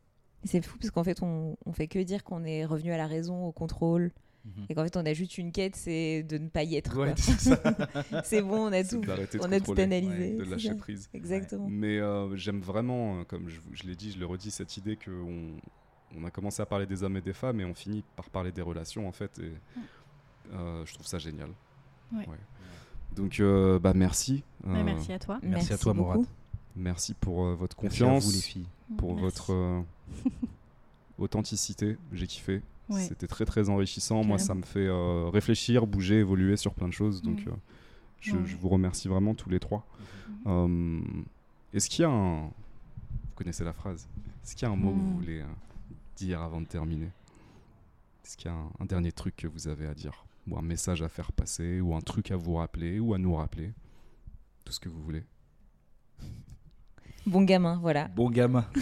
C'est 0.46 0.62
fou 0.66 0.78
parce 0.78 0.90
qu'en 0.92 1.04
fait, 1.04 1.22
on, 1.22 1.58
on 1.66 1.74
fait 1.74 1.88
que 1.88 2.00
dire 2.00 2.24
qu'on 2.24 2.46
est 2.46 2.64
revenu 2.66 2.94
à 2.94 2.98
la 2.98 3.08
raison, 3.08 3.46
au 3.46 3.52
contrôle, 3.52 4.12
Mhm. 4.46 4.66
et 4.70 4.76
qu'en 4.76 4.84
fait, 4.84 4.98
on 4.98 5.06
a 5.06 5.14
juste 5.14 5.38
une 5.38 5.52
quête, 5.54 5.76
c'est 5.76 6.24
de 6.24 6.38
ne 6.38 6.50
pas 6.50 6.64
y 6.64 6.76
être. 6.76 6.98
Ouais, 6.98 7.14
c'est 8.26 8.42
bon, 8.42 8.68
on 8.68 8.74
a 8.74 8.84
tout. 8.84 9.02
On 9.40 9.52
a 9.52 9.60
tout 9.60 9.74
analysé. 9.78 10.36
de 10.38 10.44
lâcher 10.44 10.76
prise. 10.76 11.10
Exactement. 11.14 11.68
Mais 11.70 11.98
euh, 12.00 12.36
j'aime 12.36 12.60
vraiment, 12.60 13.20
euh, 13.20 13.24
comme 13.24 13.48
je, 13.48 13.84
l'ai 13.84 13.96
dit, 13.96 14.12
je 14.12 14.20
le 14.20 14.26
redis, 14.26 14.52
cette 14.52 14.76
idée 14.78 14.98
qu'on 14.98 15.52
on 16.18 16.26
a 16.26 16.30
commencé 16.32 16.62
à 16.62 16.66
parler 16.66 16.86
des 16.86 17.04
hommes 17.04 17.18
et 17.18 17.22
des 17.22 17.34
femmes 17.34 17.60
et 17.62 17.66
on 17.66 17.74
finit 17.74 18.04
par 18.16 18.30
parler 18.30 18.52
des 18.52 18.62
relations 18.62 19.08
en 19.08 19.12
fait. 19.14 19.40
Et 19.40 19.54
euh, 20.54 20.86
je 20.86 20.94
trouve 20.94 21.08
ça 21.08 21.18
génial. 21.20 21.50
Ouais. 22.12 22.26
Donc 23.16 23.40
euh, 23.40 23.80
bah 23.80 23.94
merci. 23.96 24.44
Ouais, 24.66 24.80
Euh, 24.80 24.84
merci 24.84 25.14
à 25.14 25.20
toi. 25.20 25.40
Merci 25.42 25.74
à 25.74 25.78
toi, 25.78 25.94
beaucoup. 25.94 26.12
Mourad. 26.14 26.28
Merci 26.76 27.14
pour 27.14 27.46
euh, 27.46 27.56
votre 27.56 27.78
Merci 27.82 28.04
à 28.04 28.06
confiance, 28.08 28.26
vous, 28.26 28.32
les 28.34 28.42
filles. 28.42 28.68
pour 28.98 29.10
Merci. 29.16 29.24
votre 29.24 29.54
euh, 29.54 29.82
authenticité. 31.18 31.98
J'ai 32.12 32.28
kiffé. 32.28 32.62
Ouais. 32.90 33.06
C'était 33.08 33.28
très 33.28 33.46
très 33.46 33.70
enrichissant. 33.70 34.24
Moi, 34.24 34.38
ça 34.38 34.54
me 34.56 34.64
fait 34.64 34.88
euh, 34.88 35.30
réfléchir, 35.30 35.88
bouger, 35.88 36.20
évoluer 36.20 36.58
sur 36.58 36.74
plein 36.74 36.88
de 36.88 36.94
choses. 36.94 37.22
Donc, 37.22 37.44
euh, 37.48 37.52
je, 38.20 38.36
Ouais. 38.36 38.42
je 38.46 38.56
vous 38.58 38.70
remercie 38.70 39.08
vraiment 39.08 39.34
tous 39.36 39.50
les 39.50 39.60
trois. 39.60 39.86
Euh, 40.48 41.02
Est-ce 41.74 41.90
qu'il 41.90 42.04
y 42.04 42.06
a 42.06 42.10
un. 42.12 42.44
Vous 42.48 43.36
connaissez 43.36 43.64
la 43.64 43.74
phrase 43.74 44.08
Est-ce 44.44 44.56
qu'il 44.56 44.68
y 44.68 44.70
a 44.70 44.74
un 44.74 44.78
mot 44.78 44.92
que 44.92 44.98
vous 45.00 45.12
Mm. 45.12 45.16
voulez 45.16 45.40
euh, 45.42 45.46
dire 46.18 46.42
avant 46.42 46.62
de 46.62 46.68
terminer? 46.68 47.10
Est-ce 48.26 48.38
qu'il 48.38 48.52
y 48.52 48.54
a 48.54 48.58
un, 48.58 48.70
un 48.80 48.86
dernier 48.86 49.12
truc 49.12 49.36
que 49.38 49.48
vous 49.48 49.68
avez 49.68 49.88
à 49.88 49.94
dire? 49.94 50.26
Ou 50.50 50.58
un 50.58 50.62
message 50.62 51.02
à 51.02 51.10
faire 51.10 51.32
passer? 51.32 51.80
Ou 51.82 51.96
un 51.96 52.02
truc 52.02 52.32
à 52.32 52.36
vous 52.36 52.56
rappeler? 52.56 53.00
Ou 53.00 53.14
à 53.14 53.18
nous 53.18 53.34
rappeler? 53.36 53.72
Tout 54.66 54.74
ce 54.74 54.80
que 54.80 54.90
vous 54.90 55.02
voulez. 55.02 55.24
Bon 57.26 57.42
gamin, 57.44 57.78
voilà. 57.82 58.08
Bon 58.10 58.30
gamin. 58.30 58.66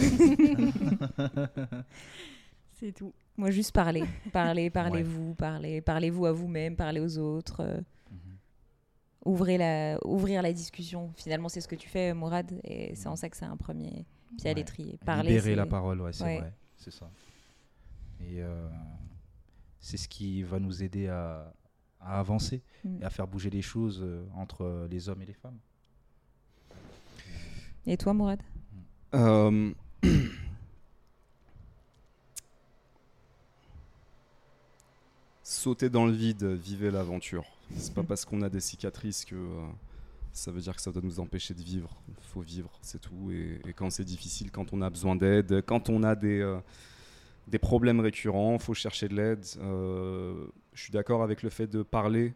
C'est 2.80 2.92
tout. 2.92 3.12
Moi, 3.36 3.50
juste 3.50 3.72
parler. 3.72 4.02
Parler, 4.32 4.68
parlez-vous, 4.70 5.34
parlez, 5.34 5.80
parlez-vous 5.80 6.26
à 6.26 6.32
vous-même, 6.32 6.76
parlez 6.76 7.00
aux 7.00 7.18
autres. 7.18 7.60
euh, 7.60 7.80
Mhm. 8.10 8.36
ouvrez 9.24 9.56
la, 9.58 9.98
ouvrir 10.04 10.42
la 10.42 10.52
discussion. 10.52 11.10
Finalement, 11.16 11.48
c'est 11.48 11.60
ce 11.62 11.68
que 11.68 11.74
tu 11.76 11.88
fais, 11.88 12.12
Mourad, 12.12 12.52
et 12.64 12.94
c'est 12.94 13.08
en 13.08 13.16
ça 13.16 13.28
que 13.30 13.36
c'est 13.36 13.46
un 13.46 13.56
premier 13.56 14.04
pied 14.38 14.50
à 14.50 14.54
l'étrier. 14.54 14.98
Parler, 15.04 15.28
Libérer 15.30 15.54
la 15.54 15.66
parole, 15.66 16.00
ouais, 16.02 16.12
c'est 16.12 16.24
Ouais. 16.24 16.38
vrai. 16.40 16.52
C'est 16.76 16.90
ça. 16.92 17.10
Et 18.20 18.42
euh, 18.42 18.68
c'est 19.80 19.96
ce 19.96 20.08
qui 20.08 20.42
va 20.42 20.58
nous 20.60 20.82
aider 20.82 21.08
à, 21.08 21.52
à 22.00 22.18
avancer 22.20 22.62
Mm. 22.84 23.00
et 23.00 23.04
à 23.04 23.10
faire 23.10 23.26
bouger 23.26 23.48
les 23.50 23.62
choses 23.62 24.00
euh, 24.02 24.26
entre 24.34 24.86
les 24.90 25.08
hommes 25.08 25.22
et 25.22 25.26
les 25.26 25.32
femmes. 25.34 25.58
Et 27.86 27.96
toi, 27.96 28.12
Mourad? 28.12 28.42
Sauter 35.52 35.90
dans 35.90 36.06
le 36.06 36.12
vide, 36.12 36.44
vivez 36.44 36.90
l'aventure. 36.90 37.44
C'est 37.76 37.92
pas 37.92 38.02
parce 38.02 38.24
qu'on 38.24 38.40
a 38.40 38.48
des 38.48 38.58
cicatrices 38.58 39.26
que 39.26 39.34
euh, 39.34 39.66
ça 40.32 40.50
veut 40.50 40.62
dire 40.62 40.74
que 40.74 40.80
ça 40.80 40.90
doit 40.90 41.02
nous 41.04 41.20
empêcher 41.20 41.52
de 41.52 41.60
vivre. 41.60 41.94
Il 42.08 42.14
faut 42.24 42.40
vivre, 42.40 42.70
c'est 42.80 42.98
tout. 42.98 43.30
Et, 43.30 43.60
quand 43.76 43.90
c'est 43.90 44.02
difficile, 44.02 44.50
quand 44.50 44.72
on 44.72 44.80
a 44.80 44.88
besoin 44.88 45.14
d'aide, 45.14 45.62
quand 45.66 45.90
on 45.90 46.04
a 46.04 46.16
des, 46.16 46.40
euh, 46.40 46.58
des 47.48 47.58
problèmes 47.58 48.00
récurrents, 48.00 48.58
faut 48.58 48.72
chercher 48.72 49.08
de 49.08 49.14
l'aide. 49.14 49.44
Euh, 49.58 50.46
je 50.72 50.84
suis 50.84 50.90
d'accord 50.90 51.22
avec 51.22 51.42
le 51.42 51.50
fait 51.50 51.66
de 51.66 51.82
parler 51.82 52.32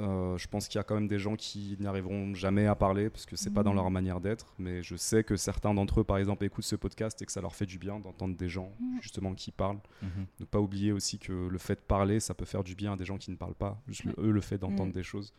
Euh, 0.00 0.38
je 0.38 0.46
pense 0.48 0.68
qu'il 0.68 0.78
y 0.78 0.80
a 0.80 0.84
quand 0.84 0.94
même 0.94 1.08
des 1.08 1.18
gens 1.18 1.34
qui 1.36 1.76
n'y 1.80 1.86
arriveront 1.86 2.34
jamais 2.34 2.66
à 2.66 2.74
parler 2.76 3.10
parce 3.10 3.26
que 3.26 3.34
c'est 3.36 3.50
pas 3.52 3.62
dans 3.62 3.70
Mhm. 3.70 3.76
leur 3.76 3.90
manière 3.90 4.20
d'être. 4.20 4.54
Mais 4.58 4.82
je 4.82 4.94
sais 4.96 5.24
que 5.24 5.36
certains 5.36 5.74
d'entre 5.74 6.00
eux, 6.00 6.04
par 6.04 6.18
exemple, 6.18 6.44
écoutent 6.44 6.64
ce 6.64 6.76
podcast 6.76 7.20
et 7.20 7.26
que 7.26 7.32
ça 7.32 7.40
leur 7.40 7.54
fait 7.54 7.66
du 7.66 7.78
bien 7.78 7.98
d'entendre 7.98 8.36
des 8.36 8.48
gens 8.48 8.70
Mhm. 8.80 8.98
justement 9.02 9.34
qui 9.34 9.50
parlent. 9.50 9.80
Mhm. 10.02 10.08
Ne 10.40 10.44
pas 10.44 10.60
oublier 10.60 10.92
aussi 10.92 11.18
que 11.18 11.32
le 11.48 11.58
fait 11.58 11.74
de 11.74 11.80
parler, 11.86 12.20
ça 12.20 12.32
peut 12.32 12.44
faire 12.44 12.62
du 12.64 12.74
bien 12.74 12.92
à 12.92 12.96
des 12.96 13.04
gens 13.04 13.18
qui 13.18 13.30
ne 13.30 13.36
parlent 13.36 13.54
pas. 13.56 13.82
Juste 13.88 14.04
le- 14.04 14.14
eux, 14.18 14.30
le 14.30 14.40
fait 14.40 14.56
d'entendre 14.58 14.86
Mhm. 14.86 14.92
des 14.92 15.02
choses. 15.02 15.32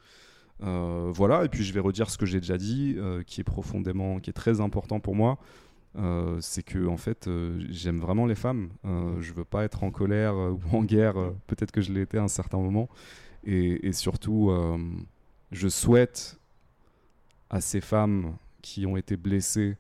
Euh, 0.62 1.10
voilà. 1.14 1.46
Et 1.46 1.50
puis 1.50 1.64
je 1.64 1.74
vais 1.74 1.80
redire 1.80 2.10
ce 2.10 2.18
que 2.18 2.26
j'ai 2.26 2.40
déjà 2.40 2.58
dit, 2.58 2.96
euh, 2.98 3.24
qui 3.24 3.42
est 3.42 3.46
profondément, 3.46 4.20
qui 4.20 4.30
est 4.30 4.34
très 4.34 4.62
important 4.62 5.00
pour 5.00 5.16
moi. 5.16 5.38
Euh, 5.96 6.38
c'est 6.42 6.64
que 6.64 6.88
en 6.88 6.98
fait, 6.98 7.28
euh, 7.28 7.64
j'aime 7.70 8.00
vraiment 8.00 8.26
les 8.26 8.36
femmes. 8.36 8.70
Euh, 8.86 9.20
je 9.22 9.32
veux 9.34 9.46
pas 9.46 9.64
être 9.64 9.84
en 9.84 9.92
colère 9.92 10.34
euh, 10.36 10.52
ou 10.52 10.76
en 10.78 10.84
guerre. 10.84 11.18
euh, 11.18 11.32
Peut-être 11.48 11.72
que 11.72 11.82
je 11.82 11.92
l'ai 11.94 12.02
été 12.02 12.18
à 12.18 12.24
un 12.24 12.28
certain 12.28 12.58
moment. 12.58 12.90
Et, 13.46 13.88
et 13.88 13.94
surtout, 13.94 14.50
euh, 14.52 14.78
je 15.52 15.68
souhaite 15.68 16.38
à 17.50 17.62
ces 17.62 17.82
femmes 17.82 18.36
qui 18.62 18.86
ont 18.86 18.98
été 18.98 19.18
blessées 19.18 19.76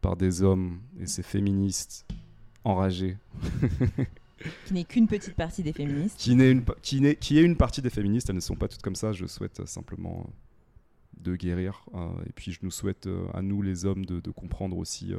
par 0.00 0.16
des 0.16 0.42
hommes 0.42 0.80
et 1.00 1.06
ces 1.06 1.22
féministes 1.22 2.06
enragés, 2.64 3.16
Qui 4.66 4.74
n'est 4.74 4.84
qu'une 4.84 5.08
petite 5.08 5.34
partie 5.34 5.64
des 5.64 5.72
féministes. 5.72 6.16
qui, 6.16 6.36
n'est 6.36 6.50
une, 6.52 6.64
qui, 6.80 7.00
n'est- 7.00 7.16
qui 7.16 7.38
est 7.38 7.42
une 7.42 7.56
partie 7.56 7.82
des 7.82 7.90
féministes, 7.90 8.30
elles 8.30 8.36
ne 8.36 8.40
sont 8.40 8.54
pas 8.54 8.68
toutes 8.68 8.82
comme 8.82 8.94
ça. 8.94 9.12
Je 9.12 9.26
souhaite 9.26 9.66
simplement 9.66 10.24
euh, 10.26 11.22
de 11.24 11.34
guérir. 11.34 11.84
euh, 11.94 12.06
et 12.26 12.32
puis 12.32 12.52
je 12.52 12.60
nous 12.62 12.70
souhaite 12.70 13.08
euh, 13.08 13.26
à 13.34 13.42
nous, 13.42 13.62
les 13.62 13.84
hommes, 13.84 14.06
de, 14.06 14.20
de 14.20 14.30
comprendre 14.30 14.78
aussi. 14.78 15.12
euh, 15.12 15.18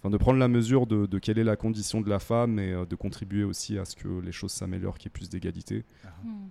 Enfin, 0.00 0.10
de 0.10 0.16
prendre 0.16 0.38
la 0.38 0.48
mesure 0.48 0.86
de, 0.86 1.04
de 1.06 1.18
quelle 1.18 1.38
est 1.38 1.44
la 1.44 1.56
condition 1.56 2.00
de 2.00 2.08
la 2.08 2.18
femme 2.18 2.58
et 2.58 2.72
euh, 2.72 2.86
de 2.86 2.96
contribuer 2.96 3.44
aussi 3.44 3.78
à 3.78 3.84
ce 3.84 3.94
que 3.96 4.08
les 4.08 4.32
choses 4.32 4.52
s'améliorent, 4.52 4.96
qu'il 4.98 5.08
y 5.08 5.12
ait 5.12 5.18
plus 5.18 5.28
d'égalité. 5.28 5.84
Hmm. 6.24 6.48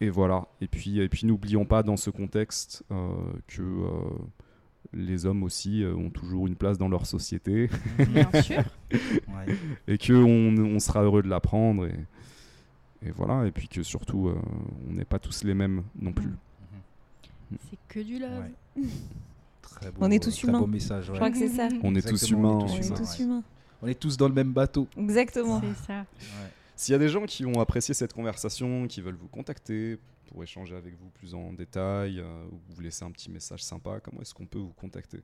Et 0.00 0.08
voilà. 0.10 0.48
Et 0.60 0.66
puis, 0.68 0.98
et 0.98 1.08
puis 1.08 1.26
n'oublions 1.26 1.64
pas 1.66 1.82
dans 1.82 1.96
ce 1.98 2.08
contexte 2.10 2.82
euh, 2.90 3.12
que 3.46 3.62
euh, 3.62 3.88
les 4.94 5.26
hommes 5.26 5.42
aussi 5.42 5.84
euh, 5.84 5.94
ont 5.94 6.10
toujours 6.10 6.46
une 6.46 6.56
place 6.56 6.78
dans 6.78 6.88
leur 6.88 7.06
société 7.06 7.68
Bien 7.98 8.42
sûr. 8.42 8.62
Ouais. 8.92 9.56
et 9.88 9.96
que 9.98 10.12
on, 10.12 10.56
on 10.74 10.78
sera 10.78 11.02
heureux 11.02 11.22
de 11.22 11.28
l'apprendre. 11.28 11.86
Et, 11.86 11.94
et 13.06 13.10
voilà. 13.10 13.46
Et 13.46 13.50
puis 13.52 13.68
que 13.68 13.82
surtout, 13.82 14.28
euh, 14.28 14.38
on 14.88 14.94
n'est 14.94 15.04
pas 15.04 15.18
tous 15.18 15.44
les 15.44 15.54
mêmes 15.54 15.82
non 15.98 16.12
plus. 16.12 16.28
Mhm. 16.28 17.58
C'est 17.70 17.78
que 17.88 18.00
du 18.00 18.18
love. 18.18 18.44
Ouais. 18.76 18.82
Très 19.62 19.90
beau, 19.90 19.98
On 20.00 20.10
est 20.10 20.22
tous 20.22 20.36
très 20.36 20.48
humains. 20.48 20.60
beau 20.60 20.66
message. 20.66 21.06
Je 21.06 21.12
crois 21.12 21.30
que 21.30 21.38
c'est 21.38 21.48
ça. 21.48 21.68
On 21.82 21.94
est 21.94 22.02
tous 22.02 22.10
Exactement, 22.10 22.60
humains. 22.60 22.64
on 22.64 22.66
est 22.66 22.70
On 22.72 22.76
est 22.76 22.86
humains, 22.86 22.96
tous 22.96 23.18
ouais. 23.18 23.24
humains. 23.24 23.42
On 23.82 23.86
est 23.88 23.98
tous 23.98 24.16
dans 24.16 24.28
le 24.28 24.34
même 24.34 24.52
bateau. 24.52 24.86
Exactement. 24.96 25.60
C'est 25.60 25.86
ça. 25.86 26.00
Ouais. 26.00 26.06
S'il 26.76 26.92
y 26.92 26.96
a 26.96 26.98
des 26.98 27.08
gens 27.08 27.24
qui 27.26 27.44
ont 27.46 27.60
apprécié 27.60 27.94
cette 27.94 28.12
conversation, 28.12 28.86
qui 28.86 29.00
veulent 29.00 29.14
vous 29.16 29.28
contacter 29.28 29.98
pour 30.26 30.42
échanger 30.42 30.74
avec 30.76 30.94
vous 30.98 31.10
plus 31.10 31.34
en 31.34 31.52
détail, 31.52 32.18
euh, 32.20 32.44
ou 32.50 32.58
vous 32.70 32.80
laisser 32.80 33.04
un 33.04 33.10
petit 33.10 33.30
message 33.30 33.62
sympa, 33.62 34.00
comment 34.00 34.20
est-ce 34.20 34.34
qu'on 34.34 34.46
peut 34.46 34.58
vous 34.58 34.72
contacter? 34.72 35.22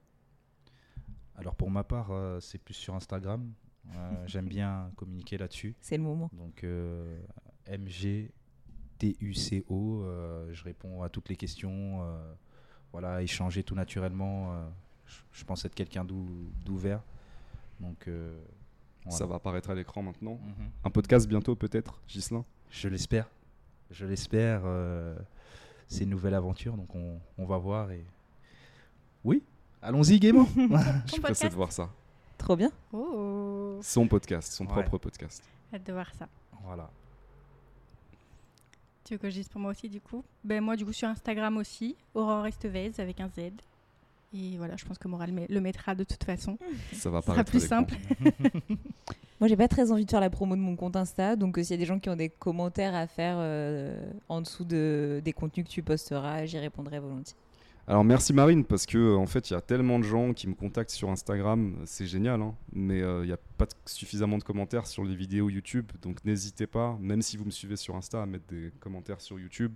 Alors 1.36 1.54
pour 1.54 1.70
ma 1.70 1.84
part, 1.84 2.08
euh, 2.10 2.40
c'est 2.40 2.58
plus 2.58 2.74
sur 2.74 2.94
Instagram. 2.94 3.52
Euh, 3.94 4.10
J'aime 4.26 4.48
bien 4.48 4.90
communiquer 4.96 5.38
là-dessus. 5.38 5.74
C'est 5.80 5.96
le 5.96 6.02
moment. 6.02 6.30
Donc 6.32 6.62
euh, 6.64 7.18
MGTUCO, 9.00 10.02
euh, 10.04 10.48
je 10.52 10.64
réponds 10.64 11.02
à 11.02 11.08
toutes 11.08 11.28
les 11.28 11.36
questions. 11.36 12.02
Voilà, 12.92 13.22
échanger 13.22 13.62
tout 13.62 13.74
naturellement. 13.74 14.52
euh, 14.54 14.68
je, 15.32 15.44
pense 15.44 15.64
être 15.64 15.74
quelqu'un 15.74 16.04
d'ou- 16.04 16.50
d'ouvert. 16.64 17.00
Donc 17.80 18.08
euh, 18.08 18.38
voilà. 19.04 19.16
Ça 19.18 19.26
va 19.26 19.36
apparaître 19.36 19.70
à 19.70 19.74
l'écran 19.74 20.02
maintenant. 20.02 20.34
Mhm. 20.42 20.70
Un 20.84 20.90
podcast 20.90 21.26
bientôt 21.28 21.54
peut-être, 21.56 22.00
Gislin 22.08 22.44
Je 22.70 22.88
l'espère. 22.88 23.28
Je 23.90 24.04
l'espère. 24.06 24.62
euh, 24.64 25.16
c'est 25.86 26.04
une 26.04 26.10
nouvelle 26.10 26.34
aventure, 26.34 26.76
donc 26.76 26.94
on, 26.94 27.18
on 27.38 27.46
va 27.46 27.56
voir. 27.56 27.90
Et... 27.92 28.04
Oui, 29.24 29.42
allons-y 29.80 30.18
gaiement. 30.20 30.46
Je 31.06 31.12
suis 31.12 31.20
pressé 31.22 31.48
de 31.48 31.54
voir 31.54 31.72
ça. 31.72 31.88
Trop 32.36 32.54
bien. 32.56 32.70
Oh, 32.92 33.78
Son 33.82 34.06
podcast, 34.06 34.52
son 34.52 34.66
Ouais. 34.66 34.72
propre 34.72 34.98
podcast. 34.98 35.42
hâte 35.72 35.84
de 35.86 35.92
voir 35.92 36.12
ça. 36.14 36.28
voilà. 36.62 36.90
Tu 39.08 39.14
veux 39.14 39.18
que 39.18 39.30
je 39.30 39.36
dise 39.36 39.48
pour 39.48 39.58
moi 39.58 39.70
aussi 39.70 39.88
du 39.88 40.02
coup 40.02 40.22
Ben 40.44 40.62
moi 40.62 40.76
du 40.76 40.84
coup 40.84 40.92
sur 40.92 41.08
Instagram 41.08 41.56
aussi, 41.56 41.96
Aurore 42.12 42.46
Estevez 42.46 42.92
avec 42.98 43.20
un 43.20 43.28
Z. 43.30 43.52
Et 44.34 44.58
voilà, 44.58 44.76
je 44.76 44.84
pense 44.84 44.98
que 44.98 45.08
Moral 45.08 45.46
le 45.48 45.60
mettra 45.62 45.94
de 45.94 46.04
toute 46.04 46.22
façon. 46.24 46.58
Ça 46.92 47.08
va 47.08 47.22
Ce 47.22 47.28
sera 47.28 47.42
plus 47.42 47.66
simple. 47.66 47.94
Moi, 49.40 49.48
j'ai 49.48 49.56
pas 49.56 49.68
très 49.68 49.92
envie 49.92 50.04
de 50.04 50.10
faire 50.10 50.20
la 50.20 50.28
promo 50.28 50.56
de 50.56 50.60
mon 50.60 50.76
compte 50.76 50.94
Insta, 50.94 51.36
donc 51.36 51.56
euh, 51.56 51.62
s'il 51.62 51.70
y 51.70 51.74
a 51.74 51.78
des 51.78 51.86
gens 51.86 51.98
qui 51.98 52.10
ont 52.10 52.16
des 52.16 52.28
commentaires 52.28 52.94
à 52.94 53.06
faire 53.06 53.36
euh, 53.38 53.98
en 54.28 54.42
dessous 54.42 54.64
de, 54.64 55.22
des 55.24 55.32
contenus 55.32 55.64
que 55.64 55.70
tu 55.70 55.82
posteras, 55.82 56.44
j'y 56.44 56.58
répondrai 56.58 56.98
volontiers. 56.98 57.36
Alors 57.90 58.04
merci 58.04 58.34
Marine, 58.34 58.64
parce 58.66 58.84
que 58.84 58.98
euh, 58.98 59.16
en 59.16 59.26
fait 59.26 59.48
il 59.48 59.54
y 59.54 59.56
a 59.56 59.62
tellement 59.62 59.98
de 59.98 60.04
gens 60.04 60.34
qui 60.34 60.46
me 60.46 60.52
contactent 60.54 60.90
sur 60.90 61.08
Instagram, 61.08 61.74
c'est 61.86 62.06
génial, 62.06 62.42
hein, 62.42 62.54
mais 62.70 63.00
euh, 63.00 63.24
il 63.24 63.28
n'y 63.28 63.32
a 63.32 63.38
pas 63.56 63.64
de- 63.64 63.72
suffisamment 63.86 64.36
de 64.36 64.42
commentaires 64.44 64.86
sur 64.86 65.04
les 65.04 65.16
vidéos 65.16 65.48
YouTube, 65.48 65.90
donc 66.02 66.22
n'hésitez 66.22 66.66
pas, 66.66 66.98
même 67.00 67.22
si 67.22 67.38
vous 67.38 67.46
me 67.46 67.50
suivez 67.50 67.76
sur 67.76 67.96
Insta, 67.96 68.22
à 68.22 68.26
mettre 68.26 68.44
des 68.46 68.72
commentaires 68.78 69.22
sur 69.22 69.38
YouTube, 69.40 69.72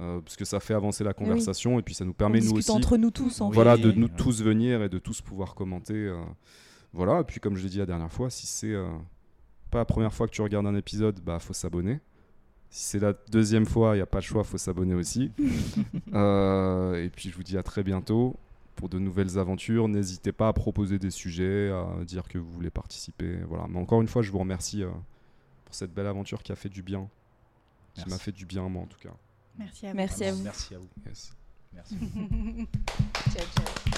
euh, 0.00 0.20
parce 0.20 0.36
que 0.36 0.44
ça 0.44 0.60
fait 0.60 0.74
avancer 0.74 1.02
la 1.02 1.14
conversation 1.14 1.80
et 1.80 1.82
puis 1.82 1.94
ça 1.94 2.04
nous 2.04 2.12
On 2.12 2.14
permet 2.14 2.38
nous 2.38 2.42
discute 2.44 2.58
aussi 2.58 2.70
entre 2.70 2.96
nous 2.96 3.10
tous, 3.10 3.40
en 3.40 3.50
voilà, 3.50 3.76
de 3.76 3.90
nous 3.90 4.06
ouais. 4.06 4.12
tous 4.16 4.40
venir 4.40 4.82
et 4.84 4.88
de 4.88 4.98
tous 4.98 5.20
pouvoir 5.20 5.56
commenter. 5.56 5.94
euh, 5.94 6.22
voilà, 6.92 7.20
et 7.20 7.24
puis 7.24 7.40
comme 7.40 7.56
je 7.56 7.64
l'ai 7.64 7.70
dit 7.70 7.78
la 7.78 7.86
dernière 7.86 8.12
fois, 8.12 8.30
si 8.30 8.46
c'est 8.46 8.74
pas 9.70 9.78
la 9.78 9.84
première 9.84 10.14
fois 10.14 10.26
que 10.28 10.32
tu 10.32 10.42
regardes 10.42 10.66
un 10.66 10.76
épisode, 10.76 11.20
bah 11.20 11.38
faut 11.40 11.52
s'abonner. 11.52 11.98
Si 12.70 12.84
c'est 12.90 12.98
la 12.98 13.14
deuxième 13.30 13.64
fois, 13.66 13.94
il 13.94 13.98
n'y 13.98 14.02
a 14.02 14.06
pas 14.06 14.18
de 14.18 14.24
choix, 14.24 14.44
faut 14.44 14.58
s'abonner 14.58 14.94
aussi. 14.94 15.30
Euh, 16.14 17.04
et 17.04 17.10
puis 17.10 17.28
je 17.28 17.36
vous 17.36 17.42
dis 17.42 17.58
à 17.58 17.62
très 17.62 17.82
bientôt 17.82 18.34
pour 18.76 18.88
de 18.88 18.98
nouvelles 18.98 19.38
aventures. 19.38 19.88
N'hésitez 19.88 20.32
pas 20.32 20.48
à 20.48 20.52
proposer 20.54 20.98
des 20.98 21.10
sujets, 21.10 21.70
à 21.70 22.02
dire 22.04 22.28
que 22.28 22.38
vous 22.38 22.50
voulez 22.50 22.70
participer. 22.70 23.38
Voilà. 23.46 23.66
Mais 23.68 23.78
encore 23.78 24.00
une 24.00 24.08
fois, 24.08 24.22
je 24.22 24.30
vous 24.30 24.38
remercie 24.38 24.82
euh, 24.82 24.88
pour 25.66 25.74
cette 25.74 25.92
belle 25.92 26.06
aventure 26.06 26.42
qui 26.42 26.50
a 26.50 26.56
fait 26.56 26.70
du 26.70 26.82
bien. 26.82 27.08
Qui 27.94 28.00
Merci. 28.00 28.10
m'a 28.10 28.18
fait 28.18 28.32
du 28.32 28.46
bien, 28.46 28.66
moi 28.68 28.82
en 28.82 28.86
tout 28.86 28.98
cas. 28.98 29.12
Merci 29.58 29.86
à 29.86 29.90
vous. 29.90 29.96
Merci 29.96 30.24
à 30.24 30.32
vous. 30.32 30.42
Merci 30.42 30.74
à 30.74 30.78
vous. 30.78 30.88
Yes. 31.06 31.34
Merci. 31.74 31.96
Ciao, 33.30 33.46
ciao. 33.54 33.97